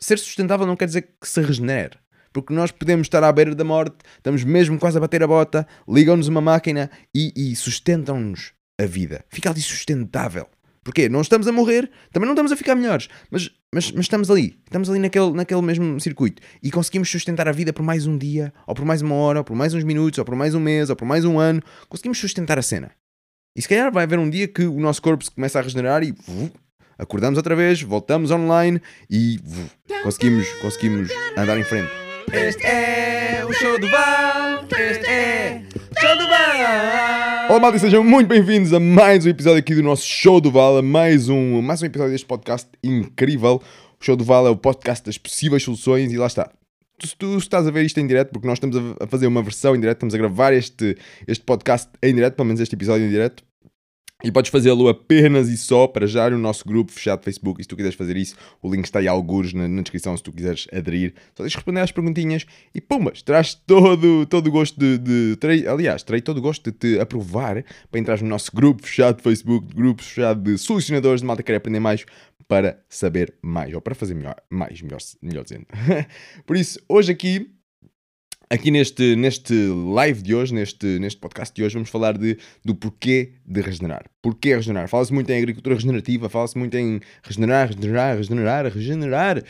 ser 0.00 0.18
sustentável 0.18 0.66
não 0.66 0.76
quer 0.76 0.86
dizer 0.86 1.02
que 1.20 1.28
se 1.28 1.40
regenere. 1.40 1.98
Porque 2.32 2.54
nós 2.54 2.70
podemos 2.70 3.06
estar 3.06 3.22
à 3.24 3.32
beira 3.32 3.54
da 3.54 3.64
morte, 3.64 3.96
estamos 4.16 4.44
mesmo 4.44 4.78
quase 4.78 4.96
a 4.96 5.00
bater 5.00 5.22
a 5.22 5.26
bota, 5.26 5.66
ligam-nos 5.88 6.28
uma 6.28 6.40
máquina 6.40 6.90
e, 7.14 7.32
e 7.36 7.56
sustentam-nos 7.56 8.52
a 8.80 8.86
vida. 8.86 9.24
Fica 9.28 9.50
ali 9.50 9.60
sustentável. 9.60 10.46
Porquê? 10.82 11.08
Não 11.08 11.20
estamos 11.20 11.46
a 11.46 11.52
morrer, 11.52 11.90
também 12.10 12.26
não 12.26 12.32
estamos 12.32 12.52
a 12.52 12.56
ficar 12.56 12.74
melhores, 12.74 13.08
mas, 13.30 13.50
mas, 13.72 13.92
mas 13.92 14.06
estamos 14.06 14.30
ali, 14.30 14.58
estamos 14.64 14.88
ali 14.88 14.98
naquele, 14.98 15.32
naquele 15.32 15.60
mesmo 15.60 16.00
circuito 16.00 16.40
e 16.62 16.70
conseguimos 16.70 17.10
sustentar 17.10 17.46
a 17.46 17.52
vida 17.52 17.70
por 17.70 17.82
mais 17.82 18.06
um 18.06 18.16
dia, 18.16 18.52
ou 18.66 18.74
por 18.74 18.84
mais 18.86 19.02
uma 19.02 19.14
hora, 19.14 19.40
ou 19.40 19.44
por 19.44 19.54
mais 19.54 19.74
uns 19.74 19.84
minutos, 19.84 20.18
ou 20.18 20.24
por 20.24 20.34
mais 20.34 20.54
um 20.54 20.60
mês, 20.60 20.88
ou 20.88 20.96
por 20.96 21.04
mais 21.04 21.24
um 21.24 21.38
ano. 21.38 21.62
Conseguimos 21.88 22.18
sustentar 22.18 22.58
a 22.58 22.62
cena. 22.62 22.92
E 23.54 23.60
se 23.60 23.68
calhar 23.68 23.92
vai 23.92 24.04
haver 24.04 24.18
um 24.18 24.30
dia 24.30 24.48
que 24.48 24.62
o 24.62 24.80
nosso 24.80 25.02
corpo 25.02 25.22
se 25.22 25.30
começa 25.30 25.58
a 25.58 25.62
regenerar 25.62 26.02
e 26.02 26.12
uh, 26.12 26.50
acordamos 27.00 27.38
outra 27.38 27.56
vez, 27.56 27.80
voltamos 27.82 28.30
online 28.30 28.80
e 29.10 29.40
conseguimos, 30.02 30.46
conseguimos 30.60 31.10
andar 31.36 31.58
em 31.58 31.64
frente. 31.64 31.90
Este 32.30 32.64
é 32.64 33.42
o 33.44 33.52
show 33.52 33.80
do 33.80 33.88
Val. 33.88 34.64
Este 34.78 35.06
é 35.06 35.62
o 35.74 36.00
show 36.00 36.16
do 36.16 36.28
Val. 36.28 37.48
Olá, 37.48 37.58
malta, 37.58 37.78
sejam 37.78 38.04
muito 38.04 38.28
bem-vindos 38.28 38.72
a 38.72 38.78
mais 38.78 39.24
um 39.24 39.30
episódio 39.30 39.58
aqui 39.58 39.74
do 39.74 39.82
nosso 39.82 40.06
Show 40.06 40.40
do 40.40 40.50
Val, 40.50 40.76
a 40.76 40.82
mais 40.82 41.28
um, 41.28 41.62
mais 41.62 41.82
um 41.82 41.86
episódio 41.86 42.12
deste 42.12 42.26
podcast 42.26 42.68
incrível. 42.84 43.62
O 44.00 44.04
Show 44.04 44.14
do 44.14 44.24
Val 44.24 44.46
é 44.46 44.50
o 44.50 44.56
podcast 44.56 45.04
das 45.04 45.16
possíveis 45.16 45.62
soluções 45.62 46.12
e 46.12 46.18
lá 46.18 46.26
está. 46.26 46.50
Tu, 46.98 47.16
tu 47.16 47.38
estás 47.38 47.66
a 47.66 47.70
ver 47.70 47.84
isto 47.84 47.98
em 47.98 48.06
direto, 48.06 48.30
porque 48.30 48.46
nós 48.46 48.56
estamos 48.56 48.76
a, 48.76 49.04
a 49.04 49.06
fazer 49.06 49.26
uma 49.26 49.42
versão 49.42 49.74
em 49.74 49.80
direto, 49.80 49.96
estamos 49.96 50.14
a 50.14 50.18
gravar 50.18 50.52
este, 50.52 50.96
este 51.26 51.42
podcast 51.42 51.88
em 52.02 52.14
direto, 52.14 52.34
pelo 52.34 52.46
menos 52.46 52.60
este 52.60 52.74
episódio 52.74 53.06
em 53.06 53.10
direto. 53.10 53.42
E 54.22 54.30
podes 54.30 54.50
fazê-lo 54.50 54.88
apenas 54.88 55.48
e 55.48 55.56
só 55.56 55.86
para 55.86 56.06
já 56.06 56.28
no 56.28 56.38
nosso 56.38 56.64
grupo 56.66 56.92
fechado 56.92 57.20
de 57.20 57.24
Facebook. 57.24 57.60
E 57.60 57.64
se 57.64 57.68
tu 57.68 57.76
quiseres 57.76 57.96
fazer 57.96 58.16
isso, 58.16 58.36
o 58.62 58.70
link 58.70 58.84
está 58.84 58.98
aí 58.98 59.08
alguns 59.08 59.52
na, 59.52 59.66
na 59.66 59.82
descrição 59.82 60.16
se 60.16 60.22
tu 60.22 60.32
quiseres 60.32 60.66
aderir. 60.72 61.14
Só 61.34 61.42
deixa 61.42 61.56
responder 61.56 61.80
às 61.80 61.90
perguntinhas 61.90 62.44
e 62.74 62.80
pumbas, 62.80 63.22
traz 63.22 63.54
todo, 63.54 64.26
todo 64.26 64.46
o 64.48 64.50
gosto 64.50 64.78
de. 64.78 64.98
de 64.98 65.36
terei, 65.36 65.66
aliás, 65.66 66.02
terei 66.02 66.20
todo 66.20 66.38
o 66.38 66.42
gosto 66.42 66.70
de 66.70 66.76
te 66.76 67.00
aprovar 67.00 67.64
para 67.90 68.00
entrar 68.00 68.20
no 68.20 68.28
nosso 68.28 68.50
grupo 68.54 68.86
fechado 68.86 69.16
de 69.16 69.22
Facebook, 69.22 69.74
grupo 69.74 70.02
fechado 70.02 70.42
de 70.42 70.58
solucionadores 70.58 71.20
de 71.20 71.26
malta 71.26 71.42
que 71.42 71.46
quer 71.46 71.56
aprender 71.56 71.80
mais 71.80 72.04
para 72.46 72.82
saber 72.88 73.32
mais, 73.40 73.72
ou 73.72 73.80
para 73.80 73.94
fazer 73.94 74.12
melhor, 74.12 74.34
mais, 74.50 74.82
melhor, 74.82 74.98
melhor 75.22 75.44
dizendo. 75.44 75.66
Por 76.44 76.56
isso, 76.56 76.80
hoje 76.88 77.12
aqui 77.12 77.48
Aqui 78.52 78.72
neste, 78.72 79.14
neste 79.14 79.54
live 79.54 80.20
de 80.22 80.34
hoje, 80.34 80.52
neste, 80.52 80.98
neste 80.98 81.20
podcast 81.20 81.54
de 81.54 81.62
hoje, 81.62 81.74
vamos 81.74 81.88
falar 81.88 82.18
de, 82.18 82.36
do 82.64 82.74
porquê 82.74 83.34
de 83.46 83.60
regenerar. 83.60 84.06
Porquê 84.20 84.56
regenerar? 84.56 84.88
Fala-se 84.88 85.14
muito 85.14 85.30
em 85.30 85.38
agricultura 85.38 85.76
regenerativa, 85.76 86.28
fala-se 86.28 86.58
muito 86.58 86.76
em 86.76 87.00
regenerar, 87.22 87.68
regenerar, 87.68 88.16
regenerar, 88.16 88.66
regenerar. 88.66 89.44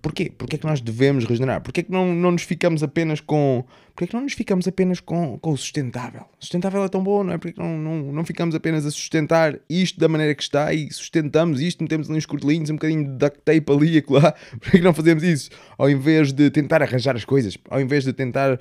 Porquê? 0.00 0.30
Porquê 0.36 0.56
é 0.56 0.58
que 0.58 0.66
nós 0.66 0.80
devemos 0.80 1.24
regenerar? 1.24 1.60
Porquê 1.60 1.80
é 1.80 1.82
que 1.82 1.90
não, 1.90 2.14
não 2.14 2.32
nos 2.32 2.42
ficamos 2.42 2.82
apenas 2.82 3.20
com. 3.20 3.64
Porquê 3.88 4.04
é 4.04 4.06
que 4.06 4.14
não 4.14 4.22
nos 4.22 4.34
ficamos 4.34 4.68
apenas 4.68 5.00
com, 5.00 5.38
com 5.38 5.50
o 5.50 5.56
sustentável? 5.56 6.22
O 6.22 6.44
sustentável 6.44 6.84
é 6.84 6.88
tão 6.88 7.02
bom, 7.02 7.24
não 7.24 7.32
é? 7.32 7.38
Porquê 7.38 7.50
é 7.50 7.52
que 7.52 7.58
não, 7.58 7.78
não, 7.78 8.12
não 8.12 8.24
ficamos 8.24 8.54
apenas 8.54 8.84
a 8.84 8.90
sustentar 8.90 9.58
isto 9.68 9.98
da 9.98 10.08
maneira 10.08 10.34
que 10.34 10.42
está 10.42 10.72
e 10.72 10.90
sustentamos 10.92 11.60
isto, 11.60 11.82
metemos 11.82 12.08
ali 12.08 12.18
uns 12.18 12.26
cortelinhos, 12.26 12.70
um 12.70 12.74
bocadinho 12.74 13.04
de 13.04 13.10
duct 13.10 13.40
tape 13.44 13.72
ali 13.72 13.98
e 13.98 14.04
lá? 14.08 14.32
Porquê 14.60 14.76
é 14.76 14.80
que 14.80 14.84
não 14.84 14.94
fazemos 14.94 15.22
isso? 15.22 15.50
Ao 15.78 15.88
invés 15.88 16.32
de 16.32 16.50
tentar 16.50 16.82
arranjar 16.82 17.16
as 17.16 17.24
coisas, 17.24 17.56
ao 17.70 17.80
invés 17.80 18.04
de 18.04 18.12
tentar 18.12 18.58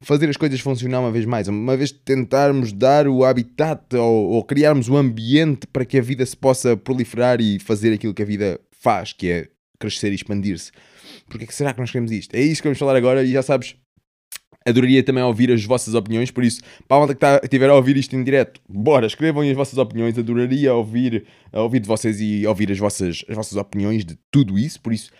fazer 0.00 0.28
as 0.28 0.36
coisas 0.36 0.60
funcionar 0.60 1.00
uma 1.00 1.10
vez 1.10 1.24
mais, 1.24 1.48
uma 1.48 1.76
vez 1.76 1.90
de 1.90 1.98
tentarmos 1.98 2.72
dar 2.72 3.06
o 3.06 3.24
habitat 3.24 3.94
ou, 3.96 4.30
ou 4.30 4.44
criarmos 4.44 4.88
o 4.88 4.96
ambiente 4.96 5.66
para 5.66 5.84
que 5.84 5.98
a 5.98 6.02
vida 6.02 6.24
se 6.24 6.36
possa 6.36 6.76
proliferar 6.76 7.40
e 7.40 7.58
fazer 7.58 7.92
aquilo 7.92 8.14
que 8.14 8.22
a 8.22 8.26
vida 8.26 8.60
faz, 8.70 9.12
que 9.12 9.30
é 9.30 9.48
crescer 9.78 10.12
e 10.12 10.14
expandir-se. 10.14 10.72
Porquê 11.28 11.46
que 11.46 11.54
será 11.54 11.72
que 11.72 11.80
nós 11.80 11.90
queremos 11.90 12.10
isto? 12.10 12.34
É 12.34 12.40
isso 12.40 12.62
que 12.62 12.68
vamos 12.68 12.78
falar 12.78 12.96
agora 12.96 13.22
e 13.22 13.32
já 13.32 13.42
sabes, 13.42 13.76
adoraria 14.66 15.02
também 15.02 15.22
ouvir 15.22 15.50
as 15.50 15.64
vossas 15.64 15.94
opiniões, 15.94 16.30
por 16.30 16.44
isso, 16.44 16.60
para 16.86 16.96
a 16.96 17.00
malta 17.00 17.14
que 17.14 17.20
tá, 17.20 17.40
estiver 17.42 17.70
a 17.70 17.74
ouvir 17.74 17.96
isto 17.96 18.14
em 18.14 18.22
direto, 18.22 18.60
bora, 18.68 19.06
escrevam 19.06 19.42
as 19.42 19.56
vossas 19.56 19.78
opiniões, 19.78 20.18
adoraria 20.18 20.74
ouvir, 20.74 21.26
ouvir 21.52 21.80
de 21.80 21.88
vocês 21.88 22.20
e 22.20 22.46
ouvir 22.46 22.70
as 22.70 22.78
vossas, 22.78 23.24
as 23.28 23.36
vossas 23.36 23.56
opiniões 23.56 24.04
de 24.04 24.18
tudo 24.30 24.58
isso, 24.58 24.80
por 24.80 24.92
isso, 24.92 25.10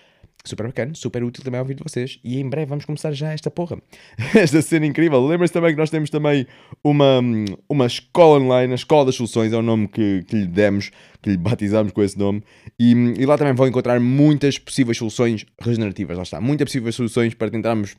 super 0.48 0.66
bacana, 0.66 0.94
super 0.94 1.22
útil 1.22 1.44
também 1.44 1.60
ouvir 1.60 1.74
de 1.74 1.82
vocês. 1.82 2.18
E 2.24 2.40
em 2.40 2.48
breve 2.48 2.66
vamos 2.66 2.84
começar 2.84 3.12
já 3.12 3.32
esta 3.32 3.50
porra. 3.50 3.78
esta 4.34 4.60
cena 4.62 4.86
incrível. 4.86 5.24
Lembra-se 5.26 5.52
também 5.52 5.72
que 5.72 5.78
nós 5.78 5.90
temos 5.90 6.10
também 6.10 6.46
uma, 6.82 7.20
uma 7.68 7.86
escola 7.86 8.40
online, 8.40 8.72
a 8.72 8.76
Escola 8.76 9.06
das 9.06 9.14
Soluções, 9.14 9.52
é 9.52 9.56
o 9.56 9.62
nome 9.62 9.88
que, 9.88 10.24
que 10.24 10.36
lhe 10.36 10.46
demos, 10.46 10.90
que 11.22 11.30
lhe 11.30 11.36
batizamos 11.36 11.92
com 11.92 12.02
esse 12.02 12.18
nome. 12.18 12.42
E, 12.78 12.92
e 13.18 13.26
lá 13.26 13.36
também 13.36 13.54
vão 13.54 13.66
encontrar 13.66 14.00
muitas 14.00 14.58
possíveis 14.58 14.96
soluções 14.96 15.44
regenerativas. 15.60 16.16
Lá 16.16 16.22
está, 16.22 16.40
muitas 16.40 16.66
possíveis 16.66 16.94
soluções 16.94 17.34
para 17.34 17.50
tentarmos 17.50 17.96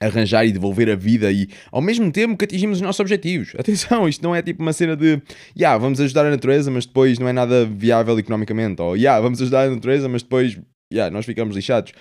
arranjar 0.00 0.46
e 0.46 0.52
devolver 0.52 0.90
a 0.90 0.94
vida 0.94 1.30
e 1.30 1.48
ao 1.72 1.80
mesmo 1.80 2.10
tempo 2.10 2.36
que 2.36 2.44
atingimos 2.44 2.78
os 2.78 2.82
nossos 2.82 3.00
objetivos. 3.00 3.54
Atenção, 3.58 4.08
isto 4.08 4.22
não 4.22 4.34
é 4.34 4.42
tipo 4.42 4.62
uma 4.62 4.72
cena 4.72 4.96
de 4.96 5.20
yeah, 5.56 5.76
vamos 5.78 6.00
ajudar 6.00 6.26
a 6.26 6.30
natureza, 6.30 6.70
mas 6.70 6.86
depois 6.86 7.18
não 7.18 7.28
é 7.28 7.32
nada 7.32 7.66
viável 7.66 8.18
economicamente, 8.18 8.80
ou 8.80 8.96
yeah, 8.96 9.20
vamos 9.20 9.40
ajudar 9.40 9.66
a 9.66 9.70
natureza, 9.70 10.08
mas 10.08 10.22
depois 10.22 10.58
yeah, 10.92 11.12
nós 11.12 11.24
ficamos 11.26 11.54
lixados. 11.54 11.92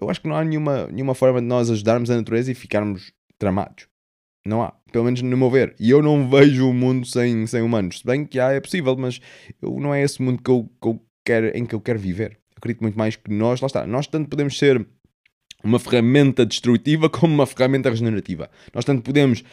Eu 0.00 0.10
acho 0.10 0.20
que 0.20 0.28
não 0.28 0.36
há 0.36 0.44
nenhuma, 0.44 0.86
nenhuma 0.88 1.14
forma 1.14 1.40
de 1.40 1.46
nós 1.46 1.70
ajudarmos 1.70 2.10
a 2.10 2.16
natureza 2.16 2.50
e 2.50 2.54
ficarmos 2.54 3.12
tramados. 3.38 3.88
Não 4.44 4.62
há, 4.62 4.72
pelo 4.90 5.04
menos 5.04 5.20
no 5.20 5.36
meu 5.36 5.50
ver. 5.50 5.74
E 5.78 5.90
eu 5.90 6.02
não 6.02 6.28
vejo 6.28 6.68
o 6.68 6.72
mundo 6.72 7.06
sem, 7.06 7.46
sem 7.46 7.62
humanos. 7.62 7.98
Se 7.98 8.06
bem 8.06 8.24
que 8.24 8.40
há, 8.40 8.52
é 8.52 8.60
possível, 8.60 8.96
mas 8.96 9.20
eu, 9.60 9.78
não 9.78 9.94
é 9.94 10.02
esse 10.02 10.22
mundo 10.22 10.42
que 10.42 10.50
eu, 10.50 10.70
que 10.80 10.88
eu 10.88 11.02
quero, 11.24 11.56
em 11.56 11.66
que 11.66 11.74
eu 11.74 11.80
quero 11.80 11.98
viver. 11.98 12.32
Eu 12.50 12.56
acredito 12.56 12.80
muito 12.80 12.98
mais 12.98 13.16
que 13.16 13.30
nós, 13.30 13.60
lá 13.60 13.66
está, 13.66 13.86
nós 13.86 14.06
tanto 14.06 14.28
podemos 14.30 14.58
ser 14.58 14.86
uma 15.62 15.78
ferramenta 15.78 16.46
destrutiva 16.46 17.08
como 17.10 17.34
uma 17.34 17.46
ferramenta 17.46 17.90
regenerativa. 17.90 18.50
Nós 18.74 18.84
tanto 18.84 19.02
podemos 19.02 19.44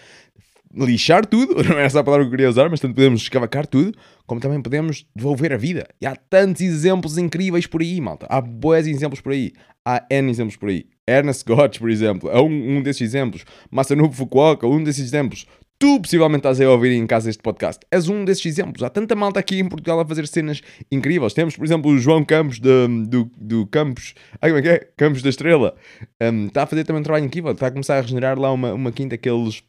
lixar 0.74 1.26
tudo, 1.26 1.62
não 1.64 1.78
é 1.78 1.86
essa 1.86 2.00
a 2.00 2.04
palavra 2.04 2.26
que 2.26 2.28
eu 2.28 2.32
queria 2.32 2.50
usar, 2.50 2.70
mas 2.70 2.80
tanto 2.80 2.96
podemos 2.96 3.22
escavacar 3.22 3.66
tudo, 3.68 3.94
como 4.26 4.42
também 4.42 4.62
podemos 4.62 5.06
devolver 5.16 5.54
a 5.54 5.58
vida. 5.58 5.88
E 6.02 6.06
há 6.06 6.16
tantos 6.16 6.62
exemplos 6.62 7.18
incríveis 7.18 7.68
por 7.68 7.82
aí, 7.82 8.00
malta. 8.02 8.28
Há 8.30 8.42
boas 8.42 8.88
exemplos 8.88 9.22
por 9.22 9.32
aí. 9.32 9.54
Há 9.86 10.06
N 10.10 10.30
exemplos 10.30 10.58
por 10.58 10.70
aí. 10.70 10.86
Ernest 11.08 11.46
Gotch, 11.46 11.80
por 11.80 11.90
exemplo, 11.90 12.30
é 12.30 12.40
um, 12.42 12.78
um 12.78 12.82
desses 12.82 13.02
exemplos. 13.02 13.46
Masanobu 13.72 14.14
Fukuoka, 14.14 14.68
um 14.68 14.84
desses 14.84 15.06
exemplos. 15.06 15.48
Tu 15.80 16.02
possivelmente 16.02 16.40
estás 16.40 16.60
a 16.60 16.70
ouvir 16.72 16.92
em 16.92 17.06
casa 17.06 17.30
este 17.30 17.42
podcast. 17.42 17.86
És 17.92 18.10
um 18.10 18.26
desses 18.26 18.46
exemplos. 18.48 18.82
Há 18.82 18.90
tanta 18.90 19.16
malta 19.16 19.40
aqui 19.40 19.60
em 19.60 19.70
Portugal 19.70 20.00
a 20.00 20.06
fazer 20.06 20.28
cenas 20.28 20.62
incríveis. 20.92 21.34
Temos, 21.34 21.56
por 21.56 21.64
exemplo, 21.64 21.92
o 21.92 22.00
João 22.00 22.26
Campos 22.26 22.60
de, 22.60 22.88
do, 23.08 23.32
do 23.38 23.68
Campos. 23.68 24.16
Ai, 24.42 24.50
como 24.50 24.60
é 24.60 24.62
que 24.64 24.70
é? 24.70 24.80
Campos 24.98 25.22
da 25.22 25.30
Estrela. 25.30 25.76
Um, 26.22 26.48
está 26.48 26.64
a 26.64 26.66
fazer 26.66 26.84
também 26.84 27.00
um 27.00 27.04
trabalho 27.04 27.26
incrível. 27.26 27.52
Está 27.52 27.68
a 27.68 27.72
começar 27.72 27.98
a 27.98 28.02
regenerar 28.02 28.40
lá 28.40 28.52
uma, 28.52 28.74
uma 28.74 28.92
quinta 28.92 29.18
que 29.18 29.30
eles 29.30 29.64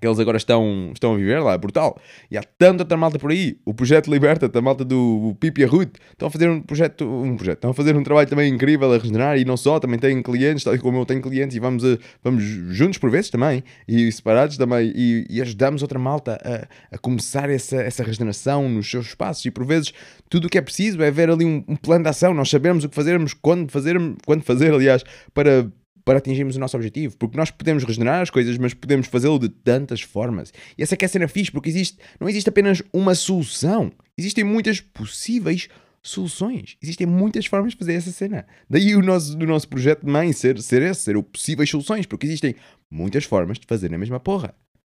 que 0.00 0.06
eles 0.06 0.18
agora 0.18 0.36
estão, 0.36 0.90
estão 0.92 1.14
a 1.14 1.16
viver 1.16 1.40
lá, 1.40 1.54
é 1.54 1.58
brutal. 1.58 1.98
E 2.30 2.36
há 2.36 2.42
tanta 2.42 2.82
outra 2.82 2.96
malta 2.96 3.18
por 3.18 3.30
aí. 3.30 3.58
O 3.64 3.72
projeto 3.72 4.10
Liberta, 4.10 4.50
a 4.52 4.62
malta 4.62 4.84
do 4.84 5.36
Pipi 5.40 5.64
a 5.64 5.66
Ruth, 5.66 5.96
estão 6.10 6.28
a 6.28 6.30
fazer 6.30 6.50
um 6.50 6.60
projeto, 6.60 7.04
um 7.04 7.36
projeto, 7.36 7.58
estão 7.58 7.70
a 7.70 7.74
fazer 7.74 7.96
um 7.96 8.02
trabalho 8.02 8.28
também 8.28 8.52
incrível 8.52 8.92
a 8.92 8.98
regenerar 8.98 9.38
e 9.38 9.44
não 9.44 9.56
só, 9.56 9.78
também 9.78 9.98
têm 9.98 10.22
clientes, 10.22 10.64
tal 10.64 10.76
como 10.78 10.98
eu 10.98 11.06
tenho 11.06 11.22
clientes 11.22 11.56
e 11.56 11.60
vamos, 11.60 11.84
a, 11.84 11.98
vamos 12.22 12.42
juntos 12.42 12.98
por 12.98 13.10
vezes 13.10 13.30
também 13.30 13.62
e 13.86 14.10
separados 14.10 14.56
também 14.56 14.92
e, 14.94 15.26
e 15.30 15.40
ajudamos 15.40 15.82
outra 15.82 15.98
malta 15.98 16.38
a, 16.44 16.96
a, 16.96 16.98
começar 16.98 17.48
essa, 17.48 17.76
essa 17.76 18.02
regeneração 18.02 18.68
nos 18.68 18.90
seus 18.90 19.06
espaços 19.06 19.44
e 19.44 19.50
por 19.50 19.64
vezes 19.64 19.92
tudo 20.28 20.46
o 20.46 20.50
que 20.50 20.58
é 20.58 20.62
preciso 20.62 21.02
é 21.02 21.10
ver 21.10 21.30
ali 21.30 21.44
um, 21.44 21.64
um 21.68 21.76
plano 21.76 22.04
de 22.04 22.10
ação, 22.10 22.34
nós 22.34 22.50
sabemos 22.50 22.84
o 22.84 22.88
que 22.88 22.94
fazermos, 22.94 23.32
quando 23.34 23.70
fazer, 23.70 23.96
quando 24.26 24.42
fazer 24.42 24.74
aliás, 24.74 25.04
para 25.32 25.70
para 26.06 26.18
atingirmos 26.18 26.54
o 26.54 26.60
nosso 26.60 26.76
objetivo. 26.76 27.16
Porque 27.18 27.36
nós 27.36 27.50
podemos 27.50 27.82
regenerar 27.82 28.22
as 28.22 28.30
coisas, 28.30 28.56
mas 28.56 28.72
podemos 28.72 29.08
fazê-lo 29.08 29.40
de 29.40 29.48
tantas 29.48 30.00
formas. 30.00 30.54
E 30.78 30.82
essa 30.82 30.94
é 30.94 30.96
que 30.96 31.04
é 31.04 31.06
a 31.06 31.08
cena 31.08 31.26
fixe, 31.26 31.50
porque 31.50 31.68
existe, 31.68 31.98
não 32.20 32.28
existe 32.28 32.48
apenas 32.48 32.80
uma 32.92 33.14
solução. 33.16 33.92
Existem 34.16 34.44
muitas 34.44 34.80
possíveis 34.80 35.68
soluções. 36.00 36.76
Existem 36.80 37.08
muitas 37.08 37.46
formas 37.46 37.72
de 37.72 37.78
fazer 37.80 37.94
essa 37.94 38.12
cena. 38.12 38.46
Daí 38.70 38.94
o 38.94 39.02
nosso, 39.02 39.36
o 39.36 39.46
nosso 39.46 39.68
projeto 39.68 40.06
de 40.06 40.12
mãe 40.12 40.32
ser, 40.32 40.62
ser 40.62 40.80
esse, 40.80 41.02
ser 41.02 41.16
o 41.16 41.24
possíveis 41.24 41.68
soluções, 41.68 42.06
porque 42.06 42.24
existem 42.24 42.54
muitas 42.88 43.24
formas 43.24 43.58
de 43.58 43.66
fazer 43.66 43.92
a 43.92 43.98
mesma 43.98 44.20
porra. 44.20 44.54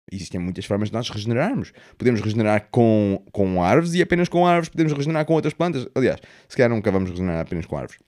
Existem 0.09 0.39
muitas 0.39 0.63
formas 0.63 0.89
de 0.89 0.93
nós 0.93 1.09
regenerarmos. 1.09 1.73
Podemos 1.97 2.21
regenerar 2.21 2.69
com, 2.71 3.21
com 3.33 3.61
árvores 3.61 3.93
e 3.93 4.01
apenas 4.01 4.29
com 4.29 4.47
árvores 4.47 4.69
podemos 4.69 4.93
regenerar 4.93 5.25
com 5.25 5.33
outras 5.33 5.53
plantas. 5.53 5.87
Aliás, 5.93 6.21
se 6.47 6.55
calhar 6.55 6.69
nunca 6.69 6.89
vamos 6.89 7.09
regenerar 7.09 7.41
apenas 7.41 7.65
com 7.65 7.77
árvores. 7.77 7.99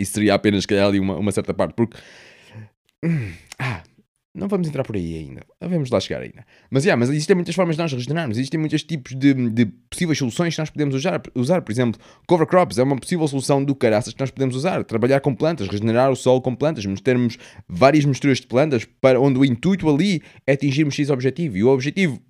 Isso 0.00 0.14
seria 0.14 0.34
apenas, 0.34 0.64
calhar, 0.64 0.88
ali 0.88 0.98
uma, 0.98 1.16
uma 1.16 1.30
certa 1.30 1.52
parte. 1.52 1.74
Porque. 1.74 1.98
Hum, 3.04 3.32
ah, 3.58 3.82
não 4.32 4.46
vamos 4.46 4.68
entrar 4.68 4.84
por 4.84 4.94
aí 4.94 5.16
ainda. 5.18 5.42
Vamos 5.60 5.90
lá 5.90 5.98
chegar 5.98 6.22
ainda. 6.22 6.46
Mas, 6.70 6.84
yeah, 6.84 6.98
mas 6.98 7.10
existem 7.10 7.34
muitas 7.34 7.54
formas 7.54 7.76
de 7.76 7.82
nós 7.82 7.92
regenerarmos. 7.92 8.38
Existem 8.38 8.60
muitos 8.60 8.82
tipos 8.84 9.14
de, 9.14 9.34
de 9.50 9.66
possíveis 9.90 10.18
soluções 10.18 10.54
que 10.54 10.60
nós 10.60 10.70
podemos 10.70 10.94
usar, 10.94 11.20
usar. 11.34 11.62
Por 11.62 11.72
exemplo, 11.72 12.00
cover 12.26 12.46
crops 12.46 12.78
é 12.78 12.82
uma 12.82 12.96
possível 12.96 13.26
solução 13.26 13.62
do 13.62 13.74
caraças 13.74 14.14
que 14.14 14.20
nós 14.20 14.30
podemos 14.30 14.54
usar. 14.54 14.84
Trabalhar 14.84 15.20
com 15.20 15.34
plantas, 15.34 15.68
regenerar 15.68 16.10
o 16.10 16.16
solo 16.16 16.40
com 16.40 16.54
plantas, 16.54 16.84
termos 17.02 17.36
várias 17.68 18.04
misturas 18.04 18.40
de 18.40 18.46
plantas 18.46 18.86
para 19.00 19.20
onde 19.20 19.38
o 19.38 19.44
intuito 19.44 19.88
ali 19.88 20.22
é 20.46 20.52
atingirmos 20.52 20.94
X 20.94 21.10
objetivo. 21.10 21.56
E 21.56 21.64
o 21.64 21.68
objetivo 21.68 22.22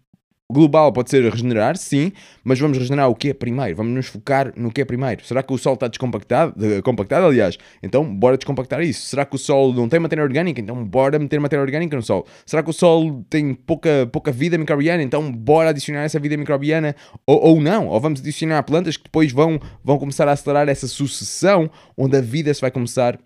global 0.51 0.93
pode 0.93 1.11
ser 1.11 1.23
regenerar, 1.31 1.77
sim, 1.77 2.13
mas 2.45 2.59
vamos 2.59 2.77
regenerar 2.79 3.09
o 3.09 3.15
que 3.15 3.31
é 3.31 3.35
primeiro? 3.35 3.77
Vamos 3.77 3.93
nos 3.93 4.07
focar 4.07 4.53
no 4.57 4.71
que 4.71 4.81
é 4.81 4.85
primeiro. 4.85 5.25
Será 5.25 5.43
que 5.43 5.53
o 5.53 5.59
Sol 5.59 5.75
está 5.75 5.89
descompactado? 5.89 6.53
De, 6.57 6.83
compactado, 6.83 7.27
aliás. 7.27 7.59
Então, 7.83 8.05
bora 8.15 8.37
descompactar 8.37 8.81
isso. 8.83 9.07
Será 9.07 9.25
que 9.25 9.37
o 9.37 9.39
Sol 9.39 9.73
não 9.73 9.89
tem 9.89 10.01
matéria 10.01 10.25
orgânica? 10.25 10.61
Então, 10.61 10.85
bora 10.85 11.19
meter 11.19 11.41
matéria 11.41 11.63
orgânica 11.63 11.97
no 11.97 12.03
Sol. 12.03 12.27
Será 12.45 12.63
que 12.63 12.71
o 12.71 12.73
Sol 12.73 13.25
tem 13.29 13.55
pouca, 13.55 14.09
pouca 14.13 14.33
vida 14.33 14.59
microbiana? 14.59 15.03
Então, 15.03 15.31
bora 15.33 15.71
adicionar 15.71 16.03
essa 16.03 16.19
vida 16.19 16.37
microbiana 16.37 16.95
ou, 17.27 17.41
ou 17.43 17.61
não? 17.61 17.89
Ou 17.89 18.01
vamos 18.01 18.21
adicionar 18.21 18.63
plantas 18.63 18.97
que 18.97 19.05
depois 19.05 19.33
vão, 19.33 19.61
vão 19.83 19.99
começar 19.99 20.29
a 20.29 20.33
acelerar 20.33 20.69
essa 20.69 20.87
sucessão 20.87 21.71
onde 21.97 22.17
a 22.17 22.21
vida 22.21 22.53
se 22.53 22.61
vai 22.61 22.71
começar 22.71 23.19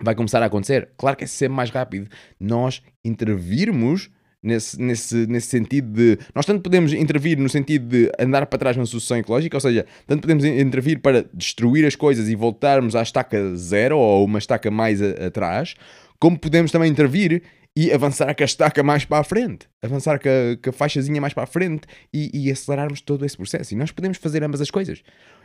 vai 0.00 0.14
começar 0.14 0.42
a 0.42 0.46
acontecer. 0.46 0.90
Claro 0.96 1.16
que 1.16 1.24
é 1.24 1.26
sempre 1.26 1.56
mais 1.56 1.70
rápido 1.70 2.08
nós 2.38 2.82
intervirmos 3.04 4.10
nesse, 4.42 4.80
nesse, 4.80 5.26
nesse 5.26 5.48
sentido 5.48 5.92
de. 5.92 6.18
Nós 6.34 6.46
tanto 6.46 6.62
podemos 6.62 6.92
intervir 6.92 7.38
no 7.38 7.48
sentido 7.48 7.88
de 7.88 8.12
andar 8.18 8.46
para 8.46 8.58
trás 8.58 8.76
na 8.76 8.86
sucessão 8.86 9.16
ecológica, 9.16 9.56
ou 9.56 9.60
seja, 9.60 9.86
tanto 10.06 10.22
podemos 10.22 10.44
intervir 10.44 11.00
para 11.00 11.24
destruir 11.34 11.84
as 11.86 11.96
coisas 11.96 12.28
e 12.28 12.34
voltarmos 12.34 12.94
à 12.94 13.02
estaca 13.02 13.54
zero 13.56 13.98
ou 13.98 14.24
uma 14.24 14.38
estaca 14.38 14.70
mais 14.70 15.02
a, 15.02 15.26
atrás, 15.26 15.74
como 16.18 16.38
podemos 16.38 16.70
também 16.70 16.90
intervir 16.90 17.42
e 17.76 17.92
avançar 17.92 18.34
com 18.34 18.42
a 18.42 18.46
estaca 18.46 18.82
mais 18.82 19.04
para 19.04 19.20
a 19.20 19.24
frente, 19.24 19.68
avançar 19.82 20.18
com 20.18 20.28
a, 20.28 20.56
com 20.62 20.70
a 20.70 20.72
faixazinha 20.72 21.20
mais 21.20 21.32
para 21.32 21.44
a 21.44 21.46
frente 21.46 21.86
e, 22.12 22.30
e, 22.46 22.50
acelerarmos 22.50 23.00
todo 23.00 23.24
esse 23.24 23.36
processo. 23.36 23.72
E 23.72 23.76
nós 23.76 23.92
podemos 23.92 24.18
fazer 24.18 24.42
ambas 24.42 24.60
as 24.60 24.70
coisas. 24.70 25.02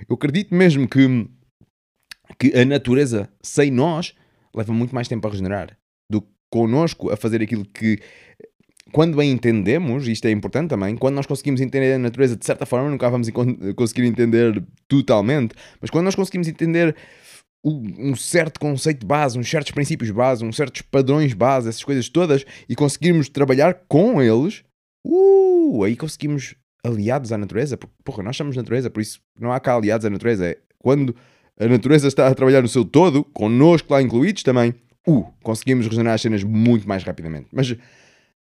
Eu 0.10 0.16
acredito 0.16 0.54
mesmo 0.56 0.88
que, 0.88 1.28
que 2.40 2.58
a 2.58 2.66
natureza, 2.66 3.30
sem 3.42 3.70
nós, 3.70 4.16
leva 4.56 4.74
muito 4.74 4.96
mais 4.96 5.08
tempo 5.08 5.28
a 5.28 5.32
regenerar 5.32 5.78
do 6.10 6.22
que 6.22 6.28
connosco 6.52 7.12
a 7.12 7.18
fazer 7.18 7.42
aquilo 7.42 7.66
que 7.66 8.00
quando 8.92 9.20
a 9.20 9.26
entendemos, 9.26 10.08
isto 10.08 10.26
é 10.28 10.32
importante 10.32 10.70
também, 10.70 10.96
quando 10.96 11.16
nós 11.16 11.26
conseguimos 11.26 11.62
entender 11.62 11.94
a 11.94 12.00
natureza 12.00 12.36
de 12.36 12.46
certa 12.46 12.66
forma, 12.66 12.90
nunca 12.90 13.10
vamos 13.10 13.30
conseguir 13.76 14.06
entender 14.06 14.64
totalmente, 14.88 15.56
mas 15.82 15.90
quando 15.90 16.06
nós 16.06 16.16
conseguimos 16.16 16.48
entender 16.48 16.96
um 17.66 18.16
certo 18.16 18.60
conceito 18.60 19.06
base, 19.06 19.40
uns 19.40 19.50
certos 19.50 19.72
princípios 19.72 20.12
base, 20.12 20.44
uns 20.44 20.58
certos 20.58 20.82
padrões 20.82 21.34
base, 21.34 21.70
essas 21.70 21.84
coisas 21.84 22.10
todas, 22.10 22.46
e 22.68 22.76
conseguirmos 22.76 23.30
trabalhar 23.30 23.86
com 23.88 24.22
eles, 24.22 24.64
uh, 25.06 25.84
aí 25.84 25.96
conseguimos 25.96 26.56
aliados 26.86 27.32
à 27.32 27.38
natureza, 27.38 27.78
porque, 27.78 27.96
porra, 28.04 28.22
nós 28.22 28.36
somos 28.36 28.58
natureza, 28.58 28.90
por 28.90 29.00
isso 29.00 29.22
não 29.40 29.52
há 29.52 29.60
cá 29.60 29.76
aliados 29.76 30.06
à 30.06 30.10
natureza, 30.10 30.46
é 30.46 30.58
quando 30.78 31.16
a 31.58 31.66
natureza 31.66 32.08
está 32.08 32.28
a 32.28 32.36
trabalhar 32.36 32.62
no 32.62 32.68
seu 32.68 32.84
todo, 32.84 33.24
connosco 33.24 33.94
lá 33.94 34.02
incluídos 34.02 34.44
também, 34.44 34.76
uh, 35.08 35.26
conseguimos 35.42 35.86
regenerar 35.88 36.16
as 36.16 36.22
cenas 36.22 36.44
muito 36.44 36.86
mais 36.86 37.04
rapidamente. 37.04 37.48
Mas 37.54 37.74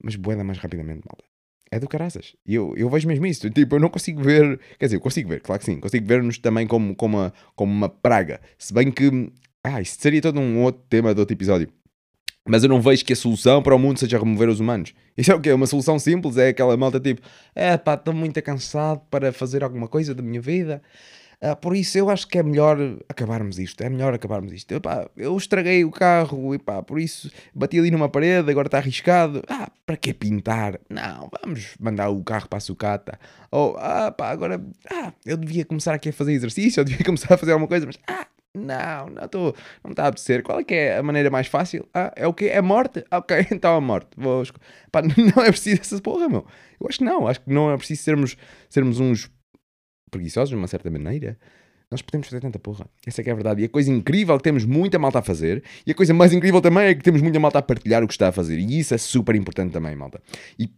mas 0.04 0.16
boeda 0.16 0.44
mais 0.44 0.58
rapidamente, 0.58 1.02
malta. 1.08 1.24
É 1.72 1.80
do 1.80 1.88
caraças. 1.88 2.36
E 2.46 2.54
eu, 2.54 2.76
eu 2.78 2.88
vejo 2.88 3.08
mesmo 3.08 3.26
isso. 3.26 3.50
Tipo, 3.50 3.78
eu 3.78 3.80
não 3.80 3.90
consigo 3.90 4.22
ver. 4.22 4.60
Quer 4.78 4.86
dizer, 4.86 4.98
eu 4.98 5.02
consigo 5.02 5.30
ver, 5.30 5.42
claro 5.42 5.60
que 5.60 5.66
sim. 5.66 5.80
Consigo 5.80 6.06
ver-nos 6.06 6.38
também 6.38 6.68
como, 6.68 6.96
como, 6.96 7.18
uma, 7.18 7.34
como 7.56 7.72
uma 7.72 7.90
praga. 7.90 8.40
Se 8.60 8.72
bem 8.72 8.92
que. 8.92 9.32
Ah, 9.64 9.82
isso 9.82 9.98
seria 10.00 10.22
todo 10.22 10.40
um 10.40 10.62
outro 10.62 10.84
tema 10.88 11.16
de 11.16 11.20
outro 11.20 11.34
episódio. 11.34 11.68
Mas 12.48 12.62
eu 12.62 12.70
não 12.70 12.82
vejo 12.82 13.06
que 13.06 13.14
a 13.14 13.16
solução 13.16 13.64
para 13.64 13.74
o 13.74 13.80
mundo 13.80 13.98
seja 13.98 14.20
remover 14.20 14.50
os 14.50 14.60
humanos. 14.60 14.94
Isso 15.18 15.32
é 15.32 15.36
o 15.36 15.40
quê? 15.40 15.54
Uma 15.54 15.66
solução 15.66 15.98
simples? 15.98 16.36
É 16.38 16.50
aquela 16.50 16.76
malta 16.76 17.00
tipo: 17.00 17.22
é 17.56 17.78
pá, 17.78 17.94
estou 17.94 18.14
muito 18.14 18.40
cansado 18.42 19.02
para 19.10 19.32
fazer 19.32 19.64
alguma 19.64 19.88
coisa 19.88 20.14
da 20.14 20.22
minha 20.22 20.42
vida. 20.42 20.82
Uh, 21.44 21.58
por 21.58 21.76
isso 21.76 21.98
eu 21.98 22.10
acho 22.10 22.26
que 22.26 22.38
é 22.38 22.44
melhor 22.44 22.78
acabarmos 23.10 23.60
isto. 23.60 23.84
É 23.84 23.90
melhor 23.90 24.14
acabarmos 24.14 24.54
isto. 24.54 24.74
Epá, 24.74 25.10
eu 25.18 25.36
estraguei 25.36 25.84
o 25.84 25.92
carro, 25.92 26.56
epá, 26.56 26.82
por 26.82 26.98
isso 26.98 27.30
bati 27.54 27.78
ali 27.78 27.92
numa 27.92 28.08
parede, 28.08 28.50
agora 28.50 28.68
está 28.68 28.78
arriscado. 28.78 29.44
Ah, 29.50 29.70
para 29.86 29.98
que 29.98 30.14
pintar? 30.14 30.80
Não, 30.90 31.30
vamos 31.42 31.76
mandar 31.80 32.10
o 32.10 32.24
carro 32.24 32.48
para 32.48 32.58
a 32.58 32.62
sucata. 32.62 33.20
Ou, 33.52 33.76
ah, 33.78 34.10
pá, 34.12 34.30
agora, 34.30 34.64
ah, 34.90 35.12
eu 35.26 35.36
devia 35.36 35.66
começar 35.66 35.94
aqui 35.94 36.10
a 36.10 36.14
fazer 36.14 36.32
exercício, 36.32 36.80
eu 36.80 36.86
devia 36.86 37.04
começar 37.06 37.34
a 37.34 37.38
fazer 37.38 37.52
alguma 37.52 37.68
coisa, 37.68 37.86
mas, 37.86 38.00
ah, 38.08 38.26
não, 38.56 39.08
não 39.10 39.26
estou, 39.26 39.56
não 39.84 39.92
está 39.92 40.06
a 40.06 40.08
apetecer. 40.08 40.44
Qual 40.44 40.60
é 40.60 40.64
que 40.64 40.76
é 40.76 40.98
a 40.98 41.04
maneira 41.04 41.30
mais 41.32 41.48
fácil? 41.48 41.88
Ah, 41.94 42.14
é 42.16 42.28
o 42.28 42.34
quê? 42.34 42.46
É 42.46 42.62
morte? 42.62 43.04
Ok, 43.12 43.48
então 43.52 43.76
a 43.76 43.82
morte. 43.82 44.10
Vou... 44.16 44.44
Pá, 44.92 45.02
não 45.36 45.44
é 45.44 45.50
preciso 45.50 45.82
essa 45.82 46.00
porra, 46.00 46.30
meu. 46.30 46.46
Eu 46.80 46.88
acho 46.88 47.00
que 47.00 47.04
não, 47.04 47.28
acho 47.28 47.42
que 47.42 47.52
não 47.52 47.72
é 47.72 47.78
preciso 47.78 48.04
sermos, 48.04 48.38
sermos 48.70 49.00
uns 49.00 49.30
preguiçosos 50.14 50.50
de 50.50 50.56
uma 50.56 50.68
certa 50.68 50.90
maneira, 50.90 51.38
nós 51.92 52.02
podemos 52.02 52.28
fazer 52.28 52.42
tanta 52.42 52.58
porra. 52.58 52.88
Essa 53.06 53.22
é 53.22 53.24
que 53.24 53.30
é 53.30 53.34
a 53.34 53.36
verdade. 53.36 53.62
E 53.62 53.66
a 53.66 53.70
coisa 53.70 53.92
incrível 53.92 54.36
é 54.36 54.38
que 54.38 54.44
temos 54.44 54.66
muita 54.66 54.98
malta 54.98 55.20
a 55.20 55.22
fazer, 55.22 55.64
e 55.86 55.92
a 55.92 55.96
coisa 55.96 56.14
mais 56.14 56.34
incrível 56.34 56.62
também 56.62 56.86
é 56.86 56.96
que 56.96 57.04
temos 57.04 57.22
muita 57.22 57.40
malta 57.40 57.60
a 57.60 57.62
partilhar 57.62 58.04
o 58.04 58.08
que 58.08 58.14
está 58.14 58.30
a 58.30 58.32
fazer. 58.32 58.58
E 58.58 58.80
isso 58.80 58.94
é 58.94 58.98
super 58.98 59.36
importante 59.36 59.72
também, 59.72 59.96
malta. 59.96 60.22
E 60.58 60.70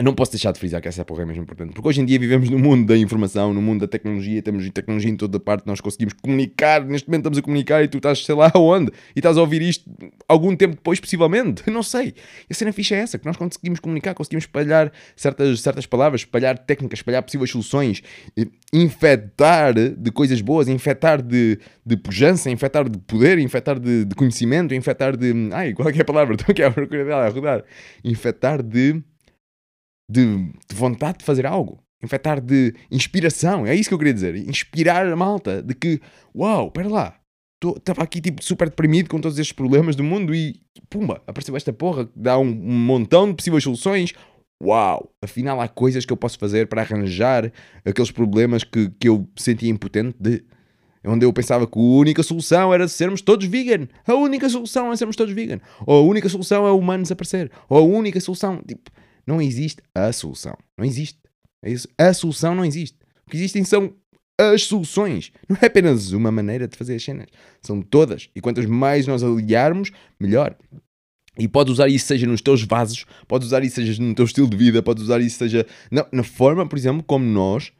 não 0.00 0.14
posso 0.14 0.30
deixar 0.30 0.52
de 0.52 0.60
frisar 0.60 0.80
que 0.80 0.86
essa 0.86 1.04
porra 1.04 1.22
é 1.22 1.24
mesmo 1.24 1.42
importante, 1.42 1.72
porque 1.72 1.88
hoje 1.88 2.00
em 2.00 2.04
dia 2.04 2.16
vivemos 2.16 2.48
no 2.48 2.58
mundo 2.58 2.86
da 2.86 2.96
informação, 2.96 3.52
no 3.52 3.60
mundo 3.60 3.80
da 3.80 3.88
tecnologia, 3.88 4.40
temos 4.40 4.68
tecnologia 4.70 5.10
em 5.10 5.16
toda 5.16 5.40
parte, 5.40 5.66
nós 5.66 5.80
conseguimos 5.80 6.14
comunicar, 6.14 6.84
neste 6.84 7.08
momento 7.08 7.22
estamos 7.22 7.38
a 7.38 7.42
comunicar 7.42 7.82
e 7.82 7.88
tu 7.88 7.96
estás, 7.96 8.24
sei 8.24 8.34
lá 8.34 8.52
onde, 8.54 8.92
e 9.14 9.18
estás 9.18 9.36
a 9.36 9.40
ouvir 9.40 9.60
isto 9.60 9.90
algum 10.28 10.54
tempo 10.54 10.76
depois, 10.76 11.00
possivelmente, 11.00 11.64
não 11.70 11.82
sei. 11.82 12.14
A 12.48 12.54
cena 12.54 12.72
ficha 12.72 12.94
é 12.94 12.98
essa, 12.98 13.18
que 13.18 13.26
nós 13.26 13.36
conseguimos 13.36 13.80
comunicar, 13.80 14.14
conseguimos 14.14 14.44
espalhar 14.44 14.92
certas, 15.16 15.60
certas 15.60 15.84
palavras, 15.84 16.20
espalhar 16.20 16.56
técnicas, 16.58 17.00
espalhar 17.00 17.22
possíveis 17.22 17.50
soluções, 17.50 18.02
infectar 18.72 19.74
de 19.74 20.10
coisas 20.12 20.40
boas, 20.40 20.68
infectar 20.68 21.20
de, 21.20 21.58
de 21.84 21.96
pujança, 21.96 22.48
infectar 22.50 22.88
de 22.88 22.98
poder, 22.98 23.38
infectar 23.38 23.80
de, 23.80 24.04
de 24.04 24.14
conhecimento, 24.14 24.74
infectar 24.74 25.16
de... 25.16 25.32
Ai, 25.52 25.72
qual 25.72 25.88
é, 25.88 25.92
é 25.92 26.00
a 26.00 26.04
palavra? 26.04 26.34
Estou 26.38 26.52
aqui 26.52 26.62
a 26.62 26.70
procurar 26.70 27.04
dela, 27.04 27.26
a 27.26 27.28
rodar. 27.28 27.64
Infectar 28.04 28.62
de 28.62 29.02
de, 30.08 30.52
de 30.68 30.74
vontade 30.74 31.18
de 31.18 31.24
fazer 31.24 31.46
algo, 31.46 31.82
infectar 32.02 32.40
de 32.40 32.74
inspiração. 32.90 33.66
É 33.66 33.74
isso 33.74 33.88
que 33.88 33.94
eu 33.94 33.98
queria 33.98 34.14
dizer. 34.14 34.36
Inspirar 34.36 35.06
a 35.06 35.16
malta 35.16 35.62
de 35.62 35.74
que, 35.74 36.00
uau, 36.34 36.66
espera 36.66 36.88
lá, 36.88 37.22
estava 37.70 38.02
aqui 38.02 38.20
tipo 38.20 38.42
super 38.42 38.68
deprimido 38.68 39.08
com 39.08 39.20
todos 39.20 39.38
estes 39.38 39.54
problemas 39.54 39.94
do 39.94 40.02
mundo 40.02 40.34
e 40.34 40.60
pumba, 40.90 41.22
apareceu 41.26 41.56
esta 41.56 41.72
porra 41.72 42.06
que 42.06 42.12
dá 42.16 42.38
um, 42.38 42.48
um, 42.48 42.78
montão 42.78 43.28
de 43.28 43.34
possíveis 43.34 43.62
soluções. 43.62 44.12
Uau, 44.62 45.12
afinal 45.20 45.60
há 45.60 45.68
coisas 45.68 46.04
que 46.04 46.12
eu 46.12 46.16
posso 46.16 46.38
fazer 46.38 46.68
para 46.68 46.82
arranjar 46.82 47.52
aqueles 47.84 48.10
problemas 48.10 48.62
que, 48.62 48.90
que 48.98 49.08
eu 49.08 49.28
sentia 49.36 49.70
impotente 49.70 50.16
de. 50.18 50.44
Onde 51.04 51.26
eu 51.26 51.32
pensava 51.32 51.66
que 51.66 51.76
a 51.76 51.82
única 51.82 52.22
solução 52.22 52.72
era 52.72 52.86
sermos 52.86 53.20
todos 53.20 53.44
vegan. 53.46 53.88
A 54.06 54.14
única 54.14 54.48
solução 54.48 54.92
é 54.92 54.96
sermos 54.96 55.16
todos 55.16 55.34
vegan. 55.34 55.58
Ou 55.84 55.98
a 55.98 56.08
única 56.08 56.28
solução 56.28 56.64
é 56.64 56.70
o 56.70 56.78
humano 56.78 57.02
desaparecer. 57.02 57.50
Ou 57.68 57.78
a 57.78 57.82
única 57.82 58.20
solução. 58.20 58.62
Tipo, 58.64 58.88
não 59.26 59.40
existe 59.40 59.82
a 59.94 60.12
solução. 60.12 60.56
Não 60.76 60.84
existe. 60.84 61.18
É. 61.64 61.74
A 61.98 62.12
solução 62.12 62.54
não 62.54 62.64
existe. 62.64 62.98
O 63.26 63.30
que 63.30 63.36
existem 63.36 63.64
são 63.64 63.94
as 64.38 64.64
soluções. 64.64 65.32
Não 65.48 65.56
é 65.60 65.66
apenas 65.66 66.12
uma 66.12 66.32
maneira 66.32 66.66
de 66.66 66.76
fazer 66.76 66.96
as 66.96 67.04
cenas. 67.04 67.26
São 67.62 67.80
todas. 67.82 68.28
E 68.34 68.40
quantas 68.40 68.66
mais 68.66 69.06
nós 69.06 69.22
aliarmos, 69.22 69.90
melhor. 70.18 70.56
E 71.38 71.48
podes 71.48 71.74
usar 71.74 71.88
isso 71.88 72.06
seja 72.06 72.26
nos 72.26 72.42
teus 72.42 72.62
vasos, 72.62 73.06
podes 73.26 73.46
usar 73.48 73.64
isso 73.64 73.76
seja 73.76 74.02
no 74.02 74.14
teu 74.14 74.26
estilo 74.26 74.50
de 74.50 74.56
vida, 74.56 74.82
podes 74.82 75.04
usar 75.04 75.18
isso 75.20 75.38
seja 75.38 75.66
na, 75.90 76.06
na 76.12 76.22
forma, 76.22 76.68
por 76.68 76.76
exemplo, 76.76 77.02
como 77.02 77.24
nós, 77.24 77.72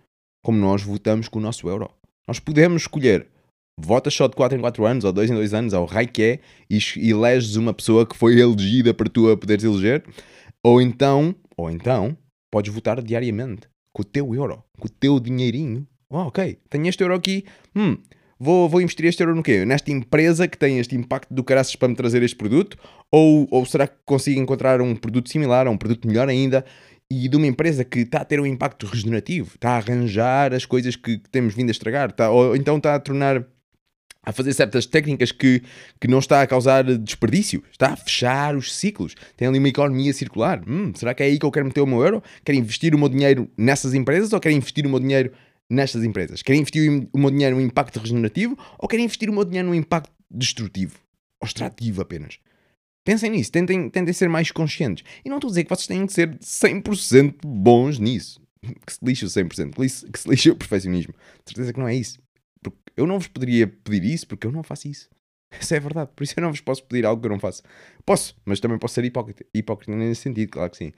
como 0.42 0.58
nós 0.58 0.82
votamos 0.82 1.28
com 1.28 1.38
o 1.38 1.42
nosso 1.42 1.68
euro. 1.68 1.90
Nós 2.26 2.38
podemos 2.38 2.82
escolher 2.82 3.26
votas 3.78 4.14
só 4.14 4.26
de 4.26 4.34
4 4.36 4.56
em 4.56 4.60
4 4.60 4.86
anos, 4.86 5.04
ou 5.04 5.12
2 5.12 5.30
em 5.30 5.34
2 5.34 5.54
anos, 5.54 5.74
ao 5.74 5.84
raio 5.84 6.08
que 6.08 6.22
é, 6.22 6.38
e 6.70 7.10
eleges 7.10 7.56
uma 7.56 7.74
pessoa 7.74 8.06
que 8.06 8.16
foi 8.16 8.38
elegida 8.38 8.94
para 8.94 9.08
tu 9.08 9.30
a 9.30 9.36
poderes 9.36 9.64
eleger, 9.64 10.02
ou 10.64 10.80
então, 10.80 11.34
ou 11.56 11.70
então, 11.70 12.16
podes 12.50 12.72
votar 12.72 13.02
diariamente 13.02 13.68
com 13.92 14.02
o 14.02 14.04
teu 14.04 14.34
euro, 14.34 14.62
com 14.78 14.86
o 14.86 14.90
teu 14.90 15.18
dinheirinho. 15.18 15.86
Oh, 16.08 16.26
ok, 16.26 16.58
tenho 16.70 16.86
este 16.86 17.02
euro 17.02 17.14
aqui. 17.14 17.44
Hum, 17.74 17.96
vou, 18.38 18.68
vou 18.68 18.80
investir 18.80 19.06
este 19.06 19.22
euro 19.22 19.34
no 19.34 19.42
quê? 19.42 19.64
Nesta 19.64 19.90
empresa 19.90 20.46
que 20.46 20.56
tem 20.56 20.78
este 20.78 20.94
impacto 20.94 21.32
do 21.32 21.42
caraças 21.42 21.74
para 21.74 21.88
me 21.88 21.94
trazer 21.94 22.22
este 22.22 22.36
produto? 22.36 22.76
Ou, 23.10 23.48
ou 23.50 23.66
será 23.66 23.88
que 23.88 23.96
consigo 24.04 24.40
encontrar 24.40 24.80
um 24.80 24.94
produto 24.94 25.30
similar, 25.30 25.66
um 25.66 25.76
produto 25.76 26.06
melhor 26.06 26.28
ainda? 26.28 26.64
E 27.10 27.28
de 27.28 27.36
uma 27.36 27.46
empresa 27.46 27.84
que 27.84 28.00
está 28.00 28.20
a 28.20 28.24
ter 28.24 28.40
um 28.40 28.46
impacto 28.46 28.86
regenerativo, 28.86 29.52
está 29.54 29.70
a 29.70 29.76
arranjar 29.76 30.54
as 30.54 30.64
coisas 30.64 30.96
que, 30.96 31.18
que 31.18 31.28
temos 31.28 31.54
vindo 31.54 31.68
a 31.68 31.72
estragar, 31.72 32.10
está, 32.10 32.30
ou 32.30 32.56
então 32.56 32.78
está 32.78 32.94
a 32.94 33.00
tornar 33.00 33.44
a 34.24 34.32
fazer 34.32 34.52
certas 34.52 34.86
técnicas 34.86 35.32
que, 35.32 35.62
que 36.00 36.06
não 36.06 36.20
está 36.20 36.42
a 36.42 36.46
causar 36.46 36.84
desperdício, 36.84 37.62
está 37.70 37.88
a 37.92 37.96
fechar 37.96 38.56
os 38.56 38.74
ciclos, 38.74 39.14
tem 39.36 39.48
ali 39.48 39.58
uma 39.58 39.68
economia 39.68 40.12
circular. 40.12 40.62
Hum, 40.66 40.92
será 40.94 41.12
que 41.12 41.22
é 41.22 41.26
aí 41.26 41.38
que 41.38 41.44
eu 41.44 41.50
quero 41.50 41.66
meter 41.66 41.80
o 41.80 41.86
meu 41.86 42.02
euro? 42.02 42.22
Quero 42.44 42.56
investir 42.56 42.94
o 42.94 42.98
meu 42.98 43.08
dinheiro 43.08 43.50
nessas 43.56 43.94
empresas 43.94 44.32
ou 44.32 44.40
quero 44.40 44.54
investir 44.54 44.86
o 44.86 44.90
meu 44.90 45.00
dinheiro 45.00 45.32
nestas 45.68 46.04
empresas? 46.04 46.40
Quero 46.42 46.58
investir 46.58 47.08
o 47.12 47.18
meu 47.18 47.30
dinheiro 47.30 47.56
no 47.56 47.62
impacto 47.62 47.98
regenerativo 47.98 48.56
ou 48.78 48.88
quero 48.88 49.02
investir 49.02 49.28
o 49.28 49.32
meu 49.32 49.44
dinheiro 49.44 49.68
no 49.68 49.74
impacto 49.74 50.12
destrutivo? 50.30 50.98
Ou 51.40 51.46
extrativo 51.46 52.00
apenas? 52.00 52.38
Pensem 53.04 53.30
nisso, 53.30 53.50
tentem, 53.50 53.90
tentem 53.90 54.14
ser 54.14 54.28
mais 54.28 54.52
conscientes. 54.52 55.04
E 55.24 55.28
não 55.28 55.38
estou 55.38 55.48
a 55.48 55.50
dizer 55.50 55.64
que 55.64 55.70
vocês 55.70 55.88
têm 55.88 56.06
que 56.06 56.12
ser 56.12 56.38
100% 56.38 57.34
bons 57.44 57.98
nisso. 57.98 58.40
Que 58.86 58.92
se 58.92 59.00
lixe 59.02 59.24
o 59.24 59.28
100%, 59.28 59.74
que 59.74 59.88
se, 59.88 60.08
que 60.08 60.20
se 60.20 60.28
lixe 60.28 60.50
o 60.50 60.54
perfeccionismo. 60.54 61.12
De 61.12 61.50
certeza 61.50 61.72
que 61.72 61.80
não 61.80 61.88
é 61.88 61.96
isso. 61.96 62.20
Eu 62.96 63.06
não 63.06 63.18
vos 63.18 63.28
poderia 63.28 63.66
pedir 63.66 64.04
isso 64.04 64.26
porque 64.26 64.46
eu 64.46 64.52
não 64.52 64.62
faço 64.62 64.88
isso. 64.88 65.08
Essa 65.50 65.76
é 65.76 65.80
verdade. 65.80 66.10
Por 66.14 66.24
isso 66.24 66.34
eu 66.36 66.42
não 66.42 66.50
vos 66.50 66.60
posso 66.60 66.84
pedir 66.84 67.04
algo 67.04 67.20
que 67.20 67.26
eu 67.26 67.32
não 67.32 67.40
faço. 67.40 67.62
Posso, 68.04 68.34
mas 68.44 68.60
também 68.60 68.78
posso 68.78 68.94
ser 68.94 69.04
hipócrita. 69.04 69.44
Hipócrita 69.54 69.94
nesse 69.94 70.22
sentido, 70.22 70.50
claro 70.50 70.70
que 70.70 70.76
sim. 70.76 70.92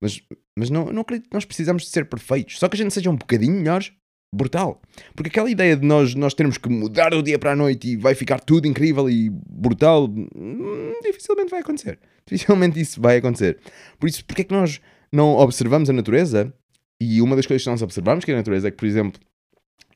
Mas, 0.00 0.20
mas 0.58 0.68
não, 0.68 0.86
não 0.86 1.02
acredito 1.02 1.28
que 1.28 1.34
nós 1.34 1.44
precisamos 1.44 1.84
de 1.84 1.90
ser 1.90 2.08
perfeitos. 2.08 2.58
Só 2.58 2.68
que 2.68 2.74
a 2.74 2.78
gente 2.78 2.92
seja 2.92 3.08
um 3.08 3.16
bocadinho 3.16 3.54
melhores, 3.54 3.92
brutal. 4.34 4.80
Porque 5.14 5.28
aquela 5.28 5.50
ideia 5.50 5.76
de 5.76 5.86
nós, 5.86 6.14
nós 6.14 6.34
termos 6.34 6.58
que 6.58 6.68
mudar 6.68 7.10
do 7.10 7.22
dia 7.22 7.38
para 7.38 7.52
a 7.52 7.56
noite 7.56 7.90
e 7.90 7.96
vai 7.96 8.14
ficar 8.14 8.40
tudo 8.40 8.66
incrível 8.66 9.08
e 9.08 9.30
brutal, 9.30 10.08
hum, 10.08 10.92
dificilmente 11.02 11.50
vai 11.50 11.60
acontecer. 11.60 11.98
Dificilmente 12.26 12.80
isso 12.80 13.00
vai 13.00 13.18
acontecer. 13.18 13.58
Por 13.98 14.08
isso, 14.08 14.24
porque 14.24 14.42
é 14.42 14.44
que 14.44 14.54
nós 14.54 14.80
não 15.12 15.36
observamos 15.36 15.90
a 15.90 15.92
natureza? 15.92 16.52
E 17.00 17.20
uma 17.20 17.34
das 17.34 17.46
coisas 17.46 17.64
que 17.64 17.70
nós 17.70 17.82
observamos 17.82 18.24
que 18.24 18.30
é 18.30 18.34
a 18.34 18.38
natureza 18.38 18.68
é 18.68 18.70
que, 18.70 18.76
por 18.76 18.86
exemplo, 18.86 19.20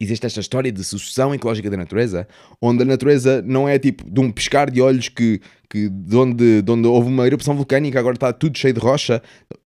existe 0.01 0.27
esta 0.27 0.41
história 0.41 0.71
de 0.71 0.85
sucessão 0.85 1.35
ecológica 1.35 1.71
da 1.71 1.77
natureza, 1.77 2.29
onde 2.61 2.83
a 2.83 2.87
natureza 2.87 3.43
não 3.43 3.69
é 3.69 3.79
tipo 3.79 4.09
de 4.09 4.21
um 4.21 4.31
piscar 4.31 4.71
de 4.71 4.81
olhos 4.81 5.09
que, 5.09 5.41
que 5.71 5.89
de, 5.89 6.17
onde, 6.17 6.63
de 6.63 6.71
onde 6.71 6.87
houve 6.87 7.09
uma 7.09 7.27
erupção 7.27 7.55
vulcânica, 7.55 7.99
agora 7.99 8.17
está 8.17 8.33
tudo 8.33 8.59
cheio 8.59 8.75
de 8.75 8.81
rocha 8.81 9.23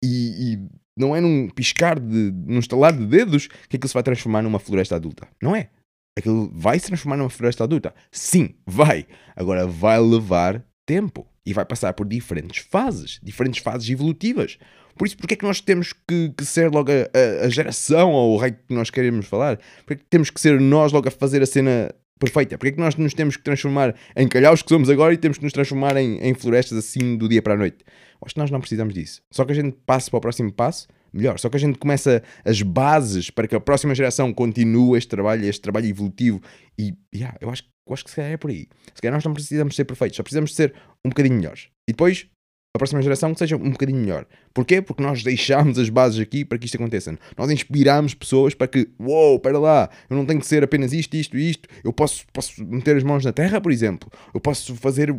e, 0.03 0.53
e 0.53 0.59
não 0.97 1.15
é 1.15 1.21
num 1.21 1.47
piscar 1.49 1.99
de 1.99 2.31
num 2.45 2.59
estalar 2.59 2.91
de 2.91 3.05
dedos 3.05 3.47
que 3.69 3.75
aquilo 3.75 3.87
se 3.87 3.93
vai 3.93 4.03
transformar 4.03 4.41
numa 4.41 4.59
floresta 4.59 4.95
adulta. 4.95 5.27
Não 5.41 5.55
é. 5.55 5.69
Aquilo 6.17 6.51
vai 6.51 6.79
se 6.79 6.87
transformar 6.87 7.17
numa 7.17 7.29
floresta 7.29 7.63
adulta. 7.63 7.93
Sim, 8.11 8.55
vai. 8.65 9.05
Agora 9.35 9.67
vai 9.67 9.99
levar 9.99 10.65
tempo 10.87 11.27
e 11.45 11.53
vai 11.53 11.65
passar 11.65 11.93
por 11.93 12.07
diferentes 12.07 12.65
fases, 12.67 13.19
diferentes 13.21 13.61
fases 13.61 13.87
evolutivas. 13.89 14.57
Por 14.97 15.05
isso, 15.05 15.17
porque 15.17 15.35
é 15.35 15.37
que 15.37 15.45
nós 15.45 15.61
temos 15.61 15.93
que, 15.93 16.33
que 16.35 16.43
ser 16.43 16.71
logo 16.71 16.91
a, 16.91 17.45
a, 17.45 17.49
geração 17.49 18.11
ou 18.13 18.33
o 18.33 18.37
rei 18.37 18.53
que 18.53 18.73
nós 18.73 18.89
queremos 18.89 19.27
falar? 19.27 19.59
Porque 19.85 19.93
é 19.93 19.95
que 19.97 20.05
temos 20.09 20.31
que 20.31 20.41
ser 20.41 20.59
nós 20.59 20.91
logo 20.91 21.07
a 21.07 21.11
fazer 21.11 21.43
a 21.43 21.45
cena 21.45 21.93
perfeita? 22.19 22.57
Porque 22.57 22.69
é 22.69 22.71
que 22.71 22.79
nós 22.79 22.95
nos 22.95 23.13
temos 23.13 23.37
que 23.37 23.43
transformar 23.43 23.93
em 24.15 24.27
calhaus 24.27 24.63
que 24.63 24.69
somos 24.69 24.89
agora 24.89 25.13
e 25.13 25.17
temos 25.17 25.37
que 25.37 25.43
nos 25.43 25.53
transformar 25.53 25.95
em, 25.97 26.17
em 26.17 26.33
florestas 26.33 26.77
assim 26.79 27.15
do 27.15 27.29
dia 27.29 27.43
para 27.43 27.53
a 27.53 27.57
noite? 27.57 27.85
Acho 28.25 28.33
que 28.33 28.39
nós 28.39 28.49
não 28.49 28.59
precisamos 28.59 28.95
disso. 28.95 29.21
Só 29.29 29.45
que 29.45 29.51
a 29.51 29.55
gente 29.55 29.77
passe 29.85 30.09
para 30.09 30.17
o 30.17 30.21
próximo 30.21 30.51
passo, 30.51 30.87
melhor. 31.13 31.37
Só 31.37 31.49
que 31.49 31.57
a 31.57 31.59
gente 31.59 31.77
começa 31.77 32.23
as 32.43 32.61
bases 32.63 33.29
para 33.29 33.47
que 33.47 33.55
a 33.55 33.59
próxima 33.59 33.93
geração 33.93 34.33
continue 34.33 34.97
este 34.97 35.09
trabalho, 35.09 35.45
este 35.45 35.61
trabalho 35.61 35.85
evolutivo. 35.85 36.41
E 36.77 36.95
yeah, 37.13 37.37
eu, 37.39 37.51
acho, 37.51 37.63
eu 37.91 37.93
acho 37.93 38.03
que 38.03 38.09
se 38.09 38.15
calhar 38.15 38.31
é 38.31 38.37
por 38.37 38.49
aí. 38.49 38.67
Se 38.93 39.01
calhar 39.01 39.13
nós 39.13 39.23
não 39.23 39.33
precisamos 39.33 39.75
ser 39.75 39.85
perfeitos, 39.85 40.17
só 40.17 40.23
precisamos 40.23 40.55
ser 40.55 40.73
um 41.03 41.09
bocadinho 41.09 41.35
melhores. 41.35 41.69
E 41.87 41.93
depois 41.93 42.27
a 42.75 42.77
próxima 42.77 43.01
geração 43.01 43.33
que 43.33 43.39
seja 43.39 43.55
um 43.55 43.71
bocadinho 43.71 43.99
melhor. 43.99 44.25
Porquê? 44.53 44.81
Porque 44.81 45.01
nós 45.01 45.23
deixámos 45.23 45.79
as 45.79 45.89
bases 45.89 46.19
aqui 46.19 46.45
para 46.45 46.59
que 46.59 46.65
isto 46.65 46.75
aconteça. 46.75 47.17
Nós 47.35 47.49
inspiramos 47.49 48.13
pessoas 48.13 48.53
para 48.53 48.67
que, 48.67 48.87
uou, 48.99 49.41
wow, 49.43 49.59
lá, 49.59 49.89
eu 50.07 50.15
não 50.15 50.25
tenho 50.25 50.39
que 50.39 50.45
ser 50.45 50.63
apenas 50.63 50.93
isto, 50.93 51.15
isto 51.15 51.37
e 51.37 51.49
isto. 51.49 51.67
Eu 51.83 51.91
posso, 51.91 52.25
posso 52.31 52.63
meter 52.63 52.95
as 52.95 53.03
mãos 53.03 53.25
na 53.25 53.33
terra, 53.33 53.59
por 53.59 53.71
exemplo. 53.71 54.09
Eu 54.33 54.39
posso 54.39 54.75
fazer 54.75 55.15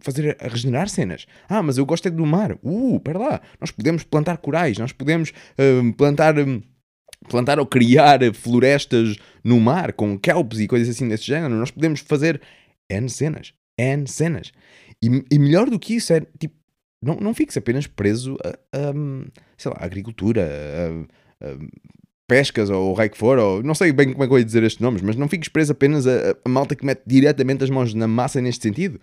fazer 0.00 0.36
regenerar 0.38 0.86
cenas. 0.90 1.24
Ah, 1.48 1.62
mas 1.62 1.78
eu 1.78 1.86
gosto 1.86 2.06
é 2.08 2.10
do 2.10 2.26
mar. 2.26 2.58
Uh, 2.62 2.96
espera 2.96 3.18
lá. 3.18 3.40
Nós 3.58 3.70
podemos 3.70 4.04
plantar 4.04 4.36
corais, 4.36 4.76
nós 4.76 4.92
podemos 4.92 5.30
uh, 5.30 5.92
plantar... 5.94 6.38
Um, 6.38 6.60
plantar 7.28 7.58
ou 7.58 7.66
criar 7.66 8.20
florestas 8.34 9.16
no 9.42 9.60
mar 9.60 9.92
com 9.92 10.18
kelps 10.18 10.60
e 10.60 10.68
coisas 10.68 10.88
assim 10.88 11.08
desse 11.08 11.24
género. 11.24 11.54
Nós 11.54 11.70
podemos 11.70 12.00
fazer 12.00 12.40
N 12.88 13.08
cenas. 13.08 13.52
N 13.78 14.06
cenas. 14.06 14.52
E, 15.02 15.08
e 15.30 15.38
melhor 15.38 15.68
do 15.68 15.78
que 15.78 15.94
isso 15.94 16.12
é, 16.12 16.20
tipo, 16.38 16.54
não, 17.02 17.16
não 17.16 17.34
fiques 17.34 17.56
apenas 17.56 17.86
preso 17.86 18.36
a, 18.44 18.50
a 18.78 18.92
sei 19.56 19.70
lá, 19.70 19.78
a 19.80 19.84
agricultura, 19.84 20.48
a, 21.40 21.46
a, 21.46 21.58
pescas 22.26 22.70
ou 22.70 22.90
o 22.90 22.94
rei 22.94 23.08
que 23.08 23.18
for, 23.18 23.38
ou 23.38 23.62
não 23.62 23.74
sei 23.74 23.92
bem 23.92 24.12
como 24.12 24.24
é 24.24 24.26
que 24.26 24.32
eu 24.32 24.38
ia 24.38 24.44
dizer 24.44 24.62
estes 24.62 24.80
nomes, 24.80 25.02
mas 25.02 25.14
não 25.14 25.28
fiques 25.28 25.48
preso 25.48 25.72
apenas 25.72 26.06
a, 26.06 26.36
a 26.44 26.48
malta 26.48 26.74
que 26.74 26.84
mete 26.84 27.02
diretamente 27.06 27.64
as 27.64 27.70
mãos 27.70 27.92
na 27.92 28.08
massa 28.08 28.40
neste 28.40 28.62
sentido. 28.62 29.00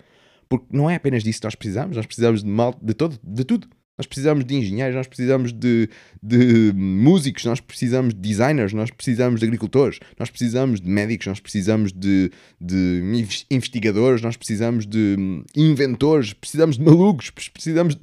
Porque 0.49 0.65
não 0.69 0.89
é 0.89 0.95
apenas 0.95 1.23
disso 1.23 1.39
que 1.39 1.45
nós 1.45 1.55
precisamos, 1.55 1.95
nós 1.95 2.05
precisamos 2.05 2.43
de 2.43 2.49
mal 2.49 2.77
de 2.81 2.93
todo, 2.93 3.17
de 3.23 3.45
tudo. 3.45 3.67
Nós 4.01 4.07
precisamos 4.07 4.43
de 4.43 4.55
engenheiros, 4.55 4.95
nós 4.95 5.05
precisamos 5.05 5.53
de, 5.53 5.87
de 6.23 6.73
músicos, 6.73 7.45
nós 7.45 7.59
precisamos 7.59 8.15
de 8.15 8.19
designers, 8.19 8.73
nós 8.73 8.89
precisamos 8.89 9.39
de 9.39 9.45
agricultores, 9.45 9.99
nós 10.17 10.27
precisamos 10.27 10.81
de 10.81 10.89
médicos, 10.89 11.27
nós 11.27 11.39
precisamos 11.39 11.93
de, 11.93 12.31
de 12.59 13.03
investigadores, 13.51 14.23
nós 14.23 14.35
precisamos 14.35 14.87
de 14.87 15.43
inventores, 15.55 16.33
precisamos 16.33 16.79
de 16.79 16.83
malucos, 16.83 17.29
precisamos 17.29 17.93
de 17.93 18.01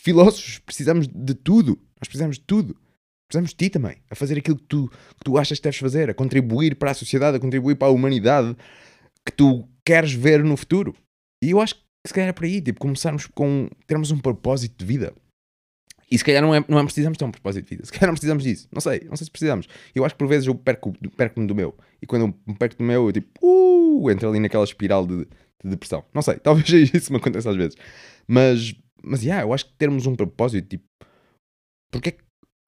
filósofos, 0.00 0.58
precisamos 0.58 1.06
de 1.06 1.34
tudo. 1.34 1.78
Nós 2.00 2.08
precisamos 2.08 2.36
de 2.36 2.44
tudo. 2.44 2.76
Precisamos 3.28 3.50
de 3.50 3.56
ti 3.56 3.70
também, 3.70 3.98
a 4.10 4.16
fazer 4.16 4.36
aquilo 4.36 4.56
que 4.56 4.64
tu, 4.64 4.88
que 4.88 5.24
tu 5.24 5.38
achas 5.38 5.60
que 5.60 5.62
deves 5.62 5.78
fazer, 5.78 6.10
a 6.10 6.14
contribuir 6.14 6.74
para 6.74 6.90
a 6.90 6.94
sociedade, 6.94 7.36
a 7.36 7.40
contribuir 7.40 7.76
para 7.76 7.86
a 7.86 7.92
humanidade 7.92 8.56
que 9.24 9.30
tu 9.30 9.68
queres 9.84 10.12
ver 10.12 10.42
no 10.42 10.56
futuro. 10.56 10.92
E 11.40 11.50
eu 11.50 11.60
acho 11.60 11.76
que 11.76 11.89
se 12.06 12.14
calhar 12.14 12.30
é 12.30 12.32
por 12.32 12.44
aí, 12.44 12.60
tipo, 12.60 12.80
começarmos 12.80 13.26
com 13.26 13.68
termos 13.86 14.10
um 14.10 14.18
propósito 14.18 14.78
de 14.78 14.84
vida. 14.84 15.14
E 16.10 16.18
se 16.18 16.24
calhar 16.24 16.42
não 16.42 16.54
é, 16.54 16.64
não 16.68 16.78
é 16.78 16.84
precisamos 16.84 17.16
ter 17.16 17.24
um 17.24 17.30
propósito 17.30 17.64
de 17.64 17.70
vida. 17.70 17.86
Se 17.86 17.92
calhar 17.92 18.08
não 18.08 18.14
precisamos 18.14 18.42
disso. 18.42 18.68
Não 18.72 18.80
sei, 18.80 19.00
não 19.08 19.16
sei 19.16 19.26
se 19.26 19.30
precisamos. 19.30 19.68
Eu 19.94 20.04
acho 20.04 20.14
que 20.14 20.18
por 20.18 20.26
vezes 20.26 20.48
eu 20.48 20.54
perco, 20.54 20.92
perco-me 21.16 21.46
do 21.46 21.54
meu. 21.54 21.76
E 22.02 22.06
quando 22.06 22.22
eu 22.22 22.34
me 22.46 22.54
perco 22.56 22.76
do 22.76 22.84
meu, 22.84 23.06
eu 23.06 23.12
tipo, 23.12 23.28
uh, 23.40 24.10
entro 24.10 24.28
ali 24.28 24.40
naquela 24.40 24.64
espiral 24.64 25.06
de, 25.06 25.18
de 25.18 25.70
depressão. 25.70 26.04
Não 26.12 26.22
sei, 26.22 26.36
talvez 26.40 26.68
isso 26.92 27.12
me 27.12 27.18
aconteça 27.18 27.50
às 27.50 27.56
vezes. 27.56 27.76
Mas, 28.26 28.74
mas, 29.02 29.22
yeah, 29.22 29.44
eu 29.44 29.52
acho 29.52 29.66
que 29.66 29.72
termos 29.74 30.06
um 30.06 30.16
propósito, 30.16 30.68
tipo, 30.68 30.84
porque, 31.92 32.16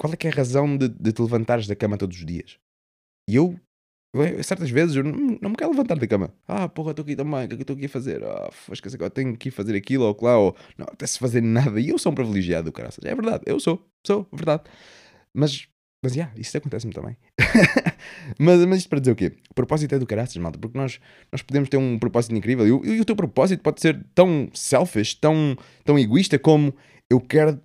qual 0.01 0.13
é 0.13 0.17
que 0.17 0.27
é 0.27 0.31
a 0.31 0.35
razão 0.35 0.77
de, 0.77 0.89
de 0.89 1.13
te 1.13 1.23
levantares 1.23 1.67
da 1.67 1.77
cama 1.77 1.97
todos 1.97 2.17
os 2.17 2.27
dias? 2.27 2.59
E 3.29 3.37
eu 3.37 3.59
eu, 4.13 4.45
certas 4.45 4.71
vezes 4.71 4.97
eu 4.97 5.05
não, 5.05 5.51
me 5.51 5.57
quero 5.57 5.71
levantar 5.71 5.99
da 5.99 6.07
cama. 6.07 6.33
Ah, 6.47 6.69
porra, 6.69 6.91
estou 6.91 7.03
aqui 7.03 7.17
também, 7.17 7.45
o 7.45 7.49
que 7.49 7.55
é 7.55 7.57
que 7.57 7.63
estou 7.63 7.77
aqui 7.77 7.87
a 7.87 7.89
fazer? 7.89 8.23
Ah, 8.23 8.51
esqueci 8.71 8.97
agora 8.97 9.11
tenho 9.11 9.37
que 9.37 9.51
fazer 9.51 9.75
aquilo 9.75 10.05
ou 10.05 10.17
lá, 10.21 10.39
ou 10.39 10.57
não 10.77 10.87
até-se 10.91 11.19
fazer 11.19 11.41
nada. 11.41 11.81
E 11.81 11.89
eu 11.89 11.99
sou 11.99 12.13
um 12.13 12.15
privilegiado, 12.15 12.71
caraças. 12.73 13.05
É 13.05 13.15
verdade, 13.15 13.43
eu 13.47 13.59
sou, 13.59 13.89
sou, 14.07 14.29
verdade. 14.33 14.65
Mas, 15.33 15.67
mas, 16.03 16.13
já, 16.13 16.25
yeah, 16.25 16.41
isso 16.41 16.57
acontece-me 16.57 16.93
também. 16.93 17.17
mas, 18.39 18.65
mas 18.67 18.79
isto 18.79 18.91
para 18.91 19.01
dizer 19.01 19.13
o 19.13 19.17
quê? 19.17 19.33
O 19.51 19.55
propósito 19.55 19.95
é 19.95 19.99
do 19.99 20.07
caraças, 20.07 20.37
malta, 20.37 20.59
porque 20.59 20.77
nós, 20.77 21.01
nós 21.31 21.41
podemos 21.41 21.71
ter 21.71 21.79
um 21.79 21.99
propósito 21.99 22.35
incrível 22.35 22.67
e, 22.67 22.89
e, 22.89 22.97
e 22.97 23.01
o 23.01 23.05
teu 23.07 23.17
propósito 23.17 23.63
pode 23.63 23.81
ser 23.81 24.05
tão 24.15 24.51
selfish, 24.53 25.15
tão, 25.15 25.57
tão 25.85 25.99
egoísta 25.99 26.39
como 26.39 26.75
eu 27.09 27.19
quero 27.19 27.59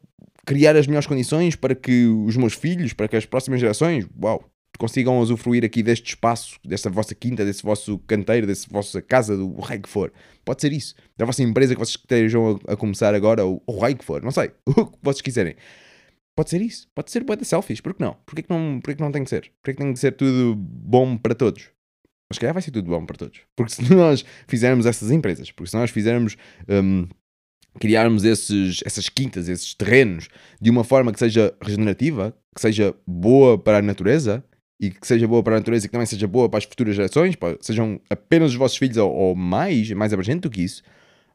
criar 0.46 0.77
as 0.77 0.88
melhores 0.88 1.06
condições 1.06 1.58
para 1.58 1.75
que 1.75 2.06
os 2.06 2.38
meus 2.38 2.54
filhos, 2.54 2.94
para 2.94 3.10
que 3.10 3.18
as 3.18 3.25
próximas 3.25 3.60
gerações, 3.60 4.08
uau, 4.22 4.50
consigam 4.77 5.17
usufruir 5.19 5.63
aqui 5.65 5.81
deste 5.81 6.09
espaço, 6.09 6.59
desta 6.63 6.89
vossa 6.89 7.15
quinta, 7.15 7.43
desse 7.43 7.63
vosso 7.63 7.97
canteiro, 8.00 8.45
dessa 8.45 8.67
vossa 8.69 9.01
casa, 9.01 9.36
do 9.36 9.59
rei 9.59 9.79
que 9.79 9.89
for. 9.89 10.12
Pode 10.45 10.62
ser 10.62 10.71
isso. 10.71 10.95
Da 11.17 11.25
vossa 11.25 11.41
empresa 11.43 11.74
que 11.74 11.79
vocês 11.79 11.95
estejam 11.95 12.59
a, 12.67 12.74
a 12.74 12.77
começar 12.77 13.13
agora, 13.13 13.43
ou 13.43 13.62
o 13.65 13.79
rei 13.79 13.95
que 13.95 14.05
for, 14.05 14.21
não 14.21 14.31
sei, 14.31 14.51
o 14.65 14.86
que 14.86 14.97
vocês 15.01 15.21
quiserem. 15.21 15.55
Pode 16.36 16.51
ser 16.51 16.62
isso. 16.62 16.88
Pode 16.93 17.09
ser 17.09 17.24
boa 17.24 17.36
de 17.36 17.45
selfies. 17.45 17.81
Por 17.81 17.95
que 17.95 18.03
não? 18.03 18.13
Por 18.25 18.36
que 18.36 18.45
não, 18.47 18.79
não 19.00 19.12
tem 19.12 19.24
que 19.24 19.29
ser? 19.29 19.51
Por 19.63 19.74
que 19.74 19.77
tem 19.81 19.91
que 19.91 20.00
ser 20.00 20.12
tudo 20.12 20.55
bom 20.55 21.17
para 21.17 21.33
todos? 21.33 21.71
Mas 22.29 22.38
calhar 22.38 22.53
vai 22.53 22.62
ser 22.62 22.71
tudo 22.71 22.89
bom 22.89 23.03
para 23.05 23.17
todos. 23.17 23.41
Porque 23.55 23.74
se 23.74 23.81
nós 23.95 24.24
fizermos 24.47 24.86
essas 24.86 25.09
empresas, 25.09 25.51
porque 25.51 25.71
se 25.71 25.77
nós 25.77 25.89
fizermos. 25.89 26.38
Um, 26.69 27.07
criarmos 27.79 28.24
esses, 28.24 28.81
essas 28.83 29.07
quintas, 29.07 29.47
esses 29.47 29.75
terrenos 29.75 30.29
de 30.59 30.69
uma 30.69 30.83
forma 30.83 31.12
que 31.13 31.19
seja 31.19 31.55
regenerativa, 31.62 32.36
que 32.55 32.62
seja 32.62 32.95
boa 33.05 33.57
para 33.57 33.77
a 33.77 33.81
natureza, 33.83 34.43
e 34.79 34.91
que 34.91 35.05
seja 35.05 35.27
boa 35.27 35.41
para 35.41 35.55
a 35.55 35.60
natureza 35.60 35.86
e 35.86 35.89
que 35.89 35.91
também 35.91 36.05
seja 36.05 36.27
boa 36.27 36.48
para 36.48 36.60
as 36.60 36.65
futuras 36.65 36.96
gerações, 36.96 37.36
sejam 37.62 38.00
apenas 38.10 38.51
os 38.51 38.55
vossos 38.55 38.77
filhos 38.77 38.98
ou, 38.98 39.12
ou, 39.12 39.36
mais, 39.36 39.91
mais 39.91 40.13
abrangente 40.13 40.41
do 40.41 40.50
que 40.50 40.62
isso, 40.62 40.84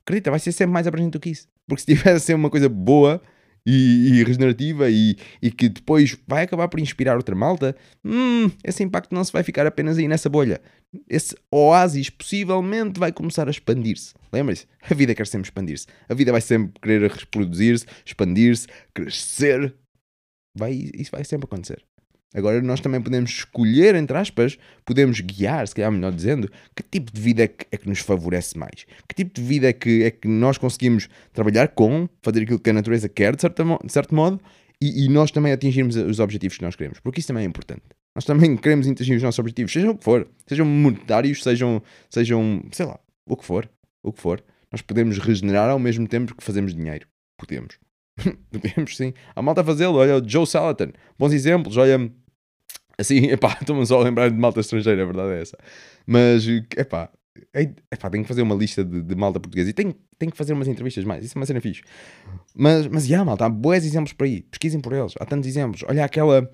acredita, 0.02 0.30
vai 0.30 0.38
ser 0.38 0.52
sempre 0.52 0.72
mais 0.72 0.86
abrangente 0.86 1.12
do 1.12 1.20
que 1.20 1.30
isso. 1.30 1.48
Porque 1.66 1.80
se 1.80 1.86
tiver 1.86 2.12
a 2.14 2.18
ser 2.18 2.34
uma 2.34 2.50
coisa 2.50 2.68
boa 2.68 3.20
e, 3.66 4.18
e, 4.18 4.24
regenerativa 4.24 4.90
e, 4.90 5.16
e 5.40 5.50
que 5.50 5.68
depois 5.68 6.16
vai 6.26 6.44
acabar 6.44 6.68
por 6.68 6.80
inspirar 6.80 7.16
outra 7.16 7.34
malta, 7.34 7.76
hum, 8.04 8.50
esse 8.64 8.82
impacto 8.82 9.14
não 9.14 9.24
se 9.24 9.32
vai 9.32 9.42
ficar 9.42 9.66
apenas 9.66 9.98
aí 9.98 10.08
nessa 10.08 10.28
bolha. 10.28 10.60
Esse 11.08 11.34
oásis 11.50 12.10
possivelmente 12.10 12.98
vai 12.98 13.12
começar 13.12 13.48
a 13.48 13.50
expandir-se. 13.50 14.14
Lembre-se, 14.32 14.66
a 14.82 14.94
vida 14.94 15.14
quer 15.14 15.26
sempre 15.26 15.46
expandir-se. 15.46 15.86
A 16.08 16.14
vida 16.14 16.32
vai 16.32 16.40
sempre 16.40 16.72
querer 16.80 17.10
reproduzir-se, 17.10 17.86
expandir-se, 18.04 18.66
crescer. 18.92 19.74
Vai, 20.56 20.90
isso 20.94 21.10
vai 21.10 21.24
sempre 21.24 21.46
acontecer. 21.46 21.82
Agora 22.34 22.62
nós 22.62 22.80
também 22.80 23.00
podemos 23.00 23.30
escolher, 23.30 23.94
entre 23.94 24.16
aspas, 24.16 24.58
podemos 24.84 25.20
guiar, 25.20 25.66
se 25.68 25.74
calhar 25.74 25.92
melhor 25.92 26.12
dizendo, 26.12 26.50
que 26.74 26.82
tipo 26.82 27.12
de 27.12 27.20
vida 27.20 27.44
é 27.44 27.48
que, 27.48 27.66
é 27.70 27.76
que 27.76 27.88
nos 27.88 27.98
favorece 27.98 28.56
mais. 28.58 28.86
Que 29.08 29.14
tipo 29.14 29.34
de 29.34 29.42
vida 29.42 29.68
é 29.68 29.72
que, 29.72 30.02
é 30.04 30.10
que 30.10 30.26
nós 30.26 30.56
conseguimos 30.56 31.08
trabalhar 31.32 31.68
com, 31.68 32.08
fazer 32.22 32.42
aquilo 32.42 32.58
que 32.58 32.70
a 32.70 32.72
natureza 32.72 33.08
quer, 33.08 33.36
de, 33.36 33.42
certa, 33.42 33.64
de 33.84 33.92
certo 33.92 34.14
modo, 34.14 34.40
e, 34.80 35.04
e, 35.04 35.08
nós 35.08 35.30
também 35.30 35.52
atingirmos 35.52 35.94
os 35.94 36.18
objetivos 36.18 36.56
que 36.56 36.64
nós 36.64 36.74
queremos. 36.74 36.98
Porque 36.98 37.20
isso 37.20 37.28
também 37.28 37.44
é 37.44 37.46
importante. 37.46 37.82
Nós 38.16 38.24
também 38.24 38.56
queremos 38.58 38.88
atingir 38.88 39.14
os 39.14 39.22
nossos 39.22 39.38
objetivos, 39.38 39.72
sejam 39.72 39.92
o 39.92 39.96
que 39.96 40.02
for. 40.02 40.26
Sejam 40.46 40.66
monetários, 40.66 41.42
sejam, 41.42 41.80
sejam, 42.10 42.64
sei 42.72 42.86
lá, 42.86 42.98
o 43.26 43.36
que 43.36 43.44
for. 43.44 43.70
O 44.02 44.12
que 44.12 44.20
for. 44.20 44.42
Nós 44.72 44.82
podemos 44.82 45.18
regenerar 45.18 45.70
ao 45.70 45.78
mesmo 45.78 46.08
tempo 46.08 46.34
que 46.34 46.42
fazemos 46.42 46.74
dinheiro. 46.74 47.06
Podemos. 47.38 47.78
Podemos, 48.50 48.96
sim. 48.96 49.12
A 49.34 49.40
malta 49.40 49.60
a 49.60 49.64
fazê-lo. 49.64 49.96
Olha 49.96 50.16
o 50.16 50.28
Joe 50.28 50.46
Salatin. 50.46 50.92
Bons 51.18 51.32
exemplos. 51.32 51.76
Olha 51.76 52.10
Assim, 52.98 53.26
epá, 53.32 53.56
estou-me 53.60 53.86
só 53.86 54.00
a 54.00 54.04
lembrar 54.04 54.30
de 54.30 54.36
malta 54.36 54.60
estrangeira, 54.60 55.02
a 55.02 55.06
verdade 55.06 55.32
é 55.32 55.42
essa. 55.42 55.58
Mas, 56.06 56.46
epá, 56.76 57.10
Ei, 57.54 57.74
epá, 57.90 58.10
tenho 58.10 58.24
que 58.24 58.28
fazer 58.28 58.42
uma 58.42 58.54
lista 58.54 58.84
de, 58.84 59.02
de 59.02 59.14
malta 59.14 59.40
portuguesa 59.40 59.70
e 59.70 59.72
tenho, 59.72 59.94
tenho 60.18 60.30
que 60.30 60.36
fazer 60.36 60.52
umas 60.52 60.68
entrevistas 60.68 61.04
mais. 61.04 61.24
Isso 61.24 61.36
é 61.36 61.40
uma 61.40 61.46
cena 61.46 61.60
fixe. 61.60 61.82
Mas, 62.54 62.86
mas, 62.86 63.06
já, 63.06 63.24
malta, 63.24 63.46
há 63.46 63.48
boas 63.48 63.84
exemplos 63.84 64.12
por 64.12 64.24
aí. 64.24 64.42
Pesquisem 64.42 64.80
por 64.80 64.92
eles. 64.92 65.14
Há 65.18 65.24
tantos 65.24 65.48
exemplos. 65.48 65.82
Olha 65.88 66.04
aquela, 66.04 66.50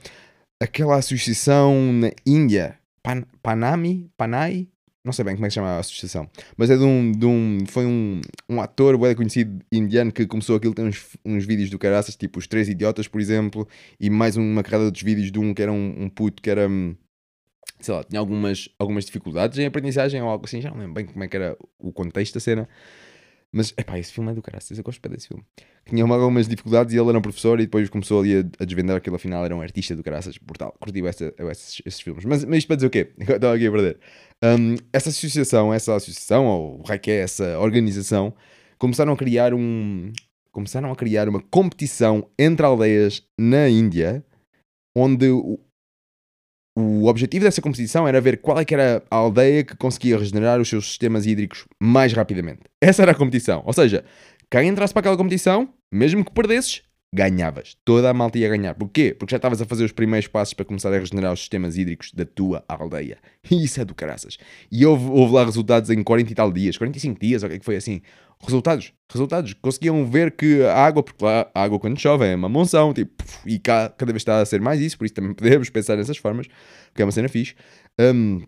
aquela 0.60 0.96
associação 0.96 1.92
na 1.92 2.12
Índia, 2.24 2.78
Pan, 3.02 3.24
Panami, 3.42 4.08
Panai, 4.16 4.68
não 5.08 5.12
sei 5.12 5.24
bem 5.24 5.34
como 5.34 5.46
é 5.46 5.48
que 5.48 5.52
se 5.52 5.54
chama 5.56 5.70
a 5.70 5.78
associação, 5.78 6.28
mas 6.56 6.70
é 6.70 6.76
de 6.76 6.84
um, 6.84 7.10
de 7.10 7.24
um 7.24 7.58
foi 7.66 7.86
um, 7.86 8.20
um 8.48 8.60
ator 8.60 8.98
bem 8.98 9.14
conhecido 9.14 9.64
indiano 9.72 10.12
que 10.12 10.26
começou 10.26 10.56
aquilo, 10.56 10.74
tem 10.74 10.84
uns, 10.84 11.16
uns 11.24 11.46
vídeos 11.46 11.70
do 11.70 11.78
caraças, 11.78 12.14
tipo 12.14 12.38
Os 12.38 12.46
Três 12.46 12.68
Idiotas, 12.68 13.08
por 13.08 13.20
exemplo, 13.20 13.66
e 13.98 14.10
mais 14.10 14.36
uma 14.36 14.62
carrada 14.62 14.84
de 14.84 14.86
outros 14.88 15.02
vídeos 15.02 15.32
de 15.32 15.38
um 15.38 15.54
que 15.54 15.62
era 15.62 15.72
um, 15.72 16.04
um 16.04 16.08
puto 16.10 16.42
que 16.42 16.50
era, 16.50 16.68
hum, 16.68 16.94
sei 17.80 17.94
lá, 17.94 18.04
tinha 18.04 18.20
algumas, 18.20 18.68
algumas 18.78 19.06
dificuldades 19.06 19.58
em 19.58 19.64
aprendizagem 19.66 20.20
ou 20.20 20.28
algo 20.28 20.44
assim, 20.44 20.60
já 20.60 20.70
não 20.70 20.78
lembro 20.78 20.94
bem 20.94 21.06
como 21.06 21.24
é 21.24 21.28
que 21.28 21.36
era 21.36 21.56
o 21.78 21.90
contexto 21.90 22.34
da 22.34 22.40
cena, 22.40 22.68
mas, 23.50 23.72
epá, 23.78 23.98
esse 23.98 24.12
filme 24.12 24.30
é 24.30 24.34
do 24.34 24.42
caraças, 24.42 24.76
eu 24.76 24.84
gosto 24.84 25.00
bem 25.00 25.12
desse 25.12 25.28
filme. 25.28 25.42
Tinha 25.86 26.04
algumas 26.04 26.46
dificuldades 26.46 26.92
e 26.92 26.98
ele 26.98 27.08
era 27.08 27.18
um 27.18 27.22
professor 27.22 27.58
e 27.60 27.64
depois 27.64 27.88
começou 27.88 28.20
ali 28.20 28.36
a, 28.36 28.62
a 28.62 28.64
desvendar 28.64 29.00
que 29.00 29.08
ele 29.08 29.16
afinal 29.16 29.42
era 29.42 29.56
um 29.56 29.62
artista 29.62 29.96
do 29.96 30.02
caraças, 30.02 30.36
brutal. 30.36 30.74
Curti 30.78 31.04
essa, 31.06 31.34
esses, 31.38 31.82
esses 31.84 32.00
filmes. 32.00 32.26
Mas, 32.26 32.44
mas 32.44 32.58
isto 32.58 32.66
para 32.66 32.76
dizer 32.76 32.86
o 32.88 32.90
quê? 32.90 33.10
Estava 33.18 33.54
aqui 33.54 33.66
a 33.66 33.70
perder. 33.70 33.98
Um, 34.44 34.76
essa 34.92 35.08
associação, 35.08 35.72
essa 35.72 35.96
associação, 35.96 36.46
ou 36.46 36.80
o 36.80 36.98
que 36.98 37.10
é 37.10 37.20
essa 37.20 37.58
organização, 37.58 38.34
começaram 38.78 39.12
a 39.12 39.16
criar 39.16 39.54
um... 39.54 40.12
Começaram 40.52 40.90
a 40.90 40.96
criar 40.96 41.28
uma 41.28 41.40
competição 41.40 42.28
entre 42.38 42.66
aldeias 42.66 43.22
na 43.38 43.68
Índia, 43.68 44.24
onde 44.94 45.30
o, 46.78 47.06
objetivo 47.06 47.44
dessa 47.44 47.60
competição 47.60 48.06
era 48.06 48.20
ver 48.20 48.38
qual 48.38 48.58
é 48.58 48.64
que 48.64 48.74
era 48.74 49.02
a 49.10 49.16
aldeia 49.16 49.64
que 49.64 49.76
conseguia 49.76 50.18
regenerar 50.18 50.60
os 50.60 50.68
seus 50.68 50.86
sistemas 50.86 51.26
hídricos 51.26 51.64
mais 51.80 52.12
rapidamente. 52.12 52.60
Essa 52.80 53.02
era 53.02 53.12
a 53.12 53.14
competição. 53.14 53.62
Ou 53.66 53.72
seja, 53.72 54.04
quem 54.50 54.68
entrasse 54.68 54.92
para 54.92 55.00
aquela 55.00 55.16
competição, 55.16 55.68
mesmo 55.90 56.24
que 56.24 56.32
perdesses, 56.32 56.82
ganhavas. 57.12 57.76
Toda 57.84 58.10
a 58.10 58.14
malta 58.14 58.38
ia 58.38 58.48
ganhar. 58.48 58.74
Porquê? 58.74 59.14
Porque 59.18 59.32
já 59.32 59.36
estavas 59.36 59.60
a 59.60 59.66
fazer 59.66 59.84
os 59.84 59.92
primeiros 59.92 60.28
passos 60.28 60.54
para 60.54 60.64
começar 60.64 60.92
a 60.92 60.98
regenerar 60.98 61.32
os 61.32 61.40
sistemas 61.40 61.76
hídricos 61.76 62.12
da 62.12 62.24
tua 62.24 62.64
aldeia. 62.68 63.18
E 63.50 63.64
isso 63.64 63.80
é 63.80 63.84
do 63.84 63.94
caraças. 63.94 64.38
E 64.70 64.84
houve, 64.84 65.10
houve 65.10 65.34
lá 65.34 65.44
resultados 65.44 65.90
em 65.90 66.02
40 66.02 66.30
e 66.30 66.34
tal 66.34 66.52
dias, 66.52 66.76
45 66.76 67.20
dias, 67.20 67.42
ou 67.42 67.46
o 67.46 67.50
que 67.50 67.56
é 67.56 67.58
que 67.58 67.64
foi 67.64 67.76
assim. 67.76 68.02
Resultados, 68.40 68.92
resultados. 69.10 69.54
Conseguiam 69.54 70.04
ver 70.06 70.30
que 70.30 70.62
a 70.62 70.84
água, 70.84 71.02
porque 71.02 71.24
lá 71.24 71.50
a 71.54 71.62
água 71.62 71.78
quando 71.78 71.98
chove 71.98 72.26
é 72.26 72.34
uma 72.34 72.48
monção, 72.48 72.94
tipo, 72.94 73.24
e 73.44 73.58
cá 73.58 73.88
cada 73.88 74.12
vez 74.12 74.20
está 74.20 74.40
a 74.40 74.46
ser 74.46 74.60
mais 74.60 74.80
isso, 74.80 74.96
por 74.96 75.04
isso 75.04 75.14
também 75.14 75.34
podemos 75.34 75.68
pensar 75.70 75.96
nessas 75.96 76.16
formas, 76.16 76.46
porque 76.86 77.02
é 77.02 77.04
uma 77.04 77.12
cena 77.12 77.28
fixe. 77.28 77.54
Um, 77.98 78.42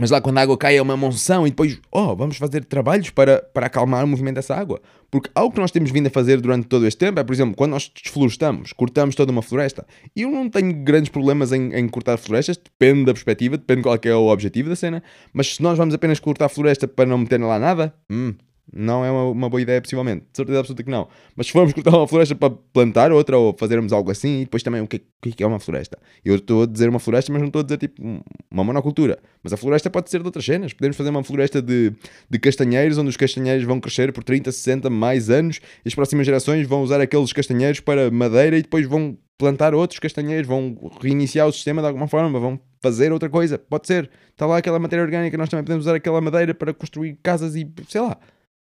mas 0.00 0.10
lá 0.10 0.18
quando 0.18 0.38
a 0.38 0.42
água 0.42 0.56
cai 0.56 0.78
é 0.78 0.82
uma 0.82 0.96
monção 0.96 1.46
e 1.46 1.50
depois, 1.50 1.78
oh, 1.90 2.16
vamos 2.16 2.38
fazer 2.38 2.64
trabalhos 2.64 3.10
para, 3.10 3.42
para 3.52 3.66
acalmar 3.66 4.02
o 4.02 4.08
movimento 4.08 4.36
dessa 4.36 4.54
água. 4.54 4.80
Porque 5.10 5.28
algo 5.34 5.52
que 5.52 5.60
nós 5.60 5.70
temos 5.70 5.90
vindo 5.90 6.06
a 6.06 6.10
fazer 6.10 6.40
durante 6.40 6.68
todo 6.68 6.86
este 6.86 6.98
tempo 6.98 7.20
é, 7.20 7.24
por 7.24 7.34
exemplo, 7.34 7.54
quando 7.54 7.72
nós 7.72 7.90
desflorestamos, 8.02 8.72
cortamos 8.72 9.14
toda 9.14 9.30
uma 9.30 9.42
floresta. 9.42 9.86
E 10.16 10.22
eu 10.22 10.30
não 10.30 10.48
tenho 10.48 10.72
grandes 10.72 11.10
problemas 11.10 11.52
em, 11.52 11.74
em 11.74 11.86
cortar 11.86 12.16
florestas, 12.16 12.56
depende 12.56 13.04
da 13.04 13.12
perspectiva, 13.12 13.58
depende 13.58 13.82
qual 13.82 13.98
é, 14.02 14.14
o 14.14 14.28
objetivo 14.28 14.70
da 14.70 14.76
cena. 14.76 15.02
Mas 15.34 15.56
se 15.56 15.62
nós 15.62 15.76
vamos 15.76 15.92
apenas 15.92 16.18
cortar 16.18 16.48
floresta 16.48 16.88
para 16.88 17.04
não 17.04 17.18
meter 17.18 17.38
lá 17.38 17.58
nada, 17.58 17.92
hum, 18.08 18.32
não 18.72 19.04
é 19.04 19.10
uma, 19.10 19.24
uma, 19.24 19.48
boa 19.48 19.60
ideia, 19.60 19.80
possivelmente. 19.80 20.26
De 20.30 20.36
certeza 20.36 20.60
absoluta 20.60 20.82
que 20.82 20.90
não. 20.90 21.08
Mas 21.34 21.46
se 21.46 21.52
formos 21.52 21.72
cortar 21.72 21.90
uma 21.90 22.06
floresta 22.06 22.34
para 22.34 22.50
plantar 22.50 23.12
outra 23.12 23.36
ou 23.36 23.54
fazermos 23.58 23.92
algo 23.92 24.10
assim, 24.10 24.40
e 24.40 24.44
depois 24.44 24.62
também 24.62 24.80
o 24.80 24.86
que, 24.86 24.96
o 24.96 25.30
que 25.30 25.42
é 25.42 25.46
uma 25.46 25.58
floresta? 25.58 25.98
Eu 26.24 26.36
estou 26.36 26.62
a 26.62 26.66
dizer 26.66 26.88
uma 26.88 26.98
floresta, 26.98 27.32
mas 27.32 27.40
não 27.40 27.48
estou 27.48 27.60
a 27.60 27.62
dizer 27.62 27.78
tipo 27.78 28.02
uma 28.50 28.64
monocultura. 28.64 29.18
Mas 29.42 29.52
a 29.52 29.56
floresta 29.56 29.90
pode 29.90 30.10
ser 30.10 30.20
de 30.20 30.26
outras 30.26 30.44
cenas. 30.44 30.72
Podemos 30.72 30.96
fazer 30.96 31.10
uma 31.10 31.24
floresta 31.24 31.60
de, 31.60 31.92
de 32.28 32.38
castanheiros, 32.38 32.98
onde 32.98 33.08
os 33.08 33.16
castanheiros 33.16 33.64
vão 33.64 33.80
crescer 33.80 34.12
por 34.12 34.22
30, 34.22 34.52
60, 34.52 34.90
mais 34.90 35.30
anos, 35.30 35.60
e 35.84 35.88
as 35.88 35.94
próximas 35.94 36.26
gerações 36.26 36.66
vão 36.66 36.82
usar 36.82 37.00
aqueles 37.00 37.32
castanheiros 37.32 37.80
para 37.80 38.10
madeira 38.10 38.56
e 38.56 38.62
depois 38.62 38.86
vão 38.86 39.16
plantar 39.40 39.74
outros 39.74 39.98
castanheiros, 39.98 40.46
vão 40.46 40.76
reiniciar 41.00 41.48
o 41.48 41.52
sistema 41.52 41.80
de 41.80 41.88
alguma 41.88 42.06
forma, 42.06 42.38
vão 42.38 42.60
fazer 42.82 43.10
outra 43.10 43.28
coisa. 43.28 43.58
Pode 43.58 43.86
ser. 43.86 44.10
Está 44.30 44.46
lá 44.46 44.58
aquela 44.58 44.78
matéria 44.78 45.02
orgânica, 45.02 45.36
nós 45.38 45.48
também 45.48 45.64
podemos 45.64 45.86
usar 45.86 45.96
aquela 45.96 46.20
madeira 46.20 46.54
para 46.54 46.74
construir 46.74 47.18
casas 47.22 47.54
e 47.54 47.66
sei 47.88 48.02
lá. 48.02 48.18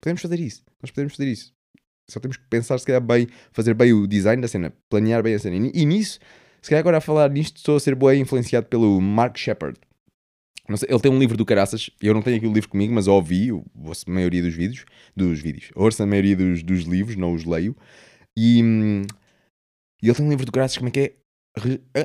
Podemos 0.02 0.20
fazer 0.20 0.40
isso. 0.40 0.62
Nós 0.82 0.90
podemos 0.90 1.14
fazer 1.14 1.30
isso. 1.30 1.54
Só 2.10 2.18
temos 2.18 2.36
que 2.36 2.44
pensar, 2.50 2.76
se 2.78 2.84
calhar, 2.84 3.00
bem, 3.00 3.28
fazer 3.52 3.72
bem 3.72 3.92
o 3.92 4.06
design 4.06 4.42
da 4.42 4.48
cena, 4.48 4.72
planear 4.90 5.22
bem 5.22 5.34
a 5.34 5.38
cena. 5.38 5.70
E, 5.72 5.86
nisso, 5.86 6.18
se 6.60 6.68
calhar 6.68 6.80
agora 6.80 6.98
a 6.98 7.00
falar 7.00 7.30
nisto, 7.30 7.56
estou 7.56 7.76
a 7.76 7.80
ser 7.80 7.94
bem 7.94 8.20
influenciado 8.20 8.66
pelo 8.66 9.00
Mark 9.00 9.38
Shepard. 9.38 9.78
Sei, 10.76 10.88
ele 10.90 11.00
tem 11.00 11.10
um 11.10 11.18
livro 11.18 11.36
do 11.36 11.44
Caraças, 11.44 11.90
eu 12.00 12.14
não 12.14 12.22
tenho 12.22 12.36
aqui 12.36 12.46
o 12.46 12.52
livro 12.52 12.68
comigo, 12.68 12.92
mas 12.92 13.06
ouvi 13.06 13.50
a 13.50 14.10
maioria 14.10 14.42
dos 14.42 14.54
vídeos, 14.54 14.84
dos 15.14 15.40
vídeos, 15.40 15.70
ouço 15.74 16.02
a 16.02 16.06
maioria 16.06 16.36
dos, 16.36 16.62
dos 16.62 16.82
livros, 16.82 17.16
não 17.16 17.32
os 17.32 17.44
leio. 17.44 17.76
E, 18.36 18.60
ele 20.02 20.14
tem 20.14 20.26
um 20.26 20.30
livro 20.30 20.44
do 20.44 20.52
Caraças, 20.52 20.78
como 20.78 20.88
é 20.88 20.90
que 20.90 21.00
é? 21.00 21.14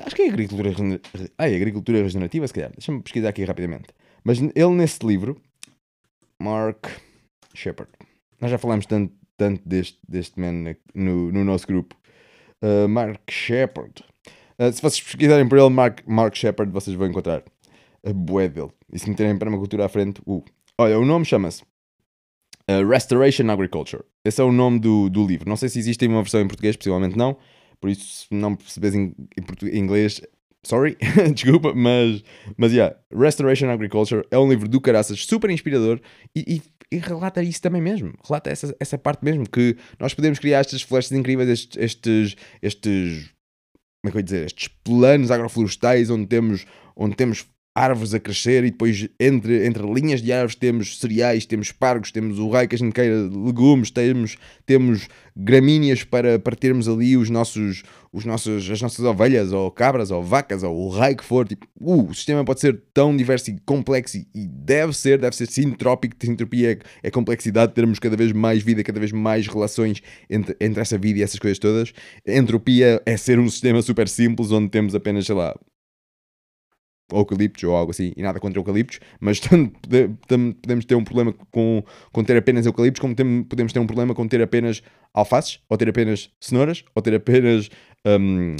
Acho 0.05 0.15
que 0.15 0.23
é 0.23 0.29
agricultura, 0.29 0.69
é 1.37 1.55
agricultura 1.55 2.03
regenerativa, 2.03 2.47
se 2.47 2.53
calhar. 2.53 2.71
Deixa-me 2.71 3.01
pesquisar 3.01 3.29
aqui 3.29 3.43
rapidamente. 3.43 3.87
Mas 4.23 4.39
ele 4.39 4.69
nesse 4.71 5.05
livro, 5.05 5.41
Mark 6.41 6.87
Shepard. 7.57 7.91
Nós 8.39 8.51
já 8.51 8.57
falámos 8.57 8.85
tanto, 8.85 9.13
tanto 9.35 9.67
deste, 9.67 9.99
deste 10.07 10.39
man 10.39 10.75
no, 10.93 11.31
no 11.31 11.43
nosso 11.43 11.67
grupo. 11.67 11.95
Uh, 12.61 12.87
Mark 12.87 13.29
Shepard. 13.29 14.03
Uh, 14.59 14.71
se 14.71 14.81
vocês 14.81 15.01
pesquisarem 15.01 15.47
por 15.47 15.57
ele, 15.57 15.69
Mark, 15.69 16.01
Mark 16.07 16.35
Shepard, 16.35 16.71
vocês 16.71 16.95
vão 16.95 17.07
encontrar 17.07 17.43
a 18.03 18.13
bué 18.13 18.47
dele. 18.47 18.71
E 18.91 18.99
se 18.99 19.09
meterem 19.09 19.37
permacultura 19.37 19.85
à 19.85 19.89
frente, 19.89 20.21
uh. 20.25 20.43
Olha, 20.79 20.99
o 20.99 21.05
nome 21.05 21.25
chama-se 21.25 21.63
uh, 22.69 22.87
Restoration 22.87 23.49
Agriculture. 23.49 24.03
Esse 24.23 24.41
é 24.41 24.43
o 24.43 24.51
nome 24.51 24.79
do, 24.79 25.09
do 25.09 25.25
livro. 25.25 25.49
Não 25.49 25.55
sei 25.55 25.69
se 25.69 25.79
existe 25.79 26.05
uma 26.07 26.21
versão 26.21 26.41
em 26.41 26.47
português, 26.47 26.75
possivelmente 26.75 27.17
não. 27.17 27.37
Por 27.79 27.89
isso, 27.89 28.27
se 28.27 28.33
não 28.33 28.55
percebes 28.55 28.95
em, 28.95 29.15
em 29.37 29.77
inglês, 29.77 30.21
sorry, 30.63 30.97
desculpa, 31.33 31.73
mas, 31.73 32.23
mas 32.57 32.73
yeah, 32.73 32.95
Restoration 33.13 33.69
Agriculture 33.69 34.25
é 34.31 34.37
um 34.37 34.49
livro 34.49 34.67
do 34.67 34.81
caraças 34.81 35.23
super 35.25 35.49
inspirador 35.49 35.99
e, 36.35 36.55
e 36.55 36.61
e 36.91 36.97
relata 36.97 37.43
isso 37.43 37.61
também 37.61 37.81
mesmo. 37.81 38.13
Relata 38.25 38.49
essa, 38.49 38.75
essa 38.79 38.97
parte 38.97 39.23
mesmo, 39.23 39.49
que 39.49 39.75
nós 39.99 40.13
podemos 40.13 40.39
criar 40.39 40.59
estas 40.59 40.81
florestas 40.81 41.17
incríveis, 41.17 41.49
estes, 41.49 41.77
estes, 41.77 42.35
estes 42.61 43.37
como 44.01 44.09
é 44.09 44.11
que 44.11 44.17
eu 44.17 44.19
ia 44.19 44.23
dizer, 44.23 44.45
estes 44.45 44.67
planos 44.83 45.31
agroflorestais 45.31 46.09
onde 46.09 46.27
temos, 46.27 46.65
onde 46.95 47.15
temos 47.15 47.45
árvores 47.77 48.11
a 48.15 48.19
crescer 48.19 48.63
e 48.63 48.71
depois 48.71 49.07
entre, 49.19 49.67
entre 49.67 49.83
linhas 49.83 50.19
de 50.19 50.33
árvores 50.33 50.55
temos 50.55 50.97
cereais, 50.97 51.45
temos 51.45 51.71
pargos, 51.71 52.11
temos 52.11 52.39
o 52.39 52.49
raio 52.49 52.67
que 52.67 52.73
a 52.73 52.77
gente 52.77 52.91
queira, 52.91 53.15
legumes, 53.15 53.91
temos, 53.91 54.35
temos 54.65 55.07
gramíneas 55.35 56.03
para, 56.03 56.39
para 56.39 56.55
termos 56.55 56.87
ali 56.87 57.15
os 57.15 57.29
nossos, 57.29 57.83
os 58.11 58.25
nossos, 58.25 58.67
as 58.71 58.81
nossas 58.81 59.05
ovelhas, 59.05 59.53
ou 59.53 59.69
cabras, 59.69 60.09
ou 60.09 60.23
vacas, 60.23 60.63
ou 60.63 60.75
o 60.75 60.89
raio 60.89 61.15
que 61.15 61.23
for. 61.23 61.47
Tipo, 61.47 61.67
uh, 61.79 62.09
o 62.09 62.15
sistema 62.15 62.43
pode 62.43 62.61
ser 62.61 62.81
tão 62.91 63.15
diverso 63.15 63.51
e 63.51 63.59
complexo 63.63 64.17
e 64.17 64.47
deve 64.47 64.93
ser, 64.93 65.19
deve 65.19 65.35
ser 65.35 65.45
sintrópico. 65.45 66.15
Sintropia 66.19 66.71
é, 66.71 66.79
é 67.03 67.11
complexidade, 67.11 67.73
termos 67.73 67.99
cada 67.99 68.17
vez 68.17 68.31
mais 68.31 68.63
vida, 68.63 68.83
cada 68.83 68.99
vez 68.99 69.11
mais 69.11 69.45
relações 69.45 70.01
entre, 70.27 70.57
entre 70.59 70.81
essa 70.81 70.97
vida 70.97 71.19
e 71.19 71.21
essas 71.21 71.37
coisas 71.37 71.59
todas. 71.59 71.93
Entropia 72.25 72.99
é 73.05 73.15
ser 73.15 73.37
um 73.37 73.47
sistema 73.47 73.83
super 73.83 74.09
simples 74.09 74.51
onde 74.51 74.69
temos 74.69 74.95
apenas, 74.95 75.27
sei 75.27 75.35
lá, 75.35 75.53
eucaliptos 77.11 77.63
ou 77.63 77.75
algo 77.75 77.91
assim, 77.91 78.11
e 78.15 78.21
nada 78.21 78.39
contra 78.39 78.59
eucaliptos, 78.59 78.99
mas 79.19 79.39
tanto 79.41 79.71
podemos 80.61 80.85
ter 80.85 80.95
um 80.95 81.03
problema 81.03 81.33
com, 81.51 81.83
com 82.11 82.23
ter 82.23 82.37
apenas 82.37 82.65
eucaliptos, 82.65 82.99
como 82.99 83.15
tem, 83.15 83.43
podemos 83.43 83.73
ter 83.73 83.79
um 83.79 83.87
problema 83.87 84.13
com 84.13 84.27
ter 84.27 84.41
apenas 84.41 84.81
alfaces, 85.13 85.59
ou 85.69 85.77
ter 85.77 85.89
apenas 85.89 86.29
cenouras, 86.39 86.83
ou 86.93 87.01
ter 87.01 87.15
apenas 87.15 87.69
um, 88.05 88.55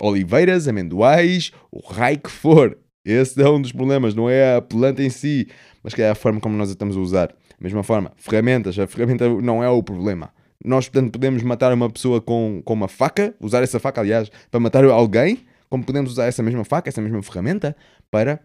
oliveiras, 0.00 0.68
amendoais, 0.68 1.52
o 1.70 1.80
raio 1.80 2.18
que 2.18 2.30
for. 2.30 2.76
Esse 3.04 3.40
é 3.42 3.48
um 3.48 3.60
dos 3.60 3.72
problemas, 3.72 4.14
não 4.14 4.28
é 4.28 4.56
a 4.56 4.62
planta 4.62 5.02
em 5.02 5.08
si, 5.08 5.48
mas 5.82 5.94
que 5.94 6.02
é 6.02 6.10
a 6.10 6.14
forma 6.14 6.40
como 6.40 6.56
nós 6.56 6.68
a 6.68 6.72
estamos 6.72 6.96
a 6.96 7.00
usar. 7.00 7.34
Mesma 7.60 7.82
forma, 7.82 8.12
ferramentas, 8.16 8.78
a 8.78 8.86
ferramenta 8.86 9.28
não 9.28 9.64
é 9.64 9.68
o 9.68 9.82
problema. 9.82 10.30
Nós, 10.64 10.88
portanto, 10.88 11.12
podemos 11.12 11.42
matar 11.42 11.72
uma 11.72 11.88
pessoa 11.88 12.20
com, 12.20 12.60
com 12.64 12.74
uma 12.74 12.88
faca, 12.88 13.34
usar 13.40 13.62
essa 13.62 13.80
faca, 13.80 14.00
aliás, 14.00 14.30
para 14.50 14.60
matar 14.60 14.84
alguém, 14.84 15.38
como 15.68 15.84
podemos 15.84 16.12
usar 16.12 16.26
essa 16.26 16.42
mesma 16.42 16.64
faca, 16.64 16.88
essa 16.88 17.00
mesma 17.00 17.22
ferramenta 17.22 17.76
para 18.10 18.40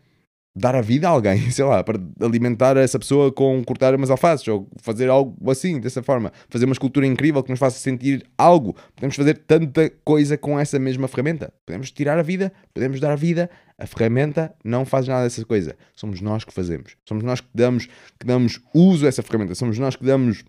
dar 0.55 0.75
a 0.75 0.81
vida 0.81 1.07
a 1.07 1.11
alguém, 1.11 1.49
sei 1.51 1.65
lá, 1.65 1.83
para 1.83 1.99
alimentar 2.21 2.77
essa 2.77 2.99
pessoa 2.99 3.31
com 3.31 3.63
cortar 3.63 3.95
umas 3.95 4.09
alfaces 4.09 4.47
ou 4.47 4.69
fazer 4.77 5.09
algo 5.09 5.49
assim, 5.49 5.79
dessa 5.79 6.03
forma, 6.03 6.31
fazer 6.49 6.65
uma 6.65 6.73
escultura 6.73 7.07
incrível 7.07 7.41
que 7.43 7.49
nos 7.49 7.59
faça 7.59 7.79
sentir 7.79 8.23
algo. 8.37 8.75
Podemos 8.95 9.15
fazer 9.15 9.37
tanta 9.39 9.89
coisa 10.03 10.37
com 10.37 10.59
essa 10.59 10.77
mesma 10.77 11.07
ferramenta. 11.07 11.51
Podemos 11.65 11.91
tirar 11.91 12.19
a 12.19 12.23
vida, 12.23 12.51
podemos 12.73 12.99
dar 12.99 13.11
a 13.11 13.15
vida. 13.15 13.49
A 13.77 13.87
ferramenta 13.87 14.53
não 14.63 14.85
faz 14.85 15.07
nada 15.07 15.23
dessa 15.23 15.43
coisa. 15.43 15.75
Somos 15.95 16.21
nós 16.21 16.43
que 16.43 16.53
fazemos. 16.53 16.95
Somos 17.07 17.23
nós 17.23 17.41
que 17.41 17.49
damos, 17.53 17.87
que 18.19 18.25
damos 18.25 18.61
uso 18.73 19.05
a 19.05 19.09
essa 19.09 19.23
ferramenta. 19.23 19.55
Somos 19.55 19.79
nós 19.79 19.95
que 19.95 20.05
damos 20.05 20.43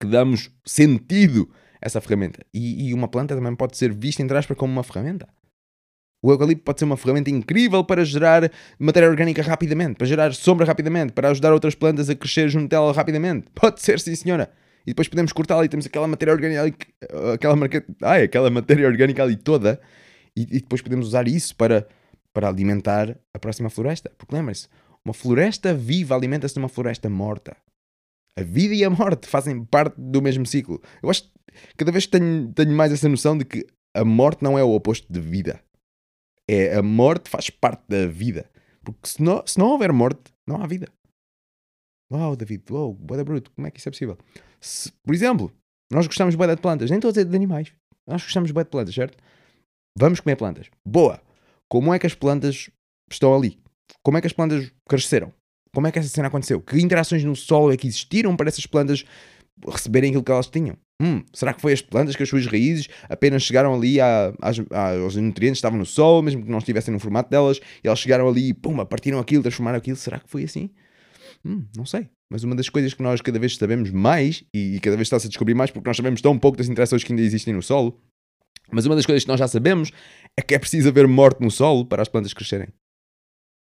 que 0.00 0.06
damos 0.08 0.50
sentido 0.64 1.48
a 1.80 1.86
essa 1.86 2.00
ferramenta. 2.00 2.44
E, 2.52 2.88
e 2.88 2.94
uma 2.94 3.08
planta 3.08 3.34
também 3.34 3.54
pode 3.54 3.76
ser 3.76 3.92
vista, 3.92 4.22
entre 4.22 4.36
aspas, 4.36 4.56
como 4.56 4.72
uma 4.72 4.82
ferramenta. 4.82 5.28
O 6.24 6.32
eucalipto 6.32 6.64
pode 6.64 6.78
ser 6.78 6.86
uma 6.86 6.96
ferramenta 6.96 7.28
incrível 7.28 7.84
para 7.84 8.02
gerar 8.02 8.50
matéria 8.78 9.10
orgânica 9.10 9.42
rapidamente, 9.42 9.96
para 9.96 10.06
gerar 10.06 10.32
sombra 10.32 10.64
rapidamente, 10.64 11.12
para 11.12 11.28
ajudar 11.28 11.52
outras 11.52 11.74
plantas 11.74 12.08
a 12.08 12.14
crescer 12.14 12.48
junto 12.48 12.66
dela 12.66 12.94
rapidamente. 12.94 13.48
Pode 13.54 13.82
ser, 13.82 14.00
sim 14.00 14.14
senhora. 14.14 14.50
E 14.86 14.92
depois 14.92 15.06
podemos 15.06 15.34
cortá-la 15.34 15.66
e 15.66 15.68
temos 15.68 15.84
aquela 15.84 16.08
matéria 16.08 16.32
orgânica 16.32 16.62
ali, 16.62 16.74
aquela, 17.34 17.54
marca, 17.54 17.84
ai, 18.00 18.22
aquela 18.22 18.48
matéria 18.48 18.86
orgânica 18.86 19.22
ali 19.22 19.36
toda 19.36 19.78
e, 20.34 20.44
e 20.44 20.60
depois 20.60 20.80
podemos 20.80 21.08
usar 21.08 21.28
isso 21.28 21.54
para, 21.56 21.86
para 22.32 22.48
alimentar 22.48 23.18
a 23.34 23.38
próxima 23.38 23.68
floresta. 23.68 24.10
Porque 24.16 24.34
lembrem-se, 24.34 24.66
uma 25.04 25.12
floresta 25.12 25.74
viva 25.74 26.14
alimenta-se 26.14 26.54
de 26.54 26.58
uma 26.58 26.70
floresta 26.70 27.10
morta. 27.10 27.54
A 28.38 28.42
vida 28.42 28.74
e 28.74 28.82
a 28.82 28.88
morte 28.88 29.28
fazem 29.28 29.62
parte 29.62 29.96
do 29.98 30.22
mesmo 30.22 30.46
ciclo. 30.46 30.80
Eu 31.02 31.10
acho 31.10 31.24
que 31.24 31.30
cada 31.76 31.92
vez 31.92 32.06
tenho, 32.06 32.50
tenho 32.54 32.72
mais 32.72 32.92
essa 32.92 33.10
noção 33.10 33.36
de 33.36 33.44
que 33.44 33.66
a 33.92 34.06
morte 34.06 34.42
não 34.42 34.58
é 34.58 34.64
o 34.64 34.72
oposto 34.72 35.12
de 35.12 35.20
vida. 35.20 35.60
É 36.48 36.76
a 36.76 36.82
morte 36.82 37.30
faz 37.30 37.50
parte 37.50 37.82
da 37.88 38.06
vida. 38.06 38.50
Porque 38.84 39.08
se 39.08 39.22
não, 39.22 39.46
se 39.46 39.58
não 39.58 39.68
houver 39.68 39.92
morte, 39.92 40.32
não 40.46 40.62
há 40.62 40.66
vida. 40.66 40.88
Uau, 42.12 42.36
David, 42.36 42.64
uau, 42.70 42.92
boa 42.92 43.24
bruto, 43.24 43.50
como 43.52 43.66
é 43.66 43.70
que 43.70 43.80
isso 43.80 43.88
é 43.88 43.92
possível? 43.92 44.18
Se, 44.60 44.92
por 45.02 45.14
exemplo, 45.14 45.50
nós 45.90 46.06
gostamos 46.06 46.36
de 46.36 46.46
de 46.46 46.56
plantas, 46.60 46.90
nem 46.90 46.98
estou 46.98 47.08
a 47.08 47.12
dizer 47.12 47.24
de 47.24 47.34
animais. 47.34 47.72
Nós 48.06 48.22
gostamos 48.22 48.52
de 48.52 48.54
de 48.54 48.64
plantas, 48.66 48.94
certo? 48.94 49.16
Vamos 49.96 50.20
comer 50.20 50.36
plantas. 50.36 50.70
Boa! 50.86 51.20
Como 51.68 51.94
é 51.94 51.98
que 51.98 52.06
as 52.06 52.14
plantas 52.14 52.70
estão 53.10 53.34
ali? 53.34 53.58
Como 54.02 54.18
é 54.18 54.20
que 54.20 54.26
as 54.26 54.32
plantas 54.32 54.70
cresceram? 54.88 55.32
Como 55.74 55.86
é 55.86 55.92
que 55.92 55.98
essa 55.98 56.08
cena 56.08 56.28
aconteceu? 56.28 56.60
Que 56.60 56.80
interações 56.80 57.24
no 57.24 57.34
solo 57.34 57.72
é 57.72 57.76
que 57.76 57.86
existiram 57.86 58.36
para 58.36 58.48
essas 58.48 58.66
plantas 58.66 59.04
receberem 59.66 60.10
aquilo 60.10 60.22
que 60.22 60.30
elas 60.30 60.46
tinham? 60.46 60.76
Hum, 61.02 61.24
será 61.32 61.52
que 61.52 61.60
foi 61.60 61.72
as 61.72 61.82
plantas 61.82 62.14
que 62.14 62.22
as 62.22 62.28
suas 62.28 62.46
raízes 62.46 62.88
apenas 63.08 63.42
chegaram 63.42 63.74
ali 63.74 64.00
a, 64.00 64.32
a, 64.40 64.90
aos 65.02 65.16
nutrientes 65.16 65.56
que 65.56 65.58
estavam 65.58 65.78
no 65.78 65.84
solo, 65.84 66.22
mesmo 66.22 66.44
que 66.44 66.50
não 66.50 66.58
estivessem 66.58 66.92
no 66.92 67.00
formato 67.00 67.30
delas, 67.30 67.60
e 67.82 67.88
elas 67.88 67.98
chegaram 67.98 68.28
ali 68.28 68.50
e 68.50 68.54
partiram 68.86 69.18
aquilo, 69.18 69.42
transformaram 69.42 69.78
aquilo? 69.78 69.96
Será 69.96 70.20
que 70.20 70.30
foi 70.30 70.44
assim? 70.44 70.70
Hum, 71.44 71.64
não 71.76 71.84
sei. 71.84 72.08
Mas 72.30 72.44
uma 72.44 72.54
das 72.54 72.68
coisas 72.68 72.94
que 72.94 73.02
nós 73.02 73.20
cada 73.20 73.38
vez 73.38 73.56
sabemos 73.56 73.90
mais, 73.90 74.44
e, 74.54 74.76
e 74.76 74.80
cada 74.80 74.96
vez 74.96 75.06
está-se 75.06 75.26
a 75.26 75.28
descobrir 75.28 75.54
mais, 75.54 75.70
porque 75.70 75.88
nós 75.88 75.96
sabemos 75.96 76.20
tão 76.20 76.38
pouco 76.38 76.56
das 76.56 76.68
interações 76.68 77.02
que 77.02 77.12
ainda 77.12 77.22
existem 77.22 77.52
no 77.52 77.62
solo, 77.62 78.00
mas 78.70 78.86
uma 78.86 78.94
das 78.94 79.04
coisas 79.04 79.24
que 79.24 79.28
nós 79.28 79.38
já 79.38 79.48
sabemos 79.48 79.90
é 80.36 80.42
que 80.42 80.54
é 80.54 80.58
preciso 80.58 80.88
haver 80.88 81.06
morte 81.06 81.40
no 81.40 81.50
solo 81.50 81.84
para 81.84 82.02
as 82.02 82.08
plantas 82.08 82.32
crescerem. 82.32 82.68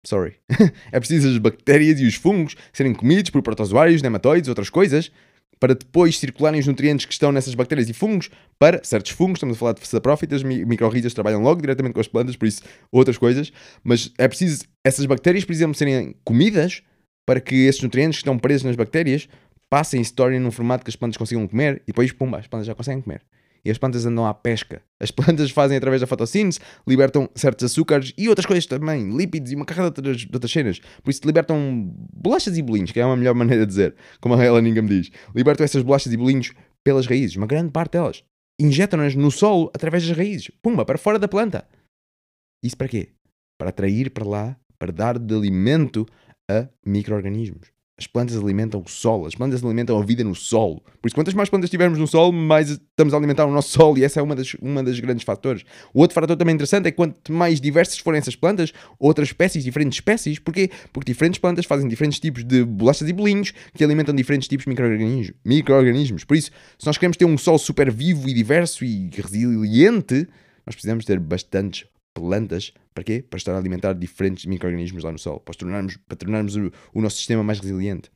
Sorry. 0.05 0.37
é 0.91 0.99
preciso 0.99 1.29
as 1.29 1.39
bactérias 1.39 2.01
e 2.01 2.07
os 2.07 2.15
fungos 2.15 2.57
serem 2.73 2.95
comidos 2.95 3.31
por 3.31 3.43
protozoários, 3.43 4.03
nematóides, 4.03 4.49
outras 4.49 4.71
coisas, 4.71 5.13
para 5.61 5.75
depois 5.75 6.19
circularem 6.19 6.59
os 6.59 6.67
nutrientes 6.67 7.05
que 7.05 7.13
estão 7.13 7.31
nessas 7.31 7.55
bactérias 7.55 7.89
e 7.89 7.93
fungos 7.93 8.31
para 8.59 8.83
certos 8.83 9.13
fungos. 9.13 9.37
Estamos 9.37 9.57
a 9.57 9.59
falar 9.59 9.75
de 9.75 9.87
saprófitas, 9.87 10.43
micro-rídeas 10.43 11.13
trabalham 11.13 11.43
logo 11.43 11.61
diretamente 11.61 11.93
com 11.93 12.01
as 12.01 12.09
plantas, 12.09 12.35
por 12.35 12.49
isso 12.49 12.63
outras 12.91 13.19
coisas. 13.19 13.53
Mas 13.85 14.11
é 14.19 14.27
preciso, 14.27 14.65
essas 14.83 15.05
bactérias 15.05 15.45
precisam 15.45 15.73
serem 15.75 16.17
comidas 16.25 16.83
para 17.27 17.41
que 17.41 17.55
esses 17.67 17.83
nutrientes 17.83 18.17
que 18.17 18.23
estão 18.23 18.39
presos 18.39 18.65
nas 18.65 18.75
bactérias 18.75 19.29
passem 19.69 20.01
e 20.01 20.05
se 20.05 20.13
tornem 20.13 20.41
num 20.41 20.51
formato 20.51 20.83
que 20.83 20.91
as 20.91 20.97
plantas 20.97 21.17
consigam 21.17 21.47
comer 21.47 21.83
e 21.83 21.89
depois, 21.89 22.11
pumba, 22.11 22.39
as 22.39 22.49
plantas 22.49 22.67
já 22.67 22.75
conseguem 22.75 23.03
comer 23.03 23.23
e 23.65 23.71
as 23.71 23.79
plantas 23.79 24.07
andam 24.07 24.27
à 24.27 24.35
pesca. 24.35 24.83
As 25.01 25.11
plantas 25.13 25.51
fazem 25.51 25.77
através 25.77 26.01
da 26.01 26.07
fotossíntese, 26.07 26.61
libertam 26.87 27.29
certos 27.35 27.65
açúcares 27.65 28.13
e 28.17 28.29
outras 28.29 28.47
coisas 28.47 28.67
também, 28.67 29.17
lípidos 29.17 29.53
e 29.53 29.57
uma 29.57 29.65
carrada 29.65 29.91
de 29.91 29.99
outras, 30.01 30.17
de 30.23 30.31
outras 30.33 30.53
cenas. 30.53 30.81
Por 31.03 31.11
isso 31.11 31.21
libertam 31.25 31.93
bolachas 32.13 32.57
e 32.57 32.63
bolinhos, 32.63 32.93
que 32.93 33.01
é 33.01 33.07
uma 33.07 33.17
melhor 33.17 33.35
maneira 33.37 33.65
de 33.65 33.71
dizer, 33.71 33.95
como 34.21 34.35
a 34.35 34.45
Ela 34.45 34.61
Ninguém 34.61 34.83
me 34.83 34.89
diz. 34.89 35.11
Libertam 35.35 35.65
essas 35.65 35.83
bolachas 35.83 36.13
e 36.13 36.17
bolinhos 36.17 36.53
pelas 36.85 37.07
raízes, 37.07 37.37
uma 37.37 37.47
grande 37.47 37.71
parte 37.71 37.93
delas. 37.93 38.25
Injetam-nas 38.61 39.15
no 39.15 39.31
solo 39.31 39.71
através 39.75 40.07
das 40.07 40.17
raízes. 40.17 40.51
Pumba, 40.63 40.85
para 40.85 40.99
fora 40.99 41.19
da 41.19 41.29
planta. 41.29 41.67
Isso 42.63 42.77
para 42.77 42.89
quê? 42.89 43.09
Para 43.59 43.71
atrair 43.71 44.11
para 44.11 44.27
lá, 44.27 44.57
para 44.79 44.93
dar 44.93 45.19
de 45.19 45.35
alimento 45.35 46.07
a 46.51 46.69
micro-organismos. 46.85 47.73
As 48.01 48.07
plantas 48.07 48.35
alimentam 48.35 48.83
o 48.83 48.89
solo, 48.89 49.27
as 49.27 49.35
plantas 49.35 49.63
alimentam 49.63 50.01
a 50.01 50.03
vida 50.03 50.25
no 50.25 50.35
solo. 50.35 50.83
Por 51.03 51.09
isso, 51.09 51.15
quantas 51.15 51.35
mais 51.35 51.51
plantas 51.51 51.69
tivermos 51.69 51.99
no 51.99 52.07
solo, 52.07 52.33
mais 52.33 52.71
estamos 52.71 53.13
a 53.13 53.17
alimentar 53.19 53.45
o 53.45 53.53
nosso 53.53 53.69
solo, 53.69 53.99
e 53.99 54.05
essa 54.05 54.21
é 54.21 54.23
uma 54.23 54.35
das, 54.35 54.55
uma 54.55 54.83
das 54.83 54.99
grandes 54.99 55.23
fatores. 55.23 55.65
O 55.93 56.01
outro 56.01 56.15
fator 56.15 56.35
também 56.35 56.55
interessante 56.55 56.87
é 56.87 56.91
que 56.91 56.97
quanto 56.97 57.31
mais 57.31 57.61
diversas 57.61 57.99
forem 57.99 58.19
essas 58.19 58.35
plantas, 58.35 58.73
outras 58.99 59.29
espécies, 59.29 59.63
diferentes 59.63 59.99
espécies, 59.99 60.39
porquê? 60.39 60.71
Porque 60.95 61.13
diferentes 61.13 61.39
plantas 61.39 61.67
fazem 61.67 61.87
diferentes 61.89 62.19
tipos 62.19 62.43
de 62.43 62.65
bolachas 62.65 63.07
e 63.07 63.13
bolinhos 63.13 63.53
que 63.75 63.85
alimentam 63.85 64.15
diferentes 64.15 64.49
tipos 64.49 64.65
de 64.65 64.71
micro-organismos. 64.71 65.35
Micro 65.45 66.27
Por 66.27 66.39
isso, 66.39 66.51
se 66.79 66.87
nós 66.87 66.97
queremos 66.97 67.19
ter 67.19 67.27
um 67.27 67.37
solo 67.37 67.59
super 67.59 67.91
vivo 67.91 68.31
e 68.31 68.33
diverso 68.33 68.83
e 68.83 69.11
resiliente, 69.13 70.27
nós 70.65 70.75
precisamos 70.75 71.05
ter 71.05 71.21
bastantes 71.21 71.85
plantas, 72.21 72.73
para 72.95 73.05
quê? 73.05 73.23
Para 73.23 73.39
estar 73.39 73.55
a 73.55 73.59
alimentar 73.59 73.93
diferentes 73.93 74.45
micro-organismos 74.47 75.03
lá 75.03 75.13
no 75.13 75.19
solo, 75.19 75.41
para 75.41 75.55
tornarmos, 75.55 75.97
para 76.09 76.17
tornarmos 76.17 76.57
o, 76.57 76.71
o 76.95 77.01
nosso 77.01 77.17
sistema 77.17 77.43
mais 77.43 77.59
resiliente. 77.59 78.11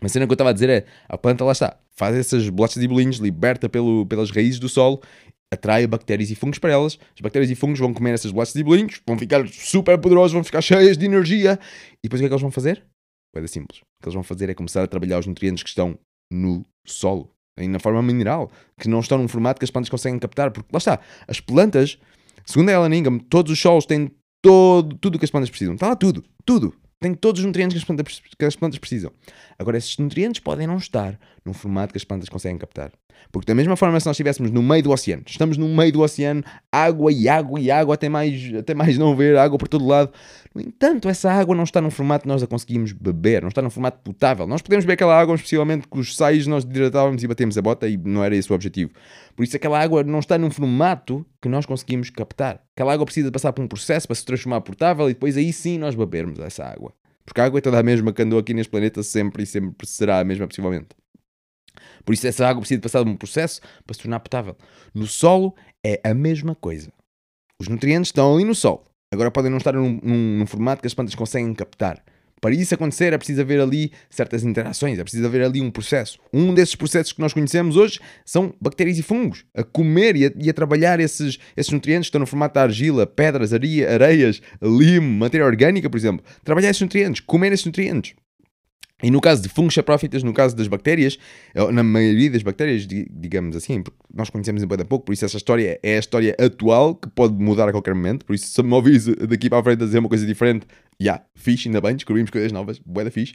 Mas 0.00 0.12
a 0.12 0.14
cena 0.14 0.26
que 0.26 0.30
eu 0.30 0.34
estava 0.34 0.50
a 0.50 0.52
dizer 0.52 0.70
é, 0.70 0.84
a 1.08 1.18
planta 1.18 1.44
lá 1.44 1.52
está, 1.52 1.78
faz 1.96 2.14
essas 2.16 2.48
bolachas 2.48 2.82
e 2.82 2.86
bolinhos, 2.86 3.18
liberta 3.18 3.68
pelo, 3.68 4.06
pelas 4.06 4.30
raízes 4.30 4.58
do 4.58 4.68
solo, 4.68 5.02
atrai 5.52 5.86
bactérias 5.86 6.30
e 6.30 6.34
fungos 6.34 6.58
para 6.58 6.72
elas, 6.72 6.98
as 7.14 7.20
bactérias 7.20 7.50
e 7.50 7.54
fungos 7.54 7.78
vão 7.78 7.92
comer 7.92 8.12
essas 8.12 8.30
bolachas 8.30 8.54
e 8.54 8.62
bolinhos, 8.62 9.00
vão 9.06 9.18
ficar 9.18 9.46
super 9.48 9.98
poderosos, 9.98 10.32
vão 10.32 10.44
ficar 10.44 10.60
cheias 10.60 10.96
de 10.96 11.04
energia, 11.04 11.58
e 11.94 12.08
depois 12.08 12.20
o 12.20 12.22
que 12.22 12.26
é 12.26 12.28
que 12.28 12.34
eles 12.34 12.42
vão 12.42 12.50
fazer? 12.50 12.84
Coisa 13.32 13.48
simples. 13.48 13.80
O 13.80 14.02
que 14.02 14.08
eles 14.08 14.14
vão 14.14 14.22
fazer 14.22 14.48
é 14.48 14.54
começar 14.54 14.82
a 14.82 14.86
trabalhar 14.86 15.18
os 15.18 15.26
nutrientes 15.26 15.62
que 15.62 15.68
estão 15.68 15.98
no 16.30 16.64
solo, 16.86 17.30
na 17.58 17.78
forma 17.78 18.02
mineral, 18.02 18.50
que 18.78 18.88
não 18.88 19.00
estão 19.00 19.18
num 19.18 19.28
formato 19.28 19.58
que 19.58 19.64
as 19.64 19.70
plantas 19.70 19.88
conseguem 19.88 20.18
captar, 20.18 20.50
porque 20.50 20.68
lá 20.72 20.78
está, 20.78 21.00
as 21.26 21.40
plantas 21.40 21.98
Segundo 22.48 22.70
a 22.70 22.72
Ellen 22.72 22.98
Ingham, 22.98 23.18
todos 23.18 23.52
os 23.52 23.60
solos 23.60 23.84
têm 23.84 24.10
todo, 24.40 24.96
tudo 24.96 25.16
o 25.16 25.18
que 25.18 25.24
as 25.26 25.30
plantas 25.30 25.50
precisam. 25.50 25.74
Está 25.74 25.88
lá 25.88 25.94
tudo, 25.94 26.24
tudo. 26.46 26.74
Tem 26.98 27.12
todos 27.12 27.40
os 27.42 27.46
nutrientes 27.46 27.74
que 27.74 27.78
as, 27.78 27.84
plantas, 27.84 28.22
que 28.38 28.44
as 28.46 28.56
plantas 28.56 28.78
precisam. 28.78 29.12
Agora, 29.58 29.76
esses 29.76 29.98
nutrientes 29.98 30.40
podem 30.40 30.66
não 30.66 30.78
estar 30.78 31.20
num 31.44 31.52
formato 31.52 31.92
que 31.92 31.98
as 31.98 32.04
plantas 32.04 32.30
conseguem 32.30 32.56
captar. 32.56 32.90
Porque 33.30 33.46
da 33.46 33.54
mesma 33.54 33.76
forma, 33.76 34.00
se 34.00 34.06
nós 34.06 34.14
estivéssemos 34.14 34.50
no 34.50 34.62
meio 34.62 34.82
do 34.82 34.90
oceano, 34.90 35.22
estamos 35.26 35.58
no 35.58 35.68
meio 35.68 35.92
do 35.92 36.00
oceano, 36.00 36.42
água 36.72 37.12
e 37.12 37.28
água 37.28 37.60
e 37.60 37.70
água, 37.70 37.94
até 37.94 38.08
mais, 38.08 38.54
até 38.58 38.74
mais 38.74 38.96
não 38.96 39.14
ver 39.14 39.36
água 39.36 39.58
por 39.58 39.68
todo 39.68 39.86
lado. 39.86 40.10
No 40.54 40.62
entanto, 40.62 41.08
essa 41.08 41.30
água 41.30 41.54
não 41.54 41.64
está 41.64 41.80
num 41.80 41.90
formato 41.90 42.22
que 42.22 42.28
nós 42.28 42.42
a 42.42 42.46
conseguimos 42.46 42.92
beber, 42.92 43.42
não 43.42 43.48
está 43.48 43.60
num 43.60 43.70
formato 43.70 43.98
potável. 44.02 44.46
Nós 44.46 44.62
podemos 44.62 44.84
beber 44.84 44.94
aquela 44.94 45.20
água, 45.20 45.34
especialmente 45.34 45.86
com 45.86 45.98
os 45.98 46.16
sais 46.16 46.46
nós 46.46 46.64
hidratávamos 46.64 47.22
e 47.22 47.26
batemos 47.26 47.58
a 47.58 47.62
bota 47.62 47.86
e 47.86 47.96
não 47.96 48.24
era 48.24 48.34
esse 48.34 48.50
o 48.50 48.54
objetivo. 48.54 48.90
Por 49.38 49.44
isso, 49.44 49.54
aquela 49.54 49.80
água 49.80 50.02
não 50.02 50.18
está 50.18 50.36
num 50.36 50.50
formato 50.50 51.24
que 51.40 51.48
nós 51.48 51.64
conseguimos 51.64 52.10
captar. 52.10 52.60
Aquela 52.74 52.92
água 52.92 53.06
precisa 53.06 53.30
passar 53.30 53.52
por 53.52 53.62
um 53.62 53.68
processo 53.68 54.08
para 54.08 54.16
se 54.16 54.24
transformar 54.24 54.62
potável 54.62 55.08
e 55.08 55.14
depois 55.14 55.36
aí 55.36 55.52
sim 55.52 55.78
nós 55.78 55.94
bebermos 55.94 56.40
essa 56.40 56.64
água. 56.64 56.92
Porque 57.24 57.40
a 57.40 57.44
água 57.44 57.58
é 57.58 57.60
toda 57.60 57.78
a 57.78 57.82
mesma 57.84 58.12
que 58.12 58.20
andou 58.20 58.36
aqui 58.36 58.52
neste 58.52 58.68
planeta 58.68 59.00
sempre 59.00 59.44
e 59.44 59.46
sempre 59.46 59.86
será 59.86 60.18
a 60.18 60.24
mesma, 60.24 60.48
possivelmente. 60.48 60.88
Por 62.04 62.14
isso, 62.14 62.26
essa 62.26 62.48
água 62.48 62.62
precisa 62.62 62.80
passar 62.80 63.04
de 63.04 63.10
um 63.10 63.16
processo 63.16 63.60
para 63.86 63.94
se 63.94 64.02
tornar 64.02 64.18
potável. 64.18 64.56
No 64.92 65.06
solo 65.06 65.54
é 65.86 66.00
a 66.02 66.12
mesma 66.12 66.56
coisa. 66.56 66.92
Os 67.60 67.68
nutrientes 67.68 68.08
estão 68.08 68.34
ali 68.34 68.44
no 68.44 68.56
solo. 68.56 68.86
Agora 69.12 69.30
podem 69.30 69.52
não 69.52 69.58
estar 69.58 69.72
num, 69.72 70.00
num, 70.02 70.38
num 70.38 70.46
formato 70.48 70.82
que 70.82 70.88
as 70.88 70.94
plantas 70.94 71.14
conseguem 71.14 71.54
captar. 71.54 72.02
Para 72.40 72.54
isso 72.54 72.74
acontecer 72.74 73.12
é 73.12 73.18
preciso 73.18 73.40
haver 73.40 73.60
ali 73.60 73.92
certas 74.10 74.44
interações, 74.44 74.98
é 74.98 75.02
preciso 75.02 75.26
haver 75.26 75.42
ali 75.42 75.60
um 75.60 75.70
processo. 75.70 76.18
Um 76.32 76.54
desses 76.54 76.74
processos 76.74 77.12
que 77.12 77.20
nós 77.20 77.32
conhecemos 77.32 77.76
hoje 77.76 77.98
são 78.24 78.54
bactérias 78.60 78.98
e 78.98 79.02
fungos, 79.02 79.44
a 79.54 79.62
comer 79.62 80.16
e 80.16 80.26
a, 80.26 80.32
e 80.36 80.50
a 80.50 80.54
trabalhar 80.54 81.00
esses, 81.00 81.38
esses 81.56 81.72
nutrientes 81.72 82.06
que 82.06 82.10
estão 82.10 82.20
no 82.20 82.26
formato 82.26 82.54
de 82.54 82.60
argila, 82.60 83.06
pedras, 83.06 83.52
areia, 83.52 83.92
areias, 83.92 84.40
limo, 84.62 85.18
matéria 85.18 85.46
orgânica, 85.46 85.90
por 85.90 85.96
exemplo. 85.96 86.24
Trabalhar 86.44 86.70
esses 86.70 86.82
nutrientes, 86.82 87.20
comer 87.20 87.52
esses 87.52 87.66
nutrientes. 87.66 88.14
E 89.02 89.10
no 89.10 89.20
caso 89.20 89.42
de 89.42 89.48
fungos 89.48 89.74
saprófitas, 89.74 90.24
no 90.24 90.32
caso 90.32 90.56
das 90.56 90.66
bactérias, 90.66 91.18
na 91.72 91.84
maioria 91.84 92.30
das 92.30 92.42
bactérias, 92.42 92.84
digamos 92.86 93.54
assim, 93.54 93.80
porque 93.80 93.98
nós 94.12 94.28
conhecemos 94.28 94.60
em 94.62 94.66
pouco, 94.66 95.04
por 95.04 95.12
isso 95.12 95.24
essa 95.24 95.36
história 95.36 95.78
é 95.82 95.96
a 95.96 95.98
história 96.00 96.34
atual 96.38 96.96
que 96.96 97.08
pode 97.08 97.34
mudar 97.34 97.68
a 97.68 97.72
qualquer 97.72 97.94
momento. 97.94 98.26
Por 98.26 98.34
isso, 98.34 98.48
se 98.48 98.62
me 98.62 98.74
ouvis 98.74 99.06
daqui 99.06 99.48
para 99.48 99.60
a 99.60 99.62
frente 99.62 99.82
a 99.82 99.86
dizer 99.86 100.00
uma 100.00 100.08
coisa 100.08 100.26
diferente, 100.26 100.66
já, 101.00 101.12
yeah, 101.12 101.24
fixe, 101.36 101.68
ainda 101.68 101.80
bem, 101.80 101.94
descobrimos 101.94 102.30
coisas 102.30 102.50
novas, 102.50 102.80
bué 102.84 103.08
fixe. 103.08 103.34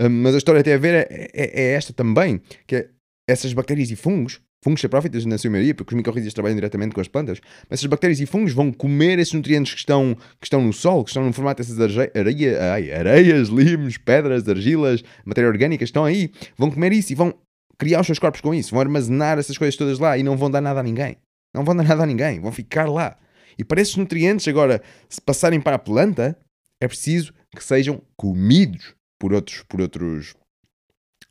Um, 0.00 0.08
mas 0.08 0.34
a 0.34 0.38
história 0.38 0.64
tem 0.64 0.74
a 0.74 0.78
ver 0.78 1.06
é, 1.08 1.30
é, 1.32 1.62
é 1.62 1.72
esta 1.74 1.92
também, 1.92 2.40
que 2.66 2.74
é 2.74 2.88
essas 3.28 3.52
bactérias 3.52 3.90
e 3.92 3.96
fungos 3.96 4.40
fungos 4.64 4.80
saprófitas 4.80 5.26
na 5.26 5.36
sua 5.36 5.50
maioria, 5.50 5.74
porque 5.74 5.92
os 5.92 5.96
micorrídeos 5.96 6.32
trabalham 6.32 6.54
diretamente 6.54 6.94
com 6.94 7.00
as 7.00 7.06
plantas, 7.06 7.38
mas 7.68 7.78
essas 7.78 7.86
bactérias 7.86 8.18
e 8.18 8.24
fungos 8.24 8.54
vão 8.54 8.72
comer 8.72 9.18
esses 9.18 9.34
nutrientes 9.34 9.74
que 9.74 9.78
estão, 9.78 10.16
que 10.40 10.46
estão 10.46 10.62
no 10.62 10.72
solo, 10.72 11.04
que 11.04 11.10
estão 11.10 11.22
no 11.22 11.34
formato 11.34 11.62
dessas 11.62 11.78
areia, 11.78 12.72
ai, 12.72 12.90
areias, 12.90 13.48
limos, 13.48 13.98
pedras, 13.98 14.48
argilas, 14.48 15.04
matéria 15.22 15.50
orgânica, 15.50 15.84
estão 15.84 16.02
aí, 16.02 16.32
vão 16.56 16.70
comer 16.70 16.94
isso 16.94 17.12
e 17.12 17.14
vão 17.14 17.34
criar 17.76 18.00
os 18.00 18.06
seus 18.06 18.18
corpos 18.18 18.40
com 18.40 18.54
isso, 18.54 18.70
vão 18.70 18.80
armazenar 18.80 19.38
essas 19.38 19.58
coisas 19.58 19.76
todas 19.76 19.98
lá 19.98 20.16
e 20.16 20.22
não 20.22 20.34
vão 20.34 20.50
dar 20.50 20.62
nada 20.62 20.80
a 20.80 20.82
ninguém. 20.82 21.18
Não 21.54 21.62
vão 21.62 21.76
dar 21.76 21.84
nada 21.84 22.02
a 22.02 22.06
ninguém, 22.06 22.40
vão 22.40 22.50
ficar 22.50 22.88
lá. 22.88 23.18
E 23.58 23.64
para 23.64 23.82
esses 23.82 23.94
nutrientes 23.96 24.48
agora 24.48 24.82
se 25.10 25.20
passarem 25.20 25.60
para 25.60 25.76
a 25.76 25.78
planta, 25.78 26.36
é 26.80 26.88
preciso 26.88 27.34
que 27.54 27.62
sejam 27.62 28.00
comidos 28.16 28.94
por 29.20 29.34
outros, 29.34 29.62
por 29.68 29.80
outros 29.82 30.34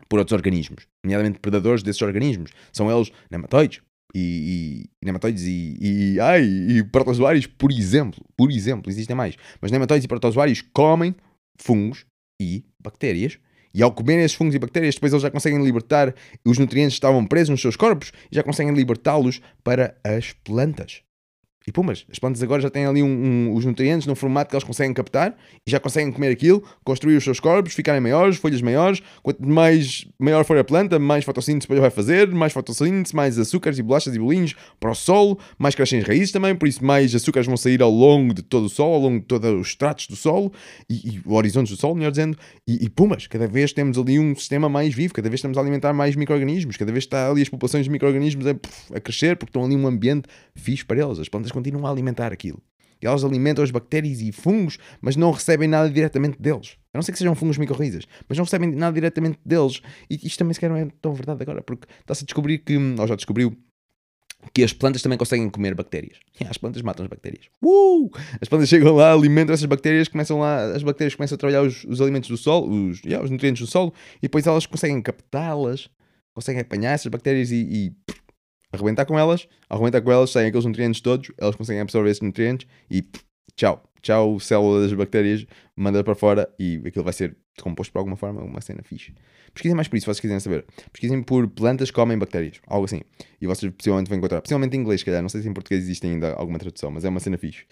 por 0.08 0.20
outros 0.20 0.34
organismos, 0.34 0.86
nomeadamente 1.04 1.40
predadores 1.40 1.84
desses 1.84 2.02
organismos. 2.02 2.52
São 2.72 2.90
eles 2.92 3.12
nematóides, 3.30 3.82
e, 4.16 4.88
e 5.02 5.06
nematóides 5.06 5.44
e, 5.44 5.78
e, 5.82 6.20
ai, 6.20 6.44
e 6.44 6.84
protozoários, 6.84 7.48
por 7.48 7.72
exemplo. 7.72 8.24
Por 8.38 8.52
exemplo, 8.52 8.92
existem 8.92 9.16
mais. 9.16 9.36
Mas 9.60 9.72
nematóides 9.72 10.06
e 10.06 10.08
protozoários 10.08 10.62
comem 10.74 11.16
fungos 11.58 12.06
e 12.42 12.64
bactérias. 12.82 13.40
E 13.74 13.82
ao 13.82 13.92
comerem 13.92 14.24
esses 14.24 14.38
fungos 14.38 14.54
e 14.54 14.60
bactérias, 14.60 14.94
depois 14.94 15.12
eles 15.12 15.24
já 15.24 15.32
conseguem 15.32 15.64
libertar 15.64 16.14
os 16.46 16.60
nutrientes 16.60 16.94
que 16.94 16.98
estavam 16.98 17.26
presos 17.26 17.50
nos 17.50 17.62
seus 17.62 17.76
corpos 17.76 18.12
e 18.32 18.36
já 18.36 18.44
conseguem 18.44 18.74
libertá-los 18.74 19.42
para 19.64 19.98
as 20.04 20.32
plantas. 20.44 21.02
E 21.66 21.72
pumas, 21.72 22.06
as 22.12 22.20
plantas 22.20 22.44
agora 22.44 22.62
já 22.62 22.70
têm 22.70 22.86
ali 22.86 23.02
um, 23.02 23.08
um, 23.08 23.54
os 23.54 23.64
nutrientes 23.64 24.06
num 24.06 24.16
formato 24.16 24.50
que 24.50 24.56
elas 24.56 24.66
conseguem 24.66 24.94
captar 24.94 25.34
e 25.66 25.72
já 25.72 25.80
conseguem 25.80 26.12
comer 26.12 26.28
aquilo, 26.28 26.62
construir 26.84 27.16
os 27.16 27.24
seus 27.24 27.40
corpos, 27.40 27.74
ficarem 27.74 28.02
maiores, 28.02 28.36
folhas 28.36 28.62
maiores. 28.62 29.02
Quanto 29.22 29.48
mais 29.48 30.06
maior 30.20 30.44
for 30.44 30.58
a 30.58 30.64
planta, 30.64 31.00
mais 31.00 31.24
fotossíntese 31.24 31.68
vai 31.74 31.90
fazer, 31.90 32.28
mais 32.30 32.52
fotossíntese, 32.52 33.16
mais 33.16 33.40
açúcares 33.40 33.80
e 33.80 33.82
bolachas 33.82 34.14
e 34.14 34.20
bolinhos 34.20 34.56
para 34.78 34.92
o 34.92 34.96
solo, 34.96 35.40
mais 35.58 35.74
crescem 35.74 36.00
as 36.00 36.08
raízes 36.08 36.34
também, 36.34 36.54
por 36.54 36.68
isso 36.68 36.84
mais 36.84 37.16
açúcares 37.16 37.48
vão 37.48 37.56
sair 37.56 37.82
ao 37.82 37.92
longo 37.92 38.34
de 38.34 38.42
todo 38.42 38.66
o 38.66 38.70
solo, 38.70 38.96
ao 38.96 39.02
longo 39.02 39.20
de 39.22 39.26
todos 39.26 39.50
os 39.50 39.74
tratos 39.74 40.08
do 40.08 40.18
solo 40.18 40.52
e, 40.90 41.16
e 41.16 41.22
horizontes 41.26 41.72
do 41.72 41.80
solo, 41.80 41.96
melhor 41.96 42.12
dizendo. 42.12 42.38
E, 42.68 42.86
e, 42.86 42.90
pumas, 42.90 43.26
cada 43.28 43.48
vez 43.48 43.72
temos 43.72 43.98
ali 43.98 44.20
um 44.20 44.36
sistema 44.36 44.68
mais 44.68 44.94
vivo, 44.94 45.14
cada 45.14 45.30
vez 45.30 45.40
estamos 45.40 45.58
a 45.58 45.62
alimentar 45.62 45.94
mais 45.94 46.16
micro-organismos, 46.18 46.76
cada 46.76 46.92
vez 46.92 47.06
está 47.06 47.30
ali 47.30 47.42
as 47.42 47.48
populações 47.48 47.86
de 47.86 47.90
micro-organismos 47.90 48.46
a, 48.48 48.52
a 48.94 49.00
crescer 49.00 49.38
porque 49.38 49.50
estão 49.50 49.64
ali 49.64 49.78
um 49.78 49.88
ambiente 49.88 50.28
fixe 50.56 50.84
para 50.84 51.02
eles. 51.06 51.20
As 51.20 51.30
plantas 51.30 51.53
continuam 51.54 51.88
a 51.88 51.90
alimentar 51.90 52.34
aquilo. 52.34 52.62
E 53.02 53.06
elas 53.06 53.24
alimentam 53.24 53.64
as 53.64 53.70
bactérias 53.70 54.22
e 54.22 54.32
fungos, 54.32 54.78
mas 55.02 55.18
não 55.18 55.32
recebem 55.32 55.68
nada 55.68 55.90
diretamente 55.90 56.42
deles. 56.42 56.78
A 56.94 56.98
não 56.98 57.02
ser 57.02 57.12
que 57.12 57.18
sejam 57.18 57.36
fungos 57.36 57.58
micorrizas, 57.58 58.06
mas 58.30 58.38
não 58.38 58.46
recebem 58.46 58.72
nada 58.72 58.94
diretamente 58.94 59.40
deles. 59.46 59.82
E 60.10 60.26
isto 60.26 60.38
também 60.40 60.54
sequer 60.54 60.70
não 60.70 60.78
é 60.78 60.88
tão 61.02 61.14
verdade 61.14 61.44
agora, 61.44 61.62
porque 61.62 61.86
está-se 62.00 62.24
a 62.24 62.26
descobrir 62.26 62.60
que, 62.60 62.78
ou 62.78 63.08
já 63.08 63.16
descobriu, 63.16 63.58
que 64.54 64.64
as 64.64 64.72
plantas 64.72 65.02
também 65.02 65.18
conseguem 65.18 65.50
comer 65.50 65.76
bactérias. 65.76 66.18
as 66.50 66.58
plantas 66.58 66.82
matam 66.82 67.04
as 67.04 67.10
bactérias. 67.10 67.46
Uh! 67.62 68.10
As 68.42 68.48
plantas 68.48 68.70
chegam 68.70 68.96
lá, 68.96 69.12
alimentam 69.12 69.54
essas 69.54 69.66
bactérias, 69.66 70.08
começam 70.08 70.40
lá, 70.40 70.74
as 70.74 70.84
bactérias 70.84 71.16
começam 71.16 71.36
a 71.36 71.38
trabalhar 71.38 71.62
os, 71.62 71.84
os 71.84 72.02
alimentos 72.02 72.30
do 72.30 72.38
solo, 72.38 72.90
os, 72.90 73.02
yeah, 73.04 73.24
os 73.24 73.30
nutrientes 73.30 73.62
do 73.62 73.68
solo, 73.68 73.94
e 74.20 74.22
depois 74.24 74.48
elas 74.48 74.66
conseguem 74.66 75.02
captá-las, 75.02 75.90
conseguem 76.34 76.62
apanhar 76.62 76.94
essas 76.94 77.08
bactérias 77.08 77.52
e, 77.52 77.56
e 77.56 78.14
arrebentar 78.74 79.06
com 79.06 79.18
elas, 79.18 79.48
arrebentar 79.70 80.02
com 80.02 80.12
elas, 80.12 80.32
saem 80.32 80.48
aqueles 80.48 80.66
nutrientes 80.66 81.00
todos, 81.00 81.32
elas 81.38 81.56
conseguem 81.56 81.82
absorver 81.82 82.10
esses 82.10 82.22
nutrientes 82.22 82.68
e 82.90 83.06
tchau, 83.56 83.84
tchau, 84.02 84.40
célula 84.40 84.82
das 84.82 84.94
bactérias, 84.94 85.46
manda 85.76 86.04
para 86.04 86.16
fora 86.16 86.50
e 86.60 86.82
aquilo 86.86 87.04
vai 87.04 87.14
ser 87.14 87.38
decomposto 87.56 87.94
por 87.94 88.00
alguma 88.00 88.16
forma, 88.16 88.42
uma 88.42 88.62
cena 88.62 88.82
fixe. 88.84 89.14
Pesquisem 89.54 89.76
mais 89.76 89.88
por 89.88 89.96
isso, 89.96 90.06
se 90.06 90.08
vocês 90.08 90.20
quiserem 90.20 90.40
saber. 90.40 90.66
Pesquisem 90.92 91.22
por 91.22 91.48
plantas 91.48 91.92
que 91.92 91.96
comem 91.96 92.18
bactérias, 92.18 92.60
algo 92.68 92.86
assim. 92.86 93.02
E 93.40 93.46
vocês 93.46 93.72
possivelmente 93.72 94.10
vão 94.10 94.18
encontrar, 94.18 94.42
possivelmente 94.42 94.76
em 94.76 94.80
inglês, 94.80 95.02
se 95.02 95.06
calhar, 95.06 95.22
não 95.22 95.30
sei 95.30 95.44
se 95.44 95.50
em 95.50 95.54
português 95.54 95.84
existe 95.84 96.08
ainda 96.08 96.34
alguma 96.34 96.58
tradução, 96.58 96.90
mas 96.90 97.06
é 97.06 97.10
uma 97.10 97.20
cena 97.20 97.38
fixe. 97.38 97.66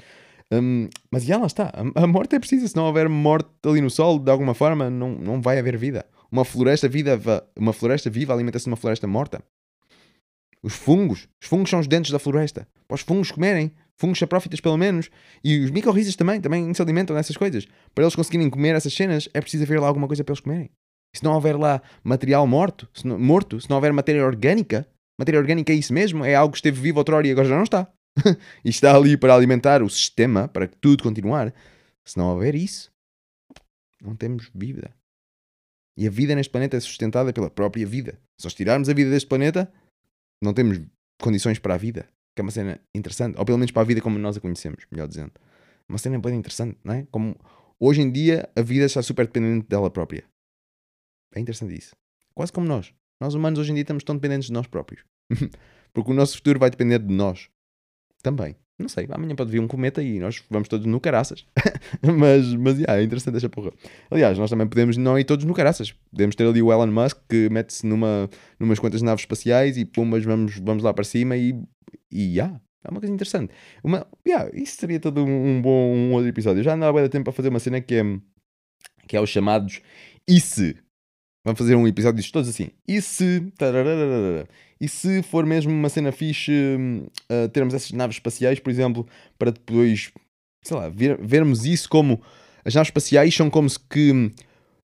Um, 0.53 0.89
mas 1.09 1.23
já 1.23 1.37
lá 1.37 1.47
está, 1.47 1.71
a, 1.95 2.05
morte 2.05 2.35
é 2.35 2.39
precisa, 2.39 2.67
se 2.67 2.75
não 2.75 2.83
houver 2.83 3.07
morte 3.07 3.49
ali 3.63 3.79
no 3.81 3.89
sol, 3.89 4.19
de 4.19 4.29
alguma 4.29 4.53
forma, 4.53 4.89
não, 4.89 5.11
não 5.11 5.41
vai 5.41 5.57
haver 5.57 5.77
vida. 5.77 6.05
Uma 6.31 6.45
floresta, 6.45 6.87
vida, 6.87 7.19
uma 7.57 7.73
floresta 7.73 8.09
viva 8.09 8.33
alimenta-se 8.33 8.65
de 8.65 8.69
uma 8.69 8.77
floresta 8.77 9.07
morta. 9.07 9.41
Os 10.63 10.73
fungos. 10.73 11.27
Os 11.41 11.47
fungos 11.47 11.69
são 11.69 11.79
os 11.79 11.87
dentes 11.87 12.11
da 12.11 12.19
floresta. 12.19 12.67
Para 12.87 12.95
os 12.95 13.01
fungos 13.01 13.31
comerem. 13.31 13.71
Fungos 13.97 14.19
saprófitas, 14.19 14.59
pelo 14.59 14.77
menos. 14.77 15.09
E 15.43 15.59
os 15.59 15.71
micorrizas 15.71 16.15
também. 16.15 16.39
Também 16.39 16.73
se 16.73 16.81
alimentam 16.81 17.15
dessas 17.15 17.35
coisas. 17.35 17.67
Para 17.93 18.03
eles 18.03 18.15
conseguirem 18.15 18.49
comer 18.49 18.75
essas 18.75 18.93
cenas, 18.93 19.27
é 19.33 19.41
preciso 19.41 19.63
haver 19.63 19.79
lá 19.79 19.87
alguma 19.87 20.07
coisa 20.07 20.23
para 20.23 20.33
eles 20.33 20.41
comerem. 20.41 20.69
Se 21.15 21.23
não 21.23 21.33
houver 21.33 21.57
lá 21.57 21.81
material 22.03 22.47
morto, 22.47 22.87
se 22.93 23.05
não, 23.05 23.19
morto, 23.19 23.59
se 23.59 23.69
não 23.69 23.77
houver 23.77 23.91
matéria 23.91 24.25
orgânica, 24.25 24.87
matéria 25.19 25.39
orgânica 25.39 25.73
é 25.73 25.75
isso 25.75 25.93
mesmo, 25.93 26.23
é 26.23 26.35
algo 26.35 26.53
que 26.53 26.57
esteve 26.57 26.79
vivo 26.79 26.99
outrora 26.99 27.27
e 27.27 27.31
agora 27.31 27.47
já 27.47 27.55
não 27.55 27.63
está. 27.63 27.91
e 28.63 28.69
está 28.69 28.95
ali 28.95 29.17
para 29.17 29.35
alimentar 29.35 29.83
o 29.83 29.89
sistema, 29.89 30.47
para 30.47 30.67
que 30.67 30.77
tudo 30.77 31.03
continuar. 31.03 31.53
Se 32.05 32.17
não 32.17 32.29
houver 32.29 32.55
isso, 32.55 32.91
não 34.01 34.15
temos 34.15 34.49
vida. 34.55 34.93
E 35.97 36.07
a 36.07 36.09
vida 36.09 36.33
neste 36.33 36.51
planeta 36.51 36.77
é 36.77 36.79
sustentada 36.79 37.33
pela 37.33 37.49
própria 37.49 37.85
vida. 37.85 38.19
Se 38.39 38.45
nós 38.45 38.53
tirarmos 38.53 38.89
a 38.89 38.93
vida 38.93 39.09
deste 39.09 39.27
planeta, 39.27 39.71
não 40.41 40.53
temos 40.53 40.81
condições 41.21 41.59
para 41.59 41.75
a 41.75 41.77
vida, 41.77 42.07
que 42.35 42.41
é 42.41 42.43
uma 42.43 42.51
cena 42.51 42.79
interessante, 42.95 43.37
ou 43.37 43.45
pelo 43.45 43.57
menos 43.57 43.71
para 43.71 43.81
a 43.81 43.85
vida 43.85 44.01
como 44.01 44.17
nós 44.17 44.37
a 44.37 44.41
conhecemos, 44.41 44.85
melhor 44.91 45.07
dizendo. 45.07 45.31
Uma 45.87 45.97
cena 45.97 46.19
bem 46.19 46.35
interessante, 46.35 46.77
não 46.83 46.93
é? 46.93 47.07
Como 47.11 47.35
hoje 47.79 48.01
em 48.01 48.11
dia 48.11 48.49
a 48.55 48.61
vida 48.61 48.85
está 48.85 49.01
super 49.01 49.25
dependente 49.25 49.67
dela 49.67 49.89
própria. 49.89 50.23
É 51.33 51.39
interessante 51.39 51.77
isso. 51.77 51.95
Quase 52.33 52.51
como 52.51 52.67
nós. 52.67 52.93
Nós 53.19 53.33
humanos 53.33 53.59
hoje 53.59 53.71
em 53.71 53.75
dia 53.75 53.83
estamos 53.83 54.03
tão 54.03 54.15
dependentes 54.15 54.47
de 54.47 54.53
nós 54.53 54.67
próprios. 54.67 55.05
Porque 55.93 56.11
o 56.11 56.13
nosso 56.13 56.37
futuro 56.37 56.59
vai 56.59 56.69
depender 56.69 56.99
de 56.99 57.13
nós. 57.13 57.49
Também. 58.23 58.55
Não 58.79 58.89
sei, 58.89 59.07
amanhã 59.11 59.35
pode 59.35 59.51
vir 59.51 59.59
um 59.59 59.67
cometa 59.67 60.01
e 60.01 60.19
nós 60.19 60.41
vamos 60.49 60.67
todos 60.67 60.87
no 60.87 60.99
caraças. 60.99 61.45
mas, 62.01 62.53
mas, 62.55 62.77
yeah, 62.77 62.99
é 62.99 63.03
interessante 63.03 63.37
essa 63.37 63.49
porra. 63.49 63.71
Aliás, 64.09 64.37
nós 64.37 64.49
também 64.49 64.67
podemos 64.67 64.97
não 64.97 65.19
ir 65.19 65.23
todos 65.23 65.45
no 65.45 65.53
caraças. 65.53 65.93
Podemos 66.09 66.35
ter 66.35 66.47
ali 66.47 66.61
o 66.61 66.71
Elon 66.71 66.87
Musk 66.87 67.17
que 67.29 67.47
mete-se 67.49 67.85
numa, 67.85 68.29
numas 68.59 68.79
quantas 68.79 69.01
naves 69.01 69.21
espaciais 69.21 69.77
e 69.77 69.85
pumas, 69.85 70.23
vamos, 70.23 70.57
vamos 70.57 70.83
lá 70.83 70.93
para 70.93 71.03
cima 71.03 71.37
e, 71.37 71.53
e 72.11 72.37
yeah, 72.37 72.59
é 72.83 72.89
uma 72.89 72.99
coisa 72.99 73.13
interessante. 73.13 73.53
Uma, 73.83 74.07
yeah, 74.27 74.49
isso 74.53 74.77
seria 74.77 74.99
todo 74.99 75.23
um, 75.23 75.57
um 75.57 75.61
bom 75.61 75.93
um 75.93 76.13
outro 76.13 76.27
episódio. 76.27 76.59
Eu 76.59 76.63
já 76.63 76.73
andava 76.73 77.03
a 77.03 77.09
tempo 77.09 77.25
para 77.25 77.33
fazer 77.33 77.49
uma 77.49 77.59
cena 77.59 77.79
que 77.79 77.95
é, 77.95 78.03
que 79.07 79.15
é 79.15 79.21
os 79.21 79.29
chamados 79.29 79.81
e 80.27 80.39
se. 80.41 80.75
Vamos 81.43 81.57
fazer 81.57 81.75
um 81.75 81.87
episódio 81.87 82.17
disto 82.17 82.33
todos 82.33 82.49
assim. 82.49 82.69
E 82.87 83.01
se. 83.01 83.51
E 84.79 84.87
se 84.87 85.23
for 85.23 85.45
mesmo 85.45 85.71
uma 85.71 85.89
cena 85.89 86.11
fixe 86.11 86.51
uh, 86.51 87.49
termos 87.49 87.73
essas 87.73 87.91
naves 87.91 88.15
espaciais, 88.17 88.59
por 88.59 88.69
exemplo, 88.69 89.07
para 89.37 89.51
depois, 89.51 90.11
sei 90.63 90.77
lá, 90.77 90.89
ver, 90.89 91.17
vermos 91.19 91.65
isso 91.65 91.89
como. 91.89 92.21
As 92.63 92.75
naves 92.75 92.89
espaciais 92.89 93.35
são 93.35 93.49
como 93.49 93.69
se 93.69 93.79
que. 93.79 94.31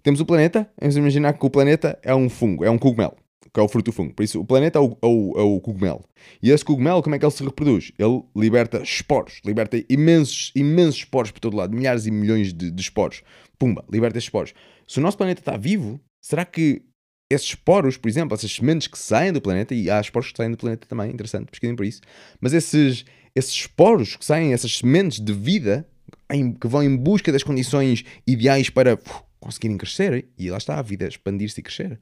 Temos 0.01 0.19
o 0.21 0.25
planeta, 0.25 0.69
vamos 0.79 0.95
imaginar 0.95 1.33
que 1.33 1.45
o 1.45 1.49
planeta 1.49 1.99
é 2.01 2.15
um 2.15 2.29
fungo, 2.29 2.63
é 2.63 2.71
um 2.71 2.77
cogumelo, 2.77 3.17
que 3.53 3.59
é 3.59 3.63
o 3.63 3.67
fruto 3.67 3.91
do 3.91 3.93
fungo. 3.93 4.13
Por 4.13 4.23
isso, 4.23 4.39
o 4.39 4.45
planeta 4.45 4.79
é 4.79 4.81
o, 4.81 4.97
é 5.01 5.05
o, 5.05 5.33
é 5.37 5.41
o 5.41 5.59
cogumelo. 5.59 6.05
E 6.41 6.49
esse 6.49 6.63
cogumelo, 6.63 7.03
como 7.03 7.13
é 7.13 7.19
que 7.19 7.25
ele 7.25 7.31
se 7.31 7.43
reproduz? 7.43 7.91
Ele 7.99 8.23
liberta 8.33 8.81
esporos, 8.81 9.41
liberta 9.45 9.83
imensos, 9.89 10.53
imensos 10.55 10.99
esporos 10.99 11.31
por 11.31 11.41
todo 11.41 11.57
lado, 11.57 11.75
milhares 11.75 12.05
e 12.05 12.11
milhões 12.11 12.53
de, 12.53 12.71
de 12.71 12.81
esporos. 12.81 13.21
Pumba, 13.59 13.83
liberta 13.91 14.17
esses 14.17 14.27
esporos. 14.27 14.53
Se 14.87 14.99
o 14.99 15.01
nosso 15.01 15.17
planeta 15.17 15.41
está 15.41 15.57
vivo, 15.57 15.99
Será 16.23 16.45
que 16.45 16.83
esses 17.29 17.55
poros, 17.55 17.97
por 17.97 18.07
exemplo, 18.07 18.35
essas 18.35 18.51
sementes 18.51 18.87
que 18.87 18.97
saem 18.97 19.33
do 19.33 19.41
planeta, 19.41 19.75
e 19.75 19.89
há 19.89 19.99
esporos 19.99 20.31
que 20.31 20.37
saem 20.37 20.51
do 20.51 20.57
planeta 20.57 20.87
também, 20.87 21.11
interessante, 21.11 21.51
pesquisem 21.51 21.75
por 21.75 21.85
isso, 21.85 22.01
mas 22.39 22.53
esses, 22.53 23.05
esses 23.35 23.51
esporos 23.51 24.15
que 24.15 24.25
saem, 24.25 24.53
essas 24.53 24.77
sementes 24.77 25.19
de 25.19 25.33
vida, 25.33 25.87
em, 26.31 26.53
que 26.53 26.67
vão 26.67 26.81
em 26.81 26.95
busca 26.95 27.31
das 27.31 27.43
condições 27.43 28.05
ideais 28.25 28.69
para 28.69 28.93
uf, 28.95 29.23
conseguirem 29.39 29.77
crescer, 29.77 30.27
e 30.37 30.49
lá 30.49 30.57
está 30.57 30.79
a 30.79 30.81
vida, 30.81 31.07
expandir-se 31.07 31.59
e 31.59 31.63
crescer. 31.63 31.99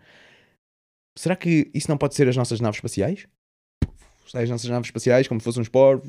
Será 1.18 1.36
que 1.36 1.72
isso 1.74 1.90
não 1.90 1.98
pode 1.98 2.14
ser 2.14 2.28
as 2.28 2.36
nossas 2.36 2.60
naves 2.60 2.78
espaciais? 2.78 3.28
Sai 4.28 4.44
as 4.44 4.50
nossas 4.50 4.70
naves 4.70 4.88
espaciais 4.88 5.28
como 5.28 5.40
se 5.40 5.46
fosse 5.46 5.60
um 5.60 5.64
esporo, 5.64 6.02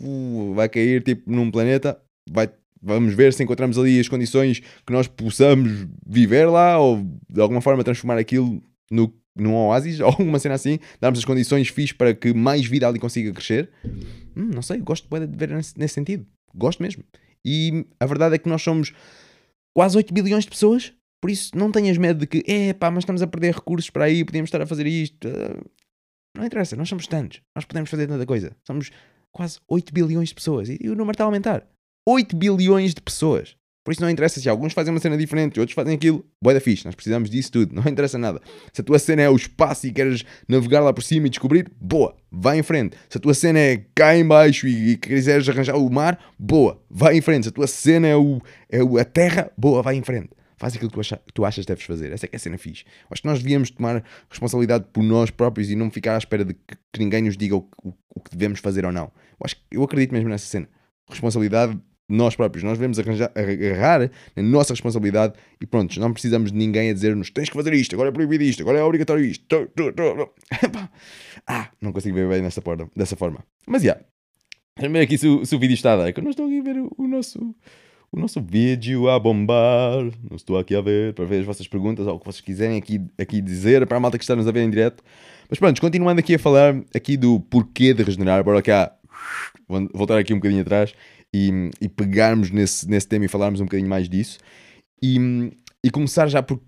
vai 0.55 0.69
cair 0.69 1.03
tipo 1.03 1.31
num 1.31 1.51
planeta, 1.51 2.01
vai 2.29 2.53
Vamos 2.83 3.15
ver 3.15 3.33
se 3.33 3.43
encontramos 3.43 3.79
ali 3.79 3.99
as 3.99 4.09
condições 4.09 4.61
que 4.61 4.93
nós 4.93 5.07
possamos 5.07 5.87
viver 6.07 6.47
lá 6.47 6.79
ou 6.79 7.05
de 7.29 7.41
alguma 7.41 7.61
forma 7.61 7.83
transformar 7.83 8.19
aquilo 8.19 8.63
no, 8.91 9.13
num 9.35 9.55
oásis 9.55 9.99
ou 10.01 10.07
alguma 10.07 10.39
cena 10.39 10.55
assim, 10.55 10.79
darmos 11.01 11.19
as 11.19 11.25
condições 11.25 11.69
fixas 11.69 11.97
para 11.97 12.15
que 12.15 12.33
mais 12.33 12.67
vida 12.67 12.87
ali 12.89 12.99
consiga 12.99 13.33
crescer. 13.33 13.71
Hum, 14.37 14.51
não 14.55 14.63
sei, 14.63 14.79
gosto 14.79 15.09
de 15.09 15.37
ver 15.37 15.51
nesse, 15.51 15.89
sentido. 15.89 16.27
Gosto 16.55 16.83
mesmo. 16.83 17.05
E 17.45 17.87
a 18.01 18.07
verdade 18.07 18.35
é 18.35 18.39
que 18.39 18.49
nós 18.49 18.63
somos 18.63 18.93
quase 19.75 19.97
8 19.97 20.13
bilhões 20.13 20.45
de 20.45 20.51
pessoas, 20.51 20.93
por 21.21 21.31
isso 21.31 21.57
não 21.57 21.71
tenhas 21.71 21.97
medo 21.99 22.21
de 22.21 22.27
que, 22.27 22.43
é 22.51 22.73
pá, 22.73 22.91
mas 22.91 23.03
estamos 23.03 23.23
a 23.23 23.27
perder 23.27 23.55
recursos 23.55 23.91
para 23.91 24.05
aí, 24.05 24.25
podíamos 24.25 24.49
estar 24.49 24.61
a 24.61 24.67
fazer 24.67 24.87
isto. 24.87 25.29
Não 26.37 26.45
interessa, 26.45 26.77
nós 26.77 26.89
somos 26.89 27.07
tantos, 27.07 27.41
nós 27.55 27.65
podemos 27.65 27.89
fazer 27.89 28.07
tanta 28.07 28.27
coisa. 28.27 28.57
Somos 28.67 28.91
quase 29.33 29.59
8 29.69 29.93
bilhões 29.93 30.31
de 30.31 30.35
pessoas 30.35 30.69
e, 30.69 30.79
e 30.81 30.89
o 30.89 30.95
número 30.95 31.13
está 31.13 31.25
a 31.25 31.27
aumentar. 31.27 31.67
8 32.09 32.37
bilhões 32.37 32.95
de 32.95 33.01
pessoas. 33.01 33.57
Por 33.87 33.93
isso 33.93 34.01
não 34.01 34.11
interessa 34.11 34.41
se 34.41 34.49
alguns 34.49 34.73
fazem 34.73 34.93
uma 34.93 34.99
cena 34.99 35.17
diferente, 35.17 35.61
outros 35.61 35.75
fazem 35.75 35.95
aquilo. 35.95 36.25
Boa 36.43 36.55
da 36.55 36.61
fixe, 36.61 36.85
nós 36.85 36.95
precisamos 36.97 37.31
disso 37.31 37.53
tudo, 37.53 37.73
não 37.73 37.83
interessa 37.89 38.19
nada. 38.19 38.41
Se 38.73 38.81
a 38.81 38.85
tua 38.85 38.99
cena 38.99 39.23
é 39.23 39.31
o 39.31 39.37
espaço 39.37 39.87
e 39.87 39.93
queres 39.93 40.25
navegar 40.49 40.81
lá 40.81 40.93
por 40.93 41.03
cima 41.03 41.29
e 41.29 41.31
descobrir, 41.31 41.71
boa, 41.81 42.17
vai 42.31 42.59
em 42.59 42.65
frente. 42.65 42.97
Se 43.09 43.19
a 43.19 43.21
tua 43.21 43.33
cena 43.33 43.61
é 43.61 43.85
cá 43.95 44.17
em 44.17 44.27
baixo 44.27 44.67
e, 44.67 44.91
e 44.91 44.97
quiseres 44.97 45.49
arranjar 45.49 45.77
o 45.77 45.89
mar, 45.89 46.19
boa, 46.37 46.83
vai 46.91 47.17
em 47.17 47.21
frente. 47.21 47.45
Se 47.45 47.49
a 47.51 47.53
tua 47.53 47.69
cena 47.69 48.09
é, 48.09 48.17
o, 48.17 48.41
é 48.69 48.83
o, 48.83 48.99
a 48.99 49.05
terra, 49.05 49.53
boa, 49.57 49.83
vai 49.83 49.95
em 49.95 50.03
frente. 50.03 50.31
Faz 50.57 50.75
aquilo 50.75 50.91
que 50.91 50.95
tu, 50.95 51.01
acha, 51.01 51.21
tu 51.33 51.45
achas 51.45 51.65
que 51.65 51.69
deves 51.69 51.85
fazer. 51.85 52.11
Essa 52.13 52.27
é 52.27 52.29
que 52.29 52.35
é 52.35 52.39
a 52.39 52.41
cena 52.41 52.59
fixe. 52.59 52.85
Acho 53.09 53.23
que 53.23 53.29
nós 53.29 53.41
devíamos 53.41 53.71
tomar 53.71 54.03
responsabilidade 54.29 54.87
por 54.93 55.05
nós 55.05 55.31
próprios 55.31 55.71
e 55.71 55.77
não 55.77 55.93
ficar 55.93 56.17
à 56.17 56.19
espera 56.19 56.45
de 56.45 56.55
que, 56.55 56.77
que 56.93 56.99
ninguém 56.99 57.23
nos 57.23 57.37
diga 57.37 57.55
o, 57.55 57.69
o, 57.85 57.93
o 58.17 58.21
que 58.21 58.31
devemos 58.31 58.59
fazer 58.59 58.85
ou 58.85 58.91
não. 58.91 59.05
Eu, 59.05 59.45
acho, 59.45 59.57
eu 59.71 59.83
acredito 59.85 60.13
mesmo 60.13 60.29
nessa 60.29 60.47
cena. 60.47 60.69
Responsabilidade 61.09 61.79
nós 62.09 62.37
próprios. 62.37 62.63
Nós 62.63 62.79
devemos 62.79 62.99
arranjar, 62.99 63.31
agarrar 63.35 64.11
na 64.35 64.43
nossa 64.43 64.73
responsabilidade 64.73 65.35
e 65.61 65.67
pronto, 65.67 65.99
não 65.99 66.13
precisamos 66.13 66.53
de 66.53 66.59
ninguém 66.59 66.91
a 66.91 66.93
dizer-nos 66.93 67.31
tens 67.31 67.49
que 67.49 67.55
fazer 67.55 67.75
isto, 67.75 67.95
agora 67.95 68.11
é 68.11 68.13
proibido 68.13 68.45
isto, 68.45 68.63
agora 68.63 68.79
é 68.79 68.83
obrigatório 68.83 69.25
isto. 69.25 69.45
Ah, 71.49 71.71
não 71.81 71.93
consigo 71.93 72.17
ver 72.17 72.29
bem 72.29 72.43
nesta 72.43 72.61
porta, 72.61 72.91
dessa 72.97 73.15
forma. 73.15 73.39
Mas 73.69 73.81
já. 73.81 73.97
Yeah. 74.77 74.93
ver 74.93 75.01
aqui 75.01 75.17
se, 75.17 75.29
se, 75.47 75.55
o 75.55 75.61
vídeo 75.61 75.75
está 75.75 75.93
a 75.93 75.97
dar, 75.97 76.13
que 76.13 76.19
eu 76.19 76.25
não 76.25 76.31
estou 76.31 76.47
aqui 76.47 76.59
a 76.59 76.63
ver 76.63 76.77
o, 76.79 76.93
o, 76.99 77.07
nosso, 77.07 77.55
o 78.11 78.19
nosso 78.19 78.43
vídeo 78.43 79.09
a 79.09 79.17
bombar. 79.17 80.03
Não 80.29 80.35
estou 80.35 80.59
aqui 80.59 80.75
a 80.75 80.81
ver 80.81 81.15
para 81.15 81.25
ver 81.25 81.39
as 81.39 81.47
vossas 81.47 81.69
perguntas 81.69 82.05
ou 82.05 82.17
o 82.17 82.19
que 82.19 82.27
vocês 82.27 82.41
quiserem 82.41 82.77
aqui, 82.77 83.01
aqui 83.17 83.41
dizer 83.41 83.87
para 83.87 83.97
a 83.97 84.01
malta 84.01 84.19
que 84.19 84.25
está 84.25 84.35
nos 84.35 84.49
a 84.49 84.51
ver 84.51 84.63
em 84.63 84.71
direto. 84.71 85.05
Mas 85.49 85.61
pronto, 85.61 85.81
continuando 85.81 86.19
aqui 86.19 86.35
a 86.35 86.39
falar 86.39 86.75
aqui 86.93 87.17
do 87.17 87.39
porquê 87.39 87.95
de 87.95 88.03
regenerar, 88.03 88.43
bora 88.43 88.61
cá 88.61 88.96
voltar 89.95 90.19
aqui 90.19 90.33
um 90.33 90.39
bocadinho 90.39 90.63
atrás 90.63 90.95
e, 91.35 91.71
e 91.81 91.89
pegarmos 91.89 92.51
nesse, 92.51 92.89
nesse 92.89 93.09
tema 93.09 93.25
e 93.25 93.29
falarmos 93.29 93.61
um 93.61 93.65
bocadinho 93.65 93.89
mais 93.89 94.09
disso 94.09 94.39
e, 95.03 95.19
e 95.85 95.91
começar 95.91 96.29
já 96.29 96.43
por 96.43 96.61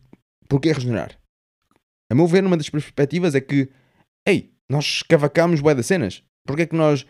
porquê 0.49 0.73
regenerar. 0.73 1.19
A 2.11 2.15
meu 2.15 2.27
ver, 2.27 2.45
uma 2.45 2.57
das 2.57 2.71
perspectivas 2.71 3.35
é 3.35 3.41
que, 3.41 3.69
ei, 4.27 4.53
nós 4.71 4.85
escavacámos 4.85 5.61
bué 5.61 5.75
das 5.75 5.87
cenas, 5.87 6.23
porquê 6.47 6.63
é 6.63 6.67
que 6.67 6.77
nós 6.77 7.07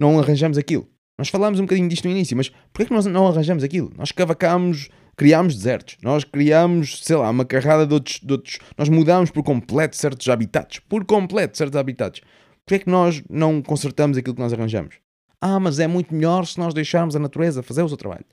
não 0.00 0.18
arranjamos 0.18 0.56
aquilo? 0.56 0.88
Nós 1.18 1.28
falámos 1.28 1.58
um 1.58 1.64
bocadinho 1.64 1.88
disto 1.88 2.04
no 2.04 2.10
início, 2.10 2.36
mas 2.36 2.48
porquê 2.48 2.82
é 2.82 2.86
que 2.86 2.92
nós 2.92 3.06
não 3.06 3.26
arranjamos 3.26 3.64
aquilo? 3.64 3.90
Nós 3.96 4.08
escavacámos, 4.08 4.88
criámos 5.16 5.56
desertos, 5.56 5.96
nós 6.02 6.24
criámos, 6.24 7.02
sei 7.02 7.16
lá, 7.16 7.30
uma 7.30 7.44
carrada 7.44 7.86
de 7.86 7.94
outros, 7.94 8.20
de 8.20 8.32
outros 8.32 8.58
nós 8.76 8.88
mudámos 8.88 9.30
por 9.30 9.42
completo 9.42 9.96
certos 9.96 10.28
habitats, 10.28 10.78
por 10.80 11.04
completo 11.04 11.56
certos 11.56 11.76
habitats. 11.78 12.20
Porquê 12.66 12.74
é 12.74 12.78
que 12.80 12.90
nós 12.90 13.22
não 13.30 13.62
consertamos 13.62 14.18
aquilo 14.18 14.34
que 14.34 14.42
nós 14.42 14.52
arranjamos? 14.52 14.96
Ah, 15.40 15.60
mas 15.60 15.78
é 15.78 15.86
muito 15.86 16.12
melhor 16.12 16.44
se 16.44 16.58
nós 16.58 16.74
deixarmos 16.74 17.14
a 17.14 17.18
natureza 17.20 17.62
fazer 17.62 17.82
o 17.82 17.88
seu 17.88 17.96
trabalho. 17.96 18.24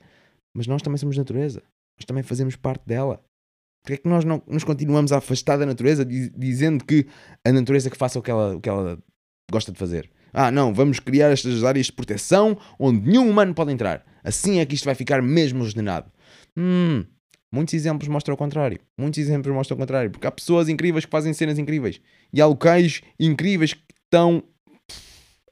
Mas 0.52 0.66
nós 0.66 0.82
também 0.82 0.98
somos 0.98 1.16
natureza. 1.16 1.62
Nós 1.96 2.04
também 2.04 2.24
fazemos 2.24 2.56
parte 2.56 2.82
dela. 2.84 3.22
Porquê 3.84 3.94
é 3.94 3.96
que 3.98 4.08
nós 4.08 4.24
não 4.24 4.42
nos 4.48 4.64
continuamos 4.64 5.12
a 5.12 5.18
afastar 5.18 5.56
da 5.56 5.66
natureza 5.66 6.04
dizendo 6.04 6.84
que 6.84 7.06
a 7.44 7.52
natureza 7.52 7.88
que 7.88 7.96
faça 7.96 8.18
o 8.18 8.22
que 8.22 8.30
ela, 8.30 8.56
o 8.56 8.60
que 8.60 8.68
ela 8.68 8.98
gosta 9.52 9.70
de 9.70 9.78
fazer? 9.78 10.10
Ah, 10.32 10.50
não, 10.50 10.74
vamos 10.74 10.98
criar 10.98 11.30
estas 11.30 11.62
áreas 11.62 11.86
de 11.86 11.92
proteção 11.92 12.58
onde 12.76 13.06
nenhum 13.08 13.30
humano 13.30 13.54
pode 13.54 13.70
entrar. 13.70 14.04
Assim 14.24 14.58
é 14.58 14.66
que 14.66 14.74
isto 14.74 14.84
vai 14.84 14.96
ficar 14.96 15.22
mesmo 15.22 15.62
ordenado. 15.62 16.10
Hum, 16.56 17.04
muitos 17.52 17.74
exemplos 17.74 18.08
mostram 18.08 18.34
o 18.34 18.38
contrário. 18.38 18.80
Muitos 18.98 19.20
exemplos 19.20 19.54
mostram 19.54 19.76
o 19.76 19.80
contrário. 19.80 20.10
Porque 20.10 20.26
há 20.26 20.32
pessoas 20.32 20.68
incríveis 20.68 21.04
que 21.04 21.10
fazem 21.10 21.32
cenas 21.32 21.56
incríveis. 21.56 22.00
E 22.32 22.40
há 22.40 22.46
locais 22.46 23.00
incríveis 23.20 23.74
que 23.74 23.93
estão 24.14 24.44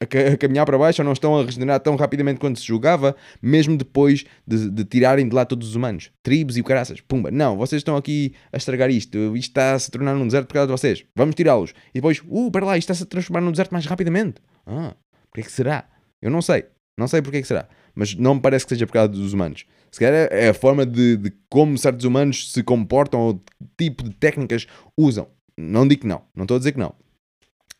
a, 0.01 0.37
caminhar 0.37 0.65
para 0.65 0.79
baixo 0.79 1.03
ou 1.03 1.05
não 1.05 1.13
estão 1.13 1.39
a 1.39 1.45
regenerar 1.45 1.81
tão 1.81 1.97
rapidamente 1.97 2.39
quanto 2.39 2.61
se 2.61 2.67
julgava, 2.67 3.17
mesmo 3.41 3.77
depois 3.77 4.25
de, 4.47 4.71
de 4.71 4.85
tirarem 4.85 5.29
de 5.29 5.35
lá 5.35 5.45
todos 5.45 5.69
os 5.69 5.75
humanos, 5.75 6.11
tribos 6.23 6.57
e 6.57 6.61
o 6.61 6.65
caraças. 6.65 7.01
Pumba, 7.01 7.31
não, 7.31 7.57
vocês 7.57 7.81
estão 7.81 7.97
aqui 7.97 8.35
a 8.53 8.57
estragar 8.57 8.91
isto, 8.91 9.17
isto 9.37 9.51
está 9.51 9.75
a 9.75 9.79
se 9.79 9.91
tornar 9.91 10.15
num 10.15 10.27
deserto 10.27 10.47
por 10.47 10.55
causa 10.55 10.67
de 10.67 10.73
vocês, 10.73 11.05
vamos 11.17 11.35
tirá-los. 11.35 11.73
E 11.91 11.95
depois, 11.95 12.23
uh, 12.29 12.51
para 12.51 12.67
lá, 12.67 12.79
isto 12.79 12.91
está-se 12.91 13.03
a 13.03 13.07
transformar 13.07 13.41
num 13.41 13.51
deserto 13.51 13.73
mais 13.73 13.85
rapidamente. 13.87 14.41
Ah, 14.67 14.95
que 15.35 15.41
é 15.41 15.45
que 15.45 15.53
será? 15.53 15.85
Eu 16.21 16.31
não 16.31 16.41
sei, 16.41 16.67
não 16.97 17.09
sei 17.09 17.21
porque 17.21 17.39
é 17.39 17.43
que 17.43 17.49
será, 17.49 17.69
mas 17.95 18.15
não 18.15 18.37
me 18.37 18.41
parece 18.41 18.65
que 18.65 18.71
seja 18.71 18.87
por 18.87 18.93
causa 18.93 19.09
dos 19.09 19.33
humanos. 19.33 19.65
Se 19.91 20.01
calhar 20.01 20.29
é 20.31 20.49
a 20.49 20.55
forma 20.55 20.87
de, 20.87 21.17
de 21.17 21.33
como 21.51 21.77
certos 21.77 22.05
humanos 22.07 22.53
se 22.53 22.63
comportam 22.63 23.21
ou 23.21 23.35
que 23.35 23.43
tipo 23.77 24.05
de 24.05 24.11
técnicas 24.15 24.67
usam. 24.97 25.27
Não 25.55 25.87
digo 25.87 26.03
que 26.03 26.07
não, 26.07 26.23
não 26.35 26.45
estou 26.45 26.55
a 26.55 26.59
dizer 26.59 26.73
que 26.73 26.79
não 26.79 26.95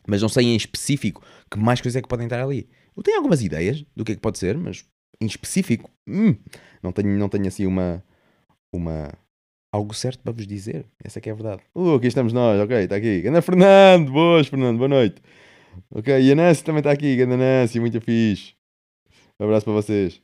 mas 0.07 0.21
não 0.21 0.29
sei 0.29 0.45
em 0.47 0.55
específico 0.55 1.23
que 1.49 1.57
mais 1.57 1.81
coisas 1.81 1.97
é 1.97 2.01
que 2.01 2.07
podem 2.07 2.25
estar 2.25 2.41
ali. 2.41 2.69
Eu 2.95 3.03
tenho 3.03 3.17
algumas 3.17 3.41
ideias 3.41 3.85
do 3.95 4.03
que 4.03 4.11
é 4.11 4.15
que 4.15 4.21
pode 4.21 4.37
ser, 4.37 4.57
mas 4.57 4.85
em 5.19 5.25
específico, 5.25 5.89
hum, 6.07 6.35
não, 6.81 6.91
tenho, 6.91 7.09
não 7.17 7.29
tenho 7.29 7.47
assim 7.47 7.65
uma, 7.65 8.03
uma. 8.73 9.11
algo 9.71 9.93
certo 9.93 10.21
para 10.21 10.33
vos 10.33 10.45
dizer. 10.45 10.85
Essa 11.03 11.19
é 11.19 11.21
que 11.21 11.29
é 11.29 11.31
a 11.31 11.35
verdade. 11.35 11.61
Uh, 11.75 11.95
aqui 11.95 12.07
estamos 12.07 12.33
nós, 12.33 12.59
ok, 12.59 12.77
está 12.77 12.95
aqui. 12.95 13.21
Ganda 13.21 13.41
Fernando, 13.41 14.11
boas, 14.11 14.47
Fernando, 14.47 14.77
boa 14.77 14.89
noite. 14.89 15.21
Ok, 15.91 16.21
e 16.21 16.31
a 16.31 16.35
Nancy 16.35 16.63
também 16.63 16.79
está 16.79 16.91
aqui, 16.91 17.15
Ganda 17.15 17.37
Nancy, 17.37 17.79
muito 17.79 17.99
fixe. 18.01 18.53
Um 19.39 19.45
abraço 19.45 19.65
para 19.65 19.73
vocês. 19.73 20.21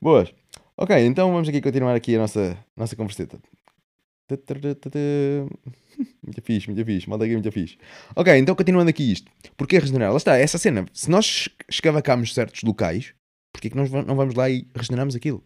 Boas. 0.00 0.32
Ok, 0.76 0.96
então 1.06 1.32
vamos 1.32 1.48
aqui 1.48 1.60
continuar 1.60 1.94
aqui 1.94 2.16
a 2.16 2.18
nossa, 2.18 2.56
nossa 2.76 2.96
converseta. 2.96 3.38
Muito 6.24 6.40
fixe, 6.42 6.66
muito 6.68 6.84
fixe. 6.84 7.08
Malta 7.10 7.24
aqui, 7.24 7.34
muito 7.34 7.52
fixe. 7.52 7.76
Ok, 8.16 8.34
então 8.38 8.54
continuando 8.54 8.88
aqui 8.88 9.12
isto. 9.12 9.30
Porquê 9.56 9.78
regenerar? 9.78 10.10
Lá 10.10 10.16
está, 10.16 10.36
essa 10.36 10.56
cena. 10.56 10.86
Se 10.94 11.10
nós 11.10 11.48
escavacamos 11.68 12.32
certos 12.32 12.62
locais, 12.62 13.12
porquê 13.52 13.68
é 13.68 13.70
que 13.70 13.76
nós 13.76 13.90
não 13.90 14.16
vamos 14.16 14.34
lá 14.34 14.48
e 14.48 14.66
regeneramos 14.74 15.14
aquilo? 15.14 15.44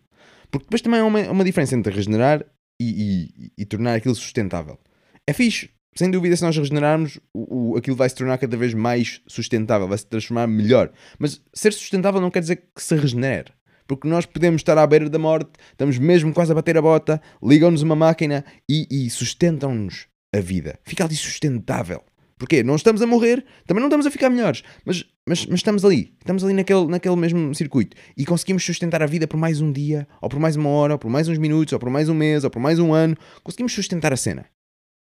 Porque 0.51 0.67
depois 0.67 0.83
também 0.83 1.01
há 1.01 1.05
uma, 1.05 1.21
uma 1.31 1.45
diferença 1.45 1.75
entre 1.75 1.93
regenerar 1.93 2.45
e, 2.81 3.31
e, 3.37 3.53
e, 3.59 3.65
tornar 3.65 3.95
aquilo 3.95 4.15
sustentável. 4.15 4.79
É 5.27 5.33
fixe. 5.33 5.71
Sem 5.97 6.11
dúvida, 6.11 6.37
se 6.37 6.43
nós 6.43 6.57
regenerarmos, 6.57 7.19
o, 7.33 7.73
o, 7.73 7.77
aquilo 7.77 7.97
vai 7.97 8.09
se 8.09 8.15
tornar 8.17 8.39
cada 8.39 8.57
vez 8.57 8.75
mais 8.75 9.21
sustentável, 9.27 9.89
vai 9.89 9.99
se 9.99 10.07
transformar 10.07 10.47
melhor. 10.47 10.93
Mas 11.19 11.41
ser 11.53 11.73
sustentável 11.73 12.21
não 12.21 12.31
quer 12.31 12.41
dizer 12.41 12.57
que 12.75 12.83
se 12.83 12.97
regenere 12.97 13.53
porque 13.87 14.09
nós 14.09 14.27
podemos 14.27 14.61
estar 14.61 14.77
à 14.79 14.87
beira 14.87 15.09
da 15.09 15.19
morte, 15.19 15.51
estamos 15.71 15.99
mesmo 15.99 16.33
quase 16.33 16.53
a 16.53 16.55
bater 16.55 16.77
a 16.77 16.83
bota, 16.83 17.21
ligam-nos 17.43 17.83
uma 17.83 17.97
máquina 17.97 18.45
e, 18.69 18.87
e 18.91 19.11
sustentam-nos 19.11 20.07
a 20.35 20.41
vida. 20.41 20.79
Fica 20.85 21.05
ali 21.05 21.17
sustentável. 21.17 22.03
Porquê? 22.37 22.63
Não 22.63 22.75
estamos 22.75 23.01
a 23.01 23.07
morrer, 23.07 23.45
também 23.67 23.81
não 23.81 23.89
estamos 23.89 24.07
a 24.07 24.11
ficar 24.11 24.29
melhores, 24.29 24.65
mas, 24.85 25.05
mas, 25.27 25.47
mas 25.47 25.61
estamos 25.61 25.85
ali, 25.85 26.13
estamos 26.19 26.43
ali 26.43 26.53
naquele, 26.53 26.87
naquele 26.89 27.15
mesmo 27.17 27.55
circuito 27.55 27.97
e 28.17 28.27
conseguimos 28.27 28.65
sustentar 28.65 29.03
a 29.03 29.07
vida 29.07 29.27
por 29.27 29.37
mais 29.37 29.61
um 29.61 29.71
dia, 29.71 30.07
ou 30.21 30.29
por 30.29 30.41
mais 30.41 30.57
uma 30.57 30.69
hora, 30.69 30.95
ou 30.95 30.99
por 30.99 31.09
mais 31.09 31.29
uns 31.29 31.39
minutos, 31.39 31.73
ou 31.73 31.79
por 31.79 31.91
mais 31.91 32.09
um 32.09 32.15
mês, 32.15 32.43
ou 32.43 32.51
por 32.51 32.61
mais 32.61 32.79
um 32.79 32.93
ano. 32.93 33.17
Conseguimos 33.43 33.73
sustentar 33.73 34.13
a 34.13 34.17
cena. 34.17 34.47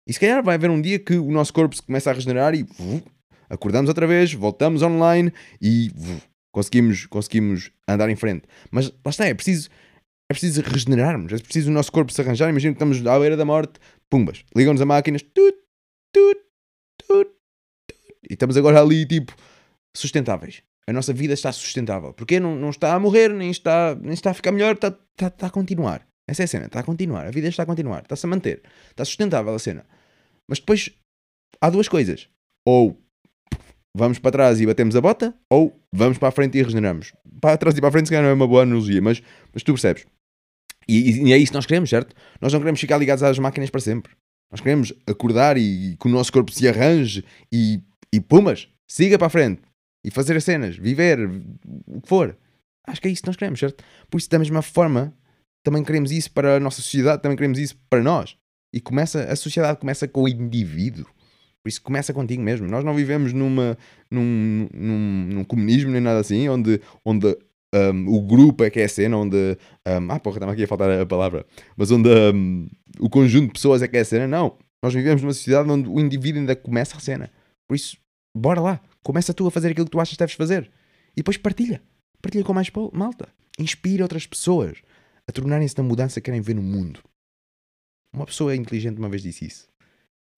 E 0.08 0.14
se 0.14 0.20
calhar 0.20 0.44
vai 0.44 0.56
haver 0.56 0.70
um 0.70 0.82
dia 0.82 1.00
que 1.00 1.16
o 1.16 1.32
nosso 1.32 1.54
corpo 1.54 1.76
se 1.76 1.82
começa 1.82 2.10
a 2.10 2.14
regenerar 2.14 2.54
e 2.54 2.66
acordamos 3.50 3.88
outra 3.88 4.06
vez, 4.06 4.34
voltamos 4.34 4.82
online 4.82 5.32
e 5.62 5.90
conseguimos, 6.52 7.06
conseguimos 7.06 7.72
andar 7.88 8.10
em 8.10 8.16
frente. 8.16 8.44
Mas 8.70 8.90
lá 8.90 9.10
está, 9.10 9.26
é 9.26 9.34
preciso, 9.34 9.70
é 10.30 10.34
preciso 10.34 10.62
regenerarmos, 10.62 11.34
é 11.34 11.38
preciso 11.38 11.70
o 11.70 11.74
nosso 11.74 11.92
corpo 11.92 12.12
se 12.12 12.22
arranjar. 12.22 12.50
Imagina 12.50 12.74
que 12.74 12.84
estamos 12.84 13.06
à 13.06 13.20
beira 13.20 13.38
da 13.38 13.46
morte, 13.46 13.80
pumbas, 14.10 14.44
ligam-nos 14.56 14.82
a 14.82 14.86
máquinas, 14.86 15.22
tut, 15.22 15.58
tut, 16.14 16.40
tut, 17.08 17.32
e 18.30 18.34
estamos 18.34 18.56
agora 18.56 18.82
ali, 18.82 19.06
tipo, 19.06 19.36
sustentáveis. 19.96 20.64
A 20.88 20.94
nossa 20.94 21.14
vida 21.14 21.34
está 21.34 21.52
sustentável. 21.52 22.14
Porque 22.14 22.40
não, 22.40 22.56
não 22.56 22.70
está 22.70 22.94
a 22.94 23.00
morrer, 23.00 23.34
nem 23.34 23.52
está, 23.52 23.96
nem 23.96 24.14
está 24.14 24.32
a 24.32 24.34
ficar 24.34 24.52
melhor, 24.52 24.76
está, 24.76 24.88
está, 24.88 25.28
está 25.28 25.48
a 25.48 25.50
continuar. 25.50 26.08
Essa 26.28 26.44
é 26.44 26.46
a 26.46 26.48
cena, 26.48 26.66
está 26.68 26.80
a 26.80 26.84
continuar. 26.84 27.28
A 27.28 27.32
vida 27.32 27.48
está 27.48 27.64
a 27.64 27.66
continuar, 27.66 28.04
está-se 28.04 28.26
a 28.26 28.30
manter. 28.30 28.62
Está 28.90 29.04
sustentável 29.04 29.54
a 29.54 29.60
cena. 29.60 29.86
Mas 30.50 30.60
depois 30.60 30.90
há 31.60 31.70
duas 31.70 31.88
coisas. 31.88 32.30
Ou 32.66 33.01
vamos 33.96 34.20
para 34.20 34.32
trás 34.32 34.62
e 34.62 34.66
batemos 34.66 34.96
a 34.96 35.02
bota, 35.02 35.36
ou 35.50 35.80
vamos 35.92 36.18
para 36.18 36.30
a 36.30 36.32
frente 36.32 36.58
e 36.58 36.64
regeneramos. 36.64 37.14
Para 37.40 37.58
trás 37.58 37.78
e 37.78 37.80
para 37.80 37.90
a 37.90 37.92
frente, 37.92 38.06
se 38.08 38.12
calhar 38.12 38.24
não 38.24 38.32
é 38.32 38.34
uma 38.34 38.48
boa 38.48 38.64
analogia, 38.64 39.02
mas, 39.02 39.22
mas 39.54 39.64
tu 39.64 39.74
percebes. 39.74 40.06
E, 40.88 41.28
e, 41.28 41.34
é 41.34 41.38
isso 41.38 41.52
que 41.52 41.58
nós 41.58 41.66
queremos, 41.66 41.90
certo? 41.90 42.16
Nós 42.40 42.52
não 42.52 42.60
queremos 42.60 42.80
ficar 42.80 42.98
ligados 42.98 43.24
às 43.24 43.38
máquinas 43.40 43.70
para 43.70 43.82
sempre. 43.82 44.14
Nós 44.52 44.60
queremos 44.60 44.94
acordar 45.08 45.58
e, 45.58 45.92
e 45.92 45.98
que 45.98 46.08
o 46.08 46.12
nosso 46.12 46.32
corpo 46.32 46.52
se 46.52 46.68
arranje 46.68 47.24
e, 47.52 47.82
e 48.14 48.20
pumas, 48.20 48.68
siga 48.90 49.18
para 49.18 49.28
a 49.28 49.30
frente 49.30 49.62
e 50.04 50.12
fazer 50.12 50.36
as 50.36 50.44
cenas, 50.44 50.76
viver, 50.76 51.20
o 51.88 52.02
que 52.02 52.08
for. 52.08 52.38
Acho 52.86 53.02
que 53.02 53.08
é 53.08 53.12
isso 53.12 53.22
que 53.22 53.28
nós 53.28 53.36
queremos, 53.36 53.60
certo? 53.60 53.84
Por 54.10 54.18
isso, 54.18 54.30
da 54.30 54.40
mesma 54.40 54.62
forma, 54.62 55.14
também 55.64 55.84
queremos 55.84 56.12
isso 56.12 56.32
para 56.32 56.58
a 56.58 56.60
nossa 56.60 56.82
sociedade, 56.82 57.22
também 57.22 57.38
queremos 57.38 57.60
isso 57.60 57.78
para 57.90 58.02
nós. 58.02 58.36
E 58.74 58.80
começa, 58.82 59.24
a 59.24 59.36
sociedade 59.36 59.80
começa 59.80 60.08
com 60.08 60.24
o 60.24 60.28
indivíduo. 60.28 61.06
Por 61.64 61.70
isso 61.70 61.82
começa 61.82 62.14
contigo 62.14 62.42
mesmo. 62.42 62.68
Nós 62.68 62.84
não 62.84 62.94
vivemos 62.94 63.34
numa, 63.34 63.78
num, 64.10 64.68
num, 64.74 65.28
num 65.30 65.44
comunismo 65.44 65.92
nem 65.92 66.02
nada 66.02 66.20
assim, 66.20 66.50
onde, 66.50 66.82
onde 67.06 67.38
um, 67.74 68.16
o 68.16 68.22
grupo 68.22 68.64
é 68.64 68.70
que 68.70 68.80
é 68.80 68.86
a 68.86 68.90
cena, 68.90 69.18
onde. 69.18 69.58
Um, 69.88 70.12
ah, 70.12 70.20
porra, 70.20 70.38
estava 70.38 70.52
aqui 70.54 70.64
a 70.64 70.68
faltar 70.68 70.90
a 70.90 71.06
palavra. 71.06 71.46
Mas 71.78 71.92
onde 71.92 72.10
um, 72.10 72.68
o 73.00 73.10
conjunto 73.10 73.48
de 73.48 73.54
pessoas 73.54 73.82
é 73.82 73.88
que 73.88 73.96
é 73.96 74.00
a 74.02 74.06
cena. 74.06 74.28
Não. 74.28 74.58
Nós 74.84 74.94
vivemos 74.94 75.22
numa 75.22 75.34
sociedade 75.34 75.70
onde 75.70 75.88
o 75.88 76.00
indivíduo 76.00 76.40
ainda 76.42 76.56
começa 76.56 76.98
a 76.98 77.00
cena. 77.00 77.32
Por 77.68 77.76
isso, 77.76 77.96
bora 78.36 78.60
lá. 78.60 78.82
Começa 79.04 79.34
tu 79.34 79.46
a 79.46 79.52
fazer 79.52 79.70
aquilo 79.70 79.86
que 79.86 79.92
tu 79.92 80.00
achas 80.00 80.14
que 80.14 80.20
deves 80.20 80.36
fazer. 80.36 80.72
E 81.12 81.18
depois 81.18 81.38
partilha. 81.38 81.82
Partilha 82.22 82.44
com 82.44 82.54
mais 82.54 82.72
malta. 82.92 83.30
Inspira 83.60 84.04
outras 84.04 84.26
pessoas 84.26 84.80
a 85.28 85.32
tornarem-se 85.32 85.78
na 85.78 85.84
mudança 85.84 86.20
que 86.20 86.26
querem 86.26 86.42
ver 86.42 86.56
no 86.56 86.64
mundo. 86.64 87.02
Uma 88.14 88.26
pessoa 88.26 88.56
inteligente 88.56 88.98
uma 88.98 89.08
vez 89.08 89.22
disse 89.22 89.46
isso 89.46 89.71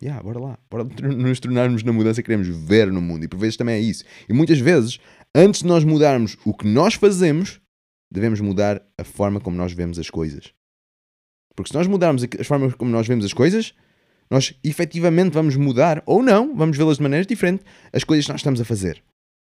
yeah, 0.04 0.22
bora 0.22 0.40
lá, 0.40 0.60
bora 0.70 0.84
nos 1.16 1.40
tornarmos 1.40 1.84
na 1.84 1.94
mudança 1.94 2.22
que 2.22 2.26
queremos 2.26 2.48
ver 2.48 2.92
no 2.92 3.02
mundo. 3.02 3.24
E 3.24 3.28
por 3.28 3.40
vezes 3.40 3.58
também 3.58 3.76
é 3.76 3.80
isso. 3.80 4.04
E 4.28 4.34
muitas 4.34 4.60
vezes, 4.60 5.00
antes 5.36 5.62
de 5.62 5.68
nós 5.68 5.84
mudarmos 5.84 6.38
o 6.46 6.54
que 6.54 6.68
nós 6.68 6.96
fazemos, 6.96 7.60
devemos 8.12 8.40
mudar 8.40 8.82
a 8.98 9.04
forma 9.04 9.40
como 9.40 9.58
nós 9.58 9.74
vemos 9.74 9.98
as 9.98 10.10
coisas. 10.10 10.54
Porque 11.56 11.70
se 11.70 11.76
nós 11.76 11.88
mudarmos 11.88 12.24
a 12.24 12.44
forma 12.44 12.72
como 12.72 12.92
nós 12.92 13.08
vemos 13.08 13.26
as 13.26 13.34
coisas, 13.34 13.74
nós 14.30 14.54
efetivamente 14.64 15.34
vamos 15.34 15.56
mudar, 15.56 16.02
ou 16.06 16.24
não, 16.24 16.56
vamos 16.56 16.78
vê-las 16.78 16.98
de 16.98 17.04
maneira 17.04 17.26
diferente, 17.26 17.64
as 17.92 18.04
coisas 18.04 18.26
que 18.26 18.32
nós 18.32 18.40
estamos 18.40 18.60
a 18.60 18.66
fazer. 18.66 19.04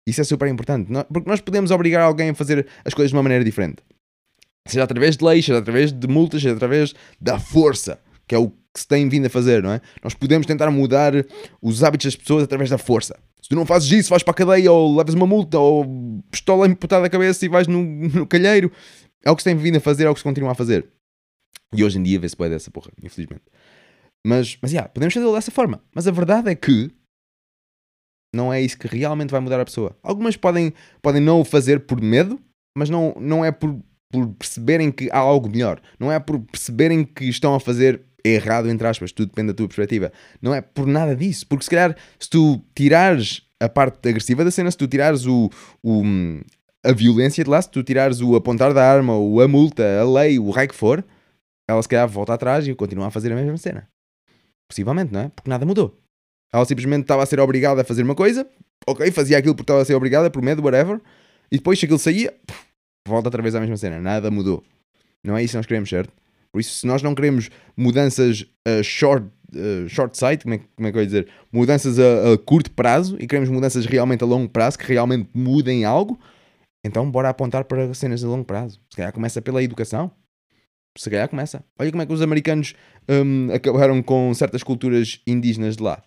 Isso 0.07 0.21
é 0.21 0.23
super 0.23 0.47
importante. 0.47 0.91
Porque 1.11 1.29
nós 1.29 1.41
podemos 1.41 1.69
obrigar 1.71 2.01
alguém 2.01 2.29
a 2.29 2.35
fazer 2.35 2.67
as 2.83 2.93
coisas 2.93 3.11
de 3.11 3.15
uma 3.15 3.23
maneira 3.23 3.43
diferente. 3.43 3.83
Seja 4.67 4.83
através 4.83 5.17
de 5.17 5.23
leis, 5.23 5.45
seja 5.45 5.59
através 5.59 5.91
de 5.91 6.07
multas, 6.07 6.41
seja 6.41 6.55
através 6.55 6.93
da 7.19 7.39
força, 7.39 7.99
que 8.27 8.35
é 8.35 8.37
o 8.37 8.51
que 8.73 8.79
se 8.79 8.87
tem 8.87 9.07
vindo 9.09 9.25
a 9.25 9.29
fazer, 9.29 9.61
não 9.61 9.71
é? 9.71 9.81
Nós 10.03 10.13
podemos 10.13 10.47
tentar 10.47 10.71
mudar 10.71 11.13
os 11.61 11.83
hábitos 11.83 12.05
das 12.05 12.15
pessoas 12.15 12.43
através 12.43 12.69
da 12.69 12.77
força. 12.77 13.17
Se 13.41 13.49
tu 13.49 13.55
não 13.55 13.65
fazes 13.65 13.91
isso, 13.91 14.09
vais 14.09 14.23
para 14.23 14.31
a 14.31 14.35
cadeia, 14.35 14.71
ou 14.71 14.95
levas 14.95 15.13
uma 15.13 15.27
multa, 15.27 15.59
ou 15.59 16.23
pistola 16.29 16.67
imputada 16.67 17.05
à 17.05 17.09
cabeça 17.09 17.45
e 17.45 17.49
vais 17.49 17.67
no, 17.67 17.83
no 17.83 18.27
calheiro. 18.27 18.71
É 19.23 19.29
o 19.29 19.35
que 19.35 19.43
se 19.43 19.49
tem 19.49 19.55
vindo 19.55 19.77
a 19.77 19.81
fazer, 19.81 20.05
é 20.05 20.09
o 20.09 20.13
que 20.13 20.19
se 20.19 20.23
continua 20.23 20.51
a 20.51 20.55
fazer. 20.55 20.87
E 21.73 21.83
hoje 21.83 21.99
em 21.99 22.03
dia 22.03 22.19
vê-se 22.19 22.35
bem 22.37 22.49
dessa 22.49 22.71
porra, 22.71 22.91
infelizmente. 23.01 23.43
Mas, 24.25 24.57
mas, 24.61 24.71
yeah, 24.71 24.87
podemos 24.87 25.13
fazê-lo 25.13 25.33
dessa 25.33 25.51
forma. 25.51 25.83
Mas 25.93 26.07
a 26.07 26.11
verdade 26.11 26.49
é 26.49 26.55
que 26.55 26.91
não 28.33 28.53
é 28.53 28.61
isso 28.61 28.77
que 28.77 28.87
realmente 28.87 29.31
vai 29.31 29.39
mudar 29.39 29.59
a 29.59 29.65
pessoa. 29.65 29.97
Algumas 30.01 30.37
podem, 30.37 30.73
podem 31.01 31.21
não 31.21 31.41
o 31.41 31.45
fazer 31.45 31.81
por 31.81 32.01
medo, 32.01 32.39
mas 32.77 32.89
não, 32.89 33.13
não 33.19 33.43
é 33.43 33.51
por, 33.51 33.77
por 34.11 34.27
perceberem 34.27 34.91
que 34.91 35.09
há 35.11 35.17
algo 35.17 35.49
melhor. 35.49 35.81
Não 35.99 36.11
é 36.11 36.19
por 36.19 36.39
perceberem 36.39 37.03
que 37.03 37.25
estão 37.25 37.55
a 37.55 37.59
fazer 37.59 38.01
errado, 38.23 38.69
entre 38.69 38.87
aspas, 38.87 39.11
tudo 39.11 39.29
depende 39.29 39.49
da 39.49 39.53
tua 39.53 39.67
perspectiva. 39.67 40.11
Não 40.41 40.53
é 40.53 40.61
por 40.61 40.85
nada 40.85 41.15
disso. 41.15 41.47
Porque 41.47 41.63
se 41.63 41.69
calhar, 41.69 41.95
se 42.19 42.29
tu 42.29 42.61
tirares 42.75 43.43
a 43.59 43.69
parte 43.69 44.07
agressiva 44.09 44.43
da 44.43 44.51
cena, 44.51 44.69
se 44.69 44.77
tu 44.77 44.87
tirares 44.87 45.25
o, 45.25 45.49
o, 45.83 46.03
a 46.83 46.91
violência 46.91 47.43
de 47.43 47.49
lá, 47.49 47.61
se 47.61 47.69
tu 47.69 47.83
tirares 47.83 48.21
o 48.21 48.35
apontar 48.35 48.73
da 48.73 48.83
arma, 48.83 49.15
ou 49.15 49.41
a 49.41 49.47
multa, 49.47 49.83
a 49.99 50.03
lei, 50.03 50.39
o 50.39 50.49
raio 50.49 50.69
que 50.69 50.75
for, 50.75 51.03
ela 51.67 51.81
se 51.81 51.87
calhar 51.87 52.07
volta 52.07 52.33
atrás 52.33 52.67
e 52.67 52.73
continua 52.75 53.07
a 53.07 53.11
fazer 53.11 53.31
a 53.31 53.35
mesma 53.35 53.57
cena. 53.57 53.87
Possivelmente, 54.67 55.13
não 55.13 55.21
é? 55.21 55.29
Porque 55.29 55.49
nada 55.49 55.65
mudou. 55.65 55.97
Ela 56.53 56.65
simplesmente 56.65 57.03
estava 57.03 57.23
a 57.23 57.25
ser 57.25 57.39
obrigada 57.39 57.81
a 57.81 57.83
fazer 57.83 58.03
uma 58.03 58.15
coisa, 58.15 58.47
ok, 58.85 59.09
fazia 59.11 59.37
aquilo 59.37 59.55
porque 59.55 59.63
estava 59.63 59.81
a 59.81 59.85
ser 59.85 59.95
obrigada, 59.95 60.29
por 60.29 60.41
medo, 60.41 60.61
whatever, 60.61 60.99
e 61.51 61.57
depois 61.57 61.79
se 61.79 61.85
aquilo 61.85 61.99
saía, 61.99 62.33
puf, 62.45 62.70
volta 63.07 63.27
outra 63.27 63.41
vez 63.41 63.55
à 63.55 63.59
mesma 63.59 63.77
cena. 63.77 63.99
Nada 63.99 64.29
mudou. 64.31 64.63
Não 65.23 65.37
é 65.37 65.43
isso 65.43 65.51
que 65.51 65.57
nós 65.57 65.65
queremos, 65.65 65.89
certo? 65.89 66.11
Por 66.51 66.59
isso, 66.59 66.75
se 66.75 66.87
nós 66.87 67.01
não 67.01 67.15
queremos 67.15 67.49
mudanças 67.77 68.45
a 68.65 68.83
short, 68.83 69.25
uh, 69.55 69.87
short 69.87 70.17
sight, 70.17 70.43
como 70.43 70.55
é, 70.55 70.59
como 70.75 70.87
é 70.87 70.91
que 70.91 70.97
eu 70.97 71.01
ia 71.01 71.05
dizer? 71.05 71.27
Mudanças 71.51 71.97
a, 71.97 72.33
a, 72.33 72.37
curto 72.37 72.71
prazo 72.71 73.15
e 73.19 73.27
queremos 73.27 73.49
mudanças 73.49 73.85
realmente 73.85 74.23
a 74.23 74.27
longo 74.27 74.49
prazo, 74.49 74.77
que 74.77 74.85
realmente 74.85 75.29
mudem 75.33 75.85
algo, 75.85 76.19
então 76.83 77.09
bora 77.09 77.29
apontar 77.29 77.63
para 77.63 77.93
cenas 77.93 78.23
a 78.23 78.27
longo 78.27 78.43
prazo. 78.43 78.79
Se 78.89 78.97
calhar 78.97 79.13
começa 79.13 79.41
pela 79.41 79.63
educação. 79.63 80.11
Se 80.97 81.09
calhar 81.09 81.29
começa. 81.29 81.63
Olha 81.79 81.89
como 81.89 82.03
é 82.03 82.05
que 82.05 82.11
os 82.11 82.21
americanos 82.21 82.75
um, 83.07 83.53
acabaram 83.53 84.03
com 84.03 84.33
certas 84.33 84.61
culturas 84.61 85.21
indígenas 85.25 85.77
de 85.77 85.83
lá. 85.83 86.03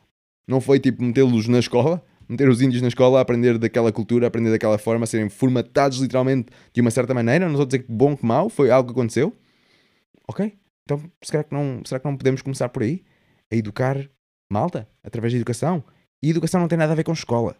Não 0.46 0.60
foi 0.60 0.78
tipo 0.78 1.02
metê-los 1.02 1.48
na 1.48 1.58
escola, 1.58 2.04
meter 2.28 2.48
os 2.48 2.60
índios 2.60 2.82
na 2.82 2.88
escola 2.88 3.18
a 3.18 3.22
aprender 3.22 3.58
daquela 3.58 3.92
cultura, 3.92 4.26
a 4.26 4.28
aprender 4.28 4.50
daquela 4.50 4.78
forma, 4.78 5.04
a 5.04 5.06
serem 5.06 5.28
formatados 5.28 5.98
literalmente 5.98 6.48
de 6.72 6.80
uma 6.80 6.90
certa 6.90 7.14
maneira. 7.14 7.46
Não 7.46 7.52
estou 7.52 7.64
a 7.64 7.66
dizer 7.66 7.78
que 7.80 7.92
bom 7.92 8.16
que 8.16 8.24
mau, 8.24 8.48
foi 8.48 8.70
algo 8.70 8.92
que 8.92 8.98
aconteceu. 8.98 9.32
Ok? 10.28 10.52
Então 10.84 11.02
será 11.22 11.44
que 11.44 11.54
não, 11.54 11.82
será 11.84 11.98
que 11.98 12.06
não 12.06 12.16
podemos 12.16 12.42
começar 12.42 12.68
por 12.68 12.82
aí? 12.82 13.02
A 13.50 13.56
educar 13.56 14.08
malta, 14.50 14.88
através 15.02 15.32
da 15.32 15.38
educação. 15.38 15.82
E 16.22 16.30
educação 16.30 16.60
não 16.60 16.68
tem 16.68 16.78
nada 16.78 16.92
a 16.92 16.96
ver 16.96 17.04
com 17.04 17.12
escola. 17.12 17.56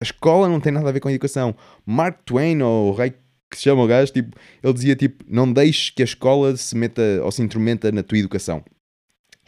A 0.00 0.04
escola 0.04 0.48
não 0.48 0.60
tem 0.60 0.72
nada 0.72 0.88
a 0.88 0.92
ver 0.92 1.00
com 1.00 1.08
a 1.08 1.12
educação. 1.12 1.54
Mark 1.84 2.22
Twain, 2.24 2.62
ou 2.62 2.90
o 2.90 2.92
rei 2.92 3.10
que 3.50 3.56
se 3.56 3.64
chama 3.64 3.82
o 3.82 3.86
gajo, 3.86 4.12
tipo, 4.12 4.36
ele 4.62 4.72
dizia 4.72 4.94
tipo, 4.94 5.24
não 5.28 5.52
deixes 5.52 5.90
que 5.90 6.02
a 6.02 6.04
escola 6.04 6.56
se 6.56 6.76
meta 6.76 7.02
ou 7.22 7.32
se 7.32 7.42
intrometa 7.42 7.90
na 7.90 8.02
tua 8.02 8.18
educação. 8.18 8.64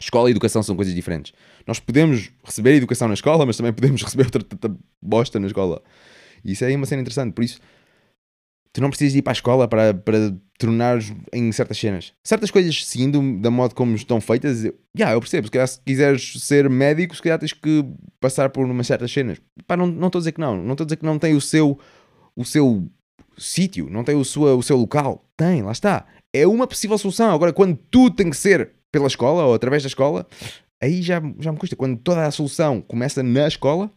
Escola 0.03 0.29
e 0.29 0.31
educação 0.31 0.61
são 0.61 0.75
coisas 0.75 0.93
diferentes. 0.93 1.33
Nós 1.65 1.79
podemos 1.79 2.29
receber 2.43 2.75
educação 2.75 3.07
na 3.07 3.13
escola, 3.13 3.45
mas 3.45 3.57
também 3.57 3.71
podemos 3.71 4.01
receber 4.03 4.25
outra 4.25 4.75
bosta 5.01 5.39
na 5.39 5.47
escola. 5.47 5.81
E 6.43 6.51
isso 6.51 6.65
é 6.65 6.75
uma 6.75 6.85
cena 6.85 7.01
interessante. 7.01 7.33
Por 7.33 7.43
isso, 7.43 7.59
tu 8.73 8.81
não 8.81 8.89
precisas 8.89 9.15
ir 9.15 9.21
para 9.21 9.31
a 9.31 9.33
escola 9.33 9.67
para, 9.67 9.93
para 9.93 10.35
tornares 10.59 11.13
em 11.31 11.51
certas 11.51 11.77
cenas. 11.77 12.13
Certas 12.23 12.51
coisas, 12.51 12.85
sim, 12.85 13.09
do, 13.09 13.39
da 13.39 13.49
modo 13.49 13.73
como 13.73 13.95
estão 13.95 14.19
feitas, 14.19 14.61
já, 14.61 14.71
yeah, 14.97 15.15
eu 15.15 15.21
percebo. 15.21 15.47
Se, 15.47 15.51
calhar, 15.51 15.67
se 15.67 15.79
quiseres 15.79 16.33
ser 16.39 16.69
médico, 16.69 17.15
se 17.15 17.21
calhar 17.21 17.39
tens 17.39 17.53
que 17.53 17.85
passar 18.19 18.49
por 18.49 18.65
umas 18.65 18.87
certas 18.87 19.11
cenas. 19.11 19.39
Pá, 19.65 19.77
não 19.77 19.87
estou 20.07 20.19
a 20.19 20.21
dizer 20.21 20.33
que 20.33 20.41
não. 20.41 20.57
Não 20.61 20.73
estou 20.73 20.83
a 20.83 20.87
dizer 20.87 20.97
que 20.97 21.05
não 21.05 21.17
tem 21.17 21.33
o 21.33 21.41
seu, 21.41 21.79
o 22.35 22.43
seu 22.43 22.85
sítio, 23.37 23.89
não 23.89 24.03
tem 24.03 24.15
o, 24.15 24.25
sua, 24.25 24.53
o 24.53 24.61
seu 24.61 24.75
local. 24.75 25.25
Tem, 25.37 25.61
lá 25.61 25.71
está. 25.71 26.05
É 26.33 26.45
uma 26.45 26.67
possível 26.67 26.97
solução. 26.97 27.31
Agora, 27.31 27.53
quando 27.53 27.77
tudo 27.89 28.15
tem 28.15 28.29
que 28.29 28.37
ser 28.37 28.71
pela 28.93 29.07
escola 29.07 29.43
ou 29.43 29.55
através 29.55 29.81
da 29.81 29.87
escola, 29.87 30.25
aí 30.79 31.01
já, 31.01 31.21
já 31.39 31.51
me 31.51 31.57
custa. 31.57 31.75
Quando 31.75 31.97
toda 31.97 32.25
a 32.25 32.31
solução 32.31 32.79
começa 32.79 33.23
na 33.23 33.47
escola, 33.47 33.91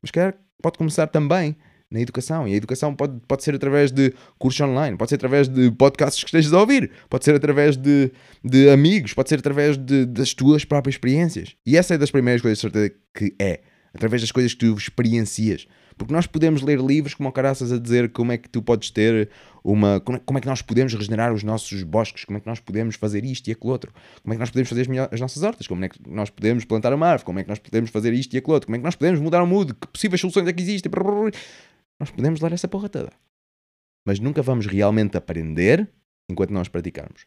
mas 0.00 0.10
quer 0.10 0.38
pode 0.62 0.78
começar 0.78 1.08
também 1.08 1.56
na 1.90 2.00
educação. 2.00 2.46
E 2.46 2.54
a 2.54 2.56
educação 2.56 2.94
pode, 2.94 3.20
pode 3.26 3.42
ser 3.42 3.54
através 3.54 3.90
de 3.90 4.14
cursos 4.38 4.60
online, 4.60 4.96
pode 4.96 5.08
ser 5.10 5.16
através 5.16 5.48
de 5.48 5.70
podcasts 5.72 6.22
que 6.22 6.28
estejas 6.28 6.52
a 6.52 6.60
ouvir, 6.60 6.90
pode 7.10 7.24
ser 7.24 7.34
através 7.34 7.76
de, 7.76 8.12
de 8.44 8.70
amigos, 8.70 9.12
pode 9.12 9.28
ser 9.28 9.40
através 9.40 9.76
de, 9.76 10.06
das 10.06 10.32
tuas 10.34 10.64
próprias 10.64 10.94
experiências. 10.94 11.56
E 11.66 11.76
essa 11.76 11.94
é 11.94 11.98
das 11.98 12.10
primeiras 12.10 12.40
coisas, 12.40 12.58
de 12.58 12.62
certeza, 12.62 12.94
que 13.12 13.34
é. 13.40 13.60
Através 13.98 14.22
das 14.22 14.30
coisas 14.30 14.54
que 14.54 14.60
tu 14.60 14.74
experiencias. 14.76 15.66
Porque 15.96 16.14
nós 16.14 16.24
podemos 16.24 16.62
ler 16.62 16.78
livros 16.78 17.14
como 17.14 17.32
caraças 17.32 17.72
a 17.72 17.78
dizer 17.78 18.12
como 18.12 18.30
é 18.30 18.38
que 18.38 18.48
tu 18.48 18.62
podes 18.62 18.90
ter 18.90 19.28
uma. 19.64 19.98
Como 19.98 20.16
é, 20.16 20.20
como 20.20 20.38
é, 20.38 20.40
que 20.40 20.46
nós 20.46 20.62
podemos 20.62 20.94
regenerar 20.94 21.34
os 21.34 21.42
nossos 21.42 21.82
bosques, 21.82 22.24
como 22.24 22.38
é 22.38 22.40
que 22.40 22.46
nós 22.46 22.60
podemos 22.60 22.94
fazer 22.94 23.24
isto 23.24 23.48
e 23.48 23.52
aquilo 23.52 23.72
outro, 23.72 23.92
como 24.22 24.32
é 24.32 24.36
que 24.36 24.38
nós 24.38 24.50
podemos 24.50 24.68
fazer 24.68 24.82
as, 24.82 24.86
melhor, 24.86 25.08
as 25.10 25.20
nossas 25.20 25.42
hortas, 25.42 25.66
como 25.66 25.84
é 25.84 25.88
que 25.88 25.98
nós 26.08 26.30
podemos 26.30 26.64
plantar 26.64 26.94
uma 26.94 27.08
árvore, 27.08 27.24
como 27.24 27.40
é 27.40 27.42
que 27.42 27.48
nós 27.48 27.58
podemos 27.58 27.90
fazer 27.90 28.12
isto 28.12 28.32
e 28.34 28.38
aquilo 28.38 28.54
outro, 28.54 28.68
como 28.68 28.76
é 28.76 28.78
que 28.78 28.84
nós 28.84 28.94
podemos 28.94 29.18
mudar 29.18 29.42
o 29.42 29.46
mundo, 29.48 29.74
que 29.74 29.88
possíveis 29.88 30.20
soluções 30.20 30.46
é 30.46 30.52
que 30.52 30.62
existem. 30.62 30.92
Nós 31.98 32.12
podemos 32.12 32.40
ler 32.40 32.52
essa 32.52 32.68
porra 32.68 32.88
toda. 32.88 33.10
Mas 34.06 34.20
nunca 34.20 34.40
vamos 34.40 34.66
realmente 34.66 35.16
aprender 35.16 35.90
enquanto 36.30 36.50
nós 36.50 36.68
praticarmos. 36.68 37.26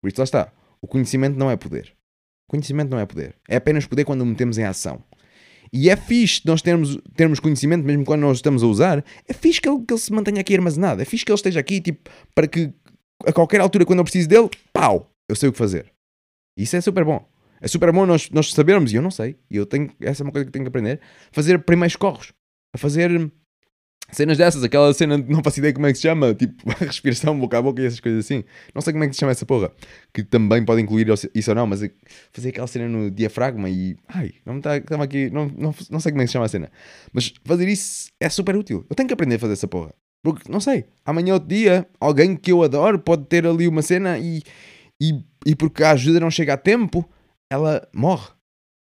Por 0.00 0.08
isso 0.08 0.18
lá 0.18 0.24
está. 0.24 0.52
O 0.80 0.86
conhecimento 0.86 1.36
não 1.36 1.50
é 1.50 1.56
poder. 1.58 1.94
O 2.48 2.52
conhecimento 2.52 2.88
não 2.88 2.98
é 2.98 3.04
poder. 3.04 3.36
É 3.46 3.56
apenas 3.56 3.86
poder 3.86 4.06
quando 4.06 4.22
o 4.22 4.26
metemos 4.26 4.56
em 4.56 4.64
ação. 4.64 5.04
E 5.72 5.90
é 5.90 5.96
fixe 5.96 6.42
nós 6.44 6.62
termos, 6.62 6.98
termos 7.14 7.40
conhecimento, 7.40 7.84
mesmo 7.84 8.04
quando 8.04 8.22
nós 8.22 8.38
estamos 8.38 8.62
a 8.62 8.66
usar, 8.66 9.04
é 9.28 9.32
fixe 9.32 9.60
que 9.60 9.68
ele, 9.68 9.84
que 9.86 9.92
ele 9.92 10.00
se 10.00 10.12
mantenha 10.12 10.40
aqui 10.40 10.54
armazenado, 10.54 11.02
é 11.02 11.04
fixe 11.04 11.24
que 11.24 11.30
ele 11.30 11.36
esteja 11.36 11.60
aqui, 11.60 11.80
tipo, 11.80 12.10
para 12.34 12.46
que 12.46 12.72
a 13.26 13.32
qualquer 13.32 13.60
altura, 13.60 13.84
quando 13.84 14.00
eu 14.00 14.04
preciso 14.04 14.28
dele, 14.28 14.48
pau, 14.72 15.10
eu 15.28 15.34
sei 15.34 15.48
o 15.48 15.52
que 15.52 15.58
fazer. 15.58 15.92
Isso 16.56 16.76
é 16.76 16.80
super 16.80 17.04
bom. 17.04 17.26
É 17.60 17.68
super 17.68 17.90
bom 17.92 18.04
nós, 18.04 18.30
nós 18.30 18.52
sabermos, 18.52 18.92
e 18.92 18.96
eu 18.96 19.02
não 19.02 19.10
sei, 19.10 19.36
e 19.50 19.56
eu 19.56 19.64
tenho, 19.64 19.90
essa 20.00 20.22
é 20.22 20.24
uma 20.24 20.32
coisa 20.32 20.44
que 20.44 20.52
tenho 20.52 20.64
que 20.64 20.68
aprender, 20.68 21.00
fazer 21.32 21.58
primeiros 21.60 21.96
corros, 21.96 22.32
a 22.74 22.78
fazer 22.78 23.30
Cenas 24.12 24.38
dessas, 24.38 24.62
aquela 24.62 24.94
cena, 24.94 25.18
não 25.18 25.42
faço 25.42 25.58
ideia 25.58 25.74
como 25.74 25.86
é 25.86 25.90
que 25.90 25.96
se 25.96 26.02
chama, 26.02 26.32
tipo, 26.32 26.70
respiração 26.78 27.38
boca 27.38 27.58
a 27.58 27.62
boca 27.62 27.82
e 27.82 27.86
essas 27.86 27.98
coisas 27.98 28.24
assim. 28.24 28.44
Não 28.72 28.80
sei 28.80 28.92
como 28.92 29.04
é 29.04 29.08
que 29.08 29.14
se 29.14 29.20
chama 29.20 29.32
essa 29.32 29.44
porra. 29.44 29.72
Que 30.14 30.22
também 30.22 30.64
pode 30.64 30.80
incluir 30.80 31.08
isso 31.34 31.50
ou 31.50 31.54
não, 31.54 31.66
mas 31.66 31.80
fazer 32.32 32.50
aquela 32.50 32.66
cena 32.68 32.88
no 32.88 33.10
diafragma 33.10 33.68
e. 33.68 33.96
Ai, 34.08 34.34
não 34.44 34.58
está 34.58 34.76
aqui. 34.76 35.28
Não, 35.30 35.48
não, 35.48 35.74
não 35.90 36.00
sei 36.00 36.12
como 36.12 36.22
é 36.22 36.24
que 36.24 36.28
se 36.28 36.32
chama 36.34 36.46
a 36.46 36.48
cena. 36.48 36.70
Mas 37.12 37.34
fazer 37.44 37.68
isso 37.68 38.08
é 38.20 38.28
super 38.28 38.56
útil. 38.56 38.86
Eu 38.88 38.94
tenho 38.94 39.08
que 39.08 39.12
aprender 39.12 39.36
a 39.36 39.38
fazer 39.40 39.54
essa 39.54 39.66
porra. 39.68 39.92
Porque, 40.22 40.50
não 40.50 40.60
sei, 40.60 40.86
amanhã 41.04 41.34
outro 41.34 41.48
dia, 41.48 41.86
alguém 42.00 42.36
que 42.36 42.50
eu 42.52 42.62
adoro 42.62 42.98
pode 42.98 43.26
ter 43.26 43.46
ali 43.46 43.66
uma 43.66 43.82
cena 43.82 44.18
e. 44.18 44.42
E, 45.02 45.20
e 45.44 45.54
porque 45.54 45.82
a 45.82 45.90
ajuda 45.90 46.20
não 46.20 46.30
chega 46.30 46.54
a 46.54 46.56
tempo, 46.56 47.06
ela 47.50 47.86
morre. 47.92 48.30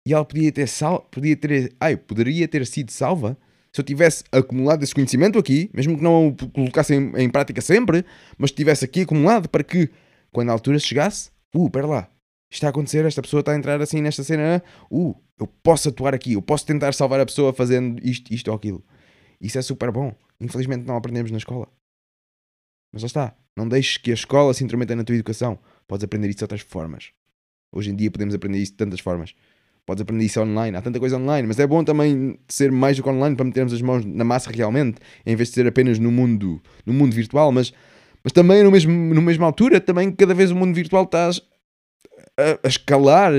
E 0.07 0.14
ela 0.14 0.26
podia 0.26 0.51
ter 0.51 0.68
sal, 0.68 1.07
podia 1.12 1.36
ter, 1.36 1.76
ai, 1.80 1.95
poderia 1.97 2.47
ter 2.47 2.66
sido 2.66 2.89
salva 2.91 3.38
se 3.72 3.82
eu 3.82 3.86
tivesse 3.86 4.24
acumulado 4.32 4.84
esse 4.84 4.93
conhecimento 4.93 5.38
aqui, 5.38 5.70
mesmo 5.74 5.97
que 5.97 6.03
não 6.03 6.30
o 6.30 6.36
colocasse 6.49 6.95
em, 6.95 7.11
em 7.17 7.30
prática 7.30 7.61
sempre, 7.61 8.03
mas 8.38 8.51
tivesse 8.51 8.84
aqui 8.86 9.01
acumulado 9.01 9.47
para 9.47 9.63
que, 9.63 9.89
quando 10.32 10.49
a 10.49 10.53
altura 10.53 10.80
chegasse, 10.80 11.30
uh, 11.53 11.70
pera 11.70 11.88
lá, 11.88 12.09
isto 12.51 12.53
está 12.53 12.67
a 12.67 12.70
acontecer, 12.72 13.05
esta 13.05 13.22
pessoa 13.22 13.41
está 13.41 13.51
a 13.51 13.55
entrar 13.55 13.80
assim 13.82 14.01
nesta 14.01 14.24
cena, 14.24 14.63
uh, 14.89 15.15
eu 15.39 15.47
posso 15.47 15.89
atuar 15.89 16.13
aqui, 16.13 16.34
eu 16.34 16.41
posso 16.41 16.65
tentar 16.65 16.93
salvar 16.93 17.20
a 17.20 17.26
pessoa 17.26 17.53
fazendo 17.53 17.99
isto, 18.03 18.34
isto 18.34 18.49
ou 18.49 18.57
aquilo. 18.57 18.84
Isso 19.39 19.57
é 19.57 19.61
super 19.61 19.91
bom. 19.91 20.13
Infelizmente 20.39 20.86
não 20.86 20.97
aprendemos 20.97 21.32
na 21.32 21.38
escola. 21.38 21.67
Mas 22.91 23.03
lá 23.03 23.07
está. 23.07 23.36
Não 23.55 23.67
deixes 23.67 23.97
que 23.97 24.11
a 24.11 24.13
escola 24.13 24.53
se 24.53 24.63
intrometa 24.63 24.95
na 24.95 25.03
tua 25.03 25.15
educação. 25.15 25.59
Podes 25.88 26.03
aprender 26.03 26.28
isso 26.28 26.39
de 26.39 26.43
outras 26.43 26.61
formas. 26.61 27.11
Hoje 27.72 27.91
em 27.91 27.95
dia 27.95 28.09
podemos 28.11 28.34
aprender 28.34 28.57
isso 28.57 28.72
de 28.72 28.78
tantas 28.78 28.99
formas. 28.99 29.34
Podes 29.89 30.03
aprender 30.03 30.23
isso 30.23 30.39
online, 30.39 30.77
há 30.77 30.83
tanta 30.83 30.99
coisa 30.99 31.17
online, 31.17 31.47
mas 31.47 31.57
é 31.57 31.65
bom 31.65 31.83
também 31.83 32.37
ser 32.47 32.71
mais 32.71 32.95
do 32.95 33.01
que 33.01 33.09
online 33.09 33.35
para 33.35 33.43
metermos 33.43 33.73
as 33.73 33.81
mãos 33.81 34.05
na 34.05 34.23
massa 34.23 34.51
realmente, 34.51 34.99
em 35.25 35.35
vez 35.35 35.49
de 35.49 35.55
ser 35.55 35.65
apenas 35.65 35.97
no 35.97 36.11
mundo, 36.11 36.61
no 36.85 36.93
mundo 36.93 37.15
virtual, 37.15 37.51
mas, 37.51 37.73
mas 38.23 38.31
também 38.31 38.63
no 38.63 38.69
mesmo, 38.69 38.91
no 38.91 39.19
mesma 39.19 39.47
altura, 39.47 39.81
também 39.81 40.11
cada 40.11 40.35
vez 40.35 40.51
o 40.51 40.55
mundo 40.55 40.75
virtual 40.75 41.05
está 41.05 41.31
a, 41.31 42.59
a 42.63 42.67
escalar 42.67 43.33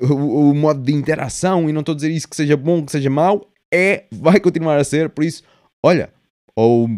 o, 0.00 0.50
o, 0.50 0.52
modo 0.52 0.82
de 0.82 0.92
interação, 0.92 1.70
e 1.70 1.72
não 1.72 1.78
estou 1.78 1.92
a 1.92 1.94
dizer 1.94 2.10
isso 2.10 2.28
que 2.28 2.34
seja 2.34 2.56
bom, 2.56 2.84
que 2.84 2.90
seja 2.90 3.08
mau, 3.08 3.48
é, 3.72 4.06
vai 4.10 4.40
continuar 4.40 4.78
a 4.78 4.82
ser, 4.82 5.10
por 5.10 5.22
isso, 5.22 5.44
olha, 5.80 6.12
ou 6.56 6.88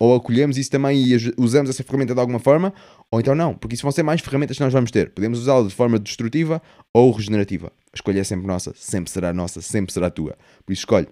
ou 0.00 0.14
acolhemos 0.16 0.56
isso 0.56 0.70
também 0.70 0.96
e 0.96 1.14
usamos 1.36 1.68
essa 1.68 1.84
ferramenta 1.84 2.14
de 2.14 2.20
alguma 2.20 2.38
forma, 2.38 2.72
ou 3.12 3.20
então 3.20 3.34
não, 3.34 3.54
porque 3.54 3.74
isso 3.74 3.82
vão 3.82 3.92
ser 3.92 4.02
mais 4.02 4.20
ferramentas 4.20 4.56
que 4.56 4.62
nós 4.62 4.72
vamos 4.72 4.90
ter. 4.90 5.10
Podemos 5.10 5.40
usá-la 5.40 5.66
de 5.66 5.74
forma 5.74 5.98
destrutiva 5.98 6.62
ou 6.94 7.10
regenerativa. 7.10 7.72
A 7.92 7.96
escolha 7.96 8.20
é 8.20 8.24
sempre 8.24 8.46
nossa, 8.46 8.72
sempre 8.76 9.10
será 9.10 9.32
nossa, 9.32 9.60
sempre 9.60 9.92
será 9.92 10.10
tua. 10.10 10.36
Por 10.64 10.72
isso 10.72 10.82
escolhe. 10.82 11.08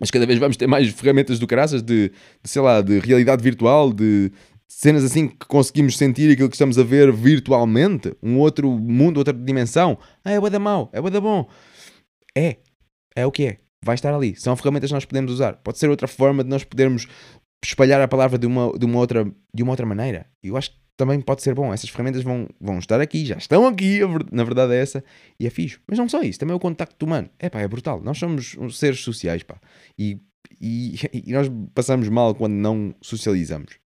Mas 0.00 0.10
cada 0.10 0.26
vez 0.26 0.38
vamos 0.38 0.56
ter 0.56 0.68
mais 0.68 0.88
ferramentas 0.90 1.40
do 1.40 1.46
caraças 1.46 1.82
de, 1.82 2.12
de 2.42 2.48
sei 2.48 2.62
lá, 2.62 2.80
de 2.80 3.00
realidade 3.00 3.42
virtual, 3.42 3.92
de, 3.92 4.30
cenas 4.68 5.02
assim 5.02 5.28
que 5.28 5.46
conseguimos 5.46 5.96
sentir 5.96 6.30
aquilo 6.30 6.48
que 6.48 6.54
estamos 6.54 6.78
a 6.78 6.84
ver 6.84 7.10
virtualmente, 7.10 8.14
um 8.22 8.38
outro 8.38 8.70
mundo, 8.70 9.16
outra 9.16 9.32
dimensão. 9.32 9.98
Ah, 10.22 10.32
é 10.32 10.38
bué 10.38 10.50
da 10.50 10.58
mau, 10.58 10.90
é 10.92 11.00
bué 11.00 11.10
da 11.10 11.20
bom. 11.20 11.48
É, 12.36 12.58
é 13.16 13.26
o 13.26 13.32
que 13.32 13.46
é. 13.46 13.58
Vai 13.82 13.94
estar 13.94 14.14
ali. 14.14 14.36
São 14.36 14.54
ferramentas 14.54 14.90
que 14.90 14.94
nós 14.94 15.04
podemos 15.04 15.32
usar. 15.32 15.54
Pode 15.56 15.78
ser 15.78 15.88
outra 15.88 16.06
forma 16.06 16.44
de 16.44 16.50
nós 16.50 16.62
podermos 16.64 17.08
espalhar 17.64 18.00
a 18.00 18.06
palavra 18.06 18.38
de 18.38 18.46
uma, 18.46 18.76
de 18.78 18.84
uma, 18.84 18.98
outra, 18.98 19.24
de 19.54 19.62
uma 19.62 19.72
outra 19.72 19.86
maneira. 19.86 20.26
Eu 20.42 20.56
acho 20.56 20.70
que 20.70 20.76
também 20.98 21.20
pode 21.20 21.42
ser 21.42 21.54
bom. 21.54 21.72
Essas 21.72 21.88
ferramentas 21.88 22.22
vão, 22.22 22.48
vão 22.60 22.78
estar 22.80 23.00
aqui, 23.00 23.24
já 23.24 23.36
estão 23.36 23.66
aqui, 23.66 24.00
na 24.32 24.42
verdade 24.42 24.74
é 24.74 24.80
essa, 24.80 25.04
e 25.38 25.46
é 25.46 25.50
fixe. 25.50 25.78
Mas 25.86 25.96
não 25.96 26.08
só 26.08 26.20
isso, 26.22 26.40
também 26.40 26.54
o 26.54 26.58
contacto 26.58 27.06
humano. 27.06 27.30
É 27.38 27.48
pá, 27.48 27.60
é 27.60 27.68
brutal. 27.68 28.02
Nós 28.02 28.18
somos 28.18 28.56
seres 28.72 29.00
sociais, 29.00 29.44
pá. 29.44 29.58
E, 29.96 30.18
e, 30.60 30.96
e 31.24 31.32
nós 31.32 31.48
passamos 31.72 32.08
mal 32.08 32.34
quando 32.34 32.54
não 32.54 32.92
socializamos. 33.00 33.78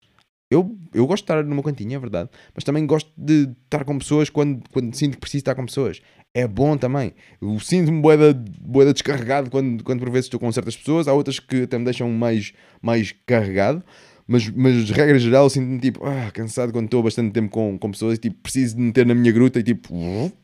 Eu, 0.48 0.76
eu 0.94 1.06
gosto 1.06 1.22
de 1.22 1.32
estar 1.32 1.44
no 1.44 1.54
meu 1.54 1.62
cantinho, 1.62 1.94
é 1.94 1.98
verdade. 1.98 2.30
Mas 2.54 2.64
também 2.64 2.86
gosto 2.86 3.12
de 3.16 3.50
estar 3.64 3.84
com 3.84 3.98
pessoas 3.98 4.30
quando, 4.30 4.62
quando 4.72 4.94
sinto 4.94 5.14
que 5.14 5.20
preciso 5.20 5.42
estar 5.42 5.56
com 5.56 5.66
pessoas. 5.66 6.00
É 6.32 6.46
bom 6.46 6.76
também. 6.76 7.12
Eu 7.42 7.58
sinto-me 7.58 8.00
boeda, 8.00 8.32
boeda 8.60 8.92
descarregado 8.92 9.50
quando, 9.50 9.82
quando 9.82 9.98
por 9.98 10.10
vezes 10.10 10.26
estou 10.26 10.38
com 10.38 10.50
certas 10.50 10.76
pessoas. 10.76 11.08
Há 11.08 11.12
outras 11.12 11.40
que 11.40 11.62
até 11.62 11.76
me 11.76 11.84
deixam 11.84 12.08
mais, 12.10 12.52
mais 12.80 13.12
carregado. 13.26 13.84
Mas, 14.32 14.48
mas 14.48 14.88
regra 14.90 15.18
geral, 15.18 15.50
sinto-me 15.50 15.80
tipo, 15.80 16.06
ah, 16.06 16.30
cansado 16.30 16.72
quando 16.72 16.84
estou 16.84 17.02
bastante 17.02 17.32
tempo 17.32 17.50
com, 17.50 17.76
com 17.76 17.90
pessoas 17.90 18.14
e 18.16 18.18
tipo, 18.20 18.36
preciso 18.40 18.76
de 18.76 18.82
meter 18.82 19.04
na 19.04 19.12
minha 19.12 19.32
gruta 19.32 19.58
e 19.58 19.62
tipo, 19.64 19.92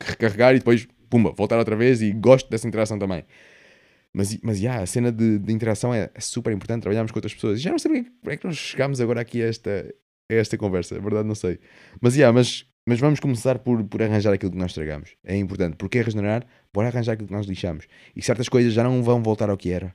recarregar 0.00 0.56
e 0.56 0.58
depois, 0.58 0.88
pumba, 1.08 1.30
voltar 1.30 1.56
outra 1.56 1.76
vez 1.76 2.02
e 2.02 2.10
gosto 2.10 2.50
dessa 2.50 2.66
interação 2.66 2.98
também. 2.98 3.24
Mas, 4.12 4.36
mas 4.42 4.58
yeah, 4.58 4.82
a 4.82 4.86
cena 4.86 5.12
de, 5.12 5.38
de 5.38 5.52
interação 5.52 5.94
é, 5.94 6.10
é, 6.12 6.20
super 6.20 6.52
importante, 6.52 6.82
trabalharmos 6.82 7.12
com 7.12 7.18
outras 7.18 7.32
pessoas. 7.32 7.60
Já 7.60 7.70
não 7.70 7.78
sei 7.78 8.02
porque 8.02 8.30
é 8.30 8.36
que 8.36 8.44
nós 8.44 8.56
chegámos 8.56 9.00
agora 9.00 9.20
aqui 9.20 9.40
a 9.40 9.46
esta, 9.46 9.94
a 10.32 10.34
esta 10.34 10.58
conversa, 10.58 10.96
é 10.96 10.98
verdade, 10.98 11.28
não 11.28 11.36
sei. 11.36 11.60
Mas, 12.00 12.16
yeah, 12.16 12.36
mas, 12.36 12.66
mas 12.88 12.98
vamos 12.98 13.20
começar 13.20 13.60
por, 13.60 13.84
por 13.84 14.02
arranjar 14.02 14.32
aquilo 14.32 14.50
que 14.50 14.58
nós 14.58 14.72
estragamos. 14.72 15.10
É 15.22 15.36
importante, 15.36 15.76
porque 15.76 15.98
é 15.98 16.02
regenerar, 16.02 16.44
bora 16.74 16.88
arranjar 16.88 17.12
aquilo 17.12 17.28
que 17.28 17.34
nós 17.34 17.46
lixamos. 17.46 17.86
E 18.16 18.20
certas 18.20 18.48
coisas 18.48 18.72
já 18.72 18.82
não 18.82 19.00
vão 19.00 19.22
voltar 19.22 19.48
ao 19.48 19.56
que 19.56 19.70
era. 19.70 19.94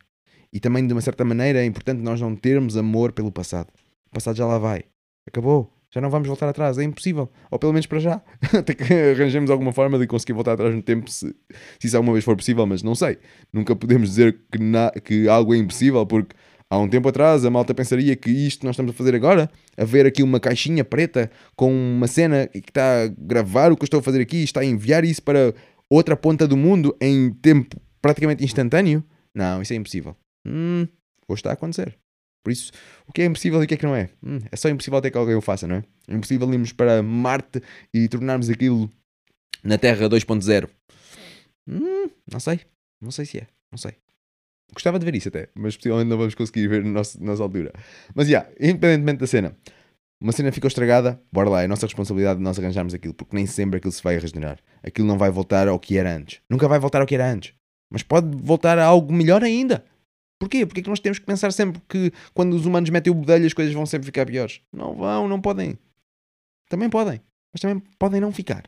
E 0.53 0.59
também, 0.59 0.85
de 0.85 0.93
uma 0.93 1.01
certa 1.01 1.23
maneira, 1.23 1.59
é 1.59 1.65
importante 1.65 2.01
nós 2.01 2.19
não 2.19 2.35
termos 2.35 2.75
amor 2.75 3.13
pelo 3.13 3.31
passado. 3.31 3.71
O 4.11 4.15
passado 4.15 4.35
já 4.35 4.45
lá 4.45 4.57
vai. 4.57 4.83
Acabou. 5.27 5.71
Já 5.93 5.99
não 5.99 6.09
vamos 6.09 6.27
voltar 6.27 6.47
atrás, 6.47 6.77
é 6.77 6.83
impossível. 6.83 7.29
Ou 7.49 7.59
pelo 7.59 7.73
menos 7.73 7.85
para 7.85 7.99
já. 7.99 8.21
Até 8.57 8.73
que 8.73 8.93
arranjemos 8.93 9.51
alguma 9.51 9.73
forma 9.73 9.99
de 9.99 10.07
conseguir 10.07 10.33
voltar 10.33 10.53
atrás 10.53 10.73
no 10.73 10.81
tempo, 10.81 11.09
se, 11.11 11.35
se 11.79 11.87
isso 11.87 11.97
alguma 11.97 12.13
vez 12.13 12.23
for 12.23 12.35
possível, 12.35 12.65
mas 12.65 12.81
não 12.81 12.95
sei. 12.95 13.17
Nunca 13.51 13.75
podemos 13.75 14.09
dizer 14.09 14.37
que, 14.49 14.57
na, 14.57 14.89
que 14.91 15.27
algo 15.27 15.53
é 15.53 15.57
impossível, 15.57 16.05
porque 16.05 16.33
há 16.69 16.77
um 16.77 16.87
tempo 16.87 17.09
atrás 17.09 17.43
a 17.43 17.49
malta 17.49 17.73
pensaria 17.73 18.15
que 18.15 18.29
isto 18.29 18.65
nós 18.65 18.73
estamos 18.73 18.91
a 18.91 18.93
fazer 18.93 19.13
agora, 19.13 19.49
a 19.77 19.83
ver 19.83 20.05
aqui 20.05 20.23
uma 20.23 20.39
caixinha 20.39 20.85
preta 20.85 21.29
com 21.57 21.69
uma 21.73 22.07
cena 22.07 22.47
que 22.47 22.59
está 22.59 23.03
a 23.03 23.07
gravar 23.07 23.73
o 23.73 23.75
que 23.75 23.83
eu 23.83 23.87
estou 23.87 23.99
a 23.99 24.03
fazer 24.03 24.21
aqui, 24.21 24.43
está 24.43 24.61
a 24.61 24.65
enviar 24.65 25.03
isso 25.03 25.21
para 25.21 25.53
outra 25.89 26.15
ponta 26.15 26.47
do 26.47 26.55
mundo 26.55 26.95
em 27.01 27.33
tempo 27.33 27.75
praticamente 28.01 28.45
instantâneo. 28.45 29.03
Não, 29.35 29.61
isso 29.61 29.73
é 29.73 29.75
impossível. 29.75 30.15
Hum, 30.47 30.87
hoje 31.27 31.39
está 31.39 31.49
a 31.49 31.53
acontecer. 31.53 31.97
Por 32.43 32.51
isso, 32.51 32.71
o 33.07 33.13
que 33.13 33.21
é 33.21 33.25
impossível 33.25 33.61
e 33.61 33.65
o 33.65 33.67
que 33.67 33.75
é 33.75 33.77
que 33.77 33.85
não 33.85 33.95
é? 33.95 34.09
Hum, 34.23 34.39
é 34.51 34.55
só 34.55 34.67
impossível 34.69 34.97
até 34.97 35.11
que 35.11 35.17
alguém 35.17 35.35
o 35.35 35.41
faça, 35.41 35.67
não 35.67 35.75
é? 35.75 35.83
É 36.07 36.15
impossível 36.15 36.51
irmos 36.51 36.71
para 36.71 37.03
Marte 37.03 37.61
e 37.93 38.07
tornarmos 38.07 38.49
aquilo 38.49 38.89
na 39.63 39.77
Terra 39.77 40.09
2.0. 40.09 40.69
Hum, 41.67 42.09
não 42.31 42.39
sei. 42.39 42.61
Não 42.99 43.11
sei 43.11 43.25
se 43.25 43.39
é. 43.39 43.47
Não 43.71 43.77
sei. 43.77 43.93
Gostava 44.73 44.97
de 44.97 45.05
ver 45.05 45.15
isso 45.15 45.27
até, 45.27 45.49
mas 45.53 45.75
possivelmente 45.75 46.09
não 46.09 46.17
vamos 46.17 46.33
conseguir 46.33 46.67
ver 46.67 46.83
na 46.83 47.01
nossa 47.19 47.43
altura. 47.43 47.73
Mas, 48.15 48.27
já, 48.27 48.39
yeah, 48.39 48.55
independentemente 48.59 49.19
da 49.19 49.27
cena, 49.27 49.57
uma 50.21 50.31
cena 50.31 50.51
ficou 50.51 50.67
estragada, 50.67 51.19
bora 51.31 51.49
lá, 51.49 51.63
é 51.63 51.67
nossa 51.67 51.85
responsabilidade 51.85 52.37
de 52.37 52.43
nós 52.43 52.57
arranjarmos 52.57 52.93
aquilo, 52.93 53.13
porque 53.13 53.35
nem 53.35 53.45
sempre 53.45 53.77
aquilo 53.77 53.91
se 53.91 54.01
vai 54.01 54.17
regenerar. 54.17 54.59
Aquilo 54.81 55.07
não 55.07 55.17
vai 55.17 55.29
voltar 55.29 55.67
ao 55.67 55.79
que 55.79 55.97
era 55.97 56.15
antes. 56.15 56.39
Nunca 56.49 56.67
vai 56.67 56.79
voltar 56.79 57.01
ao 57.01 57.07
que 57.07 57.15
era 57.15 57.29
antes. 57.29 57.53
Mas 57.91 58.03
pode 58.03 58.37
voltar 58.37 58.79
a 58.79 58.85
algo 58.85 59.11
melhor 59.11 59.43
ainda. 59.43 59.83
Porquê? 60.41 60.65
Porque 60.65 60.79
é 60.79 60.83
que 60.83 60.89
nós 60.89 60.99
temos 60.99 61.19
que 61.19 61.25
pensar 61.27 61.53
sempre 61.53 61.79
que 61.87 62.11
quando 62.33 62.55
os 62.55 62.65
humanos 62.65 62.89
metem 62.89 63.13
o 63.13 63.15
bedelho 63.15 63.45
as 63.45 63.53
coisas 63.53 63.71
vão 63.75 63.85
sempre 63.85 64.07
ficar 64.07 64.25
piores? 64.25 64.59
Não 64.73 64.95
vão, 64.95 65.27
não 65.27 65.39
podem. 65.39 65.77
Também 66.67 66.89
podem, 66.89 67.21
mas 67.53 67.61
também 67.61 67.83
podem 67.99 68.19
não 68.19 68.31
ficar. 68.31 68.63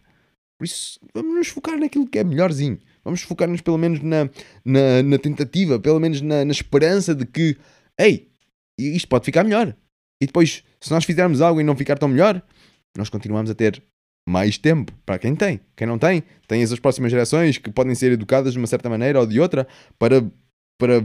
Por 0.56 0.66
isso, 0.66 1.00
vamos 1.16 1.34
nos 1.34 1.48
focar 1.48 1.80
naquilo 1.80 2.08
que 2.08 2.20
é 2.20 2.24
melhorzinho. 2.24 2.78
Vamos 3.04 3.24
focar-nos 3.24 3.62
pelo 3.62 3.80
menos 3.80 4.02
na, 4.02 4.30
na, 4.64 5.02
na, 5.02 5.18
tentativa, 5.18 5.80
pelo 5.80 6.00
menos 6.00 6.22
na, 6.22 6.46
na 6.46 6.52
esperança 6.52 7.16
de 7.16 7.26
que, 7.26 7.58
ei, 8.00 8.30
isto 8.78 9.08
pode 9.08 9.26
ficar 9.26 9.44
melhor. 9.44 9.76
E 10.22 10.28
depois, 10.28 10.64
se 10.80 10.92
nós 10.92 11.04
fizermos 11.04 11.42
algo 11.42 11.60
e 11.60 11.64
não 11.64 11.76
ficar 11.76 11.98
tão 11.98 12.08
melhor, 12.08 12.40
nós 12.96 13.10
continuamos 13.10 13.50
a 13.50 13.56
ter 13.56 13.82
mais 14.30 14.60
tempo 14.60 14.94
para 15.08 15.18
quem 15.18 15.36
tem. 15.36 15.60
Quem 15.76 15.88
não 15.88 15.98
tem, 15.98 16.24
tem 16.48 16.62
as 16.62 16.80
próximas 16.80 17.10
gerações 17.10 17.58
que 17.58 17.72
podem 17.72 17.96
ser 17.96 18.12
educadas 18.12 18.54
de 18.54 18.60
uma 18.60 18.68
certa 18.68 18.92
maneira 18.92 19.20
ou 19.20 19.26
de 19.26 19.40
outra 19.40 19.68
para, 19.98 20.24
para 20.80 21.04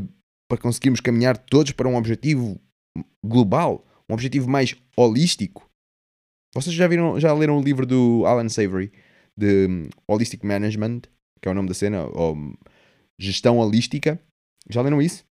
para 0.49 0.59
conseguirmos 0.59 1.01
caminhar 1.01 1.37
todos 1.37 1.73
para 1.73 1.89
um 1.89 1.97
objetivo 1.97 2.59
global, 3.25 3.85
um 4.09 4.15
objetivo 4.15 4.49
mais 4.49 4.75
holístico. 4.97 5.69
Vocês 6.55 6.75
já 6.75 6.89
viram, 6.89 7.21
já 7.21 7.33
leram 7.33 7.59
o 7.59 7.63
livro 7.63 7.85
do 7.85 8.25
Alan 8.25 8.49
Savory 8.49 8.91
de 9.37 9.67
hum, 9.69 9.89
Holistic 10.09 10.45
Management, 10.45 11.03
que 11.41 11.49
é 11.49 11.53
o 11.53 11.55
nome 11.55 11.69
da 11.69 11.75
cena, 11.75 12.07
ou 12.07 12.35
hum, 12.35 12.55
gestão 13.19 13.59
holística? 13.59 14.19
Já 14.69 14.81
leram 14.81 15.01
isso? 15.01 15.25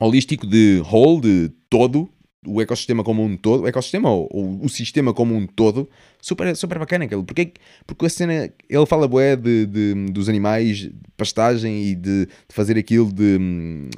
Holístico 0.00 0.46
de 0.46 0.82
whole, 0.90 1.20
de 1.20 1.52
todo, 1.68 2.10
o 2.46 2.60
ecossistema 2.60 3.04
como 3.04 3.22
um 3.22 3.36
todo, 3.36 3.64
o 3.64 3.68
ecossistema 3.68 4.10
ou, 4.10 4.28
o 4.64 4.68
sistema 4.68 5.12
como 5.12 5.34
um 5.34 5.46
todo, 5.46 5.88
super, 6.20 6.56
super 6.56 6.78
bacana 6.78 7.04
aquilo. 7.04 7.22
Porque, 7.22 7.52
porque 7.86 8.06
a 8.06 8.08
cena, 8.08 8.52
ele 8.68 8.86
fala 8.86 9.06
bué 9.06 9.36
de, 9.36 9.66
de, 9.66 9.94
dos 10.10 10.28
animais, 10.28 10.78
de 10.78 10.92
pastagem 11.16 11.84
e 11.84 11.94
de, 11.94 12.26
de 12.26 12.54
fazer 12.54 12.78
aquilo 12.78 13.12
de 13.12 13.36
hum, 13.38 13.90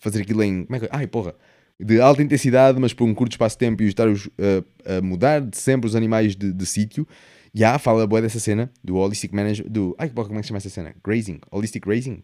fazer 0.00 0.22
aquilo 0.22 0.42
em. 0.42 0.64
Como 0.64 0.76
é 0.76 0.80
que, 0.80 0.88
ai, 0.90 1.06
porra! 1.06 1.34
De 1.78 2.00
alta 2.00 2.22
intensidade, 2.22 2.80
mas 2.80 2.94
por 2.94 3.04
um 3.04 3.14
curto 3.14 3.32
espaço 3.32 3.54
de 3.54 3.58
tempo 3.58 3.82
e 3.82 3.86
estar 3.86 4.08
a, 4.08 4.96
a 4.96 5.02
mudar 5.02 5.40
de 5.42 5.58
sempre 5.58 5.86
os 5.86 5.94
animais 5.94 6.34
de, 6.34 6.52
de 6.52 6.66
sítio. 6.66 7.06
E 7.54 7.64
há, 7.64 7.78
fala 7.78 8.06
boa 8.06 8.20
dessa 8.20 8.40
cena, 8.40 8.70
do 8.82 8.96
Holistic 8.96 9.32
Manager, 9.34 9.68
do. 9.68 9.94
Ai, 9.98 10.08
porra, 10.08 10.28
como 10.28 10.38
é 10.38 10.40
que 10.40 10.46
se 10.46 10.48
chama 10.48 10.58
essa 10.58 10.70
cena? 10.70 10.94
Grazing. 11.04 11.40
Holistic 11.50 11.86
Grazing? 11.86 12.20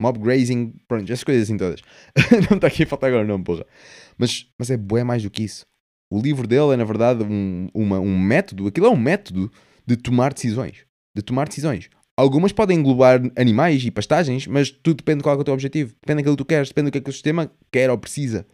Mob 0.00 0.18
Grazing, 0.18 0.74
pronto, 0.86 1.10
essas 1.10 1.24
coisas 1.24 1.44
assim 1.44 1.56
todas. 1.56 1.80
não 2.50 2.56
está 2.56 2.66
aqui 2.66 2.82
a 2.82 2.86
faltar 2.86 3.08
agora 3.08 3.24
o 3.24 3.26
nome, 3.26 3.44
porra. 3.44 3.66
Mas, 4.18 4.46
mas 4.58 4.70
é 4.70 4.76
bué 4.76 5.04
mais 5.04 5.22
do 5.22 5.30
que 5.30 5.42
isso. 5.42 5.64
O 6.10 6.20
livro 6.20 6.46
dele 6.46 6.74
é, 6.74 6.76
na 6.76 6.84
verdade, 6.84 7.24
um, 7.24 7.68
uma, 7.74 7.98
um 7.98 8.18
método, 8.18 8.66
aquilo 8.66 8.86
é 8.86 8.90
um 8.90 8.96
método 8.96 9.50
de 9.86 9.96
tomar 9.96 10.32
decisões. 10.32 10.84
De 11.14 11.22
tomar 11.22 11.48
decisões. 11.48 11.88
Algumas 12.16 12.50
podem 12.50 12.78
englobar 12.78 13.20
animais 13.36 13.84
e 13.84 13.90
pastagens, 13.90 14.46
mas 14.46 14.70
tudo 14.70 14.96
depende 14.96 15.18
de 15.18 15.22
qual 15.22 15.36
é, 15.36 15.38
o 15.38 15.44
teu 15.44 15.52
objetivo. 15.52 15.94
Depende 16.00 16.22
daquilo 16.22 16.34
que 16.34 16.44
tu 16.44 16.46
queres, 16.46 16.68
depende 16.68 16.86
do 16.86 16.92
que, 16.92 16.98
é 16.98 17.00
que 17.02 17.10
o 17.10 17.12
sistema 17.12 17.50
quer 17.70 17.90
ou 17.90 17.98
precisa. 17.98 18.46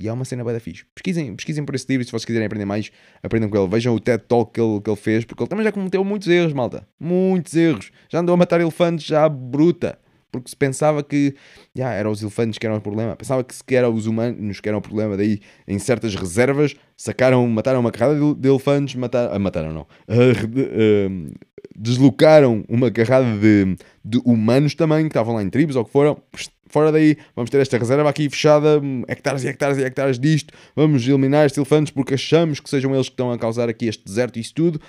E 0.00 0.06
é 0.06 0.12
uma 0.12 0.24
cena 0.24 0.44
bem 0.44 0.54
da 0.54 0.60
fixe. 0.60 0.84
Pesquisem, 0.94 1.34
pesquisem 1.34 1.64
por 1.64 1.74
esse 1.74 1.86
livro 1.88 2.04
se 2.04 2.12
vocês 2.12 2.24
quiserem 2.24 2.46
aprender 2.46 2.64
mais, 2.64 2.92
aprendam 3.20 3.50
com 3.50 3.58
ele. 3.58 3.66
Vejam 3.66 3.96
o 3.96 3.98
TED 3.98 4.22
Talk 4.28 4.52
que 4.52 4.60
ele, 4.60 4.80
que 4.80 4.88
ele 4.88 4.96
fez, 4.96 5.24
porque 5.24 5.42
ele 5.42 5.50
também 5.50 5.64
já 5.64 5.72
cometeu 5.72 6.04
muitos 6.04 6.28
erros, 6.28 6.52
malta. 6.52 6.86
Muitos 7.00 7.56
erros. 7.56 7.90
Já 8.08 8.20
andou 8.20 8.32
a 8.32 8.36
matar 8.36 8.60
elefantes 8.60 9.04
já 9.04 9.28
bruta. 9.28 9.98
Porque 10.30 10.50
se 10.50 10.56
pensava 10.56 11.02
que 11.02 11.34
já, 11.74 11.92
eram 11.92 12.12
os 12.12 12.22
elefantes 12.22 12.58
que 12.58 12.66
eram 12.66 12.76
o 12.76 12.80
problema. 12.80 13.16
Pensava 13.16 13.42
que 13.42 13.54
sequer 13.54 13.78
eram 13.78 13.92
os 13.92 14.06
humanos 14.06 14.60
que 14.60 14.68
eram 14.68 14.78
o 14.78 14.82
problema. 14.82 15.16
Daí, 15.16 15.40
em 15.66 15.80
certas 15.80 16.14
reservas, 16.14 16.76
sacaram, 16.96 17.48
mataram 17.48 17.80
uma 17.80 17.90
carrada 17.90 18.20
de, 18.20 18.34
de 18.34 18.48
elefantes, 18.48 18.94
mataram, 18.94 19.34
ah, 19.34 19.38
mataram 19.38 19.72
não, 19.72 19.82
uh, 19.82 21.26
uh, 21.26 21.34
deslocaram 21.78 22.64
uma 22.68 22.90
carrada 22.90 23.38
de, 23.38 23.76
de, 24.04 24.20
humanos 24.24 24.74
também, 24.74 25.02
que 25.02 25.10
estavam 25.10 25.34
lá 25.34 25.42
em 25.42 25.48
tribos 25.48 25.76
ou 25.76 25.84
que 25.84 25.92
foram. 25.92 26.20
Fora 26.66 26.92
daí, 26.92 27.16
vamos 27.34 27.48
ter 27.50 27.60
esta 27.60 27.78
reserva 27.78 28.10
aqui 28.10 28.28
fechada, 28.28 28.80
hectares 29.06 29.44
e 29.44 29.48
hectares 29.48 29.78
e 29.78 29.84
hectares 29.84 30.18
disto. 30.18 30.52
Vamos 30.76 31.06
eliminar 31.06 31.46
estes 31.46 31.56
elefantes 31.56 31.92
porque 31.92 32.14
achamos 32.14 32.60
que 32.60 32.68
sejam 32.68 32.94
eles 32.94 33.08
que 33.08 33.14
estão 33.14 33.30
a 33.30 33.38
causar 33.38 33.68
aqui 33.68 33.86
este 33.86 34.04
deserto 34.04 34.36
e 34.36 34.40
isso 34.40 34.54
tudo. 34.54 34.80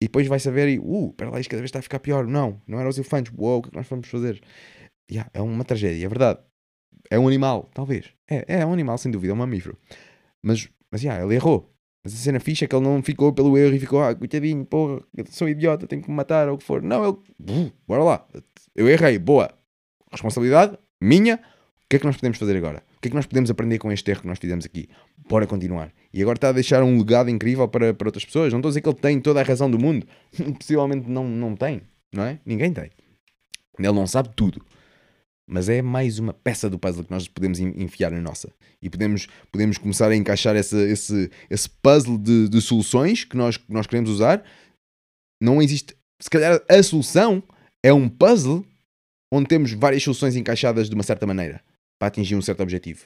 E 0.00 0.06
depois 0.06 0.26
vai 0.26 0.40
saber 0.40 0.68
e, 0.68 0.78
uh, 0.78 1.10
espera 1.10 1.30
lá, 1.30 1.40
isto 1.40 1.48
cada 1.48 1.60
vez 1.60 1.68
está 1.68 1.78
a 1.78 1.82
ficar 1.82 2.00
pior. 2.00 2.26
Não, 2.26 2.60
não 2.66 2.78
eram 2.80 2.90
os 2.90 2.98
elefantes. 2.98 3.32
Uou, 3.38 3.58
o 3.58 3.62
que 3.62 3.68
é 3.68 3.70
que 3.70 3.76
nós 3.76 3.86
vamos 3.88 4.08
fazer? 4.08 4.42
Yeah, 5.10 5.30
é 5.32 5.40
uma 5.40 5.64
tragédia, 5.64 6.04
é 6.04 6.08
verdade. 6.08 6.40
É 7.10 7.18
um 7.18 7.28
animal, 7.28 7.70
talvez. 7.72 8.10
É, 8.28 8.60
é 8.60 8.66
um 8.66 8.72
animal, 8.72 8.98
sem 8.98 9.10
dúvida, 9.12 9.32
é 9.32 9.34
um 9.34 9.38
mamífero. 9.38 9.78
Mas, 10.42 10.68
mas 10.90 11.02
yeah, 11.02 11.22
ele 11.24 11.34
errou. 11.34 11.71
Mas 12.04 12.14
a 12.14 12.16
cena 12.16 12.40
ficha 12.40 12.64
é 12.64 12.68
que 12.68 12.74
ele 12.74 12.84
não 12.84 13.02
ficou 13.02 13.32
pelo 13.32 13.56
erro 13.56 13.74
e 13.74 13.78
ficou, 13.78 14.02
ah, 14.02 14.14
coitadinho, 14.14 14.64
porra, 14.64 15.00
sou 15.30 15.48
idiota, 15.48 15.86
tenho 15.86 16.02
que 16.02 16.10
me 16.10 16.16
matar 16.16 16.48
ou 16.48 16.56
o 16.56 16.58
que 16.58 16.64
for. 16.64 16.82
Não, 16.82 17.04
ele, 17.38 17.72
bora 17.86 18.02
lá, 18.02 18.26
eu 18.74 18.88
errei, 18.88 19.18
boa. 19.18 19.50
Responsabilidade 20.10 20.76
minha. 21.00 21.36
O 21.36 21.88
que 21.88 21.96
é 21.96 21.98
que 21.98 22.06
nós 22.06 22.16
podemos 22.16 22.38
fazer 22.38 22.56
agora? 22.56 22.82
O 22.96 23.00
que 23.00 23.08
é 23.08 23.10
que 23.10 23.16
nós 23.16 23.26
podemos 23.26 23.50
aprender 23.50 23.78
com 23.78 23.92
este 23.92 24.10
erro 24.10 24.22
que 24.22 24.26
nós 24.26 24.38
fizemos 24.38 24.64
aqui? 24.64 24.88
Bora 25.28 25.46
continuar. 25.46 25.92
E 26.12 26.20
agora 26.20 26.36
está 26.36 26.48
a 26.48 26.52
deixar 26.52 26.82
um 26.82 26.98
legado 26.98 27.30
incrível 27.30 27.68
para, 27.68 27.94
para 27.94 28.08
outras 28.08 28.24
pessoas. 28.24 28.52
Não 28.52 28.58
estou 28.58 28.68
a 28.68 28.70
dizer 28.70 28.80
que 28.80 28.88
ele 28.88 28.98
tem 28.98 29.20
toda 29.20 29.40
a 29.40 29.42
razão 29.42 29.70
do 29.70 29.78
mundo. 29.78 30.06
Possivelmente 30.58 31.08
não, 31.08 31.28
não 31.28 31.54
tem, 31.54 31.82
não 32.12 32.24
é? 32.24 32.38
Ninguém 32.44 32.72
tem. 32.72 32.90
Ele 33.78 33.92
não 33.92 34.06
sabe 34.06 34.30
tudo. 34.34 34.64
Mas 35.52 35.68
é 35.68 35.82
mais 35.82 36.18
uma 36.18 36.32
peça 36.32 36.70
do 36.70 36.78
puzzle 36.78 37.04
que 37.04 37.10
nós 37.10 37.28
podemos 37.28 37.60
en- 37.60 37.74
enfiar 37.76 38.10
na 38.10 38.20
nossa. 38.20 38.50
E 38.80 38.88
podemos, 38.88 39.28
podemos 39.50 39.76
começar 39.78 40.10
a 40.10 40.16
encaixar 40.16 40.56
essa, 40.56 40.78
esse, 40.88 41.30
esse 41.50 41.68
puzzle 41.68 42.16
de, 42.16 42.48
de 42.48 42.60
soluções 42.60 43.24
que 43.24 43.36
nós, 43.36 43.56
que 43.58 43.70
nós 43.72 43.86
queremos 43.86 44.10
usar. 44.10 44.42
Não 45.40 45.60
existe. 45.60 45.94
Se 46.20 46.30
calhar 46.30 46.60
a 46.68 46.82
solução 46.82 47.42
é 47.84 47.92
um 47.92 48.08
puzzle 48.08 48.64
onde 49.32 49.46
temos 49.48 49.72
várias 49.72 50.02
soluções 50.02 50.36
encaixadas 50.36 50.88
de 50.88 50.94
uma 50.94 51.02
certa 51.02 51.26
maneira 51.26 51.62
para 51.98 52.08
atingir 52.08 52.34
um 52.34 52.42
certo 52.42 52.62
objetivo. 52.62 53.04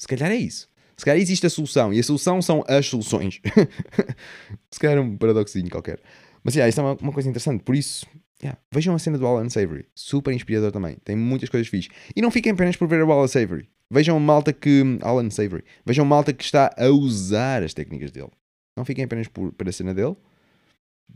Se 0.00 0.06
calhar 0.06 0.30
é 0.30 0.36
isso. 0.36 0.68
Se 0.96 1.04
calhar 1.04 1.20
existe 1.20 1.46
a 1.46 1.50
solução 1.50 1.92
e 1.92 1.98
a 1.98 2.02
solução 2.02 2.40
são 2.42 2.64
as 2.68 2.86
soluções. 2.86 3.40
Se 4.70 4.78
calhar 4.80 4.98
é 4.98 5.00
um 5.00 5.16
paradoxinho 5.16 5.68
qualquer. 5.70 6.00
Mas 6.42 6.54
yeah, 6.54 6.68
isso 6.68 6.80
é 6.80 6.82
uma, 6.84 6.94
uma 6.94 7.12
coisa 7.12 7.28
interessante. 7.28 7.62
Por 7.62 7.74
isso, 7.74 8.06
yeah, 8.42 8.58
vejam 8.72 8.94
a 8.94 8.98
cena 8.98 9.18
do 9.18 9.26
Alan 9.26 9.48
Savory. 9.48 9.86
Super 9.94 10.32
inspirador 10.32 10.72
também. 10.72 10.96
Tem 11.04 11.16
muitas 11.16 11.48
coisas 11.48 11.68
fixes. 11.68 11.90
E 12.14 12.22
não 12.22 12.30
fiquem 12.30 12.52
apenas 12.52 12.76
por 12.76 12.88
ver 12.88 13.02
o 13.02 13.12
Alan 13.12 13.28
Savory. 13.28 13.68
Vejam 13.90 14.18
malta 14.20 14.52
que. 14.52 14.98
Alan 15.02 15.30
Savory. 15.30 15.64
Vejam 15.84 16.04
malta 16.04 16.32
que 16.32 16.44
está 16.44 16.74
a 16.76 16.88
usar 16.88 17.62
as 17.62 17.74
técnicas 17.74 18.10
dele. 18.10 18.30
Não 18.76 18.84
fiquem 18.84 19.04
apenas 19.04 19.28
por, 19.28 19.52
por 19.52 19.68
a 19.68 19.72
cena 19.72 19.94
dele. 19.94 20.16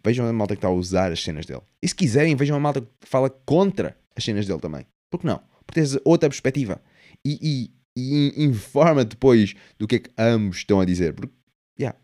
Vejam 0.04 0.26
a 0.26 0.32
malta 0.32 0.54
que 0.54 0.58
está 0.58 0.68
a 0.68 0.72
usar 0.72 1.12
as 1.12 1.22
cenas 1.22 1.46
dele. 1.46 1.62
E 1.82 1.88
se 1.88 1.94
quiserem, 1.94 2.34
vejam 2.34 2.56
a 2.56 2.60
malta 2.60 2.80
que 2.80 3.08
fala 3.08 3.30
contra 3.30 3.96
as 4.16 4.24
cenas 4.24 4.46
dele 4.46 4.58
também. 4.58 4.86
Por 5.10 5.20
que 5.20 5.26
não? 5.26 5.40
Porque 5.66 5.80
tens 5.80 5.98
outra 6.04 6.28
perspectiva. 6.28 6.80
E, 7.24 7.70
e, 7.96 8.34
e 8.36 8.44
informa 8.44 9.04
depois 9.04 9.54
do 9.78 9.86
que 9.86 9.96
é 9.96 9.98
que 10.00 10.10
ambos 10.18 10.58
estão 10.58 10.80
a 10.80 10.84
dizer. 10.84 11.12
Porque, 11.12 11.32
yeah, 11.78 11.96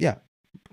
yeah. 0.00 0.20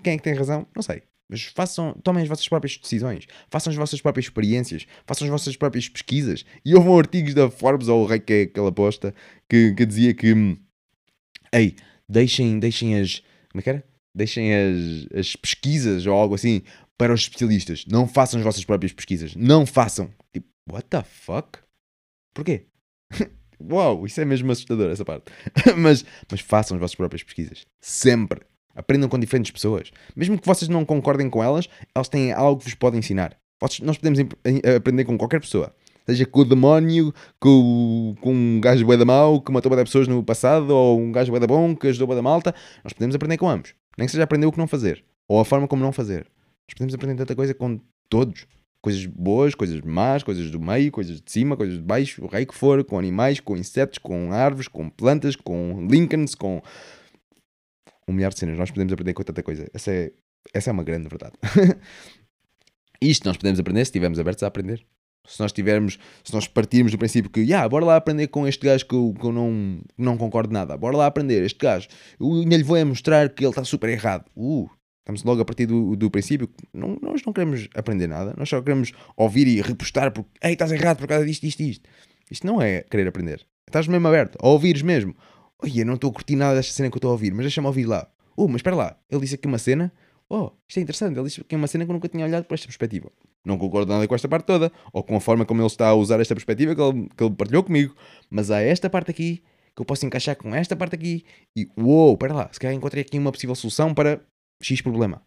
Quem 0.02 0.14
é 0.14 0.16
que 0.16 0.22
tem 0.22 0.34
razão? 0.34 0.66
Não 0.74 0.82
sei. 0.82 1.02
Mas 1.34 1.42
façam, 1.42 1.92
tomem 2.04 2.22
as 2.22 2.28
vossas 2.28 2.48
próprias 2.48 2.76
decisões, 2.76 3.26
façam 3.50 3.72
as 3.72 3.76
vossas 3.76 4.00
próprias 4.00 4.26
experiências, 4.26 4.86
façam 5.04 5.24
as 5.24 5.30
vossas 5.32 5.56
próprias 5.56 5.88
pesquisas. 5.88 6.44
E 6.64 6.76
houve 6.76 6.88
um 6.88 6.96
artigo 6.96 7.34
da 7.34 7.50
Forbes, 7.50 7.88
ou 7.88 8.04
o 8.04 8.06
rei 8.06 8.20
que 8.20 8.32
é 8.32 8.42
aquela 8.42 8.68
aposta, 8.68 9.12
que, 9.48 9.74
que 9.74 9.84
dizia 9.84 10.14
que 10.14 10.32
hum, 10.32 10.56
ei, 11.52 11.74
deixem, 12.08 12.60
deixem 12.60 13.00
as. 13.00 13.18
Como 13.50 13.58
é 13.58 13.62
que 13.62 13.70
era? 13.70 13.84
Deixem 14.14 14.54
as, 14.54 15.08
as 15.12 15.34
pesquisas 15.34 16.06
ou 16.06 16.14
algo 16.14 16.36
assim 16.36 16.62
para 16.96 17.12
os 17.12 17.22
especialistas. 17.22 17.84
Não 17.84 18.06
façam 18.06 18.38
as 18.38 18.44
vossas 18.44 18.64
próprias 18.64 18.92
pesquisas. 18.92 19.34
Não 19.34 19.66
façam. 19.66 20.08
Tipo, 20.32 20.46
what 20.70 20.86
the 20.88 21.02
fuck? 21.02 21.58
Porquê? 22.32 22.66
Uau, 23.60 24.06
isso 24.06 24.20
é 24.20 24.24
mesmo 24.24 24.52
assustador, 24.52 24.88
essa 24.92 25.04
parte. 25.04 25.32
mas, 25.76 26.04
mas 26.30 26.40
façam 26.40 26.76
as 26.76 26.80
vossas 26.80 26.94
próprias 26.94 27.24
pesquisas. 27.24 27.66
Sempre. 27.80 28.40
Aprendam 28.74 29.08
com 29.08 29.18
diferentes 29.18 29.50
pessoas. 29.50 29.90
Mesmo 30.16 30.38
que 30.38 30.46
vocês 30.46 30.68
não 30.68 30.84
concordem 30.84 31.28
com 31.30 31.42
elas, 31.42 31.68
elas 31.94 32.08
têm 32.08 32.32
algo 32.32 32.58
que 32.58 32.64
vos 32.66 32.74
podem 32.74 32.98
ensinar. 33.00 33.36
Nós 33.82 33.96
podemos 33.98 34.18
em- 34.18 34.28
em- 34.44 34.74
aprender 34.76 35.04
com 35.04 35.16
qualquer 35.16 35.40
pessoa. 35.40 35.72
Seja 36.06 36.26
com 36.26 36.40
o 36.40 36.44
demónio, 36.44 37.14
com, 37.40 38.14
com 38.20 38.32
um 38.34 38.60
gajo 38.60 38.84
bué 38.84 38.96
da 38.96 39.04
mau 39.06 39.40
que 39.40 39.50
matou 39.50 39.70
bué 39.70 39.82
pessoas 39.84 40.06
no 40.06 40.22
passado, 40.22 40.70
ou 40.70 41.00
um 41.00 41.10
gajo 41.10 41.30
bué 41.30 41.40
da 41.40 41.46
bom 41.46 41.74
que 41.74 41.86
ajudou 41.88 42.06
bué 42.08 42.16
da 42.16 42.22
malta. 42.22 42.54
Nós 42.82 42.92
podemos 42.92 43.14
aprender 43.16 43.38
com 43.38 43.48
ambos. 43.48 43.74
Nem 43.96 44.06
que 44.06 44.12
seja 44.12 44.24
aprender 44.24 44.44
o 44.46 44.52
que 44.52 44.58
não 44.58 44.66
fazer. 44.66 45.02
Ou 45.26 45.40
a 45.40 45.44
forma 45.44 45.66
como 45.66 45.82
não 45.82 45.92
fazer. 45.92 46.26
Nós 46.68 46.74
podemos 46.74 46.94
aprender 46.94 47.16
tanta 47.16 47.34
coisa 47.34 47.54
com 47.54 47.80
todos. 48.10 48.46
Coisas 48.82 49.06
boas, 49.06 49.54
coisas 49.54 49.80
más, 49.80 50.22
coisas 50.22 50.50
do 50.50 50.60
meio, 50.60 50.92
coisas 50.92 51.18
de 51.18 51.32
cima, 51.32 51.56
coisas 51.56 51.76
de 51.76 51.82
baixo, 51.82 52.22
o 52.22 52.26
rei 52.28 52.44
que 52.44 52.54
for, 52.54 52.84
com 52.84 52.98
animais, 52.98 53.40
com 53.40 53.56
insetos, 53.56 53.96
com 53.96 54.30
árvores, 54.30 54.68
com 54.68 54.90
plantas, 54.90 55.34
com 55.36 55.86
Lincolns, 55.90 56.34
com 56.34 56.60
um 58.08 58.12
milhar 58.12 58.32
de 58.32 58.38
cenas. 58.38 58.58
Nós 58.58 58.70
podemos 58.70 58.92
aprender 58.92 59.14
com 59.14 59.22
tanta 59.22 59.42
coisa. 59.42 59.68
Essa 59.72 59.92
é, 59.92 60.12
essa 60.52 60.70
é 60.70 60.72
uma 60.72 60.84
grande 60.84 61.08
verdade. 61.08 61.34
Isto 63.00 63.26
nós 63.26 63.36
podemos 63.36 63.60
aprender 63.60 63.84
se 63.84 63.90
estivermos 63.90 64.18
abertos 64.18 64.42
a 64.42 64.46
aprender. 64.46 64.84
Se 65.26 65.40
nós 65.40 65.52
tivermos, 65.52 65.98
se 66.22 66.34
nós 66.34 66.46
partirmos 66.46 66.92
do 66.92 66.98
princípio 66.98 67.30
que, 67.30 67.40
yeah, 67.40 67.66
bora 67.66 67.84
lá 67.84 67.96
aprender 67.96 68.28
com 68.28 68.46
este 68.46 68.66
gajo 68.66 68.84
que 68.86 68.94
eu, 68.94 69.14
que 69.18 69.24
eu 69.24 69.32
não, 69.32 69.80
não 69.96 70.18
concordo 70.18 70.52
nada, 70.52 70.76
bora 70.76 70.96
lá 70.98 71.06
aprender, 71.06 71.42
este 71.42 71.58
gajo, 71.58 71.88
eu 72.20 72.30
ainda 72.30 72.56
lhe 72.56 72.62
vou 72.62 72.76
é 72.76 72.84
mostrar 72.84 73.30
que 73.30 73.42
ele 73.42 73.50
está 73.50 73.64
super 73.64 73.88
errado. 73.88 74.26
Uh, 74.36 74.68
estamos 75.00 75.22
logo 75.22 75.40
a 75.40 75.44
partir 75.44 75.64
do, 75.64 75.96
do 75.96 76.10
princípio 76.10 76.46
que 76.46 76.64
não, 76.74 76.98
nós 77.00 77.22
não 77.24 77.32
queremos 77.32 77.68
aprender 77.74 78.06
nada, 78.06 78.34
nós 78.36 78.50
só 78.50 78.60
queremos 78.60 78.92
ouvir 79.16 79.46
e 79.46 79.62
repostar 79.62 80.12
porque, 80.12 80.30
ei, 80.42 80.52
estás 80.52 80.72
errado 80.72 80.98
por 80.98 81.08
causa 81.08 81.24
disto, 81.24 81.44
isto, 81.44 81.62
isto. 81.62 81.88
Isto 82.30 82.46
não 82.46 82.60
é 82.60 82.82
querer 82.82 83.08
aprender. 83.08 83.46
Estás 83.66 83.88
mesmo 83.88 84.06
aberto, 84.06 84.36
a 84.42 84.48
ouvires 84.48 84.82
mesmo. 84.82 85.14
Olha, 85.62 85.80
eu 85.80 85.86
não 85.86 85.94
estou 85.94 86.10
a 86.10 86.12
curtir 86.12 86.36
nada 86.36 86.56
desta 86.56 86.72
cena 86.72 86.90
que 86.90 86.96
eu 86.96 86.98
estou 86.98 87.10
a 87.10 87.12
ouvir, 87.12 87.32
mas 87.32 87.44
deixa-me 87.44 87.66
ouvir 87.66 87.86
lá. 87.86 88.08
Uh, 88.36 88.48
mas 88.48 88.56
espera 88.56 88.76
lá, 88.76 88.98
ele 89.10 89.20
disse 89.20 89.34
aqui 89.36 89.46
uma 89.46 89.58
cena. 89.58 89.92
Oh, 90.28 90.50
isto 90.66 90.78
é 90.78 90.80
interessante, 90.80 91.16
ele 91.16 91.24
disse 91.24 91.40
aqui 91.40 91.54
uma 91.54 91.66
cena 91.66 91.84
que 91.84 91.90
eu 91.90 91.94
nunca 91.94 92.08
tinha 92.08 92.24
olhado 92.24 92.44
por 92.44 92.54
esta 92.54 92.66
perspectiva. 92.66 93.12
Não 93.44 93.58
concordo 93.58 93.92
nada 93.92 94.08
com 94.08 94.14
esta 94.14 94.26
parte 94.26 94.46
toda, 94.46 94.72
ou 94.92 95.02
com 95.02 95.16
a 95.16 95.20
forma 95.20 95.44
como 95.44 95.60
ele 95.60 95.66
está 95.66 95.88
a 95.88 95.94
usar 95.94 96.18
esta 96.20 96.34
perspectiva 96.34 96.74
que 96.74 96.80
ele, 96.80 97.08
que 97.14 97.22
ele 97.22 97.34
partilhou 97.34 97.62
comigo, 97.62 97.94
mas 98.30 98.50
há 98.50 98.60
esta 98.60 98.88
parte 98.88 99.10
aqui 99.10 99.42
que 99.74 99.82
eu 99.82 99.84
posso 99.84 100.06
encaixar 100.06 100.36
com 100.36 100.54
esta 100.54 100.74
parte 100.74 100.94
aqui 100.94 101.24
e 101.56 101.68
uou, 101.76 102.14
espera 102.14 102.32
lá, 102.32 102.48
se 102.50 102.58
calhar 102.58 102.74
encontrei 102.74 103.02
aqui 103.02 103.18
uma 103.18 103.30
possível 103.30 103.54
solução 103.54 103.92
para 103.92 104.20
X 104.62 104.80
problema. 104.80 105.22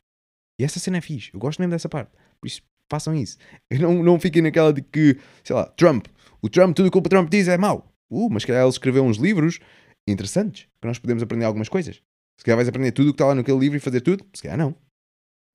E 0.60 0.64
essa 0.64 0.80
cena 0.80 0.98
é 0.98 1.02
fixe, 1.02 1.30
eu 1.34 1.40
gosto 1.40 1.60
mesmo 1.60 1.72
dessa 1.72 1.88
parte. 1.88 2.12
Por 2.40 2.48
isso, 2.48 2.62
façam 2.90 3.14
isso. 3.14 3.38
Não, 3.80 4.02
não 4.02 4.20
fiquem 4.20 4.42
naquela 4.42 4.74
de 4.74 4.82
que, 4.82 5.20
sei 5.44 5.56
lá, 5.56 5.66
Trump, 5.66 6.08
o 6.42 6.50
Trump, 6.50 6.76
tudo 6.76 6.88
o 6.88 6.92
que 6.92 6.98
o 6.98 7.02
Trump 7.02 7.30
diz 7.30 7.48
é 7.48 7.58
mau. 7.58 7.94
Uh, 8.10 8.30
mas 8.30 8.44
se 8.44 8.48
calhar 8.48 8.64
ele 8.64 8.70
escreveu 8.70 9.04
uns 9.04 9.18
livros 9.18 9.60
interessantes 10.08 10.68
que 10.82 10.88
nós 10.88 11.00
podemos 11.00 11.22
aprender 11.22 11.46
algumas 11.46 11.70
coisas. 11.70 12.02
Se 12.38 12.46
calhar 12.46 12.58
vais 12.58 12.70
aprender 12.70 12.92
tudo 12.92 13.10
o 13.10 13.14
que 13.14 13.16
está 13.16 13.26
lá 13.26 13.36
naquele 13.36 13.58
livro 13.58 13.78
e 13.78 13.80
fazer 13.80 14.02
tudo, 14.02 14.26
se 14.34 14.44
calhar 14.44 14.58
não. 14.58 14.76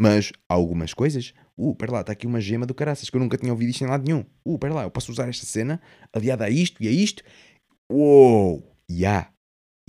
Mas 0.01 0.33
algumas 0.49 0.93
coisas. 0.93 1.33
Uh, 1.57 1.75
pera 1.77 1.93
lá, 1.93 2.01
está 2.01 2.13
aqui 2.13 2.27
uma 2.27 2.41
gema 2.41 2.67
do 2.67 2.75
caraças 2.75 3.09
que 3.09 3.17
eu 3.17 3.21
nunca 3.21 3.37
tinha 3.37 3.53
ouvido 3.53 3.71
isto 3.71 3.85
em 3.85 3.87
lado 3.87 4.05
nenhum. 4.05 4.25
Uh, 4.45 4.59
pera 4.59 4.75
lá, 4.75 4.83
eu 4.83 4.91
posso 4.91 5.13
usar 5.13 5.29
esta 5.29 5.47
cena 5.47 5.81
aliada 6.13 6.45
a 6.45 6.51
isto 6.51 6.83
e 6.83 6.89
a 6.89 6.91
isto. 6.91 7.23
Uou, 7.91 8.77
ya. 8.91 9.33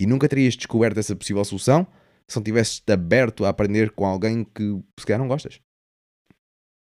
E 0.00 0.06
nunca 0.06 0.28
terias 0.28 0.56
descoberto 0.56 0.98
essa 0.98 1.16
possível 1.16 1.44
solução 1.44 1.86
se 2.28 2.36
não 2.36 2.42
tivesses 2.42 2.82
aberto 2.88 3.44
a 3.44 3.48
aprender 3.48 3.90
com 3.90 4.06
alguém 4.06 4.44
que 4.44 4.80
se 4.98 5.06
calhar 5.06 5.20
não 5.20 5.28
gostas. 5.28 5.60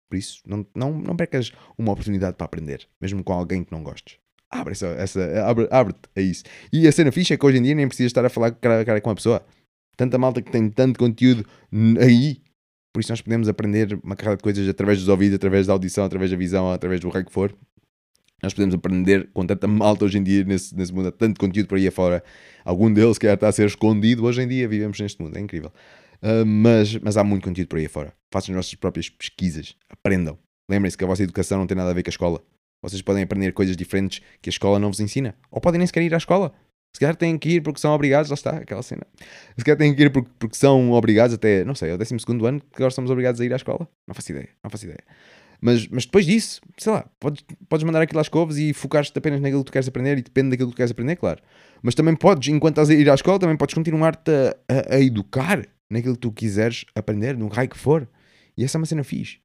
Por 0.09 0.17
isso, 0.17 0.41
não, 0.45 0.65
não, 0.75 0.97
não 0.97 1.15
percas 1.15 1.51
uma 1.77 1.91
oportunidade 1.91 2.37
para 2.37 2.45
aprender, 2.45 2.87
mesmo 3.01 3.23
com 3.23 3.33
alguém 3.33 3.63
que 3.63 3.71
não 3.71 3.83
gostes. 3.83 4.19
Abre 4.51 4.73
essa, 4.73 4.87
essa 4.87 5.45
abre, 5.45 5.67
abre-te 5.71 6.09
a 6.15 6.21
isso. 6.21 6.43
E 6.71 6.87
a 6.87 6.91
cena 6.91 7.11
fixa 7.11 7.33
é 7.33 7.37
que 7.37 7.45
hoje 7.45 7.57
em 7.57 7.63
dia 7.63 7.75
nem 7.75 7.87
precisas 7.87 8.09
estar 8.09 8.23
a 8.23 8.29
falar 8.29 8.51
cara 8.51 8.81
a 8.81 8.85
cara 8.85 9.01
com 9.01 9.09
a 9.09 9.15
pessoa. 9.15 9.45
Tanta 9.97 10.17
malta 10.17 10.41
que 10.41 10.51
tem 10.51 10.69
tanto 10.69 10.99
conteúdo 10.99 11.45
aí. 11.99 12.41
Por 12.93 13.01
isso 13.01 13.11
nós 13.11 13.21
podemos 13.21 13.49
aprender 13.49 13.99
uma 14.03 14.15
carrada 14.15 14.37
de 14.37 14.43
coisas 14.43 14.67
através 14.67 14.99
dos 14.99 15.07
ouvidos, 15.09 15.35
através 15.35 15.67
da 15.67 15.73
audição, 15.73 16.05
através 16.05 16.31
da 16.31 16.37
visão, 16.37 16.71
através 16.71 17.01
do 17.01 17.09
rei 17.09 17.23
que 17.23 17.31
for. 17.31 17.53
Nós 18.41 18.53
podemos 18.53 18.75
aprender 18.75 19.29
com 19.33 19.45
tanta 19.45 19.67
malta 19.67 20.05
hoje 20.05 20.17
em 20.17 20.23
dia 20.23 20.43
nesse, 20.43 20.75
nesse 20.75 20.93
mundo, 20.93 21.07
há 21.07 21.11
tanto 21.11 21.39
conteúdo 21.39 21.67
por 21.67 21.77
aí 21.77 21.87
afora. 21.87 22.23
Algum 22.63 22.93
deles 22.93 23.17
que 23.17 23.25
está 23.25 23.47
a 23.47 23.51
ser 23.51 23.65
escondido 23.65 24.23
hoje 24.23 24.41
em 24.41 24.47
dia, 24.47 24.67
vivemos 24.67 24.99
neste 24.99 25.21
mundo, 25.21 25.37
é 25.37 25.41
incrível. 25.41 25.71
Ah, 26.21 26.45
mas, 26.45 26.95
mas 26.97 27.17
há 27.17 27.23
muito 27.23 27.43
conteúdo 27.43 27.67
por 27.67 27.79
aí 27.79 27.85
afora. 27.85 28.13
Façam 28.31 28.53
as 28.53 28.57
vossas 28.57 28.75
próprias 28.75 29.09
pesquisas, 29.09 29.75
aprendam. 29.89 30.37
Lembrem-se 30.69 30.97
que 30.97 31.03
a 31.03 31.07
vossa 31.07 31.23
educação 31.23 31.59
não 31.59 31.67
tem 31.67 31.77
nada 31.77 31.91
a 31.91 31.93
ver 31.93 32.03
com 32.03 32.09
a 32.09 32.11
escola. 32.11 32.41
Vocês 32.89 33.01
podem 33.01 33.23
aprender 33.23 33.51
coisas 33.51 33.75
diferentes 33.75 34.21
que 34.41 34.49
a 34.49 34.51
escola 34.51 34.79
não 34.79 34.89
vos 34.89 34.99
ensina. 34.99 35.35
Ou 35.51 35.59
podem 35.59 35.77
nem 35.79 35.87
sequer 35.87 36.03
ir 36.03 36.13
à 36.13 36.17
escola. 36.17 36.53
Se 36.93 36.99
calhar 36.99 37.15
têm 37.15 37.37
que 37.37 37.49
ir 37.49 37.61
porque 37.61 37.79
são 37.79 37.91
obrigados, 37.93 38.29
lá 38.29 38.35
está, 38.35 38.51
aquela 38.57 38.81
cena. 38.81 39.01
Se 39.57 39.65
calhar 39.65 39.77
têm 39.77 39.93
que 39.93 40.01
ir 40.03 40.09
porque, 40.11 40.29
porque 40.39 40.55
são 40.55 40.91
obrigados 40.91 41.33
até, 41.33 41.65
não 41.65 41.75
sei, 41.75 41.89
é 41.89 41.93
o 41.93 41.97
12 41.97 42.15
ano 42.47 42.59
que 42.61 42.67
agora 42.77 42.91
somos 42.91 43.11
obrigados 43.11 43.41
a 43.41 43.45
ir 43.45 43.51
à 43.51 43.57
escola. 43.57 43.87
Não 44.07 44.15
faço 44.15 44.31
ideia, 44.31 44.47
não 44.63 44.69
faço 44.69 44.85
ideia. 44.85 45.03
Mas, 45.59 45.87
mas 45.87 46.05
depois 46.05 46.25
disso, 46.25 46.61
sei 46.77 46.93
lá, 46.93 47.05
podes, 47.19 47.43
podes 47.67 47.83
mandar 47.83 48.01
aquilo 48.01 48.19
às 48.19 48.29
covas 48.29 48.57
e 48.57 48.71
focar-te 48.71 49.17
apenas 49.17 49.41
naquilo 49.41 49.61
que 49.63 49.71
tu 49.71 49.73
queres 49.73 49.87
aprender 49.87 50.17
e 50.17 50.21
depende 50.21 50.51
daquilo 50.51 50.69
que 50.69 50.75
tu 50.75 50.77
queres 50.77 50.91
aprender, 50.91 51.15
claro. 51.15 51.41
Mas 51.81 51.95
também 51.95 52.15
podes, 52.15 52.47
enquanto 52.49 52.73
estás 52.73 52.89
a 52.89 52.93
ir 52.93 53.09
à 53.09 53.13
escola, 53.15 53.39
também 53.39 53.57
podes 53.57 53.73
continuar-te 53.73 54.31
a, 54.31 54.55
a- 54.69 54.95
a 54.95 54.99
educar 55.01 55.65
naquilo 55.89 56.13
que 56.15 56.21
tu 56.21 56.31
quiseres 56.31 56.85
aprender, 56.95 57.35
no 57.37 57.47
raio 57.47 57.69
que 57.69 57.77
for. 57.77 58.07
E 58.57 58.63
essa 58.63 58.77
é 58.77 58.79
uma 58.79 58.85
cena 58.85 59.03
fixe. 59.03 59.39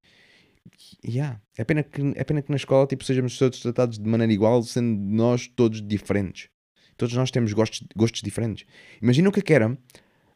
Yeah, 1.04 1.40
é, 1.56 1.64
pena 1.64 1.82
que, 1.82 2.12
é 2.14 2.24
pena 2.24 2.42
que 2.42 2.50
na 2.50 2.56
escola 2.56 2.86
tipo, 2.86 3.04
sejamos 3.04 3.36
todos 3.38 3.60
tratados 3.60 3.98
de 3.98 4.08
maneira 4.08 4.32
igual, 4.32 4.62
sendo 4.62 5.00
nós 5.00 5.46
todos 5.46 5.86
diferentes. 5.86 6.48
Todos 6.96 7.14
nós 7.14 7.30
temos 7.30 7.52
gostos, 7.52 7.82
gostos 7.96 8.20
diferentes. 8.20 8.66
Imagina 9.00 9.28
o 9.28 9.32
que 9.32 9.40
é 9.40 9.42
que 9.42 9.54
era 9.54 9.76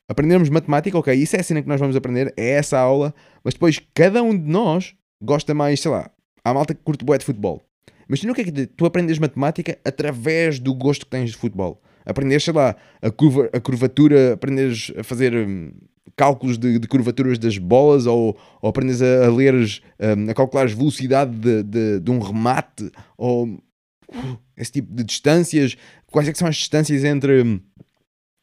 aprendermos 0.08 0.48
matemática, 0.48 0.98
ok, 0.98 1.14
isso 1.14 1.36
é 1.36 1.40
a 1.40 1.42
cena 1.42 1.62
que 1.62 1.68
nós 1.68 1.80
vamos 1.80 1.96
aprender, 1.96 2.32
é 2.36 2.50
essa 2.50 2.78
aula, 2.78 3.14
mas 3.42 3.54
depois 3.54 3.80
cada 3.94 4.22
um 4.22 4.36
de 4.36 4.50
nós 4.50 4.94
gosta 5.20 5.54
mais, 5.54 5.80
sei 5.80 5.90
lá, 5.90 6.10
há 6.44 6.54
malta 6.54 6.74
que 6.74 6.82
curte 6.82 7.04
bué 7.04 7.18
de 7.18 7.24
futebol. 7.24 7.62
Imagina 8.08 8.32
o 8.32 8.34
que 8.34 8.42
é 8.42 8.44
que 8.44 8.66
tu 8.66 8.84
aprendes 8.84 9.18
matemática 9.18 9.78
através 9.84 10.58
do 10.58 10.74
gosto 10.74 11.06
que 11.06 11.10
tens 11.10 11.30
de 11.30 11.36
futebol. 11.36 11.82
Aprendes, 12.04 12.44
sei 12.44 12.52
lá, 12.52 12.76
a, 13.00 13.10
curva, 13.10 13.48
a 13.52 13.60
curvatura, 13.60 14.34
aprendes 14.34 14.92
a 14.96 15.02
fazer 15.02 15.34
hum, 15.34 15.72
cálculos 16.16 16.58
de, 16.58 16.78
de 16.78 16.88
curvaturas 16.88 17.38
das 17.38 17.58
bolas 17.58 18.06
ou, 18.06 18.38
ou 18.60 18.68
aprendes 18.68 19.02
a, 19.02 19.26
a 19.26 19.30
leres, 19.30 19.80
hum, 20.00 20.30
a 20.30 20.34
calcular 20.34 20.64
a 20.64 20.66
velocidade 20.66 21.34
de, 21.36 21.62
de, 21.62 22.00
de 22.00 22.10
um 22.10 22.18
remate 22.18 22.90
ou 23.16 23.46
uh, 23.46 24.38
esse 24.56 24.72
tipo 24.72 24.94
de 24.94 25.04
distâncias. 25.04 25.76
Quais 26.10 26.28
é 26.28 26.32
que 26.32 26.38
são 26.38 26.48
as 26.48 26.56
distâncias 26.56 27.04
entre 27.04 27.60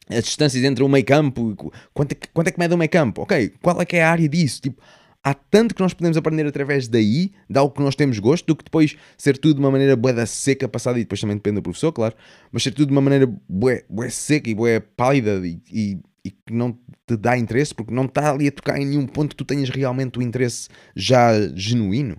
as 0.08 0.24
distâncias 0.24 0.64
entre 0.64 0.84
o 0.84 0.88
meio 0.88 1.04
campo? 1.04 1.56
Quanto 1.94 2.12
é 2.12 2.14
que, 2.14 2.28
quanto 2.28 2.48
é 2.48 2.50
que 2.50 2.58
mede 2.58 2.74
o 2.74 2.78
meio 2.78 2.90
campo? 2.90 3.22
Ok, 3.22 3.54
qual 3.62 3.80
é 3.80 3.84
que 3.84 3.96
é 3.96 4.02
a 4.02 4.10
área 4.10 4.28
disso? 4.28 4.60
Tipo, 4.60 4.82
há 5.22 5.32
tanto 5.34 5.74
que 5.74 5.80
nós 5.80 5.94
podemos 5.94 6.16
aprender 6.16 6.46
através 6.46 6.88
daí, 6.88 7.32
de 7.48 7.58
algo 7.58 7.74
que 7.74 7.82
nós 7.82 7.94
temos 7.94 8.18
gosto, 8.18 8.46
do 8.46 8.56
que 8.56 8.64
depois 8.64 8.96
ser 9.16 9.38
tudo 9.38 9.54
de 9.54 9.60
uma 9.60 9.70
maneira 9.70 9.96
bué 9.96 10.12
da 10.12 10.26
seca 10.26 10.68
passada, 10.68 10.98
e 10.98 11.02
depois 11.02 11.20
também 11.20 11.36
depende 11.36 11.56
do 11.56 11.62
professor, 11.62 11.92
claro, 11.92 12.14
mas 12.50 12.62
ser 12.62 12.72
tudo 12.72 12.88
de 12.88 12.92
uma 12.92 13.00
maneira 13.00 13.26
bué, 13.48 13.84
bué 13.88 14.10
seca 14.10 14.50
e 14.50 14.54
bué 14.54 14.80
pálida 14.80 15.40
e, 15.46 15.60
e, 15.72 15.98
e 16.24 16.30
que 16.30 16.52
não 16.52 16.72
te 17.06 17.16
dá 17.16 17.36
interesse, 17.36 17.74
porque 17.74 17.92
não 17.92 18.04
está 18.04 18.30
ali 18.30 18.48
a 18.48 18.52
tocar 18.52 18.78
em 18.80 18.86
nenhum 18.86 19.06
ponto 19.06 19.30
que 19.30 19.36
tu 19.36 19.44
tenhas 19.44 19.68
realmente 19.70 20.18
o 20.18 20.22
interesse 20.22 20.68
já 20.94 21.32
genuíno. 21.54 22.16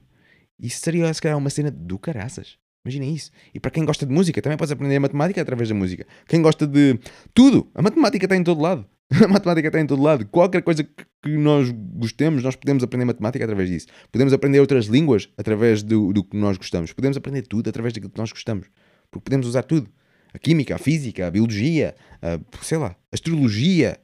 Isso 0.59 0.79
seria, 0.81 1.13
se 1.13 1.21
calhar, 1.21 1.37
uma 1.37 1.49
cena 1.49 1.71
do 1.71 1.97
caraças. 1.97 2.57
Imaginem 2.85 3.15
isso. 3.15 3.31
E 3.53 3.59
para 3.59 3.71
quem 3.71 3.85
gosta 3.85 4.05
de 4.05 4.13
música, 4.13 4.41
também 4.41 4.57
podes 4.57 4.71
aprender 4.71 4.97
a 4.97 4.99
matemática 4.99 5.41
através 5.41 5.69
da 5.69 5.75
música. 5.75 6.05
Quem 6.27 6.41
gosta 6.41 6.67
de 6.67 6.99
tudo, 7.33 7.69
a 7.73 7.81
matemática 7.81 8.25
está 8.25 8.35
em 8.35 8.43
todo 8.43 8.61
lado. 8.61 8.85
A 9.23 9.27
matemática 9.27 9.67
está 9.67 9.79
em 9.79 9.85
todo 9.85 10.01
lado. 10.01 10.25
Qualquer 10.25 10.63
coisa 10.63 10.83
que 10.83 11.37
nós 11.37 11.69
gostemos, 11.69 12.41
nós 12.41 12.55
podemos 12.55 12.83
aprender 12.83 13.05
matemática 13.05 13.43
através 13.45 13.69
disso. 13.69 13.87
Podemos 14.11 14.33
aprender 14.33 14.59
outras 14.59 14.85
línguas 14.85 15.29
através 15.37 15.83
do, 15.83 16.11
do 16.11 16.23
que 16.23 16.35
nós 16.35 16.57
gostamos. 16.57 16.91
Podemos 16.93 17.15
aprender 17.15 17.43
tudo 17.43 17.69
através 17.69 17.93
daquilo 17.93 18.11
que 18.11 18.17
nós 18.17 18.31
gostamos. 18.31 18.67
Porque 19.11 19.25
podemos 19.25 19.45
usar 19.45 19.63
tudo. 19.63 19.87
A 20.33 20.39
química, 20.39 20.75
a 20.75 20.77
física, 20.79 21.27
a 21.27 21.31
biologia, 21.31 21.95
a, 22.21 22.39
sei 22.63 22.77
lá, 22.77 22.95
a 23.11 23.15
astrologia. 23.15 23.99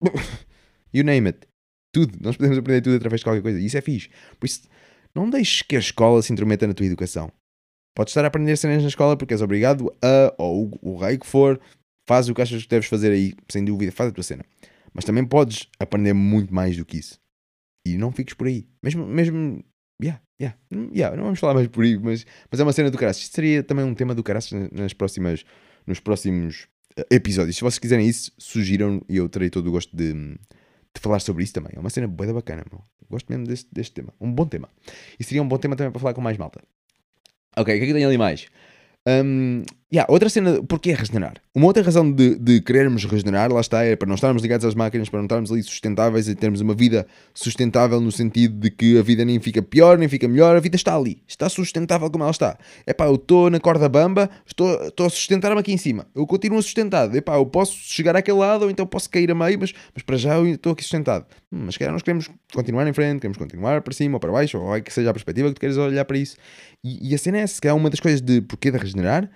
You 0.94 1.04
name 1.04 1.28
it. 1.28 1.48
Tudo. 1.90 2.18
Nós 2.20 2.36
podemos 2.36 2.58
aprender 2.58 2.82
tudo 2.82 2.96
através 2.96 3.20
de 3.20 3.24
qualquer 3.24 3.42
coisa. 3.42 3.58
E 3.58 3.64
isso 3.64 3.78
é 3.78 3.80
fixe. 3.80 4.10
Por 4.38 4.44
isso, 4.44 4.68
não 5.14 5.28
deixes 5.28 5.62
que 5.62 5.74
a 5.74 5.78
escola 5.78 6.20
se 6.22 6.32
intrometa 6.32 6.66
na 6.66 6.74
tua 6.74 6.86
educação. 6.86 7.32
Podes 7.94 8.12
estar 8.12 8.24
a 8.24 8.28
aprender 8.28 8.56
cenas 8.56 8.82
na 8.82 8.88
escola 8.88 9.16
porque 9.16 9.34
és 9.34 9.42
obrigado 9.42 9.94
a, 10.02 10.34
ou 10.38 10.70
o, 10.82 10.92
o 10.92 10.96
rei 10.96 11.18
que 11.18 11.26
for, 11.26 11.60
faz 12.08 12.28
o 12.28 12.34
que 12.34 12.42
achas 12.42 12.62
que 12.62 12.68
deves 12.68 12.88
fazer 12.88 13.12
aí, 13.12 13.34
sem 13.50 13.64
dúvida, 13.64 13.92
faz 13.92 14.10
a 14.10 14.12
tua 14.12 14.22
cena. 14.22 14.44
Mas 14.94 15.04
também 15.04 15.24
podes 15.24 15.68
aprender 15.78 16.12
muito 16.12 16.54
mais 16.54 16.76
do 16.76 16.84
que 16.84 16.98
isso. 16.98 17.18
E 17.86 17.96
não 17.96 18.12
fiques 18.12 18.34
por 18.34 18.46
aí. 18.46 18.66
Mesmo, 18.82 19.06
mesmo, 19.06 19.64
yeah, 20.02 20.22
yeah, 20.42 20.58
yeah, 20.94 21.16
não 21.16 21.24
vamos 21.24 21.38
falar 21.38 21.54
mais 21.54 21.68
por 21.68 21.84
aí, 21.84 21.96
mas, 21.98 22.26
mas 22.50 22.60
é 22.60 22.62
uma 22.62 22.72
cena 22.72 22.90
do 22.90 22.98
caraças. 22.98 23.22
Isto 23.22 23.34
seria 23.34 23.62
também 23.62 23.84
um 23.84 23.94
tema 23.94 24.14
do 24.14 24.22
caraças 24.22 24.52
nas 24.72 24.92
próximas, 24.92 25.44
nos 25.86 26.00
próximos 26.00 26.66
eh, 26.96 27.06
episódios. 27.10 27.56
Se 27.56 27.62
vocês 27.62 27.78
quiserem 27.78 28.06
isso, 28.06 28.32
sugiram 28.38 29.00
e 29.08 29.16
eu 29.16 29.28
terei 29.28 29.50
todo 29.50 29.68
o 29.68 29.70
gosto 29.70 29.96
de, 29.96 30.12
de 30.12 31.00
falar 31.00 31.20
sobre 31.20 31.44
isso 31.44 31.52
também. 31.52 31.72
É 31.76 31.80
uma 31.80 31.90
cena 31.90 32.08
boa 32.08 32.32
bacana, 32.32 32.64
meu. 32.70 32.82
Gosto 33.08 33.28
mesmo 33.30 33.46
deste, 33.46 33.68
deste 33.72 33.92
tema. 33.92 34.12
Um 34.20 34.32
bom 34.32 34.46
tema. 34.46 34.68
E 35.18 35.24
seria 35.24 35.42
um 35.42 35.48
bom 35.48 35.58
tema 35.58 35.76
também 35.76 35.92
para 35.92 36.00
falar 36.00 36.14
com 36.14 36.20
mais 36.20 36.36
malta. 36.36 36.60
Ok, 37.56 37.74
o 37.74 37.78
que 37.78 37.84
é 37.84 37.86
que 37.86 37.92
tem 37.92 38.04
ali 38.04 38.16
mais? 38.16 38.46
Um, 39.06 39.62
yeah, 39.92 40.10
outra 40.10 40.28
cena, 40.30 40.62
porquê 40.62 40.94
regenerar? 40.94 41.34
Uma 41.54 41.66
outra 41.66 41.82
razão 41.82 42.10
de, 42.10 42.38
de 42.38 42.62
querermos 42.62 43.04
regenerar, 43.04 43.52
lá 43.52 43.60
está, 43.60 43.84
é 43.84 43.94
para 43.94 44.08
não 44.08 44.14
estarmos 44.14 44.42
ligados 44.42 44.64
às 44.64 44.74
máquinas, 44.74 45.10
para 45.10 45.18
não 45.18 45.26
estarmos 45.26 45.52
ali 45.52 45.62
sustentáveis 45.62 46.28
e 46.28 46.34
termos 46.34 46.62
uma 46.62 46.72
vida 46.72 47.06
sustentável 47.34 48.00
no 48.00 48.10
sentido 48.10 48.58
de 48.58 48.70
que 48.70 48.98
a 48.98 49.02
vida 49.02 49.22
nem 49.22 49.38
fica 49.38 49.60
pior, 49.60 49.98
nem 49.98 50.08
fica 50.08 50.26
melhor, 50.26 50.56
a 50.56 50.60
vida 50.60 50.76
está 50.76 50.96
ali, 50.96 51.22
está 51.28 51.46
sustentável 51.48 52.10
como 52.10 52.24
ela 52.24 52.30
está. 52.30 52.56
É 52.86 52.94
pá, 52.94 53.04
eu 53.04 53.16
estou 53.16 53.50
na 53.50 53.60
corda 53.60 53.86
bamba, 53.86 54.30
estou, 54.46 54.82
estou 54.82 55.06
a 55.06 55.10
sustentar-me 55.10 55.60
aqui 55.60 55.72
em 55.72 55.76
cima, 55.76 56.06
eu 56.14 56.26
continuo 56.26 56.62
sustentado. 56.62 57.14
É 57.14 57.20
pá, 57.20 57.36
eu 57.36 57.44
posso 57.44 57.76
chegar 57.76 58.16
àquele 58.16 58.38
lado 58.38 58.62
ou 58.62 58.70
então 58.70 58.86
posso 58.86 59.10
cair 59.10 59.30
a 59.30 59.34
meio, 59.34 59.58
mas, 59.58 59.74
mas 59.94 60.02
para 60.02 60.16
já 60.16 60.36
eu 60.36 60.46
estou 60.46 60.72
aqui 60.72 60.82
sustentado. 60.82 61.26
Hum, 61.52 61.64
mas 61.66 61.76
calhar 61.76 61.92
nós 61.92 62.02
queremos 62.02 62.30
continuar 62.54 62.88
em 62.88 62.94
frente, 62.94 63.20
queremos 63.20 63.36
continuar 63.36 63.82
para 63.82 63.92
cima 63.92 64.16
ou 64.16 64.20
para 64.20 64.32
baixo, 64.32 64.58
ou 64.58 64.80
que 64.80 64.90
seja 64.90 65.10
a 65.10 65.12
perspectiva 65.12 65.48
que 65.48 65.54
tu 65.54 65.60
queres 65.60 65.76
olhar 65.76 66.06
para 66.06 66.16
isso. 66.16 66.36
E, 66.82 67.10
e 67.10 67.14
a 67.14 67.18
cena 67.18 67.38
é 67.38 67.40
essa, 67.42 67.60
que 67.60 67.68
é 67.68 67.72
uma 67.74 67.90
das 67.90 68.00
coisas 68.00 68.22
de 68.22 68.40
porquê 68.40 68.70
de 68.70 68.78
regenerar 68.78 69.30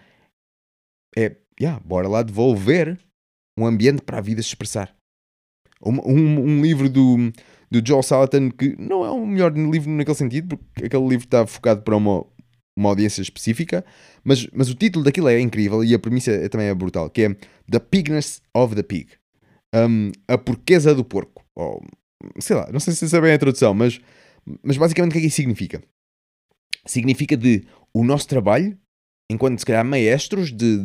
é, 1.17 1.37
yeah, 1.61 1.81
bora 1.85 2.09
lá 2.09 2.23
devolver 2.23 2.99
um 3.59 3.67
ambiente 3.67 4.03
para 4.03 4.19
a 4.19 4.21
vida 4.21 4.43
se 4.43 4.49
expressar. 4.49 4.95
Um, 5.83 5.99
um, 6.07 6.41
um, 6.41 6.62
livro 6.62 6.89
do, 6.89 7.33
do 7.71 7.87
Joel 7.87 8.03
Salatin 8.03 8.51
que 8.51 8.77
não 8.79 9.05
é 9.05 9.11
o 9.11 9.27
melhor 9.27 9.53
livro 9.57 9.91
naquele 9.91 10.17
sentido, 10.17 10.57
porque 10.57 10.87
aquele 10.87 11.09
livro 11.09 11.25
está 11.25 11.47
focado 11.47 11.83
para 11.83 11.97
uma, 11.97 12.25
uma 12.79 12.91
audiência 12.91 13.23
específica, 13.23 13.85
mas, 14.23 14.47
mas 14.53 14.69
o 14.69 14.75
título 14.75 15.05
daquilo 15.05 15.29
é 15.29 15.41
incrível 15.41 15.83
e 15.83 15.95
a 15.95 15.99
premissa 15.99 16.31
é, 16.31 16.49
também 16.49 16.69
é 16.69 16.75
brutal, 16.75 17.09
que 17.09 17.23
é 17.23 17.35
The 17.71 17.79
Pigness 17.79 18.43
of 18.55 18.75
the 18.75 18.83
Pig. 18.83 19.09
Um, 19.75 20.12
a 20.29 20.39
porqueza 20.39 20.95
do 20.95 21.05
porco. 21.05 21.45
Ou, 21.55 21.83
sei 22.39 22.57
lá, 22.57 22.71
não 22.73 22.81
sei 22.81 22.95
se 22.95 23.09
sabem 23.09 23.33
a 23.33 23.39
tradução, 23.39 23.75
mas, 23.75 24.01
mas 24.62 24.77
basicamente 24.77 25.11
o 25.11 25.12
que 25.12 25.19
é 25.19 25.21
que 25.23 25.27
isso 25.29 25.37
significa? 25.37 25.83
Significa 26.87 27.37
de 27.37 27.67
o 27.93 28.05
nosso 28.05 28.29
trabalho 28.29 28.79
enquanto 29.31 29.59
se 29.59 29.66
calhar 29.66 29.85
maestros 29.85 30.53
de, 30.53 30.85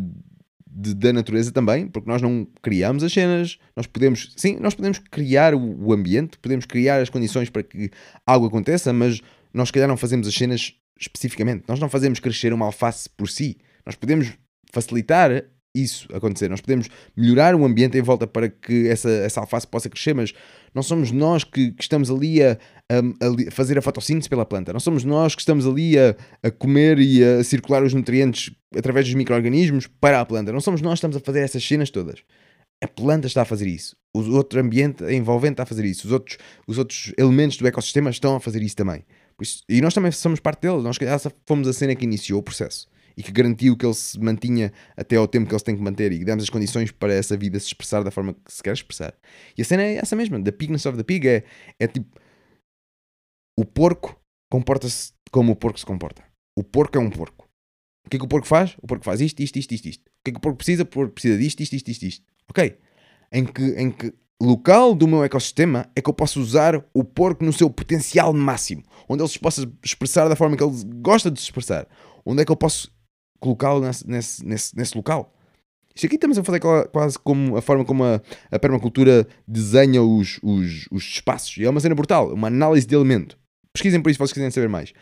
de, 0.67 0.93
da 0.93 1.13
natureza 1.13 1.51
também, 1.51 1.87
porque 1.87 2.09
nós 2.09 2.21
não 2.21 2.47
criamos 2.61 3.03
as 3.03 3.13
cenas, 3.13 3.57
nós 3.75 3.87
podemos, 3.87 4.33
sim, 4.37 4.57
nós 4.59 4.73
podemos 4.73 4.99
criar 4.99 5.53
o, 5.53 5.87
o, 5.87 5.93
ambiente, 5.93 6.37
podemos 6.39 6.65
criar 6.65 7.01
as 7.01 7.09
condições 7.09 7.49
para 7.49 7.63
que 7.63 7.89
algo 8.25 8.47
aconteça, 8.47 8.91
mas 8.91 9.21
nós 9.53 9.69
se 9.69 9.73
calhar 9.73 9.87
não 9.87 9.97
fazemos 9.97 10.27
as 10.27 10.33
cenas 10.33 10.73
especificamente, 10.99 11.63
nós 11.67 11.79
não 11.79 11.89
fazemos 11.89 12.19
crescer 12.19 12.53
uma 12.53 12.65
alface 12.65 13.09
por 13.09 13.29
si, 13.29 13.57
nós 13.85 13.95
podemos 13.95 14.31
facilitar 14.71 15.43
isso 15.73 16.07
acontecer. 16.13 16.49
Nós 16.49 16.61
podemos 16.61 16.89
melhorar 17.15 17.55
o 17.55 17.65
ambiente 17.65 17.97
em 17.97 18.01
volta 18.01 18.27
para 18.27 18.49
que 18.49 18.87
essa, 18.87 19.09
essa 19.09 19.39
alface 19.39 19.67
possa 19.67 19.89
crescer, 19.89 20.13
mas 20.13 20.33
não 20.73 20.81
somos 20.81 21.11
nós 21.11 21.43
que, 21.43 21.71
que 21.71 21.81
estamos 21.81 22.09
ali 22.09 22.41
a, 22.41 22.57
a, 22.89 22.97
a, 22.97 23.51
fazer 23.51 23.77
a 23.77 23.81
fotossíntese 23.81 24.29
pela 24.29 24.45
planta. 24.45 24.71
Não 24.71 24.79
somos 24.79 25.03
nós 25.03 25.35
que 25.35 25.41
estamos 25.41 25.67
ali 25.67 25.97
a, 25.97 26.15
a 26.43 26.51
comer 26.51 26.99
e 26.99 27.23
a 27.23 27.43
circular 27.43 27.83
os 27.83 27.93
nutrientes 27.93 28.51
através 28.75 29.05
dos 29.05 29.15
micro-organismos 29.15 29.87
para 29.87 30.21
a 30.21 30.25
planta. 30.25 30.51
Não 30.51 30.61
somos 30.61 30.81
nós 30.81 30.93
que 30.93 30.97
estamos 30.97 31.17
a 31.17 31.19
fazer 31.19 31.41
essas 31.41 31.63
cenas 31.63 31.89
todas. 31.89 32.19
A 32.83 32.87
planta 32.87 33.27
está 33.27 33.43
a 33.43 33.45
fazer 33.45 33.67
isso. 33.67 33.95
O 34.13 34.19
outro 34.31 34.59
ambiente 34.59 35.03
envolvente 35.13 35.53
está 35.53 35.63
a 35.63 35.67
fazer 35.67 35.85
isso. 35.85 36.07
Os 36.07 36.13
outros, 36.13 36.37
os 36.67 36.77
outros 36.77 37.13
elementos 37.17 37.57
do 37.57 37.67
ecossistema 37.67 38.09
estão 38.09 38.35
a 38.35 38.39
fazer 38.39 38.61
isso 38.61 38.75
também. 38.75 39.03
Isso, 39.39 39.63
e 39.67 39.81
nós 39.81 39.93
também 39.93 40.11
somos 40.11 40.39
parte 40.39 40.61
deles. 40.61 40.83
Nós 40.83 40.97
fomos 41.45 41.67
a 41.67 41.73
cena 41.73 41.95
que 41.95 42.05
iniciou 42.05 42.39
o 42.39 42.43
processo 42.43 42.87
e 43.15 43.23
que 43.23 43.31
garantiu 43.31 43.75
que 43.75 43.85
ele 43.85 43.93
se 43.93 44.19
mantinha 44.19 44.71
até 44.95 45.15
ao 45.15 45.27
tempo 45.27 45.47
que 45.47 45.53
ele 45.53 45.59
se 45.59 45.65
tem 45.65 45.75
que 45.75 45.81
manter 45.81 46.11
e 46.11 46.19
que 46.19 46.25
demos 46.25 46.43
as 46.43 46.49
condições 46.49 46.91
para 46.91 47.13
essa 47.13 47.35
vida 47.37 47.59
se 47.59 47.67
expressar 47.67 48.03
da 48.03 48.11
forma 48.11 48.33
que 48.33 48.51
se 48.51 48.61
quer 48.61 48.73
expressar. 48.73 49.13
E 49.57 49.61
a 49.61 49.65
cena 49.65 49.83
é 49.83 49.95
essa 49.95 50.15
mesma, 50.15 50.41
The 50.41 50.51
Pigness 50.51 50.85
of 50.85 50.97
the 50.97 51.03
Pig 51.03 51.27
é, 51.27 51.43
é 51.79 51.87
tipo 51.87 52.19
o 53.57 53.65
porco 53.65 54.19
comporta-se 54.49 55.13
como 55.31 55.51
o 55.51 55.55
porco 55.55 55.79
se 55.79 55.85
comporta. 55.85 56.23
O 56.57 56.63
porco 56.63 56.97
é 56.97 57.01
um 57.01 57.09
porco. 57.09 57.47
O 58.05 58.09
que 58.09 58.17
é 58.17 58.19
que 58.19 58.25
o 58.25 58.27
porco 58.27 58.47
faz? 58.47 58.75
O 58.81 58.87
porco 58.87 59.05
faz 59.05 59.21
isto, 59.21 59.41
isto, 59.41 59.57
isto, 59.57 59.73
isto, 59.73 59.87
isto. 59.87 60.01
O 60.01 60.23
que 60.25 60.31
é 60.31 60.33
que 60.33 60.37
o 60.37 60.41
porco 60.41 60.57
precisa? 60.57 60.83
O 60.83 60.85
porco 60.85 61.13
precisa 61.13 61.37
disto, 61.37 61.61
isto, 61.61 61.73
isto, 61.75 61.87
isto, 61.89 62.05
isto. 62.05 62.25
Ok. 62.49 62.77
Em 63.31 63.45
que, 63.45 63.63
em 63.77 63.91
que 63.91 64.13
local 64.41 64.95
do 64.95 65.07
meu 65.07 65.23
ecossistema 65.23 65.89
é 65.95 66.01
que 66.01 66.09
eu 66.09 66.13
posso 66.13 66.41
usar 66.41 66.83
o 66.93 67.03
porco 67.03 67.45
no 67.45 67.53
seu 67.53 67.69
potencial 67.69 68.33
máximo, 68.33 68.83
onde 69.07 69.21
ele 69.21 69.29
se 69.29 69.39
possa 69.39 69.71
expressar 69.83 70.27
da 70.27 70.35
forma 70.35 70.57
que 70.57 70.63
ele 70.63 70.83
gosta 70.95 71.29
de 71.29 71.39
se 71.39 71.45
expressar, 71.45 71.87
onde 72.25 72.41
é 72.41 72.45
que 72.45 72.51
eu 72.51 72.57
posso 72.57 72.91
colocá-lo 73.41 73.81
nesse, 73.81 74.07
nesse, 74.07 74.45
nesse, 74.45 74.77
nesse 74.77 74.95
local. 74.95 75.33
Isto 75.93 76.05
aqui 76.05 76.15
estamos 76.15 76.37
a 76.37 76.43
fazer 76.43 76.61
quase 76.91 77.19
como 77.19 77.57
a 77.57 77.61
forma 77.61 77.83
como 77.83 78.05
a, 78.05 78.21
a 78.49 78.59
permacultura 78.59 79.27
desenha 79.45 80.01
os, 80.01 80.39
os, 80.41 80.87
os 80.89 81.03
espaços. 81.03 81.57
E 81.57 81.65
é 81.65 81.69
uma 81.69 81.81
cena 81.81 81.93
brutal, 81.93 82.33
uma 82.33 82.47
análise 82.47 82.87
de 82.87 82.95
elemento. 82.95 83.37
Pesquisem 83.73 84.01
por 84.01 84.09
isso 84.09 84.15
se 84.15 84.19
vocês 84.19 84.33
quiserem 84.33 84.51
saber 84.51 84.69
mais. 84.69 84.93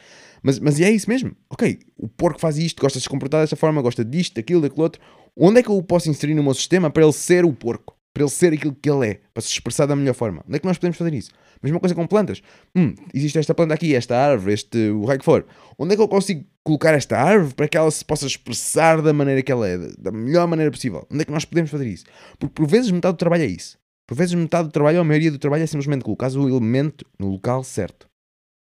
Mas, 0.42 0.58
mas 0.58 0.80
é 0.80 0.90
isso 0.90 1.10
mesmo. 1.10 1.36
Ok, 1.50 1.80
o 1.98 2.08
porco 2.08 2.40
faz 2.40 2.58
isto, 2.58 2.82
gosta 2.82 2.98
de 2.98 3.04
se 3.04 3.10
comportar 3.10 3.42
desta 3.42 3.56
forma, 3.56 3.82
gosta 3.82 4.04
disto, 4.04 4.36
daquilo, 4.36 4.62
daquilo 4.62 4.84
outro. 4.84 5.02
Onde 5.36 5.60
é 5.60 5.64
que 5.64 5.70
eu 5.70 5.78
o 5.78 5.84
posso 5.84 6.10
inserir 6.10 6.34
no 6.34 6.44
meu 6.44 6.54
sistema 6.54 6.90
para 6.90 7.04
ele 7.04 7.14
ser 7.14 7.46
o 7.46 7.54
porco? 7.54 7.96
Para 8.14 8.24
ele 8.24 8.32
ser 8.32 8.54
aquilo 8.54 8.76
que 8.76 8.90
ele 8.90 9.08
é, 9.08 9.20
para 9.34 9.42
se 9.42 9.50
expressar 9.50 9.86
da 9.86 9.96
melhor 9.96 10.16
forma. 10.16 10.44
Onde 10.48 10.56
é 10.56 10.60
que 10.60 10.66
nós 10.66 10.78
podemos 10.78 10.98
fazer 10.98 11.14
isso? 11.14 11.32
Mesma 11.62 11.80
coisa 11.80 11.94
com 11.94 12.08
plantas. 12.08 12.42
Hum, 12.76 12.96
existe 13.14 13.38
esta 13.38 13.54
planta 13.54 13.74
aqui, 13.74 13.94
esta 13.94 14.16
árvore, 14.16 14.54
este, 14.54 14.90
o 14.90 15.06
raio 15.06 15.20
que 15.20 15.26
for. 15.26 15.46
Onde 15.78 15.94
é 15.94 15.96
que 15.96 16.02
eu 16.02 16.08
consigo 16.08 16.46
colocar 16.64 16.94
esta 16.94 17.18
árvore 17.18 17.54
para 17.54 17.68
que 17.68 17.78
ela 17.78 17.92
se 17.92 18.04
possa 18.06 18.26
expressar 18.26 19.02
da 19.02 19.12
maneira 19.12 19.42
que 19.42 19.52
ela 19.52 19.68
é, 19.68 19.78
da 19.98 20.12
melhor 20.12 20.48
maneira 20.48 20.72
possível? 20.72 21.06
Onde 21.12 21.22
é 21.22 21.26
que 21.26 21.32
nós 21.32 21.46
podemos 21.46 21.70
fazer 21.70 21.88
isso? 21.88 22.06
Porque 22.38 22.54
por 22.54 22.68
vezes 22.68 22.92
metade 22.92 23.16
do 23.16 23.18
trabalho 23.18 23.44
é 23.44 23.48
isso. 23.48 23.78
Por 24.08 24.16
vezes 24.16 24.34
metade 24.34 24.70
do 24.70 24.72
trabalho, 24.72 24.98
ou 24.98 25.02
a 25.02 25.06
maioria 25.06 25.32
do 25.32 25.38
trabalho, 25.38 25.64
é 25.64 25.68
simplesmente 25.68 26.04
colocar 26.04 26.32
o 26.32 26.50
elemento 26.50 27.06
no 27.20 27.30
local 27.30 27.64
certo. 27.64 28.08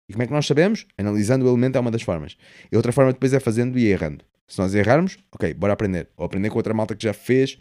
E 0.07 0.13
como 0.13 0.23
é 0.23 0.27
que 0.27 0.33
nós 0.33 0.45
sabemos? 0.45 0.85
Analisando 0.97 1.45
o 1.45 1.49
elemento 1.49 1.77
é 1.77 1.81
uma 1.81 1.91
das 1.91 2.01
formas. 2.01 2.37
E 2.71 2.75
outra 2.75 2.91
forma 2.91 3.11
depois 3.11 3.33
é 3.33 3.39
fazendo 3.39 3.77
e 3.77 3.85
errando. 3.85 4.23
Se 4.47 4.59
nós 4.59 4.75
errarmos, 4.75 5.17
ok, 5.33 5.53
bora 5.53 5.73
aprender. 5.73 6.09
Ou 6.15 6.25
aprender 6.25 6.49
com 6.49 6.57
outra 6.57 6.73
malta 6.73 6.95
que 6.95 7.03
já 7.03 7.13
fez, 7.13 7.57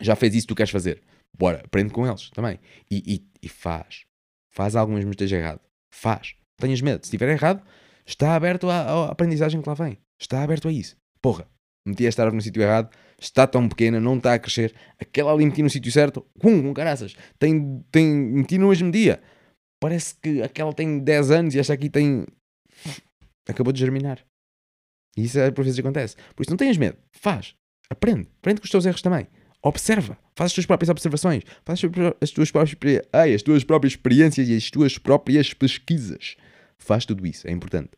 já 0.00 0.14
fez 0.14 0.34
isso 0.34 0.46
que 0.46 0.54
tu 0.54 0.56
queres 0.56 0.70
fazer. 0.70 1.02
Bora, 1.36 1.62
aprende 1.64 1.92
com 1.92 2.06
eles 2.06 2.30
também. 2.30 2.58
E, 2.90 3.02
e, 3.06 3.46
e 3.46 3.48
faz. 3.48 4.04
Faz 4.52 4.76
algo 4.76 4.92
mesmo 4.92 5.10
esteja 5.10 5.36
errado. 5.36 5.60
Faz. 5.92 6.34
Não 6.58 6.66
tenhas 6.66 6.80
medo. 6.80 7.04
Se 7.04 7.08
estiver 7.08 7.28
errado, 7.30 7.62
está 8.06 8.34
aberto 8.34 8.68
à, 8.68 8.80
à, 8.80 9.10
aprendizagem 9.10 9.62
que 9.62 9.68
lá 9.68 9.74
vem. 9.74 9.98
Está 10.20 10.42
aberto 10.42 10.68
a 10.68 10.72
isso. 10.72 10.96
Porra, 11.22 11.48
meti 11.86 12.06
esta 12.06 12.22
árvore 12.22 12.36
no 12.36 12.42
sítio 12.42 12.62
errado, 12.62 12.90
está 13.18 13.46
tão 13.46 13.68
pequena, 13.68 14.00
não 14.00 14.16
está 14.16 14.34
a 14.34 14.38
crescer. 14.38 14.74
Aquela 14.98 15.32
ali 15.32 15.46
meti 15.46 15.62
no 15.62 15.70
sítio 15.70 15.90
certo, 15.92 16.26
com 16.40 16.62
com 16.62 16.74
caraças. 16.74 17.14
Tem, 17.38 17.84
tem, 17.90 18.06
meti 18.06 18.58
no 18.58 18.68
mesmo 18.68 18.90
dia. 18.90 19.22
Parece 19.80 20.14
que 20.16 20.42
aquela 20.42 20.72
tem 20.72 20.98
10 20.98 21.30
anos 21.30 21.54
e 21.54 21.58
esta 21.58 21.72
aqui 21.72 21.88
tem. 21.88 22.26
Acabou 23.48 23.72
de 23.72 23.80
germinar. 23.80 24.24
E 25.16 25.24
isso 25.24 25.38
é 25.38 25.50
por 25.50 25.64
vezes 25.64 25.80
acontece. 25.80 26.16
Por 26.36 26.42
isso 26.42 26.50
não 26.50 26.56
tenhas 26.56 26.76
medo. 26.76 26.98
Faz. 27.16 27.54
Aprende. 27.88 28.28
Aprende 28.38 28.60
com 28.60 28.64
os 28.64 28.70
teus 28.70 28.86
erros 28.86 29.02
também. 29.02 29.26
Observa, 29.62 30.16
faz 30.34 30.50
as 30.50 30.54
tuas 30.54 30.66
próprias 30.66 30.88
observações, 30.88 31.42
faz 31.64 31.84
as 31.84 31.90
tuas- 31.90 32.14
as 32.20 32.30
tuas 32.30 32.50
próprias, 32.50 33.02
as 33.12 33.42
tuas 33.42 33.64
próprias 33.64 33.92
experiências 33.92 34.48
e 34.48 34.56
as 34.56 34.70
tuas 34.70 34.96
próprias 34.98 35.52
pesquisas. 35.52 36.36
Faz 36.78 37.04
tudo 37.04 37.26
isso, 37.26 37.46
é 37.46 37.52
importante. 37.52 37.90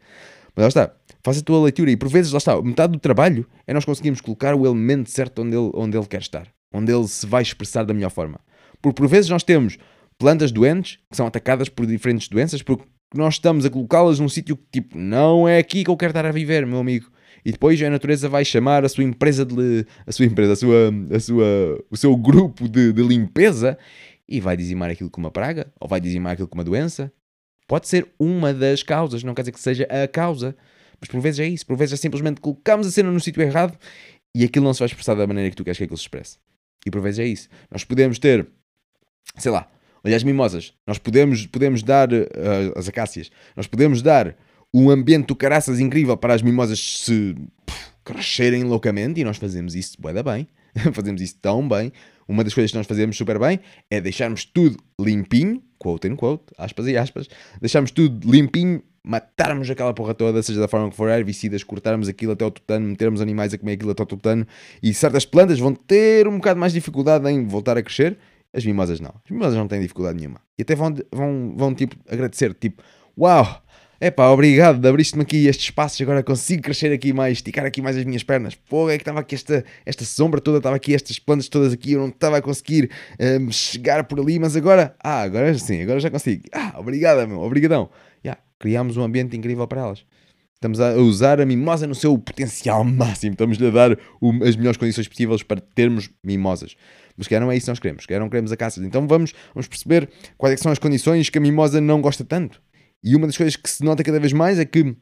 Mas 0.57 0.65
lá 0.65 0.69
está, 0.69 0.95
faz 1.23 1.39
a 1.39 1.43
tua 1.43 1.63
leitura 1.63 1.91
e 1.91 1.97
por 1.97 2.09
vezes, 2.09 2.33
lá 2.33 2.39
está, 2.39 2.61
metade 2.61 2.93
do 2.93 2.99
trabalho 2.99 3.47
é 3.67 3.73
nós 3.73 3.85
conseguirmos 3.85 4.21
colocar 4.21 4.55
o 4.55 4.67
elemento 4.67 5.09
certo 5.11 5.43
onde 5.43 5.57
ele, 5.57 5.71
onde 5.75 5.97
ele 5.97 6.07
quer 6.07 6.21
estar, 6.21 6.49
onde 6.73 6.93
ele 6.93 7.07
se 7.07 7.27
vai 7.27 7.43
expressar 7.43 7.85
da 7.85 7.95
melhor 7.95 8.11
forma. 8.11 8.41
Porque 8.81 8.97
por 9.01 9.09
vezes 9.09 9.31
nós 9.31 9.45
temos 9.45 9.79
plantas 10.19 10.51
doentes 10.51 10.99
que 11.11 11.17
são 11.17 11.27
atacadas 11.27 11.69
por 11.69 11.87
diferentes 11.87 12.29
doenças 12.29 12.61
porque 12.61 12.85
nós 13.15 13.35
estamos 13.35 13.65
a 13.65 13.71
colocá-las 13.71 14.19
num 14.19 14.29
sítio 14.29 14.57
que 14.57 14.65
tipo, 14.81 14.99
não 14.99 15.47
é 15.49 15.59
aqui 15.59 15.85
que 15.85 15.91
eu 15.91 15.97
quero 15.97 16.11
estar 16.11 16.27
a 16.27 16.33
viver, 16.33 16.67
meu 16.67 16.79
amigo. 16.81 17.11
E 17.45 17.51
depois 17.51 17.81
a 17.83 17.91
natureza 17.91 18.29
vai 18.29 18.45
chamar 18.45 18.85
a 18.85 18.89
sua 18.89 19.05
empresa 19.05 19.45
de 19.45 19.85
a 20.07 20.13
sua 20.13 20.27
empresa, 20.27 20.53
a 20.53 20.57
sua, 20.57 20.91
a 21.15 21.21
sua, 21.21 21.85
o 21.91 21.97
seu 21.97 22.17
grupo 22.17 22.69
de, 22.69 22.93
de 22.93 23.03
limpeza 23.03 23.77
e 24.29 24.41
vai 24.41 24.57
dizimar 24.57 24.91
aquilo 24.91 25.11
com 25.11 25.21
uma 25.21 25.31
praga 25.31 25.73
ou 25.81 25.89
vai 25.89 26.01
dizimar 26.01 26.33
aquilo 26.33 26.49
com 26.49 26.57
uma 26.57 26.65
doença. 26.65 27.13
Pode 27.67 27.89
ser 27.89 28.09
uma 28.19 28.53
das 28.53 28.83
causas, 28.83 29.23
não 29.25 29.35
quer 29.35 29.43
dizer 29.43 29.53
que 29.53 29.61
seja 29.61 29.85
a 29.85 30.07
causa, 30.07 30.57
mas 31.01 31.09
por 31.09 31.21
vezes 31.21 31.41
é 31.41 31.47
isso. 31.47 31.67
Por 31.67 31.77
vezes 31.77 31.95
é 31.95 31.97
simplesmente 31.97 32.41
colocamos 32.41 32.87
a 32.87 32.91
cena 32.91 33.11
no 33.11 33.21
sítio 33.21 33.43
errado 33.43 33.77
e 34.35 34.45
aquilo 34.45 34.65
não 34.65 34.73
se 34.73 34.81
vai 34.81 34.87
expressar 34.87 35.15
da 35.15 35.27
maneira 35.27 35.51
que 35.51 35.57
tu 35.57 35.65
queres 35.65 35.79
que 35.79 35.85
aquilo 35.85 35.99
se 35.99 36.05
expresse. 36.05 36.39
E 36.87 36.91
por 36.91 37.01
vezes 37.01 37.19
é 37.19 37.27
isso. 37.27 37.49
Nós 37.71 37.85
podemos 37.85 38.19
ter, 38.19 38.47
sei 39.37 39.51
lá, 39.51 39.69
olha 40.05 40.17
as 40.17 40.23
mimosas, 40.23 40.75
nós 40.87 40.99
podemos, 40.99 41.47
podemos 41.47 41.83
dar 41.83 42.13
eh, 42.13 42.29
as 42.77 42.89
acácias, 42.89 43.31
nós 43.57 43.67
podemos 43.67 44.03
dar 44.03 44.37
um 44.73 44.91
ambiente 44.91 45.27
do 45.27 45.37
caraças 45.37 45.81
incrível 45.81 46.17
para 46.17 46.35
as 46.35 46.43
mimosas 46.43 46.81
se 46.81 47.37
crescerem 48.05 48.65
loucamente 48.65 49.21
e 49.21 49.25
nós 49.25 49.37
fazemos 49.37 49.75
isso 49.75 50.01
bué 50.01 50.13
da 50.13 50.23
bem. 50.23 50.49
fazemos 50.93 51.21
isso 51.21 51.37
tão 51.41 51.69
bem. 51.69 51.93
Uma 52.27 52.45
das 52.45 52.55
coisas 52.55 52.71
que 52.71 52.77
nós 52.77 52.87
fazemos 52.87 53.17
super 53.17 53.39
bem 53.39 53.61
é 53.91 54.01
deixarmos 54.01 54.45
tudo 54.45 54.79
limpinho, 55.01 55.63
quote 55.79 56.09
and 56.09 56.17
quote, 56.17 56.45
aspas 56.57 56.87
e 56.87 56.97
aspas, 56.97 57.29
deixarmos 57.61 57.91
tudo 57.91 58.31
limpinho, 58.31 58.83
matarmos 59.05 59.69
aquela 59.69 59.93
porra 59.93 60.15
toda, 60.15 60.43
seja 60.43 60.61
da 60.61 60.69
forma 60.69 60.89
que 60.89 60.97
for, 60.97 61.11
herbicidas, 61.11 61.65
cortarmos 61.65 62.09
aquilo 62.09 62.33
até 62.33 62.45
ao 62.45 62.51
tutano, 62.51 62.87
metermos 62.87 63.21
animais 63.21 63.53
a 63.53 63.59
comer 63.59 63.73
aquilo 63.73 63.91
até 63.91 64.03
ao 64.03 64.07
tutano, 64.07 64.47
e 64.83 64.95
certas 64.95 65.27
plantas 65.27 65.59
vão 65.59 65.75
ter 65.75 66.29
um 66.29 66.37
bocado 66.37 66.59
mais 66.59 66.73
de 66.73 66.79
dificuldade 66.79 67.29
em 67.29 67.45
voltar 67.47 67.77
a 67.77 67.83
crescer, 67.83 68.17
as 68.55 68.65
mimosas 68.65 69.01
não. 69.01 69.15
As 69.25 69.31
mimosas 69.31 69.57
não 69.57 69.67
têm 69.67 69.81
dificuldade 69.81 70.19
nenhuma. 70.19 70.41
E 70.59 70.63
até 70.63 70.75
vão, 70.75 70.95
vão, 71.11 71.55
vão 71.57 71.75
tipo, 71.75 71.97
agradecer, 72.09 72.55
tipo, 72.55 72.83
uau, 73.19 73.63
epá, 74.07 74.29
obrigado, 74.31 74.85
abriste-me 74.87 75.23
aqui 75.23 75.47
estes 75.47 75.67
espaços, 75.67 76.01
agora 76.01 76.23
consigo 76.23 76.63
crescer 76.63 76.93
aqui 76.93 77.13
mais, 77.13 77.39
esticar 77.39 77.65
aqui 77.65 77.81
mais 77.81 77.97
as 77.97 78.05
minhas 78.05 78.23
pernas. 78.23 78.55
Pô, 78.55 78.91
é 78.91 78.97
que 78.97 79.03
estava 79.03 79.21
aqui 79.21 79.35
esta, 79.35 79.65
esta 79.87 80.05
sombra 80.05 80.41
toda, 80.41 80.59
estava 80.59 80.77
aqui 80.77 80.95
estas 80.95 81.19
plantas 81.19 81.49
todas 81.49 81.73
aqui, 81.73 81.93
eu 81.93 82.01
não 82.01 82.09
estava 82.09 82.39
a 82.39 82.43
conseguir 82.43 82.91
hum, 83.19 83.51
chegar 83.51 84.05
por 84.05 84.19
ali, 84.21 84.39
mas 84.39 84.57
agora, 84.57 84.95
ah, 85.03 85.23
agora 85.23 85.57
sim, 85.59 85.83
agora 85.83 86.01
já 86.01 86.11
consigo. 86.11 86.43
Ah, 86.53 86.75
obrigado, 86.79 87.27
meu, 87.29 87.41
obrigadão. 87.41 87.89
Yeah, 88.25 88.41
criámos 88.59 88.97
um 88.97 89.03
ambiente 89.03 89.37
incrível 89.37 89.67
para 89.67 89.81
elas. 89.83 90.05
Estamos 90.55 90.79
a 90.79 90.93
usar 90.95 91.41
a 91.41 91.45
mimosa 91.47 91.89
no 91.89 91.95
seu 91.95 92.17
potencial 92.17 92.85
máximo. 92.85 93.33
Estamos-lhe 93.33 93.67
a 93.67 93.71
dar 93.71 93.99
o- 94.21 94.45
as 94.45 94.55
melhores 94.55 94.77
condições 94.77 95.09
possíveis 95.09 95.43
para 95.43 95.61
termos 95.61 96.09
mimosas. 96.23 96.77
Mas 97.17 97.27
que 97.27 97.39
não 97.41 97.51
é 97.51 97.57
isso 97.57 97.67
que 97.67 97.71
nós 97.73 97.79
queremos. 97.81 98.07
Que 98.07 98.17
não 98.17 98.29
queremos 98.29 98.53
a 98.53 98.57
caça. 98.57 98.81
Então 98.85 99.09
vamos, 99.09 99.35
vamos 99.53 99.67
perceber 99.67 100.09
quais 100.39 100.55
é 100.55 100.57
são 100.63 100.71
as 100.71 100.79
condições 100.79 101.29
que 101.29 101.37
a 101.37 101.41
mimosa 101.41 101.81
não 101.81 102.01
gosta 102.01 102.25
tanto. 102.25 102.63
E 103.03 103.17
uma 103.17 103.27
das 103.27 103.37
coisas 103.37 103.57
que 103.57 103.69
se 103.69 103.85
nota 103.85 104.03
cada 104.03 104.21
vez 104.21 104.33
mais 104.33 104.59
é 104.59 104.65
que 104.65 104.97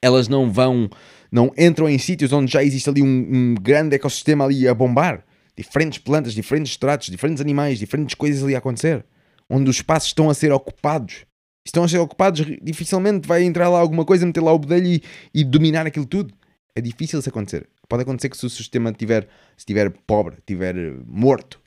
elas 0.00 0.28
não 0.28 0.50
vão, 0.52 0.88
não 1.32 1.50
entram 1.56 1.88
em 1.88 1.98
sítios 1.98 2.32
onde 2.32 2.52
já 2.52 2.62
existe 2.62 2.88
ali 2.90 3.02
um, 3.02 3.06
um 3.06 3.54
grande 3.54 3.96
ecossistema 3.96 4.44
ali 4.44 4.68
a 4.68 4.74
bombar. 4.74 5.24
Diferentes 5.56 5.98
plantas, 5.98 6.34
diferentes 6.34 6.72
estratos, 6.72 7.08
diferentes 7.08 7.40
animais, 7.40 7.78
diferentes 7.78 8.14
coisas 8.14 8.42
ali 8.42 8.54
a 8.54 8.58
acontecer. 8.58 9.04
Onde 9.48 9.70
os 9.70 9.76
espaços 9.76 10.08
estão 10.08 10.28
a 10.28 10.34
ser 10.34 10.52
ocupados. 10.52 11.24
Estão 11.66 11.84
a 11.84 11.88
ser 11.88 11.98
ocupados, 11.98 12.44
dificilmente 12.62 13.26
vai 13.26 13.42
entrar 13.42 13.70
lá 13.70 13.78
alguma 13.78 14.04
coisa, 14.04 14.26
meter 14.26 14.42
lá 14.42 14.52
o 14.52 14.58
bedelho 14.58 14.86
e, 14.86 15.02
e 15.32 15.42
dominar 15.42 15.86
aquilo 15.86 16.04
tudo. 16.04 16.34
É 16.76 16.80
difícil 16.80 17.18
isso 17.18 17.28
acontecer. 17.28 17.68
Pode 17.88 18.02
acontecer 18.02 18.28
que 18.28 18.36
se 18.36 18.44
o 18.44 18.50
sistema 18.50 18.92
tiver, 18.92 19.26
estiver 19.56 19.90
pobre, 20.06 20.36
estiver 20.38 20.74
morto. 21.06 21.60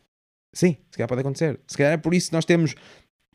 Sim, 0.54 0.78
se 0.92 0.98
calhar 0.98 1.08
pode 1.08 1.22
acontecer. 1.22 1.60
Se 1.66 1.78
calhar 1.78 1.94
é 1.94 1.98
por 1.98 2.14
isso 2.14 2.30
que 2.30 2.36
nós 2.36 2.46
temos 2.46 2.76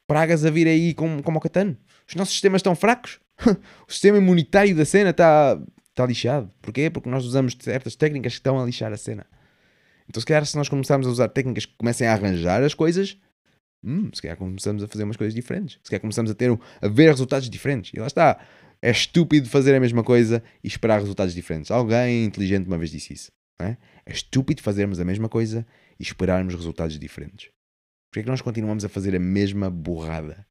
pragas 0.06 0.44
a 0.44 0.50
vir 0.50 0.66
aí 0.66 0.94
como, 0.94 1.22
como 1.22 1.38
o 1.38 1.40
catano. 1.40 1.76
Os 2.08 2.14
nossos 2.14 2.34
sistemas 2.34 2.60
estão 2.60 2.74
fracos. 2.74 3.20
o 3.88 3.92
sistema 3.92 4.18
imunitário 4.18 4.74
da 4.76 4.84
cena 4.84 5.10
está 5.10 5.58
está 5.92 6.06
lixado. 6.06 6.50
Porquê? 6.60 6.90
Porque 6.90 7.08
nós 7.08 7.24
usamos 7.24 7.56
certas 7.60 7.94
técnicas 7.94 8.32
que 8.32 8.38
estão 8.38 8.60
a 8.60 8.64
lixar 8.64 8.92
a 8.92 8.96
cena. 8.96 9.26
Então, 10.08 10.20
se 10.20 10.26
calhar, 10.26 10.44
se 10.44 10.56
nós 10.56 10.68
começarmos 10.68 11.06
a 11.06 11.10
usar 11.10 11.28
técnicas 11.28 11.66
que 11.66 11.74
comecem 11.76 12.06
a 12.06 12.12
arranjar 12.12 12.62
as 12.62 12.74
coisas, 12.74 13.16
hum, 13.84 14.10
se 14.12 14.20
calhar 14.20 14.36
começamos 14.36 14.82
a 14.82 14.88
fazer 14.88 15.04
umas 15.04 15.16
coisas 15.16 15.34
diferentes. 15.34 15.78
Se 15.82 15.90
calhar 15.90 16.00
começamos 16.00 16.30
a 16.30 16.34
ter 16.34 16.50
a 16.80 16.88
ver 16.88 17.08
resultados 17.08 17.48
diferentes. 17.48 17.92
E 17.94 18.00
lá 18.00 18.06
está. 18.06 18.38
É 18.80 18.90
estúpido 18.90 19.48
fazer 19.48 19.74
a 19.76 19.80
mesma 19.80 20.02
coisa 20.02 20.42
e 20.62 20.66
esperar 20.66 20.98
resultados 20.98 21.34
diferentes. 21.34 21.70
Alguém 21.70 22.24
inteligente 22.24 22.66
uma 22.66 22.76
vez 22.76 22.90
disse 22.90 23.12
isso. 23.12 23.30
É, 23.60 23.76
é 24.04 24.12
estúpido 24.12 24.60
fazermos 24.60 24.98
a 24.98 25.04
mesma 25.04 25.28
coisa 25.28 25.64
e 26.00 26.02
esperarmos 26.02 26.54
resultados 26.54 26.98
diferentes. 26.98 27.50
Porquê 28.12 28.20
é 28.20 28.22
que 28.24 28.28
nós 28.28 28.42
continuamos 28.42 28.84
a 28.84 28.90
fazer 28.90 29.16
a 29.16 29.18
mesma 29.18 29.70
borrada 29.70 30.46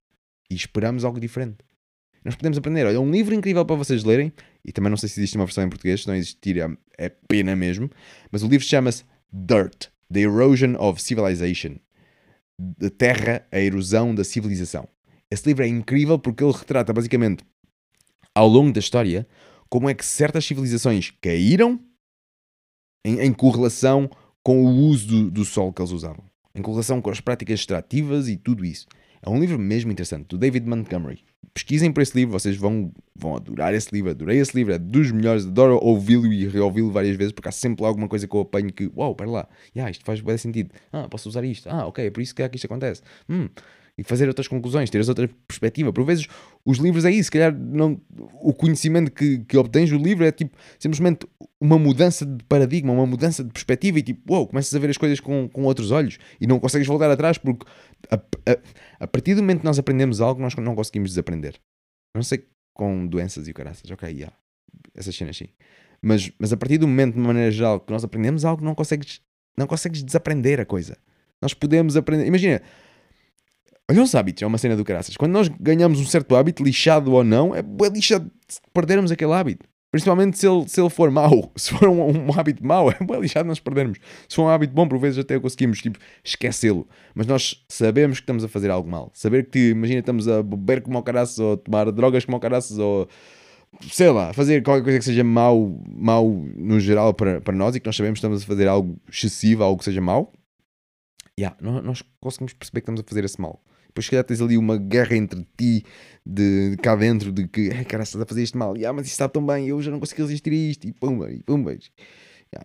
e 0.50 0.56
esperamos 0.56 1.06
algo 1.06 1.20
diferente? 1.20 1.60
Nós 2.26 2.34
podemos 2.36 2.58
aprender. 2.58 2.88
Olha, 2.88 3.00
um 3.00 3.12
livro 3.12 3.36
incrível 3.36 3.64
para 3.64 3.76
vocês 3.76 4.04
lerem, 4.04 4.34
e 4.66 4.72
também 4.72 4.90
não 4.90 4.98
sei 4.98 5.08
se 5.08 5.20
existe 5.20 5.36
uma 5.38 5.46
versão 5.46 5.64
em 5.64 5.70
português, 5.70 6.02
se 6.02 6.08
não 6.08 6.16
existir 6.16 6.58
é- 6.58 6.76
é 6.98 7.10
pena 7.10 7.56
mesmo, 7.56 7.88
mas 8.32 8.42
o 8.42 8.48
livro 8.48 8.66
chama-se 8.66 9.04
Dirt, 9.32 9.90
The 10.12 10.22
Erosion 10.22 10.76
of 10.80 11.00
Civilization. 11.00 11.76
Da 12.58 12.90
terra, 12.90 13.46
a 13.52 13.60
erosão 13.60 14.16
da 14.16 14.24
civilização. 14.24 14.88
Esse 15.30 15.48
livro 15.48 15.64
é 15.64 15.68
incrível 15.68 16.18
porque 16.18 16.44
ele 16.44 16.54
retrata 16.54 16.92
basicamente, 16.92 17.44
ao 18.34 18.48
longo 18.48 18.74
da 18.74 18.80
história, 18.80 19.28
como 19.70 19.88
é 19.88 19.94
que 19.94 20.04
certas 20.06 20.46
civilizações 20.46 21.12
caíram 21.22 21.80
em, 23.06 23.20
em 23.20 23.32
correlação 23.32 24.10
com 24.44 24.66
o 24.66 24.68
uso 24.68 25.08
do, 25.08 25.30
do 25.30 25.46
solo 25.46 25.72
que 25.72 25.80
eles 25.80 25.92
usavam. 25.92 26.31
Em 26.54 26.62
correlação 26.62 27.02
com 27.02 27.10
as 27.10 27.20
práticas 27.22 27.60
extrativas 27.60 28.28
e 28.28 28.36
tudo 28.36 28.66
isso. 28.66 28.88
É 29.24 29.30
um 29.30 29.40
livro 29.40 29.60
mesmo 29.60 29.92
interessante, 29.92 30.28
do 30.28 30.38
David 30.38 30.68
Montgomery. 30.68 31.24
Pesquisem 31.54 31.92
por 31.92 32.02
esse 32.02 32.16
livro, 32.18 32.32
vocês 32.32 32.56
vão, 32.56 32.92
vão 33.16 33.36
adorar 33.36 33.74
esse 33.74 33.90
livro. 33.94 34.10
Adorei 34.10 34.40
esse 34.40 34.56
livro, 34.56 34.74
é 34.74 34.80
dos 34.80 35.12
melhores. 35.12 35.46
Adoro 35.46 35.78
ouvi-lo 35.82 36.26
e 36.32 36.48
reouvi-lo 36.48 36.90
várias 36.92 37.16
vezes, 37.16 37.32
porque 37.32 37.50
há 37.50 37.52
sempre 37.52 37.86
alguma 37.86 38.08
coisa 38.08 38.28
que 38.28 38.36
eu 38.36 38.42
apanho 38.42 38.72
que, 38.74 38.90
uau, 38.96 39.14
para 39.14 39.30
lá, 39.30 39.48
yeah, 39.76 39.92
isto 39.92 40.04
faz 40.04 40.22
bem 40.22 40.38
sentido. 40.38 40.72
Ah, 40.92 41.08
posso 41.08 41.30
usar 41.30 41.44
isto. 41.44 41.70
Ah, 41.70 41.86
ok, 41.86 42.06
é 42.06 42.10
por 42.10 42.22
isso 42.22 42.34
que, 42.34 42.42
é 42.42 42.50
que 42.50 42.56
isto 42.56 42.66
acontece. 42.66 43.04
Hum. 43.30 43.48
E 43.98 44.04
fazer 44.04 44.28
outras 44.28 44.48
conclusões, 44.48 44.90
ter 44.90 45.08
outra 45.08 45.30
perspectiva. 45.48 45.92
Por 45.92 46.06
vezes, 46.06 46.28
os 46.66 46.78
livros 46.78 47.06
é 47.06 47.12
isso, 47.12 47.26
se 47.26 47.32
calhar 47.32 47.56
não, 47.56 48.02
o 48.42 48.54
conhecimento 48.54 49.12
que, 49.12 49.40
que 49.40 49.58
obtens 49.58 49.90
do 49.90 49.98
livro 49.98 50.26
é 50.26 50.32
tipo 50.32 50.58
simplesmente 50.80 51.28
uma 51.60 51.78
mudança 51.78 52.26
de 52.26 52.44
paradigma, 52.46 52.94
uma 52.94 53.06
mudança 53.06 53.44
de 53.44 53.52
perspectiva 53.52 54.00
e 54.00 54.02
tipo, 54.02 54.34
uau, 54.34 54.48
começas 54.48 54.74
a 54.74 54.80
ver 54.80 54.90
as 54.90 54.98
coisas 54.98 55.20
com, 55.20 55.48
com 55.50 55.64
outros 55.64 55.92
olhos 55.92 56.18
e 56.40 56.48
não 56.48 56.60
consegues 56.60 56.88
voltar 56.88 57.12
atrás 57.12 57.38
porque 57.38 57.66
a, 58.10 58.16
a, 58.16 58.58
a 59.02 59.08
partir 59.08 59.36
do 59.36 59.42
momento 59.42 59.60
que 59.60 59.66
nós 59.66 59.78
aprendemos 59.78 60.22
algo, 60.22 60.42
nós 60.42 60.56
não 60.56 60.74
conseguimos 60.74 61.12
desaprender. 61.12 61.60
Não 62.16 62.24
sei 62.24 62.46
com 62.74 63.06
doenças 63.06 63.48
e 63.48 63.54
caraças, 63.54 63.90
ok, 63.92 64.10
yeah, 64.10 64.36
essas 64.96 65.16
cenas 65.16 65.38
sim. 65.38 65.50
Mas, 66.02 66.32
mas 66.40 66.52
a 66.52 66.58
partir 66.58 66.78
do 66.78 66.88
momento, 66.88 67.14
de 67.14 67.20
maneira 67.20 67.52
geral, 67.52 67.80
que 67.80 67.92
nós 67.92 68.04
aprendemos 68.04 68.44
algo, 68.44 68.64
não 68.64 68.74
consegues, 68.74 69.22
não 69.56 69.68
consegues 69.68 70.02
desaprender 70.02 70.60
a 70.60 70.66
coisa. 70.66 70.98
Nós 71.42 71.54
podemos 71.54 71.96
aprender. 71.96 72.26
Imagina, 72.26 72.62
olha 73.92 74.04
os 74.04 74.16
hábitos, 74.16 74.42
é 74.44 74.46
uma 74.48 74.58
cena 74.58 74.76
do 74.76 74.84
caraças. 74.84 75.16
Quando 75.18 75.32
nós 75.34 75.48
ganhamos 75.60 76.00
um 76.00 76.06
certo 76.06 76.36
hábito, 76.36 76.64
lixado 76.64 77.12
ou 77.14 77.24
não, 77.24 77.54
é 77.56 77.62
bué 77.62 77.90
lixado 77.90 78.30
perdermos 78.74 79.12
aquele 79.12 79.34
hábito. 79.34 79.68
Principalmente 79.92 80.38
se 80.38 80.48
ele, 80.48 80.66
se 80.70 80.80
ele 80.80 80.90
for 80.90 81.12
mau. 81.12 81.52
Se 81.58 81.70
for 81.72 81.90
um, 81.90 82.30
um 82.30 82.32
hábito 82.34 82.66
mau, 82.66 82.90
é 82.90 82.96
bué 83.02 83.20
lixado 83.20 83.46
nós 83.48 83.60
perdermos. 83.60 83.98
Se 84.30 84.38
for 84.38 84.44
um 84.44 84.48
hábito 84.48 84.74
bom, 84.74 84.88
por 84.88 84.98
vezes 84.98 85.20
até 85.20 85.38
conseguimos 85.38 85.80
tipo, 85.82 86.00
esquecê-lo. 86.24 86.88
Mas 87.14 87.28
nós 87.28 87.66
sabemos 87.68 88.20
que 88.20 88.24
estamos 88.24 88.44
a 88.46 88.48
fazer 88.48 88.72
algo 88.72 88.90
mal. 88.90 89.12
Saber 89.14 89.50
que, 89.50 89.72
imagina, 89.72 90.00
estamos 90.00 90.30
a 90.30 90.42
beber 90.42 90.82
como 90.82 90.98
ao 90.98 91.04
caraças, 91.04 91.38
ou 91.40 91.54
a 91.54 91.58
tomar 91.58 91.92
drogas 91.92 92.24
como 92.24 92.38
ao 92.38 92.40
caraças, 92.40 92.78
ou 92.78 93.06
sei 93.90 94.10
lá, 94.12 94.32
fazer 94.32 94.64
qualquer 94.64 94.84
coisa 94.84 95.00
que 95.00 95.04
seja 95.06 95.26
mau, 95.26 95.78
mau 95.94 96.30
no 96.56 96.80
geral 96.80 97.14
para, 97.14 97.42
para 97.42 97.54
nós 97.56 97.76
e 97.76 97.82
que 97.82 97.86
nós 97.86 97.96
sabemos 97.98 98.20
que 98.20 98.26
estamos 98.26 98.44
a 98.44 98.46
fazer 98.46 98.70
algo 98.70 98.98
excessivo, 99.12 99.62
algo 99.64 99.78
que 99.80 99.84
seja 99.86 100.00
mau. 100.00 100.32
Yeah, 101.38 101.58
nó- 101.62 101.82
nós 101.82 102.02
conseguimos 102.22 102.54
perceber 102.54 102.80
que 102.82 102.86
estamos 102.86 103.02
a 103.02 103.04
fazer 103.04 103.26
esse 103.26 103.42
mal. 103.42 103.62
Depois, 103.92 104.06
se 104.06 104.12
calhar, 104.12 104.24
tens 104.24 104.42
ali 104.42 104.58
uma 104.58 104.78
guerra 104.78 105.16
entre 105.16 105.46
ti, 105.58 105.84
de, 106.26 106.72
de 106.72 106.78
cá 106.78 106.96
dentro, 106.96 107.32
de 107.32 107.48
que, 107.48 107.70
ai, 107.72 107.86
cara, 107.86 108.04
estás 108.04 108.22
a 108.22 108.26
fazer 108.26 108.44
isto 108.44 108.58
mal, 108.58 108.76
yeah, 108.78 108.96
mas 108.96 109.06
isto 109.06 109.14
está 109.14 109.28
tão 109.30 109.46
bem, 109.46 109.68
eu 109.68 109.82
já 109.82 109.92
não 109.92 110.00
consigo 110.00 110.22
resistir 110.22 110.52
a 110.52 110.56
isto, 110.56 110.88
e 110.88 110.94
pumba, 110.94 111.32
e 111.32 111.44
pumba. 111.44 111.76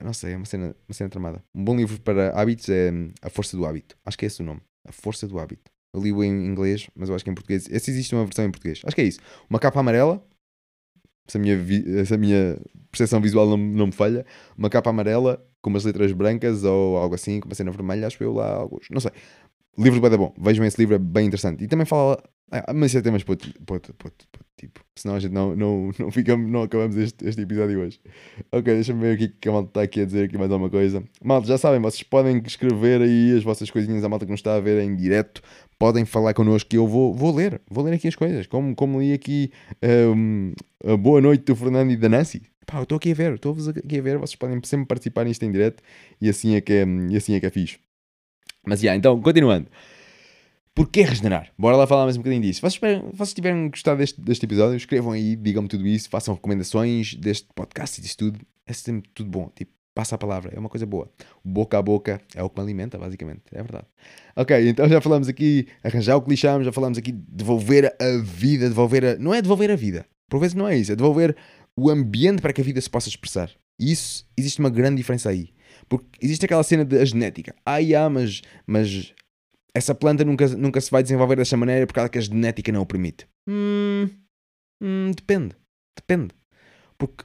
Não 0.02 0.12
sei, 0.12 0.32
é 0.34 0.36
uma 0.36 0.44
cena, 0.46 0.74
uma 0.88 0.94
cena 0.94 1.10
tramada. 1.10 1.44
Um 1.54 1.64
bom 1.64 1.76
livro 1.76 2.00
para 2.00 2.30
hábitos 2.40 2.68
é 2.68 2.90
hum, 2.90 3.10
A 3.22 3.30
Força 3.30 3.56
do 3.56 3.64
Hábito. 3.64 3.96
Acho 4.04 4.18
que 4.18 4.24
é 4.24 4.28
esse 4.28 4.42
o 4.42 4.44
nome. 4.44 4.60
A 4.86 4.92
Força 4.92 5.26
do 5.28 5.38
Hábito. 5.38 5.70
Eu 5.94 6.00
li-o 6.02 6.22
em 6.24 6.46
inglês, 6.46 6.88
mas 6.94 7.08
eu 7.08 7.14
acho 7.14 7.24
que 7.24 7.30
em 7.30 7.34
português. 7.34 7.68
Esse 7.70 7.90
existe 7.90 8.14
uma 8.14 8.24
versão 8.24 8.44
em 8.44 8.50
português. 8.50 8.80
Acho 8.84 8.94
que 8.94 9.02
é 9.02 9.04
isso. 9.04 9.20
Uma 9.48 9.58
capa 9.58 9.80
amarela. 9.80 10.22
Se 11.28 11.36
a 11.38 11.40
minha, 11.40 11.56
vi- 11.56 12.06
se 12.06 12.14
a 12.14 12.18
minha 12.18 12.58
percepção 12.90 13.20
visual 13.20 13.48
não, 13.48 13.56
não 13.56 13.86
me 13.86 13.92
falha. 13.92 14.24
Uma 14.56 14.70
capa 14.70 14.90
amarela 14.90 15.44
com 15.60 15.70
umas 15.70 15.84
letras 15.84 16.12
brancas 16.12 16.62
ou 16.62 16.96
algo 16.96 17.14
assim, 17.16 17.40
com 17.40 17.48
uma 17.48 17.54
cena 17.54 17.72
vermelha, 17.72 18.06
acho 18.06 18.22
eu 18.22 18.32
lá, 18.32 18.48
alguns, 18.54 18.86
não 18.88 19.00
sei. 19.00 19.10
Livro 19.78 20.00
bem 20.00 20.18
bom, 20.18 20.34
vejam 20.38 20.64
esse 20.64 20.78
livro, 20.78 20.94
é 20.94 20.98
bem 20.98 21.26
interessante. 21.26 21.62
E 21.62 21.68
também 21.68 21.84
fala, 21.84 22.22
ah, 22.50 22.72
mas 22.72 22.92
isso 22.92 22.98
é 22.98 23.02
temas 23.02 23.24
para 23.24 23.32
outro, 23.70 23.94
tipo, 24.56 24.80
senão 24.94 25.16
a 25.16 25.20
gente 25.20 25.32
não, 25.32 25.56
não, 25.56 25.90
não, 25.98 26.10
ficamos, 26.12 26.50
não 26.50 26.62
acabamos 26.62 26.96
este, 26.96 27.26
este 27.26 27.42
episódio 27.42 27.80
hoje. 27.80 28.00
Ok, 28.52 28.72
deixa-me 28.72 29.00
ver 29.00 29.14
aqui 29.14 29.28
que 29.28 29.48
a 29.48 29.52
malta 29.52 29.68
está 29.68 29.82
aqui 29.82 30.00
a 30.00 30.04
dizer 30.04 30.24
aqui 30.24 30.38
mais 30.38 30.50
alguma 30.50 30.70
coisa. 30.70 31.02
Malta, 31.22 31.48
já 31.48 31.58
sabem, 31.58 31.80
vocês 31.80 32.04
podem 32.04 32.40
escrever 32.46 33.02
aí 33.02 33.36
as 33.36 33.42
vossas 33.42 33.68
coisinhas, 33.70 34.04
a 34.04 34.08
malta 34.08 34.24
que 34.24 34.30
não 34.30 34.36
está 34.36 34.54
a 34.54 34.60
ver 34.60 34.80
em 34.80 34.94
direto, 34.94 35.42
podem 35.78 36.04
falar 36.04 36.34
connosco 36.34 36.70
que 36.70 36.76
eu 36.76 36.86
vou, 36.86 37.12
vou 37.12 37.34
ler, 37.34 37.60
vou 37.68 37.84
ler 37.84 37.94
aqui 37.94 38.06
as 38.06 38.14
coisas, 38.14 38.46
como, 38.46 38.74
como 38.76 39.00
li 39.00 39.12
aqui 39.12 39.50
um, 40.14 40.52
a 40.84 40.96
boa 40.96 41.20
noite 41.20 41.44
do 41.44 41.56
Fernando 41.56 41.90
e 41.90 41.96
da 41.96 42.08
Nancy. 42.08 42.42
Pá, 42.64 42.78
eu 42.78 42.82
estou 42.84 42.96
aqui 42.96 43.10
a 43.10 43.14
ver, 43.14 43.34
estou-vos 43.34 43.68
aqui 43.68 43.98
a 43.98 44.02
ver, 44.02 44.18
vocês 44.18 44.36
podem 44.36 44.60
sempre 44.64 44.86
participar 44.86 45.24
nisto 45.24 45.44
em 45.44 45.52
direto 45.52 45.82
e 46.20 46.28
assim 46.28 46.54
é 46.54 46.60
que 46.60 46.72
é, 46.72 46.84
e 47.10 47.16
assim 47.16 47.34
é, 47.34 47.40
que 47.40 47.46
é 47.46 47.50
fixe. 47.50 47.78
Mas, 48.66 48.82
yeah, 48.82 48.98
então, 48.98 49.20
continuando. 49.20 49.68
Porquê 50.74 51.02
regenerar? 51.02 51.50
Bora 51.56 51.76
lá 51.76 51.86
falar 51.86 52.02
mais 52.02 52.16
um 52.16 52.20
bocadinho 52.20 52.42
disso. 52.42 52.60
Vocês, 52.60 53.00
vocês 53.12 53.32
tiverem 53.32 53.70
gostado 53.70 53.98
deste, 53.98 54.20
deste 54.20 54.44
episódio, 54.44 54.76
escrevam 54.76 55.12
aí, 55.12 55.36
digam-me 55.36 55.68
tudo 55.68 55.86
isso, 55.86 56.10
façam 56.10 56.34
recomendações 56.34 57.14
deste 57.14 57.46
podcast 57.54 57.98
e 57.98 58.02
disso 58.02 58.16
tudo. 58.18 58.40
É 58.66 58.72
sempre 58.72 59.08
tudo 59.14 59.30
bom. 59.30 59.50
Tipo, 59.54 59.70
passa 59.94 60.16
a 60.16 60.18
palavra, 60.18 60.52
é 60.54 60.58
uma 60.58 60.68
coisa 60.68 60.84
boa. 60.84 61.08
Boca 61.44 61.78
a 61.78 61.82
boca 61.82 62.20
é 62.34 62.42
o 62.42 62.50
que 62.50 62.58
me 62.58 62.64
alimenta, 62.64 62.98
basicamente. 62.98 63.42
É 63.52 63.62
verdade. 63.62 63.86
Ok, 64.34 64.68
então 64.68 64.88
já 64.88 65.00
falamos 65.00 65.28
aqui, 65.28 65.68
arranjar 65.82 66.16
o 66.16 66.22
que 66.22 66.28
lixamos, 66.28 66.66
já 66.66 66.72
falamos 66.72 66.98
aqui 66.98 67.12
devolver 67.12 67.96
a 67.98 68.22
vida, 68.22 68.68
devolver 68.68 69.04
a. 69.04 69.16
Não 69.16 69.32
é 69.32 69.40
devolver 69.40 69.70
a 69.70 69.76
vida. 69.76 70.04
Por 70.28 70.40
vezes 70.40 70.54
não 70.54 70.66
é 70.66 70.76
isso, 70.76 70.90
é 70.90 70.96
devolver 70.96 71.36
o 71.76 71.88
ambiente 71.88 72.42
para 72.42 72.52
que 72.52 72.60
a 72.60 72.64
vida 72.64 72.80
se 72.80 72.90
possa 72.90 73.08
expressar. 73.08 73.48
E 73.78 73.92
isso, 73.92 74.26
existe 74.36 74.58
uma 74.58 74.70
grande 74.70 74.96
diferença 74.96 75.30
aí. 75.30 75.55
Porque 75.88 76.06
existe 76.20 76.44
aquela 76.44 76.62
cena 76.62 76.84
da 76.84 77.04
genética. 77.04 77.54
Ah, 77.64 77.78
yeah, 77.78 78.08
mas, 78.10 78.42
mas 78.66 79.14
essa 79.74 79.94
planta 79.94 80.24
nunca, 80.24 80.48
nunca 80.48 80.80
se 80.80 80.90
vai 80.90 81.02
desenvolver 81.02 81.36
dessa 81.36 81.56
maneira 81.56 81.86
porque 81.86 82.08
que 82.08 82.18
a 82.18 82.20
genética 82.20 82.72
não 82.72 82.82
o 82.82 82.86
permite. 82.86 83.26
Hum, 83.48 84.08
hum, 84.82 85.12
depende. 85.14 85.54
Depende. 85.96 86.34
Porque 86.98 87.24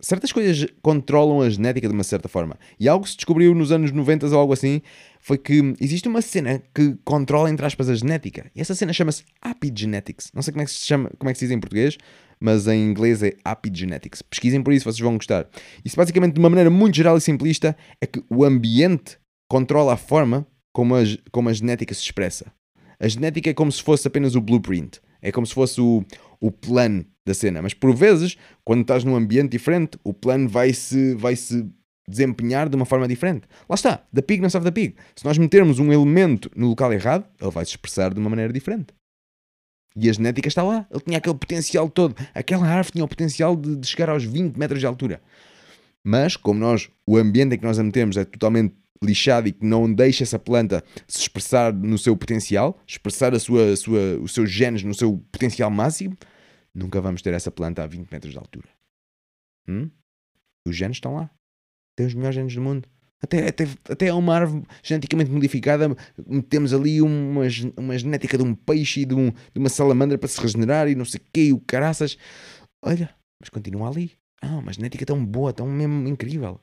certas 0.00 0.30
coisas 0.30 0.66
controlam 0.80 1.40
a 1.40 1.50
genética 1.50 1.88
de 1.88 1.94
uma 1.94 2.04
certa 2.04 2.28
forma. 2.28 2.56
E 2.78 2.88
algo 2.88 3.04
que 3.04 3.10
se 3.10 3.16
descobriu 3.16 3.54
nos 3.54 3.72
anos 3.72 3.90
90 3.90 4.26
ou 4.26 4.38
algo 4.38 4.52
assim 4.52 4.80
foi 5.20 5.38
que 5.38 5.74
existe 5.80 6.06
uma 6.08 6.22
cena 6.22 6.62
que 6.74 6.96
controla, 7.04 7.50
entre 7.50 7.66
aspas, 7.66 7.88
a 7.88 7.94
genética. 7.94 8.50
E 8.54 8.60
essa 8.60 8.74
cena 8.74 8.92
chama-se 8.92 9.24
epigenetics. 9.44 10.30
Não 10.32 10.42
sei 10.42 10.52
como 10.52 10.62
é 10.62 10.64
que 10.64 10.70
se 10.70 10.86
chama, 10.86 11.10
como 11.18 11.28
é 11.28 11.32
que 11.32 11.38
se 11.38 11.46
diz 11.46 11.56
em 11.56 11.60
português, 11.60 11.98
mas 12.40 12.66
em 12.66 12.84
inglês 12.84 13.22
é 13.22 13.32
epigenetics. 13.46 14.22
Pesquisem 14.22 14.62
por 14.62 14.72
isso, 14.72 14.84
vocês 14.84 15.00
vão 15.00 15.16
gostar. 15.16 15.46
Isso 15.84 15.96
basicamente, 15.96 16.34
de 16.34 16.40
uma 16.40 16.50
maneira 16.50 16.70
muito 16.70 16.96
geral 16.96 17.16
e 17.16 17.20
simplista, 17.20 17.76
é 18.00 18.06
que 18.06 18.22
o 18.30 18.44
ambiente 18.44 19.18
controla 19.48 19.94
a 19.94 19.96
forma 19.96 20.46
como 20.72 20.94
a, 20.94 21.00
como 21.32 21.48
a 21.48 21.52
genética 21.52 21.94
se 21.94 22.02
expressa. 22.02 22.52
A 23.00 23.08
genética 23.08 23.50
é 23.50 23.54
como 23.54 23.70
se 23.70 23.82
fosse 23.82 24.06
apenas 24.06 24.34
o 24.34 24.40
blueprint. 24.40 25.00
É 25.20 25.32
como 25.32 25.46
se 25.46 25.54
fosse 25.54 25.80
o, 25.80 26.04
o 26.40 26.50
plano 26.50 27.04
da 27.26 27.34
cena. 27.34 27.62
Mas 27.62 27.74
por 27.74 27.94
vezes, 27.94 28.36
quando 28.64 28.82
estás 28.82 29.04
num 29.04 29.16
ambiente 29.16 29.50
diferente, 29.50 29.98
o 30.04 30.12
plano 30.12 30.48
vai-se 30.48 31.14
vai 31.14 31.34
-se 31.34 31.66
desempenhar 32.08 32.68
de 32.68 32.76
uma 32.76 32.86
forma 32.86 33.06
diferente. 33.06 33.46
Lá 33.68 33.74
está, 33.74 34.02
the 34.14 34.22
pig 34.22 34.40
não 34.40 34.48
sabe 34.48 34.64
da 34.64 34.72
pig. 34.72 34.96
Se 35.14 35.24
nós 35.24 35.36
metermos 35.36 35.78
um 35.78 35.92
elemento 35.92 36.50
no 36.56 36.68
local 36.68 36.92
errado, 36.92 37.24
ele 37.40 37.50
vai 37.50 37.64
se 37.64 37.72
expressar 37.72 38.14
de 38.14 38.18
uma 38.18 38.30
maneira 38.30 38.52
diferente. 38.52 38.94
E 40.00 40.08
a 40.08 40.12
genética 40.12 40.46
está 40.46 40.62
lá. 40.62 40.86
Ele 40.90 41.00
tinha 41.00 41.18
aquele 41.18 41.34
potencial 41.34 41.90
todo. 41.90 42.14
Aquela 42.32 42.66
árvore 42.66 42.92
tinha 42.92 43.04
o 43.04 43.08
potencial 43.08 43.56
de, 43.56 43.76
de 43.76 43.86
chegar 43.86 44.10
aos 44.10 44.22
20 44.22 44.56
metros 44.56 44.78
de 44.78 44.86
altura. 44.86 45.20
Mas, 46.04 46.36
como 46.36 46.60
nós, 46.60 46.88
o 47.06 47.16
ambiente 47.16 47.54
em 47.54 47.58
que 47.58 47.64
nós 47.64 47.78
a 47.78 47.82
metemos 47.82 48.16
é 48.16 48.24
totalmente 48.24 48.74
lixado 49.02 49.48
e 49.48 49.52
que 49.52 49.64
não 49.64 49.92
deixa 49.92 50.22
essa 50.22 50.38
planta 50.38 50.84
se 51.06 51.20
expressar 51.20 51.72
no 51.72 51.98
seu 51.98 52.16
potencial, 52.16 52.78
expressar 52.86 53.34
a 53.34 53.38
sua, 53.38 53.72
a 53.72 53.76
sua, 53.76 54.18
os 54.20 54.32
seus 54.32 54.50
genes 54.50 54.82
no 54.82 54.94
seu 54.94 55.18
potencial 55.32 55.70
máximo, 55.70 56.16
nunca 56.74 57.00
vamos 57.00 57.20
ter 57.20 57.34
essa 57.34 57.50
planta 57.50 57.82
a 57.82 57.86
20 57.86 58.08
metros 58.10 58.32
de 58.32 58.38
altura. 58.38 58.68
Hum? 59.68 59.90
Os 60.66 60.76
genes 60.76 60.96
estão 60.96 61.14
lá. 61.16 61.30
Tem 61.96 62.06
os 62.06 62.14
melhores 62.14 62.36
genes 62.36 62.54
do 62.54 62.62
mundo. 62.62 62.88
Até, 63.20 63.48
até, 63.48 63.64
até 63.88 64.12
uma 64.12 64.34
árvore 64.36 64.64
geneticamente 64.82 65.30
modificada, 65.30 65.94
metemos 66.26 66.72
ali 66.72 67.02
uma, 67.02 67.42
uma 67.76 67.98
genética 67.98 68.38
de 68.38 68.44
um 68.44 68.54
peixe 68.54 69.00
e 69.00 69.04
de, 69.04 69.14
um, 69.14 69.30
de 69.30 69.58
uma 69.58 69.68
salamandra 69.68 70.16
para 70.16 70.28
se 70.28 70.40
regenerar 70.40 70.88
e 70.88 70.94
não 70.94 71.04
sei 71.04 71.20
o 71.20 71.30
que, 71.32 71.52
o 71.52 71.60
caraças. 71.60 72.16
Olha, 72.80 73.12
mas 73.40 73.48
continua 73.48 73.88
ali. 73.88 74.12
Ah, 74.40 74.58
uma 74.58 74.72
genética 74.72 75.04
tão 75.04 75.24
boa, 75.24 75.52
tão 75.52 75.66
mesmo 75.66 76.06
incrível. 76.08 76.60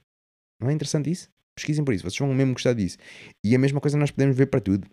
Não 0.59 0.69
é 0.69 0.73
interessante 0.73 1.11
isso? 1.11 1.29
Pesquisem 1.55 1.83
por 1.83 1.93
isso, 1.93 2.03
vocês 2.03 2.17
vão 2.17 2.33
mesmo 2.33 2.53
gostar 2.53 2.73
disso. 2.73 2.97
E 3.43 3.53
a 3.53 3.59
mesma 3.59 3.81
coisa 3.81 3.97
nós 3.97 4.11
podemos 4.11 4.35
ver 4.35 4.47
para 4.47 4.61
tudo. 4.61 4.87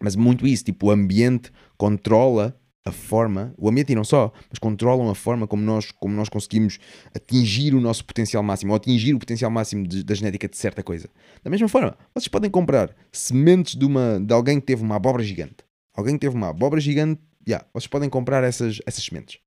Mas 0.00 0.16
muito 0.16 0.46
isso, 0.46 0.64
tipo, 0.64 0.86
o 0.86 0.90
ambiente 0.90 1.52
controla 1.76 2.58
a 2.84 2.90
forma, 2.90 3.54
o 3.56 3.68
ambiente 3.68 3.92
e 3.92 3.94
não 3.94 4.02
só, 4.02 4.32
mas 4.50 4.58
controlam 4.58 5.08
a 5.08 5.14
forma 5.14 5.46
como 5.46 5.62
nós, 5.62 5.90
como 5.92 6.14
nós 6.14 6.28
conseguimos 6.28 6.78
atingir 7.14 7.74
o 7.74 7.80
nosso 7.80 8.04
potencial 8.04 8.42
máximo, 8.42 8.72
ou 8.72 8.76
atingir 8.76 9.14
o 9.14 9.18
potencial 9.18 9.50
máximo 9.50 9.86
de, 9.86 10.02
da 10.02 10.14
genética 10.14 10.48
de 10.48 10.56
certa 10.56 10.82
coisa. 10.82 11.08
Da 11.44 11.50
mesma 11.50 11.68
forma, 11.68 11.96
vocês 12.14 12.28
podem 12.28 12.50
comprar 12.50 12.94
sementes 13.12 13.76
de, 13.76 13.84
uma, 13.84 14.18
de 14.20 14.34
alguém 14.34 14.58
que 14.58 14.66
teve 14.66 14.82
uma 14.82 14.96
abóbora 14.96 15.22
gigante. 15.22 15.58
Alguém 15.94 16.14
que 16.14 16.20
teve 16.20 16.34
uma 16.34 16.48
abóbora 16.48 16.80
gigante, 16.80 17.20
já, 17.46 17.56
yeah, 17.56 17.66
vocês 17.72 17.86
podem 17.86 18.08
comprar 18.08 18.42
essas, 18.42 18.80
essas 18.84 19.04
sementes. 19.04 19.38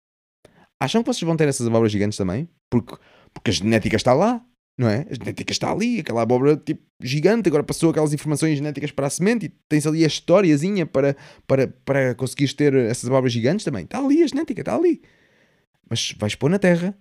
Acham 0.82 1.02
que 1.02 1.08
vocês 1.08 1.24
vão 1.24 1.36
ter 1.36 1.48
essas 1.48 1.68
abóboras 1.68 1.92
gigantes 1.92 2.18
também? 2.18 2.48
Porque, 2.70 2.96
porque 3.34 3.52
a 3.52 3.54
genética 3.54 3.96
está 3.96 4.14
lá 4.14 4.42
não 4.78 4.90
é? 4.90 5.06
A 5.10 5.14
genética 5.14 5.52
está 5.52 5.72
ali, 5.72 6.00
aquela 6.00 6.22
abóbora 6.22 6.58
tipo 6.58 6.84
gigante, 7.02 7.48
agora 7.48 7.64
passou 7.64 7.90
aquelas 7.90 8.14
informações 8.14 8.58
genéticas 8.58 8.92
para 8.92 9.08
a 9.08 9.10
semente 9.10 9.46
e 9.46 9.50
tens 9.70 9.88
ali 9.88 10.04
a 10.04 10.08
historiazinha 10.08 10.86
para, 10.86 11.16
para, 11.48 11.68
para 11.68 12.16
conseguires 12.16 12.54
ter 12.54 12.74
essas 12.74 13.06
abóboras 13.10 13.32
gigantes 13.34 13.64
também. 13.64 13.86
Está 13.86 14.00
ali 14.00 14.24
a 14.24 14.28
genética, 14.28 14.62
está 14.62 14.76
ali. 14.76 15.02
Mas 15.90 16.14
vais 16.18 16.36
pôr 16.36 16.50
na 16.50 16.60
terra 16.60 16.98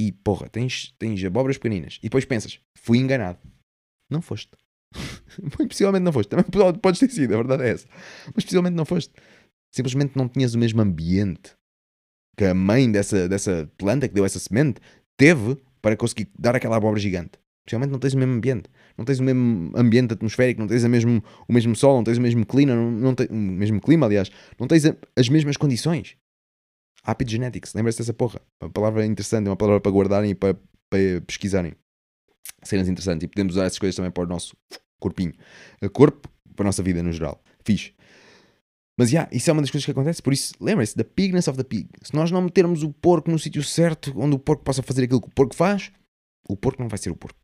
e 0.00 0.12
porra, 0.12 0.48
tens, 0.48 0.94
tens 0.98 1.22
abóboras 1.24 1.58
pequeninas. 1.58 1.98
E 2.00 2.06
depois 2.06 2.24
pensas, 2.24 2.58
fui 2.76 2.98
enganado. 2.98 3.38
Não 4.10 4.20
foste. 4.20 4.50
Muito 5.40 5.68
possivelmente 5.68 6.04
não 6.04 6.12
foste. 6.12 6.28
Também 6.28 6.44
podes 6.80 7.00
ter 7.00 7.10
sido, 7.10 7.34
a 7.34 7.36
verdade 7.36 7.62
é 7.64 7.70
essa. 7.70 7.88
Mas 8.34 8.44
possivelmente 8.44 8.76
não 8.76 8.84
foste. 8.84 9.12
Simplesmente 9.74 10.16
não 10.16 10.28
tinhas 10.28 10.54
o 10.54 10.58
mesmo 10.58 10.80
ambiente 10.80 11.54
que 12.36 12.44
a 12.44 12.54
mãe 12.54 12.90
dessa, 12.90 13.28
dessa 13.28 13.70
planta 13.78 14.08
que 14.08 14.14
deu 14.14 14.24
essa 14.24 14.38
semente 14.38 14.80
teve 15.18 15.56
para 15.86 15.96
conseguir 15.96 16.28
dar 16.36 16.56
aquela 16.56 16.78
abóbora 16.78 16.98
gigante. 16.98 17.38
Especialmente 17.60 17.92
não 17.92 18.00
tens 18.00 18.12
o 18.12 18.18
mesmo 18.18 18.34
ambiente. 18.34 18.68
Não 18.98 19.04
tens 19.04 19.20
o 19.20 19.22
mesmo 19.22 19.70
ambiente 19.76 20.14
atmosférico, 20.14 20.60
não 20.60 20.66
tens 20.66 20.82
a 20.82 20.88
mesmo, 20.88 21.22
o 21.48 21.52
mesmo 21.52 21.76
sol, 21.76 21.98
não 21.98 22.02
tens 22.02 22.18
o 22.18 22.20
mesmo 22.20 22.44
clima, 22.44 22.74
não, 22.74 22.90
não 22.90 23.14
tens, 23.14 23.30
o 23.30 23.34
mesmo 23.34 23.80
clima, 23.80 24.04
aliás, 24.04 24.28
não 24.58 24.66
tens 24.66 24.84
a, 24.84 24.96
as 25.16 25.28
mesmas 25.28 25.56
condições. 25.56 26.16
Epigenetics, 27.06 27.72
lembra-se 27.72 27.98
dessa 27.98 28.12
porra. 28.12 28.40
Uma 28.60 28.68
palavra 28.68 29.06
interessante, 29.06 29.48
uma 29.48 29.54
palavra 29.54 29.80
para 29.80 29.92
guardarem 29.92 30.32
e 30.32 30.34
para, 30.34 30.54
para 30.90 31.20
pesquisarem. 31.24 31.72
Cenas 32.64 32.88
interessantes. 32.88 33.24
E 33.24 33.28
podemos 33.28 33.54
usar 33.54 33.66
essas 33.66 33.78
coisas 33.78 33.94
também 33.94 34.10
para 34.10 34.24
o 34.24 34.26
nosso 34.26 34.56
corpinho. 34.98 35.34
Corpo, 35.92 36.28
para 36.56 36.64
a 36.64 36.66
nossa 36.66 36.82
vida 36.82 37.00
no 37.00 37.12
geral. 37.12 37.40
Fixe. 37.64 37.94
Mas 38.98 39.12
yeah, 39.12 39.28
isso 39.30 39.50
é 39.50 39.52
uma 39.52 39.60
das 39.60 39.70
coisas 39.70 39.84
que 39.84 39.90
acontece. 39.90 40.22
Por 40.22 40.32
isso, 40.32 40.54
lembre-se, 40.60 40.94
the 40.94 41.04
pigness 41.04 41.48
of 41.48 41.58
the 41.58 41.64
pig. 41.64 41.88
Se 42.02 42.14
nós 42.14 42.30
não 42.30 42.40
metermos 42.40 42.82
o 42.82 42.90
porco 42.90 43.30
no 43.30 43.38
sítio 43.38 43.62
certo, 43.62 44.12
onde 44.16 44.34
o 44.34 44.38
porco 44.38 44.64
possa 44.64 44.82
fazer 44.82 45.04
aquilo 45.04 45.20
que 45.20 45.28
o 45.28 45.32
porco 45.32 45.54
faz, 45.54 45.92
o 46.48 46.56
porco 46.56 46.80
não 46.80 46.88
vai 46.88 46.98
ser 46.98 47.10
o 47.10 47.16
porco. 47.16 47.38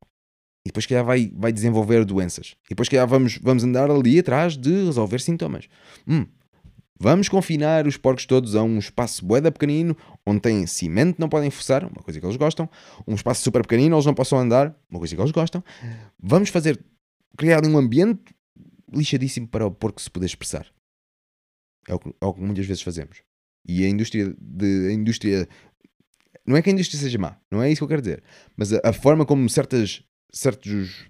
E 0.64 0.68
depois 0.68 0.86
que 0.86 1.03
vai, 1.03 1.30
vai 1.34 1.53
desenvolver 1.53 2.05
doenças. 2.05 2.55
E 2.66 2.70
depois 2.70 2.88
que 2.88 3.05
vamos, 3.05 3.38
vamos 3.42 3.64
andar 3.64 3.90
ali 3.90 4.18
atrás 4.18 4.57
de 4.57 4.86
resolver 4.86 5.20
sintomas. 5.20 5.68
Hum, 6.07 6.24
vamos 6.98 7.28
confinar 7.28 7.86
os 7.86 7.96
porcos 7.96 8.24
todos 8.24 8.55
a 8.55 8.62
um 8.62 8.78
espaço 8.78 9.24
boeda 9.24 9.50
pequenino, 9.50 9.96
onde 10.24 10.40
tem 10.40 10.66
cimento, 10.66 11.18
não 11.18 11.28
podem 11.28 11.50
forçar, 11.50 11.84
uma 11.84 12.03
coisa 12.03 12.18
que 12.18 12.24
eles 12.24 12.36
gostam. 12.36 12.68
Um 13.07 13.14
espaço 13.14 13.42
super 13.42 13.62
pequenino, 13.62 13.96
eles 13.96 14.07
não 14.07 14.14
possam 14.14 14.38
andar, 14.38 14.74
uma 14.88 15.00
coisa 15.00 15.14
que 15.14 15.20
eles 15.20 15.32
gostam. 15.32 15.62
Vamos 16.22 16.48
fazer, 16.48 16.82
criar 17.36 17.66
um 17.66 17.76
ambiente 17.76 18.32
lixadíssimo 18.90 19.48
para 19.48 19.66
o 19.66 19.70
porco 19.70 20.00
se 20.00 20.11
poder 20.11 20.26
expressar. 20.26 20.66
É 21.89 21.95
o, 21.95 21.99
que, 21.99 22.09
é 22.09 22.24
o 22.24 22.33
que 22.33 22.41
muitas 22.41 22.66
vezes 22.66 22.83
fazemos. 22.83 23.22
E 23.66 23.85
a 23.85 23.89
indústria, 23.89 24.35
de, 24.39 24.89
a 24.89 24.93
indústria. 24.93 25.49
Não 26.47 26.57
é 26.57 26.62
que 26.62 26.70
a 26.70 26.72
indústria 26.72 27.01
seja 27.01 27.18
má, 27.18 27.37
não 27.51 27.62
é 27.62 27.70
isso 27.70 27.80
que 27.80 27.85
eu 27.85 27.89
quero 27.89 28.03
dizer. 28.03 28.22
Mas 28.57 28.72
a, 28.72 28.80
a 28.85 28.93
forma 28.93 29.24
como 29.24 29.49
certas, 29.49 30.03
certos, 30.33 31.07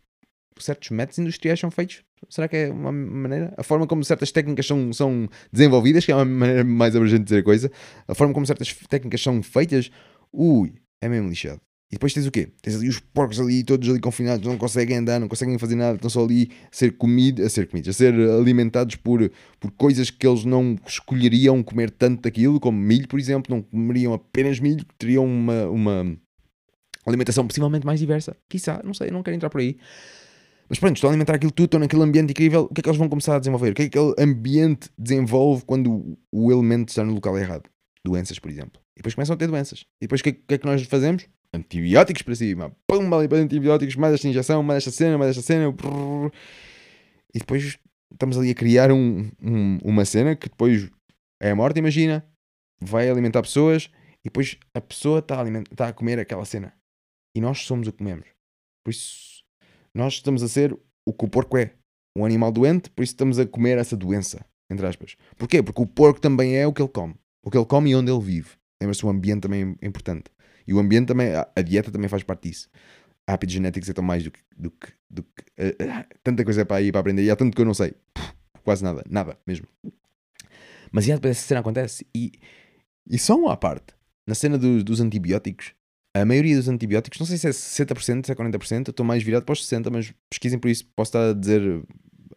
certos 0.58 0.90
métodos 0.90 1.18
industriais 1.18 1.58
são 1.58 1.70
feitos, 1.70 2.02
será 2.28 2.48
que 2.48 2.56
é 2.56 2.70
uma 2.70 2.92
maneira? 2.92 3.54
A 3.56 3.62
forma 3.62 3.86
como 3.86 4.04
certas 4.04 4.30
técnicas 4.30 4.66
são, 4.66 4.92
são 4.92 5.28
desenvolvidas, 5.50 6.04
que 6.04 6.12
é 6.12 6.14
uma 6.14 6.24
maneira 6.24 6.64
mais 6.64 6.94
abrangente 6.94 7.20
de 7.20 7.24
dizer 7.24 7.38
a 7.38 7.44
coisa, 7.44 7.70
a 8.06 8.14
forma 8.14 8.34
como 8.34 8.46
certas 8.46 8.74
técnicas 8.88 9.22
são 9.22 9.42
feitas, 9.42 9.90
ui, 10.32 10.74
é 11.00 11.08
mesmo 11.08 11.30
lixado. 11.30 11.60
E 11.92 11.96
depois 11.96 12.14
tens 12.14 12.26
o 12.26 12.30
quê? 12.30 12.48
Tens 12.62 12.76
ali 12.76 12.88
os 12.88 12.98
porcos 12.98 13.38
ali, 13.38 13.62
todos 13.62 13.86
ali 13.86 14.00
confinados, 14.00 14.46
não 14.46 14.56
conseguem 14.56 14.96
andar, 14.96 15.20
não 15.20 15.28
conseguem 15.28 15.58
fazer 15.58 15.74
nada, 15.74 15.96
estão 15.96 16.08
só 16.08 16.24
ali 16.24 16.50
a 16.64 16.74
ser 16.74 16.96
comidos, 16.96 17.44
a 17.44 17.50
ser 17.50 17.68
comidos, 17.68 17.90
a 17.90 17.92
ser 17.92 18.14
alimentados 18.14 18.96
por, 18.96 19.30
por 19.60 19.70
coisas 19.72 20.08
que 20.08 20.26
eles 20.26 20.46
não 20.46 20.78
escolheriam 20.86 21.62
comer 21.62 21.90
tanto 21.90 22.22
daquilo, 22.22 22.58
como 22.58 22.78
milho, 22.78 23.06
por 23.06 23.20
exemplo, 23.20 23.54
não 23.54 23.60
comeriam 23.60 24.14
apenas 24.14 24.58
milho, 24.58 24.86
teriam 24.96 25.26
uma, 25.26 25.66
uma, 25.66 26.16
alimentação 27.04 27.46
possivelmente 27.46 27.84
mais 27.84 28.00
diversa, 28.00 28.34
quiçá, 28.48 28.80
não 28.82 28.94
sei, 28.94 29.10
não 29.10 29.22
quero 29.22 29.36
entrar 29.36 29.50
por 29.50 29.60
aí. 29.60 29.76
Mas 30.70 30.78
pronto, 30.78 30.96
estão 30.96 31.10
a 31.10 31.12
alimentar 31.12 31.34
aquilo 31.34 31.52
tudo, 31.52 31.66
estão 31.66 31.80
naquele 31.80 32.02
ambiente 32.02 32.30
incrível, 32.30 32.62
o 32.70 32.74
que 32.74 32.80
é 32.80 32.82
que 32.82 32.88
eles 32.88 32.98
vão 32.98 33.10
começar 33.10 33.36
a 33.36 33.38
desenvolver? 33.38 33.72
O 33.72 33.74
que 33.74 33.82
é 33.82 33.88
que 33.90 33.98
aquele 33.98 34.14
ambiente 34.18 34.88
desenvolve 34.96 35.62
quando 35.66 36.18
o 36.32 36.50
elemento 36.50 36.88
está 36.88 37.04
no 37.04 37.12
local 37.12 37.38
errado? 37.38 37.68
Doenças, 38.02 38.38
por 38.38 38.50
exemplo. 38.50 38.81
E 38.96 38.98
depois 39.00 39.14
começam 39.14 39.34
a 39.34 39.36
ter 39.36 39.46
doenças. 39.48 39.80
E 40.00 40.06
depois 40.06 40.20
o 40.20 40.24
que, 40.24 40.30
é- 40.30 40.32
que 40.32 40.54
é 40.54 40.58
que 40.58 40.66
nós 40.66 40.82
fazemos? 40.84 41.26
Antibióticos 41.54 42.22
para 42.22 42.34
cima. 42.34 42.74
Pum, 42.86 43.14
ali 43.14 43.28
para 43.28 43.38
antibióticos, 43.38 43.96
mais 43.96 44.14
esta 44.14 44.28
injeção, 44.28 44.62
mais 44.62 44.78
esta 44.78 44.90
cena, 44.90 45.18
mais 45.18 45.30
esta 45.30 45.42
cena. 45.42 45.70
brrr. 45.70 46.30
E 47.34 47.38
depois 47.38 47.78
estamos 48.12 48.36
ali 48.38 48.50
a 48.50 48.54
criar 48.54 48.90
um- 48.92 49.30
um- 49.40 49.78
uma 49.84 50.04
cena 50.04 50.36
que 50.36 50.48
depois 50.48 50.90
é 51.42 51.50
a 51.50 51.56
morte, 51.56 51.78
imagina. 51.78 52.24
Vai 52.82 53.08
alimentar 53.08 53.42
pessoas 53.42 53.90
e 54.20 54.24
depois 54.24 54.58
a 54.74 54.80
pessoa 54.80 55.20
está 55.20 55.36
a, 55.40 55.88
a 55.88 55.92
comer 55.92 56.18
aquela 56.18 56.44
cena. 56.44 56.74
E 57.36 57.40
nós 57.40 57.60
somos 57.60 57.88
o 57.88 57.92
que 57.92 57.98
comemos. 57.98 58.26
Por 58.84 58.90
isso, 58.90 59.42
nós 59.94 60.14
estamos 60.14 60.42
a 60.42 60.48
ser 60.48 60.76
o 61.06 61.12
que 61.12 61.24
o 61.24 61.28
porco 61.28 61.56
é. 61.56 61.74
Um 62.16 62.24
animal 62.26 62.52
doente, 62.52 62.90
por 62.90 63.02
isso 63.02 63.12
estamos 63.14 63.38
a 63.38 63.46
comer 63.46 63.78
essa 63.78 63.96
doença. 63.96 64.44
Entre 64.70 64.86
aspas. 64.86 65.16
Porquê? 65.36 65.62
Porque 65.62 65.80
o 65.80 65.86
porco 65.86 66.20
também 66.20 66.56
é 66.56 66.66
o 66.66 66.72
que 66.72 66.82
ele 66.82 66.88
come. 66.88 67.14
O 67.44 67.50
que 67.50 67.56
ele 67.56 67.66
come 67.66 67.90
e 67.90 67.94
onde 67.94 68.10
ele 68.10 68.20
vive. 68.20 68.50
Lembra-se, 68.82 69.06
o 69.06 69.08
ambiente 69.08 69.42
também 69.42 69.76
é 69.80 69.86
importante. 69.86 70.24
E 70.66 70.74
o 70.74 70.78
ambiente 70.78 71.08
também, 71.08 71.34
a 71.34 71.48
a 71.54 71.62
dieta 71.62 71.90
também 71.90 72.08
faz 72.08 72.22
parte 72.22 72.48
disso. 72.48 72.68
Hábitos 73.26 73.54
genéticos 73.54 73.88
é 73.88 73.92
tão 73.92 74.04
mais 74.04 74.24
do 74.24 74.30
que. 74.30 74.40
Do 74.56 74.70
que, 74.70 74.92
do 75.08 75.22
que 75.22 75.44
eh, 75.56 75.76
eh, 75.78 76.06
tanta 76.22 76.44
coisa 76.44 76.64
para 76.66 76.82
ir 76.82 76.92
para 76.92 77.00
aprender. 77.00 77.22
E 77.22 77.30
há 77.30 77.36
tanto 77.36 77.54
que 77.54 77.60
eu 77.60 77.66
não 77.66 77.74
sei. 77.74 77.94
Quase 78.64 78.82
nada. 78.82 79.04
Nada 79.08 79.38
mesmo. 79.46 79.66
Mas 80.90 81.04
já 81.04 81.14
essa 81.14 81.34
cena 81.34 81.60
acontece. 81.60 82.06
E, 82.14 82.32
e 83.08 83.18
só 83.18 83.36
uma 83.36 83.52
à 83.52 83.56
parte. 83.56 83.94
Na 84.26 84.34
cena 84.34 84.58
dos, 84.58 84.84
dos 84.84 85.00
antibióticos, 85.00 85.74
a 86.14 86.24
maioria 86.24 86.56
dos 86.56 86.68
antibióticos, 86.68 87.18
não 87.18 87.26
sei 87.26 87.38
se 87.38 87.48
é 87.48 87.50
60%, 87.50 88.26
se 88.26 88.32
é 88.32 88.34
40%, 88.34 88.88
eu 88.88 88.90
estou 88.90 89.04
mais 89.04 89.22
virado 89.22 89.44
para 89.44 89.54
os 89.54 89.66
60%, 89.66 89.90
mas 89.90 90.12
pesquisem 90.30 90.58
por 90.58 90.68
isso, 90.68 90.84
posso 90.94 91.08
estar 91.08 91.30
a 91.30 91.32
dizer, 91.32 91.82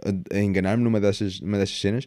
a, 0.04 0.38
a 0.38 0.40
enganar-me 0.40 0.84
numa 0.84 1.00
destas, 1.00 1.42
numa 1.42 1.58
destas 1.58 1.80
cenas. 1.80 2.06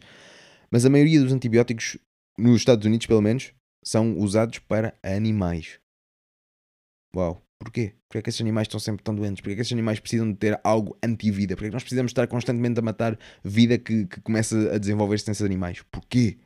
Mas 0.71 0.85
a 0.85 0.89
maioria 0.89 1.21
dos 1.21 1.31
antibióticos, 1.31 1.97
nos 2.37 2.57
Estados 2.57 2.85
Unidos 2.85 3.05
pelo 3.05 3.21
menos, 3.21 3.53
são 3.83 4.17
usados 4.17 4.59
para 4.59 4.97
animais. 5.03 5.79
Uau. 7.15 7.41
Porquê? 7.61 7.93
Porquê 8.07 8.19
é 8.19 8.21
que 8.21 8.29
esses 8.29 8.39
animais 8.41 8.65
estão 8.67 8.79
sempre 8.79 9.03
tão 9.03 9.13
doentes? 9.13 9.41
Porquê 9.41 9.51
é 9.51 9.55
que 9.55 9.61
esses 9.61 9.73
animais 9.73 9.99
precisam 9.99 10.31
de 10.31 10.37
ter 10.37 10.59
algo 10.63 10.97
anti-vida? 11.03 11.55
Porquê 11.55 11.65
é 11.67 11.69
que 11.69 11.73
nós 11.75 11.83
precisamos 11.83 12.11
estar 12.11 12.25
constantemente 12.27 12.79
a 12.79 12.81
matar 12.81 13.19
vida 13.43 13.77
que, 13.77 14.05
que 14.07 14.21
começa 14.21 14.73
a 14.73 14.77
desenvolver-se 14.77 15.27
nesses 15.27 15.43
animais? 15.43 15.81
Porquê? 15.91 16.37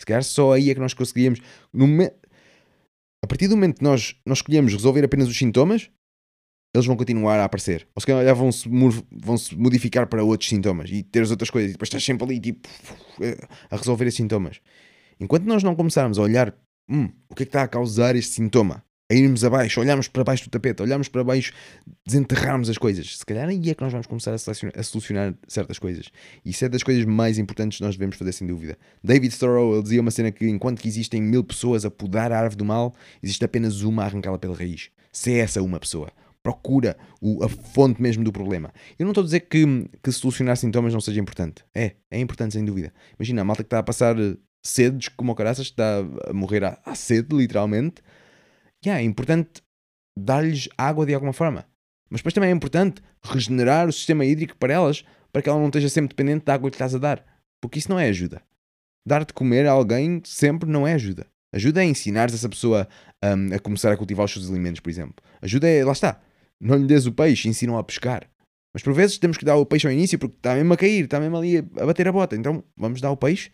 Se 0.00 0.06
calhar 0.06 0.24
só 0.24 0.52
aí 0.52 0.70
é 0.70 0.74
que 0.74 0.80
nós 0.80 0.94
conseguiríamos. 0.94 1.40
Momen- 1.72 2.10
A 3.22 3.26
partir 3.26 3.46
do 3.46 3.56
momento 3.56 3.76
que 3.78 3.84
nós, 3.84 4.16
nós 4.24 4.38
escolhemos 4.38 4.72
resolver 4.72 5.04
apenas 5.04 5.28
os 5.28 5.36
sintomas, 5.36 5.90
eles 6.74 6.86
vão 6.86 6.96
continuar 6.96 7.38
a 7.38 7.44
aparecer. 7.44 7.86
Ou 7.94 8.00
se 8.00 8.06
calhar 8.06 8.34
vão-se 8.34 8.66
mu- 8.68 9.06
vão-se 9.12 9.54
modificar 9.54 10.06
para 10.06 10.24
outros 10.24 10.48
sintomas 10.48 10.88
e 10.90 11.02
ter 11.02 11.22
as 11.22 11.30
outras 11.30 11.50
coisas. 11.50 11.70
E 11.70 11.72
depois 11.74 11.88
estás 11.88 12.02
sempre 12.02 12.24
ali 12.24 12.40
tipo, 12.40 12.66
a 13.70 13.76
resolver 13.76 14.06
esses 14.06 14.16
sintomas. 14.16 14.60
Enquanto 15.22 15.44
nós 15.44 15.62
não 15.62 15.76
começarmos 15.76 16.18
a 16.18 16.22
olhar 16.22 16.52
hum, 16.90 17.08
o 17.30 17.34
que 17.34 17.44
é 17.44 17.46
que 17.46 17.50
está 17.50 17.62
a 17.62 17.68
causar 17.68 18.16
este 18.16 18.32
sintoma, 18.34 18.82
a 19.10 19.14
irmos 19.14 19.44
abaixo, 19.44 19.78
olharmos 19.80 20.08
para 20.08 20.24
baixo 20.24 20.44
do 20.44 20.50
tapete, 20.50 20.82
olharmos 20.82 21.06
para 21.08 21.22
baixo, 21.22 21.52
desenterrarmos 22.04 22.68
as 22.68 22.76
coisas, 22.78 23.18
se 23.18 23.24
calhar 23.26 23.48
aí 23.48 23.70
é 23.70 23.74
que 23.74 23.82
nós 23.82 23.92
vamos 23.92 24.06
começar 24.08 24.32
a 24.32 24.34
a 24.34 24.82
solucionar 24.82 25.34
certas 25.46 25.78
coisas. 25.78 26.06
E 26.44 26.50
isso 26.50 26.64
é 26.64 26.68
das 26.68 26.82
coisas 26.82 27.04
mais 27.04 27.38
importantes 27.38 27.78
que 27.78 27.84
nós 27.84 27.94
devemos 27.94 28.16
fazer, 28.16 28.32
sem 28.32 28.46
dúvida. 28.46 28.76
David 29.04 29.36
Thoreau 29.38 29.80
dizia 29.82 30.00
uma 30.00 30.10
cena 30.10 30.32
que 30.32 30.48
enquanto 30.48 30.80
que 30.80 30.88
existem 30.88 31.22
mil 31.22 31.44
pessoas 31.44 31.84
a 31.84 31.90
podar 31.90 32.32
a 32.32 32.38
árvore 32.38 32.56
do 32.56 32.64
mal, 32.64 32.92
existe 33.22 33.44
apenas 33.44 33.82
uma 33.82 34.02
a 34.02 34.06
arrancá-la 34.06 34.38
pela 34.38 34.56
raiz. 34.56 34.90
Se 35.12 35.32
é 35.32 35.38
essa 35.38 35.62
uma 35.62 35.78
pessoa. 35.78 36.10
Procura 36.42 36.96
o- 37.20 37.44
a 37.44 37.48
fonte 37.48 38.02
mesmo 38.02 38.24
do 38.24 38.32
problema. 38.32 38.72
Eu 38.98 39.04
não 39.04 39.12
estou 39.12 39.22
a 39.22 39.24
dizer 39.24 39.40
que, 39.40 39.64
que 40.02 40.10
solucionar 40.10 40.56
sintomas 40.56 40.92
não 40.92 41.00
seja 41.00 41.20
importante. 41.20 41.62
É, 41.72 41.92
é 42.10 42.18
importante 42.18 42.54
sem 42.54 42.64
dúvida. 42.64 42.92
Imagina, 43.16 43.42
a 43.42 43.44
malta 43.44 43.62
que 43.62 43.66
está 43.68 43.78
a 43.78 43.82
passar 43.82 44.16
sedes 44.62 45.08
como 45.08 45.32
o 45.32 45.34
caraças, 45.34 45.66
está 45.66 45.98
a 46.28 46.32
morrer 46.32 46.64
à, 46.64 46.78
à 46.84 46.94
sede, 46.94 47.34
literalmente. 47.34 48.02
Yeah, 48.84 49.02
é 49.02 49.04
importante 49.04 49.62
dar-lhes 50.18 50.68
água 50.76 51.06
de 51.06 51.14
alguma 51.14 51.32
forma. 51.32 51.66
Mas 52.10 52.20
depois 52.20 52.34
também 52.34 52.50
é 52.50 52.52
importante 52.52 53.02
regenerar 53.22 53.88
o 53.88 53.92
sistema 53.92 54.24
hídrico 54.24 54.56
para 54.56 54.74
elas, 54.74 55.04
para 55.32 55.40
que 55.40 55.48
ela 55.48 55.58
não 55.58 55.66
esteja 55.66 55.88
sempre 55.88 56.10
dependente 56.10 56.44
da 56.44 56.54
água 56.54 56.70
que 56.70 56.76
estás 56.76 56.94
a 56.94 56.98
dar. 56.98 57.24
Porque 57.60 57.78
isso 57.78 57.90
não 57.90 57.98
é 57.98 58.08
ajuda. 58.08 58.42
Dar 59.06 59.24
de 59.24 59.32
comer 59.32 59.66
a 59.66 59.72
alguém 59.72 60.20
sempre 60.24 60.68
não 60.68 60.86
é 60.86 60.92
ajuda. 60.92 61.26
Ajuda 61.52 61.82
é 61.82 61.86
ensinar 61.86 62.28
essa 62.28 62.48
pessoa 62.48 62.88
hum, 63.24 63.54
a 63.54 63.58
começar 63.58 63.92
a 63.92 63.96
cultivar 63.96 64.24
os 64.24 64.32
seus 64.32 64.50
alimentos, 64.50 64.80
por 64.80 64.90
exemplo. 64.90 65.24
Ajuda 65.40 65.68
é, 65.68 65.84
lá 65.84 65.92
está, 65.92 66.20
não 66.60 66.76
lhe 66.76 66.86
des 66.86 67.06
o 67.06 67.12
peixe, 67.12 67.48
ensinam 67.48 67.76
a 67.76 67.84
pescar. 67.84 68.28
Mas 68.72 68.82
por 68.82 68.94
vezes 68.94 69.18
temos 69.18 69.36
que 69.36 69.44
dar 69.44 69.56
o 69.56 69.66
peixe 69.66 69.86
ao 69.86 69.92
início 69.92 70.18
porque 70.18 70.36
está 70.36 70.54
mesmo 70.54 70.72
a 70.72 70.76
cair, 70.76 71.04
está 71.04 71.20
mesmo 71.20 71.36
ali 71.36 71.58
a 71.58 71.86
bater 71.86 72.08
a 72.08 72.12
bota. 72.12 72.36
Então 72.36 72.64
vamos 72.76 73.00
dar 73.00 73.10
o 73.10 73.16
peixe. 73.16 73.50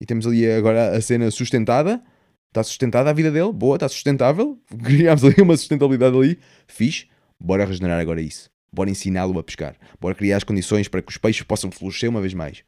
E 0.00 0.06
temos 0.06 0.26
ali 0.26 0.50
agora 0.50 0.96
a 0.96 1.00
cena 1.00 1.30
sustentada. 1.30 2.02
Está 2.48 2.64
sustentada 2.64 3.10
a 3.10 3.12
vida 3.12 3.30
dele, 3.30 3.52
boa, 3.52 3.76
está 3.76 3.88
sustentável. 3.88 4.58
Criámos 4.82 5.24
ali 5.24 5.36
uma 5.40 5.56
sustentabilidade 5.56 6.16
ali. 6.16 6.38
Fixe. 6.66 7.06
Bora 7.38 7.64
regenerar 7.64 8.00
agora 8.00 8.20
isso. 8.20 8.50
Bora 8.72 8.90
ensiná-lo 8.90 9.38
a 9.38 9.42
pescar. 9.42 9.76
Bora 10.00 10.14
criar 10.14 10.36
as 10.36 10.44
condições 10.44 10.88
para 10.88 11.02
que 11.02 11.10
os 11.10 11.16
peixes 11.16 11.42
possam 11.42 11.70
florescer 11.70 12.08
uma 12.08 12.20
vez 12.20 12.34
mais. 12.34 12.62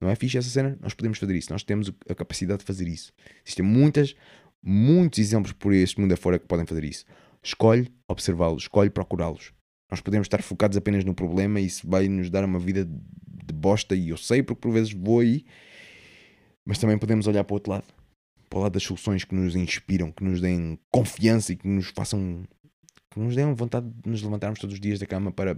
Não 0.00 0.08
é 0.08 0.14
fixe 0.14 0.38
essa 0.38 0.48
cena? 0.48 0.78
Nós 0.80 0.94
podemos 0.94 1.18
fazer 1.18 1.34
isso. 1.36 1.52
Nós 1.52 1.62
temos 1.62 1.92
a 2.08 2.14
capacidade 2.14 2.60
de 2.60 2.64
fazer 2.64 2.88
isso. 2.88 3.12
Existem 3.44 3.64
muitas, 3.64 4.14
muitos 4.62 5.18
exemplos 5.18 5.52
por 5.52 5.72
este 5.74 6.00
mundo 6.00 6.12
afora 6.12 6.38
que 6.38 6.46
podem 6.46 6.64
fazer 6.64 6.84
isso. 6.84 7.04
Escolhe 7.42 7.92
observá-los, 8.08 8.64
escolhe 8.64 8.90
procurá-los. 8.90 9.52
Nós 9.90 10.00
podemos 10.00 10.26
estar 10.26 10.42
focados 10.42 10.76
apenas 10.76 11.04
no 11.04 11.14
problema 11.14 11.60
e 11.60 11.66
isso 11.66 11.86
vai 11.88 12.08
nos 12.08 12.30
dar 12.30 12.44
uma 12.44 12.58
vida 12.58 12.84
de 12.84 13.54
bosta. 13.54 13.94
E 13.94 14.10
eu 14.10 14.16
sei 14.16 14.42
porque 14.42 14.60
por 14.60 14.72
vezes 14.72 14.92
vou 14.92 15.20
aí, 15.20 15.44
mas 16.64 16.78
também 16.78 16.98
podemos 16.98 17.26
olhar 17.26 17.44
para 17.44 17.54
o 17.54 17.56
outro 17.56 17.72
lado 17.72 17.84
para 18.50 18.58
o 18.58 18.62
lado 18.62 18.72
das 18.72 18.82
soluções 18.82 19.22
que 19.22 19.34
nos 19.34 19.54
inspiram, 19.54 20.10
que 20.10 20.24
nos 20.24 20.40
deem 20.40 20.76
confiança 20.90 21.52
e 21.52 21.56
que 21.56 21.68
nos 21.68 21.86
façam. 21.86 22.42
que 23.08 23.20
nos 23.20 23.36
deem 23.36 23.54
vontade 23.54 23.88
de 23.88 24.10
nos 24.10 24.22
levantarmos 24.22 24.58
todos 24.58 24.74
os 24.74 24.80
dias 24.80 24.98
da 24.98 25.06
cama 25.06 25.30
para 25.30 25.56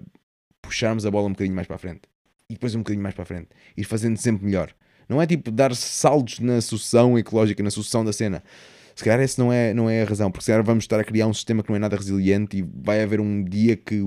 puxarmos 0.61 1.07
a 1.07 1.11
bola 1.11 1.27
um 1.27 1.33
bocadinho 1.33 1.57
mais 1.57 1.67
para 1.67 1.77
a 1.77 1.79
frente. 1.79 2.03
E 2.51 2.55
depois 2.55 2.75
um 2.75 2.81
bocadinho 2.81 3.03
mais 3.03 3.15
para 3.15 3.23
a 3.23 3.27
frente. 3.27 3.49
Ir 3.77 3.85
fazendo 3.85 4.19
sempre 4.19 4.45
melhor. 4.45 4.75
Não 5.09 5.21
é 5.21 5.27
tipo 5.27 5.51
dar 5.51 5.75
saltos 5.75 6.39
na 6.39 6.61
sucessão 6.61 7.19
ecológica, 7.19 7.63
na 7.63 7.71
sucessão 7.71 8.05
da 8.05 8.13
cena. 8.13 8.43
Se 8.95 9.03
calhar 9.03 9.21
essa 9.21 9.43
não 9.43 9.51
é, 9.51 9.73
não 9.73 9.89
é 9.89 10.03
a 10.03 10.05
razão, 10.05 10.31
porque 10.31 10.45
se 10.45 10.51
calhar 10.51 10.63
vamos 10.63 10.85
estar 10.85 11.01
a 11.01 11.05
criar 11.05 11.27
um 11.27 11.33
sistema 11.33 11.63
que 11.63 11.71
não 11.71 11.77
é 11.77 11.79
nada 11.79 11.97
resiliente 11.97 12.59
e 12.59 12.63
vai 12.63 13.03
haver 13.03 13.21
um 13.21 13.43
dia 13.43 13.75
que 13.75 14.01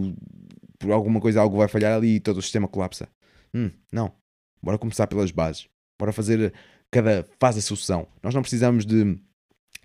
por 0.78 0.92
alguma 0.92 1.20
coisa 1.20 1.42
algo 1.42 1.58
vai 1.58 1.68
falhar 1.68 1.96
ali 1.96 2.18
e 2.18 2.20
todo 2.20 2.38
o 2.38 2.42
sistema 2.42 2.68
colapsa. 2.68 3.10
Hum, 3.54 3.72
não. 3.92 4.14
Bora 4.62 4.78
começar 4.78 5.08
pelas 5.08 5.32
bases. 5.32 5.68
Bora 5.98 6.12
fazer 6.12 6.54
cada 6.96 7.28
fase 7.38 7.58
da 7.58 7.62
sucessão. 7.62 8.08
Nós 8.24 8.34
não 8.34 8.42
precisamos 8.42 8.86
de, 8.86 9.20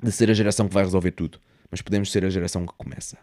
de 0.01 0.13
ser 0.13 0.31
a 0.31 0.35
geração 0.35 0.69
que 0.69 0.75
vai 0.75 0.85
resolver 0.85 1.11
tudo, 1.11 1.41
mas 1.69 1.83
podemos 1.83 2.13
ser 2.13 2.25
a 2.25 2.31
geração 2.31 2.65
que 2.65 2.73
começa. 2.75 3.19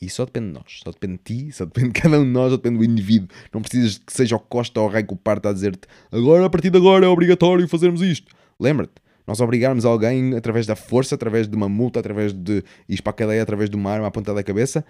E 0.00 0.08
só 0.08 0.24
depende 0.24 0.46
de 0.46 0.52
nós, 0.52 0.80
só 0.84 0.92
depende 0.92 1.14
de 1.14 1.22
ti, 1.24 1.52
só 1.52 1.64
depende 1.64 1.88
de 1.88 2.00
cada 2.00 2.20
um 2.20 2.24
de 2.24 2.30
nós, 2.30 2.52
só 2.52 2.56
depende 2.56 2.78
do 2.78 2.84
indivíduo. 2.84 3.28
Não 3.52 3.60
precisas 3.60 3.98
que 3.98 4.12
seja 4.12 4.36
o 4.36 4.38
Costa 4.40 4.80
ou 4.80 4.86
o 4.86 4.90
Rei 4.90 5.02
que 5.02 5.12
o 5.12 5.16
parte 5.16 5.48
a 5.48 5.52
dizer-te 5.52 5.88
agora, 6.12 6.46
a 6.46 6.50
partir 6.50 6.70
de 6.70 6.78
agora, 6.78 7.04
é 7.04 7.08
obrigatório 7.08 7.66
fazermos 7.66 8.00
isto. 8.00 8.32
Lembra-te, 8.60 8.94
nós 9.26 9.40
obrigarmos 9.40 9.84
alguém 9.84 10.36
através 10.36 10.66
da 10.66 10.76
força, 10.76 11.16
através 11.16 11.48
de 11.48 11.56
uma 11.56 11.68
multa, 11.68 11.98
através 11.98 12.32
de 12.32 12.62
ir 12.88 13.02
para 13.02 13.10
a 13.10 13.14
cadeia, 13.14 13.42
através 13.42 13.68
de 13.68 13.74
uma 13.74 13.90
arma 13.90 14.06
à 14.06 14.10
ponta 14.10 14.32
da 14.32 14.42
cabeça, 14.44 14.84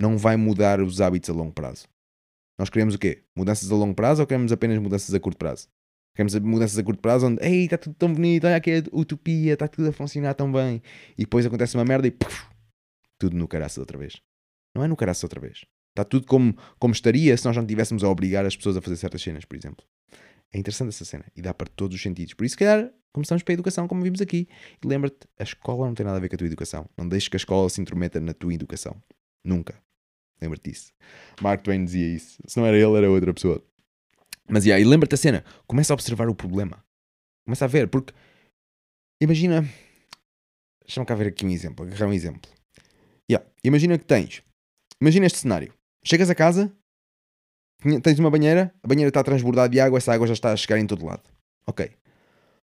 não 0.00 0.18
vai 0.18 0.36
mudar 0.36 0.80
os 0.80 1.00
hábitos 1.00 1.30
a 1.30 1.32
longo 1.32 1.52
prazo. 1.52 1.86
Nós 2.58 2.68
queremos 2.68 2.96
o 2.96 2.98
quê? 2.98 3.22
Mudanças 3.36 3.70
a 3.70 3.74
longo 3.74 3.94
prazo 3.94 4.20
ou 4.20 4.26
queremos 4.26 4.50
apenas 4.50 4.78
mudanças 4.78 5.14
a 5.14 5.20
curto 5.20 5.38
prazo? 5.38 5.68
Queremos 6.14 6.34
mudanças 6.40 6.78
a 6.78 6.82
curto 6.82 7.00
prazo 7.00 7.26
onde, 7.26 7.42
ei, 7.42 7.64
está 7.64 7.78
tudo 7.78 7.94
tão 7.94 8.12
bonito, 8.12 8.46
olha 8.46 8.56
aqui 8.56 8.70
a 8.70 8.82
utopia, 8.96 9.54
está 9.54 9.66
tudo 9.66 9.88
a 9.88 9.92
funcionar 9.92 10.34
tão 10.34 10.52
bem. 10.52 10.82
E 11.16 11.22
depois 11.22 11.46
acontece 11.46 11.74
uma 11.76 11.84
merda 11.84 12.06
e 12.06 12.10
puf, 12.10 12.46
tudo 13.18 13.36
no 13.36 13.48
caraço 13.48 13.80
outra 13.80 13.96
vez. 13.96 14.20
Não 14.74 14.84
é 14.84 14.88
no 14.88 14.96
caraço 14.96 15.24
outra 15.24 15.40
vez. 15.40 15.64
Está 15.90 16.04
tudo 16.04 16.26
como, 16.26 16.56
como 16.78 16.92
estaria 16.92 17.36
se 17.36 17.44
nós 17.44 17.56
não 17.56 17.66
tivéssemos 17.66 18.02
a 18.02 18.08
obrigar 18.08 18.44
as 18.46 18.56
pessoas 18.56 18.76
a 18.76 18.80
fazer 18.80 18.96
certas 18.96 19.22
cenas, 19.22 19.44
por 19.44 19.56
exemplo. 19.56 19.84
É 20.52 20.58
interessante 20.58 20.88
essa 20.90 21.04
cena 21.04 21.24
e 21.34 21.40
dá 21.40 21.54
para 21.54 21.66
todos 21.66 21.96
os 21.96 22.02
sentidos. 22.02 22.34
Por 22.34 22.44
isso, 22.44 22.54
se 22.54 22.58
calhar, 22.58 22.90
começamos 23.12 23.42
pela 23.42 23.54
educação, 23.54 23.88
como 23.88 24.02
vimos 24.02 24.20
aqui. 24.20 24.48
E 24.82 24.86
lembra-te, 24.86 25.26
a 25.38 25.42
escola 25.42 25.86
não 25.86 25.94
tem 25.94 26.04
nada 26.04 26.18
a 26.18 26.20
ver 26.20 26.28
com 26.28 26.34
a 26.34 26.38
tua 26.38 26.46
educação. 26.46 26.88
Não 26.96 27.08
deixes 27.08 27.28
que 27.28 27.36
a 27.36 27.38
escola 27.38 27.68
se 27.68 27.80
intrometa 27.80 28.20
na 28.20 28.34
tua 28.34 28.52
educação. 28.52 28.96
Nunca. 29.44 29.74
Lembra-te 30.40 30.70
disso. 30.70 30.92
Mark 31.40 31.62
Twain 31.62 31.84
dizia 31.84 32.06
isso. 32.06 32.42
Se 32.46 32.58
não 32.58 32.66
era 32.66 32.76
ele, 32.76 32.96
era 32.96 33.10
outra 33.10 33.32
pessoa. 33.32 33.62
Mas, 34.52 34.66
yeah, 34.66 34.78
e 34.78 34.86
lembra-te 34.86 35.14
a 35.14 35.16
cena. 35.16 35.42
Começa 35.66 35.94
a 35.94 35.96
observar 35.96 36.28
o 36.28 36.34
problema. 36.34 36.84
Começa 37.46 37.64
a 37.64 37.68
ver, 37.68 37.88
porque... 37.88 38.12
Imagina... 39.18 39.66
Deixa-me 40.84 41.06
cá 41.06 41.14
ver 41.14 41.28
aqui 41.28 41.46
um 41.46 41.48
exemplo. 41.48 41.86
Agarrar 41.86 42.06
um 42.08 42.12
exemplo. 42.12 42.50
Yeah, 43.30 43.48
imagina 43.64 43.96
que 43.96 44.04
tens... 44.04 44.42
Imagina 45.00 45.24
este 45.24 45.38
cenário. 45.38 45.72
Chegas 46.04 46.28
a 46.28 46.34
casa, 46.34 46.70
tens 48.02 48.18
uma 48.18 48.30
banheira, 48.30 48.74
a 48.82 48.86
banheira 48.86 49.08
está 49.08 49.20
a 49.20 49.24
transbordar 49.24 49.70
de 49.70 49.80
água, 49.80 49.96
essa 49.96 50.12
água 50.12 50.26
já 50.26 50.34
está 50.34 50.52
a 50.52 50.56
chegar 50.56 50.78
em 50.78 50.86
todo 50.86 51.06
lado. 51.06 51.22
Ok. 51.66 51.90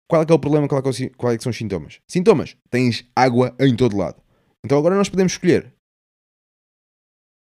Qual 0.07 0.21
é 0.21 0.25
que 0.25 0.31
é 0.31 0.35
o 0.35 0.39
problema? 0.39 0.67
Qual 0.67 0.79
é 0.79 0.81
que, 0.81 1.03
é 1.03 1.07
o 1.07 1.11
qual 1.17 1.33
é 1.33 1.37
que 1.37 1.43
são 1.43 1.49
os 1.49 1.57
sintomas? 1.57 1.99
Sintomas. 2.07 2.55
Tens 2.69 3.05
água 3.13 3.53
em 3.59 3.75
todo 3.75 3.97
lado. 3.97 4.23
Então 4.63 4.77
agora 4.77 4.95
nós 4.95 5.09
podemos 5.09 5.33
escolher 5.33 5.74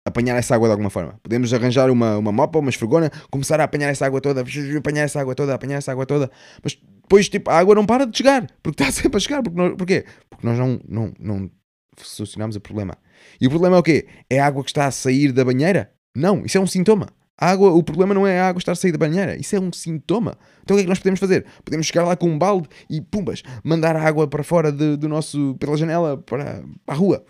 apanhar 0.06 0.38
essa 0.38 0.56
água 0.56 0.68
de 0.68 0.72
alguma 0.72 0.90
forma. 0.90 1.20
Podemos 1.24 1.52
arranjar 1.54 1.90
uma, 1.90 2.18
uma 2.18 2.32
mopa, 2.32 2.60
uma 2.60 2.70
esfregona, 2.70 3.12
começar 3.32 3.60
a 3.60 3.64
apanhar 3.64 3.90
essa 3.90 4.06
água 4.06 4.22
toda, 4.22 4.46
apanhar 4.78 5.04
essa 5.04 5.20
água 5.20 5.34
toda, 5.34 5.56
apanhar 5.56 5.78
essa 5.78 5.92
água 5.92 6.06
toda, 6.06 6.32
mas 6.64 6.78
depois 7.02 7.28
tipo, 7.28 7.50
a 7.50 7.58
água 7.58 7.74
não 7.76 7.86
para 7.86 8.06
de 8.06 8.16
chegar, 8.16 8.48
porque 8.62 8.84
está 8.84 8.92
sempre 8.94 9.18
a 9.18 9.20
chegar. 9.20 9.42
Porque 9.42 9.58
nós, 9.58 9.74
porquê? 9.76 10.06
Porque 10.30 10.46
nós 10.46 10.58
não, 10.58 10.80
não, 10.88 11.14
não 11.20 11.52
solucionamos 11.98 12.56
o 12.56 12.62
problema. 12.62 12.96
E 13.42 13.48
o 13.48 13.50
problema 13.50 13.78
é 13.78 13.80
o 13.80 13.84
quê? 13.84 14.08
É 14.30 14.40
a 14.40 14.46
água 14.46 14.64
que 14.64 14.70
está 14.70 14.86
a 14.86 14.92
sair 14.92 15.32
da 15.32 15.44
banheira? 15.44 15.92
Não, 16.16 16.46
isso 16.46 16.58
é 16.58 16.62
um 16.62 16.68
sintoma. 16.68 17.08
A 17.38 17.50
água, 17.50 17.74
o 17.74 17.84
problema 17.84 18.14
não 18.14 18.26
é 18.26 18.40
a 18.40 18.48
água 18.48 18.60
estar 18.60 18.72
a 18.72 18.76
sair 18.76 18.94
da 18.94 18.98
banheira, 18.98 19.36
isso 19.36 19.54
é 19.56 19.60
um 19.60 19.72
sintoma. 19.74 20.38
Então 20.64 20.74
o 20.74 20.78
que 20.78 20.82
é 20.82 20.84
que 20.84 20.90
nós 20.90 21.00
podemos 21.00 21.20
fazer? 21.20 21.46
Podemos 21.66 21.86
chegar 21.86 22.06
lá 22.06 22.16
com 22.16 22.30
um 22.30 22.40
balde 22.40 22.70
e, 22.90 23.02
pumbas, 23.02 23.44
mandar 23.62 23.94
a 23.98 24.02
água 24.02 24.26
para 24.26 24.42
fora 24.42 24.72
de, 24.72 24.96
do 24.96 25.10
nosso, 25.10 25.56
pela 25.60 25.76
janela 25.76 26.18
para, 26.18 26.64
para 26.86 26.96
a 26.96 26.98
rua. 26.98 27.26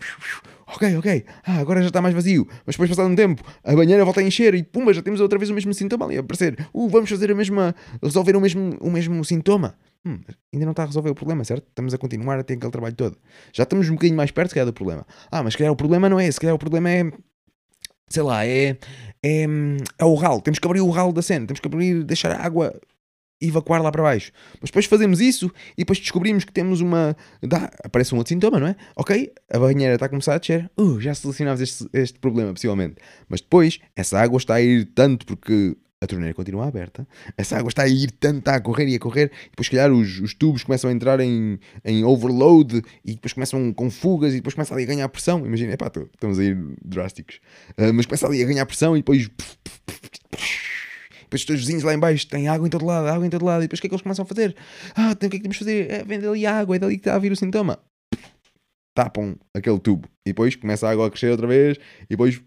Ok, 0.66 0.96
ok, 0.96 1.24
ah, 1.44 1.58
agora 1.58 1.80
já 1.80 1.86
está 1.88 2.02
mais 2.02 2.14
vazio. 2.14 2.46
Mas 2.66 2.74
depois, 2.74 2.90
passado 2.90 3.08
um 3.08 3.14
tempo, 3.14 3.42
a 3.62 3.74
banheira 3.74 4.04
volta 4.04 4.20
a 4.20 4.22
encher 4.22 4.54
e, 4.54 4.64
pumba, 4.64 4.92
já 4.92 5.00
temos 5.00 5.20
outra 5.20 5.38
vez 5.38 5.48
o 5.48 5.54
mesmo 5.54 5.72
sintoma 5.72 6.06
ali 6.06 6.16
a 6.16 6.20
aparecer. 6.20 6.68
Uh, 6.74 6.88
vamos 6.88 7.08
fazer 7.08 7.30
a 7.30 7.34
mesma, 7.34 7.74
resolver 8.02 8.36
o 8.36 8.40
mesmo, 8.40 8.76
o 8.80 8.90
mesmo 8.90 9.24
sintoma. 9.24 9.78
Hum, 10.04 10.18
ainda 10.52 10.66
não 10.66 10.72
está 10.72 10.82
a 10.82 10.86
resolver 10.86 11.10
o 11.10 11.14
problema, 11.14 11.44
certo? 11.44 11.66
Estamos 11.68 11.94
a 11.94 11.98
continuar 11.98 12.38
a 12.38 12.42
ter 12.42 12.54
aquele 12.54 12.72
trabalho 12.72 12.94
todo. 12.94 13.16
Já 13.52 13.62
estamos 13.62 13.88
um 13.88 13.94
bocadinho 13.94 14.16
mais 14.16 14.30
perto, 14.32 14.48
se 14.48 14.54
calhar, 14.54 14.66
do 14.66 14.72
problema. 14.72 15.06
Ah, 15.30 15.42
mas 15.42 15.54
se 15.54 15.58
calhar 15.58 15.72
o 15.72 15.76
problema 15.76 16.08
não 16.08 16.18
é 16.18 16.24
esse, 16.26 16.34
se 16.34 16.40
calhar 16.40 16.54
o 16.54 16.58
problema 16.58 16.90
é 16.90 17.10
sei 18.08 18.22
lá, 18.22 18.46
é, 18.46 18.78
é, 19.22 19.46
é 19.98 20.04
o 20.04 20.14
ralo. 20.14 20.40
Temos 20.40 20.58
que 20.58 20.66
abrir 20.66 20.80
o 20.80 20.90
ralo 20.90 21.12
da 21.12 21.22
cena, 21.22 21.46
temos 21.46 21.60
que 21.60 21.66
abrir, 21.66 22.04
deixar 22.04 22.32
a 22.32 22.44
água 22.44 22.78
evacuar 23.40 23.82
lá 23.82 23.90
para 23.90 24.02
baixo. 24.02 24.32
Mas 24.60 24.70
depois 24.70 24.86
fazemos 24.86 25.20
isso 25.20 25.50
e 25.72 25.82
depois 25.82 25.98
descobrimos 25.98 26.44
que 26.44 26.52
temos 26.52 26.80
uma. 26.80 27.16
Dá, 27.42 27.70
aparece 27.84 28.14
um 28.14 28.18
outro 28.18 28.32
sintoma, 28.32 28.58
não 28.58 28.68
é? 28.68 28.76
Ok, 28.96 29.32
a 29.52 29.58
banheira 29.58 29.94
está 29.94 30.06
a 30.06 30.08
começar 30.08 30.34
a 30.34 30.38
descer. 30.38 30.70
Uh, 30.78 31.00
já 31.00 31.14
solucionámos 31.14 31.60
este, 31.60 31.88
este 31.92 32.18
problema, 32.18 32.52
possivelmente. 32.52 32.96
Mas 33.28 33.40
depois, 33.40 33.78
essa 33.94 34.18
água 34.18 34.38
está 34.38 34.54
a 34.54 34.60
ir 34.60 34.86
tanto 34.94 35.26
porque 35.26 35.76
a 36.00 36.06
torneira 36.06 36.34
continua 36.34 36.66
aberta, 36.66 37.08
essa 37.38 37.56
água 37.56 37.68
está 37.68 37.82
a 37.82 37.88
ir 37.88 38.10
tanto, 38.12 38.40
está 38.40 38.54
a 38.54 38.60
correr 38.60 38.86
e 38.86 38.96
a 38.96 38.98
correr, 38.98 39.32
e 39.46 39.50
depois, 39.50 39.66
se 39.66 39.70
calhar, 39.70 39.90
os, 39.90 40.20
os 40.20 40.34
tubos 40.34 40.62
começam 40.62 40.90
a 40.90 40.92
entrar 40.92 41.20
em, 41.20 41.58
em 41.84 42.04
overload 42.04 42.82
e 43.04 43.14
depois 43.14 43.32
começam 43.32 43.72
com 43.72 43.90
fugas 43.90 44.32
e 44.34 44.36
depois 44.36 44.54
começa 44.54 44.74
ali 44.74 44.82
a 44.82 44.86
ganhar 44.86 45.08
pressão. 45.08 45.44
Imagina, 45.46 45.72
epá, 45.72 45.86
estamos 45.86 46.38
a 46.38 46.44
ir 46.44 46.58
drásticos, 46.84 47.40
uh, 47.78 47.92
mas 47.94 48.06
começa 48.06 48.26
ali 48.26 48.42
a 48.42 48.46
ganhar 48.46 48.66
pressão 48.66 48.96
e 48.96 49.00
depois. 49.00 49.30
Depois 51.26 51.42
os 51.42 51.44
teus 51.44 51.60
vizinhos 51.60 51.82
lá 51.82 51.92
em 51.92 51.98
baixo 51.98 52.26
têm 52.26 52.48
água 52.48 52.66
em 52.66 52.70
todo 52.70 52.84
lado, 52.84 53.06
água 53.08 53.26
em 53.26 53.30
todo 53.30 53.44
lado, 53.44 53.62
e 53.62 53.64
depois 53.66 53.78
o 53.78 53.80
que 53.82 53.86
é 53.86 53.90
que 53.90 53.94
eles 53.94 54.02
começam 54.02 54.24
a 54.24 54.26
fazer? 54.26 54.56
Ah, 54.94 55.10
então 55.12 55.26
o 55.26 55.30
que 55.30 55.36
é 55.36 55.38
que 55.38 55.42
temos 55.42 55.56
de 55.56 55.64
fazer? 55.64 55.90
É 55.90 56.28
ali 56.28 56.46
água, 56.46 56.76
é 56.76 56.78
dali 56.78 56.94
que 56.94 57.00
está 57.00 57.14
a 57.14 57.18
vir 57.18 57.32
o 57.32 57.36
sintoma 57.36 57.78
tapam 58.96 59.36
aquele 59.52 59.78
tubo 59.78 60.08
e 60.24 60.30
depois 60.30 60.56
começa 60.56 60.88
a 60.88 60.90
água 60.90 61.06
a 61.06 61.10
crescer 61.10 61.30
outra 61.30 61.46
vez 61.46 61.76
e 62.04 62.08
depois 62.08 62.42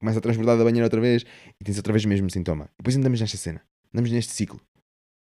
começa 0.00 0.18
a 0.18 0.20
transbordar 0.20 0.58
da 0.58 0.64
banheira 0.64 0.84
outra 0.84 1.00
vez 1.00 1.24
e 1.60 1.64
tens 1.64 1.76
outra 1.76 1.92
vez 1.92 2.04
o 2.04 2.08
mesmo 2.08 2.28
sintoma. 2.28 2.68
Depois 2.76 2.96
andamos 2.96 3.20
nesta 3.20 3.36
cena, 3.36 3.62
andamos 3.94 4.10
neste 4.10 4.32
ciclo. 4.32 4.60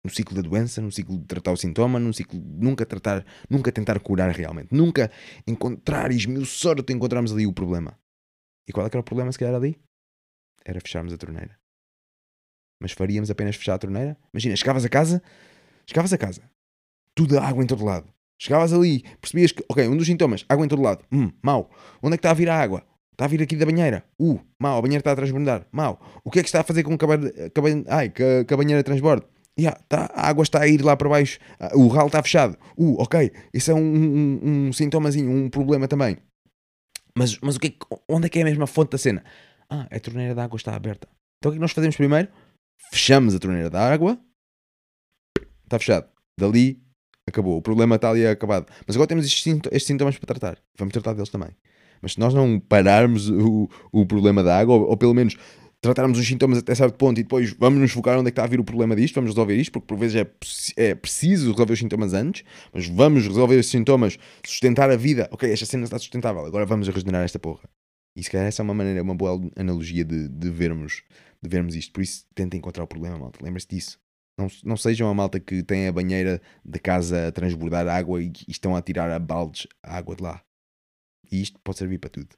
No 0.03 0.11
ciclo 0.11 0.35
da 0.35 0.43
doença, 0.43 0.81
no 0.81 0.91
ciclo 0.91 1.19
de 1.19 1.25
tratar 1.27 1.53
o 1.53 1.57
sintoma, 1.57 1.99
no 1.99 2.13
ciclo 2.13 2.41
de 2.41 2.65
nunca 2.65 2.85
tratar, 2.85 3.25
nunca 3.49 3.71
tentar 3.71 4.01
curar 4.01 4.31
realmente, 4.31 4.69
nunca 4.73 5.11
encontrar 5.47 6.11
e 6.13 6.17
esmiuçar 6.17 6.77
encontrarmos 6.91 7.33
ali 7.33 7.47
o 7.47 7.53
problema. 7.53 7.99
E 8.67 8.73
qual 8.73 8.87
é 8.87 8.91
que 8.91 8.97
era 8.97 9.03
o 9.03 9.05
problema 9.05 9.31
se 9.33 9.39
calhar 9.39 9.55
ali? 9.55 9.79
Era 10.65 10.81
fecharmos 10.81 11.13
a 11.13 11.19
torneira. 11.19 11.59
Mas 12.85 12.93
faríamos 12.93 13.31
apenas 13.31 13.57
fechar 13.57 13.77
a 13.77 13.79
torneira? 13.79 14.15
Imagina, 14.31 14.55
chegavas 14.55 14.85
a 14.85 14.91
casa, 14.91 15.23
chegavas 15.87 16.13
a 16.13 16.19
casa, 16.19 16.43
tudo 17.15 17.39
água 17.39 17.65
em 17.65 17.67
todo 17.67 17.83
lado 17.83 18.13
Chegavas 18.39 18.75
ali, 18.75 19.05
percebias 19.21 19.53
que, 19.53 19.65
ok, 19.69 19.89
um 19.89 19.97
dos 19.97 20.07
sintomas, 20.07 20.45
água 20.49 20.67
em 20.67 20.69
todo 20.69 20.83
lado, 20.83 21.03
hum, 21.11 21.31
mau. 21.43 21.71
Onde 22.03 22.15
é 22.15 22.17
que 22.19 22.21
está 22.21 22.31
a 22.31 22.35
vir 22.35 22.51
a 22.51 22.61
água? 22.61 22.85
Está 23.13 23.25
a 23.25 23.29
vir 23.29 23.41
aqui 23.41 23.57
da 23.57 23.65
banheira. 23.65 24.05
Uh, 24.21 24.41
mau, 24.61 24.77
a 24.77 24.83
banheira 24.83 25.01
está 25.01 25.13
a 25.13 25.17
transbordar. 25.17 25.67
Mau. 25.71 26.01
O 26.25 26.31
que 26.31 26.41
é 26.41 26.43
que 26.43 26.49
está 26.49 26.61
a 26.61 26.65
fazer 26.65 26.83
com 26.83 26.99
que 26.99 27.05
a, 27.07 27.97
ai, 27.97 28.11
que, 28.11 28.45
que 28.45 28.53
a 28.53 28.57
banheira 28.57 28.83
transborde? 28.83 29.25
Yeah, 29.59 29.81
tá, 29.89 30.11
a 30.13 30.29
água 30.29 30.43
está 30.43 30.61
a 30.63 30.69
ir 30.69 30.83
lá 30.83 30.97
para 30.97 31.09
baixo, 31.09 31.39
ah, 31.61 31.71
o 31.75 31.87
ralo 31.87 32.09
está 32.09 32.21
fechado. 32.23 32.59
Uh, 32.77 33.01
ok, 33.01 33.33
isso 33.55 33.71
é 33.71 33.75
um, 33.75 33.81
um, 33.81 34.67
um 34.67 34.73
sintomazinho, 34.73 35.31
um 35.31 35.49
problema 35.49 35.87
também. 35.87 36.19
Mas, 37.17 37.39
mas 37.39 37.55
o 37.55 37.61
que 37.61 37.69
é, 37.69 37.97
onde 38.09 38.27
é 38.27 38.29
que 38.29 38.41
é 38.41 38.43
a 38.43 38.45
mesma 38.45 38.67
fonte 38.67 38.91
da 38.91 38.99
cena? 38.99 39.23
Ah, 39.71 39.87
a 39.91 40.01
torneira 40.01 40.35
da 40.35 40.43
água 40.43 40.57
está 40.57 40.75
aberta. 40.75 41.09
Então 41.39 41.51
o 41.51 41.53
que 41.53 41.57
é 41.57 41.59
que 41.59 41.63
nós 41.63 41.73
fazemos 41.73 41.97
primeiro? 41.97 42.29
Fechamos 42.91 43.35
a 43.35 43.39
torneira 43.39 43.71
da 43.71 43.81
água, 43.81 44.19
está 45.65 45.79
fechado. 45.79 46.09
Dali 46.39 46.83
acabou. 47.27 47.57
O 47.57 47.63
problema 47.63 47.97
está 47.97 48.11
ali 48.11 48.27
acabado. 48.27 48.67
Mas 48.87 48.97
agora 48.97 49.09
temos 49.09 49.27
estes, 49.27 49.47
estes 49.47 49.85
sintomas 49.85 50.17
para 50.17 50.27
tratar. 50.27 50.59
Vamos 50.79 50.93
tratar 50.93 51.15
deles 51.15 51.31
também. 51.31 51.51
Mas 52.01 52.13
se 52.13 52.21
nós 52.21 52.35
não 52.35 52.61
pararmos 52.61 53.31
o, 53.31 53.69
o 53.93 54.07
problema 54.07 54.43
da 54.43 54.59
água, 54.59 54.75
ou, 54.75 54.89
ou 54.91 54.97
pelo 54.97 55.15
menos 55.15 55.37
tratarmos 55.81 56.19
os 56.19 56.27
sintomas 56.27 56.59
até 56.59 56.75
certo 56.75 56.97
ponto 56.97 57.21
e 57.21 57.23
depois 57.23 57.55
vamos 57.59 57.79
nos 57.79 57.93
focar 57.93 58.19
onde 58.19 58.29
é 58.29 58.31
que 58.31 58.33
está 58.33 58.45
a 58.45 58.47
vir 58.47 58.59
o 58.59 58.65
problema 58.65 58.97
disto, 58.97 59.15
vamos 59.17 59.31
resolver 59.31 59.55
isto, 59.55 59.73
porque 59.73 59.87
por 59.87 59.99
vezes 59.99 60.17
é, 60.17 60.91
é 60.91 60.95
preciso 60.95 61.51
resolver 61.51 61.75
os 61.75 61.79
sintomas 61.79 62.15
antes, 62.15 62.43
mas 62.73 62.89
vamos 62.89 63.27
resolver 63.27 63.59
esses 63.59 63.71
sintomas, 63.71 64.19
sustentar 64.47 64.91
a 64.91 64.97
vida. 64.97 65.29
Ok, 65.31 65.51
esta 65.51 65.67
cena 65.67 65.85
está 65.85 65.99
sustentável, 65.99 66.45
agora 66.47 66.65
vamos 66.65 66.89
regenerar 66.89 67.23
esta 67.23 67.39
porra. 67.39 67.69
E 68.17 68.23
se 68.23 68.31
calhar 68.31 68.47
essa 68.47 68.63
é 68.63 68.65
uma 68.65 68.75
maneira, 68.75 69.03
uma 69.03 69.15
boa 69.15 69.41
analogia 69.57 70.05
de, 70.05 70.29
de, 70.29 70.51
vermos, 70.51 71.03
de 71.43 71.49
vermos 71.49 71.75
isto. 71.75 71.93
Por 71.93 72.03
isso, 72.03 72.27
tentem 72.35 72.59
encontrar 72.59 72.85
o 72.85 72.87
problema, 72.87 73.19
malta. 73.19 73.41
Lembre-se 73.43 73.69
disso. 73.69 74.01
Não, 74.39 74.49
não 74.65 74.77
sejam 74.77 75.09
a 75.09 75.15
malta 75.15 75.39
que 75.39 75.63
tem 75.63 75.87
a 75.87 75.93
banheira 75.93 76.41
de 76.65 76.79
casa 76.79 77.29
a 77.29 77.33
transbordar 77.33 77.87
água 77.89 78.23
e, 78.23 78.33
e 78.49 78.51
estão 78.51 78.75
a 78.75 78.83
tirar 78.83 79.11
a 79.11 79.19
baldes 79.19 79.67
a 79.83 79.97
água 79.97 80.17
de 80.17 80.23
lá. 80.23 80.45
E 81.31 81.41
isto 81.41 81.59
pode 81.61 81.79
servir 81.79 81.99
para 81.99 82.11
tudo. 82.11 82.37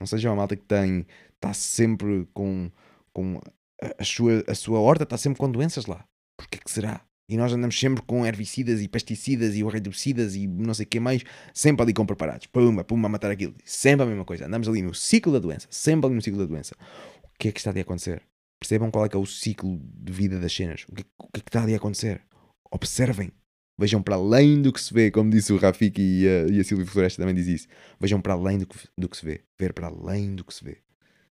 Não 0.00 0.06
sejam 0.06 0.32
a 0.32 0.36
malta 0.36 0.56
que 0.56 0.64
tem, 0.64 1.06
está 1.34 1.52
sempre 1.54 2.26
com, 2.32 2.70
com 3.12 3.40
a, 3.80 4.02
a, 4.02 4.04
sua, 4.04 4.44
a 4.46 4.54
sua 4.54 4.78
horta, 4.80 5.04
está 5.04 5.16
sempre 5.16 5.38
com 5.38 5.50
doenças 5.50 5.86
lá. 5.86 6.04
Porquê 6.36 6.58
que 6.58 6.70
será? 6.70 7.04
E 7.28 7.36
nós 7.38 7.52
andamos 7.52 7.78
sempre 7.78 8.02
com 8.02 8.26
herbicidas 8.26 8.82
e 8.82 8.88
pesticidas 8.88 9.54
e 9.54 9.60
herbicidas 9.60 10.34
e 10.34 10.46
não 10.46 10.74
sei 10.74 10.84
o 10.84 10.88
que 10.88 11.00
mais, 11.00 11.22
sempre 11.54 11.82
ali 11.82 11.94
com 11.94 12.04
preparados. 12.04 12.46
Pumba, 12.46 12.84
pumba, 12.84 13.06
a 13.06 13.10
matar 13.10 13.30
aquilo. 13.30 13.54
Sempre 13.64 14.04
a 14.04 14.06
mesma 14.06 14.24
coisa. 14.24 14.46
Andamos 14.46 14.68
ali 14.68 14.82
no 14.82 14.94
ciclo 14.94 15.32
da 15.32 15.38
doença. 15.38 15.66
Sempre 15.70 16.06
ali 16.06 16.14
no 16.14 16.22
ciclo 16.22 16.38
da 16.38 16.46
doença. 16.46 16.74
O 17.22 17.38
que 17.38 17.48
é 17.48 17.52
que 17.52 17.58
está 17.58 17.70
a 17.70 17.80
acontecer? 17.80 18.22
Percebam 18.60 18.90
qual 18.90 19.06
é 19.06 19.08
que 19.08 19.16
é 19.16 19.18
o 19.18 19.26
ciclo 19.26 19.80
de 19.82 20.12
vida 20.12 20.38
das 20.38 20.54
cenas. 20.54 20.84
O 20.88 20.94
que, 20.94 21.04
o 21.18 21.28
que 21.32 21.40
é 21.40 21.42
que 21.42 21.48
está 21.48 21.62
a 21.62 21.76
acontecer? 21.76 22.22
Observem. 22.70 23.32
Vejam 23.78 24.02
para 24.02 24.14
além 24.14 24.62
do 24.62 24.72
que 24.72 24.80
se 24.80 24.94
vê, 24.94 25.10
como 25.10 25.30
disse 25.30 25.52
o 25.52 25.56
Rafik 25.56 26.00
e 26.00 26.28
a, 26.28 26.46
e 26.46 26.60
a 26.60 26.64
Silvia 26.64 26.86
Floresta 26.86 27.22
também 27.22 27.34
diz 27.34 27.46
isso. 27.48 27.66
Vejam 27.98 28.20
para 28.20 28.34
além 28.34 28.58
do 28.58 28.66
que, 28.66 28.76
do 28.96 29.08
que 29.08 29.16
se 29.16 29.24
vê. 29.24 29.42
Ver 29.58 29.72
para 29.72 29.88
além 29.88 30.34
do 30.34 30.44
que 30.44 30.54
se 30.54 30.62
vê. 30.62 30.78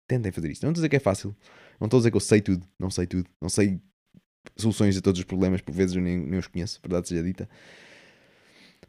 Tentem 0.08 0.32
fazer 0.32 0.50
isso. 0.50 0.64
Não 0.64 0.70
estou 0.70 0.80
a 0.80 0.82
dizer 0.82 0.88
que 0.88 0.96
é 0.96 1.00
fácil. 1.00 1.36
Não 1.78 1.86
estou 1.86 1.98
a 1.98 2.00
dizer 2.00 2.10
que 2.10 2.16
eu 2.16 2.20
sei 2.20 2.40
tudo. 2.40 2.66
Não 2.78 2.90
sei 2.90 3.06
tudo. 3.06 3.28
Não 3.40 3.48
sei 3.48 3.80
soluções 4.56 4.96
a 4.96 5.00
todos 5.00 5.18
os 5.18 5.24
problemas. 5.24 5.60
Por 5.60 5.74
vezes 5.74 5.96
eu 5.96 6.02
nem, 6.02 6.18
nem 6.18 6.38
os 6.38 6.46
conheço, 6.46 6.80
verdade 6.82 7.08
seja 7.08 7.22
dita. 7.22 7.48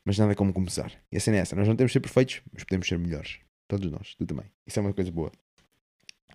Mas 0.06 0.18
nada 0.18 0.32
é 0.34 0.36
como 0.36 0.52
começar. 0.52 0.92
E 1.12 1.18
a 1.18 1.20
cena 1.20 1.38
é 1.38 1.40
essa. 1.40 1.56
Nós 1.56 1.68
não 1.68 1.76
temos 1.76 1.92
de 1.92 1.94
ser 1.94 2.00
perfeitos, 2.00 2.42
mas 2.52 2.64
podemos 2.64 2.88
ser 2.88 3.00
melhores. 3.00 3.40
Todos 3.68 3.90
nós. 3.92 4.16
Tu 4.16 4.26
também. 4.26 4.46
Isso 4.68 4.80
é 4.80 4.82
uma 4.82 4.94
coisa 4.94 5.12
boa. 5.12 5.32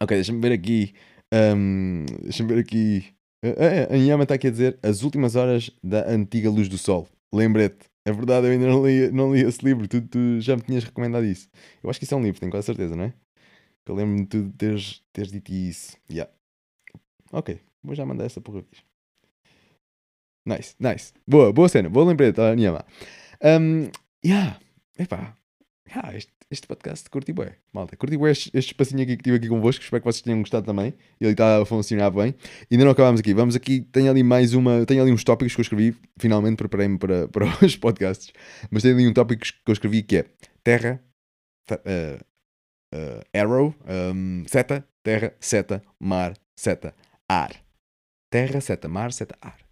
Ok, 0.01 0.17
deixa-me 0.17 0.41
ver 0.41 0.53
aqui 0.53 0.95
um, 1.33 2.07
Deixa-me 2.23 2.55
ver 2.55 2.61
aqui. 2.61 3.07
Uh, 3.45 3.93
a 3.93 3.97
Inhama 3.97 4.25
está 4.25 4.35
aqui 4.35 4.49
a 4.49 4.51
dizer 4.51 4.79
as 4.83 5.03
últimas 5.03 5.37
horas 5.37 5.71
da 5.83 6.09
antiga 6.11 6.51
luz 6.51 6.69
do 6.69 6.79
sol. 6.79 7.09
Lembrete. 7.33 7.87
É 8.05 8.13
verdade, 8.13 8.47
eu 8.47 8.53
ainda 8.53 8.67
não 8.67 8.87
li, 8.87 9.11
não 9.13 9.35
li 9.35 9.43
esse 9.43 9.63
livro. 9.65 9.87
Tu, 9.87 10.01
tu, 10.01 10.41
já 10.41 10.57
me 10.57 10.63
tinhas 10.63 10.85
recomendado 10.85 11.25
isso. 11.25 11.49
Eu 11.83 11.91
acho 11.91 11.99
que 11.99 12.05
isso 12.05 12.15
é 12.15 12.17
um 12.17 12.23
livro, 12.23 12.41
tenho 12.41 12.51
quase 12.51 12.67
certeza, 12.67 12.97
não 12.97 13.05
é? 13.05 13.15
Eu 13.87 13.95
lembro-me 13.95 14.23
de 14.23 14.29
tu 14.29 14.51
teres, 14.57 15.03
teres 15.13 15.31
dito 15.31 15.51
isso. 15.53 15.97
Yeah. 16.11 16.31
Ok, 17.33 17.61
vou 17.83 17.95
já 17.95 18.05
mandar 18.05 18.25
essa 18.25 18.41
porra. 18.41 18.65
Nice, 20.49 20.75
nice. 20.81 21.13
Boa, 21.27 21.53
boa 21.53 21.69
cena. 21.69 21.91
Boa 21.91 22.07
lembrete, 22.07 22.41
Inhama. 22.57 22.83
Um, 23.45 23.91
yeah. 24.25 24.59
Epá. 24.99 25.37
Yeah, 25.87 26.17
este, 26.17 26.33
este 26.51 26.67
podcast 26.67 27.11
curti 27.11 27.35
bué, 27.35 27.59
malta. 27.71 27.99
Curti 27.99 28.17
bué 28.17 28.31
este, 28.31 28.49
este 28.55 28.73
espacinho 28.73 29.03
aqui 29.03 29.19
que 29.19 29.23
tive 29.23 29.37
aqui 29.37 29.47
convosco. 29.47 29.85
Espero 29.85 30.01
que 30.01 30.07
vocês 30.07 30.23
tenham 30.23 30.41
gostado 30.41 30.65
também. 30.65 30.95
Ele 31.21 31.33
está 31.33 31.61
a 31.61 31.67
funcionar 31.67 32.11
bem. 32.11 32.35
E 32.71 32.75
ainda 32.75 32.87
não 32.87 32.93
acabámos 32.93 33.21
aqui. 33.21 33.35
Vamos 33.35 33.55
aqui. 33.55 33.83
Tenho 33.93 34.11
ali 34.11 34.23
mais 34.23 34.55
uma. 34.55 34.87
Tenho 34.87 35.03
ali 35.03 35.13
uns 35.13 35.23
tópicos 35.23 35.55
que 35.55 35.61
eu 35.61 35.65
escrevi. 35.65 35.95
Finalmente 36.19 36.57
preparei-me 36.57 36.97
para, 36.97 37.29
para 37.29 37.45
os 37.63 37.77
podcasts. 37.77 38.33
Mas 38.71 38.83
tenho 38.83 38.95
ali 38.95 39.07
um 39.07 39.13
tópico 39.13 39.43
que 39.43 39.53
eu 39.71 39.73
escrevi 39.75 40.03
que 40.03 40.17
é 40.17 40.25
Terra, 40.65 40.99
uh, 41.73 42.25
uh, 42.95 43.39
Arrow, 43.39 43.75
um, 44.15 44.45
seta, 44.47 44.83
terra, 45.03 45.35
seta, 45.39 45.83
mar, 46.01 46.33
seta, 46.57 46.95
ar. 47.29 47.53
Terra, 48.31 48.63
seta, 48.63 48.89
mar, 48.89 49.13
seta, 49.13 49.37
ar. 49.43 49.68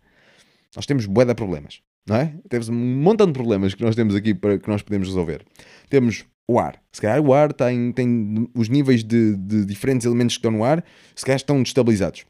Nós 0.76 0.86
temos 0.86 1.06
bué 1.06 1.24
de 1.24 1.34
problemas, 1.34 1.80
não 2.06 2.16
é? 2.16 2.34
Temos 2.48 2.68
um 2.68 2.74
montão 2.74 3.26
de 3.26 3.32
problemas 3.32 3.74
que 3.74 3.82
nós 3.82 3.96
temos 3.96 4.14
aqui 4.14 4.34
para 4.34 4.58
que 4.58 4.68
nós 4.68 4.82
podemos 4.82 5.08
resolver. 5.08 5.44
Temos 5.88 6.24
o 6.48 6.60
ar. 6.60 6.80
Se 6.92 7.00
calhar 7.00 7.20
o 7.20 7.32
ar 7.32 7.52
tem, 7.52 7.90
tem 7.92 8.48
os 8.54 8.68
níveis 8.68 9.02
de, 9.02 9.36
de 9.36 9.64
diferentes 9.64 10.06
elementos 10.06 10.36
que 10.36 10.38
estão 10.38 10.52
no 10.52 10.62
ar, 10.62 10.84
se 11.14 11.24
calhar 11.24 11.36
estão 11.36 11.62
destabilizados. 11.62 12.24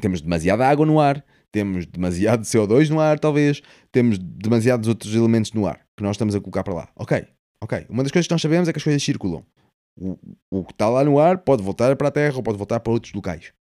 Temos 0.00 0.20
demasiada 0.20 0.66
água 0.66 0.86
no 0.86 1.00
ar, 1.00 1.22
temos 1.52 1.84
demasiado 1.84 2.42
CO2 2.46 2.88
no 2.88 3.00
ar, 3.00 3.18
talvez, 3.18 3.60
temos 3.92 4.18
demasiados 4.18 4.88
outros 4.88 5.14
elementos 5.14 5.52
no 5.52 5.66
ar 5.66 5.80
que 5.96 6.02
nós 6.02 6.14
estamos 6.14 6.34
a 6.34 6.40
colocar 6.40 6.64
para 6.64 6.74
lá. 6.74 6.88
Ok, 6.96 7.26
Ok, 7.64 7.86
uma 7.88 8.02
das 8.02 8.12
coisas 8.12 8.26
que 8.26 8.34
nós 8.34 8.42
sabemos 8.42 8.68
é 8.68 8.72
que 8.74 8.78
as 8.78 8.84
coisas 8.84 9.02
circulam. 9.02 9.42
O, 9.96 10.18
o 10.50 10.64
que 10.64 10.72
está 10.72 10.86
lá 10.86 11.02
no 11.02 11.18
ar 11.18 11.38
pode 11.38 11.62
voltar 11.62 11.96
para 11.96 12.08
a 12.08 12.10
Terra 12.10 12.36
ou 12.36 12.42
pode 12.42 12.58
voltar 12.58 12.78
para 12.78 12.92
outros 12.92 13.14
locais. 13.14 13.54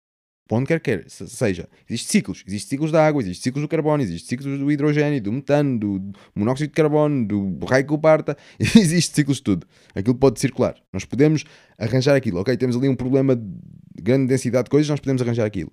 Para 0.48 0.58
onde 0.58 0.68
quer 0.68 0.80
que 0.80 1.06
seja. 1.10 1.70
Existem 1.90 2.12
ciclos. 2.12 2.44
Existem 2.46 2.70
ciclos 2.72 2.92
da 2.92 3.06
água, 3.06 3.22
existem 3.22 3.44
ciclos 3.44 3.62
do 3.62 3.68
carbono, 3.68 4.04
existem 4.04 4.28
ciclos 4.28 4.60
do 4.60 4.72
hidrogênio, 4.72 5.22
do 5.22 5.32
metano, 5.32 5.80
do 5.80 6.12
monóxido 6.36 6.68
de 6.68 6.74
carbono, 6.74 7.26
do 7.26 7.66
raio 7.66 7.86
que 7.86 7.94
o 7.94 7.98
parta. 7.98 8.38
Existem 8.60 9.16
ciclos 9.16 9.38
de 9.38 9.44
tudo. 9.44 9.68
Aquilo 9.96 10.16
pode 10.16 10.40
circular. 10.40 10.76
Nós 10.92 11.06
podemos 11.06 11.46
arranjar 11.78 12.16
aquilo. 12.16 12.40
Ok, 12.40 12.56
temos 12.58 12.76
ali 12.76 12.90
um 12.90 12.96
problema 12.96 13.36
de 13.36 14.02
grande 14.02 14.28
densidade 14.28 14.66
de 14.66 14.70
coisas, 14.70 14.90
nós 14.90 15.00
podemos 15.00 15.22
arranjar 15.22 15.46
aquilo. 15.46 15.72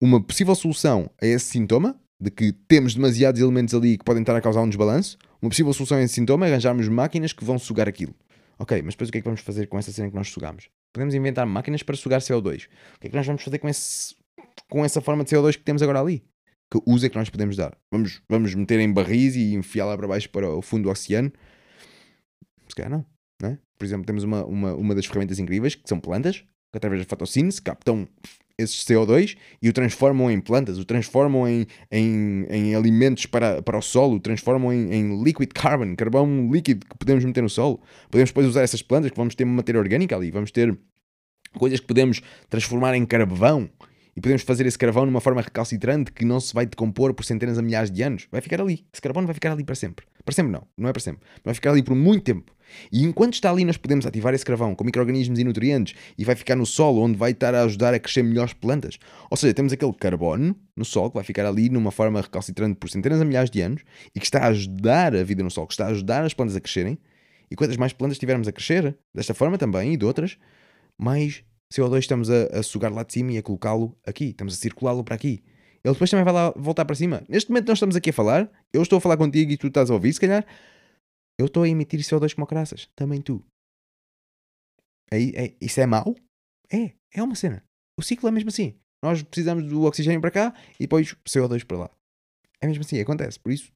Uma 0.00 0.22
possível 0.22 0.54
solução 0.54 1.10
a 1.20 1.26
esse 1.26 1.46
sintoma, 1.46 1.98
de 2.20 2.30
que 2.30 2.52
temos 2.52 2.94
demasiados 2.94 3.40
elementos 3.40 3.74
ali 3.74 3.96
que 3.96 4.04
podem 4.04 4.22
estar 4.22 4.34
a 4.34 4.40
causar 4.40 4.62
um 4.62 4.68
desbalanço, 4.68 5.16
uma 5.40 5.48
possível 5.48 5.72
solução 5.72 5.98
a 5.98 6.02
esse 6.02 6.14
sintoma 6.14 6.46
é 6.46 6.50
arranjarmos 6.50 6.88
máquinas 6.88 7.32
que 7.32 7.44
vão 7.44 7.58
sugar 7.58 7.88
aquilo. 7.88 8.14
Ok, 8.58 8.82
mas 8.82 8.94
depois 8.94 9.08
o 9.08 9.12
que 9.12 9.18
é 9.18 9.20
que 9.20 9.24
vamos 9.24 9.40
fazer 9.40 9.68
com 9.68 9.78
essa 9.78 9.92
cena 9.92 10.08
que 10.08 10.16
nós 10.16 10.28
sugamos? 10.28 10.68
Podemos 10.98 11.14
inventar 11.14 11.46
máquinas 11.46 11.80
para 11.84 11.94
sugar 11.94 12.20
CO2. 12.20 12.66
O 12.96 12.98
que 12.98 13.06
é 13.06 13.10
que 13.10 13.14
nós 13.14 13.24
vamos 13.24 13.40
fazer 13.40 13.60
com, 13.60 13.68
esse, 13.68 14.16
com 14.68 14.84
essa 14.84 15.00
forma 15.00 15.22
de 15.22 15.30
CO2 15.30 15.52
que 15.52 15.62
temos 15.62 15.80
agora 15.80 16.00
ali? 16.00 16.24
Que 16.68 16.80
uso 16.84 17.06
é 17.06 17.08
que 17.08 17.16
nós 17.16 17.30
podemos 17.30 17.54
dar? 17.54 17.78
Vamos, 17.88 18.20
vamos 18.28 18.52
meter 18.52 18.80
em 18.80 18.92
barris 18.92 19.36
e 19.36 19.54
enfiá-la 19.54 19.96
para 19.96 20.08
baixo 20.08 20.28
para 20.28 20.50
o 20.50 20.60
fundo 20.60 20.82
do 20.82 20.90
oceano? 20.90 21.32
Se 22.68 22.74
calhar 22.74 22.90
não, 22.90 23.06
não 23.40 23.50
é? 23.50 23.58
Por 23.78 23.84
exemplo, 23.84 24.04
temos 24.06 24.24
uma, 24.24 24.44
uma, 24.44 24.74
uma 24.74 24.92
das 24.92 25.06
ferramentas 25.06 25.38
incríveis 25.38 25.76
que 25.76 25.88
são 25.88 26.00
plantas, 26.00 26.40
que 26.40 26.76
através 26.76 27.00
da 27.00 27.08
fotossíntese 27.08 27.62
captam 27.62 28.08
esses 28.58 28.84
CO2 28.84 29.36
e 29.62 29.68
o 29.68 29.72
transformam 29.72 30.30
em 30.30 30.40
plantas, 30.40 30.78
o 30.78 30.84
transformam 30.84 31.48
em, 31.48 31.66
em, 31.90 32.46
em 32.50 32.74
alimentos 32.74 33.24
para, 33.24 33.62
para 33.62 33.78
o 33.78 33.82
solo, 33.82 34.16
o 34.16 34.20
transformam 34.20 34.72
em, 34.72 34.92
em, 34.92 35.22
liquid 35.22 35.50
carbon, 35.52 35.94
carvão 35.94 36.50
líquido 36.50 36.84
que 36.84 36.98
podemos 36.98 37.24
meter 37.24 37.42
no 37.42 37.48
solo. 37.48 37.80
Podemos 38.10 38.30
depois 38.30 38.46
usar 38.46 38.62
essas 38.62 38.82
plantas 38.82 39.12
que 39.12 39.16
vamos 39.16 39.34
ter 39.36 39.44
matéria 39.44 39.80
orgânica 39.80 40.16
ali, 40.16 40.30
vamos 40.30 40.50
ter 40.50 40.76
coisas 41.56 41.78
que 41.78 41.86
podemos 41.86 42.20
transformar 42.50 42.94
em 42.96 43.06
carvão 43.06 43.70
e 44.16 44.20
podemos 44.20 44.42
fazer 44.42 44.66
esse 44.66 44.76
carvão 44.76 45.06
numa 45.06 45.20
forma 45.20 45.40
recalcitrante 45.40 46.10
que 46.10 46.24
não 46.24 46.40
se 46.40 46.52
vai 46.52 46.66
decompor 46.66 47.14
por 47.14 47.24
centenas 47.24 47.56
a 47.56 47.62
milhares 47.62 47.88
de 47.88 48.02
anos. 48.02 48.26
Vai 48.32 48.40
ficar 48.40 48.60
ali. 48.60 48.84
Esse 48.92 49.00
carvão 49.00 49.24
vai 49.24 49.32
ficar 49.32 49.52
ali 49.52 49.62
para 49.62 49.76
sempre. 49.76 50.04
Para 50.28 50.34
sempre 50.34 50.52
não, 50.52 50.62
não 50.76 50.90
é 50.90 50.92
para 50.92 51.00
sempre. 51.00 51.22
Vai 51.42 51.54
ficar 51.54 51.70
ali 51.70 51.82
por 51.82 51.96
muito 51.96 52.22
tempo. 52.22 52.52
E 52.92 53.02
enquanto 53.02 53.32
está 53.32 53.50
ali, 53.50 53.64
nós 53.64 53.78
podemos 53.78 54.04
ativar 54.04 54.34
esse 54.34 54.44
carvão 54.44 54.74
com 54.74 54.84
micro-organismos 54.84 55.38
e 55.38 55.42
nutrientes 55.42 55.94
e 56.18 56.22
vai 56.22 56.36
ficar 56.36 56.54
no 56.54 56.66
solo, 56.66 57.00
onde 57.00 57.16
vai 57.16 57.30
estar 57.30 57.54
a 57.54 57.62
ajudar 57.62 57.94
a 57.94 57.98
crescer 57.98 58.22
melhores 58.22 58.52
plantas. 58.52 58.98
Ou 59.30 59.38
seja, 59.38 59.54
temos 59.54 59.72
aquele 59.72 59.94
carbono 59.94 60.54
no 60.76 60.84
solo 60.84 61.08
que 61.08 61.14
vai 61.14 61.24
ficar 61.24 61.46
ali 61.46 61.70
numa 61.70 61.90
forma 61.90 62.20
recalcitrante 62.20 62.74
por 62.74 62.90
centenas 62.90 63.22
a 63.22 63.24
milhares 63.24 63.48
de 63.48 63.62
anos 63.62 63.82
e 64.14 64.20
que 64.20 64.26
está 64.26 64.40
a 64.40 64.48
ajudar 64.48 65.16
a 65.16 65.24
vida 65.24 65.42
no 65.42 65.50
solo, 65.50 65.66
que 65.66 65.72
está 65.72 65.86
a 65.86 65.92
ajudar 65.92 66.22
as 66.22 66.34
plantas 66.34 66.54
a 66.54 66.60
crescerem. 66.60 66.98
E 67.50 67.56
quantas 67.56 67.78
mais 67.78 67.94
plantas 67.94 68.18
tivermos 68.18 68.46
a 68.46 68.52
crescer, 68.52 68.98
desta 69.14 69.32
forma 69.32 69.56
também 69.56 69.94
e 69.94 69.96
de 69.96 70.04
outras, 70.04 70.36
mais 70.98 71.42
CO2 71.72 72.00
estamos 72.00 72.28
a, 72.28 72.48
a 72.52 72.62
sugar 72.62 72.92
lá 72.92 73.02
de 73.02 73.14
cima 73.14 73.32
e 73.32 73.38
a 73.38 73.42
colocá-lo 73.42 73.96
aqui, 74.06 74.26
estamos 74.26 74.52
a 74.52 74.56
circulá-lo 74.58 75.02
para 75.02 75.14
aqui. 75.14 75.42
Ele 75.88 75.94
depois 75.94 76.10
também 76.10 76.24
vai 76.24 76.34
lá 76.34 76.50
voltar 76.54 76.84
para 76.84 76.94
cima. 76.94 77.24
Neste 77.26 77.50
momento 77.50 77.68
nós 77.68 77.78
estamos 77.78 77.96
aqui 77.96 78.10
a 78.10 78.12
falar, 78.12 78.50
eu 78.74 78.82
estou 78.82 78.98
a 78.98 79.00
falar 79.00 79.16
contigo 79.16 79.50
e 79.50 79.56
tu 79.56 79.68
estás 79.68 79.90
a 79.90 79.94
ouvir, 79.94 80.12
se 80.12 80.20
calhar, 80.20 80.46
eu 81.38 81.46
estou 81.46 81.62
a 81.62 81.68
emitir 81.68 82.00
CO2 82.00 82.34
como 82.34 82.46
caraças, 82.46 82.90
também 82.94 83.22
tu. 83.22 83.42
É, 85.10 85.16
é, 85.46 85.54
isso 85.62 85.80
é 85.80 85.86
mau? 85.86 86.14
É, 86.70 86.92
é 87.10 87.22
uma 87.22 87.34
cena. 87.34 87.64
O 87.98 88.02
ciclo 88.02 88.28
é 88.28 88.32
mesmo 88.32 88.50
assim. 88.50 88.74
Nós 89.02 89.22
precisamos 89.22 89.64
do 89.64 89.84
oxigênio 89.84 90.20
para 90.20 90.30
cá 90.30 90.54
e 90.78 90.84
depois 90.84 91.14
CO2 91.26 91.64
para 91.64 91.78
lá. 91.78 91.90
É 92.60 92.66
mesmo 92.66 92.82
assim, 92.84 93.00
acontece. 93.00 93.40
Por 93.40 93.50
isso, 93.50 93.72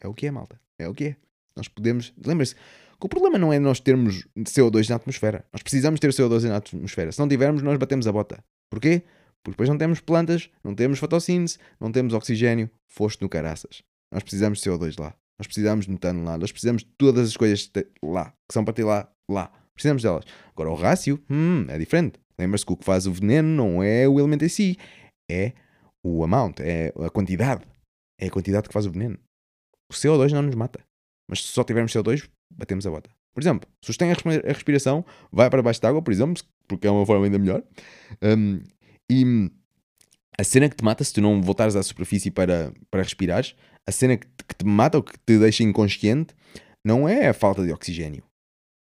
é 0.00 0.08
o 0.08 0.14
que 0.14 0.26
é, 0.26 0.30
malta. 0.32 0.60
É 0.76 0.88
o 0.88 0.94
que 0.94 1.04
é. 1.04 1.16
Nós 1.54 1.68
podemos. 1.68 2.12
Lembre-se, 2.26 2.56
que 2.56 3.06
o 3.06 3.08
problema 3.08 3.38
não 3.38 3.52
é 3.52 3.60
nós 3.60 3.78
termos 3.78 4.26
CO2 4.36 4.88
na 4.88 4.96
atmosfera. 4.96 5.46
Nós 5.52 5.62
precisamos 5.62 6.00
ter 6.00 6.10
CO2 6.10 6.48
na 6.48 6.56
atmosfera. 6.56 7.12
Se 7.12 7.20
não 7.20 7.28
tivermos, 7.28 7.62
nós 7.62 7.78
batemos 7.78 8.08
a 8.08 8.12
bota. 8.12 8.42
Porquê? 8.68 9.04
Porque 9.48 9.62
depois 9.62 9.68
não 9.68 9.78
temos 9.78 10.00
plantas, 10.00 10.50
não 10.62 10.74
temos 10.74 10.98
fotossíntese, 10.98 11.58
não 11.80 11.90
temos 11.90 12.12
oxigênio. 12.12 12.70
Foste 12.86 13.22
no 13.22 13.28
caraças. 13.28 13.82
Nós 14.12 14.22
precisamos 14.22 14.60
de 14.60 14.68
CO2 14.68 15.00
lá. 15.00 15.14
Nós 15.38 15.46
precisamos 15.46 15.86
de 15.86 15.92
metano 15.92 16.22
lá. 16.22 16.36
Nós 16.36 16.52
precisamos 16.52 16.82
de 16.82 16.90
todas 16.98 17.28
as 17.28 17.36
coisas 17.36 17.70
lá, 18.02 18.30
que 18.46 18.52
são 18.52 18.64
para 18.64 18.74
ter 18.74 18.84
lá, 18.84 19.10
lá. 19.30 19.50
Precisamos 19.74 20.02
delas. 20.02 20.24
Agora, 20.52 20.70
o 20.70 20.74
rácio, 20.74 21.22
hum, 21.30 21.64
é 21.68 21.78
diferente. 21.78 22.20
Lembra-se 22.38 22.66
que 22.66 22.72
o 22.72 22.76
que 22.76 22.84
faz 22.84 23.06
o 23.06 23.12
veneno 23.12 23.48
não 23.48 23.82
é 23.82 24.06
o 24.06 24.18
elemento 24.18 24.44
em 24.44 24.48
si, 24.48 24.76
é 25.30 25.52
o 26.04 26.22
amount, 26.22 26.60
é 26.60 26.92
a 27.04 27.10
quantidade. 27.10 27.64
É 28.20 28.26
a 28.26 28.30
quantidade 28.30 28.68
que 28.68 28.72
faz 28.74 28.86
o 28.86 28.90
veneno. 28.90 29.18
O 29.90 29.94
CO2 29.94 30.32
não 30.32 30.42
nos 30.42 30.54
mata. 30.54 30.80
Mas 31.28 31.42
se 31.42 31.52
só 31.52 31.64
tivermos 31.64 31.92
CO2, 31.92 32.28
batemos 32.50 32.86
a 32.86 32.90
bota. 32.90 33.10
Por 33.32 33.40
exemplo, 33.40 33.68
sustém 33.84 34.10
a 34.10 34.52
respiração, 34.52 35.04
vai 35.30 35.48
para 35.48 35.62
baixo 35.62 35.80
de 35.80 35.86
água, 35.86 36.02
por 36.02 36.12
exemplo, 36.12 36.42
porque 36.66 36.86
é 36.88 36.90
uma 36.90 37.06
forma 37.06 37.24
ainda 37.24 37.38
melhor. 37.38 37.62
Um, 38.20 38.60
e 39.10 39.50
a 40.38 40.44
cena 40.44 40.68
que 40.68 40.76
te 40.76 40.84
mata, 40.84 41.02
se 41.02 41.12
tu 41.12 41.20
não 41.20 41.42
voltares 41.42 41.74
à 41.74 41.82
superfície 41.82 42.30
para, 42.30 42.72
para 42.90 43.02
respirares, 43.02 43.54
a 43.86 43.90
cena 43.90 44.16
que 44.16 44.26
te, 44.26 44.44
que 44.44 44.54
te 44.54 44.64
mata 44.64 44.98
ou 44.98 45.02
que 45.02 45.18
te 45.18 45.38
deixa 45.38 45.64
inconsciente, 45.64 46.34
não 46.84 47.08
é 47.08 47.28
a 47.28 47.34
falta 47.34 47.64
de 47.64 47.72
oxigênio. 47.72 48.22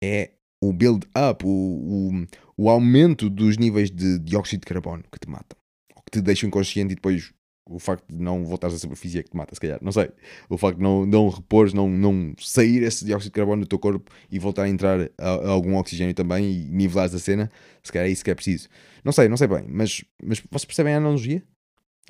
É 0.03 0.31
o 0.61 0.71
build-up, 0.71 1.45
o, 1.45 1.49
o, 1.49 2.27
o, 2.57 2.69
aumento 2.69 3.29
dos 3.29 3.57
níveis 3.57 3.89
de 3.89 4.19
dióxido 4.19 4.61
de 4.61 4.67
carbono 4.67 5.03
que 5.11 5.19
te 5.19 5.29
matam. 5.29 5.57
Ou 5.95 6.03
que 6.03 6.11
te 6.11 6.21
deixam 6.21 6.47
inconsciente 6.47 6.91
e 6.91 6.95
depois 6.95 7.33
o 7.69 7.80
facto 7.80 8.06
de 8.10 8.22
não 8.22 8.44
voltares 8.45 8.76
à 8.76 8.80
superfície 8.80 9.19
é 9.19 9.23
que 9.23 9.30
te 9.30 9.38
mata, 9.38 9.53
se 9.53 9.61
calhar, 9.61 9.80
não 9.81 9.91
sei. 9.91 10.10
O 10.49 10.57
facto 10.57 10.77
de 10.77 10.84
não, 10.84 11.06
não 11.06 11.30
repores, 11.30 11.73
não, 11.73 11.89
não 11.89 12.34
sair 12.39 12.84
esse 12.84 13.06
dióxido 13.06 13.31
de 13.31 13.35
carbono 13.35 13.64
do 13.64 13.68
teu 13.68 13.80
corpo 13.80 14.11
e 14.31 14.39
voltar 14.39 14.64
a 14.64 14.69
entrar 14.69 14.99
a, 15.18 15.30
a 15.30 15.49
algum 15.49 15.76
oxigênio 15.76 16.14
também 16.14 16.45
e 16.45 16.65
nivelares 16.69 17.14
a 17.14 17.19
cena, 17.19 17.52
se 17.84 17.91
calhar 17.91 18.07
é 18.07 18.11
isso 18.11 18.23
que 18.23 18.31
é 18.31 18.35
preciso. 18.35 18.68
Não 19.03 19.11
sei, 19.11 19.27
não 19.27 19.38
sei 19.38 19.48
bem, 19.48 19.65
mas, 19.69 20.03
mas 20.23 20.39
vocês 20.52 20.65
percebem 20.65 20.94
a 20.94 20.98
analogia? 20.98 21.44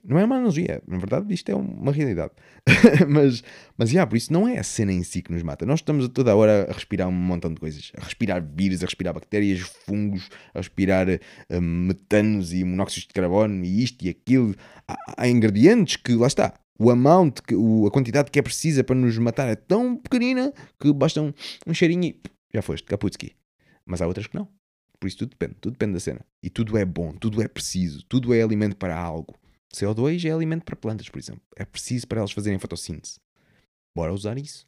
Não 0.03 0.17
é 0.19 0.25
uma 0.25 0.35
analogia, 0.35 0.81
na 0.87 0.97
verdade 0.97 1.33
isto 1.33 1.49
é 1.49 1.55
uma 1.55 1.91
realidade. 1.91 2.31
mas, 3.09 3.43
mas 3.77 3.91
yeah, 3.91 4.09
por 4.09 4.15
isso 4.15 4.31
não 4.31 4.47
é 4.47 4.57
a 4.57 4.63
cena 4.63 4.93
em 4.93 5.03
si 5.03 5.21
que 5.21 5.31
nos 5.31 5.43
mata. 5.43 5.65
Nós 5.65 5.79
estamos 5.79 6.05
a 6.05 6.09
toda 6.09 6.35
hora 6.35 6.67
a 6.69 6.73
respirar 6.73 7.07
um 7.07 7.11
montão 7.11 7.53
de 7.53 7.59
coisas. 7.59 7.91
A 7.97 8.03
respirar 8.03 8.43
vírus, 8.43 8.83
a 8.83 8.85
respirar 8.85 9.13
bactérias, 9.13 9.59
fungos, 9.59 10.29
a 10.53 10.59
respirar 10.59 11.07
uh, 11.09 11.61
metanos 11.61 12.53
e 12.53 12.63
monóxidos 12.63 13.07
de 13.07 13.13
carbono 13.13 13.65
e 13.65 13.83
isto 13.83 14.05
e 14.05 14.09
aquilo. 14.09 14.55
Há, 14.87 14.95
há 15.17 15.27
ingredientes 15.27 15.95
que, 15.97 16.13
lá 16.13 16.27
está, 16.27 16.53
o 16.79 16.91
amount, 16.91 17.41
que, 17.41 17.55
o, 17.55 17.87
a 17.87 17.91
quantidade 17.91 18.29
que 18.29 18.39
é 18.39 18.41
precisa 18.41 18.83
para 18.83 18.95
nos 18.95 19.17
matar 19.17 19.47
é 19.47 19.55
tão 19.55 19.97
pequenina 19.97 20.53
que 20.79 20.93
basta 20.93 21.21
um, 21.21 21.33
um 21.65 21.73
cheirinho 21.73 22.03
e 22.03 22.21
já 22.53 22.61
foste, 22.61 22.85
Kaputski. 22.85 23.35
Mas 23.85 24.01
há 24.01 24.07
outras 24.07 24.27
que 24.27 24.35
não. 24.35 24.47
Por 24.99 25.07
isso 25.07 25.17
tudo 25.17 25.29
depende, 25.29 25.55
tudo 25.61 25.73
depende 25.73 25.93
da 25.93 25.99
cena. 25.99 26.21
E 26.41 26.49
tudo 26.49 26.77
é 26.77 26.85
bom, 26.85 27.13
tudo 27.13 27.41
é 27.41 27.47
preciso, 27.47 28.03
tudo 28.07 28.33
é 28.33 28.41
alimento 28.41 28.75
para 28.75 28.97
algo. 28.97 29.35
CO2 29.73 30.25
é 30.25 30.31
alimento 30.31 30.63
para 30.63 30.75
plantas, 30.75 31.09
por 31.09 31.19
exemplo. 31.19 31.41
É 31.55 31.65
preciso 31.65 32.07
para 32.07 32.19
elas 32.19 32.31
fazerem 32.31 32.59
fotossíntese. 32.59 33.19
Bora 33.95 34.13
usar 34.13 34.37
isso. 34.37 34.67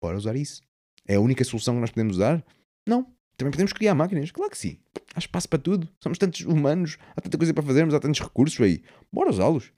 Bora 0.00 0.16
usar 0.16 0.36
isso. 0.36 0.62
É 1.06 1.16
a 1.16 1.20
única 1.20 1.44
solução 1.44 1.74
que 1.74 1.80
nós 1.80 1.90
podemos 1.90 2.16
usar? 2.16 2.44
Não. 2.86 3.06
Também 3.36 3.50
podemos 3.50 3.72
criar 3.72 3.94
máquinas. 3.94 4.30
Claro 4.30 4.50
que 4.50 4.58
sim. 4.58 4.78
Há 5.14 5.18
espaço 5.18 5.48
para 5.48 5.58
tudo. 5.58 5.88
Somos 6.00 6.18
tantos 6.18 6.40
humanos. 6.42 6.96
Há 7.16 7.20
tanta 7.20 7.36
coisa 7.36 7.52
para 7.52 7.62
fazermos. 7.62 7.94
Há 7.94 8.00
tantos 8.00 8.20
recursos 8.20 8.60
aí. 8.60 8.82
Bora 9.12 9.30
usá-los. 9.30 9.72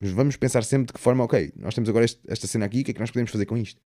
Mas 0.00 0.10
vamos 0.10 0.36
pensar 0.36 0.62
sempre 0.64 0.88
de 0.88 0.92
que 0.92 1.00
forma, 1.00 1.24
ok, 1.24 1.52
nós 1.56 1.74
temos 1.74 1.88
agora 1.88 2.04
este, 2.04 2.20
esta 2.28 2.46
cena 2.46 2.66
aqui, 2.66 2.80
o 2.80 2.84
que 2.84 2.90
é 2.90 2.94
que 2.94 3.00
nós 3.00 3.10
podemos 3.10 3.30
fazer 3.30 3.46
com 3.46 3.56
isto? 3.56 3.80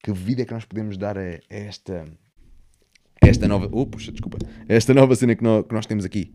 Que 0.00 0.12
vida 0.12 0.42
é 0.42 0.44
que 0.44 0.54
nós 0.54 0.64
podemos 0.64 0.96
dar 0.96 1.18
a, 1.18 1.22
a 1.22 1.40
esta, 1.48 2.04
a 3.20 3.26
esta 3.26 3.48
nova. 3.48 3.68
Oh, 3.72 3.84
puxa, 3.84 4.12
desculpa. 4.12 4.38
A 4.68 4.72
esta 4.72 4.94
nova 4.94 5.16
cena 5.16 5.34
que 5.34 5.42
nós, 5.42 5.66
que 5.66 5.74
nós 5.74 5.86
temos 5.86 6.04
aqui 6.04 6.32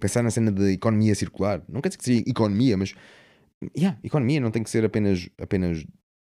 pensar 0.00 0.22
na 0.22 0.30
cena 0.30 0.50
de 0.50 0.72
economia 0.72 1.14
circular. 1.14 1.62
Não 1.68 1.80
quer 1.80 1.88
dizer 1.90 1.98
que 1.98 2.04
seja 2.04 2.24
economia, 2.26 2.76
mas 2.76 2.94
yeah, 3.76 3.98
economia 4.02 4.40
não 4.40 4.50
tem 4.50 4.62
que 4.62 4.70
ser 4.70 4.84
apenas, 4.84 5.28
apenas 5.38 5.84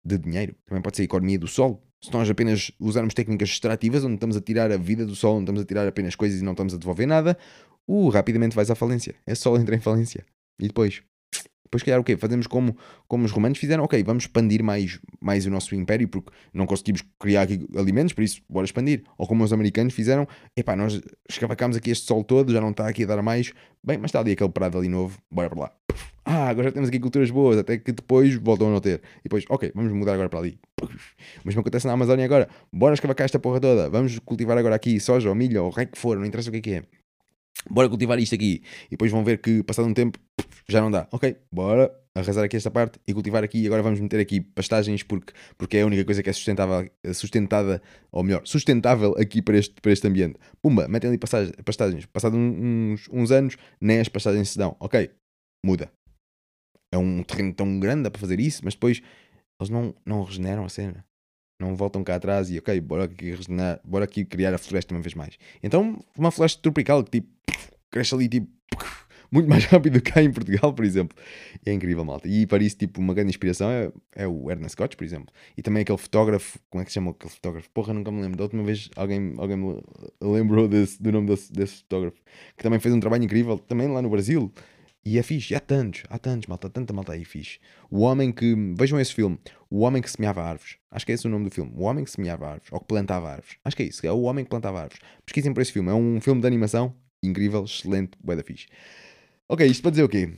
de 0.06 0.18
dinheiro. 0.18 0.56
Também 0.65 0.81
pode 0.81 0.98
ser 0.98 1.03
economia 1.03 1.40
do 1.40 1.48
sol. 1.48 1.81
Se 2.02 2.11
nós 2.11 2.30
apenas 2.30 2.72
usarmos 2.80 3.14
técnicas 3.14 3.49
extrativas, 3.49 4.03
onde 4.03 4.15
estamos 4.15 4.35
a 4.35 4.41
tirar 4.41 4.72
a 4.72 4.77
vida 4.77 5.06
do 5.06 5.15
sol, 5.15 5.35
onde 5.35 5.44
estamos 5.44 5.61
a 5.61 5.65
tirar 5.65 5.88
apenas 5.88 6.15
coisas 6.15 6.41
e 6.41 6.44
não 6.44 6.52
estamos 6.52 6.73
a 6.73 6.77
devolver 6.77 7.07
nada, 7.07 7.38
uh, 7.88 8.10
rapidamente 8.10 8.56
vais 8.56 8.69
à 8.69 8.76
falência. 8.76 9.15
É 9.26 9.34
só 9.34 9.56
entra 9.56 9.76
em 9.76 9.80
falência. 9.80 10.26
E 10.60 10.68
depois? 10.68 11.02
Depois, 11.73 11.81
calhar, 11.81 11.99
o 11.99 12.03
quê? 12.03 12.15
Fazemos 12.15 12.45
como, 12.45 12.77
como 13.07 13.25
os 13.25 13.31
romanos 13.31 13.57
fizeram, 13.57 13.83
ok, 13.83 14.03
vamos 14.03 14.25
expandir 14.25 14.63
mais, 14.63 14.99
mais 15.19 15.47
o 15.47 15.49
nosso 15.49 15.73
império 15.73 16.07
porque 16.07 16.31
não 16.53 16.67
conseguimos 16.67 17.03
criar 17.19 17.41
aqui 17.41 17.65
alimentos, 17.75 18.13
por 18.13 18.23
isso, 18.23 18.43
bora 18.47 18.63
expandir. 18.63 19.01
Ou 19.17 19.25
como 19.25 19.43
os 19.43 19.51
americanos 19.51 19.95
fizeram, 19.95 20.27
epá, 20.55 20.75
nós 20.75 21.01
escavacámos 21.27 21.75
aqui 21.75 21.89
este 21.89 22.05
sol 22.05 22.23
todo, 22.23 22.53
já 22.53 22.61
não 22.61 22.69
está 22.69 22.87
aqui 22.87 23.05
a 23.05 23.07
dar 23.07 23.23
mais, 23.23 23.53
bem, 23.83 23.97
mas 23.97 24.09
está 24.09 24.19
ali 24.19 24.33
aquele 24.33 24.51
prado 24.51 24.77
ali 24.77 24.87
novo, 24.87 25.17
bora 25.31 25.49
para 25.49 25.61
lá. 25.61 25.71
Ah, 26.23 26.47
agora 26.49 26.67
já 26.67 26.73
temos 26.73 26.89
aqui 26.89 26.99
culturas 26.99 27.31
boas, 27.31 27.57
até 27.57 27.79
que 27.79 27.91
depois 27.91 28.35
voltam 28.35 28.67
a 28.67 28.71
não 28.71 28.79
ter. 28.79 29.01
E 29.21 29.23
depois, 29.23 29.43
ok, 29.49 29.71
vamos 29.73 29.91
mudar 29.93 30.13
agora 30.13 30.29
para 30.29 30.41
ali. 30.41 30.59
O 30.79 30.87
mesmo 31.43 31.61
acontece 31.61 31.87
na 31.87 31.93
Amazónia 31.93 32.25
agora. 32.25 32.47
Bora 32.71 32.93
escavacar 32.93 33.25
esta 33.25 33.39
porra 33.39 33.59
toda. 33.59 33.89
Vamos 33.89 34.19
cultivar 34.19 34.59
agora 34.59 34.75
aqui 34.75 34.99
soja 34.99 35.27
ou 35.27 35.33
milho 35.33 35.63
ou 35.63 35.71
o 35.71 35.73
que 35.73 35.97
for, 35.97 36.19
não 36.19 36.25
interessa 36.25 36.49
o 36.49 36.51
que 36.51 36.59
é 36.59 36.61
que 36.61 36.73
é 36.75 37.02
bora 37.69 37.90
cultivar 37.90 38.19
isto 38.19 38.35
aqui. 38.35 38.64
E 38.88 38.91
depois 38.91 39.11
vão 39.11 39.23
ver 39.23 39.40
que, 39.40 39.64
passado 39.64 39.88
um 39.88 39.94
tempo, 39.94 40.19
já 40.68 40.81
não 40.81 40.91
dá. 40.91 41.07
Ok, 41.11 41.38
bora 41.52 41.91
arrasar 42.15 42.44
aqui 42.44 42.56
esta 42.56 42.69
parte 42.69 42.99
e 43.07 43.14
cultivar 43.14 43.44
aqui. 43.44 43.65
Agora 43.65 43.81
vamos 43.81 43.99
meter 43.99 44.19
aqui 44.19 44.40
pastagens 44.40 45.03
porque, 45.03 45.34
porque 45.57 45.77
é 45.77 45.81
a 45.81 45.85
única 45.85 46.06
coisa 46.06 46.22
que 46.22 46.30
é 46.30 46.34
sustentável, 46.34 46.90
sustentada, 47.14 47.81
ou 48.11 48.23
melhor, 48.23 48.41
sustentável 48.45 49.15
aqui 49.18 49.41
para 49.41 49.57
este, 49.57 49.80
para 49.81 49.91
este 49.91 50.07
ambiente. 50.07 50.38
Pumba, 50.61 50.88
metem 50.88 51.10
ali 51.10 51.18
pastagens. 51.18 51.56
pastagens. 51.64 52.06
Passado 52.06 52.38
uns, 52.38 53.10
uns 53.11 53.31
anos, 53.31 53.57
nem 53.81 53.99
as 53.99 54.10
pastagens 54.10 54.49
se 54.49 54.57
dão. 54.57 54.76
Ok, 54.80 55.10
muda. 55.65 55.91
É 56.91 56.98
um 56.98 57.23
terreno 57.23 57.53
tão 57.53 57.80
grande, 57.80 58.10
para 58.10 58.19
fazer 58.22 58.40
isso, 58.40 58.61
mas 58.64 58.76
depois 58.76 59.02
eles 59.60 59.69
não, 59.69 59.95
não 60.06 60.23
regeneram 60.23 60.65
a 60.65 60.69
cena. 60.69 61.03
Não 61.64 61.76
voltam 61.76 62.03
cá 62.03 62.15
atrás 62.15 62.52
e 62.52 62.60
ok, 62.60 62.81
bora 62.81 63.06
aqui, 63.06 63.31
regenerar, 63.31 63.80
bora 63.85 64.03
aqui 64.03 64.26
criar 64.26 64.53
a 64.53 64.57
floresta 64.57 64.94
uma 64.94 65.02
vez 65.02 65.14
mais. 65.14 65.38
Então, 65.61 65.98
uma 66.18 66.30
floresta 66.30 66.61
tropical 66.61 67.03
que 67.03 67.11
tipo 67.11 67.30
cresce 67.90 68.14
ali 68.14 68.27
tipo 68.27 68.49
muito 69.34 69.49
mais 69.49 69.65
rápido 69.72 69.99
que 69.99 70.11
cá 70.11 70.22
em 70.22 70.31
Portugal, 70.31 70.72
por 70.72 70.85
exemplo. 70.85 71.18
É 71.65 71.73
incrível, 71.73 72.06
malta. 72.06 72.27
E 72.27 72.45
para 72.45 72.64
isso, 72.64 72.77
tipo, 72.77 73.02
uma 73.02 73.15
grande 73.15 73.30
inspiração 73.30 73.69
é, 73.72 73.91
é 74.15 74.27
o 74.27 74.52
Ernest 74.52 74.73
Scott, 74.73 74.95
por 74.95 75.03
exemplo. 75.03 75.34
E 75.57 75.61
também 75.64 75.81
aquele 75.81 75.98
fotógrafo, 75.98 76.60
como 76.69 76.81
é 76.84 76.85
que 76.85 76.91
se 76.91 76.95
chama 76.95 77.11
aquele 77.11 77.34
fotógrafo? 77.34 77.69
Porra, 77.72 77.94
nunca 77.94 78.11
me 78.11 78.22
lembro. 78.22 78.38
Da 78.38 78.44
última 78.44 78.64
vez 78.64 78.90
alguém, 78.95 79.34
alguém 79.38 79.57
me 79.57 79.81
lembrou 80.22 80.68
desse, 80.68 81.02
do 81.02 81.11
nome 81.11 81.27
desse, 81.27 81.52
desse 81.52 81.77
fotógrafo, 81.77 82.18
que 82.56 82.64
também 82.64 82.80
fez 82.80 82.94
um 82.94 82.99
trabalho 82.99 83.23
incrível, 83.23 83.57
também 83.57 83.88
lá 83.88 84.02
no 84.02 84.10
Brasil. 84.10 84.53
E 85.05 85.19
é 85.19 85.23
fixe, 85.23 85.53
há 85.53 85.59
tantos, 85.59 86.03
há 86.09 86.17
tantos, 86.17 86.47
malta, 86.47 86.69
tanta 86.69 86.93
malta 86.93 87.11
aí 87.11 87.25
fixe. 87.25 87.59
O 87.91 88.01
homem 88.01 88.31
que, 88.31 88.55
vejam 88.77 88.99
esse 88.99 89.13
filme, 89.13 89.38
o 89.69 89.80
homem 89.80 90.01
que 90.01 90.09
semeava 90.09 90.41
árvores. 90.41 90.77
Acho 90.89 91.05
que 91.05 91.11
é 91.11 91.15
esse 91.15 91.27
o 91.27 91.30
nome 91.30 91.45
do 91.45 91.51
filme. 91.51 91.73
O 91.75 91.81
homem 91.81 92.05
que 92.05 92.11
semeava 92.11 92.47
árvores, 92.47 92.71
ou 92.71 92.80
que 92.80 92.85
plantava 92.88 93.30
árvores. 93.30 93.57
Acho 93.65 93.75
que 93.75 93.84
é 93.84 93.85
isso, 93.88 94.07
é 94.07 94.11
o 94.11 94.21
homem 94.21 94.45
que 94.45 94.49
plantava 94.49 94.80
árvores. 94.80 95.01
Pesquisem 95.25 95.53
por 95.53 95.61
esse 95.61 95.73
filme, 95.73 95.89
é 95.89 95.93
um 95.93 96.21
filme 96.21 96.39
de 96.39 96.47
animação 96.47 96.95
incrível, 97.21 97.63
excelente, 97.63 98.11
bué 98.23 98.35
da 98.35 98.43
fixe. 98.43 98.67
Ok, 99.49 99.65
isto 99.65 99.81
para 99.81 99.91
dizer 99.91 100.03
o 100.03 100.09
quê? 100.09 100.34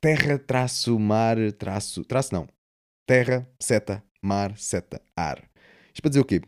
Terra, 0.00 0.38
traço, 0.38 0.98
mar, 0.98 1.36
traço, 1.52 2.04
traço 2.04 2.32
não. 2.34 2.48
Terra, 3.06 3.48
seta, 3.60 4.02
mar, 4.22 4.56
seta, 4.56 5.02
ar. 5.16 5.42
Isto 5.88 6.02
para 6.02 6.08
dizer 6.10 6.20
o 6.20 6.24
quê? 6.24 6.40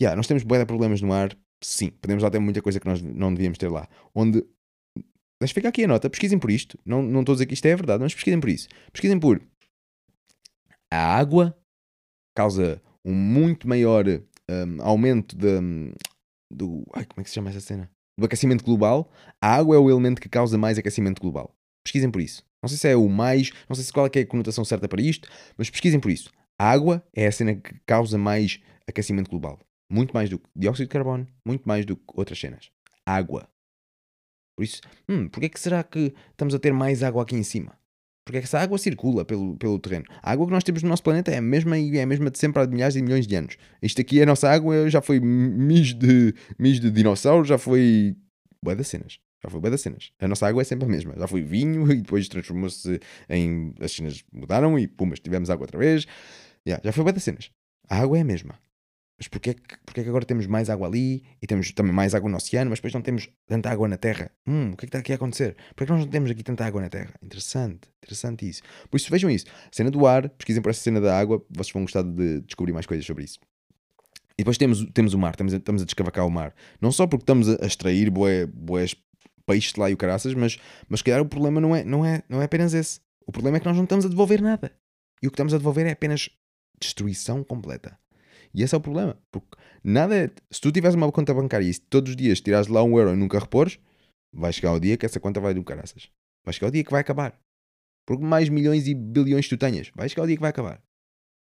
Yeah, 0.00 0.16
nós 0.16 0.26
temos 0.26 0.42
bué 0.42 0.58
de 0.58 0.66
problemas 0.66 1.00
no 1.00 1.12
ar, 1.12 1.36
sim. 1.62 1.90
Podemos 1.90 2.22
lá 2.22 2.30
ter 2.30 2.38
muita 2.38 2.60
coisa 2.62 2.80
que 2.80 2.86
nós 2.86 3.00
não 3.02 3.32
devíamos 3.32 3.58
ter 3.58 3.68
lá. 3.68 3.88
Onde 4.14 4.44
Deixa 5.40 5.54
ficar 5.54 5.68
aqui 5.68 5.84
a 5.84 5.88
nota, 5.88 6.10
pesquisem 6.10 6.38
por 6.38 6.50
isto. 6.50 6.78
Não, 6.84 7.02
não 7.02 7.20
estou 7.20 7.32
a 7.32 7.36
dizer 7.36 7.46
que 7.46 7.54
isto 7.54 7.66
é 7.66 7.76
verdade, 7.76 8.02
mas 8.02 8.14
pesquisem 8.14 8.40
por 8.40 8.50
isso. 8.50 8.68
Pesquisem 8.92 9.18
por 9.18 9.40
a 10.90 11.16
água 11.16 11.56
causa 12.36 12.80
um 13.04 13.14
muito 13.14 13.68
maior 13.68 14.04
um, 14.06 14.82
aumento 14.82 15.36
de, 15.36 15.92
do. 16.50 16.84
Ai, 16.94 17.04
como 17.04 17.20
é 17.20 17.24
que 17.24 17.30
se 17.30 17.34
chama 17.34 17.50
essa 17.50 17.60
cena? 17.60 17.90
Do 18.18 18.26
aquecimento 18.26 18.64
global. 18.64 19.10
A 19.40 19.54
água 19.54 19.76
é 19.76 19.78
o 19.78 19.90
elemento 19.90 20.20
que 20.20 20.28
causa 20.28 20.58
mais 20.58 20.78
aquecimento 20.78 21.20
global. 21.20 21.54
Pesquisem 21.84 22.10
por 22.10 22.20
isso. 22.20 22.42
Não 22.62 22.68
sei 22.68 22.78
se 22.78 22.88
é 22.88 22.96
o 22.96 23.08
mais, 23.08 23.52
não 23.68 23.76
sei 23.76 23.84
se 23.84 23.92
qual 23.92 24.06
é, 24.06 24.10
é 24.18 24.22
a 24.22 24.26
conotação 24.26 24.64
certa 24.64 24.88
para 24.88 25.00
isto, 25.00 25.28
mas 25.56 25.70
pesquisem 25.70 26.00
por 26.00 26.10
isso. 26.10 26.30
A 26.58 26.68
água 26.70 27.04
é 27.14 27.26
a 27.26 27.32
cena 27.32 27.54
que 27.54 27.74
causa 27.86 28.18
mais 28.18 28.60
aquecimento 28.86 29.30
global. 29.30 29.60
Muito 29.90 30.12
mais 30.12 30.28
do 30.28 30.38
que 30.38 30.48
dióxido 30.56 30.86
de 30.86 30.92
carbono, 30.92 31.26
muito 31.46 31.66
mais 31.68 31.86
do 31.86 31.96
que 31.96 32.04
outras 32.14 32.38
cenas. 32.38 32.70
Água. 33.06 33.48
Por 34.58 34.64
isso, 34.64 34.80
hum, 35.08 35.28
porquê 35.28 35.46
é 35.46 35.48
que 35.48 35.60
será 35.60 35.84
que 35.84 36.12
estamos 36.32 36.52
a 36.52 36.58
ter 36.58 36.72
mais 36.72 37.04
água 37.04 37.22
aqui 37.22 37.36
em 37.36 37.44
cima? 37.44 37.78
Porque 38.24 38.38
é 38.38 38.40
que 38.40 38.46
essa 38.46 38.58
água 38.58 38.76
circula 38.76 39.24
pelo, 39.24 39.56
pelo 39.56 39.78
terreno. 39.78 40.04
A 40.20 40.32
água 40.32 40.46
que 40.46 40.52
nós 40.52 40.64
temos 40.64 40.82
no 40.82 40.88
nosso 40.88 41.04
planeta 41.04 41.30
é 41.30 41.36
a 41.36 41.40
mesma 41.40 41.78
e 41.78 41.96
é 41.96 42.02
a 42.02 42.06
mesma 42.06 42.28
de 42.28 42.40
sempre 42.40 42.60
há 42.60 42.66
milhares 42.66 42.96
e 42.96 43.00
milhões 43.00 43.24
de 43.24 43.36
anos. 43.36 43.56
Isto 43.80 44.00
aqui 44.00 44.20
a 44.20 44.26
nossa 44.26 44.50
água, 44.50 44.90
já 44.90 45.00
foi 45.00 45.20
mijo 45.20 45.94
de, 45.94 46.34
mijo 46.58 46.80
de 46.80 46.90
dinossauro, 46.90 47.44
já 47.44 47.56
foi. 47.56 48.16
Boa 48.60 48.74
das 48.74 48.88
cenas. 48.88 49.20
Já 49.44 49.48
foi 49.48 49.60
boa 49.60 49.70
das 49.70 49.80
cenas. 49.80 50.10
A 50.18 50.26
nossa 50.26 50.48
água 50.48 50.60
é 50.60 50.64
sempre 50.64 50.86
a 50.86 50.88
mesma. 50.88 51.14
Já 51.16 51.28
foi 51.28 51.40
vinho 51.40 51.86
e 51.92 51.98
depois 51.98 52.26
transformou-se 52.28 52.98
em. 53.30 53.72
As 53.80 53.92
cenas 53.92 54.24
mudaram 54.32 54.76
e 54.76 54.88
pumas, 54.88 55.20
tivemos 55.20 55.50
água 55.50 55.62
outra 55.62 55.78
vez. 55.78 56.04
Yeah, 56.66 56.82
já 56.84 56.90
foi 56.90 57.04
boa 57.04 57.12
das 57.12 57.22
cenas. 57.22 57.52
A 57.88 58.00
água 58.00 58.18
é 58.18 58.22
a 58.22 58.24
mesma. 58.24 58.58
Mas 59.18 59.26
porquê 59.26 59.56
porquê 59.84 60.04
que 60.04 60.08
agora 60.08 60.24
temos 60.24 60.46
mais 60.46 60.70
água 60.70 60.86
ali 60.86 61.24
e 61.42 61.46
temos 61.46 61.72
também 61.72 61.92
mais 61.92 62.14
água 62.14 62.30
no 62.30 62.36
oceano, 62.36 62.70
mas 62.70 62.78
depois 62.78 62.94
não 62.94 63.02
temos 63.02 63.28
tanta 63.46 63.68
água 63.68 63.88
na 63.88 63.96
Terra? 63.96 64.30
Hum, 64.46 64.70
o 64.72 64.76
que 64.76 64.84
é 64.84 64.86
que 64.86 64.86
está 64.86 64.98
aqui 65.00 65.12
a 65.12 65.16
acontecer? 65.16 65.56
Porquê 65.70 65.86
que 65.86 65.92
nós 65.92 66.00
não 66.02 66.08
temos 66.08 66.30
aqui 66.30 66.44
tanta 66.44 66.64
água 66.64 66.80
na 66.80 66.88
Terra? 66.88 67.12
Interessante, 67.20 67.88
interessante 68.02 68.48
isso. 68.48 68.62
Por 68.88 68.96
isso 68.96 69.10
vejam 69.10 69.28
isso. 69.28 69.46
Cena 69.72 69.90
do 69.90 70.06
ar, 70.06 70.28
pesquisem 70.30 70.62
por 70.62 70.70
essa 70.70 70.80
cena 70.80 71.00
da 71.00 71.18
água, 71.18 71.44
vocês 71.50 71.72
vão 71.72 71.82
gostar 71.82 72.02
de 72.02 72.42
descobrir 72.42 72.72
mais 72.72 72.86
coisas 72.86 73.04
sobre 73.04 73.24
isso. 73.24 73.40
E 74.38 74.42
depois 74.42 74.56
temos, 74.56 74.84
temos 74.94 75.14
o 75.14 75.18
mar, 75.18 75.32
estamos 75.32 75.52
a, 75.52 75.56
estamos 75.56 75.82
a 75.82 75.84
descavacar 75.84 76.24
o 76.24 76.30
mar. 76.30 76.54
Não 76.80 76.92
só 76.92 77.04
porque 77.04 77.24
estamos 77.24 77.48
a 77.48 77.66
extrair 77.66 78.08
boé, 78.10 78.46
boés 78.46 78.94
peixes 79.44 79.74
lá 79.74 79.90
e 79.90 79.94
o 79.94 79.96
caraças, 79.96 80.32
mas, 80.34 80.58
mas 80.88 81.02
calhar 81.02 81.20
o 81.20 81.26
problema 81.26 81.60
não 81.60 81.74
é, 81.74 81.82
não, 81.82 82.04
é, 82.04 82.22
não 82.28 82.40
é 82.40 82.44
apenas 82.44 82.72
esse. 82.72 83.00
O 83.26 83.32
problema 83.32 83.56
é 83.56 83.60
que 83.60 83.66
nós 83.66 83.76
não 83.76 83.82
estamos 83.82 84.06
a 84.06 84.08
devolver 84.08 84.40
nada. 84.40 84.70
E 85.20 85.26
o 85.26 85.30
que 85.30 85.34
estamos 85.34 85.52
a 85.52 85.58
devolver 85.58 85.86
é 85.86 85.90
apenas 85.90 86.30
destruição 86.80 87.42
completa. 87.42 87.98
E 88.54 88.62
esse 88.62 88.74
é 88.74 88.78
o 88.78 88.80
problema. 88.80 89.18
Porque 89.30 89.56
nada 89.82 90.16
é. 90.16 90.30
Se 90.50 90.60
tu 90.60 90.72
tiveres 90.72 90.94
uma 90.94 91.10
conta 91.12 91.34
bancária 91.34 91.64
e 91.64 91.74
todos 91.78 92.10
os 92.10 92.16
dias 92.16 92.40
tirares 92.40 92.68
lá 92.68 92.82
um 92.82 92.98
euro 92.98 93.12
e 93.12 93.16
nunca 93.16 93.38
repores, 93.38 93.78
vai 94.32 94.52
chegar 94.52 94.72
o 94.72 94.80
dia 94.80 94.96
que 94.96 95.06
essa 95.06 95.20
conta 95.20 95.40
vai 95.40 95.54
um 95.54 95.62
caraças. 95.62 96.10
Vai 96.44 96.52
chegar 96.52 96.68
o 96.68 96.70
dia 96.70 96.84
que 96.84 96.90
vai 96.90 97.00
acabar. 97.00 97.38
Por 98.06 98.18
mais 98.18 98.48
milhões 98.48 98.86
e 98.86 98.94
bilhões 98.94 99.48
tu 99.48 99.56
tenhas, 99.56 99.90
vai 99.94 100.08
chegar 100.08 100.22
o 100.22 100.26
dia 100.26 100.36
que 100.36 100.40
vai 100.40 100.50
acabar. 100.50 100.80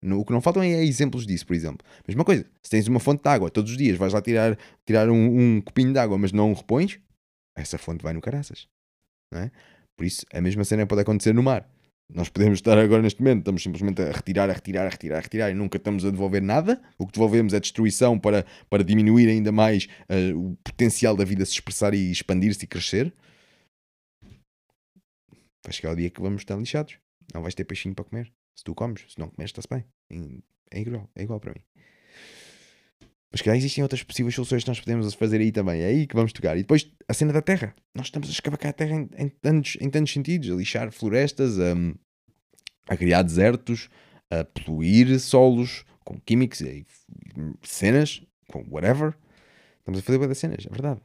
O 0.03 0.25
que 0.25 0.33
não 0.33 0.41
faltam 0.41 0.63
é 0.63 0.85
exemplos 0.85 1.27
disso, 1.27 1.47
por 1.47 1.55
exemplo. 1.55 1.87
Mesma 2.07 2.25
coisa, 2.25 2.45
se 2.63 2.71
tens 2.71 2.87
uma 2.87 3.01
fonte 3.01 3.23
de 3.23 3.29
água 3.29 3.51
todos 3.51 3.71
os 3.71 3.77
dias, 3.77 3.97
vais 3.97 4.13
lá 4.13 4.21
tirar, 4.21 4.59
tirar 4.85 5.09
um, 5.09 5.57
um 5.57 5.61
copinho 5.61 5.93
de 5.93 5.99
água, 5.99 6.19
mas 6.19 6.33
não 6.33 6.53
repões, 6.53 7.01
essa 7.57 7.79
fonte 7.79 8.03
vai 8.03 8.13
no 8.13 8.21
caraças. 8.21 8.69
Não 9.33 9.41
é? 9.41 9.51
Por 9.97 10.05
isso, 10.05 10.27
a 10.33 10.41
mesma 10.41 10.65
cena 10.65 10.87
pode 10.87 11.01
acontecer 11.01 11.33
no 11.33 11.43
mar. 11.43 11.69
Nós 12.09 12.29
podemos 12.29 12.59
estar 12.59 12.79
agora 12.79 13.03
neste 13.03 13.21
momento, 13.21 13.41
estamos 13.41 13.63
simplesmente 13.63 14.01
a 14.01 14.13
retirar, 14.13 14.49
a 14.49 14.53
retirar, 14.53 14.87
a 14.87 14.89
retirar, 14.89 15.19
a 15.19 15.21
retirar 15.21 15.51
e 15.51 15.55
nunca 15.55 15.77
estamos 15.77 16.05
a 16.05 16.11
devolver 16.11 16.41
nada. 16.41 16.81
O 16.97 17.07
que 17.07 17.13
devolvemos 17.13 17.53
é 17.53 17.59
destruição 17.59 18.19
para, 18.19 18.47
para 18.71 18.85
diminuir 18.85 19.29
ainda 19.29 19.51
mais 19.51 19.89
uh, 20.09 20.39
o 20.39 20.57
potencial 20.57 21.17
da 21.17 21.25
vida 21.25 21.45
se 21.45 21.53
expressar 21.53 21.95
e 21.95 22.11
expandir-se 22.11 22.65
e 22.65 22.69
crescer. 22.69 23.13
Vai 25.65 25.73
chegar 25.73 25.93
o 25.93 25.97
dia 25.97 26.09
que 26.09 26.21
vamos 26.21 26.43
estar 26.43 26.57
lixados. 26.57 26.97
Não 27.35 27.43
vais 27.43 27.55
ter 27.57 27.65
peixinho 27.65 27.95
para 27.95 28.05
comer. 28.05 28.33
Se 28.55 28.63
tu 28.63 28.73
comes, 28.73 29.05
se 29.09 29.19
não 29.19 29.29
comes, 29.29 29.51
está-se 29.51 29.69
bem. 29.69 29.85
É 30.71 30.81
igual, 30.81 31.11
é 31.17 31.25
igual 31.25 31.41
para 31.41 31.55
mim. 31.55 31.61
Mas 33.37 33.43
que 33.43 33.51
existem 33.51 33.83
outras 33.83 34.03
possíveis 34.03 34.35
soluções 34.35 34.65
que 34.65 34.71
nós 34.71 34.81
podemos 34.81 35.13
fazer 35.13 35.43
aí 35.43 35.53
também. 35.53 35.83
É 35.83 35.89
aí 35.89 36.07
que 36.07 36.17
vamos 36.17 36.33
tocar. 36.33 36.57
E 36.57 36.63
depois 36.63 36.91
a 37.07 37.13
cena 37.13 37.35
da 37.35 37.43
terra. 37.43 37.75
Nós 37.95 38.07
estamos 38.07 38.31
a 38.31 38.33
escavacar 38.33 38.71
a 38.71 38.73
terra 38.73 38.95
em, 38.95 39.11
em, 39.15 39.29
tantos, 39.29 39.77
em 39.79 39.91
tantos 39.91 40.11
sentidos. 40.11 40.51
A 40.51 40.55
lixar 40.55 40.91
florestas, 40.91 41.61
a, 41.61 41.75
a 42.89 42.97
criar 42.97 43.21
desertos, 43.21 43.91
a 44.31 44.43
poluir 44.43 45.21
solos 45.21 45.85
com 46.03 46.19
químicos 46.19 46.63
e 46.63 46.87
cenas, 47.63 48.23
com 48.49 48.65
whatever. 48.71 49.15
Estamos 49.81 50.01
a 50.01 50.03
fazer 50.03 50.17
boas 50.17 50.39
cenas, 50.39 50.67
é 50.67 50.71
verdade. 50.71 51.03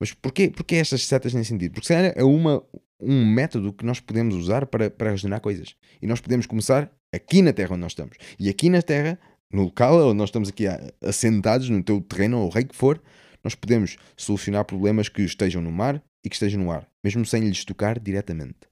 Mas 0.00 0.14
porquê, 0.14 0.48
porquê 0.48 0.76
estas 0.76 1.04
setas 1.04 1.34
nesse 1.34 1.50
sentido? 1.50 1.74
Porque 1.74 1.86
cena 1.86 2.14
é 2.16 2.24
uma, 2.24 2.64
um 2.98 3.26
método 3.26 3.74
que 3.74 3.84
nós 3.84 4.00
podemos 4.00 4.34
usar 4.36 4.64
para, 4.64 4.88
para 4.88 5.10
regenerar 5.10 5.42
coisas. 5.42 5.76
E 6.00 6.06
nós 6.06 6.22
podemos 6.22 6.46
começar 6.46 6.90
aqui 7.12 7.42
na 7.42 7.52
Terra 7.52 7.72
onde 7.72 7.82
nós 7.82 7.92
estamos. 7.92 8.16
E 8.38 8.48
aqui 8.48 8.70
na 8.70 8.80
Terra 8.80 9.18
no 9.54 9.62
local 9.62 10.12
nós 10.12 10.28
estamos 10.28 10.48
aqui 10.48 10.64
assentados, 11.00 11.68
no 11.68 11.82
teu 11.82 12.00
terreno 12.00 12.40
ou 12.40 12.46
o 12.46 12.50
rei 12.50 12.64
que 12.64 12.74
for, 12.74 13.00
nós 13.42 13.54
podemos 13.54 13.96
solucionar 14.16 14.64
problemas 14.64 15.08
que 15.08 15.22
estejam 15.22 15.62
no 15.62 15.70
mar 15.70 16.02
e 16.24 16.28
que 16.28 16.34
estejam 16.34 16.60
no 16.60 16.70
ar, 16.70 16.88
mesmo 17.04 17.24
sem 17.24 17.44
lhes 17.44 17.64
tocar 17.64 18.00
diretamente. 18.00 18.68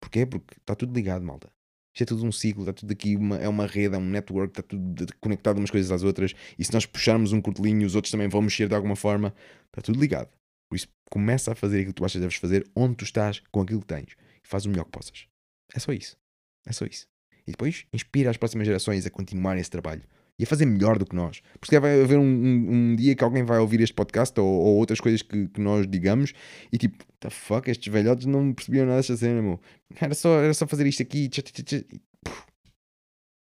Porquê? 0.00 0.24
Porque 0.24 0.54
está 0.58 0.74
tudo 0.74 0.94
ligado, 0.94 1.24
malta. 1.24 1.50
Isto 1.94 2.02
é 2.02 2.06
tudo 2.06 2.24
um 2.24 2.32
ciclo, 2.32 2.62
está 2.62 2.72
tudo 2.72 2.92
aqui, 2.92 3.16
uma, 3.16 3.36
é 3.36 3.48
uma 3.48 3.66
rede, 3.66 3.94
é 3.94 3.98
um 3.98 4.04
network, 4.04 4.52
está 4.52 4.62
tudo 4.62 5.06
conectado 5.20 5.58
umas 5.58 5.70
coisas 5.70 5.90
às 5.90 6.02
outras. 6.02 6.32
E 6.58 6.64
se 6.64 6.72
nós 6.72 6.86
puxarmos 6.86 7.32
um 7.32 7.40
cortelinho, 7.40 7.86
os 7.86 7.94
outros 7.94 8.10
também 8.10 8.28
vão 8.28 8.40
mexer 8.40 8.68
de 8.68 8.74
alguma 8.74 8.96
forma. 8.96 9.34
Está 9.66 9.82
tudo 9.82 10.00
ligado. 10.00 10.30
Por 10.70 10.76
isso, 10.76 10.88
começa 11.10 11.52
a 11.52 11.54
fazer 11.54 11.78
aquilo 11.78 11.92
que 11.92 11.98
tu 11.98 12.04
achas 12.04 12.14
que 12.14 12.20
deves 12.20 12.36
fazer, 12.36 12.70
onde 12.74 12.96
tu 12.96 13.04
estás, 13.04 13.40
com 13.50 13.60
aquilo 13.60 13.80
que 13.80 13.86
tens. 13.86 14.16
E 14.42 14.48
faz 14.48 14.64
o 14.64 14.70
melhor 14.70 14.84
que 14.84 14.90
possas. 14.90 15.26
É 15.74 15.78
só 15.78 15.92
isso. 15.92 16.16
É 16.66 16.72
só 16.72 16.86
isso. 16.86 17.11
E 17.46 17.50
depois 17.50 17.84
inspira 17.92 18.30
as 18.30 18.36
próximas 18.36 18.66
gerações 18.66 19.06
a 19.06 19.10
continuar 19.10 19.58
esse 19.58 19.70
trabalho 19.70 20.02
e 20.38 20.44
a 20.44 20.46
fazer 20.46 20.66
melhor 20.66 20.98
do 20.98 21.06
que 21.06 21.14
nós. 21.14 21.42
Porque 21.60 21.78
vai 21.78 22.00
haver 22.02 22.18
um, 22.18 22.22
um, 22.22 22.74
um, 22.92 22.96
dia 22.96 23.14
que 23.14 23.22
alguém 23.22 23.44
vai 23.44 23.58
ouvir 23.58 23.80
este 23.80 23.94
podcast 23.94 24.38
ou, 24.40 24.46
ou 24.46 24.76
outras 24.76 25.00
coisas 25.00 25.22
que, 25.22 25.48
que, 25.48 25.60
nós 25.60 25.86
digamos 25.86 26.32
e 26.72 26.78
tipo, 26.78 27.04
the 27.20 27.30
fuck, 27.30 27.70
estes 27.70 27.92
velhotes 27.92 28.26
não 28.26 28.52
percebiam 28.52 28.86
nada 28.86 28.98
desta 28.98 29.16
cena, 29.16 29.42
meu. 29.42 29.60
Era 30.00 30.14
só, 30.14 30.40
era 30.40 30.54
só 30.54 30.66
fazer 30.66 30.86
isto 30.86 31.02
aqui. 31.02 31.28
Tch, 31.28 31.42
tch, 31.42 31.62
tch, 31.62 31.84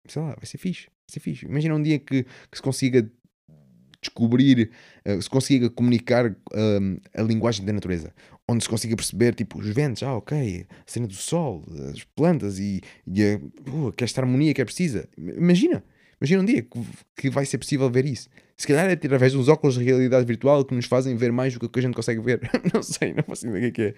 sei 0.06 0.22
lá, 0.22 0.34
vai 0.34 0.46
ser 0.46 0.58
fixe. 0.58 0.84
Vai 0.84 1.08
ser 1.08 1.20
fixe. 1.20 1.46
Imagina 1.46 1.74
um 1.74 1.82
dia 1.82 1.98
que, 1.98 2.24
que 2.24 2.56
se 2.56 2.62
consiga 2.62 3.10
descobrir, 4.08 4.70
uh, 5.06 5.20
se 5.20 5.28
consiga 5.28 5.70
comunicar 5.70 6.30
uh, 6.30 7.00
a 7.14 7.22
linguagem 7.22 7.64
da 7.64 7.72
natureza, 7.72 8.12
onde 8.48 8.64
se 8.64 8.68
consiga 8.68 8.96
perceber 8.96 9.34
tipo 9.34 9.58
os 9.58 9.68
ventos, 9.68 10.02
ah 10.02 10.16
ok, 10.16 10.66
a 10.70 10.74
cena 10.90 11.06
do 11.06 11.14
sol, 11.14 11.64
as 11.92 12.04
plantas 12.04 12.58
e, 12.58 12.80
e 13.06 13.22
a, 13.22 13.36
uh, 13.70 13.94
esta 13.98 14.20
harmonia 14.20 14.54
que 14.54 14.60
é 14.60 14.64
precisa. 14.64 15.08
Imagina, 15.16 15.82
imagina 16.20 16.42
um 16.42 16.44
dia 16.44 16.62
que, 16.62 16.80
que 17.16 17.30
vai 17.30 17.44
ser 17.44 17.58
possível 17.58 17.90
ver 17.90 18.04
isso. 18.04 18.28
Se 18.56 18.66
calhar 18.66 18.88
é 18.88 18.92
através 18.92 19.34
dos 19.34 19.48
óculos 19.48 19.78
de 19.78 19.84
realidade 19.84 20.24
virtual 20.24 20.64
que 20.64 20.74
nos 20.74 20.86
fazem 20.86 21.14
ver 21.14 21.30
mais 21.30 21.58
do 21.58 21.68
que 21.68 21.78
a 21.78 21.82
gente 21.82 21.94
consegue 21.94 22.20
ver. 22.20 22.40
não 22.72 22.82
sei, 22.82 23.12
não 23.12 23.22
faço 23.22 23.46
ideia 23.48 23.68
o 23.68 23.72
que 23.72 23.82
é. 23.82 23.94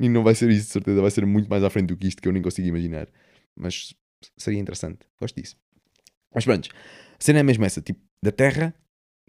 E 0.00 0.08
não 0.08 0.22
vai 0.24 0.34
ser 0.34 0.48
isso, 0.48 0.66
de 0.66 0.72
certeza, 0.72 1.02
vai 1.02 1.10
ser 1.10 1.26
muito 1.26 1.50
mais 1.50 1.62
à 1.62 1.68
frente 1.68 1.88
do 1.88 1.96
que 1.96 2.08
isto 2.08 2.22
que 2.22 2.26
eu 2.26 2.32
nem 2.32 2.42
consigo 2.42 2.66
imaginar. 2.66 3.08
mas 3.54 3.94
seria 4.38 4.58
interessante. 4.58 5.00
Gosto 5.20 5.38
disso. 5.38 5.56
Mas 6.34 6.44
pronto, 6.44 6.68
a 6.72 7.22
cena 7.22 7.40
é 7.40 7.42
mesmo 7.42 7.64
essa, 7.64 7.82
tipo, 7.82 8.00
da 8.22 8.32
Terra, 8.32 8.74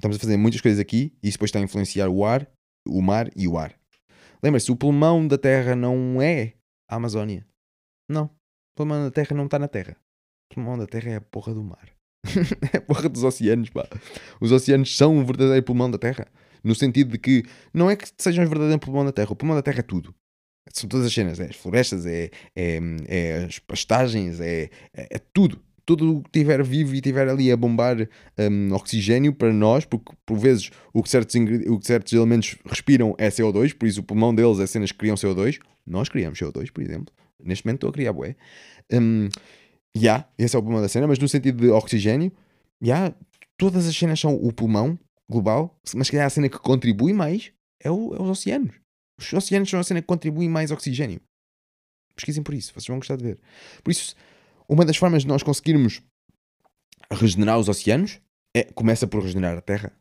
estamos 0.02 0.18
a 0.18 0.20
fazer 0.20 0.36
muitas 0.36 0.60
coisas 0.60 0.80
aqui 0.80 1.14
e 1.22 1.30
isso 1.30 1.38
depois 1.38 1.50
está 1.50 1.60
a 1.60 1.62
influenciar 1.62 2.10
o 2.10 2.26
ar, 2.26 2.50
o 2.88 3.02
mar 3.02 3.30
e 3.36 3.48
o 3.48 3.58
ar. 3.58 3.76
Lembra-se, 4.44 4.72
o 4.72 4.76
pulmão 4.76 5.28
da 5.28 5.38
Terra 5.38 5.76
não 5.76 6.20
é 6.20 6.56
a 6.90 6.96
Amazónia. 6.96 7.46
Não. 8.10 8.26
O 8.26 8.78
pulmão 8.78 9.04
da 9.04 9.12
Terra 9.12 9.36
não 9.36 9.46
está 9.46 9.60
na 9.60 9.68
Terra. 9.68 9.96
O 10.50 10.56
pulmão 10.56 10.78
da 10.78 10.88
Terra 10.88 11.12
é 11.12 11.16
a 11.18 11.22
porra 11.22 11.54
do 11.54 11.64
mar. 11.64 11.90
é 12.74 12.78
a 12.78 12.82
porra 12.82 13.08
dos 13.08 13.24
oceanos, 13.24 13.70
pá. 13.70 13.88
Os 14.42 14.52
oceanos 14.52 14.98
são 14.98 15.20
o 15.20 15.26
verdadeiro 15.26 15.64
pulmão 15.64 15.90
da 15.90 16.00
Terra. 16.00 16.28
No 16.64 16.74
sentido 16.74 17.12
de 17.12 17.20
que 17.20 17.44
não 17.72 17.90
é 17.90 17.96
que 17.96 18.10
sejam 18.18 18.44
o 18.44 18.50
verdadeiro 18.50 18.80
pulmão 18.80 19.06
da 19.06 19.12
Terra. 19.12 19.32
O 19.32 19.36
pulmão 19.36 19.56
da 19.56 19.62
Terra 19.62 19.80
é 19.80 19.84
tudo. 19.84 20.16
São 20.74 20.90
todas 20.90 21.06
as 21.06 21.14
cenas. 21.14 21.40
É 21.40 21.46
as 21.46 21.56
florestas, 21.56 22.08
é, 22.08 22.32
é, 22.56 22.80
é 23.08 23.44
as 23.46 23.60
pastagens, 23.60 24.40
é, 24.40 24.72
é, 24.96 25.08
é 25.12 25.20
tudo. 25.32 25.62
Tudo 25.92 26.18
o 26.18 26.22
que 26.22 26.30
estiver 26.30 26.64
vivo 26.64 26.94
e 26.94 27.00
estiver 27.00 27.28
ali 27.28 27.52
a 27.52 27.58
bombar 27.58 28.08
um, 28.40 28.74
oxigênio 28.74 29.34
para 29.34 29.52
nós, 29.52 29.84
porque 29.84 30.14
por 30.26 30.38
vezes 30.38 30.70
o 30.94 31.04
que, 31.04 31.10
certos 31.10 31.36
o 31.36 31.78
que 31.80 31.86
certos 31.86 32.14
elementos 32.14 32.56
respiram 32.66 33.14
é 33.18 33.28
CO2, 33.28 33.76
por 33.76 33.88
isso 33.88 34.00
o 34.00 34.04
pulmão 34.04 34.34
deles 34.34 34.60
é 34.60 34.68
cenas 34.68 34.94
que 34.94 34.98
criam 34.98 35.16
CO2. 35.16 35.60
Nós 35.86 36.08
criamos 36.08 36.40
CO2, 36.40 36.72
por 36.72 36.82
exemplo. 36.82 37.14
Neste 37.44 37.66
momento 37.66 37.80
estou 37.80 37.90
a 37.90 37.94
criar 37.94 38.14
bué. 38.14 38.38
Um, 38.94 39.28
yeah, 39.98 40.26
esse 40.38 40.56
é 40.56 40.60
o 40.60 40.64
pulmão 40.64 40.82
da 40.82 40.88
cena, 40.88 41.08
mas 41.08 41.20
no 41.20 41.28
sentido 41.28 41.62
de 41.62 41.70
oxigênio, 41.70 42.32
yeah, 42.82 43.14
todas 43.58 43.86
as 43.86 43.94
cenas 43.94 44.18
são 44.18 44.34
o 44.34 44.54
pulmão 44.54 44.98
global, 45.30 45.78
mas 45.94 46.10
que 46.10 46.16
é 46.16 46.24
a 46.24 46.30
cena 46.30 46.48
que 46.48 46.58
contribui 46.58 47.12
mais 47.12 47.52
é, 47.84 47.92
o, 47.92 48.16
é 48.16 48.22
os 48.22 48.30
oceanos. 48.30 48.76
Os 49.20 49.34
oceanos 49.34 49.70
são 49.70 49.80
a 49.80 49.84
cena 49.84 50.00
que 50.00 50.08
contribui 50.08 50.48
mais 50.48 50.72
oxigênio. 50.72 51.20
Pesquisem 52.16 52.44
por 52.44 52.54
isso, 52.54 52.72
vocês 52.74 52.88
vão 52.88 52.98
gostar 52.98 53.18
de 53.18 53.24
ver. 53.24 53.40
Por 53.84 53.92
isso, 53.92 54.16
uma 54.72 54.86
das 54.86 54.96
formas 54.96 55.24
de 55.24 55.28
nós 55.28 55.44
conseguirmos 55.44 56.02
regenerar 57.12 57.60
os 57.60 57.68
oceanos 57.68 58.22
é, 58.56 58.64
começa 58.64 59.06
por 59.06 59.22
regenerar 59.22 59.58
a 59.58 59.62
Terra. 59.62 59.92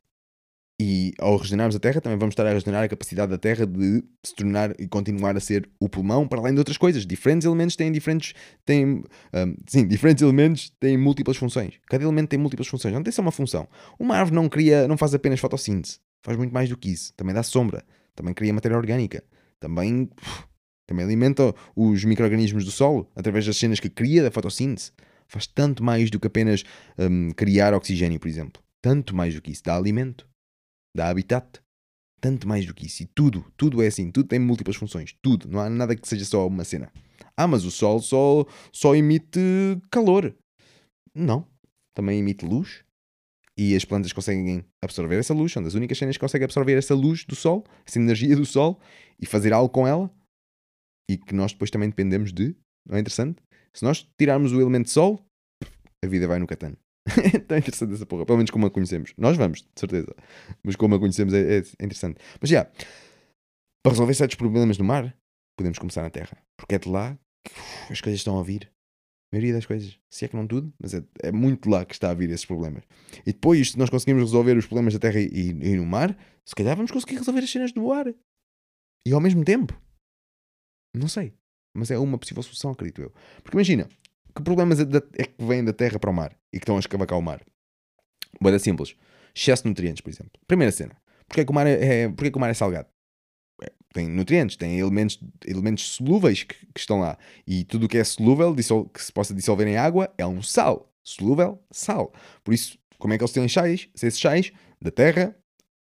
E 0.80 1.12
ao 1.18 1.36
regenerarmos 1.36 1.76
a 1.76 1.78
Terra, 1.78 2.00
também 2.00 2.16
vamos 2.16 2.32
estar 2.32 2.46
a 2.46 2.52
regenerar 2.52 2.84
a 2.84 2.88
capacidade 2.88 3.30
da 3.30 3.36
Terra 3.36 3.66
de 3.66 4.02
se 4.24 4.34
tornar 4.34 4.74
e 4.80 4.88
continuar 4.88 5.36
a 5.36 5.40
ser 5.40 5.68
o 5.78 5.88
pulmão, 5.90 6.26
para 6.26 6.38
além 6.38 6.54
de 6.54 6.58
outras 6.58 6.78
coisas. 6.78 7.04
Diferentes 7.04 7.44
elementos 7.44 7.76
têm 7.76 7.92
diferentes. 7.92 8.32
Têm, 8.64 8.86
um, 9.34 9.56
sim, 9.66 9.84
diferentes 9.88 10.22
elementos 10.22 10.70
têm 10.80 10.96
múltiplas 10.96 11.36
funções. 11.36 11.74
Cada 11.86 12.02
elemento 12.02 12.28
tem 12.28 12.38
múltiplas 12.38 12.68
funções. 12.68 12.94
Não 12.94 13.02
tem 13.02 13.12
só 13.12 13.20
uma 13.20 13.32
função. 13.32 13.68
Uma 13.98 14.16
árvore 14.16 14.36
não 14.36 14.48
cria, 14.48 14.88
não 14.88 14.96
faz 14.96 15.12
apenas 15.12 15.38
fotossíntese. 15.38 15.98
Faz 16.24 16.38
muito 16.38 16.54
mais 16.54 16.68
do 16.68 16.78
que 16.78 16.90
isso. 16.90 17.12
Também 17.14 17.34
dá 17.34 17.42
sombra. 17.42 17.84
Também 18.14 18.32
cria 18.32 18.54
matéria 18.54 18.78
orgânica. 18.78 19.22
Também, 19.58 20.08
também 20.90 21.04
alimenta 21.04 21.54
os 21.76 22.02
micro-organismos 22.04 22.64
do 22.64 22.72
solo 22.72 23.08
através 23.14 23.46
das 23.46 23.56
cenas 23.56 23.78
que 23.78 23.88
cria 23.88 24.24
da 24.24 24.30
fotossíntese. 24.30 24.90
Faz 25.28 25.46
tanto 25.46 25.84
mais 25.84 26.10
do 26.10 26.18
que 26.18 26.26
apenas 26.26 26.64
um, 26.98 27.30
criar 27.30 27.72
oxigênio, 27.72 28.18
por 28.18 28.26
exemplo. 28.26 28.60
Tanto 28.82 29.14
mais 29.14 29.32
do 29.32 29.40
que 29.40 29.52
isso. 29.52 29.62
Dá 29.62 29.76
alimento 29.76 30.26
da 30.92 31.08
habitat. 31.08 31.60
Tanto 32.20 32.48
mais 32.48 32.66
do 32.66 32.74
que 32.74 32.86
isso. 32.86 33.04
E 33.04 33.06
tudo, 33.06 33.46
tudo 33.56 33.80
é 33.80 33.86
assim. 33.86 34.10
Tudo 34.10 34.26
tem 34.26 34.40
múltiplas 34.40 34.74
funções. 34.74 35.14
Tudo. 35.22 35.48
Não 35.48 35.60
há 35.60 35.70
nada 35.70 35.94
que 35.94 36.08
seja 36.08 36.24
só 36.24 36.44
uma 36.44 36.64
cena. 36.64 36.90
Ah, 37.36 37.46
mas 37.46 37.64
o 37.64 37.70
Sol 37.70 38.00
só, 38.00 38.44
só 38.72 38.96
emite 38.96 39.38
calor. 39.92 40.34
Não. 41.14 41.46
Também 41.94 42.18
emite 42.18 42.44
luz. 42.44 42.82
E 43.56 43.76
as 43.76 43.84
plantas 43.84 44.12
conseguem 44.12 44.64
absorver 44.82 45.20
essa 45.20 45.32
luz. 45.32 45.52
São 45.52 45.62
das 45.62 45.74
únicas 45.74 45.96
cenas 45.96 46.16
que 46.16 46.20
conseguem 46.20 46.46
absorver 46.46 46.76
essa 46.76 46.96
luz 46.96 47.24
do 47.24 47.36
Sol, 47.36 47.64
essa 47.86 48.00
energia 48.00 48.34
do 48.34 48.44
Sol, 48.44 48.80
e 49.20 49.24
fazer 49.24 49.52
algo 49.52 49.68
com 49.68 49.86
ela. 49.86 50.10
E 51.10 51.16
que 51.16 51.34
nós 51.34 51.52
depois 51.52 51.72
também 51.72 51.88
dependemos 51.88 52.32
de. 52.32 52.54
Não 52.88 52.96
é 52.96 53.00
interessante? 53.00 53.42
Se 53.72 53.84
nós 53.84 54.08
tirarmos 54.16 54.52
o 54.52 54.60
elemento 54.60 54.88
Sol, 54.90 55.20
a 56.04 56.06
vida 56.06 56.28
vai 56.28 56.38
no 56.38 56.46
catano. 56.46 56.76
Está 57.34 57.58
interessante 57.58 57.94
essa 57.94 58.06
porra, 58.06 58.24
pelo 58.24 58.38
menos 58.38 58.50
como 58.52 58.66
a 58.66 58.70
conhecemos. 58.70 59.12
Nós 59.18 59.36
vamos, 59.36 59.62
de 59.62 59.68
certeza. 59.80 60.14
Mas 60.62 60.76
como 60.76 60.94
a 60.94 61.00
conhecemos 61.00 61.34
é, 61.34 61.58
é 61.58 61.84
interessante. 61.84 62.20
Mas 62.40 62.48
já, 62.48 62.58
yeah, 62.58 62.72
para 63.82 63.90
resolver 63.90 64.14
certos 64.14 64.36
problemas 64.36 64.78
no 64.78 64.84
mar, 64.84 65.16
podemos 65.58 65.80
começar 65.80 66.02
na 66.02 66.10
terra. 66.10 66.38
Porque 66.56 66.76
é 66.76 66.78
de 66.78 66.88
lá 66.88 67.18
que 67.44 67.52
uf, 67.52 67.92
as 67.92 68.00
coisas 68.00 68.20
estão 68.20 68.38
a 68.38 68.42
vir. 68.44 68.70
A 69.32 69.36
maioria 69.36 69.54
das 69.54 69.66
coisas. 69.66 69.98
Se 70.08 70.26
é 70.26 70.28
que 70.28 70.36
não 70.36 70.46
tudo, 70.46 70.72
mas 70.80 70.94
é, 70.94 71.02
é 71.24 71.32
muito 71.32 71.68
lá 71.68 71.84
que 71.84 71.94
está 71.94 72.10
a 72.10 72.14
vir 72.14 72.30
esses 72.30 72.46
problemas. 72.46 72.84
E 73.26 73.32
depois, 73.32 73.72
se 73.72 73.78
nós 73.78 73.90
conseguimos 73.90 74.22
resolver 74.22 74.56
os 74.56 74.66
problemas 74.66 74.92
da 74.92 75.00
terra 75.00 75.18
e, 75.18 75.50
e 75.50 75.76
no 75.76 75.86
mar, 75.86 76.16
se 76.46 76.54
calhar 76.54 76.76
vamos 76.76 76.92
conseguir 76.92 77.16
resolver 77.16 77.40
as 77.40 77.50
cenas 77.50 77.72
do 77.72 77.90
ar. 77.90 78.06
E 79.04 79.12
ao 79.12 79.20
mesmo 79.20 79.44
tempo. 79.44 79.76
Não 80.94 81.08
sei. 81.08 81.32
Mas 81.74 81.90
é 81.90 81.98
uma 81.98 82.18
possível 82.18 82.42
solução, 82.42 82.72
acredito 82.72 83.02
eu. 83.02 83.12
Porque 83.42 83.56
imagina, 83.56 83.88
que 84.34 84.42
problemas 84.42 84.80
é, 84.80 84.84
é 85.18 85.24
que 85.24 85.44
vêm 85.44 85.64
da 85.64 85.72
terra 85.72 85.98
para 85.98 86.10
o 86.10 86.14
mar 86.14 86.36
e 86.52 86.58
que 86.58 86.64
estão 86.64 86.76
a 86.76 86.80
escavacar 86.80 87.18
o 87.18 87.22
mar? 87.22 87.44
Boa 88.40 88.58
simples. 88.58 88.96
Excesso 89.34 89.62
de 89.62 89.68
nutrientes, 89.68 90.00
por 90.00 90.10
exemplo. 90.10 90.32
Primeira 90.46 90.72
cena. 90.72 90.96
Porquê 91.26 91.44
que 91.44 91.50
o 91.50 91.54
mar 91.54 91.66
é, 91.66 92.02
é, 92.02 92.08
porquê 92.08 92.30
que 92.30 92.36
o 92.36 92.40
mar 92.40 92.50
é 92.50 92.54
salgado? 92.54 92.88
É, 93.62 93.70
tem 93.92 94.08
nutrientes, 94.08 94.56
tem 94.56 94.78
elementos, 94.78 95.18
elementos 95.46 95.84
solúveis 95.84 96.42
que, 96.42 96.54
que, 96.54 96.80
estão 96.80 97.00
lá. 97.00 97.16
E 97.46 97.64
tudo 97.64 97.86
o 97.86 97.88
que 97.88 97.98
é 97.98 98.04
solúvel, 98.04 98.54
que 98.54 99.02
se 99.02 99.12
possa 99.12 99.34
dissolver 99.34 99.66
em 99.68 99.76
água, 99.76 100.12
é 100.18 100.26
um 100.26 100.42
sal. 100.42 100.92
Solúvel, 101.04 101.62
sal. 101.70 102.12
Por 102.42 102.52
isso, 102.52 102.78
como 102.98 103.14
é 103.14 103.18
que 103.18 103.22
eles 103.22 103.32
têm 103.32 103.48
sais? 103.48 103.88
Se 103.94 104.06
esses 104.06 104.20
sais 104.20 104.52
da 104.80 104.90
terra, 104.90 105.36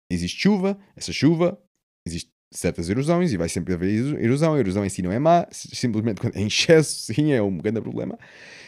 existe 0.09 0.39
chuva, 0.39 0.79
essa 0.95 1.11
chuva, 1.11 1.61
existe 2.05 2.30
certas 2.51 2.89
erosões 2.89 3.31
e 3.31 3.37
vai 3.37 3.47
sempre 3.47 3.73
haver 3.73 4.19
erosão. 4.21 4.53
A 4.53 4.59
erosão 4.59 4.85
em 4.85 4.89
si 4.89 5.01
não 5.01 5.11
é 5.11 5.17
má, 5.17 5.47
simplesmente 5.51 6.19
quando 6.19 6.35
é 6.35 6.41
em 6.41 6.47
excesso, 6.47 7.05
sim, 7.13 7.31
é 7.31 7.41
um 7.41 7.57
grande 7.57 7.81
problema. 7.81 8.19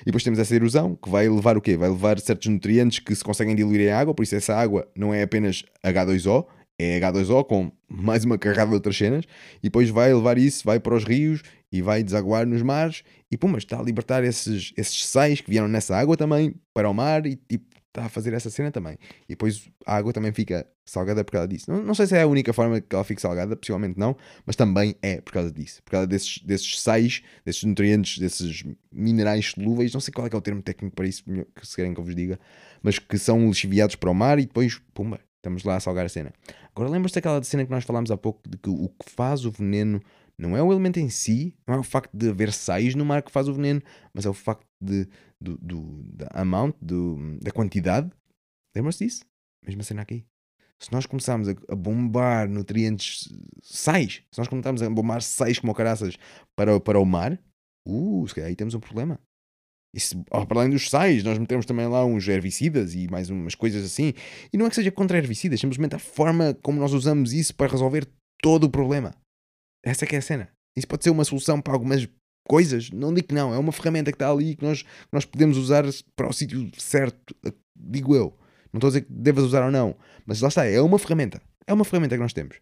E 0.02 0.06
depois 0.06 0.24
temos 0.24 0.40
essa 0.40 0.56
erosão 0.56 0.96
que 0.96 1.10
vai 1.10 1.28
levar 1.28 1.58
o 1.58 1.62
quê? 1.62 1.76
Vai 1.76 1.90
levar 1.90 2.20
certos 2.20 2.48
nutrientes 2.48 3.00
que 3.00 3.14
se 3.14 3.24
conseguem 3.24 3.56
diluir 3.56 3.82
em 3.82 3.92
água, 3.92 4.14
por 4.14 4.24
isso 4.24 4.36
essa 4.36 4.56
água 4.56 4.88
não 4.96 5.14
é 5.14 5.24
apenas 5.24 5.64
H2O, 5.86 6.46
é 6.80 7.00
H2O 7.00 7.46
com 7.46 7.72
mais 7.88 8.24
uma 8.24 8.38
carrada 8.38 8.70
de 8.70 8.76
outras 8.76 8.98
cenas, 8.98 9.26
e 9.60 9.64
depois 9.64 9.90
vai 9.90 10.14
levar 10.14 10.38
isso, 10.38 10.64
vai 10.66 10.80
para 10.80 10.96
os 10.96 11.04
rios 11.04 11.42
e 11.72 11.82
vai 11.82 12.04
desaguar 12.04 12.46
nos 12.46 12.62
mares, 12.62 13.04
e 13.32 13.38
pum, 13.38 13.48
mas 13.48 13.64
está 13.64 13.80
a 13.80 13.84
libertar 13.84 14.24
esses, 14.24 14.74
esses 14.78 15.06
sais 15.06 15.42
que 15.42 15.50
vieram 15.50 15.68
nessa 15.68 15.96
água 15.96 16.16
também 16.16 16.56
para 16.74 16.90
o 16.90 16.94
mar, 16.94 17.26
e 17.26 17.36
tipo, 17.36 17.73
está 17.94 18.06
a 18.06 18.10
fazer 18.10 18.34
essa 18.34 18.50
cena 18.50 18.72
também. 18.72 18.98
E 19.26 19.30
depois 19.30 19.70
a 19.86 19.96
água 19.96 20.12
também 20.12 20.34
fica 20.34 20.68
salgada 20.84 21.24
por 21.24 21.32
causa 21.32 21.48
disso. 21.48 21.72
Não, 21.72 21.84
não 21.84 21.94
sei 21.94 22.08
se 22.08 22.18
é 22.18 22.24
a 22.24 22.28
única 22.28 22.52
forma 22.52 22.82
que 22.82 22.94
ela 22.94 23.04
fique 23.04 23.22
salgada, 23.22 23.56
possivelmente 23.56 24.00
não, 24.00 24.18
mas 24.46 24.56
também 24.56 24.96
é 25.02 25.22
por 25.22 25.32
causa 25.32 25.52
disso. 25.52 25.82
Por 25.84 25.92
causa 25.92 26.08
desses, 26.08 26.40
desses 26.40 26.82
sais, 26.82 27.22
desses 27.46 27.64
nutrientes, 27.64 28.18
desses 28.18 28.64
minerais 28.92 29.52
solúveis, 29.52 29.94
não 29.94 30.02
sei 30.02 30.12
qual 30.12 30.26
é, 30.26 30.30
é 30.34 30.36
o 30.36 30.42
termo 30.42 30.62
técnico 30.62 30.96
para 30.96 31.08
isso, 31.08 31.24
que 31.24 31.68
se 31.68 31.76
querem 31.76 31.94
que 31.94 32.00
eu 32.00 32.04
vos 32.04 32.16
diga, 32.16 32.40
mas 32.82 32.98
que 32.98 33.18
são 33.18 33.48
lixiviados 33.48 33.96
para 33.96 34.10
o 34.10 34.16
mar 34.16 34.40
e 34.40 34.46
depois, 34.46 34.82
pumba, 34.94 35.20
estamos 35.38 35.64
lá 35.64 35.76
a 35.76 35.80
salgar 35.80 36.06
a 36.06 36.10
cena. 36.10 36.34
Agora 36.76 36.90
lembras-te 36.90 37.16
daquela 37.16 37.44
cena 37.44 37.64
que 37.64 37.72
nós 37.72 37.84
falámos 37.84 38.10
há 38.10 38.18
pouco, 38.18 38.42
de 38.50 38.58
que 38.58 38.70
o 38.70 38.90
que 38.90 39.12
faz 39.12 39.46
o 39.46 39.52
veneno 39.52 40.02
não 40.38 40.58
é 40.58 40.64
o 40.64 40.72
elemento 40.72 41.00
em 41.00 41.10
si, 41.10 41.56
não 41.68 41.76
é 41.76 41.80
o 41.80 41.84
facto 41.84 42.16
de 42.16 42.30
haver 42.30 42.52
sais 42.52 42.96
no 42.96 43.06
mar 43.06 43.22
que 43.22 43.32
faz 43.32 43.48
o 43.48 43.54
veneno, 43.54 43.82
mas 44.14 44.26
é 44.26 44.30
o 44.30 44.34
facto 44.34 44.66
de, 44.82 45.08
do, 45.40 45.58
do, 45.58 46.04
da 46.04 46.28
amount, 46.34 46.76
do, 46.82 47.38
da 47.40 47.52
quantidade. 47.52 48.12
Lembram-se 48.76 49.06
disso? 49.06 49.26
Mesma 49.66 49.84
cena 49.84 50.02
aqui. 50.02 50.26
Se 50.80 50.92
nós 50.92 51.06
começarmos 51.06 51.48
a, 51.48 51.52
a, 51.70 51.76
bombar 51.76 52.50
nutrientes 52.50 53.32
sais, 53.62 54.24
se 54.32 54.38
nós 54.38 54.48
começarmos 54.48 54.82
a 54.82 54.90
bombar 54.90 55.22
sais 55.22 55.60
como 55.60 55.74
caraças 55.74 56.18
para, 56.56 56.80
para 56.80 57.00
o 57.00 57.06
mar, 57.06 57.40
uh, 57.88 58.28
se 58.28 58.36
calhar 58.36 58.50
aí 58.50 58.56
temos 58.56 58.74
um 58.74 58.80
problema. 58.80 59.20
E 59.96 60.00
se, 60.00 60.16
oh, 60.32 60.46
para 60.46 60.62
além 60.62 60.72
dos 60.72 60.90
sais, 60.90 61.24
nós 61.24 61.38
metemos 61.38 61.68
também 61.68 61.88
lá 61.88 62.04
uns 62.04 62.28
herbicidas 62.28 62.96
e 62.96 63.08
mais 63.08 63.30
umas 63.30 63.54
coisas 63.54 63.86
assim. 63.86 64.14
E 64.52 64.58
não 64.58 64.66
é 64.66 64.70
que 64.70 64.76
seja 64.76 64.92
contra 64.92 65.18
herbicidas, 65.18 65.60
simplesmente 65.60 65.96
a 65.96 66.00
forma 66.00 66.58
como 66.64 66.80
nós 66.80 66.94
usamos 66.94 67.32
isso 67.32 67.56
para 67.56 67.72
resolver 67.72 68.08
todo 68.42 68.64
o 68.64 68.70
problema. 68.70 69.16
Essa 69.84 70.06
é 70.06 70.16
é 70.16 70.18
a 70.18 70.22
cena. 70.22 70.50
Isso 70.76 70.88
pode 70.88 71.04
ser 71.04 71.10
uma 71.10 71.26
solução 71.26 71.62
para 71.62 71.74
algumas 71.74 72.08
coisas. 72.48 72.90
Não 72.92 73.14
digo 73.14 73.28
que 73.28 73.36
não. 73.36 73.54
É 73.54 73.58
uma 73.58 73.72
ferramenta 73.72 74.12
que 74.12 74.16
está 74.16 74.32
ali 74.32 74.56
que 74.56 74.64
nós, 74.64 74.82
que 74.82 74.88
nós 75.12 75.26
podemos 75.26 75.58
usar 75.58 75.84
para 76.16 76.28
o 76.28 76.34
sítio 76.34 76.70
certo. 76.78 77.36
Digo 77.76 78.16
eu. 78.16 78.38
Não 78.72 78.80
estou 78.80 78.88
a 78.88 78.92
dizer 78.92 79.02
que 79.02 79.12
devas 79.12 79.44
usar 79.44 79.64
ou 79.66 79.72
não. 79.72 79.96
Mas 80.26 80.42
lá 80.42 80.48
está. 80.48 80.66
É 80.66 80.82
uma 80.82 80.98
ferramenta. 80.98 81.42
É 81.68 81.74
uma 81.74 81.86
ferramenta 81.86 82.16
que 82.16 82.22
nós 82.22 82.34
temos. 82.34 82.60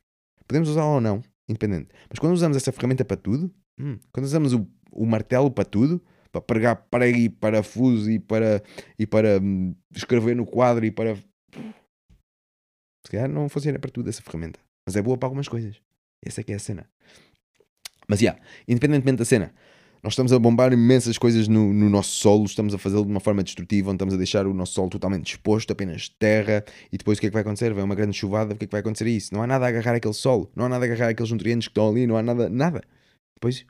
Podemos 0.48 0.70
usá-la 0.70 0.96
ou 0.96 1.02
não. 1.02 1.24
Independente. 1.48 1.90
Mas 2.10 2.20
quando 2.20 2.34
usamos 2.34 2.58
essa 2.58 2.72
ferramenta 2.72 3.06
para 3.06 3.18
tudo. 3.18 3.54
Hum, 3.80 3.98
quando 4.12 4.26
usamos 4.26 4.54
o, 4.54 4.68
o 4.92 5.06
martelo 5.06 5.50
para 5.52 5.64
tudo. 5.64 6.02
Para 6.32 6.42
pregar 6.42 6.76
prego 6.90 7.18
e 7.18 7.30
parafuso 7.30 8.10
e 8.10 8.18
para, 8.18 8.64
e 8.98 9.06
para 9.06 9.40
hum, 9.42 9.76
escrever 9.94 10.36
no 10.36 10.46
quadro 10.46 10.86
e 10.86 10.92
para. 10.92 11.16
Se 13.04 13.12
calhar 13.12 13.30
não 13.30 13.50
funciona 13.50 13.80
para 13.80 13.92
tudo 13.92 14.10
essa 14.10 14.22
ferramenta. 14.22 14.60
Mas 14.86 14.96
é 14.96 15.02
boa 15.02 15.18
para 15.18 15.28
algumas 15.28 15.48
coisas. 15.48 15.82
Essa 16.24 16.42
é 16.42 16.44
que 16.44 16.52
é 16.52 16.56
a 16.56 16.60
cena. 16.60 16.90
Mas, 18.08 18.20
já, 18.20 18.32
yeah, 18.32 18.44
independentemente 18.68 19.18
da 19.18 19.26
cena, 19.26 19.54
nós 20.04 20.14
estamos 20.14 20.34
a 20.34 20.40
bombar 20.40 20.74
imensas 20.74 21.18
coisas 21.18 21.48
no, 21.48 21.72
no 21.72 21.90
nosso 21.90 22.10
solo, 22.12 22.46
estamos 22.46 22.74
a 22.74 22.78
fazê-lo 22.78 23.06
de 23.06 23.12
uma 23.12 23.20
forma 23.20 23.44
destrutiva, 23.44 23.90
onde 23.90 23.98
estamos 23.98 24.14
a 24.16 24.18
deixar 24.18 24.48
o 24.48 24.54
nosso 24.54 24.74
solo 24.74 24.90
totalmente 24.90 25.28
exposto, 25.32 25.72
apenas 25.72 26.10
terra, 26.10 26.64
e 26.92 26.98
depois 26.98 27.18
o 27.18 27.22
que 27.22 27.28
é 27.28 27.30
que 27.30 27.34
vai 27.34 27.44
acontecer? 27.44 27.74
Vem 27.74 27.84
uma 27.84 27.96
grande 27.96 28.18
chuvada, 28.18 28.54
o 28.54 28.58
que 28.58 28.66
é 28.66 28.68
que 28.68 28.72
vai 28.72 28.82
acontecer 28.82 29.08
isso? 29.08 29.34
Não 29.34 29.44
há 29.44 29.48
nada 29.48 29.66
a 29.66 29.70
agarrar 29.70 29.96
aquele 29.96 30.14
solo, 30.14 30.52
não 30.56 30.66
há 30.66 30.70
nada 30.70 30.86
a 30.86 30.88
agarrar 30.88 31.10
aqueles 31.10 31.32
nutrientes 31.32 31.68
que 31.68 31.72
estão 31.72 31.90
ali, 31.90 32.08
não 32.08 32.18
há 32.18 32.24
nada, 32.24 32.50
nada. 32.50 32.82
Depois, 33.36 33.64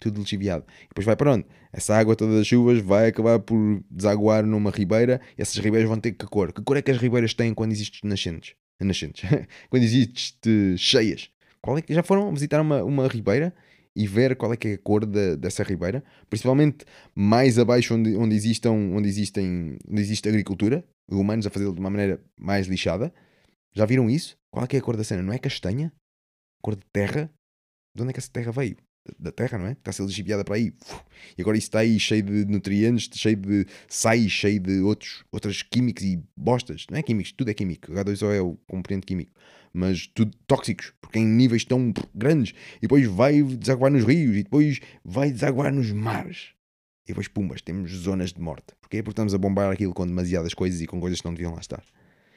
tudo 0.00 0.20
lixiviado. 0.20 0.64
Depois 0.88 1.04
vai 1.04 1.14
para 1.14 1.34
onde? 1.34 1.44
Essa 1.72 1.94
água 1.94 2.16
todas 2.16 2.40
as 2.40 2.46
chuvas 2.46 2.80
vai 2.80 3.08
acabar 3.08 3.38
por 3.38 3.84
desaguar 3.90 4.44
numa 4.44 4.70
ribeira 4.70 5.20
e 5.36 5.42
essas 5.42 5.56
ribeiras 5.58 5.88
vão 5.88 6.00
ter 6.00 6.12
que 6.12 6.26
cor? 6.26 6.52
Que 6.52 6.62
cor 6.62 6.78
é 6.78 6.82
que 6.82 6.90
as 6.90 6.96
ribeiras 6.96 7.34
têm 7.34 7.52
quando 7.52 7.72
existem 7.72 8.08
nascentes? 8.08 8.54
Nascentes. 8.80 9.28
quando 9.68 9.82
existem 9.82 10.74
cheias. 10.78 11.30
Qual 11.62 11.76
é 11.76 11.82
que 11.82 11.92
já 11.92 12.02
foram 12.02 12.32
visitar 12.32 12.60
uma, 12.60 12.82
uma 12.82 13.06
ribeira 13.06 13.54
e 13.94 14.06
ver 14.06 14.36
qual 14.36 14.52
é 14.52 14.56
que 14.56 14.68
é 14.68 14.72
a 14.74 14.78
cor 14.78 15.04
da, 15.04 15.36
dessa 15.36 15.62
ribeira? 15.62 16.02
Principalmente 16.28 16.84
mais 17.14 17.58
abaixo 17.58 17.94
onde, 17.94 18.16
onde, 18.16 18.34
existam, 18.34 18.72
onde, 18.72 19.08
existem, 19.08 19.78
onde 19.88 20.00
existe 20.00 20.28
agricultura, 20.28 20.84
humanos 21.10 21.46
a 21.46 21.50
fazê-lo 21.50 21.74
de 21.74 21.80
uma 21.80 21.90
maneira 21.90 22.22
mais 22.38 22.66
lixada. 22.66 23.12
Já 23.72 23.84
viram 23.84 24.08
isso? 24.08 24.36
Qual 24.50 24.64
é 24.64 24.68
que 24.68 24.76
é 24.76 24.78
a 24.78 24.82
cor 24.82 24.96
da 24.96 25.04
cena? 25.04 25.22
Não 25.22 25.32
é 25.32 25.38
castanha? 25.38 25.92
Cor 26.62 26.76
de 26.76 26.84
terra? 26.92 27.30
De 27.94 28.02
onde 28.02 28.10
é 28.10 28.12
que 28.12 28.20
essa 28.20 28.30
terra 28.30 28.52
veio? 28.52 28.76
Da 29.18 29.32
terra, 29.32 29.58
não 29.58 29.66
é? 29.66 29.72
Está 29.72 29.90
a 29.90 29.92
ser 29.92 30.04
lixiviada 30.04 30.44
para 30.44 30.56
aí. 30.56 30.72
E 31.36 31.40
agora 31.40 31.56
isso 31.56 31.66
está 31.66 31.80
aí 31.80 31.98
cheio 31.98 32.22
de 32.22 32.44
nutrientes, 32.44 33.08
cheio 33.18 33.36
de 33.36 33.66
sais, 33.88 34.30
cheio 34.30 34.60
de 34.60 34.80
outros, 34.80 35.24
outros 35.32 35.62
químicos 35.62 36.04
e 36.04 36.22
bostas. 36.36 36.86
Não 36.90 36.98
é 36.98 37.02
químicos, 37.02 37.32
tudo 37.32 37.50
é 37.50 37.54
químico. 37.54 37.92
H2O 37.92 38.32
é 38.32 38.40
o 38.40 38.56
componente 38.68 39.06
químico. 39.06 39.32
Mas 39.72 40.06
tudo 40.06 40.36
tóxicos, 40.46 40.92
porque 41.00 41.18
em 41.18 41.26
níveis 41.26 41.64
tão 41.64 41.92
grandes. 42.14 42.54
E 42.78 42.82
depois 42.82 43.06
vai 43.06 43.42
desaguar 43.42 43.90
nos 43.90 44.04
rios, 44.04 44.36
e 44.36 44.42
depois 44.42 44.80
vai 45.04 45.30
desaguar 45.30 45.72
nos 45.72 45.92
mares. 45.92 46.54
E 47.04 47.08
depois, 47.08 47.28
pumbas, 47.28 47.62
temos 47.62 47.90
zonas 47.92 48.32
de 48.32 48.40
morte. 48.40 48.74
Porquê? 48.80 49.02
Porque 49.02 49.12
estamos 49.12 49.34
a 49.34 49.38
bombar 49.38 49.70
aquilo 49.72 49.94
com 49.94 50.06
demasiadas 50.06 50.54
coisas 50.54 50.80
e 50.80 50.86
com 50.86 51.00
coisas 51.00 51.20
que 51.20 51.26
não 51.26 51.34
deviam 51.34 51.52
lá 51.52 51.60
estar. 51.60 51.82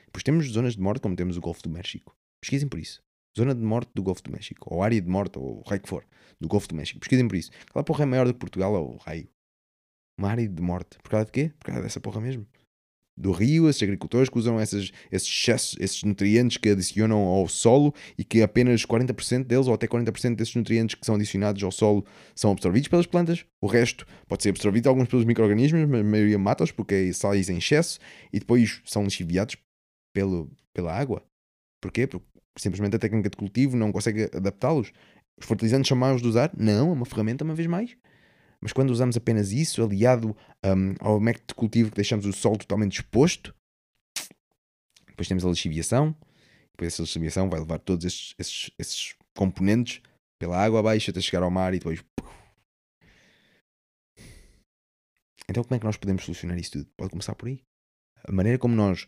Depois 0.06 0.24
temos 0.24 0.48
zonas 0.48 0.76
de 0.76 0.82
morte, 0.82 1.02
como 1.02 1.16
temos 1.16 1.38
o 1.38 1.42
Golfo 1.42 1.62
do 1.64 1.70
México. 1.70 2.16
Pesquisem 2.42 2.68
por 2.68 2.80
isso. 2.80 3.02
Zona 3.38 3.56
de 3.56 3.62
morte 3.62 3.90
do 3.96 4.04
Golfo 4.04 4.22
do 4.22 4.32
México, 4.32 4.68
ou 4.72 4.84
área 4.84 5.02
de 5.02 5.10
morte, 5.10 5.40
ou 5.40 5.60
o 5.60 5.62
raio 5.68 5.82
que 5.82 5.90
for, 5.90 6.06
do 6.40 6.48
Golfo 6.48 6.68
do 6.68 6.76
México. 6.76 7.00
Pesquisem 7.00 7.28
por 7.28 7.36
isso. 7.36 7.50
Aquela 7.68 7.84
porra 7.84 8.04
é 8.04 8.06
maior 8.06 8.28
do 8.28 8.34
que 8.34 8.40
Portugal, 8.40 8.74
ou 8.74 8.94
o 8.94 8.98
raio. 8.98 9.28
Uma 10.20 10.30
área 10.30 10.48
de 10.48 10.62
morte. 10.62 11.00
Por 11.02 11.10
causa 11.10 11.26
de 11.26 11.32
quê? 11.32 11.52
Por 11.58 11.66
causa 11.66 11.82
dessa 11.82 12.00
porra 12.00 12.22
mesmo. 12.22 12.46
Do 13.16 13.32
rio, 13.32 13.70
esses 13.70 13.84
agricultores 13.84 14.28
que 14.28 14.38
usam 14.40 14.60
esses, 14.60 14.92
esses 15.12 15.28
excessos, 15.28 15.76
esses 15.80 16.04
nutrientes 16.04 16.58
que 16.58 16.70
adicionam 16.70 17.20
ao 17.20 17.48
solo 17.48 17.94
e 18.18 18.24
que 18.24 18.42
apenas 18.42 18.86
40% 18.86 19.44
deles, 19.44 19.68
ou 19.68 19.74
até 19.74 19.88
40% 19.88 20.36
desses 20.36 20.56
nutrientes 20.56 20.96
que 20.96 21.06
são 21.06 21.14
adicionados 21.14 21.62
ao 21.64 21.72
solo, 21.72 22.04
são 22.36 22.52
absorvidos 22.52 22.88
pelas 22.88 23.06
plantas. 23.06 23.46
O 23.62 23.68
resto 23.68 24.08
pode 24.28 24.42
ser 24.42 24.50
absorvido 24.50 24.90
alguns 24.90 25.08
pelos 25.08 25.26
micro-organismos, 25.26 25.88
mas 25.88 26.02
a 26.02 26.04
maioria 26.04 26.40
mata-os 26.40 26.72
porque 26.72 26.96
é 26.96 27.14
sais 27.14 27.50
em 27.50 27.58
excesso 27.58 28.00
e 28.32 28.40
depois 28.40 28.82
são 28.84 29.04
lixiviados 29.04 29.58
pelo, 30.12 30.50
pela 30.74 30.92
água. 30.92 31.24
Porquê? 31.80 32.08
Porque 32.08 32.26
simplesmente 32.58 32.96
a 32.96 33.00
técnica 33.00 33.30
de 33.30 33.38
cultivo 33.38 33.78
não 33.78 33.92
consegue 33.92 34.24
adaptá-los. 34.34 34.92
Os 35.38 35.46
fertilizantes 35.46 35.88
são 35.88 35.98
maus 35.98 36.22
de 36.22 36.28
usar? 36.28 36.52
Não, 36.58 36.90
é 36.90 36.94
uma 36.94 37.06
ferramenta, 37.06 37.44
uma 37.44 37.56
vez 37.56 37.68
mais. 37.68 37.96
Mas 38.64 38.72
quando 38.72 38.92
usamos 38.92 39.18
apenas 39.18 39.52
isso, 39.52 39.84
aliado 39.84 40.34
um, 40.66 40.96
ao 41.02 41.20
método 41.20 41.48
de 41.50 41.54
cultivo 41.54 41.90
que 41.90 41.98
deixamos 41.98 42.26
o 42.26 42.32
solo 42.32 42.58
totalmente 42.58 42.94
exposto, 42.94 43.54
depois 45.06 45.28
temos 45.28 45.44
a 45.44 45.50
lixiviação, 45.50 46.16
depois 46.72 46.94
essa 46.94 47.02
lixiviação 47.02 47.50
vai 47.50 47.60
levar 47.60 47.78
todos 47.80 48.06
esses, 48.06 48.34
esses, 48.40 48.72
esses 48.80 49.16
componentes 49.36 50.02
pela 50.40 50.58
água 50.58 50.80
abaixo 50.80 51.12
até 51.12 51.20
chegar 51.20 51.44
ao 51.44 51.52
mar 51.52 51.74
e 51.74 51.80
depois. 51.80 52.02
Então, 55.50 55.62
como 55.62 55.76
é 55.76 55.80
que 55.80 55.86
nós 55.86 55.98
podemos 55.98 56.24
solucionar 56.24 56.58
isso 56.58 56.72
tudo? 56.72 56.86
Pode 56.96 57.10
começar 57.10 57.36
por 57.36 57.50
aí. 57.50 57.60
A 58.24 58.32
maneira 58.32 58.58
como 58.58 58.74
nós 58.74 59.06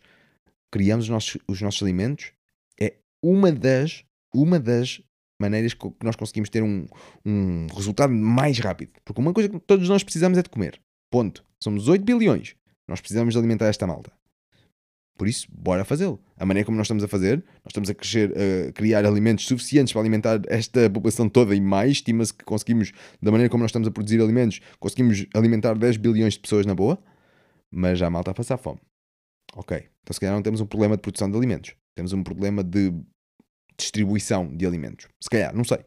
criamos 0.70 1.06
os 1.06 1.10
nossos, 1.10 1.38
os 1.48 1.62
nossos 1.62 1.82
alimentos 1.82 2.30
é 2.78 2.98
uma 3.22 3.50
das, 3.50 4.04
uma 4.34 4.60
das 4.60 5.00
maneiras 5.40 5.74
que 5.74 5.92
nós 6.02 6.16
conseguimos 6.16 6.48
ter 6.48 6.62
um, 6.62 6.86
um 7.24 7.66
resultado 7.74 8.12
mais 8.12 8.58
rápido. 8.58 8.92
Porque 9.04 9.20
uma 9.20 9.32
coisa 9.32 9.48
que 9.48 9.58
todos 9.60 9.88
nós 9.88 10.02
precisamos 10.02 10.38
é 10.38 10.42
de 10.42 10.50
comer. 10.50 10.80
Ponto. 11.10 11.44
Somos 11.62 11.88
8 11.88 12.04
bilhões. 12.04 12.54
Nós 12.88 13.00
precisamos 13.00 13.34
de 13.34 13.38
alimentar 13.38 13.66
esta 13.66 13.86
malta. 13.86 14.12
Por 15.16 15.26
isso, 15.26 15.48
bora 15.50 15.84
fazê-lo. 15.84 16.20
A 16.36 16.44
maneira 16.44 16.66
como 16.66 16.76
nós 16.76 16.86
estamos 16.86 17.02
a 17.02 17.08
fazer, 17.08 17.38
nós 17.64 17.68
estamos 17.68 17.88
a 17.88 17.94
crescer, 17.94 18.32
a 18.36 18.72
criar 18.72 19.06
alimentos 19.06 19.46
suficientes 19.46 19.92
para 19.92 20.02
alimentar 20.02 20.42
esta 20.46 20.90
população 20.90 21.28
toda 21.28 21.54
e 21.54 21.60
mais. 21.60 21.92
Estima-se 21.92 22.34
que 22.34 22.44
conseguimos, 22.44 22.92
da 23.20 23.30
maneira 23.30 23.50
como 23.50 23.62
nós 23.62 23.70
estamos 23.70 23.88
a 23.88 23.90
produzir 23.90 24.20
alimentos, 24.20 24.60
conseguimos 24.78 25.26
alimentar 25.34 25.74
10 25.74 25.96
bilhões 25.96 26.34
de 26.34 26.40
pessoas 26.40 26.66
na 26.66 26.74
boa. 26.74 27.02
Mas 27.70 27.98
já 27.98 28.06
a 28.06 28.10
malta 28.10 28.30
a 28.30 28.34
passar 28.34 28.58
fome. 28.58 28.80
Ok. 29.54 29.88
Então, 30.02 30.12
se 30.12 30.20
calhar, 30.20 30.34
não 30.34 30.42
temos 30.42 30.60
um 30.60 30.66
problema 30.66 30.96
de 30.96 31.02
produção 31.02 31.30
de 31.30 31.36
alimentos. 31.36 31.74
Temos 31.94 32.12
um 32.12 32.22
problema 32.22 32.62
de 32.62 32.92
distribuição 33.76 34.48
de 34.54 34.66
alimentos. 34.66 35.06
Se 35.20 35.28
calhar, 35.28 35.54
não 35.54 35.64
sei. 35.64 35.78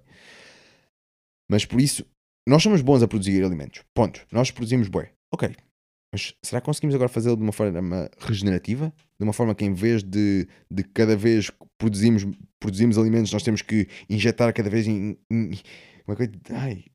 Mas 1.49 1.65
por 1.65 1.81
isso, 1.81 2.05
nós 2.47 2.61
somos 2.61 2.81
bons 2.81 3.01
a 3.01 3.07
produzir 3.07 3.43
alimentos. 3.43 3.83
Ponto. 3.93 4.25
Nós 4.31 4.51
produzimos 4.51 4.87
bué. 4.87 5.11
Ok. 5.31 5.55
Mas 6.11 6.33
será 6.43 6.59
que 6.59 6.65
conseguimos 6.65 6.95
agora 6.95 7.09
fazê-lo 7.09 7.37
de 7.37 7.43
uma 7.43 7.51
forma 7.51 8.09
regenerativa? 8.19 8.91
De 9.19 9.23
uma 9.23 9.33
forma 9.33 9.53
que 9.53 9.65
em 9.65 9.73
vez 9.73 10.03
de, 10.03 10.47
de 10.69 10.83
cada 10.83 11.15
vez 11.15 11.51
produzimos, 11.77 12.25
produzimos 12.59 12.97
alimentos, 12.97 13.31
nós 13.31 13.43
temos 13.43 13.61
que 13.61 13.87
injetar 14.09 14.53
cada 14.53 14.69
vez 14.69 14.87
em, 14.87 15.17
uma 16.07 16.15
coisa. 16.15 16.31
Ai, 16.51 16.85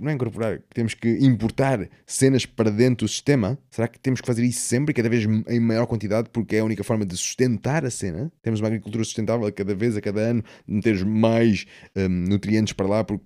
não 0.00 0.10
é 0.10 0.14
incorporar, 0.14 0.60
temos 0.72 0.94
que 0.94 1.08
importar 1.20 1.88
cenas 2.06 2.46
para 2.46 2.70
dentro 2.70 3.06
do 3.06 3.08
sistema, 3.08 3.58
será 3.70 3.88
que 3.88 3.98
temos 3.98 4.20
que 4.20 4.26
fazer 4.26 4.44
isso 4.44 4.60
sempre, 4.60 4.94
cada 4.94 5.08
vez 5.08 5.24
em 5.48 5.60
maior 5.60 5.86
quantidade, 5.86 6.28
porque 6.30 6.56
é 6.56 6.60
a 6.60 6.64
única 6.64 6.84
forma 6.84 7.04
de 7.04 7.16
sustentar 7.16 7.84
a 7.84 7.90
cena? 7.90 8.30
Temos 8.42 8.60
uma 8.60 8.68
agricultura 8.68 9.04
sustentável 9.04 9.52
cada 9.52 9.74
vez, 9.74 9.96
a 9.96 10.00
cada 10.00 10.20
ano, 10.20 10.44
meteres 10.66 11.02
mais 11.02 11.66
um, 11.96 12.08
nutrientes 12.08 12.72
para 12.72 12.86
lá, 12.86 13.04
porque, 13.04 13.24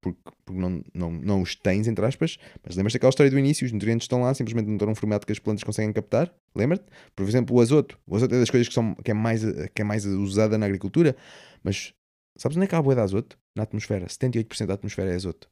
porque, 0.00 0.20
porque, 0.44 0.60
não, 0.60 0.82
não, 0.92 1.10
não 1.10 1.42
os 1.42 1.54
tens, 1.54 1.88
entre 1.88 2.04
aspas. 2.04 2.38
Mas 2.62 2.76
lembras 2.76 2.92
daquela 2.92 3.10
história 3.10 3.30
do 3.30 3.38
início? 3.38 3.64
Os 3.64 3.72
nutrientes 3.72 4.04
estão 4.04 4.20
lá, 4.20 4.34
simplesmente 4.34 4.66
não 4.66 4.74
estão 4.74 4.88
num 4.88 4.94
formato 4.94 5.26
que 5.26 5.32
as 5.32 5.38
plantas 5.38 5.64
conseguem 5.64 5.92
captar. 5.92 6.32
Lembra-te? 6.54 6.84
Por 7.16 7.26
exemplo, 7.26 7.56
o 7.56 7.60
azoto. 7.60 7.98
O 8.06 8.16
azoto 8.16 8.34
é 8.34 8.38
das 8.38 8.50
coisas 8.50 8.68
que, 8.68 8.74
são, 8.74 8.94
que, 8.94 9.10
é, 9.10 9.14
mais, 9.14 9.42
que 9.74 9.82
é 9.82 9.84
mais 9.84 10.04
usada 10.04 10.58
na 10.58 10.66
agricultura, 10.66 11.16
mas 11.62 11.94
sabes 12.36 12.56
onde 12.56 12.66
é 12.66 12.68
que 12.68 12.74
há 12.74 12.78
a 12.78 12.82
boia 12.82 12.96
de 12.96 13.02
azoto? 13.02 13.38
Na 13.56 13.62
atmosfera. 13.62 14.06
78% 14.06 14.66
da 14.66 14.74
atmosfera 14.74 15.10
é 15.10 15.14
azoto. 15.14 15.48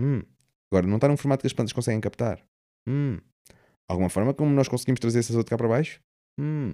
Hum. 0.00 0.22
Agora, 0.70 0.86
não 0.86 0.96
está 0.96 1.08
num 1.08 1.16
formato 1.16 1.42
que 1.42 1.46
as 1.46 1.52
plantas 1.52 1.72
conseguem 1.72 2.00
captar. 2.00 2.40
Hum. 2.88 3.18
Alguma 3.88 4.08
forma 4.08 4.32
como 4.32 4.52
nós 4.54 4.68
conseguimos 4.68 5.00
trazer 5.00 5.18
esse 5.18 5.32
azoto 5.32 5.50
cá 5.50 5.58
para 5.58 5.68
baixo? 5.68 6.00
Hum. 6.38 6.72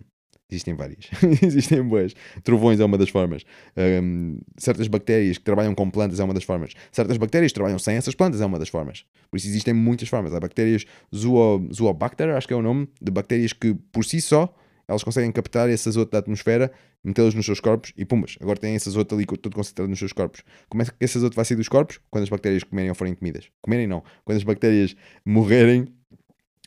Existem 0.48 0.74
várias. 0.74 1.10
Existem 1.42 1.82
boas. 1.82 2.14
Trovões 2.44 2.78
é 2.78 2.84
uma 2.84 2.96
das 2.96 3.08
formas. 3.08 3.42
Um, 3.76 4.38
certas 4.56 4.86
bactérias 4.86 5.38
que 5.38 5.44
trabalham 5.44 5.74
com 5.74 5.90
plantas 5.90 6.20
é 6.20 6.24
uma 6.24 6.34
das 6.34 6.44
formas. 6.44 6.72
Certas 6.92 7.16
bactérias 7.16 7.50
que 7.50 7.54
trabalham 7.54 7.78
sem 7.80 7.96
essas 7.96 8.14
plantas 8.14 8.40
é 8.40 8.46
uma 8.46 8.58
das 8.58 8.68
formas. 8.68 9.04
Por 9.28 9.38
isso 9.38 9.48
existem 9.48 9.74
muitas 9.74 10.08
formas. 10.08 10.32
Há 10.32 10.38
bactérias 10.38 10.84
Zoobacter, 11.12 12.28
acho 12.36 12.46
que 12.46 12.54
é 12.54 12.56
o 12.56 12.62
nome, 12.62 12.88
de 13.00 13.10
bactérias 13.10 13.52
que 13.52 13.74
por 13.90 14.04
si 14.04 14.20
só 14.20 14.54
elas 14.88 15.02
conseguem 15.02 15.32
captar 15.32 15.68
esse 15.68 15.88
azoto 15.88 16.12
da 16.12 16.18
atmosfera, 16.18 16.70
metê-los 17.02 17.34
nos 17.34 17.44
seus 17.44 17.60
corpos 17.60 17.92
e 17.96 18.04
pumbas, 18.04 18.36
agora 18.40 18.58
têm 18.58 18.74
esse 18.74 18.88
azoto 18.88 19.14
ali 19.14 19.26
todo 19.26 19.54
concentrado 19.54 19.88
nos 19.88 19.98
seus 19.98 20.12
corpos. 20.12 20.42
Como 20.68 20.82
é 20.82 20.86
que 20.86 20.92
esse 21.00 21.18
azoto 21.18 21.34
vai 21.34 21.44
sair 21.44 21.56
dos 21.56 21.68
corpos? 21.68 22.00
Quando 22.10 22.24
as 22.24 22.28
bactérias 22.28 22.62
comerem 22.64 22.90
ou 22.90 22.94
forem 22.94 23.14
comidas. 23.14 23.48
Comerem 23.60 23.86
não. 23.86 24.02
Quando 24.24 24.38
as 24.38 24.44
bactérias 24.44 24.94
morrerem, 25.24 25.86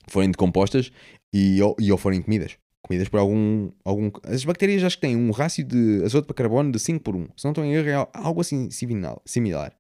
forem 0.08 0.32
decompostas 0.32 0.92
e 1.34 1.62
ou, 1.62 1.76
e 1.80 1.92
ou 1.92 1.98
forem 1.98 2.22
comidas. 2.22 2.58
Comidas 2.82 3.10
por 3.10 3.20
algum, 3.20 3.70
algum. 3.84 4.10
As 4.24 4.44
bactérias 4.44 4.84
acho 4.84 4.98
que 4.98 5.02
têm 5.02 5.16
um 5.16 5.32
rácio 5.32 5.64
de 5.64 6.02
azoto 6.04 6.26
para 6.26 6.34
carbono 6.34 6.72
de 6.72 6.80
5 6.80 7.04
por 7.04 7.16
1. 7.16 7.28
Se 7.36 7.44
não 7.44 7.52
estou 7.52 7.64
em 7.64 7.74
erro, 7.74 7.90
é 7.90 8.08
algo 8.14 8.42
assim 8.42 8.70
similar. 8.72 9.74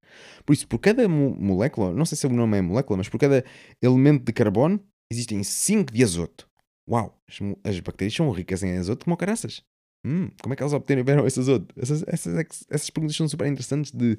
Por 0.45 0.53
isso, 0.53 0.68
por 0.68 0.80
cada 0.80 1.07
molécula, 1.07 1.94
não 1.94 2.06
sei 2.06 2.18
se 2.18 2.28
o 2.28 2.30
nome 2.30 2.57
é 2.57 2.61
molécula, 2.61 2.98
mas 2.98 3.10
por 3.10 3.18
cada 3.18 3.44
elemento 3.82 4.26
de 4.26 4.34
carbono, 4.34 4.80
existem 5.10 5.41
5 5.44 5.94
de 5.94 6.03
azoto. 6.03 6.49
Uau, 6.90 7.22
as, 7.28 7.38
as 7.64 7.80
bactérias 7.80 8.16
são 8.16 8.30
ricas 8.32 8.64
em 8.64 8.78
azoto 8.78 9.06
como 9.06 9.16
caraças. 9.16 9.64
Hum, 10.06 10.30
como 10.41 10.53
é 10.53 10.56
que 10.56 10.64
elas 10.64 10.74
obtiveram 10.74 11.28
esse 11.28 11.40
azoto? 11.40 11.74
Essas, 11.78 12.03
essas, 12.07 12.66
essas 12.70 12.90
perguntas 12.90 13.16
são 13.16 13.28
super 13.28 13.48
interessantes 13.48 13.91
de, 13.91 14.18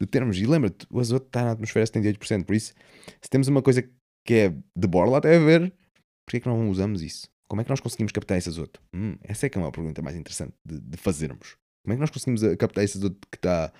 de 0.00 0.06
termos. 0.06 0.38
E 0.38 0.46
lembra-te, 0.46 0.86
o 0.90 0.98
azoto 0.98 1.26
está 1.26 1.44
na 1.44 1.52
atmosfera 1.52 1.84
78%. 1.86 2.44
Por 2.44 2.56
isso, 2.56 2.72
se 3.20 3.30
temos 3.30 3.46
uma 3.48 3.62
coisa 3.62 3.82
que 4.24 4.34
é 4.34 4.48
de 4.48 4.88
borla 4.88 5.18
até 5.18 5.36
a 5.36 5.38
ver, 5.38 5.72
por 6.26 6.36
é 6.36 6.40
que 6.40 6.48
não 6.48 6.68
usamos 6.70 7.02
isso? 7.02 7.28
Como 7.46 7.60
é 7.60 7.64
que 7.64 7.70
nós 7.70 7.80
conseguimos 7.80 8.12
captar 8.12 8.36
esse 8.36 8.48
azoto? 8.48 8.80
Hum, 8.94 9.16
essa 9.22 9.46
é 9.46 9.48
que 9.48 9.56
é 9.56 9.60
uma 9.60 9.72
pergunta 9.72 10.02
mais 10.02 10.16
interessante 10.16 10.54
de, 10.64 10.80
de 10.80 10.96
fazermos. 10.96 11.56
Como 11.82 11.92
é 11.92 11.96
que 11.96 12.00
nós 12.00 12.10
conseguimos 12.10 12.42
eh, 12.42 12.56
captar 12.56 12.84
esse 12.84 12.98
azoto 12.98 13.16
que, 13.30 13.38
está, 13.38 13.72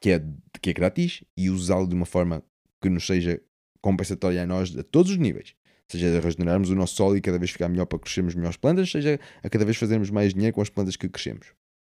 que, 0.00 0.10
é, 0.10 0.24
que 0.62 0.70
é 0.70 0.72
grátis 0.72 1.22
e 1.36 1.50
usá-lo 1.50 1.86
de 1.86 1.94
uma 1.94 2.06
forma 2.06 2.42
que 2.80 2.88
nos 2.88 3.06
seja 3.06 3.40
compensatória 3.82 4.42
a 4.42 4.46
nós 4.46 4.74
a 4.76 4.82
todos 4.82 5.12
os 5.12 5.18
níveis? 5.18 5.54
Seja 5.92 6.16
a 6.16 6.20
regenerarmos 6.20 6.70
o 6.70 6.74
nosso 6.74 6.94
solo 6.94 7.16
e 7.16 7.20
cada 7.20 7.38
vez 7.38 7.50
ficar 7.50 7.68
melhor 7.68 7.86
para 7.86 7.98
crescermos 7.98 8.34
melhores 8.34 8.56
plantas, 8.56 8.90
seja 8.90 9.18
a 9.42 9.48
cada 9.48 9.64
vez 9.64 9.76
fazermos 9.76 10.10
mais 10.10 10.32
dinheiro 10.32 10.54
com 10.54 10.62
as 10.62 10.68
plantas 10.68 10.96
que 10.96 11.08
crescemos. 11.08 11.48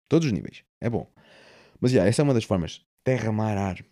Todos 0.10 0.28
os 0.28 0.32
níveis. 0.32 0.64
É 0.82 0.90
bom. 0.90 1.12
Mas 1.80 1.92
já, 1.92 2.06
essa 2.06 2.22
é 2.22 2.24
uma 2.24 2.34
das 2.34 2.44
formas. 2.44 2.82
Terra, 3.04 3.32
mar, 3.32 3.58
ar. 3.58 3.84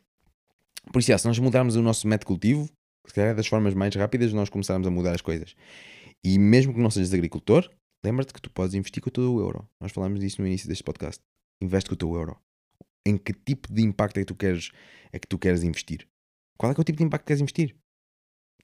Por 0.92 1.00
isso, 1.00 1.08
já, 1.08 1.18
se 1.18 1.28
nós 1.28 1.40
mudarmos 1.40 1.76
o 1.76 1.82
nosso 1.82 2.08
método 2.08 2.28
cultivo, 2.28 2.70
se 3.08 3.14
calhar 3.14 3.32
é 3.32 3.34
das 3.34 3.48
formas 3.48 3.74
mais 3.74 3.96
rápidas 3.96 4.34
nós 4.34 4.50
começarmos 4.50 4.88
a 4.88 4.92
mudar 4.92 5.14
as 5.14 5.22
coisas. 5.22 5.56
E 6.24 6.40
mesmo 6.40 6.74
que 6.74 6.80
não 6.80 6.90
sejas 6.90 7.14
agricultor, 7.14 7.70
lembra-te 8.04 8.34
que 8.34 8.42
tu 8.42 8.50
podes 8.50 8.74
investir 8.74 9.02
com 9.02 9.10
o 9.10 9.12
teu 9.12 9.40
euro. 9.40 9.68
Nós 9.80 9.92
falámos 9.92 10.20
disso 10.20 10.42
no 10.42 10.48
início 10.48 10.68
deste 10.68 10.84
podcast. 10.84 11.22
Investe 11.62 11.90
com 11.90 11.94
o 11.94 11.98
teu 11.98 12.14
euro. 12.16 12.38
Em 13.06 13.18
que 13.18 13.34
tipo 13.34 13.72
de 13.72 13.84
impacto 13.84 14.18
é 14.18 14.22
que 14.22 14.26
tu 14.26 14.36
queres, 14.36 14.72
é 15.12 15.20
que 15.20 15.28
tu 15.28 15.38
queres 15.38 15.64
investir? 15.64 16.08
Qual 16.58 16.72
é 16.72 16.74
que 16.74 16.80
é 16.80 16.84
o 16.84 16.86
tipo 16.86 16.98
de 16.98 17.04
impacto 17.04 17.24
que 17.24 17.28
queres 17.28 17.42
investir? 17.42 17.76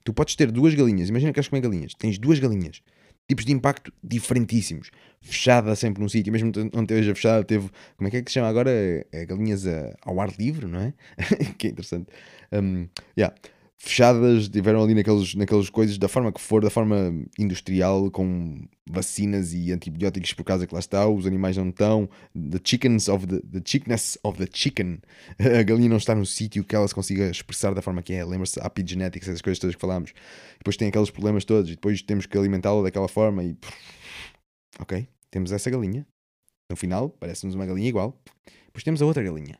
Tu 0.04 0.12
podes 0.12 0.34
ter 0.36 0.50
duas 0.50 0.74
galinhas, 0.74 1.08
imagina 1.08 1.30
que 1.30 1.34
queres 1.34 1.48
comer 1.48 1.60
galinhas, 1.60 1.94
tens 1.94 2.18
duas 2.18 2.38
galinhas, 2.38 2.82
tipos 3.28 3.44
de 3.44 3.52
impacto 3.52 3.92
diferentíssimos. 4.02 4.90
Fechada 5.20 5.74
sempre 5.76 6.02
num 6.02 6.08
sítio, 6.08 6.32
mesmo 6.32 6.50
onde 6.74 6.94
esteja 6.94 7.14
fechada, 7.14 7.44
teve. 7.44 7.70
Como 7.96 8.08
é 8.08 8.10
que 8.10 8.16
é 8.16 8.22
que 8.22 8.30
se 8.30 8.34
chama 8.34 8.48
agora? 8.48 8.70
É, 8.70 9.06
é 9.12 9.26
galinhas 9.26 9.66
a, 9.66 9.94
ao 10.02 10.20
ar 10.20 10.32
livre, 10.38 10.66
não 10.66 10.80
é? 10.80 10.94
que 11.58 11.68
é 11.68 11.70
interessante. 11.70 12.08
Um, 12.52 12.88
yeah 13.16 13.34
fechadas, 13.84 14.48
tiveram 14.48 14.80
ali 14.80 14.94
naqueles, 14.94 15.34
naqueles 15.34 15.68
coisas, 15.68 15.98
da 15.98 16.06
forma 16.06 16.30
que 16.30 16.40
for, 16.40 16.62
da 16.62 16.70
forma 16.70 17.12
industrial, 17.36 18.12
com 18.12 18.64
vacinas 18.88 19.52
e 19.52 19.72
antibióticos 19.72 20.32
por 20.34 20.44
causa 20.44 20.68
que 20.68 20.72
lá 20.72 20.78
está, 20.78 21.08
os 21.08 21.26
animais 21.26 21.56
não 21.56 21.68
estão, 21.68 22.08
the 22.32 22.60
chickens 22.62 23.08
of 23.08 23.26
the, 23.26 23.40
the 23.40 23.60
chickness 23.64 24.16
of 24.22 24.38
the 24.38 24.48
chicken, 24.52 25.00
a 25.58 25.64
galinha 25.64 25.88
não 25.88 25.96
está 25.96 26.14
no 26.14 26.24
sítio 26.24 26.62
que 26.62 26.76
ela 26.76 26.86
se 26.86 26.94
consiga 26.94 27.28
expressar 27.28 27.74
da 27.74 27.82
forma 27.82 28.02
que 28.02 28.12
é, 28.12 28.24
lembra-se, 28.24 28.60
epigenetics, 28.64 29.26
essas 29.26 29.42
coisas 29.42 29.58
todas 29.58 29.74
que 29.74 29.80
falámos, 29.80 30.12
depois 30.58 30.76
tem 30.76 30.86
aqueles 30.86 31.10
problemas 31.10 31.44
todos, 31.44 31.68
e 31.68 31.74
depois 31.74 32.02
temos 32.02 32.24
que 32.24 32.38
alimentá-la 32.38 32.82
daquela 32.82 33.08
forma 33.08 33.42
e... 33.42 33.56
Ok, 34.78 35.08
temos 35.28 35.50
essa 35.50 35.68
galinha, 35.68 36.06
no 36.70 36.76
final 36.76 37.10
parece-nos 37.10 37.56
uma 37.56 37.66
galinha 37.66 37.88
igual, 37.88 38.16
depois 38.66 38.84
temos 38.84 39.02
a 39.02 39.06
outra 39.06 39.24
galinha, 39.24 39.58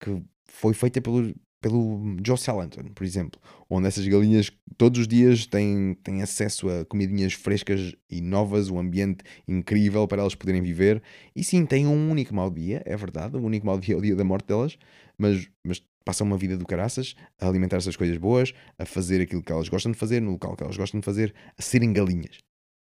que 0.00 0.22
foi 0.46 0.72
feita 0.72 1.02
pelo, 1.02 1.34
pelo 1.62 2.16
Joe 2.26 2.36
Salanton, 2.36 2.82
por 2.92 3.04
exemplo, 3.04 3.40
onde 3.70 3.86
essas 3.86 4.06
galinhas 4.06 4.50
todos 4.76 5.00
os 5.00 5.08
dias 5.08 5.46
têm, 5.46 5.94
têm 6.02 6.20
acesso 6.20 6.68
a 6.68 6.84
comidinhas 6.84 7.32
frescas 7.32 7.94
e 8.10 8.20
novas, 8.20 8.68
um 8.68 8.80
ambiente 8.80 9.22
incrível 9.46 10.06
para 10.08 10.20
elas 10.20 10.34
poderem 10.34 10.60
viver. 10.60 11.00
E 11.34 11.44
sim, 11.44 11.64
têm 11.64 11.86
um 11.86 12.10
único 12.10 12.34
mau 12.34 12.50
dia, 12.50 12.82
é 12.84 12.96
verdade, 12.96 13.36
um 13.36 13.44
único 13.44 13.64
mau 13.64 13.78
dia 13.78 13.94
é 13.94 13.98
o 13.98 14.02
dia 14.02 14.16
da 14.16 14.24
morte 14.24 14.48
delas, 14.48 14.76
mas, 15.16 15.48
mas 15.64 15.80
passam 16.04 16.26
uma 16.26 16.36
vida 16.36 16.56
do 16.56 16.66
caraças 16.66 17.14
a 17.40 17.46
alimentar 17.46 17.76
essas 17.76 17.96
coisas 17.96 18.18
boas, 18.18 18.52
a 18.76 18.84
fazer 18.84 19.22
aquilo 19.22 19.42
que 19.42 19.52
elas 19.52 19.68
gostam 19.68 19.92
de 19.92 19.98
fazer, 19.98 20.20
no 20.20 20.32
local 20.32 20.56
que 20.56 20.64
elas 20.64 20.76
gostam 20.76 20.98
de 20.98 21.04
fazer, 21.04 21.32
a 21.56 21.62
serem 21.62 21.92
galinhas. 21.92 22.38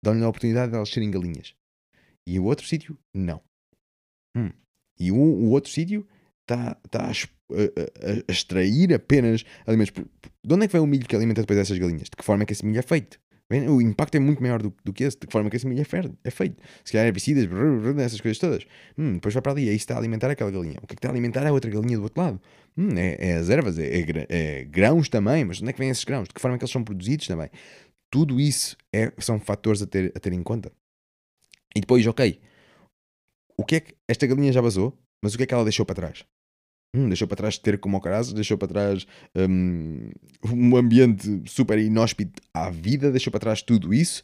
Dão-lhe 0.04 0.24
a 0.24 0.28
oportunidade 0.28 0.72
de 0.72 0.78
elas 0.78 0.90
serem 0.90 1.12
galinhas. 1.12 1.54
E 2.26 2.40
o 2.40 2.46
outro 2.46 2.66
sítio, 2.66 2.98
não. 3.14 3.40
Hum. 4.36 4.50
E 5.00 5.12
o, 5.12 5.16
o 5.16 5.52
outro 5.52 5.70
sítio 5.70 6.08
está 6.42 6.76
tá 6.90 7.12
a, 7.52 8.30
a, 8.30 8.32
extrair 8.32 8.94
apenas 8.94 9.44
alimentos. 9.66 9.94
De 10.44 10.54
onde 10.54 10.66
é 10.66 10.68
que 10.68 10.74
vem 10.74 10.82
o 10.82 10.88
milho 10.88 11.08
que 11.08 11.16
alimenta 11.16 11.42
depois 11.42 11.60
essas 11.60 11.78
galinhas? 11.78 12.04
De 12.04 12.16
que 12.18 12.24
forma 12.24 12.44
é 12.44 12.46
que 12.46 12.54
esse 12.54 12.66
milho 12.66 12.80
é 12.80 12.82
feito? 12.82 13.20
O 13.70 13.80
impacto 13.80 14.16
é 14.16 14.20
muito 14.20 14.42
maior 14.42 14.60
do, 14.60 14.74
do 14.84 14.92
que 14.92 15.04
esse. 15.04 15.20
De 15.20 15.28
que 15.28 15.32
forma 15.32 15.48
é 15.48 15.50
que 15.52 15.56
esse 15.56 15.68
milho 15.68 15.82
é, 15.82 16.32
feito? 16.32 16.64
Se 16.84 16.92
calhar 16.92 17.06
herbicidas, 17.06 17.48
essas 18.00 18.20
coisas 18.20 18.40
todas. 18.40 18.66
Hum, 18.98 19.14
depois 19.16 19.36
vai 19.36 19.42
para 19.42 19.52
ali, 19.52 19.70
aí 19.70 19.76
está 19.76 19.94
a 19.94 20.00
alimentar 20.00 20.32
aquela 20.32 20.50
galinha. 20.50 20.80
O 20.82 20.88
que 20.88 20.94
é 20.94 20.96
que 20.96 21.00
está 21.00 21.10
a 21.10 21.12
alimentar 21.12 21.46
a 21.46 21.52
outra 21.52 21.70
galinha 21.70 21.98
do 21.98 22.04
outro 22.04 22.20
lado? 22.20 22.42
Hum, 22.76 22.98
é, 22.98 23.18
é, 23.20 23.34
as 23.36 23.50
ervas, 23.50 23.78
é, 23.78 23.86
é, 23.86 24.26
é, 24.30 24.64
grãos 24.66 25.10
também, 25.10 25.46
mas 25.46 25.58
de 25.58 25.64
onde 25.64 25.70
é 25.70 25.74
que 25.74 25.80
vêm 25.80 25.90
esses 25.90 26.04
grãos? 26.04 26.28
De 26.28 26.34
que 26.34 26.42
forma 26.42 26.56
é 26.56 26.58
que 26.58 26.64
eles 26.64 26.72
são 26.72 26.84
produzidos 26.84 27.28
também? 27.28 27.50
Tudo 28.10 28.40
isso 28.40 28.76
é, 28.92 29.12
são 29.20 29.40
fatores 29.40 29.82
a 29.82 29.86
ter, 29.86 30.12
a 30.16 30.20
ter 30.20 30.34
em 30.34 30.42
conta. 30.42 30.72
E 31.76 31.82
depois, 31.82 32.06
ok, 32.08 32.40
o 33.58 33.64
que 33.64 33.76
é 33.76 33.80
que 33.80 33.96
esta 34.08 34.26
galinha 34.26 34.52
já 34.52 34.62
vazou, 34.62 34.98
mas 35.24 35.36
o 35.36 35.38
que 35.38 35.44
é 35.44 35.46
que 35.46 35.54
ela 35.54 35.64
deixou 35.64 35.86
para 35.86 35.96
trás? 35.96 36.26
Hum, 36.96 37.10
deixou 37.10 37.28
para 37.28 37.36
trás 37.36 37.58
ter 37.58 37.78
como 37.78 37.98
o 37.98 38.02
caras, 38.02 38.32
deixou 38.32 38.58
para 38.58 38.70
trás 38.70 39.06
um, 39.36 40.10
um, 40.46 40.78
ambiente 40.78 41.42
super 41.46 41.78
inóspito 41.78 42.42
à 42.54 42.70
vida, 42.70 43.12
deixou 43.12 43.30
para 43.32 43.42
trás 43.42 43.62
tudo 43.62 43.94
isso. 43.94 44.24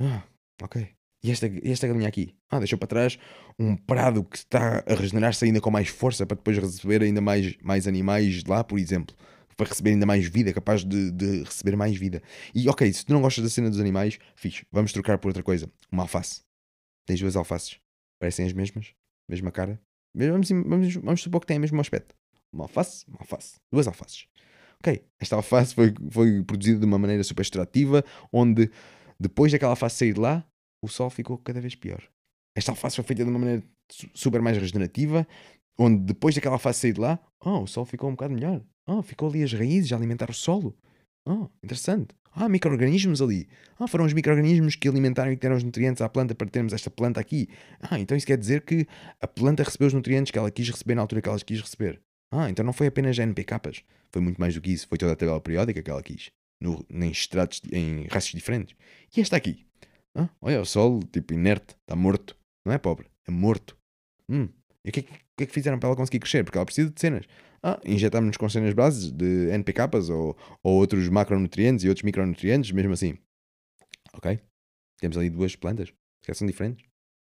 Ah, 0.00 0.22
ok. 0.62 0.88
E 1.22 1.30
esta, 1.30 1.50
esta 1.64 1.86
galinha 1.86 2.08
aqui? 2.08 2.34
Ah, 2.48 2.58
deixou 2.58 2.78
para 2.78 2.88
trás 2.88 3.18
um 3.58 3.76
prado 3.76 4.24
que 4.24 4.38
está 4.38 4.82
a 4.86 4.94
regenerar-se 4.94 5.44
ainda 5.44 5.60
com 5.60 5.70
mais 5.70 5.88
força 5.88 6.24
para 6.24 6.36
depois 6.36 6.56
receber 6.56 7.02
ainda 7.02 7.20
mais, 7.20 7.54
mais 7.62 7.86
animais 7.86 8.42
lá, 8.44 8.64
por 8.64 8.78
exemplo. 8.78 9.14
Para 9.54 9.68
receber 9.68 9.90
ainda 9.90 10.06
mais 10.06 10.24
vida, 10.26 10.52
capaz 10.52 10.84
de, 10.84 11.10
de 11.10 11.42
receber 11.42 11.76
mais 11.76 11.94
vida. 11.96 12.22
E 12.54 12.68
ok, 12.70 12.90
se 12.90 13.04
tu 13.04 13.12
não 13.12 13.20
gostas 13.20 13.44
da 13.44 13.50
cena 13.50 13.68
dos 13.68 13.80
animais, 13.80 14.18
fixe, 14.34 14.64
vamos 14.72 14.92
trocar 14.92 15.18
por 15.18 15.28
outra 15.28 15.42
coisa. 15.42 15.70
Uma 15.92 16.04
alface. 16.04 16.40
Tens 17.04 17.20
duas 17.20 17.36
alfaces. 17.36 17.78
Parecem 18.18 18.46
as 18.46 18.52
mesmas, 18.52 18.94
mesma 19.28 19.50
cara, 19.50 19.78
Vamos, 20.14 20.48
vamos, 20.50 20.94
vamos 20.94 21.22
supor 21.22 21.40
que 21.40 21.46
tem 21.46 21.58
o 21.58 21.60
mesmo 21.60 21.80
aspecto. 21.80 22.14
Uma 22.52 22.64
alface, 22.64 23.04
uma 23.08 23.18
alface. 23.20 23.56
Duas 23.70 23.86
alfaces. 23.86 24.26
Ok, 24.80 25.04
esta 25.18 25.36
alface 25.36 25.74
foi, 25.74 25.92
foi 26.10 26.42
produzida 26.44 26.78
de 26.78 26.86
uma 26.86 26.98
maneira 26.98 27.22
super 27.24 27.42
extrativa, 27.42 28.04
onde 28.32 28.70
depois 29.18 29.50
daquela 29.50 29.72
alface 29.72 29.96
sair 29.96 30.14
de 30.14 30.20
lá, 30.20 30.46
o 30.82 30.88
sol 30.88 31.10
ficou 31.10 31.38
cada 31.38 31.60
vez 31.60 31.74
pior. 31.74 32.02
Esta 32.56 32.72
alface 32.72 32.96
foi 32.96 33.04
feita 33.04 33.24
de 33.24 33.30
uma 33.30 33.38
maneira 33.38 33.62
super 34.14 34.40
mais 34.40 34.56
regenerativa, 34.56 35.26
onde 35.78 36.04
depois 36.04 36.34
daquela 36.34 36.54
alface 36.54 36.80
sair 36.80 36.92
de 36.92 37.00
lá, 37.00 37.18
oh, 37.44 37.62
o 37.62 37.66
sol 37.66 37.84
ficou 37.84 38.08
um 38.08 38.12
bocado 38.12 38.34
melhor. 38.34 38.62
Oh, 38.86 39.02
ficou 39.02 39.28
ali 39.28 39.42
as 39.42 39.52
raízes 39.52 39.92
a 39.92 39.96
alimentar 39.96 40.30
o 40.30 40.34
solo. 40.34 40.76
Oh, 41.26 41.48
interessante. 41.62 42.14
Ah, 42.32 42.48
micro-organismos 42.48 43.20
ali. 43.20 43.48
Ah, 43.78 43.86
foram 43.86 44.04
os 44.04 44.12
micro-organismos 44.12 44.76
que 44.76 44.88
alimentaram 44.88 45.32
e 45.32 45.36
que 45.36 45.42
deram 45.42 45.56
os 45.56 45.64
nutrientes 45.64 46.00
à 46.02 46.08
planta 46.08 46.34
para 46.34 46.48
termos 46.48 46.72
esta 46.72 46.90
planta 46.90 47.20
aqui. 47.20 47.48
Ah, 47.80 47.98
então 47.98 48.16
isso 48.16 48.26
quer 48.26 48.38
dizer 48.38 48.62
que 48.62 48.86
a 49.20 49.26
planta 49.26 49.62
recebeu 49.62 49.88
os 49.88 49.94
nutrientes 49.94 50.30
que 50.30 50.38
ela 50.38 50.50
quis 50.50 50.68
receber 50.68 50.94
na 50.94 51.02
altura 51.02 51.22
que 51.22 51.28
ela 51.28 51.38
quis 51.38 51.60
receber. 51.60 52.00
Ah, 52.30 52.50
então 52.50 52.64
não 52.64 52.72
foi 52.72 52.86
apenas 52.86 53.18
NPKs. 53.18 53.82
Foi 54.10 54.22
muito 54.22 54.38
mais 54.40 54.54
do 54.54 54.60
que 54.60 54.70
isso. 54.70 54.86
Foi 54.88 54.98
toda 54.98 55.12
a 55.12 55.16
tabela 55.16 55.40
periódica 55.40 55.82
que 55.82 55.90
ela 55.90 56.02
quis. 56.02 56.30
No, 56.60 56.84
em 56.90 57.10
estratos, 57.10 57.62
em 57.72 58.06
raças 58.10 58.30
diferentes. 58.30 58.76
E 59.16 59.20
esta 59.20 59.36
aqui? 59.36 59.66
Ah, 60.14 60.28
olha, 60.40 60.60
o 60.60 60.64
sol, 60.64 61.00
tipo, 61.12 61.34
inerte. 61.34 61.76
Está 61.80 61.94
morto. 61.96 62.36
Não 62.64 62.72
é 62.72 62.78
pobre. 62.78 63.06
É 63.26 63.30
morto. 63.30 63.76
Hum. 64.28 64.48
E 64.84 64.90
o 64.90 64.92
que, 64.92 65.00
é 65.00 65.02
que, 65.02 65.44
é 65.44 65.46
que 65.46 65.52
fizeram 65.52 65.78
para 65.78 65.88
ela 65.88 65.96
conseguir 65.96 66.20
crescer? 66.20 66.44
Porque 66.44 66.56
ela 66.56 66.64
precisa 66.64 66.90
de 66.90 67.00
cenas. 67.00 67.26
Ah, 67.62 67.80
injetamos-nos 67.84 68.36
com 68.36 68.48
cenas 68.48 68.72
bases 68.72 69.10
de 69.10 69.50
NPKs 69.50 70.08
ou, 70.10 70.36
ou 70.62 70.76
outros 70.76 71.08
macronutrientes 71.08 71.84
e 71.84 71.88
outros 71.88 72.04
micronutrientes, 72.04 72.70
mesmo 72.70 72.92
assim. 72.92 73.18
Ok? 74.14 74.40
Temos 75.00 75.16
ali 75.16 75.28
duas 75.28 75.56
plantas 75.56 75.92
que 76.22 76.32
são 76.34 76.46
diferentes. 76.46 76.86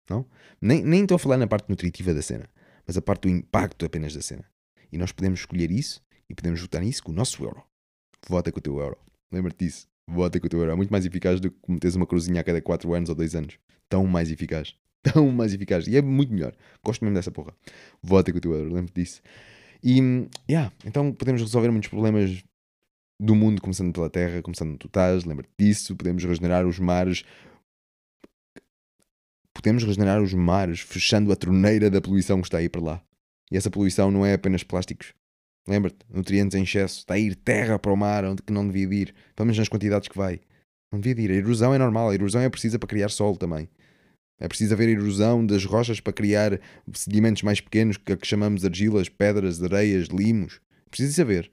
Não? 0.08 0.26
Nem, 0.60 0.82
nem 0.82 1.02
estou 1.02 1.16
a 1.16 1.18
falar 1.18 1.36
na 1.36 1.46
parte 1.46 1.68
nutritiva 1.68 2.14
da 2.14 2.22
cena, 2.22 2.48
mas 2.86 2.96
a 2.96 3.02
parte 3.02 3.22
do 3.22 3.28
impacto 3.28 3.84
apenas 3.84 4.14
da 4.14 4.22
cena. 4.22 4.44
E 4.90 4.96
nós 4.96 5.12
podemos 5.12 5.40
escolher 5.40 5.70
isso 5.70 6.02
e 6.28 6.34
podemos 6.34 6.60
votar 6.60 6.82
nisso 6.82 7.02
com 7.02 7.12
o 7.12 7.14
nosso 7.14 7.42
euro. 7.44 7.62
Vota 8.26 8.50
com 8.50 8.58
o 8.58 8.62
teu 8.62 8.78
euro. 8.78 8.96
Lembra-te 9.30 9.64
disso. 9.64 9.86
Vota 10.08 10.40
com 10.40 10.46
o 10.46 10.48
teu 10.48 10.58
euro. 10.60 10.72
É 10.72 10.74
muito 10.74 10.90
mais 10.90 11.04
eficaz 11.04 11.40
do 11.40 11.50
que 11.50 11.70
meteres 11.70 11.94
uma 11.94 12.06
cruzinha 12.06 12.40
a 12.40 12.44
cada 12.44 12.60
4 12.60 12.92
anos 12.94 13.08
ou 13.10 13.14
2 13.14 13.34
anos. 13.34 13.58
Tão 13.88 14.06
mais 14.06 14.30
eficaz. 14.30 14.74
Tão 15.02 15.30
mais 15.32 15.54
eficaz. 15.54 15.86
E 15.86 15.96
é 15.96 16.02
muito 16.02 16.32
melhor. 16.32 16.54
Gosto 16.84 17.02
mesmo 17.02 17.14
dessa 17.14 17.30
porra. 17.30 17.54
Vota 18.02 18.32
com 18.32 18.38
o 18.38 18.40
teu 18.40 18.54
euro. 18.54 18.72
Lembra-te 18.72 19.00
disso. 19.00 19.20
E, 19.82 20.00
yeah, 20.50 20.72
então 20.84 21.12
podemos 21.12 21.40
resolver 21.40 21.70
muitos 21.70 21.88
problemas 21.88 22.42
do 23.20 23.34
mundo, 23.34 23.60
começando 23.60 23.92
pela 23.92 24.08
terra, 24.08 24.42
começando 24.42 24.70
no 24.70 24.78
tu 24.78 24.86
estás, 24.86 25.24
lembra-te 25.24 25.50
disso. 25.58 25.96
Podemos 25.96 26.24
regenerar 26.24 26.66
os 26.66 26.78
mares. 26.78 27.24
Podemos 29.52 29.82
regenerar 29.82 30.22
os 30.22 30.32
mares 30.34 30.80
fechando 30.80 31.32
a 31.32 31.36
torneira 31.36 31.90
da 31.90 32.00
poluição 32.00 32.40
que 32.40 32.46
está 32.46 32.58
aí 32.58 32.68
para 32.68 32.80
lá. 32.80 33.02
E 33.50 33.56
essa 33.56 33.70
poluição 33.70 34.10
não 34.10 34.24
é 34.24 34.34
apenas 34.34 34.62
plásticos. 34.62 35.14
Lembra-te, 35.66 35.98
nutrientes 36.08 36.56
em 36.56 36.62
excesso. 36.62 37.00
Está 37.00 37.14
a 37.14 37.18
ir 37.18 37.34
terra 37.34 37.78
para 37.78 37.92
o 37.92 37.96
mar 37.96 38.24
onde 38.24 38.42
que 38.42 38.52
não 38.52 38.66
devia 38.66 39.02
ir. 39.02 39.14
Pelo 39.34 39.46
menos 39.46 39.58
nas 39.58 39.68
quantidades 39.68 40.08
que 40.08 40.16
vai. 40.16 40.40
Não 40.92 41.00
devia 41.00 41.24
ir. 41.24 41.30
A 41.30 41.34
erosão 41.34 41.74
é 41.74 41.78
normal. 41.78 42.10
A 42.10 42.14
erosão 42.14 42.40
é 42.40 42.48
precisa 42.48 42.78
para 42.78 42.88
criar 42.88 43.08
solo 43.08 43.36
também. 43.36 43.68
É 44.40 44.46
preciso 44.46 44.74
haver 44.74 44.88
erosão 44.88 45.44
das 45.44 45.64
rochas 45.64 46.00
para 46.00 46.12
criar 46.12 46.60
sedimentos 46.92 47.42
mais 47.42 47.60
pequenos, 47.60 47.96
que, 47.96 48.16
que 48.16 48.26
chamamos 48.26 48.64
argilas, 48.64 49.08
pedras, 49.08 49.62
areias, 49.62 50.08
limos. 50.08 50.60
É 50.86 50.90
preciso 50.90 51.14
saber. 51.14 51.50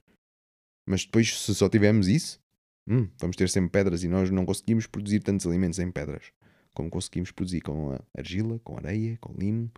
Mas 0.87 1.03
depois, 1.03 1.39
se 1.39 1.55
só 1.55 1.67
tivermos 1.67 2.07
isso, 2.07 2.39
hum, 2.87 3.07
vamos 3.19 3.35
ter 3.35 3.49
sempre 3.49 3.71
pedras 3.71 4.03
e 4.03 4.07
nós 4.07 4.29
não 4.29 4.45
conseguimos 4.45 4.85
produzir 4.85 5.19
tantos 5.19 5.47
alimentos 5.47 5.79
em 5.79 5.91
pedras 5.91 6.31
como 6.75 6.89
conseguimos 6.89 7.31
produzir 7.31 7.61
com 7.61 7.97
argila, 8.15 8.59
com 8.63 8.77
areia, 8.77 9.17
com 9.19 9.33
limo, 9.33 9.71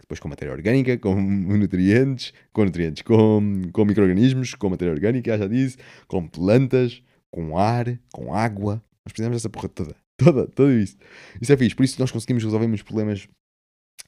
depois 0.00 0.20
com 0.20 0.28
matéria 0.28 0.54
orgânica, 0.54 0.96
com 0.96 1.14
nutrientes, 1.20 2.32
com 2.52 2.64
nutrientes, 2.64 3.02
com, 3.02 3.62
com 3.72 3.84
micro-organismos, 3.84 4.54
com 4.54 4.70
matéria 4.70 4.94
orgânica, 4.94 5.36
já 5.36 5.46
disse, 5.46 5.76
com 6.06 6.26
plantas, 6.26 7.02
com 7.30 7.58
ar, 7.58 7.98
com 8.12 8.32
água. 8.32 8.82
Nós 9.04 9.12
precisamos 9.12 9.36
dessa 9.36 9.50
porra 9.50 9.68
toda. 9.68 9.96
Toda, 10.22 10.46
tudo 10.46 10.72
isso. 10.72 10.96
Isso 11.40 11.52
é 11.52 11.56
fixe. 11.56 11.74
Por 11.74 11.84
isso 11.84 11.98
nós 11.98 12.10
conseguimos 12.10 12.44
resolver 12.44 12.84
problemas 12.84 13.26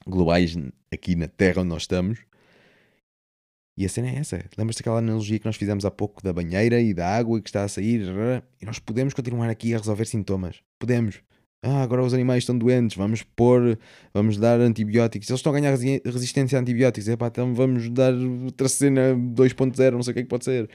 globais 0.05 0.55
aqui 0.91 1.15
na 1.15 1.27
Terra 1.27 1.61
onde 1.61 1.69
nós 1.69 1.83
estamos. 1.83 2.19
E 3.75 3.85
a 3.85 3.89
cena 3.89 4.09
é 4.09 4.17
essa. 4.17 4.45
Lembras-te 4.55 4.79
daquela 4.81 4.99
analogia 4.99 5.39
que 5.39 5.45
nós 5.45 5.55
fizemos 5.55 5.83
há 5.83 5.89
pouco 5.89 6.21
da 6.21 6.31
banheira 6.31 6.79
e 6.79 6.93
da 6.93 7.09
água 7.09 7.41
que 7.41 7.49
está 7.49 7.63
a 7.63 7.67
sair? 7.67 8.01
E 8.61 8.65
nós 8.65 8.77
podemos 8.77 9.15
continuar 9.15 9.49
aqui 9.49 9.73
a 9.73 9.79
resolver 9.79 10.05
sintomas. 10.05 10.61
Podemos. 10.79 11.21
Ah, 11.63 11.81
agora 11.81 12.03
os 12.03 12.13
animais 12.13 12.43
estão 12.43 12.57
doentes, 12.57 12.97
vamos 12.97 13.23
pôr, 13.23 13.79
vamos 14.13 14.37
dar 14.37 14.59
antibióticos. 14.59 15.29
Eles 15.29 15.39
estão 15.39 15.55
a 15.55 15.59
ganhar 15.59 15.75
resistência 16.05 16.59
a 16.59 16.61
antibióticos. 16.61 17.07
Epá, 17.07 17.27
então 17.27 17.55
vamos 17.55 17.89
dar 17.89 18.13
outra 18.13 18.69
cena 18.69 19.15
2.0, 19.15 19.91
não 19.91 20.03
sei 20.03 20.11
o 20.11 20.13
que 20.13 20.19
é 20.19 20.23
que 20.23 20.29
pode 20.29 20.43
ser. 20.45 20.69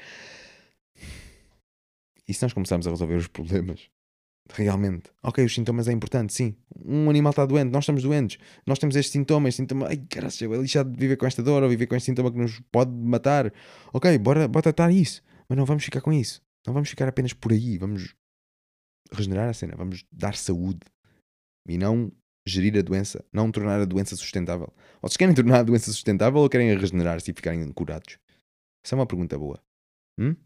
E 2.27 2.35
se 2.35 2.43
nós 2.43 2.53
começarmos 2.53 2.87
a 2.87 2.91
resolver 2.91 3.17
os 3.17 3.29
problemas 3.29 3.89
Realmente. 4.51 5.11
Ok, 5.23 5.45
os 5.45 5.55
sintomas 5.55 5.89
é 5.89 5.93
importante, 5.93 6.33
sim. 6.33 6.57
Um 6.85 7.11
animal 7.11 7.31
está 7.31 7.45
doente, 7.45 7.71
nós 7.71 7.85
estamos 7.85 8.03
doentes, 8.03 8.39
nós 8.67 8.79
temos 8.79 8.97
estes 8.97 9.13
sintomas, 9.13 9.55
sintoma, 9.55 9.89
ai 9.89 9.99
caralho, 10.09 10.55
é 10.55 10.59
lixado 10.59 10.91
de 10.91 10.99
viver 10.99 11.17
com 11.17 11.27
esta 11.27 11.43
dor 11.43 11.63
ou 11.63 11.69
viver 11.69 11.87
com 11.87 11.95
este 11.95 12.07
sintoma 12.07 12.33
que 12.33 12.39
nos 12.39 12.61
pode 12.73 12.91
matar. 12.91 13.53
Ok, 13.93 14.17
bora, 14.19 14.49
bora 14.49 14.63
tratar 14.63 14.91
isso. 14.91 15.23
Mas 15.49 15.57
não 15.57 15.65
vamos 15.65 15.85
ficar 15.85 16.01
com 16.01 16.13
isso. 16.13 16.43
Não 16.67 16.75
vamos 16.75 16.91
ficar 16.91 17.09
apenas 17.09 17.33
por 17.33 17.53
aí. 17.53 17.79
Vamos 17.79 18.15
regenerar 19.11 19.49
a 19.49 19.55
cena. 19.55 19.75
Vamos 19.77 20.05
dar 20.13 20.35
saúde. 20.35 20.81
E 21.67 21.79
não 21.79 22.13
gerir 22.47 22.77
a 22.79 22.83
doença. 22.83 23.25
Não 23.33 23.51
tornar 23.51 23.81
a 23.81 23.85
doença 23.85 24.15
sustentável. 24.15 24.73
Vocês 25.01 25.17
querem 25.17 25.35
tornar 25.35 25.61
a 25.61 25.63
doença 25.63 25.91
sustentável 25.91 26.41
ou 26.41 26.49
querem 26.49 26.77
regenerar-se 26.77 27.31
e 27.31 27.35
ficarem 27.35 27.73
curados? 27.73 28.19
Essa 28.85 28.95
é 28.95 28.97
uma 28.97 29.07
pergunta 29.07 29.39
boa. 29.39 29.63
Hum? 30.19 30.37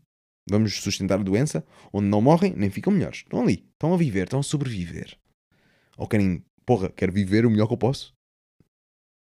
Vamos 0.49 0.75
sustentar 0.83 1.21
a 1.21 1.23
doença 1.23 1.65
onde 1.93 2.09
não 2.09 2.21
morrem 2.21 2.55
nem 2.57 2.71
ficam 2.71 2.93
melhores. 2.93 3.19
Estão 3.19 3.41
ali. 3.41 3.67
Estão 3.73 3.95
a 3.95 3.97
viver. 3.97 4.25
Estão 4.25 4.41
a 4.41 4.43
sobreviver. 4.43 5.17
Ou 5.97 6.09
querem, 6.09 6.45
porra, 6.67 6.91
quero 6.91 7.13
viver 7.13 7.47
o 7.47 7.51
melhor 7.51 7.67
que 7.67 7.75
eu 7.75 7.79
posso. 7.79 8.15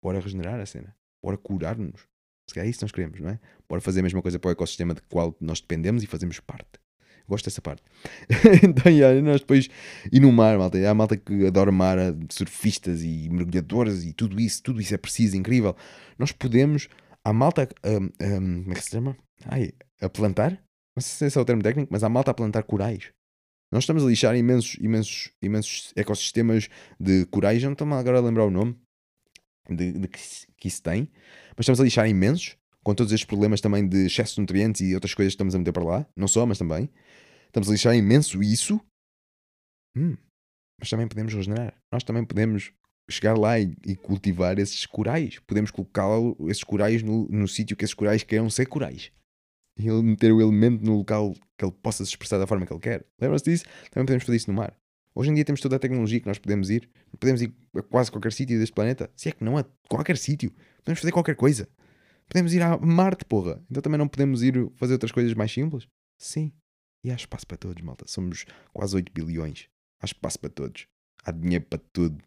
Bora 0.01 0.19
regenerar 0.19 0.59
a 0.59 0.65
cena. 0.65 0.95
Bora 1.23 1.37
curar-nos. 1.37 2.07
Se 2.49 2.55
calhar 2.55 2.67
é 2.67 2.69
isso 2.69 2.79
que 2.79 2.85
nós 2.85 2.91
queremos, 2.91 3.19
não 3.19 3.29
é? 3.29 3.39
Bora 3.69 3.81
fazer 3.81 3.99
a 3.99 4.03
mesma 4.03 4.21
coisa 4.21 4.39
para 4.39 4.49
o 4.49 4.51
ecossistema 4.51 4.93
de 4.93 5.01
qual 5.03 5.35
nós 5.39 5.61
dependemos 5.61 6.03
e 6.03 6.07
fazemos 6.07 6.39
parte. 6.39 6.81
Gosto 7.27 7.45
dessa 7.45 7.61
parte. 7.61 7.83
então, 8.63 8.91
yeah, 8.91 9.21
nós 9.21 9.41
depois. 9.41 9.69
E 10.11 10.19
no 10.19 10.31
mar, 10.31 10.57
malta. 10.57 10.77
Há 10.77 10.93
malta 10.93 11.15
que 11.15 11.45
adora 11.45 11.71
mar, 11.71 11.97
surfistas 12.29 13.03
e 13.03 13.29
mergulhadoras 13.29 14.03
e 14.03 14.11
tudo 14.11 14.39
isso. 14.39 14.61
Tudo 14.63 14.81
isso 14.81 14.93
é 14.93 14.97
preciso, 14.97 15.37
incrível. 15.37 15.75
Nós 16.17 16.31
podemos. 16.31 16.89
Há 17.23 17.31
malta. 17.31 17.69
Um, 17.85 18.05
um, 18.05 18.63
como 18.63 18.71
é 18.71 18.75
que 18.75 18.83
se 18.83 18.89
chama? 18.89 19.15
Ai, 19.45 19.71
a 20.01 20.09
plantar? 20.09 20.61
Não 20.95 21.01
sei 21.01 21.11
se 21.11 21.25
esse 21.25 21.37
é 21.37 21.41
o 21.41 21.45
termo 21.45 21.63
técnico, 21.63 21.91
mas 21.91 22.03
há 22.03 22.09
malta 22.09 22.31
a 22.31 22.33
plantar 22.33 22.63
corais. 22.63 23.11
Nós 23.71 23.83
estamos 23.83 24.03
a 24.03 24.07
lixar 24.07 24.35
imensos, 24.35 24.75
imensos, 24.81 25.31
imensos 25.41 25.93
ecossistemas 25.95 26.67
de 26.99 27.25
corais. 27.27 27.63
não 27.63 27.71
estou 27.71 27.87
agora 27.93 28.17
a 28.17 28.21
lembrar 28.21 28.45
o 28.45 28.51
nome 28.51 28.77
de, 29.69 29.93
de 29.93 30.07
que, 30.07 30.19
que 30.57 30.67
isso 30.67 30.81
tem. 30.81 31.09
Mas 31.55 31.61
estamos 31.61 31.79
a 31.79 31.83
lixar 31.83 32.07
imensos, 32.09 32.57
com 32.83 32.93
todos 32.93 33.13
estes 33.13 33.25
problemas 33.25 33.61
também 33.61 33.87
de 33.87 34.07
excesso 34.07 34.35
de 34.35 34.41
nutrientes 34.41 34.81
e 34.81 34.93
outras 34.93 35.13
coisas 35.13 35.31
que 35.31 35.35
estamos 35.35 35.55
a 35.55 35.59
meter 35.59 35.71
para 35.71 35.85
lá. 35.85 36.05
Não 36.17 36.27
só, 36.27 36.45
mas 36.45 36.57
também. 36.57 36.89
Estamos 37.45 37.69
a 37.69 37.71
lixar 37.71 37.95
imenso 37.95 38.43
isso. 38.43 38.81
Hum, 39.95 40.17
mas 40.77 40.89
também 40.89 41.07
podemos 41.07 41.33
regenerar. 41.33 41.73
Nós 41.93 42.03
também 42.03 42.25
podemos 42.25 42.73
chegar 43.09 43.37
lá 43.37 43.57
e, 43.57 43.73
e 43.85 43.95
cultivar 43.95 44.59
esses 44.59 44.85
corais. 44.85 45.39
Podemos 45.39 45.71
colocar 45.71 46.07
esses 46.49 46.63
corais 46.63 47.01
no, 47.03 47.27
no 47.29 47.47
sítio 47.47 47.77
que 47.77 47.85
esses 47.85 47.93
corais 47.93 48.23
queiram 48.23 48.49
ser 48.49 48.65
corais. 48.65 49.11
E 49.77 49.87
ele 49.87 50.01
meter 50.01 50.31
o 50.31 50.41
elemento 50.41 50.83
no 50.83 50.97
local 50.97 51.33
que 51.57 51.65
ele 51.65 51.71
possa 51.71 52.03
se 52.03 52.11
expressar 52.11 52.37
da 52.37 52.47
forma 52.47 52.65
que 52.65 52.73
ele 52.73 52.79
quer. 52.79 53.05
Lembram-se 53.19 53.45
disso? 53.45 53.65
Também 53.91 54.05
podemos 54.05 54.23
fazer 54.23 54.37
isso 54.37 54.51
no 54.51 54.57
mar. 54.57 54.75
Hoje 55.13 55.29
em 55.29 55.33
dia 55.33 55.43
temos 55.43 55.59
toda 55.59 55.75
a 55.75 55.79
tecnologia 55.79 56.19
que 56.19 56.27
nós 56.27 56.37
podemos 56.37 56.69
ir. 56.69 56.89
Podemos 57.19 57.41
ir 57.41 57.53
a 57.75 57.81
quase 57.81 58.11
qualquer 58.11 58.31
sítio 58.31 58.57
deste 58.59 58.73
planeta. 58.73 59.09
Se 59.15 59.29
é 59.29 59.31
que 59.31 59.43
não 59.43 59.57
a 59.57 59.65
qualquer 59.89 60.17
sítio. 60.17 60.53
Podemos 60.83 60.99
fazer 60.99 61.11
qualquer 61.11 61.35
coisa. 61.35 61.67
Podemos 62.27 62.53
ir 62.53 62.61
a 62.61 62.77
Marte, 62.77 63.25
porra. 63.25 63.61
Então 63.69 63.81
também 63.81 63.97
não 63.97 64.07
podemos 64.07 64.41
ir 64.41 64.71
fazer 64.75 64.93
outras 64.93 65.11
coisas 65.11 65.33
mais 65.33 65.51
simples? 65.51 65.87
Sim. 66.17 66.51
E 67.03 67.11
há 67.11 67.15
espaço 67.15 67.45
para 67.45 67.57
todos, 67.57 67.81
malta. 67.81 68.05
Somos 68.07 68.45
quase 68.73 68.95
8 68.95 69.11
bilhões. 69.11 69.67
Há 70.01 70.05
espaço 70.05 70.39
para 70.39 70.49
todos. 70.49 70.87
Há 71.23 71.31
dinheiro 71.31 71.65
para 71.65 71.81
tudo. 71.91 72.23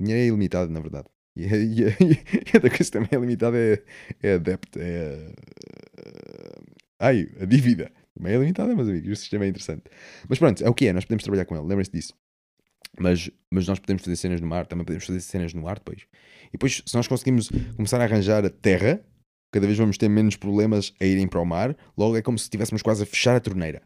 Dinheiro 0.00 0.22
é 0.22 0.26
ilimitado, 0.26 0.70
na 0.70 0.80
verdade. 0.80 1.08
E, 1.36 2.54
outra 2.54 2.70
coisa 2.70 2.90
também 2.90 3.10
é 3.12 3.16
limitada 3.16 3.58
é, 3.58 3.82
é 4.22 4.34
a 4.34 4.38
debt. 4.38 4.78
É 4.78 5.34
a, 5.34 5.85
ai, 6.98 7.28
a 7.40 7.44
dívida. 7.44 7.90
Também 8.14 8.34
é 8.34 8.38
limitada, 8.38 8.74
meus 8.74 8.88
amigos. 8.88 9.10
O 9.10 9.16
sistema 9.16 9.44
é 9.44 9.48
interessante. 9.48 9.84
Mas 10.28 10.38
pronto, 10.38 10.64
é 10.64 10.68
o 10.68 10.74
que 10.74 10.86
é. 10.86 10.92
Nós 10.92 11.04
podemos 11.04 11.22
trabalhar 11.22 11.44
com 11.44 11.54
ele. 11.54 11.66
Lembrem-se 11.66 11.90
disso. 11.90 12.14
Mas, 12.98 13.30
mas 13.50 13.68
nós 13.68 13.78
podemos 13.78 14.02
fazer 14.02 14.16
cenas 14.16 14.40
no 14.40 14.46
mar. 14.46 14.66
Também 14.66 14.84
podemos 14.84 15.04
fazer 15.04 15.20
cenas 15.20 15.52
no 15.52 15.68
ar 15.68 15.78
depois. 15.78 16.02
E 16.48 16.52
depois, 16.52 16.82
se 16.84 16.94
nós 16.94 17.06
conseguimos 17.06 17.50
começar 17.76 18.00
a 18.00 18.04
arranjar 18.04 18.44
a 18.44 18.50
terra, 18.50 19.04
cada 19.52 19.66
vez 19.66 19.78
vamos 19.78 19.98
ter 19.98 20.08
menos 20.08 20.36
problemas 20.36 20.94
a 21.00 21.04
irem 21.04 21.28
para 21.28 21.40
o 21.40 21.44
mar. 21.44 21.76
Logo 21.96 22.16
é 22.16 22.22
como 22.22 22.38
se 22.38 22.44
estivéssemos 22.44 22.82
quase 22.82 23.02
a 23.02 23.06
fechar 23.06 23.36
a 23.36 23.40
torneira. 23.40 23.82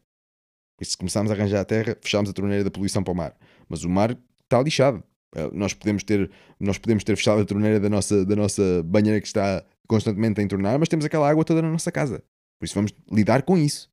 E 0.80 0.84
se 0.84 0.96
começarmos 0.96 1.30
a 1.30 1.34
arranjar 1.34 1.60
a 1.60 1.64
terra, 1.64 1.96
fechamos 2.00 2.30
a 2.30 2.32
torneira 2.32 2.62
da 2.64 2.70
poluição 2.70 3.02
para 3.02 3.12
o 3.12 3.16
mar. 3.16 3.36
Mas 3.68 3.82
o 3.82 3.90
mar 3.90 4.16
está 4.42 4.62
lixado. 4.62 5.02
Eh, 5.34 5.50
nós 5.52 5.74
podemos 5.74 6.02
ter, 6.02 6.30
nós 6.58 6.78
podemos 6.78 7.04
ter 7.04 7.16
fechado 7.16 7.40
a 7.40 7.44
torneira 7.44 7.78
da 7.78 7.88
nossa, 7.88 8.24
da 8.24 8.36
nossa 8.36 8.82
banheira 8.84 9.20
que 9.20 9.26
está 9.26 9.64
constantemente 9.86 10.40
a 10.40 10.44
entornar, 10.44 10.78
mas 10.78 10.88
temos 10.88 11.04
aquela 11.04 11.28
água 11.28 11.44
toda 11.44 11.60
na 11.60 11.70
nossa 11.70 11.90
casa. 11.90 12.22
Por 12.60 12.66
isso 12.66 12.74
vamos 12.74 12.92
lidar 13.10 13.42
com 13.42 13.56
isso. 13.56 13.90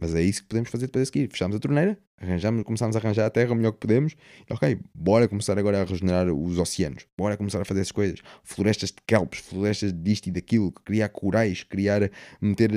Mas 0.00 0.14
é 0.14 0.22
isso 0.22 0.42
que 0.42 0.48
podemos 0.48 0.70
fazer 0.70 0.86
depois 0.86 1.02
a 1.02 1.06
seguir. 1.06 1.28
Fechamos 1.30 1.56
a 1.56 1.60
torneira, 1.60 1.98
arranjamos, 2.18 2.62
começamos 2.64 2.96
a 2.96 2.98
arranjar 2.98 3.26
a 3.26 3.30
terra 3.30 3.52
o 3.52 3.54
melhor 3.54 3.72
que 3.72 3.80
podemos. 3.80 4.14
E, 4.48 4.52
ok, 4.52 4.78
bora 4.94 5.28
começar 5.28 5.58
agora 5.58 5.82
a 5.82 5.84
regenerar 5.84 6.32
os 6.32 6.58
oceanos. 6.58 7.06
Bora 7.16 7.36
começar 7.36 7.60
a 7.60 7.64
fazer 7.66 7.80
essas 7.80 7.92
coisas. 7.92 8.20
Florestas 8.42 8.90
de 8.90 8.96
kelpes, 9.06 9.40
florestas 9.40 9.92
disto 9.92 10.28
e 10.28 10.30
daquilo. 10.30 10.72
Criar 10.72 11.10
corais, 11.10 11.62
criar, 11.62 12.10
meter, 12.40 12.70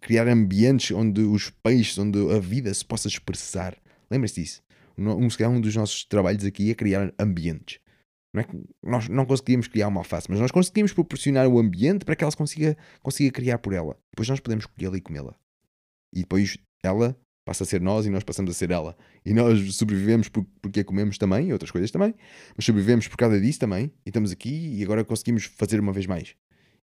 criar 0.00 0.26
ambientes 0.26 0.90
onde 0.90 1.20
os 1.20 1.50
peixes, 1.50 1.96
onde 1.96 2.18
a 2.32 2.40
vida 2.40 2.74
se 2.74 2.84
possa 2.84 3.06
expressar. 3.06 3.76
Lembre-se 4.10 4.40
disso. 4.40 4.62
Um, 4.98 5.10
um 5.10 5.60
dos 5.60 5.76
nossos 5.76 6.04
trabalhos 6.04 6.44
aqui 6.44 6.72
é 6.72 6.74
criar 6.74 7.12
ambientes. 7.18 7.78
Não 8.32 8.40
é 8.40 8.44
que 8.44 8.56
nós 8.82 9.08
não 9.08 9.26
conseguimos 9.26 9.68
criar 9.68 9.88
uma 9.88 10.00
alface, 10.00 10.26
mas 10.30 10.40
nós 10.40 10.50
conseguimos 10.50 10.92
proporcionar 10.92 11.46
o 11.46 11.58
ambiente 11.58 12.04
para 12.04 12.16
que 12.16 12.24
ela 12.24 12.30
se 12.30 12.36
consiga, 12.36 12.76
consiga 13.02 13.30
criar 13.30 13.58
por 13.58 13.74
ela. 13.74 13.96
Depois 14.10 14.28
nós 14.28 14.40
podemos 14.40 14.64
colhê-la 14.66 14.96
e 14.96 15.00
comê-la. 15.00 15.34
E 16.14 16.20
depois 16.20 16.56
ela 16.82 17.16
passa 17.44 17.64
a 17.64 17.66
ser 17.66 17.80
nós 17.80 18.06
e 18.06 18.10
nós 18.10 18.22
passamos 18.22 18.50
a 18.50 18.54
ser 18.54 18.70
ela. 18.70 18.96
E 19.24 19.34
nós 19.34 19.74
sobrevivemos 19.74 20.28
por, 20.28 20.44
porque 20.60 20.80
a 20.80 20.84
comemos 20.84 21.18
também, 21.18 21.48
e 21.48 21.52
outras 21.52 21.70
coisas 21.70 21.90
também, 21.90 22.14
mas 22.56 22.64
sobrevivemos 22.64 23.08
por 23.08 23.16
causa 23.16 23.40
disso 23.40 23.58
também. 23.58 23.92
E 24.06 24.08
estamos 24.08 24.30
aqui 24.32 24.78
e 24.78 24.82
agora 24.82 25.04
conseguimos 25.04 25.44
fazer 25.44 25.80
uma 25.80 25.92
vez 25.92 26.06
mais. 26.06 26.34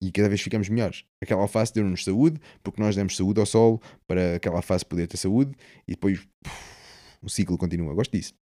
E 0.03 0.11
cada 0.11 0.29
vez 0.29 0.41
ficamos 0.41 0.69
melhores. 0.69 1.05
Aquela 1.21 1.43
alface 1.43 1.73
deu-nos 1.75 2.05
saúde, 2.05 2.41
porque 2.63 2.81
nós 2.83 2.97
demos 2.97 3.17
saúde 3.17 3.39
ao 3.39 3.47
solo 3.47 3.81
para 4.07 4.37
aquela 4.37 4.57
alface 4.57 4.85
poder 4.85 5.07
ter 5.07 5.19
saúde, 5.19 5.53
e 5.87 5.93
depois 5.93 6.19
uf, 6.19 6.53
o 7.23 7.29
ciclo 7.29 7.59
continua. 7.59 7.95
Gosto 7.95 8.17
disso. 8.17 8.35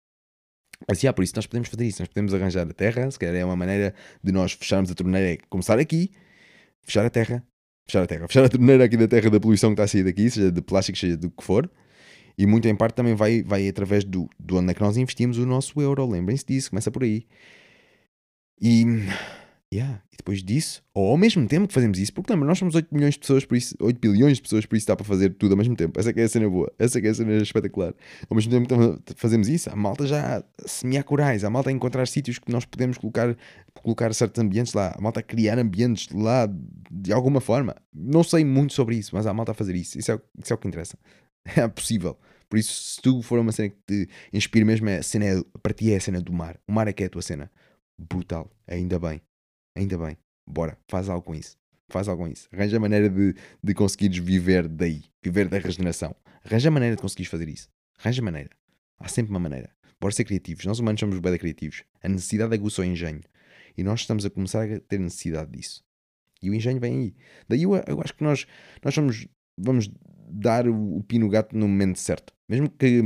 Mas, 0.87 1.01
yeah, 1.03 1.13
por 1.13 1.23
isso 1.23 1.33
nós 1.35 1.45
podemos 1.45 1.67
fazer 1.67 1.85
isso, 1.85 2.01
nós 2.01 2.07
podemos 2.07 2.33
arranjar 2.33 2.67
a 2.67 2.73
terra, 2.73 3.09
se 3.11 3.19
calhar 3.19 3.35
é 3.35 3.45
uma 3.45 3.55
maneira 3.55 3.93
de 4.23 4.31
nós 4.31 4.53
fecharmos 4.53 4.89
a 4.89 4.95
torneira, 4.95 5.33
é 5.33 5.37
começar 5.49 5.77
aqui, 5.77 6.11
fechar 6.81 7.05
a 7.05 7.09
terra, 7.09 7.43
fechar 7.85 8.03
a 8.03 8.07
terra, 8.07 8.27
fechar 8.27 8.45
a 8.45 8.49
torneira 8.49 8.85
aqui 8.85 8.97
da 8.97 9.07
terra 9.07 9.29
da 9.29 9.39
poluição 9.39 9.69
que 9.69 9.73
está 9.73 9.83
a 9.83 9.87
sair 9.87 10.03
daqui, 10.03 10.29
seja 10.29 10.51
de 10.51 10.61
plástico, 10.61 10.97
seja 10.97 11.17
do 11.17 11.29
que 11.29 11.43
for, 11.43 11.69
e 12.37 12.45
muito 12.45 12.67
em 12.67 12.75
parte 12.75 12.95
também 12.95 13.13
vai, 13.13 13.43
vai 13.43 13.67
através 13.67 14.03
do, 14.03 14.29
do 14.39 14.57
onde 14.57 14.71
é 14.71 14.73
que 14.73 14.81
nós 14.81 14.95
investimos 14.95 15.37
o 15.37 15.45
nosso 15.45 15.79
euro, 15.81 16.05
lembrem-se 16.09 16.45
disso, 16.45 16.69
começa 16.69 16.89
por 16.89 17.03
aí. 17.03 17.27
E 18.61 18.85
Yeah. 19.71 20.01
E 20.11 20.17
depois 20.17 20.41
disso, 20.41 20.81
ou 20.95 21.11
ao 21.11 21.17
mesmo 21.17 21.47
tempo 21.47 21.67
que 21.67 21.73
fazemos 21.73 21.99
isso, 21.99 22.11
porque 22.11 22.33
lembra, 22.33 22.47
nós 22.47 22.57
somos 22.57 22.73
8 22.73 22.87
milhões 22.91 23.13
de 23.13 23.19
pessoas, 23.19 23.45
por 23.45 23.55
isso, 23.55 23.75
8 23.79 23.99
bilhões 23.99 24.37
de 24.37 24.41
pessoas, 24.41 24.65
por 24.65 24.75
isso 24.75 24.87
dá 24.87 24.95
para 24.95 25.05
fazer 25.05 25.29
tudo 25.35 25.51
ao 25.51 25.57
mesmo 25.57 25.75
tempo. 25.75 25.99
Essa 25.99 26.09
é 26.09 26.19
é 26.19 26.23
a 26.23 26.29
cena 26.29 26.49
boa, 26.49 26.71
essa 26.79 26.99
é 26.99 27.05
é 27.05 27.09
a 27.09 27.13
cena 27.13 27.37
espetacular. 27.37 27.93
Ao 28.27 28.35
mesmo 28.35 28.51
tempo 28.51 28.99
que 29.05 29.13
fazemos 29.15 29.47
isso, 29.47 29.69
a 29.69 29.75
malta 29.75 30.07
já 30.07 30.39
a 30.39 30.43
semear 30.67 31.03
corais, 31.03 31.43
a 31.43 31.51
malta 31.51 31.69
a 31.69 31.73
encontrar 31.73 32.07
sítios 32.07 32.39
que 32.39 32.51
nós 32.51 32.65
podemos 32.65 32.97
colocar, 32.97 33.37
colocar 33.75 34.11
certos 34.15 34.41
ambientes 34.41 34.73
lá, 34.73 34.95
a 34.97 35.01
malta 35.01 35.19
a 35.19 35.23
criar 35.23 35.59
ambientes 35.59 36.09
lá 36.13 36.49
de 36.89 37.13
alguma 37.13 37.39
forma. 37.39 37.75
Não 37.93 38.23
sei 38.23 38.43
muito 38.43 38.73
sobre 38.73 38.95
isso, 38.95 39.11
mas 39.13 39.27
a 39.27 39.33
malta 39.35 39.51
a 39.51 39.55
fazer 39.55 39.75
isso, 39.75 39.99
isso 39.99 40.11
é, 40.11 40.19
isso 40.43 40.51
é 40.51 40.55
o 40.55 40.57
que 40.57 40.67
interessa. 40.67 40.97
É 41.55 41.67
possível. 41.67 42.17
Por 42.49 42.57
isso, 42.59 42.73
se 42.73 43.01
tu 43.01 43.21
for 43.21 43.39
uma 43.39 43.51
cena 43.51 43.69
que 43.69 43.77
te 43.87 44.09
inspire 44.33 44.65
mesmo, 44.65 44.89
é 44.89 44.97
a 44.97 45.03
cena 45.03 45.25
é, 45.25 45.41
para 45.61 45.73
ti 45.73 45.91
é 45.91 45.97
a 45.97 46.01
cena 46.01 46.21
do 46.21 46.33
mar. 46.33 46.59
O 46.67 46.71
mar 46.71 46.87
é 46.87 46.93
que 46.93 47.03
é 47.03 47.05
a 47.05 47.09
tua 47.09 47.21
cena. 47.21 47.49
Brutal, 47.97 48.51
ainda 48.67 48.99
bem. 48.99 49.21
Ainda 49.79 49.97
bem. 49.97 50.17
Bora, 50.45 50.77
faz 50.89 51.07
algo 51.07 51.25
com 51.25 51.33
isso. 51.33 51.57
Faz 51.87 52.09
algo 52.09 52.23
com 52.23 52.29
isso. 52.29 52.49
Arranja 52.51 52.75
a 52.75 52.79
maneira 52.81 53.09
de, 53.09 53.33
de 53.63 53.73
conseguires 53.73 54.17
viver 54.17 54.67
daí. 54.67 55.03
Viver 55.23 55.47
da 55.47 55.57
regeneração. 55.57 56.13
Arranja 56.43 56.67
a 56.67 56.71
maneira 56.71 56.97
de 56.97 57.01
conseguires 57.01 57.31
fazer 57.31 57.47
isso. 57.47 57.69
Arranja 57.97 58.21
a 58.21 58.25
maneira. 58.25 58.49
Há 58.99 59.07
sempre 59.07 59.31
uma 59.31 59.39
maneira. 59.39 59.69
Bora 59.97 60.13
ser 60.13 60.25
criativos. 60.25 60.65
Nós 60.65 60.79
humanos 60.79 60.99
somos 60.99 61.17
bem 61.19 61.37
criativos. 61.37 61.85
A 62.03 62.09
necessidade 62.09 62.53
aguça 62.53 62.81
o 62.81 62.85
engenho. 62.85 63.21
E 63.77 63.81
nós 63.81 64.01
estamos 64.01 64.25
a 64.25 64.29
começar 64.29 64.69
a 64.69 64.79
ter 64.81 64.99
necessidade 64.99 65.49
disso. 65.49 65.81
E 66.43 66.49
o 66.49 66.53
engenho 66.53 66.79
vem 66.81 66.97
aí. 66.97 67.15
Daí 67.47 67.63
eu, 67.63 67.73
eu 67.87 68.01
acho 68.01 68.13
que 68.13 68.23
nós, 68.23 68.45
nós 68.83 68.93
somos, 68.93 69.29
vamos 69.57 69.89
dar 70.29 70.67
o, 70.67 70.97
o 70.97 71.03
pino 71.03 71.29
gato 71.29 71.55
no 71.55 71.69
momento 71.69 71.99
certo. 71.99 72.33
Mesmo 72.49 72.69
que, 72.69 73.01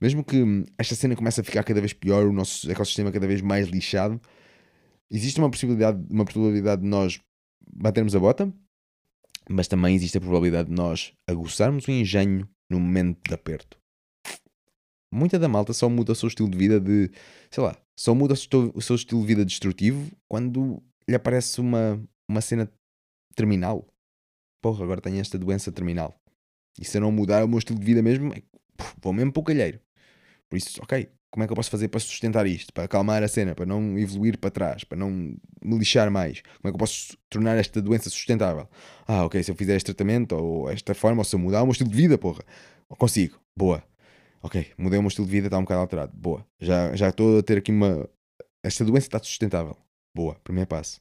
mesmo 0.00 0.24
que 0.24 0.64
esta 0.78 0.94
cena 0.94 1.14
comece 1.14 1.42
a 1.42 1.44
ficar 1.44 1.62
cada 1.62 1.80
vez 1.80 1.92
pior, 1.92 2.26
o 2.26 2.32
nosso 2.32 2.70
ecossistema 2.70 3.12
cada 3.12 3.26
vez 3.26 3.42
mais 3.42 3.68
lixado, 3.68 4.18
existe 5.10 5.38
uma 5.38 5.50
possibilidade, 5.50 6.02
uma 6.10 6.24
probabilidade 6.24 6.82
de 6.82 6.88
nós 6.88 7.20
batermos 7.72 8.14
a 8.14 8.20
bota, 8.20 8.52
mas 9.48 9.68
também 9.68 9.94
existe 9.94 10.18
a 10.18 10.20
probabilidade 10.20 10.68
de 10.68 10.74
nós 10.74 11.12
aguçarmos 11.28 11.86
o 11.86 11.90
engenho 11.90 12.48
no 12.70 12.78
momento 12.78 13.20
de 13.26 13.34
aperto. 13.34 13.78
Muita 15.12 15.38
da 15.38 15.48
malta 15.48 15.72
só 15.72 15.88
muda 15.88 16.12
o 16.12 16.14
seu 16.14 16.28
estilo 16.28 16.48
de 16.48 16.56
vida 16.56 16.78
de, 16.78 17.10
sei 17.50 17.64
lá, 17.64 17.76
só 17.98 18.14
muda 18.14 18.34
o 18.34 18.80
seu 18.80 18.96
estilo 18.96 19.20
de 19.22 19.26
vida 19.26 19.44
destrutivo 19.44 20.10
quando 20.28 20.80
lhe 21.08 21.16
aparece 21.16 21.60
uma, 21.60 22.00
uma 22.28 22.40
cena 22.40 22.72
terminal. 23.34 23.86
Porra, 24.62 24.84
agora 24.84 25.00
tenho 25.00 25.18
esta 25.18 25.36
doença 25.36 25.72
terminal. 25.72 26.14
E 26.78 26.84
se 26.84 26.96
eu 26.96 27.00
não 27.00 27.10
mudar 27.10 27.44
o 27.44 27.48
meu 27.48 27.58
estilo 27.58 27.78
de 27.78 27.84
vida 27.84 28.02
mesmo, 28.02 28.32
é, 28.32 28.42
vou 29.02 29.12
mesmo 29.12 29.32
para 29.32 29.40
o 29.40 29.44
calheiro. 29.44 29.80
Por 30.48 30.56
isso, 30.56 30.80
ok, 30.82 31.10
como 31.30 31.44
é 31.44 31.46
que 31.46 31.52
eu 31.52 31.56
posso 31.56 31.70
fazer 31.70 31.88
para 31.88 32.00
sustentar 32.00 32.46
isto, 32.46 32.72
para 32.72 32.84
acalmar 32.84 33.22
a 33.22 33.28
cena, 33.28 33.54
para 33.54 33.64
não 33.64 33.96
evoluir 33.96 34.36
para 34.36 34.50
trás, 34.50 34.82
para 34.82 34.98
não 34.98 35.10
me 35.10 35.78
lixar 35.78 36.10
mais? 36.10 36.42
Como 36.60 36.68
é 36.68 36.70
que 36.70 36.74
eu 36.74 36.78
posso 36.78 37.16
tornar 37.28 37.56
esta 37.56 37.80
doença 37.80 38.10
sustentável? 38.10 38.68
Ah, 39.06 39.24
ok, 39.24 39.42
se 39.42 39.50
eu 39.50 39.54
fizer 39.54 39.76
este 39.76 39.86
tratamento, 39.86 40.34
ou 40.34 40.70
esta 40.70 40.94
forma, 40.94 41.20
ou 41.20 41.24
se 41.24 41.34
eu 41.34 41.38
mudar 41.38 41.62
o 41.62 41.66
meu 41.66 41.72
estilo 41.72 41.90
de 41.90 41.96
vida, 41.96 42.18
porra, 42.18 42.42
consigo, 42.88 43.40
boa. 43.56 43.82
Ok, 44.42 44.72
mudei 44.76 44.98
o 44.98 45.02
meu 45.02 45.08
estilo 45.08 45.26
de 45.26 45.32
vida, 45.32 45.46
está 45.46 45.58
um 45.58 45.62
bocado 45.62 45.82
alterado, 45.82 46.12
boa. 46.14 46.44
Já, 46.58 46.96
já 46.96 47.10
estou 47.10 47.38
a 47.38 47.42
ter 47.42 47.58
aqui 47.58 47.70
uma. 47.70 48.08
Esta 48.62 48.84
doença 48.84 49.06
está 49.06 49.18
sustentável, 49.18 49.76
boa, 50.14 50.34
primeiro 50.42 50.66
passo. 50.66 51.00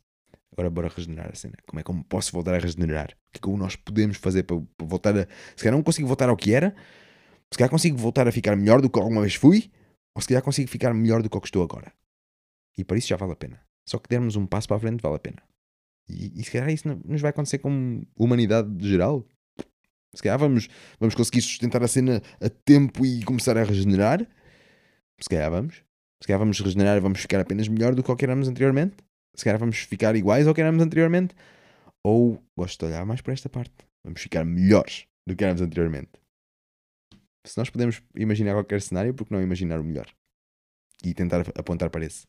Agora 0.52 0.70
bora 0.70 0.92
regenerar 0.94 1.30
a 1.32 1.36
cena. 1.36 1.56
Como 1.66 1.80
é 1.80 1.84
que 1.84 1.90
eu 1.90 2.06
posso 2.08 2.34
voltar 2.34 2.54
a 2.54 2.60
regenerar? 2.60 3.16
O 3.30 3.32
que 3.32 3.38
é 3.38 3.42
que 3.42 3.58
nós 3.58 3.76
podemos 3.76 4.18
fazer 4.18 4.44
para, 4.44 4.62
para 4.78 4.88
voltar 4.88 5.18
a. 5.18 5.28
Se 5.56 5.64
calhar 5.64 5.74
não 5.74 5.82
consigo 5.82 6.08
voltar 6.08 6.30
ao 6.30 6.36
que 6.36 6.54
era, 6.54 6.76
se 7.52 7.58
calhar 7.58 7.70
consigo 7.70 7.98
voltar 7.98 8.28
a 8.28 8.32
ficar 8.32 8.56
melhor 8.56 8.82
do 8.82 8.90
que 8.90 9.00
alguma 9.00 9.22
vez 9.22 9.36
fui, 9.36 9.72
ou 10.16 10.22
se 10.22 10.28
calhar 10.28 10.44
consigo 10.44 10.70
ficar 10.70 10.94
melhor 10.94 11.22
do 11.22 11.30
que 11.30 11.38
o 11.38 11.42
que 11.42 11.48
estou 11.48 11.64
agora. 11.64 11.94
E 12.78 12.84
para 12.84 12.98
isso 12.98 13.08
já 13.08 13.18
vale 13.18 13.34
a 13.34 13.36
pena. 13.36 13.62
Só 13.88 13.98
que 13.98 14.10
dermos 14.10 14.36
um 14.36 14.46
passo 14.46 14.68
para 14.68 14.78
a 14.78 14.80
frente 14.80 15.02
vale 15.02 15.16
a 15.16 15.20
pena. 15.20 15.42
E, 16.08 16.40
e 16.40 16.44
se 16.44 16.52
calhar 16.52 16.70
isso 16.70 16.88
nos 17.06 17.22
vai 17.22 17.30
acontecer 17.30 17.60
com 17.60 18.04
humanidade 18.16 18.70
geral. 18.88 19.26
Se 20.16 20.24
calhar 20.24 20.40
vamos, 20.40 20.68
vamos 21.00 21.16
conseguir 21.16 21.42
sustentar 21.42 21.84
a 21.84 21.88
cena 21.88 22.22
a 22.42 22.50
tempo 22.50 23.06
e 23.06 23.24
começar 23.24 23.58
a 23.58 23.64
regenerar. 23.64 24.26
Se 25.20 25.30
calhar 25.30 25.52
vamos. 25.52 25.84
Se 26.22 26.28
calhar 26.28 26.40
vamos 26.40 26.60
regenerar 26.60 26.98
e 26.98 27.00
vamos 27.00 27.20
ficar 27.20 27.40
apenas 27.40 27.68
melhor 27.68 27.96
do 27.96 28.04
que 28.04 28.12
o 28.12 28.16
que 28.16 28.26
éramos 28.26 28.48
anteriormente. 28.48 28.98
Se 29.36 29.44
calhar 29.44 29.60
vamos 29.60 29.80
ficar 29.80 30.16
iguais 30.16 30.48
ao 30.48 30.54
que 30.54 30.62
éramos 30.62 30.82
anteriormente. 30.82 31.36
Ou 32.04 32.44
gosto 32.58 32.80
de 32.80 32.92
olhar 32.92 33.06
mais 33.06 33.22
para 33.22 33.34
esta 33.34 33.50
parte. 33.50 33.76
Vamos 34.04 34.22
ficar 34.22 34.44
melhores 34.46 35.06
do 35.28 35.36
que 35.36 35.44
éramos 35.44 35.62
anteriormente. 35.62 36.12
Se 37.46 37.58
nós 37.58 37.70
podemos 37.70 38.02
imaginar 38.16 38.54
qualquer 38.54 38.82
cenário, 38.82 39.14
por 39.14 39.26
que 39.26 39.34
não 39.34 39.42
imaginar 39.42 39.80
o 39.80 39.84
melhor? 39.84 40.08
E 41.04 41.14
tentar 41.14 41.42
apontar 41.58 41.90
para 41.90 42.06
esse. 42.06 42.28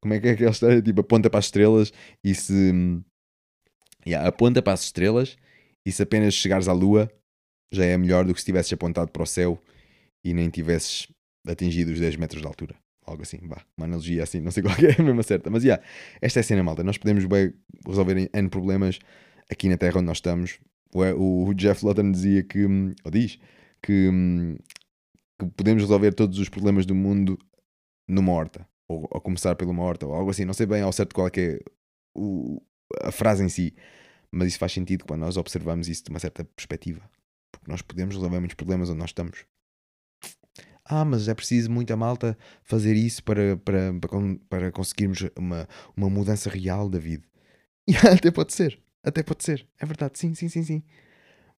Como 0.00 0.14
é 0.14 0.20
que 0.20 0.28
é 0.28 0.30
aquela 0.32 0.50
história? 0.52 0.82
Tipo, 0.82 1.00
aponta 1.00 1.30
para 1.30 1.38
as 1.38 1.46
estrelas 1.46 1.92
e 2.22 2.34
se. 2.34 2.72
Yeah, 4.06 4.26
aponta 4.28 4.62
para 4.62 4.72
as 4.72 4.82
estrelas 4.82 5.36
e 5.84 5.92
se 5.92 6.02
apenas 6.02 6.34
chegares 6.34 6.68
à 6.68 6.72
lua 6.72 7.10
já 7.72 7.84
é 7.84 7.96
melhor 7.96 8.24
do 8.24 8.34
que 8.34 8.40
se 8.40 8.46
tivesses 8.46 8.72
apontado 8.72 9.10
para 9.10 9.22
o 9.22 9.26
céu 9.26 9.60
e 10.24 10.32
nem 10.34 10.48
tivesses 10.48 11.06
atingido 11.46 11.92
os 11.92 12.00
10 12.00 12.16
metros 12.16 12.40
de 12.40 12.46
altura. 12.46 12.74
Algo 13.06 13.22
assim, 13.22 13.38
vá. 13.42 13.62
Uma 13.76 13.86
analogia 13.86 14.22
assim, 14.22 14.40
não 14.40 14.50
sei 14.50 14.62
qual 14.64 14.74
é 14.76 15.00
a 15.00 15.02
mesma 15.02 15.22
certa. 15.22 15.50
Mas, 15.50 15.64
yeah, 15.64 15.82
esta 16.20 16.40
é 16.40 16.42
a 16.42 16.44
cena, 16.44 16.62
malta. 16.62 16.82
Nós 16.82 16.98
podemos 16.98 17.24
bem 17.24 17.52
resolver 17.86 18.30
N 18.32 18.48
problemas 18.48 18.98
aqui 19.50 19.68
na 19.68 19.76
Terra 19.76 19.98
onde 19.98 20.06
nós 20.06 20.18
estamos. 20.18 20.58
O, 20.92 21.52
Jeff 21.54 21.84
Lawton 21.84 22.10
dizia 22.10 22.42
que, 22.42 22.64
ou 22.64 23.10
diz, 23.10 23.38
que, 23.82 24.10
que 25.38 25.46
podemos 25.56 25.82
resolver 25.82 26.12
todos 26.12 26.38
os 26.38 26.48
problemas 26.48 26.86
do 26.86 26.94
mundo 26.94 27.38
numa 28.08 28.32
horta. 28.32 28.66
Ou, 28.88 29.06
ou 29.10 29.20
começar 29.20 29.54
pela 29.54 29.72
horta, 29.80 30.06
ou 30.06 30.14
algo 30.14 30.30
assim. 30.30 30.44
Não 30.44 30.54
sei 30.54 30.66
bem 30.66 30.82
ao 30.82 30.92
certo 30.92 31.14
qual 31.14 31.28
é, 31.28 31.30
é 31.40 31.58
o, 32.14 32.60
a 33.02 33.12
frase 33.12 33.44
em 33.44 33.48
si. 33.48 33.74
Mas 34.30 34.48
isso 34.48 34.58
faz 34.58 34.72
sentido 34.72 35.04
quando 35.04 35.20
nós 35.20 35.36
observamos 35.36 35.88
isso 35.88 36.04
de 36.04 36.10
uma 36.10 36.18
certa 36.18 36.44
perspectiva. 36.44 37.08
Porque 37.52 37.70
nós 37.70 37.82
podemos 37.82 38.14
resolver 38.14 38.38
muitos 38.38 38.54
problemas 38.54 38.88
onde 38.90 38.98
nós 38.98 39.10
estamos. 39.10 39.44
Ah, 40.84 41.04
mas 41.04 41.28
é 41.28 41.34
preciso 41.34 41.70
muita 41.70 41.96
malta 41.96 42.36
fazer 42.64 42.96
isso 42.96 43.22
para, 43.22 43.56
para, 43.58 43.92
para, 43.94 44.10
para 44.48 44.72
conseguirmos 44.72 45.20
uma, 45.38 45.68
uma 45.96 46.10
mudança 46.10 46.50
real 46.50 46.88
da 46.88 46.98
vida. 46.98 47.28
E 47.88 47.96
até 47.96 48.30
pode 48.30 48.52
ser. 48.52 48.80
Até 49.02 49.22
pode 49.22 49.42
ser. 49.42 49.66
É 49.78 49.86
verdade. 49.86 50.16
Sim, 50.16 50.32
sim, 50.34 50.48
sim, 50.48 50.62
sim. 50.62 50.82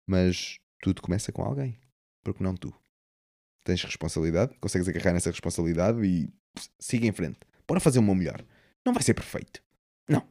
Mas 0.07 0.59
tudo 0.81 1.03
começa 1.03 1.33
com 1.33 1.43
alguém. 1.43 1.77
Porque 2.25 2.43
não 2.43 2.57
tu. 2.57 2.75
Tens 3.65 3.83
responsabilidade, 3.83 4.57
consegues 4.59 4.89
agarrar 4.89 5.13
nessa 5.13 5.31
responsabilidade 5.31 6.05
e 6.05 6.33
siga 6.79 7.07
em 7.07 7.13
frente. 7.13 7.39
Bora 7.67 7.81
fazer 7.81 7.99
o 7.99 8.03
meu 8.03 8.15
melhor. 8.15 8.45
Não 8.85 8.93
vai 8.93 9.03
ser 9.03 9.15
perfeito. 9.15 9.63
Não. 10.09 10.27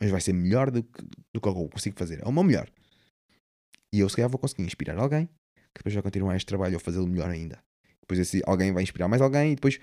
Mas 0.00 0.10
vai 0.10 0.20
ser 0.20 0.32
melhor 0.32 0.70
do 0.70 0.82
que, 0.82 1.02
do 1.34 1.40
que 1.40 1.48
eu 1.48 1.68
consigo 1.68 1.98
fazer. 1.98 2.22
É 2.22 2.28
o 2.28 2.32
meu 2.32 2.44
melhor. 2.44 2.70
E 3.92 4.00
eu, 4.00 4.08
se 4.08 4.16
calhar, 4.16 4.30
vou 4.30 4.38
conseguir 4.38 4.62
inspirar 4.62 4.98
alguém 4.98 5.26
que 5.74 5.78
depois 5.78 5.94
vai 5.94 6.02
continuar 6.02 6.36
este 6.36 6.46
trabalho 6.46 6.74
ou 6.74 6.80
fazê-lo 6.80 7.06
melhor 7.06 7.30
ainda. 7.30 7.62
Depois 8.00 8.20
esse 8.20 8.42
alguém 8.46 8.72
vai 8.72 8.82
inspirar 8.82 9.08
mais 9.08 9.22
alguém 9.22 9.52
e 9.52 9.54
depois. 9.54 9.78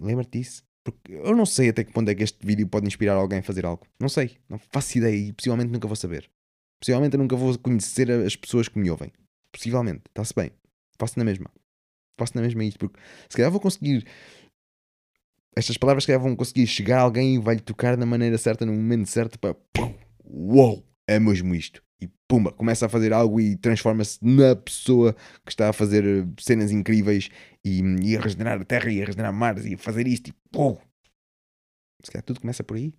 Lembra-te 0.00 0.38
disso. 0.38 0.62
Porque 0.84 1.12
eu 1.12 1.36
não 1.36 1.46
sei 1.46 1.68
até 1.68 1.84
que 1.84 1.92
ponto 1.92 2.10
é 2.10 2.14
que 2.14 2.22
este 2.22 2.44
vídeo 2.46 2.66
pode 2.68 2.86
inspirar 2.86 3.14
alguém 3.14 3.40
a 3.40 3.42
fazer 3.42 3.66
algo. 3.66 3.86
Não 4.00 4.08
sei. 4.08 4.38
Não 4.48 4.58
faço 4.58 4.98
ideia 4.98 5.14
e 5.14 5.32
possivelmente 5.32 5.72
nunca 5.72 5.86
vou 5.86 5.96
saber. 5.96 6.30
Possivelmente 6.80 7.14
eu 7.14 7.18
nunca 7.18 7.36
vou 7.36 7.58
conhecer 7.58 8.10
as 8.10 8.36
pessoas 8.36 8.68
que 8.68 8.78
me 8.78 8.90
ouvem. 8.90 9.12
Possivelmente. 9.52 10.02
Está-se 10.08 10.34
bem. 10.34 10.50
Faço 10.98 11.18
na 11.18 11.24
mesma. 11.24 11.50
Faço 12.18 12.36
na 12.36 12.42
mesma 12.42 12.64
isto. 12.64 12.78
Porque 12.78 12.98
se 13.28 13.36
calhar 13.36 13.50
vou 13.50 13.60
conseguir. 13.60 14.06
Estas 15.56 15.76
palavras 15.76 16.04
se 16.04 16.08
calhar 16.08 16.22
vão 16.22 16.36
conseguir 16.36 16.66
chegar 16.66 16.98
a 16.98 17.02
alguém 17.02 17.34
e 17.34 17.38
vai-lhe 17.38 17.60
tocar 17.60 17.96
da 17.96 18.06
maneira 18.06 18.38
certa, 18.38 18.64
no 18.64 18.72
momento 18.72 19.08
certo 19.08 19.38
para. 19.38 19.56
Uou! 20.24 20.86
É 21.06 21.18
mesmo 21.18 21.54
isto 21.54 21.82
e 22.00 22.08
pumba, 22.28 22.52
começa 22.52 22.86
a 22.86 22.88
fazer 22.88 23.12
algo 23.12 23.40
e 23.40 23.56
transforma-se 23.56 24.18
na 24.22 24.54
pessoa 24.54 25.14
que 25.44 25.50
está 25.50 25.68
a 25.68 25.72
fazer 25.72 26.04
eh, 26.04 26.26
cenas 26.38 26.70
incríveis 26.70 27.28
e, 27.64 27.80
e 27.80 28.16
a 28.16 28.20
regenerar 28.20 28.60
a 28.60 28.64
Terra 28.64 28.90
e 28.90 29.02
a 29.02 29.06
regenerar 29.06 29.32
Mars 29.32 29.64
e 29.64 29.74
a 29.74 29.78
fazer 29.78 30.06
isto 30.06 30.28
e 30.28 30.32
pum. 30.52 30.76
Se 32.04 32.10
calhar 32.10 32.22
tudo 32.22 32.40
começa 32.40 32.62
por 32.62 32.76
aí. 32.76 32.92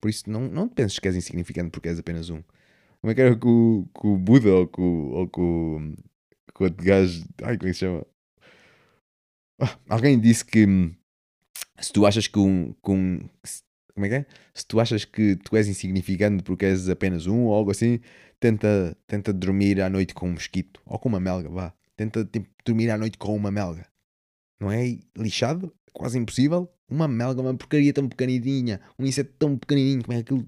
Por 0.00 0.08
isso 0.08 0.28
não, 0.28 0.48
não 0.48 0.68
penses 0.68 0.98
que 0.98 1.06
és 1.06 1.14
insignificante 1.14 1.70
porque 1.70 1.88
és 1.88 1.98
apenas 1.98 2.28
um. 2.28 2.42
Como 3.02 3.10
é 3.10 3.14
que 3.16 3.20
era 3.20 3.36
com, 3.36 3.84
com 3.92 4.14
o 4.14 4.16
Buda 4.16 4.54
ou 4.54 4.68
com, 4.68 5.10
ou 5.10 5.28
com, 5.28 5.94
com 6.54 6.64
outro 6.64 6.84
gajo. 6.84 7.24
Ai, 7.42 7.58
como 7.58 7.68
é 7.68 7.72
que 7.72 7.74
se 7.74 7.80
chama? 7.80 8.06
Ah, 9.60 9.76
alguém 9.88 10.20
disse 10.20 10.44
que 10.44 10.64
hum, 10.64 10.94
se 11.80 11.92
tu 11.92 12.06
achas 12.06 12.28
que 12.28 12.38
um, 12.38 12.72
que 12.72 12.90
um, 12.92 13.18
como 13.94 14.06
é 14.06 14.08
que 14.08 14.14
é? 14.14 14.26
Se 14.54 14.66
tu 14.66 14.80
achas 14.80 15.04
que 15.04 15.36
tu 15.36 15.56
és 15.56 15.68
insignificante 15.68 16.44
porque 16.44 16.64
és 16.66 16.88
apenas 16.88 17.26
um 17.26 17.46
ou 17.46 17.54
algo 17.54 17.72
assim, 17.72 18.00
tenta, 18.38 18.96
tenta 19.06 19.32
dormir 19.32 19.80
à 19.80 19.90
noite 19.90 20.14
com 20.14 20.28
um 20.28 20.32
mosquito 20.32 20.80
ou 20.86 20.98
com 20.98 21.08
uma 21.08 21.20
melga, 21.20 21.48
vá. 21.48 21.74
Tenta 21.96 22.24
tipo, 22.24 22.48
dormir 22.64 22.90
à 22.90 22.96
noite 22.96 23.18
com 23.18 23.34
uma 23.34 23.50
melga. 23.50 23.86
Não 24.60 24.70
é 24.70 24.96
lixado? 25.16 25.74
Quase 25.92 26.18
impossível. 26.18 26.72
Uma 26.88 27.08
melga, 27.08 27.40
uma 27.40 27.54
porcaria 27.56 27.92
tão 27.92 28.08
pequenininha, 28.08 28.80
um 28.98 29.04
inseto 29.04 29.32
tão 29.38 29.58
pequenininho, 29.58 30.02
como 30.04 30.12
é 30.12 30.22
que 30.22 30.34
aquilo 30.34 30.46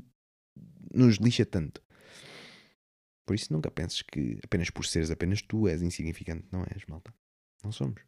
nos 0.95 1.17
lixa 1.17 1.45
tanto? 1.45 1.84
Por 3.27 3.35
isso 3.35 3.53
nunca 3.53 3.71
penses 3.71 4.03
que 4.03 4.39
apenas 4.45 4.71
por 4.71 4.85
seres 4.87 5.11
apenas 5.11 5.43
tu 5.43 5.69
és 5.69 5.83
insignificante. 5.83 6.47
Não 6.53 6.63
és, 6.63 6.85
malta. 6.87 7.13
Não 7.63 7.73
somos 7.73 8.03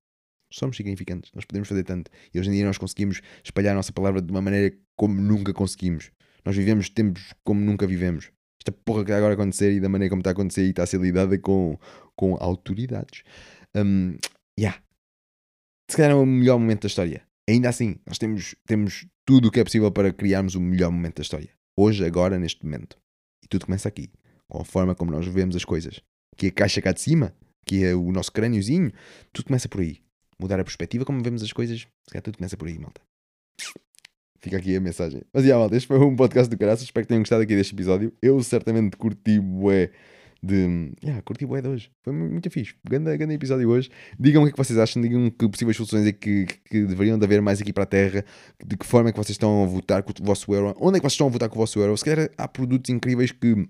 somos 0.51 0.76
significantes, 0.76 1.30
nós 1.34 1.44
podemos 1.44 1.68
fazer 1.68 1.84
tanto. 1.84 2.10
E 2.32 2.38
hoje 2.38 2.48
em 2.48 2.52
dia 2.52 2.64
nós 2.64 2.78
conseguimos 2.78 3.20
espalhar 3.44 3.72
a 3.72 3.76
nossa 3.76 3.93
palavra 3.93 4.22
de 4.22 4.30
uma 4.30 4.43
maneira 4.43 4.76
como 4.97 5.14
nunca 5.20 5.52
conseguimos. 5.52 6.10
Nós 6.44 6.56
vivemos 6.56 6.88
tempos 6.88 7.34
como 7.44 7.60
nunca 7.60 7.86
vivemos. 7.86 8.30
Esta 8.60 8.72
porra 8.72 9.05
que 9.05 9.10
está 9.10 9.16
agora 9.18 9.32
a 9.32 9.36
acontecer 9.36 9.72
e 9.72 9.80
da 9.80 9.88
maneira 9.88 10.10
como 10.10 10.20
está 10.20 10.30
a 10.30 10.32
acontecer 10.32 10.64
e 10.64 10.70
está 10.70 10.82
a 10.82 10.86
ser 10.86 11.01
lidada 11.01 11.38
com, 11.38 11.78
com 12.14 12.36
autoridades. 12.40 13.22
Um, 13.74 14.16
yeah. 14.59 14.80
Se 15.90 15.97
calhar 15.97 16.12
é 16.12 16.14
o 16.14 16.26
melhor 16.26 16.59
momento 16.59 16.82
da 16.82 16.88
história. 16.88 17.26
Ainda 17.48 17.68
assim, 17.68 17.97
nós 18.05 18.18
temos, 18.18 18.56
temos 18.66 19.06
tudo 19.24 19.48
o 19.48 19.51
que 19.51 19.60
é 19.60 19.64
possível 19.64 19.90
para 19.93 20.12
criarmos 20.12 20.55
o 20.55 20.60
melhor 20.60 20.90
momento 20.90 21.16
da 21.16 21.22
história. 21.22 21.51
Hoje, 21.76 22.05
agora, 22.05 22.38
neste 22.38 22.64
momento. 22.64 22.97
E 23.44 23.48
tudo 23.48 23.66
começa 23.66 23.88
aqui. 23.88 24.10
Com 24.48 24.60
a 24.60 24.64
forma 24.64 24.94
como 24.94 25.10
nós 25.10 25.27
vemos 25.27 25.56
as 25.56 25.64
coisas. 25.64 26.01
Que 26.36 26.47
é 26.47 26.48
a 26.48 26.52
caixa 26.52 26.81
cá 26.81 26.93
de 26.93 27.01
cima, 27.01 27.35
que 27.64 27.85
é 27.85 27.94
o 27.94 28.12
nosso 28.12 28.32
crâniozinho, 28.32 28.93
tudo 29.32 29.47
começa 29.47 29.68
por 29.68 29.81
aí 29.81 29.98
mudar 30.39 30.60
a 30.60 30.64
perspectiva, 30.64 31.05
como 31.05 31.23
vemos 31.23 31.43
as 31.43 31.52
coisas. 31.52 31.81
Se 31.81 32.10
calhar 32.10 32.23
tudo 32.23 32.36
começa 32.36 32.56
por 32.56 32.68
aí, 32.68 32.78
malta. 32.78 33.01
Fica 34.39 34.59
aqui 34.59 34.77
a 34.77 34.81
mensagem. 34.81 35.23
Mas, 35.32 35.44
yeah, 35.44 35.59
malta, 35.59 35.77
este 35.77 35.89
foi 35.89 35.98
um 35.98 36.14
podcast 36.14 36.48
do 36.48 36.59
caraças. 36.59 36.85
Espero 36.85 37.05
que 37.05 37.09
tenham 37.09 37.23
gostado 37.23 37.43
aqui 37.43 37.56
deste 37.56 37.74
episódio. 37.74 38.12
Eu 38.23 38.40
certamente 38.43 38.97
curti 38.97 39.40
bué 39.40 39.90
de... 40.43 40.93
Yeah, 41.02 41.23
curti 41.23 41.47
bué 41.47 41.62
de 41.62 41.68
hoje. 41.68 41.90
Foi 42.05 42.12
muito 42.12 42.48
fixe. 42.51 42.74
Grande, 42.85 43.16
grande 43.16 43.35
episódio 43.35 43.68
hoje. 43.68 43.90
Digam 44.20 44.43
o 44.43 44.47
que, 44.47 44.51
é 44.51 44.52
que 44.52 44.59
vocês 44.59 44.78
acham. 44.78 45.02
Digam 45.02 45.31
que 45.31 45.48
possíveis 45.48 45.77
soluções 45.77 46.06
é 46.06 46.12
que, 46.12 46.47
que 46.66 46.85
deveriam 46.85 47.18
de 47.18 47.24
haver 47.24 47.40
mais 47.43 47.60
aqui 47.60 47.73
para 47.73 47.85
a 47.85 47.86
Terra. 47.86 48.24
De 48.64 48.77
que 48.77 48.86
forma 48.86 49.09
é 49.09 49.12
que 49.12 49.18
vocês 49.18 49.35
estão 49.35 49.64
a 49.64 49.66
votar 49.66 50.02
com 50.02 50.12
o 50.12 50.24
vosso 50.24 50.52
euro. 50.55 50.77
Onde 50.78 50.98
é 50.98 51.01
que 51.01 51.05
vocês 51.05 51.14
estão 51.14 51.27
a 51.27 51.31
votar 51.31 51.48
com 51.48 51.56
o 51.56 51.59
vosso 51.59 51.81
euro. 51.81 51.97
Se 51.97 52.05
calhar 52.05 52.31
há 52.36 52.47
produtos 52.47 52.90
incríveis 52.90 53.32
que 53.32 53.68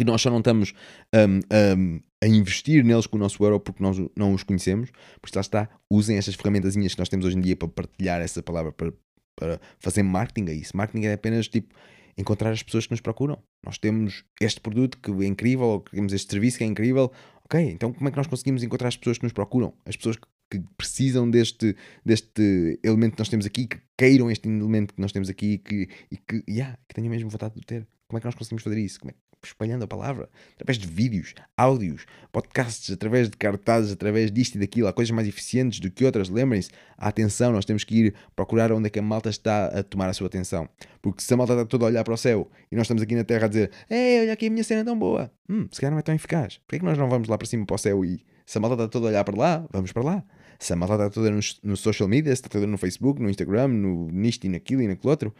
que 0.00 0.04
nós 0.04 0.22
só 0.22 0.30
não 0.30 0.38
estamos 0.38 0.72
um, 1.14 1.40
um, 1.78 2.00
a 2.22 2.26
investir 2.26 2.82
neles 2.82 3.06
com 3.06 3.18
o 3.18 3.20
nosso 3.20 3.44
euro 3.44 3.60
porque 3.60 3.82
nós 3.82 3.98
não 4.16 4.32
os 4.32 4.42
conhecemos. 4.42 4.90
Por 5.20 5.28
isso 5.28 5.36
lá 5.36 5.42
está, 5.42 5.68
usem 5.90 6.16
estas 6.16 6.34
ferramentazinhas 6.34 6.94
que 6.94 6.98
nós 6.98 7.10
temos 7.10 7.26
hoje 7.26 7.36
em 7.36 7.40
dia 7.42 7.54
para 7.54 7.68
partilhar 7.68 8.22
essa 8.22 8.42
palavra, 8.42 8.72
para, 8.72 8.94
para 9.36 9.60
fazer 9.78 10.02
marketing 10.02 10.50
a 10.50 10.54
isso. 10.54 10.74
Marketing 10.74 11.04
é 11.04 11.12
apenas 11.12 11.48
tipo 11.48 11.74
encontrar 12.16 12.50
as 12.50 12.62
pessoas 12.62 12.86
que 12.86 12.92
nos 12.92 13.02
procuram. 13.02 13.38
Nós 13.62 13.76
temos 13.76 14.24
este 14.40 14.58
produto 14.58 14.96
que 14.98 15.10
é 15.10 15.26
incrível, 15.26 15.66
ou 15.66 15.80
temos 15.80 16.14
este 16.14 16.30
serviço 16.30 16.56
que 16.56 16.64
é 16.64 16.66
incrível. 16.66 17.12
Ok, 17.44 17.60
então 17.60 17.92
como 17.92 18.08
é 18.08 18.10
que 18.10 18.16
nós 18.16 18.26
conseguimos 18.26 18.62
encontrar 18.62 18.88
as 18.88 18.96
pessoas 18.96 19.18
que 19.18 19.24
nos 19.24 19.34
procuram? 19.34 19.74
As 19.84 19.96
pessoas 19.96 20.16
que 20.50 20.62
precisam 20.78 21.30
deste, 21.30 21.76
deste 22.04 22.80
elemento 22.82 23.12
que 23.12 23.18
nós 23.18 23.28
temos 23.28 23.44
aqui, 23.44 23.66
que 23.66 23.78
queiram 23.98 24.30
este 24.30 24.48
elemento 24.48 24.94
que 24.94 25.00
nós 25.00 25.12
temos 25.12 25.28
aqui 25.28 25.58
que, 25.58 25.88
e 26.10 26.16
que, 26.16 26.42
yeah, 26.48 26.78
que 26.88 26.94
tenham 26.94 27.10
mesmo 27.10 27.28
vontade 27.28 27.54
de 27.54 27.60
ter. 27.60 27.86
Como 28.08 28.16
é 28.18 28.20
que 28.20 28.26
nós 28.26 28.34
conseguimos 28.34 28.64
fazer 28.64 28.78
isso? 28.78 28.98
Como 28.98 29.12
é, 29.12 29.14
espalhando 29.42 29.84
a 29.84 29.86
palavra, 29.88 30.28
através 30.54 30.78
de 30.78 30.86
vídeos, 30.86 31.34
áudios, 31.56 32.06
podcasts, 32.32 32.90
através 32.90 33.28
de 33.28 33.36
cartazes, 33.36 33.92
através 33.92 34.30
disto 34.30 34.56
e 34.56 34.58
daquilo. 34.58 34.88
Há 34.88 34.92
coisas 34.92 35.10
mais 35.10 35.26
eficientes 35.26 35.80
do 35.80 35.90
que 35.90 36.04
outras. 36.04 36.28
Lembrem-se, 36.28 36.70
atenção, 36.96 37.52
nós 37.52 37.64
temos 37.64 37.84
que 37.84 37.94
ir 37.94 38.14
procurar 38.36 38.72
onde 38.72 38.86
é 38.86 38.90
que 38.90 38.98
a 38.98 39.02
malta 39.02 39.30
está 39.30 39.66
a 39.66 39.82
tomar 39.82 40.08
a 40.08 40.12
sua 40.12 40.26
atenção. 40.26 40.68
Porque 41.00 41.22
se 41.22 41.32
a 41.32 41.36
malta 41.36 41.54
está 41.54 41.64
toda 41.64 41.84
a 41.84 41.88
olhar 41.88 42.04
para 42.04 42.14
o 42.14 42.16
céu 42.16 42.50
e 42.70 42.76
nós 42.76 42.84
estamos 42.84 43.02
aqui 43.02 43.14
na 43.14 43.24
Terra 43.24 43.46
a 43.46 43.48
dizer 43.48 43.70
Ei, 43.88 44.22
olha 44.22 44.32
aqui 44.32 44.46
a 44.46 44.50
minha 44.50 44.64
cena 44.64 44.82
é 44.82 44.84
tão 44.84 44.98
boa, 44.98 45.30
hum, 45.48 45.66
se 45.70 45.80
calhar 45.80 45.92
não 45.92 45.98
é 45.98 46.02
tão 46.02 46.14
eficaz. 46.14 46.58
Porquê 46.58 46.76
é 46.76 46.78
que 46.78 46.84
nós 46.84 46.98
não 46.98 47.08
vamos 47.08 47.28
lá 47.28 47.38
para 47.38 47.46
cima 47.46 47.64
para 47.64 47.74
o 47.74 47.78
céu 47.78 48.04
e 48.04 48.24
se 48.44 48.58
a 48.58 48.60
malta 48.60 48.74
está 48.74 48.88
toda 48.88 49.06
a 49.06 49.08
olhar 49.10 49.24
para 49.24 49.36
lá, 49.36 49.66
vamos 49.72 49.92
para 49.92 50.02
lá. 50.02 50.24
Se 50.58 50.72
a 50.72 50.76
malta 50.76 50.94
está 50.94 51.10
toda 51.10 51.30
no, 51.30 51.40
no 51.62 51.76
social 51.76 52.08
media, 52.08 52.34
se 52.34 52.42
está 52.42 52.48
toda 52.48 52.66
no 52.66 52.76
Facebook, 52.76 53.22
no 53.22 53.30
Instagram, 53.30 53.68
no 53.68 54.10
nisto 54.10 54.44
e 54.44 54.48
naquilo 54.48 54.82
e 54.82 54.88
naquilo 54.88 55.10
outro, 55.10 55.34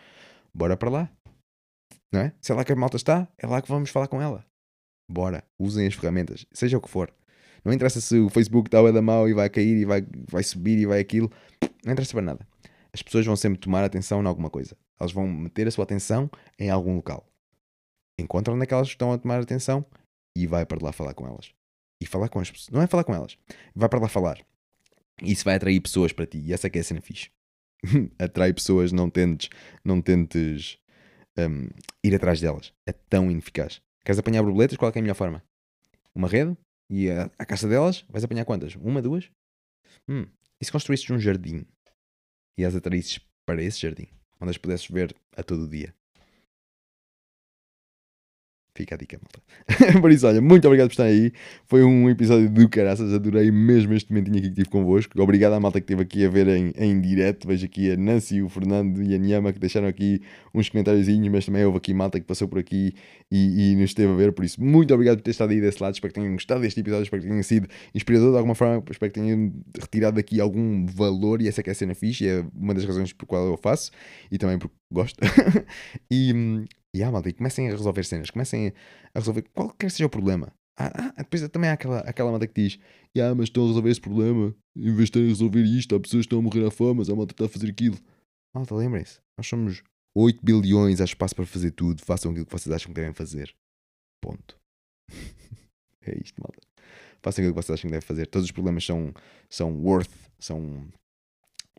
bora 0.54 0.76
para 0.76 0.90
lá. 0.90 1.10
Não 2.12 2.20
é? 2.20 2.32
Se 2.40 2.52
é 2.52 2.54
lá 2.54 2.64
que 2.64 2.72
a 2.72 2.76
malta 2.76 2.96
está, 2.96 3.28
é 3.38 3.46
lá 3.46 3.62
que 3.62 3.68
vamos 3.68 3.90
falar 3.90 4.08
com 4.08 4.20
ela. 4.20 4.44
Bora, 5.08 5.44
usem 5.58 5.86
as 5.86 5.94
ferramentas, 5.94 6.46
seja 6.52 6.78
o 6.78 6.80
que 6.80 6.88
for. 6.88 7.12
Não 7.64 7.72
interessa 7.72 8.00
se 8.00 8.18
o 8.18 8.30
Facebook 8.30 8.68
está 8.68 8.80
a 8.80 8.90
da 8.90 9.02
mal 9.02 9.28
e 9.28 9.34
vai 9.34 9.48
cair 9.50 9.76
e 9.76 9.84
vai, 9.84 10.02
vai 10.28 10.42
subir 10.42 10.78
e 10.78 10.86
vai 10.86 11.00
aquilo. 11.00 11.30
Não 11.84 11.92
interessa 11.92 12.12
para 12.12 12.22
nada. 12.22 12.46
As 12.92 13.02
pessoas 13.02 13.26
vão 13.26 13.36
sempre 13.36 13.58
tomar 13.58 13.84
atenção 13.84 14.22
em 14.22 14.26
alguma 14.26 14.50
coisa. 14.50 14.76
Elas 14.98 15.12
vão 15.12 15.28
meter 15.28 15.68
a 15.68 15.70
sua 15.70 15.84
atenção 15.84 16.30
em 16.58 16.70
algum 16.70 16.96
local. 16.96 17.26
Encontram 18.18 18.54
onde 18.54 18.64
é 18.64 18.66
que 18.66 18.74
elas 18.74 18.88
estão 18.88 19.12
a 19.12 19.18
tomar 19.18 19.40
atenção 19.40 19.84
e 20.36 20.46
vai 20.46 20.64
para 20.66 20.82
lá 20.82 20.92
falar 20.92 21.14
com 21.14 21.26
elas. 21.26 21.52
E 22.00 22.06
falar 22.06 22.28
com 22.28 22.40
as 22.40 22.50
pessoas. 22.50 22.70
Não 22.70 22.82
é 22.82 22.86
falar 22.86 23.04
com 23.04 23.14
elas. 23.14 23.36
Vai 23.74 23.88
para 23.88 24.00
lá 24.00 24.08
falar. 24.08 24.38
Isso 25.22 25.44
vai 25.44 25.56
atrair 25.56 25.80
pessoas 25.80 26.12
para 26.12 26.26
ti. 26.26 26.38
E 26.38 26.52
essa 26.52 26.66
é 26.66 26.70
que 26.70 26.78
é 26.78 26.80
a 26.80 26.84
cena 26.84 27.00
fixe. 27.00 27.30
Atrai 28.18 28.52
pessoas, 28.52 28.92
não 28.92 29.08
tentes, 29.08 29.48
não 29.84 30.00
tentes 30.00 30.78
um, 31.48 31.68
ir 32.02 32.14
atrás 32.14 32.40
delas. 32.40 32.72
É 32.86 32.92
tão 32.92 33.30
ineficaz. 33.30 33.80
Queres 34.04 34.18
apanhar 34.18 34.42
borboletas? 34.42 34.76
Qual 34.76 34.90
é, 34.90 34.94
é 34.94 34.98
a 34.98 35.02
melhor 35.02 35.14
forma? 35.14 35.42
Uma 36.14 36.28
rede? 36.28 36.56
E 36.88 37.10
a, 37.10 37.30
a 37.38 37.44
caça 37.44 37.68
delas? 37.68 38.04
Vais 38.08 38.24
apanhar 38.24 38.44
quantas? 38.44 38.74
Uma, 38.76 39.00
duas? 39.02 39.30
Hum. 40.08 40.26
E 40.60 40.64
se 40.64 40.72
construísses 40.72 41.08
um 41.10 41.18
jardim? 41.18 41.64
E 42.58 42.64
as 42.64 42.74
atraísses 42.74 43.20
para 43.46 43.62
esse 43.62 43.80
jardim? 43.80 44.08
Onde 44.40 44.50
as 44.50 44.58
pudesses 44.58 44.88
ver 44.88 45.14
a 45.36 45.42
todo 45.42 45.64
o 45.64 45.68
dia? 45.68 45.94
Fica 48.80 48.94
a 48.94 48.98
dica, 48.98 49.20
malta. 49.20 50.00
Por 50.00 50.10
isso, 50.10 50.26
olha, 50.26 50.40
muito 50.40 50.66
obrigado 50.66 50.88
por 50.88 50.94
estar 50.94 51.04
aí. 51.04 51.32
Foi 51.66 51.84
um 51.84 52.08
episódio 52.08 52.48
do 52.48 52.66
caraças. 52.66 53.12
Adorei 53.12 53.50
mesmo 53.50 53.92
este 53.92 54.10
momentinho 54.10 54.38
aqui 54.38 54.48
que 54.48 54.54
tive 54.54 54.70
convosco. 54.70 55.20
Obrigado 55.20 55.52
à 55.52 55.60
malta 55.60 55.78
que 55.80 55.84
esteve 55.84 56.02
aqui 56.02 56.24
a 56.24 56.30
ver 56.30 56.48
em, 56.48 56.72
em 56.78 56.98
direto. 56.98 57.46
Vejo 57.46 57.66
aqui 57.66 57.92
a 57.92 57.96
Nancy, 57.96 58.40
o 58.40 58.48
Fernando 58.48 59.02
e 59.02 59.14
a 59.14 59.18
Nhama 59.18 59.52
que 59.52 59.58
deixaram 59.58 59.86
aqui 59.86 60.22
uns 60.54 60.70
comentáriozinhos, 60.70 61.30
mas 61.30 61.44
também 61.44 61.62
houve 61.62 61.76
aqui 61.76 61.92
malta 61.92 62.18
que 62.18 62.24
passou 62.24 62.48
por 62.48 62.58
aqui 62.58 62.94
e, 63.30 63.72
e 63.72 63.76
nos 63.76 63.90
esteve 63.90 64.10
a 64.10 64.16
ver. 64.16 64.32
Por 64.32 64.46
isso, 64.46 64.62
muito 64.62 64.94
obrigado 64.94 65.18
por 65.18 65.24
ter 65.24 65.32
estado 65.32 65.50
aí 65.50 65.60
desse 65.60 65.82
lado. 65.82 65.92
Espero 65.92 66.10
que 66.10 66.18
tenham 66.18 66.32
gostado 66.32 66.62
deste 66.62 66.80
episódio. 66.80 67.02
Espero 67.02 67.22
que 67.22 67.28
tenha 67.28 67.42
sido 67.42 67.68
inspirador 67.94 68.30
de 68.30 68.36
alguma 68.38 68.54
forma. 68.54 68.82
Espero 68.90 69.12
que 69.12 69.20
tenham 69.20 69.52
retirado 69.78 70.16
daqui 70.16 70.40
algum 70.40 70.86
valor. 70.86 71.42
E 71.42 71.48
essa 71.48 71.60
é 71.60 71.62
que 71.62 71.68
é 71.68 71.72
a 71.72 71.76
cena 71.76 71.94
fixe. 71.94 72.26
É 72.26 72.42
uma 72.54 72.72
das 72.72 72.86
razões 72.86 73.12
por 73.12 73.26
qual 73.26 73.46
eu 73.46 73.58
faço 73.58 73.90
e 74.32 74.38
também 74.38 74.58
porque 74.58 74.74
gosto. 74.90 75.20
e, 76.10 76.32
hum, 76.32 76.64
e 76.94 77.02
ah, 77.02 77.10
malta, 77.10 77.28
e 77.28 77.32
comecem 77.32 77.68
a 77.68 77.70
resolver 77.70 78.04
cenas, 78.04 78.30
comecem 78.30 78.72
a 79.14 79.18
resolver 79.18 79.42
qualquer 79.54 79.90
seja 79.90 80.06
o 80.06 80.10
problema. 80.10 80.52
Ah, 80.76 81.12
ah, 81.16 81.22
depois 81.22 81.46
também 81.48 81.70
há 81.70 81.74
aquela, 81.74 81.98
aquela 82.00 82.30
malta 82.30 82.46
que 82.46 82.62
diz: 82.62 82.78
ah, 83.18 83.34
mas 83.34 83.44
estão 83.44 83.64
a 83.64 83.66
resolver 83.68 83.90
esse 83.90 84.00
problema, 84.00 84.54
em 84.76 84.94
vez 84.94 85.10
de 85.10 85.26
resolver 85.26 85.62
isto, 85.62 85.94
há 85.94 86.00
pessoas 86.00 86.22
que 86.22 86.26
estão 86.26 86.38
a 86.38 86.42
morrer 86.42 86.66
à 86.66 86.70
fome, 86.70 86.98
mas 86.98 87.10
a 87.10 87.14
malta 87.14 87.32
está 87.32 87.44
a 87.44 87.48
fazer 87.48 87.70
aquilo. 87.70 87.98
Malta, 88.54 88.74
lembrem-se, 88.74 89.20
nós 89.38 89.46
somos 89.46 89.82
8 90.14 90.44
bilhões, 90.44 91.00
há 91.00 91.04
espaço 91.04 91.36
para 91.36 91.46
fazer 91.46 91.70
tudo, 91.70 92.02
façam 92.02 92.30
aquilo 92.30 92.46
que 92.46 92.52
vocês 92.52 92.74
acham 92.74 92.88
que 92.88 92.94
devem 92.94 93.12
fazer. 93.12 93.54
Ponto. 94.20 94.58
é 96.02 96.18
isto, 96.18 96.40
malta. 96.40 96.60
Façam 97.22 97.42
aquilo 97.42 97.54
que 97.54 97.62
vocês 97.62 97.78
acham 97.78 97.88
que 97.88 97.92
devem 97.92 98.06
fazer. 98.06 98.26
Todos 98.26 98.46
os 98.46 98.50
problemas 98.52 98.84
são, 98.84 99.12
são 99.48 99.72
worth, 99.82 100.10
são. 100.38 100.88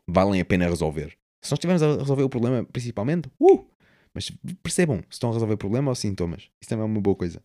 valem 0.07 0.39
a 0.39 0.45
pena 0.45 0.69
resolver. 0.69 1.17
Se 1.43 1.51
nós 1.51 1.57
estivermos 1.57 1.81
a 1.81 1.97
resolver 1.97 2.23
o 2.23 2.29
problema 2.29 2.63
principalmente, 2.63 3.29
uh, 3.39 3.67
mas 4.13 4.31
percebam 4.61 4.97
se 5.09 5.13
estão 5.13 5.29
a 5.29 5.33
resolver 5.33 5.57
problema 5.57 5.89
ou 5.89 5.95
sintomas. 5.95 6.49
Isso 6.59 6.69
também 6.69 6.83
é 6.83 6.85
uma 6.85 7.01
boa 7.01 7.15
coisa. 7.15 7.41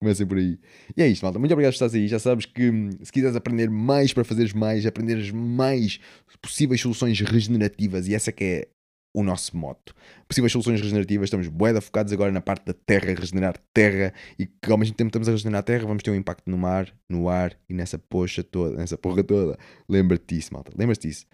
Comecem 0.00 0.26
por 0.26 0.38
aí. 0.38 0.58
E 0.96 1.02
é 1.02 1.08
isto, 1.08 1.22
malta. 1.22 1.38
Muito 1.38 1.52
obrigado 1.52 1.72
por 1.72 1.74
estares 1.74 1.94
aí. 1.94 2.06
Já 2.06 2.18
sabes 2.18 2.46
que 2.46 2.70
hum, 2.70 2.90
se 3.02 3.10
quiseres 3.10 3.36
aprender 3.36 3.68
mais 3.68 4.12
para 4.12 4.24
fazeres 4.24 4.52
mais, 4.52 4.86
aprenderes 4.86 5.30
mais 5.30 5.98
possíveis 6.40 6.80
soluções 6.80 7.18
regenerativas, 7.20 8.06
e 8.06 8.14
essa 8.14 8.30
que 8.30 8.44
é 8.44 8.68
o 9.14 9.22
nosso 9.22 9.56
moto. 9.56 9.94
Possíveis 10.28 10.52
soluções 10.52 10.80
regenerativas, 10.80 11.26
estamos 11.26 11.48
bué 11.48 11.78
focados 11.80 12.12
agora 12.12 12.30
na 12.30 12.40
parte 12.40 12.64
da 12.66 12.72
terra, 12.72 13.14
regenerar 13.14 13.56
terra, 13.72 14.12
e 14.38 14.46
que 14.46 14.70
ao 14.70 14.78
mesmo 14.78 14.94
tempo 14.94 15.08
estamos 15.08 15.28
a 15.28 15.32
regenerar 15.32 15.60
a 15.60 15.62
terra, 15.62 15.86
vamos 15.86 16.02
ter 16.02 16.10
um 16.10 16.14
impacto 16.14 16.48
no 16.48 16.56
mar, 16.56 16.94
no 17.08 17.28
ar 17.28 17.58
e 17.68 17.74
nessa 17.74 17.98
poxa 17.98 18.44
toda, 18.44 18.76
nessa 18.76 18.96
porra 18.96 19.24
toda. 19.24 19.58
Lembra-te 19.88 20.36
disso, 20.36 20.52
malta. 20.54 20.72
Lembra-te 20.76 21.08
disso. 21.08 21.26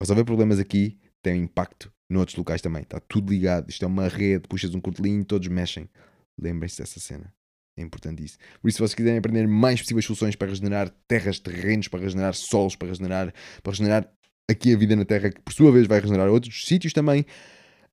Resolver 0.00 0.24
problemas 0.24 0.58
aqui 0.58 0.98
tem 1.22 1.40
um 1.40 1.44
impacto 1.44 1.92
noutros 2.12 2.36
locais 2.36 2.60
também. 2.60 2.82
Está 2.82 3.00
tudo 3.00 3.32
ligado. 3.32 3.68
Isto 3.68 3.84
é 3.84 3.88
uma 3.88 4.08
rede, 4.08 4.46
puxas 4.48 4.74
um 4.74 4.80
cortelinho, 4.80 5.24
todos 5.24 5.48
mexem. 5.48 5.88
Lembrem-se 6.38 6.78
dessa 6.78 7.00
cena. 7.00 7.32
É 7.76 7.82
importante 7.82 8.22
isso. 8.22 8.36
Por 8.60 8.68
isso, 8.68 8.76
se 8.76 8.82
vocês 8.82 8.94
quiserem 8.94 9.18
aprender 9.18 9.46
mais 9.48 9.80
possíveis 9.80 10.04
soluções 10.04 10.36
para 10.36 10.48
regenerar 10.48 10.90
terras, 11.08 11.38
terrenos, 11.38 11.88
para 11.88 12.00
regenerar 12.00 12.34
solos, 12.34 12.76
para 12.76 12.88
regenerar, 12.88 13.32
para 13.62 13.72
regenerar 13.72 14.08
aqui 14.48 14.74
a 14.74 14.76
vida 14.76 14.94
na 14.94 15.04
Terra, 15.04 15.30
que 15.30 15.40
por 15.40 15.52
sua 15.52 15.72
vez 15.72 15.86
vai 15.86 16.00
regenerar 16.00 16.28
outros 16.28 16.66
sítios 16.66 16.92
também, 16.92 17.24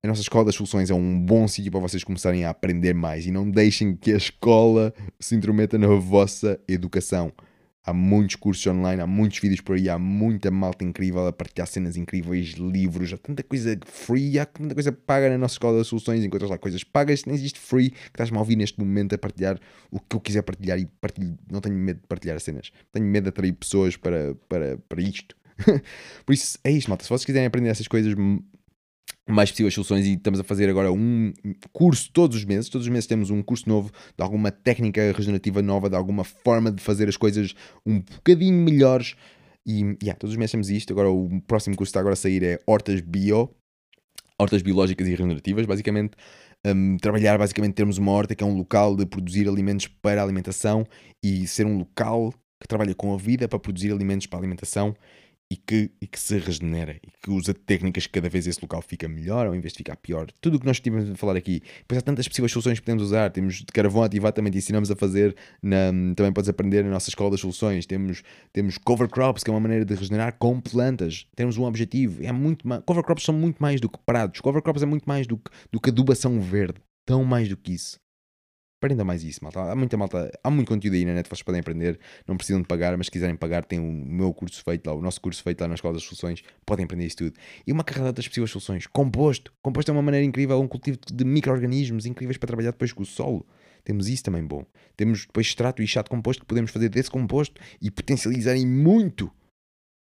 a 0.02 0.08
nossa 0.08 0.22
Escola 0.22 0.46
das 0.46 0.56
Soluções 0.56 0.90
é 0.90 0.94
um 0.94 1.20
bom 1.20 1.46
sítio 1.46 1.72
para 1.72 1.82
vocês 1.82 2.06
começarem 2.06 2.46
a 2.46 2.52
aprender 2.52 2.94
mais 2.94 3.26
e 3.26 3.32
não 3.32 3.50
deixem 3.50 3.96
que 3.96 4.14
a 4.14 4.18
escola 4.18 4.94
se 5.20 5.36
intrometa 5.36 5.78
na 5.78 5.88
vossa 5.88 6.58
educação. 6.70 7.34
Há 7.86 7.94
muitos 7.94 8.36
cursos 8.36 8.66
online, 8.68 9.02
há 9.02 9.08
muitos 9.08 9.40
vídeos 9.40 9.62
por 9.62 9.76
aí, 9.76 9.90
há 9.90 9.98
muita 9.98 10.52
malta 10.52 10.84
incrível 10.84 11.26
a 11.26 11.32
partilhar 11.32 11.66
cenas 11.66 11.96
incríveis, 11.96 12.50
livros, 12.50 13.14
há 13.14 13.18
tanta 13.18 13.42
coisa 13.42 13.80
free, 13.86 14.38
há 14.38 14.46
tanta 14.46 14.74
coisa 14.74 14.92
paga 14.92 15.30
na 15.30 15.38
nossa 15.38 15.56
escola 15.56 15.82
de 15.82 15.88
soluções, 15.88 16.24
encontras 16.24 16.52
lá 16.52 16.58
coisas 16.58 16.84
pagas, 16.84 17.24
nem 17.26 17.36
existe 17.36 17.58
free, 17.58 17.92
que 17.92 17.98
estás-me 18.10 18.38
a 18.38 18.42
ouvir 18.42 18.58
neste 18.58 18.78
momento 18.80 19.16
a 19.16 19.18
partilhar 19.18 19.58
o 19.90 20.00
que 20.00 20.16
eu 20.16 20.20
quiser 20.20 20.42
partilhar 20.42 20.78
e 20.78 20.86
partilho, 20.86 21.38
não 21.50 21.62
tenho 21.62 21.76
medo 21.76 22.02
de 22.02 22.08
partilhar 22.08 22.36
as 22.36 22.44
cenas, 22.44 22.70
tenho 22.92 23.06
medo 23.06 23.24
de 23.24 23.30
atrair 23.30 23.54
pessoas 23.54 23.96
para, 23.96 24.36
para, 24.50 24.78
para 24.78 25.02
isto. 25.02 25.36
Por 26.26 26.34
isso, 26.34 26.58
é 26.64 26.72
isto, 26.72 26.90
malta. 26.90 27.04
Se 27.04 27.10
vocês 27.10 27.26
quiserem 27.26 27.48
aprender 27.48 27.70
essas 27.70 27.88
coisas, 27.88 28.14
mais 29.30 29.52
possíveis 29.52 29.74
soluções 29.74 30.06
e 30.06 30.14
estamos 30.14 30.40
a 30.40 30.44
fazer 30.44 30.70
agora 30.70 30.92
um 30.92 31.32
curso 31.72 32.10
todos 32.12 32.38
os 32.38 32.46
meses. 32.46 32.70
Todos 32.70 32.88
os 32.88 32.92
meses 32.92 33.08
temos 33.08 33.30
um 33.30 33.42
curso 33.42 33.70
novo 33.70 33.92
de 34.18 34.24
alguma 34.24 34.52
técnica 34.52 35.12
regenerativa 35.12 35.62
nova, 35.62 35.90
de 35.90 35.96
alguma 35.96 36.24
forma 36.24 36.72
de 36.72 36.82
fazer 36.82 37.08
as 37.08 37.16
coisas 37.16 37.54
um 37.86 38.00
bocadinho 38.00 38.58
melhores. 38.58 39.16
E 39.66 39.82
yeah, 40.02 40.18
todos 40.18 40.32
os 40.34 40.38
meses 40.38 40.52
temos 40.52 40.70
isto. 40.70 40.92
Agora 40.92 41.10
o 41.10 41.42
próximo 41.42 41.76
curso 41.76 41.90
que 41.90 41.92
está 41.92 42.00
agora 42.00 42.14
a 42.14 42.18
sair 42.18 42.44
é 42.44 42.60
Hortas 42.66 43.02
Bio, 43.02 43.50
Hortas 44.40 44.62
Biológicas 44.62 45.08
e 45.08 45.12
Regenerativas. 45.12 45.66
Basicamente, 45.66 46.18
um, 46.66 46.98
trabalhar, 46.98 47.38
basicamente 47.38 47.76
termos 47.76 47.98
uma 47.98 48.12
horta 48.12 48.34
que 48.34 48.44
é 48.44 48.48
um 48.48 48.56
local 48.56 48.96
de 48.96 49.06
produzir 49.06 49.48
alimentos 49.48 49.88
para 49.88 50.22
a 50.22 50.24
alimentação 50.24 50.86
e 51.24 51.46
ser 51.46 51.66
um 51.66 51.78
local 51.78 52.34
que 52.60 52.68
trabalha 52.68 52.94
com 52.96 53.14
a 53.14 53.18
vida 53.18 53.48
para 53.48 53.60
produzir 53.60 53.92
alimentos 53.92 54.28
para 54.28 54.40
a 54.40 54.42
alimentação 54.42 54.96
e 55.52 55.56
que, 55.58 55.92
e 56.00 56.06
que 56.06 56.20
se 56.20 56.38
regenera 56.38 56.96
e 56.96 57.10
que 57.24 57.32
usa 57.32 57.54
técnicas 57.54 58.06
que 58.06 58.14
cada 58.14 58.30
vez 58.30 58.46
esse 58.46 58.62
local 58.62 58.84
fica 58.84 59.08
melhor 59.08 59.48
ao 59.48 59.56
invés 59.56 59.74
de 59.74 59.78
ficar 59.78 59.96
pior. 59.96 60.28
Tudo 60.40 60.58
o 60.58 60.60
que 60.60 60.66
nós 60.66 60.78
estivemos 60.78 61.10
a 61.10 61.16
falar 61.16 61.36
aqui. 61.36 61.62
Depois 61.80 61.98
há 61.98 62.02
tantas 62.02 62.28
possíveis 62.28 62.52
soluções 62.52 62.80
que 62.80 62.86
podemos 62.86 63.04
usar. 63.04 63.32
Temos 63.32 63.56
de 63.56 63.66
carvão 63.66 64.04
ativado, 64.04 64.36
também 64.36 64.52
te 64.52 64.60
ensinamos 64.60 64.92
a 64.92 64.96
fazer. 64.96 65.36
Na, 65.62 65.92
também 66.16 66.32
podes 66.32 66.50
aprender 66.50 66.84
na 66.84 66.92
nossa 66.92 67.10
escola 67.10 67.32
das 67.32 67.40
soluções. 67.40 67.88
Temos, 67.88 68.22
temos 68.54 68.78
cover 68.78 69.10
crops, 69.10 69.44
que 69.44 69.50
é 69.50 69.54
uma 69.54 69.60
maneira 69.60 69.84
de 69.84 69.96
regenerar 69.96 70.38
com 70.38 70.62
plantas. 70.62 71.26
Temos 71.36 71.58
um 71.58 71.64
objetivo. 71.64 72.24
É 72.24 72.32
muito 72.32 72.68
mais, 72.68 72.84
cover 72.86 73.04
crops 73.04 73.24
são 73.24 73.34
muito 73.34 73.58
mais 73.58 73.82
do 73.82 73.90
que 73.90 73.98
prados. 74.06 74.40
Cover 74.42 74.62
crops 74.62 74.84
é 74.84 74.86
muito 74.86 75.06
mais 75.06 75.26
do 75.26 75.38
que, 75.38 75.50
do 75.72 75.82
que 75.82 75.90
adubação 75.90 76.40
verde. 76.40 76.80
Tão 77.06 77.24
mais 77.24 77.50
do 77.50 77.58
que 77.58 77.74
isso. 77.74 78.00
Aprenda 78.82 79.04
mais 79.04 79.26
isso, 79.26 79.44
malta. 79.44 79.60
Há 79.60 79.76
muita 79.76 79.98
malta, 79.98 80.32
há 80.42 80.50
muito 80.50 80.70
conteúdo 80.70 80.94
aí 80.96 81.04
na 81.04 81.14
net, 81.14 81.28
vocês 81.28 81.44
podem 81.44 81.60
aprender, 81.60 82.00
não 82.26 82.38
precisam 82.38 82.62
de 82.62 82.68
pagar, 82.68 82.96
mas 82.96 83.08
se 83.08 83.12
quiserem 83.12 83.36
pagar, 83.36 83.66
tem 83.66 83.78
o 83.78 83.84
meu 83.84 84.34
curso 84.34 84.64
feito 84.64 84.88
lá, 84.88 84.94
o 84.94 85.02
nosso 85.02 85.20
curso 85.20 85.44
feito 85.44 85.60
lá 85.60 85.68
na 85.68 85.76
Escola 85.76 85.96
das 85.96 86.04
Soluções, 86.04 86.42
podem 86.66 86.86
aprender 86.86 87.06
isso 87.06 87.18
tudo. 87.18 87.34
E 87.68 87.74
uma 87.74 87.84
carrada 87.84 88.08
outras 88.08 88.26
possíveis 88.26 88.50
soluções. 88.50 88.88
Composto. 88.88 89.52
Composto 89.62 89.92
é 89.92 89.94
uma 89.94 90.02
maneira 90.02 90.26
incrível, 90.26 90.58
um 90.62 90.68
cultivo 90.68 90.98
de 91.12 91.26
micro-organismos 91.26 92.06
incríveis 92.06 92.38
para 92.38 92.48
trabalhar 92.48 92.72
depois 92.72 92.94
com 92.94 93.04
o 93.04 93.06
solo. 93.06 93.46
Temos 93.84 94.08
isso 94.08 94.24
também 94.24 94.46
bom. 94.46 94.66
Temos 94.96 95.26
depois 95.26 95.48
extrato 95.48 95.84
e 95.84 95.88
chá 95.88 96.02
de 96.02 96.10
composto 96.10 96.44
que 96.44 96.48
podemos 96.48 96.72
fazer 96.72 96.88
desse 96.88 97.12
composto 97.12 97.60
e 97.82 97.92
potencializarem 97.92 98.66
muito 98.66 99.30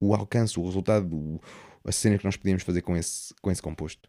o 0.01 0.13
alcance, 0.17 0.59
o 0.59 0.65
resultado, 0.65 1.41
a 1.85 1.93
cena 1.93 2.19
que 2.19 2.25
nós 2.25 2.37
podemos 2.37 2.65
fazer 2.65 2.83
com 2.83 2.97
esse, 2.97 3.33
com 3.41 3.53
esse 3.53 3.63
composto. 3.63 4.09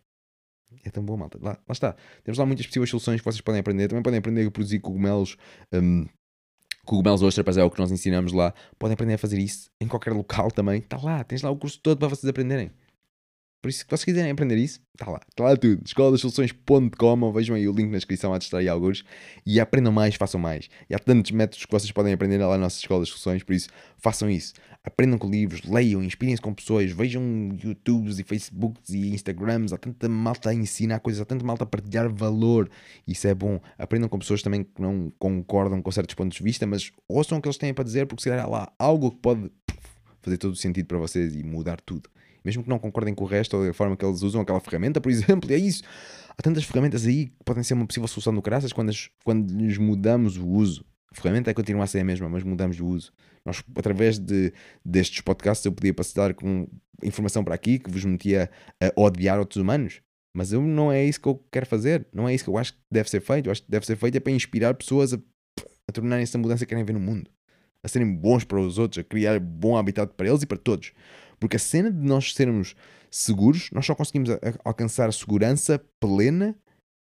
É 0.84 0.90
tão 0.90 1.04
bom, 1.04 1.18
malta. 1.18 1.38
Lá, 1.42 1.52
lá 1.52 1.72
está. 1.72 1.96
Temos 2.24 2.38
lá 2.38 2.46
muitas 2.46 2.66
possíveis 2.66 2.90
soluções 2.90 3.22
que 3.22 3.26
vocês 3.26 3.42
podem 3.42 3.62
aprender. 3.62 3.88
Também 3.88 4.04
podem 4.04 4.20
aprender 4.20 4.48
a 4.48 4.52
produzir 4.52 4.80
cogumelos. 4.80 5.38
Um, 5.72 6.06
cogumelos 6.86 7.22
ostras, 7.22 7.58
é 7.58 7.64
o 7.64 7.70
que 7.70 7.80
nós 7.80 7.92
ensinamos 7.92 8.32
lá. 8.32 8.54
Podem 8.78 8.94
aprender 8.94 9.14
a 9.16 9.18
fazer 9.18 9.40
isso 9.40 9.70
em 9.82 9.88
qualquer 9.88 10.14
local 10.14 10.50
também. 10.52 10.80
Está 10.80 10.98
lá, 10.98 11.24
tens 11.24 11.42
lá 11.42 11.50
o 11.50 11.58
curso 11.58 11.80
todo 11.82 11.98
para 11.98 12.08
vocês 12.08 12.30
aprenderem. 12.30 12.72
Por 13.66 13.70
isso, 13.70 13.80
se 13.80 13.86
vocês 13.90 14.06
quiserem 14.06 14.30
aprender 14.30 14.60
isso, 14.60 14.80
está 14.94 15.10
lá. 15.10 15.20
Está 15.28 15.44
lá 15.44 15.58
tudo. 15.58 15.82
escoladasoluções.com 15.84 17.22
ou 17.22 17.34
vejam 17.34 17.56
aí 17.56 17.68
o 17.68 17.72
link 17.72 17.90
na 17.90 17.98
descrição 17.98 18.32
a 18.32 18.38
aí 18.60 18.70
alguns. 18.70 19.04
E 19.44 19.60
aprendam 19.60 19.92
mais, 19.92 20.14
façam 20.14 20.40
mais. 20.40 20.70
E 20.88 20.94
há 20.94 21.00
tantos 21.00 21.32
métodos 21.32 21.66
que 21.66 21.72
vocês 21.72 21.92
podem 21.92 22.14
aprender 22.14 22.38
lá 22.38 22.50
na 22.50 22.66
nossa 22.66 22.78
Escola 22.78 23.00
das 23.00 23.10
Soluções, 23.10 23.42
por 23.42 23.54
isso, 23.54 23.70
façam 23.98 24.30
isso. 24.30 24.54
Aprendam 24.84 25.18
com 25.18 25.28
livros, 25.28 25.64
leiam, 25.64 26.04
inspirem-se 26.04 26.40
com 26.40 26.54
pessoas, 26.54 26.92
vejam 26.92 27.24
YouTubes 27.60 28.20
e 28.20 28.24
Facebooks 28.24 28.90
e 28.90 29.16
Instagrams. 29.16 29.74
Há 29.74 29.80
tanta 29.80 30.08
malta 30.08 30.52
a 30.52 30.54
ensinar 30.54 31.00
coisas, 31.00 31.20
há 31.20 31.26
tanta 31.26 31.44
malta 31.44 31.64
a 31.64 31.66
partilhar 31.66 32.08
valor. 32.08 32.70
Isso 33.08 33.28
é 33.28 33.34
bom. 33.34 33.60
Aprendam 33.80 34.08
com 34.08 34.20
pessoas 34.20 34.44
também 34.44 34.64
que 34.64 34.80
não 34.80 35.12
concordam 35.18 35.82
com 35.82 35.92
certos 35.92 36.14
pontos 36.14 36.38
de 36.38 36.44
vista, 36.44 36.68
mas 36.68 36.92
ouçam 37.10 37.40
o 37.40 37.42
que 37.42 37.48
eles 37.48 37.58
têm 37.58 37.74
para 37.74 37.84
dizer, 37.84 38.06
porque 38.06 38.22
se 38.22 38.30
calhar 38.30 38.46
há 38.46 38.48
lá 38.48 38.72
algo 38.78 39.10
que 39.10 39.18
pode 39.18 39.52
fazer 40.22 40.38
todo 40.38 40.54
o 40.54 40.56
sentido 40.56 40.86
para 40.86 41.00
vocês 41.00 41.34
e 41.34 41.42
mudar 41.42 41.82
tudo 41.82 42.08
mesmo 42.46 42.64
que 42.64 42.70
não 42.70 42.78
concordem 42.78 43.14
com 43.16 43.24
o 43.24 43.28
resto 43.28 43.58
ou 43.58 43.66
da 43.66 43.74
forma 43.74 43.98
que 43.98 44.06
eles 44.06 44.22
usam 44.22 44.42
aquela 44.42 44.60
ferramenta, 44.60 45.02
por 45.02 45.12
exemplo, 45.12 45.52
é 45.52 45.58
isso. 45.58 45.84
Há 46.38 46.42
tantas 46.42 46.64
ferramentas 46.64 47.06
aí 47.06 47.28
que 47.28 47.44
podem 47.44 47.64
ser 47.64 47.74
uma 47.74 47.88
possível 47.88 48.08
solução 48.08 48.34
do 48.34 48.42
graças 48.42 48.72
quando, 48.72 48.90
as, 48.90 49.10
quando 49.24 49.52
lhes 49.52 49.78
mudamos 49.78 50.38
o 50.38 50.48
uso. 50.48 50.86
A 51.12 51.16
ferramenta 51.16 51.50
é 51.50 51.54
continuar 51.54 51.86
a 51.86 51.88
ser 51.88 52.00
a 52.00 52.04
mesma, 52.04 52.30
mas 52.30 52.44
mudamos 52.44 52.80
o 52.80 52.86
uso. 52.86 53.12
Nós, 53.46 53.64
através 53.76 54.20
de, 54.20 54.54
destes 54.84 55.22
podcasts, 55.22 55.66
eu 55.66 55.72
podia 55.72 55.94
passar 55.94 56.34
com 56.34 56.68
informação 57.04 57.44
para 57.44 57.56
aqui 57.56 57.80
que 57.80 57.90
vos 57.90 58.04
metia 58.04 58.50
a 58.82 59.02
odiar 59.02 59.40
outros 59.40 59.62
humanos. 59.62 60.02
Mas 60.36 60.52
eu, 60.52 60.62
não 60.62 60.92
é 60.92 61.06
isso 61.06 61.22
que 61.22 61.30
eu 61.30 61.42
quero 61.50 61.66
fazer. 61.66 62.06
Não 62.14 62.28
é 62.28 62.36
isso 62.36 62.44
que 62.44 62.50
eu 62.50 62.58
acho 62.58 62.74
que 62.74 62.80
deve 62.92 63.10
ser 63.10 63.22
feito. 63.22 63.48
Eu 63.48 63.52
acho 63.52 63.64
que 63.64 63.72
deve 63.72 63.86
ser 63.86 63.96
feito 63.96 64.18
é 64.18 64.20
para 64.20 64.34
inspirar 64.34 64.74
pessoas 64.74 65.14
a, 65.14 65.20
a 65.88 65.92
tornarem-se 65.94 66.36
a 66.36 66.40
mudança 66.40 66.66
que 66.66 66.70
querem 66.70 66.84
ver 66.84 66.94
no 66.94 67.00
mundo. 67.00 67.32
A 67.82 67.88
serem 67.88 68.14
bons 68.14 68.44
para 68.44 68.60
os 68.60 68.78
outros, 68.78 69.00
a 69.00 69.04
criar 69.04 69.40
bom 69.40 69.78
habitat 69.78 70.14
para 70.14 70.28
eles 70.28 70.42
e 70.42 70.46
para 70.46 70.58
todos. 70.58 70.92
Porque 71.40 71.58
a 71.58 71.60
cena 71.60 71.92
de 71.92 72.06
nós 72.06 72.34
sermos 72.34 72.76
seguros, 73.12 73.70
nós 73.72 73.86
só 73.86 73.96
conseguimos 73.96 74.30
alcançar 74.64 75.12
segurança 75.14 75.80
plena 76.00 76.56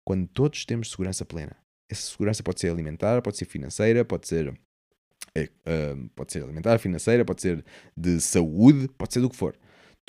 quando 0.05 0.27
todos 0.27 0.65
temos 0.65 0.89
segurança 0.89 1.25
plena. 1.25 1.55
Essa 1.89 2.11
segurança 2.11 2.41
pode 2.43 2.59
ser 2.59 2.69
alimentar, 2.69 3.21
pode 3.21 3.37
ser 3.37 3.45
financeira, 3.45 4.03
pode 4.05 4.27
ser, 4.27 4.49
uh, 4.49 6.09
pode 6.15 6.31
ser 6.31 6.43
alimentar, 6.43 6.79
financeira, 6.79 7.25
pode 7.25 7.41
ser 7.41 7.65
de 7.95 8.19
saúde, 8.19 8.87
pode 8.89 9.13
ser 9.13 9.21
do 9.21 9.29
que 9.29 9.35
for. 9.35 9.57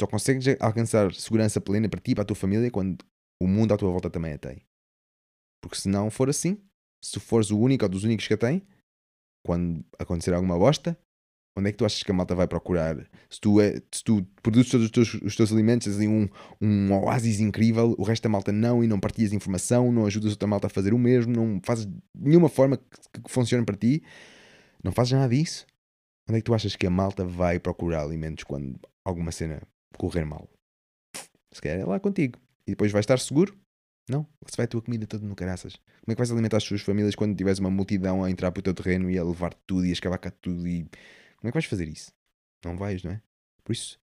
Só 0.01 0.07
consegues 0.07 0.57
alcançar 0.61 1.13
segurança 1.15 1.61
plena 1.61 1.89
para 1.89 2.01
ti 2.01 2.13
e 2.13 2.15
para 2.15 2.23
a 2.23 2.27
tua 2.27 2.37
família 2.37 2.71
quando 2.71 3.05
o 3.41 3.47
mundo 3.47 3.75
à 3.75 3.77
tua 3.77 3.91
volta 3.91 4.09
também 4.09 4.33
a 4.33 4.39
tem. 4.39 4.65
Porque 5.61 5.77
se 5.77 5.89
não 5.89 6.11
for 6.11 6.29
assim, 6.29 6.59
se 7.03 7.21
fores 7.21 7.51
o 7.51 7.59
único 7.59 7.85
ou 7.85 7.89
dos 7.89 8.05
únicos 8.05 8.27
que 8.27 8.35
a 8.35 8.39
tem, 8.39 8.67
quando 9.45 9.85
acontecer 9.99 10.33
alguma 10.33 10.59
bosta, 10.59 10.99
Onde 11.55 11.69
é 11.69 11.73
que 11.73 11.79
tu 11.79 11.85
achas 11.85 12.03
que 12.03 12.11
a 12.11 12.15
malta 12.15 12.35
vai 12.35 12.49
procurar? 12.49 12.97
Se 13.29 13.39
tu, 13.41 13.61
é, 13.61 13.75
se 13.93 14.03
tu 14.03 14.27
produzes 14.43 14.71
todos 14.71 14.87
os 14.87 14.91
teus, 14.91 15.15
os 15.15 15.37
teus 15.37 15.53
alimentos, 15.53 15.87
tens 15.87 16.09
um, 16.09 16.27
um 16.61 16.93
oásis 16.95 17.41
incrível, 17.41 17.95
o 17.99 18.03
resto 18.03 18.23
da 18.23 18.31
malta 18.31 18.51
não, 18.51 18.83
e 18.83 18.87
não 18.87 18.99
partilhas 18.99 19.35
informação, 19.35 19.93
não 19.93 20.07
ajudas 20.07 20.31
outra 20.31 20.49
malta 20.49 20.69
a 20.69 20.71
fazer 20.71 20.95
o 20.95 20.99
mesmo, 20.99 21.33
não 21.33 21.61
fazes 21.63 21.87
nenhuma 22.15 22.49
forma 22.49 22.79
que, 22.79 23.21
que 23.23 23.31
funcione 23.31 23.67
para 23.67 23.77
ti, 23.77 24.03
não 24.83 24.93
fazes 24.93 25.13
nada 25.13 25.29
disso. 25.29 25.67
Onde 26.29 26.39
é 26.39 26.41
que 26.41 26.45
tu 26.45 26.55
achas 26.55 26.75
que 26.75 26.87
a 26.87 26.91
malta 26.91 27.25
vai 27.25 27.59
procurar 27.59 28.03
alimentos 28.03 28.45
quando 28.45 28.81
alguma 29.05 29.31
cena 29.31 29.61
correr 29.99 30.25
mal? 30.25 30.49
Se 31.53 31.61
calhar 31.61 31.81
é 31.81 31.85
lá 31.85 32.01
contigo. 32.01 32.39
E 32.67 32.71
depois 32.71 32.91
vais 32.93 33.03
estar 33.03 33.19
seguro? 33.19 33.55
Não. 34.09 34.27
Se 34.47 34.57
vai 34.57 34.65
a 34.65 34.69
tua 34.69 34.81
comida 34.81 35.07
toda 35.07 35.27
no 35.27 35.35
caraças. 35.35 35.75
Como 35.75 36.13
é 36.13 36.15
que 36.15 36.19
vais 36.19 36.31
alimentar 36.31 36.57
as 36.57 36.65
tuas 36.65 36.81
famílias 36.81 37.15
quando 37.15 37.37
tiveres 37.37 37.59
uma 37.59 37.71
multidão 37.71 38.25
a 38.25 38.31
entrar 38.31 38.51
para 38.51 38.61
o 38.61 38.63
teu 38.63 38.75
terreno 38.75 39.11
e 39.11 39.19
a 39.19 39.25
levar 39.25 39.53
tudo 39.67 39.85
e 39.85 39.91
a 39.91 39.93
escavar 39.93 40.19
cá 40.19 40.31
tudo 40.31 40.67
e 40.67 40.89
como 41.43 41.49
é 41.49 41.51
que 41.51 41.57
vais 41.57 41.65
fazer 41.65 41.89
isso? 41.89 42.13
Não 42.65 42.77
vais, 42.77 43.03
não 43.03 43.11
é? 43.11 43.21
Por 43.65 43.73
isso, 43.73 43.99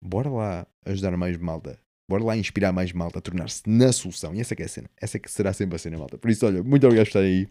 bora 0.00 0.28
lá 0.28 0.66
ajudar 0.84 1.16
mais 1.16 1.38
malta. 1.38 1.80
Bora 2.06 2.22
lá 2.22 2.36
inspirar 2.36 2.70
mais 2.70 2.92
malta 2.92 3.18
a 3.18 3.22
tornar-se 3.22 3.62
na 3.66 3.90
solução. 3.92 4.34
E 4.34 4.40
essa 4.40 4.52
é, 4.52 4.60
é 4.60 4.64
a 4.66 4.68
cena. 4.68 4.90
Essa 5.00 5.18
que 5.18 5.30
será 5.30 5.54
sempre 5.54 5.76
a 5.76 5.78
cena, 5.78 5.96
malta. 5.96 6.18
Por 6.18 6.30
isso, 6.30 6.44
olha, 6.44 6.62
muito 6.62 6.84
obrigado 6.84 7.06
por 7.06 7.08
estarem 7.08 7.30
aí. 7.30 7.48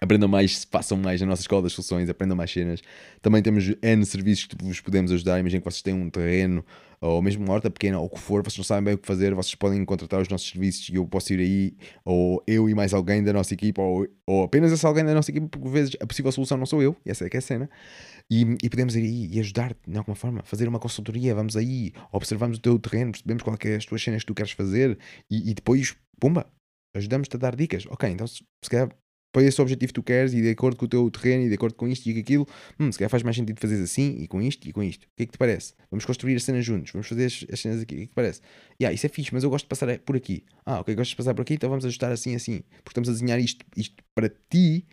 Aprendam 0.00 0.28
mais, 0.28 0.62
façam 0.70 0.96
mais 0.96 1.20
na 1.20 1.26
nossa 1.26 1.42
escola 1.42 1.62
das 1.62 1.72
soluções, 1.72 2.08
aprendam 2.08 2.36
mais 2.36 2.52
cenas. 2.52 2.80
Também 3.20 3.42
temos 3.42 3.64
N 3.82 4.06
serviços 4.06 4.46
que 4.46 4.56
vos 4.62 4.80
podemos 4.80 5.10
ajudar. 5.10 5.40
Imaginem 5.40 5.60
que 5.60 5.68
vocês 5.68 5.82
têm 5.82 5.94
um 5.94 6.08
terreno 6.08 6.64
ou 7.00 7.22
mesmo 7.22 7.44
uma 7.44 7.54
horta 7.54 7.70
pequena 7.70 7.98
ou 7.98 8.06
o 8.06 8.10
que 8.10 8.18
for, 8.18 8.42
vocês 8.42 8.58
não 8.58 8.64
sabem 8.64 8.84
bem 8.84 8.94
o 8.94 8.98
que 8.98 9.06
fazer, 9.06 9.34
vocês 9.34 9.54
podem 9.54 9.84
contratar 9.84 10.20
os 10.20 10.28
nossos 10.28 10.48
serviços 10.48 10.88
e 10.88 10.94
eu 10.94 11.06
posso 11.06 11.32
ir 11.32 11.40
aí, 11.40 11.76
ou 12.04 12.42
eu 12.46 12.68
e 12.68 12.74
mais 12.74 12.94
alguém 12.94 13.22
da 13.22 13.32
nossa 13.32 13.54
equipa, 13.54 13.82
ou, 13.82 14.06
ou 14.26 14.44
apenas 14.44 14.72
esse 14.72 14.86
alguém 14.86 15.04
da 15.04 15.14
nossa 15.14 15.30
equipa, 15.30 15.48
porque 15.48 15.66
às 15.66 15.72
vezes 15.72 15.96
a 16.00 16.06
possível 16.06 16.32
solução 16.32 16.56
não 16.56 16.66
sou 16.66 16.82
eu, 16.82 16.96
essa 17.04 17.26
é 17.26 17.28
que 17.28 17.36
é 17.36 17.38
a 17.38 17.42
cena. 17.42 17.70
E, 18.30 18.42
e 18.62 18.68
podemos 18.68 18.96
ir 18.96 19.02
aí 19.02 19.28
e 19.32 19.40
ajudar-te 19.40 19.78
de 19.88 19.96
alguma 19.96 20.16
forma, 20.16 20.42
fazer 20.42 20.68
uma 20.68 20.78
consultoria, 20.78 21.34
vamos 21.34 21.56
aí, 21.56 21.92
observamos 22.10 22.58
o 22.58 22.60
teu 22.60 22.78
terreno, 22.78 23.12
percebemos 23.12 23.42
qual 23.42 23.56
é, 23.62 23.68
é 23.68 23.76
as 23.76 23.84
tuas 23.84 24.02
cenas 24.02 24.22
que 24.22 24.26
tu 24.26 24.34
queres 24.34 24.52
fazer 24.52 24.98
e, 25.30 25.50
e 25.50 25.54
depois, 25.54 25.96
pumba, 26.18 26.46
ajudamos-te 26.94 27.36
a 27.36 27.38
dar 27.38 27.54
dicas. 27.54 27.86
Ok, 27.88 28.08
então 28.08 28.26
se, 28.26 28.42
se 28.62 28.70
calhar 28.70 28.88
para 29.36 29.44
esse 29.44 29.60
objetivo 29.60 29.88
que 29.88 29.92
tu 29.92 30.02
queres 30.02 30.32
e 30.32 30.40
de 30.40 30.48
acordo 30.48 30.78
com 30.78 30.86
o 30.86 30.88
teu 30.88 31.10
terreno 31.10 31.44
e 31.44 31.48
de 31.50 31.54
acordo 31.56 31.74
com 31.74 31.86
isto 31.86 32.08
e 32.08 32.14
com 32.14 32.20
aquilo, 32.20 32.48
hum, 32.80 32.90
se 32.90 32.98
calhar 32.98 33.10
faz 33.10 33.22
mais 33.22 33.36
sentido 33.36 33.60
fazer 33.60 33.82
assim 33.82 34.16
e 34.18 34.26
com 34.26 34.40
isto 34.40 34.66
e 34.66 34.72
com 34.72 34.82
isto. 34.82 35.02
O 35.02 35.08
que 35.14 35.24
é 35.24 35.26
que 35.26 35.32
te 35.32 35.36
parece? 35.36 35.74
Vamos 35.90 36.06
construir 36.06 36.36
a 36.36 36.40
cena 36.40 36.62
juntos, 36.62 36.90
vamos 36.90 37.06
fazer 37.06 37.26
as, 37.26 37.44
as 37.52 37.60
cenas 37.60 37.82
aqui. 37.82 37.96
O 37.96 37.98
que 37.98 38.02
é 38.04 38.06
que 38.06 38.12
te 38.12 38.14
parece? 38.14 38.40
Yeah, 38.80 38.94
isso 38.94 39.04
é 39.04 39.10
fixe, 39.10 39.34
mas 39.34 39.44
eu 39.44 39.50
gosto 39.50 39.66
de 39.66 39.68
passar 39.68 39.98
por 39.98 40.16
aqui. 40.16 40.42
Ah, 40.64 40.80
ok, 40.80 40.94
gostas 40.94 41.10
de 41.10 41.16
passar 41.16 41.34
por 41.34 41.42
aqui, 41.42 41.52
então 41.52 41.68
vamos 41.68 41.84
ajustar 41.84 42.10
assim, 42.10 42.34
assim. 42.34 42.62
Porque 42.82 42.92
estamos 42.92 43.10
a 43.10 43.12
desenhar 43.12 43.38
isto, 43.38 43.62
isto 43.76 44.02
para 44.14 44.30
ti, 44.30 44.86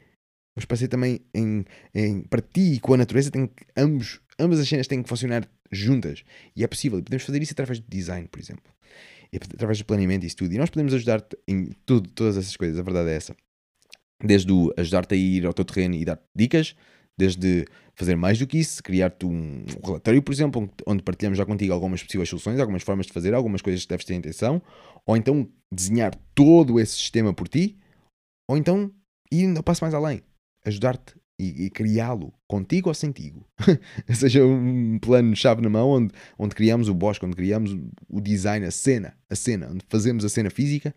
mas 0.57 0.65
para 0.65 0.75
ser 0.75 0.89
também 0.89 1.21
em, 1.33 1.63
em, 1.95 2.23
para 2.23 2.41
ti 2.41 2.73
e 2.73 2.79
com 2.81 2.95
a 2.95 2.97
natureza, 2.97 3.31
tem 3.31 3.47
que, 3.47 3.65
ambos, 3.77 4.19
ambas 4.37 4.59
as 4.59 4.67
cenas 4.67 4.87
têm 4.87 5.01
que 5.01 5.07
funcionar 5.07 5.49
juntas. 5.71 6.25
E 6.53 6.65
é 6.65 6.67
possível. 6.67 6.99
E 6.99 7.01
podemos 7.01 7.23
fazer 7.23 7.41
isso 7.41 7.53
através 7.53 7.79
do 7.79 7.87
design, 7.87 8.27
por 8.27 8.41
exemplo. 8.41 8.73
E 9.31 9.37
através 9.37 9.77
do 9.77 9.85
planeamento 9.85 10.25
e 10.25 10.27
isso 10.27 10.35
tudo. 10.35 10.53
E 10.53 10.57
nós 10.57 10.69
podemos 10.69 10.93
ajudar-te 10.93 11.37
em 11.47 11.69
tudo, 11.85 12.09
todas 12.09 12.35
essas 12.35 12.57
coisas. 12.57 12.77
A 12.77 12.83
verdade 12.83 13.09
é 13.09 13.15
essa 13.15 13.33
desde 14.23 14.51
o 14.51 14.73
ajudar-te 14.77 15.13
a 15.13 15.17
ir 15.17 15.45
ao 15.45 15.53
teu 15.53 15.65
terreno 15.65 15.95
e 15.95 16.05
dar-te 16.05 16.23
dicas, 16.35 16.75
desde 17.17 17.65
fazer 17.95 18.15
mais 18.15 18.39
do 18.39 18.47
que 18.47 18.57
isso, 18.57 18.81
criar-te 18.81 19.25
um 19.25 19.65
relatório, 19.83 20.21
por 20.21 20.33
exemplo, 20.33 20.69
onde 20.87 21.03
partilhamos 21.03 21.37
já 21.37 21.45
contigo 21.45 21.73
algumas 21.73 22.01
possíveis 22.01 22.29
soluções, 22.29 22.59
algumas 22.59 22.81
formas 22.81 23.05
de 23.05 23.13
fazer, 23.13 23.33
algumas 23.33 23.61
coisas 23.61 23.83
que 23.83 23.89
deves 23.89 24.05
ter 24.05 24.15
atenção, 24.15 24.61
ou 25.05 25.15
então 25.15 25.47
desenhar 25.71 26.15
todo 26.33 26.79
esse 26.79 26.93
sistema 26.93 27.33
por 27.33 27.47
ti, 27.47 27.77
ou 28.49 28.57
então 28.57 28.91
ir 29.31 29.45
ainda 29.45 29.61
passo 29.61 29.83
mais 29.83 29.93
além, 29.93 30.21
ajudar-te 30.65 31.13
e, 31.39 31.65
e 31.65 31.69
criá-lo 31.69 32.33
contigo 32.47 32.89
ou 32.89 32.93
sentigo. 32.93 33.45
Seja 34.13 34.43
um 34.45 34.97
plano-chave 34.99 35.61
na 35.61 35.69
mão 35.69 35.89
onde, 35.89 36.13
onde 36.37 36.55
criamos 36.55 36.87
o 36.87 36.93
bosque, 36.93 37.25
onde 37.25 37.35
criamos 37.35 37.77
o 38.09 38.21
design, 38.21 38.65
a 38.65 38.71
cena, 38.71 39.15
a 39.29 39.35
cena, 39.35 39.69
onde 39.71 39.85
fazemos 39.87 40.25
a 40.25 40.29
cena 40.29 40.49
física 40.49 40.95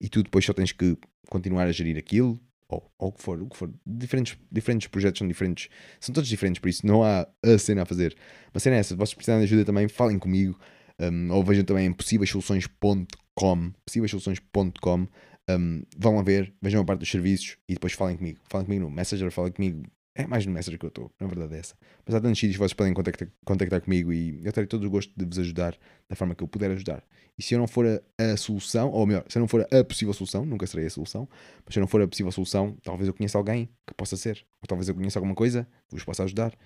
e 0.00 0.08
tu 0.08 0.22
depois 0.22 0.44
só 0.44 0.52
tens 0.52 0.72
que 0.72 0.96
continuar 1.28 1.66
a 1.66 1.72
gerir 1.72 1.96
aquilo, 1.96 2.38
ou, 2.68 2.90
ou 2.98 3.08
o 3.08 3.12
que 3.12 3.22
for, 3.22 3.40
o 3.40 3.48
que 3.48 3.56
for. 3.56 3.72
Diferentes, 3.86 4.36
diferentes 4.50 4.88
projetos 4.88 5.18
são 5.18 5.28
diferentes, 5.28 5.68
são 6.00 6.12
todos 6.12 6.28
diferentes, 6.28 6.60
por 6.60 6.68
isso 6.68 6.86
não 6.86 7.02
há 7.02 7.26
a 7.44 7.58
cena 7.58 7.82
a 7.82 7.86
fazer. 7.86 8.16
Mas 8.52 8.62
cena 8.62 8.76
é 8.76 8.78
essa, 8.80 8.90
se 8.90 8.96
vocês 8.96 9.14
precisarem 9.14 9.40
de 9.40 9.52
ajuda 9.52 9.64
também, 9.64 9.88
falem 9.88 10.18
comigo, 10.18 10.58
um, 11.00 11.32
ou 11.32 11.42
vejam 11.44 11.64
também 11.64 11.86
em 11.86 11.92
possíveissoluções.com, 11.92 13.72
possíveissoluções.com, 13.84 15.08
um, 15.48 15.82
vão 15.96 16.16
lá 16.16 16.22
ver, 16.22 16.52
vejam 16.60 16.80
a 16.80 16.84
parte 16.84 17.00
dos 17.00 17.10
serviços 17.10 17.56
e 17.68 17.74
depois 17.74 17.92
falem 17.92 18.16
comigo. 18.16 18.40
Falem 18.48 18.66
comigo 18.66 18.84
no 18.84 18.90
Messenger, 18.90 19.30
falem 19.30 19.52
comigo 19.52 19.82
é 20.16 20.26
mais 20.26 20.46
no 20.46 20.52
Messenger 20.52 20.78
que 20.78 20.86
eu 20.86 20.88
estou, 20.88 21.12
na 21.20 21.26
verdade 21.26 21.54
é 21.54 21.58
essa. 21.58 21.74
Mas 22.04 22.14
há 22.14 22.20
tantos 22.20 22.38
sítios 22.38 22.56
que 22.56 22.58
vocês 22.58 22.72
podem 22.72 22.94
contactar, 22.94 23.28
contactar 23.44 23.80
comigo 23.82 24.12
e 24.12 24.40
eu 24.44 24.52
terei 24.52 24.66
todo 24.66 24.84
o 24.84 24.90
gosto 24.90 25.12
de 25.14 25.24
vos 25.24 25.38
ajudar 25.38 25.76
da 26.08 26.16
forma 26.16 26.34
que 26.34 26.42
eu 26.42 26.48
puder 26.48 26.70
ajudar. 26.70 27.04
E 27.38 27.42
se 27.42 27.54
eu 27.54 27.58
não 27.58 27.66
for 27.66 27.86
a, 27.86 28.32
a, 28.32 28.36
solução, 28.36 28.90
ou 28.90 29.06
melhor, 29.06 29.24
se 29.28 29.36
eu 29.36 29.40
não 29.40 29.48
for 29.48 29.66
a 29.70 29.84
possível 29.84 30.14
solução, 30.14 30.46
nunca 30.46 30.66
serei 30.66 30.86
a 30.86 30.90
solução, 30.90 31.28
mas 31.64 31.74
se 31.74 31.78
eu 31.78 31.82
não 31.82 31.88
for 31.88 32.00
a 32.00 32.08
possível 32.08 32.32
solução, 32.32 32.76
talvez 32.82 33.08
eu 33.08 33.14
conheça 33.14 33.36
alguém 33.36 33.68
que 33.86 33.92
possa 33.94 34.16
ser. 34.16 34.42
Ou 34.62 34.66
talvez 34.66 34.88
eu 34.88 34.94
conheça 34.94 35.18
alguma 35.18 35.34
coisa 35.34 35.68
que 35.86 35.94
vos 35.94 36.02
possa 36.02 36.24
ajudar. 36.24 36.56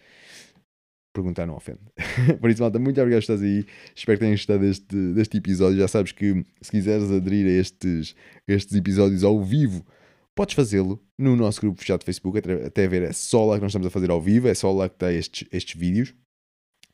Perguntar 1.13 1.45
não 1.45 1.57
ofende. 1.57 1.81
por 2.41 2.49
isso, 2.49 2.63
malta, 2.63 2.79
muito 2.79 3.01
obrigado 3.01 3.19
por 3.27 3.33
estás 3.33 3.43
aí. 3.43 3.67
Espero 3.97 4.17
que 4.17 4.25
tenhas 4.25 4.39
gostado 4.39 4.61
deste, 4.61 5.13
deste 5.13 5.39
episódio. 5.39 5.77
Já 5.77 5.89
sabes 5.89 6.13
que 6.13 6.47
se 6.63 6.71
quiseres 6.71 7.11
aderir 7.11 7.47
a 7.47 7.61
estes, 7.61 8.15
estes 8.47 8.77
episódios 8.77 9.25
ao 9.25 9.43
vivo, 9.43 9.85
podes 10.35 10.55
fazê-lo 10.55 11.03
no 11.19 11.37
nosso 11.37 11.61
grupo 11.61 11.81
fechado 11.81 12.01
de 12.01 12.07
Facebook, 12.07 12.39
até 12.39 12.89
ver, 12.89 13.03
é 13.03 13.13
só 13.13 13.45
lá 13.45 13.57
que 13.57 13.63
nós 13.63 13.71
estamos 13.71 13.87
a 13.87 13.91
fazer 13.91 14.11
ao 14.11 14.21
vivo, 14.21 14.49
é 14.49 14.55
só 14.55 14.73
lá 14.73 14.89
que 14.89 14.97
está 14.97 15.13
estes, 15.13 15.47
estes 15.53 15.79
vídeos. 15.79 16.15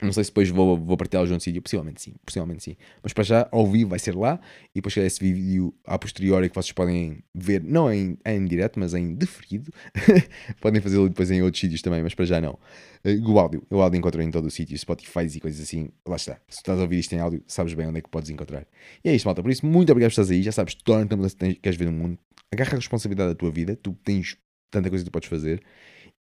Não 0.01 0.12
sei 0.12 0.24
se 0.24 0.31
depois 0.31 0.51
vou, 0.51 0.77
vou 0.77 0.97
partilhá-los 0.97 1.31
num 1.31 1.40
sítio, 1.40 1.62
possivelmente 1.62 2.02
sim, 2.02 2.14
possivelmente 2.24 2.62
sim. 2.62 2.77
Mas 3.02 3.14
para 3.14 3.24
já, 3.24 3.48
ao 3.51 3.66
vivo 3.66 3.90
vai 3.90 3.98
ser 3.98 4.14
lá 4.14 4.39
e 4.74 4.81
depois 4.81 4.94
esse 4.98 5.18
vídeo 5.20 5.74
a 5.86 5.98
posteriori 5.98 6.51
que 6.51 6.55
vocês 6.55 6.73
podem 6.73 7.23
ver, 7.35 7.62
não 7.62 7.90
em, 7.90 8.18
em 8.27 8.44
direto, 8.44 8.78
mas 8.78 8.93
em 8.93 9.14
deferido. 9.14 9.73
podem 10.60 10.82
fazê-lo 10.82 11.09
depois 11.09 11.31
em 11.31 11.40
outros 11.40 11.60
sítios 11.60 11.81
também, 11.81 12.02
mas 12.02 12.14
para 12.14 12.27
já 12.27 12.40
não. 12.43 12.59
Uh, 13.02 13.31
o 13.31 13.39
áudio, 13.39 13.66
o 13.70 13.81
áudio 13.81 13.98
encontro 13.98 14.20
em 14.20 14.31
todo 14.31 14.47
o 14.47 14.51
sítio, 14.51 14.77
Spotify 14.77 15.27
e 15.35 15.40
coisas 15.40 15.62
assim. 15.62 15.89
Lá 16.06 16.16
está. 16.16 16.35
Se 16.47 16.59
estás 16.59 16.78
a 16.78 16.82
ouvir 16.82 16.98
isto 16.98 17.14
em 17.14 17.20
áudio, 17.20 17.43
sabes 17.47 17.73
bem 17.73 17.86
onde 17.86 17.98
é 17.98 18.02
que 18.02 18.10
podes 18.10 18.28
encontrar. 18.28 18.66
E 19.02 19.09
é 19.09 19.14
isto, 19.14 19.24
malta. 19.24 19.43
Por 19.43 19.51
isso, 19.51 19.64
muito 19.64 19.90
obrigado 19.90 20.10
por 20.10 20.20
estás 20.20 20.31
aí. 20.31 20.43
Já 20.43 20.52
sabes, 20.52 20.74
torna-te 20.74 21.14
a 21.14 21.16
mudança 21.16 21.36
que 21.36 21.55
queres 21.55 21.78
ver 21.78 21.86
no 21.86 21.93
mundo. 21.93 22.18
Agarra 22.52 22.73
a 22.73 22.77
responsabilidade 22.77 23.31
da 23.31 23.35
tua 23.35 23.51
vida. 23.51 23.74
Tu 23.77 23.94
tens 24.05 24.36
tanta 24.70 24.90
coisa 24.90 25.02
que 25.02 25.10
tu 25.10 25.12
podes 25.12 25.28
fazer. 25.28 25.62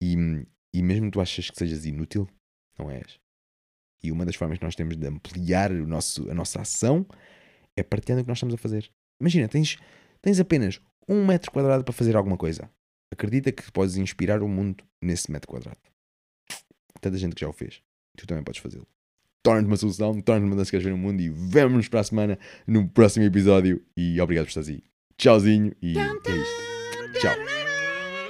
E, 0.01 0.15
e 0.73 0.81
mesmo 0.81 1.11
tu 1.11 1.21
achas 1.21 1.51
que 1.51 1.59
sejas 1.59 1.85
inútil, 1.85 2.29
não 2.79 2.89
és 2.89 3.24
E 4.05 4.12
uma 4.12 4.26
das 4.26 4.36
formas 4.36 4.59
que 4.59 4.64
nós 4.64 4.74
temos 4.74 4.98
de 4.98 5.06
ampliar 5.06 5.72
o 5.72 5.86
nosso, 5.86 6.31
a 6.31 6.35
nossa 6.35 6.60
ação 6.60 7.06
é 7.74 7.82
partilhando 7.82 8.20
o 8.20 8.24
que 8.24 8.28
nós 8.28 8.36
estamos 8.36 8.55
a 8.55 8.59
fazer. 8.59 8.90
Imagina, 9.18 9.48
tens, 9.48 9.78
tens 10.20 10.39
apenas 10.39 10.78
um 11.09 11.26
metro 11.26 11.51
quadrado 11.51 11.82
para 11.82 11.94
fazer 11.94 12.14
alguma 12.14 12.36
coisa. 12.36 12.68
Acredita 13.10 13.51
que 13.51 13.72
podes 13.72 13.97
inspirar 13.97 14.43
o 14.43 14.48
mundo 14.48 14.85
nesse 15.02 15.32
metro 15.32 15.48
quadrado. 15.48 15.78
Tanta 17.01 17.16
gente 17.16 17.35
que 17.35 17.40
já 17.40 17.48
o 17.48 17.52
fez. 17.52 17.81
Tu 18.14 18.26
também 18.26 18.44
podes 18.44 18.60
fazê-lo. 18.60 18.86
Torna-te 19.43 19.68
uma 19.68 19.76
solução, 19.78 20.20
torna-te 20.20 20.47
uma 20.48 20.56
das 20.56 20.68
que 20.68 20.72
queres 20.72 20.85
ver 20.85 20.90
no 20.90 20.98
mundo 20.98 21.22
e 21.22 21.31
vemo-nos 21.31 21.89
para 21.89 22.01
a 22.01 22.05
semana 22.05 22.39
no 22.66 22.86
próximo 22.86 23.24
episódio. 23.24 23.82
E 23.97 24.20
obrigado 24.20 24.44
por 24.44 24.59
estar 24.59 24.70
aí. 24.70 24.82
Tchauzinho 25.16 25.72
e 25.81 25.98
é 25.98 26.02
isto. 26.02 27.20
Tchau. 27.20 27.35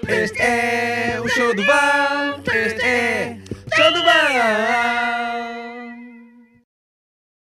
Este 0.09 0.41
é 0.41 1.21
o 1.21 1.29
show 1.29 1.53
do 1.53 1.65
Val. 1.65 2.41
Este 2.41 2.81
é 2.81 3.39
o 3.51 3.77
show 3.77 3.93
do 3.93 4.05
Val. 4.05 5.14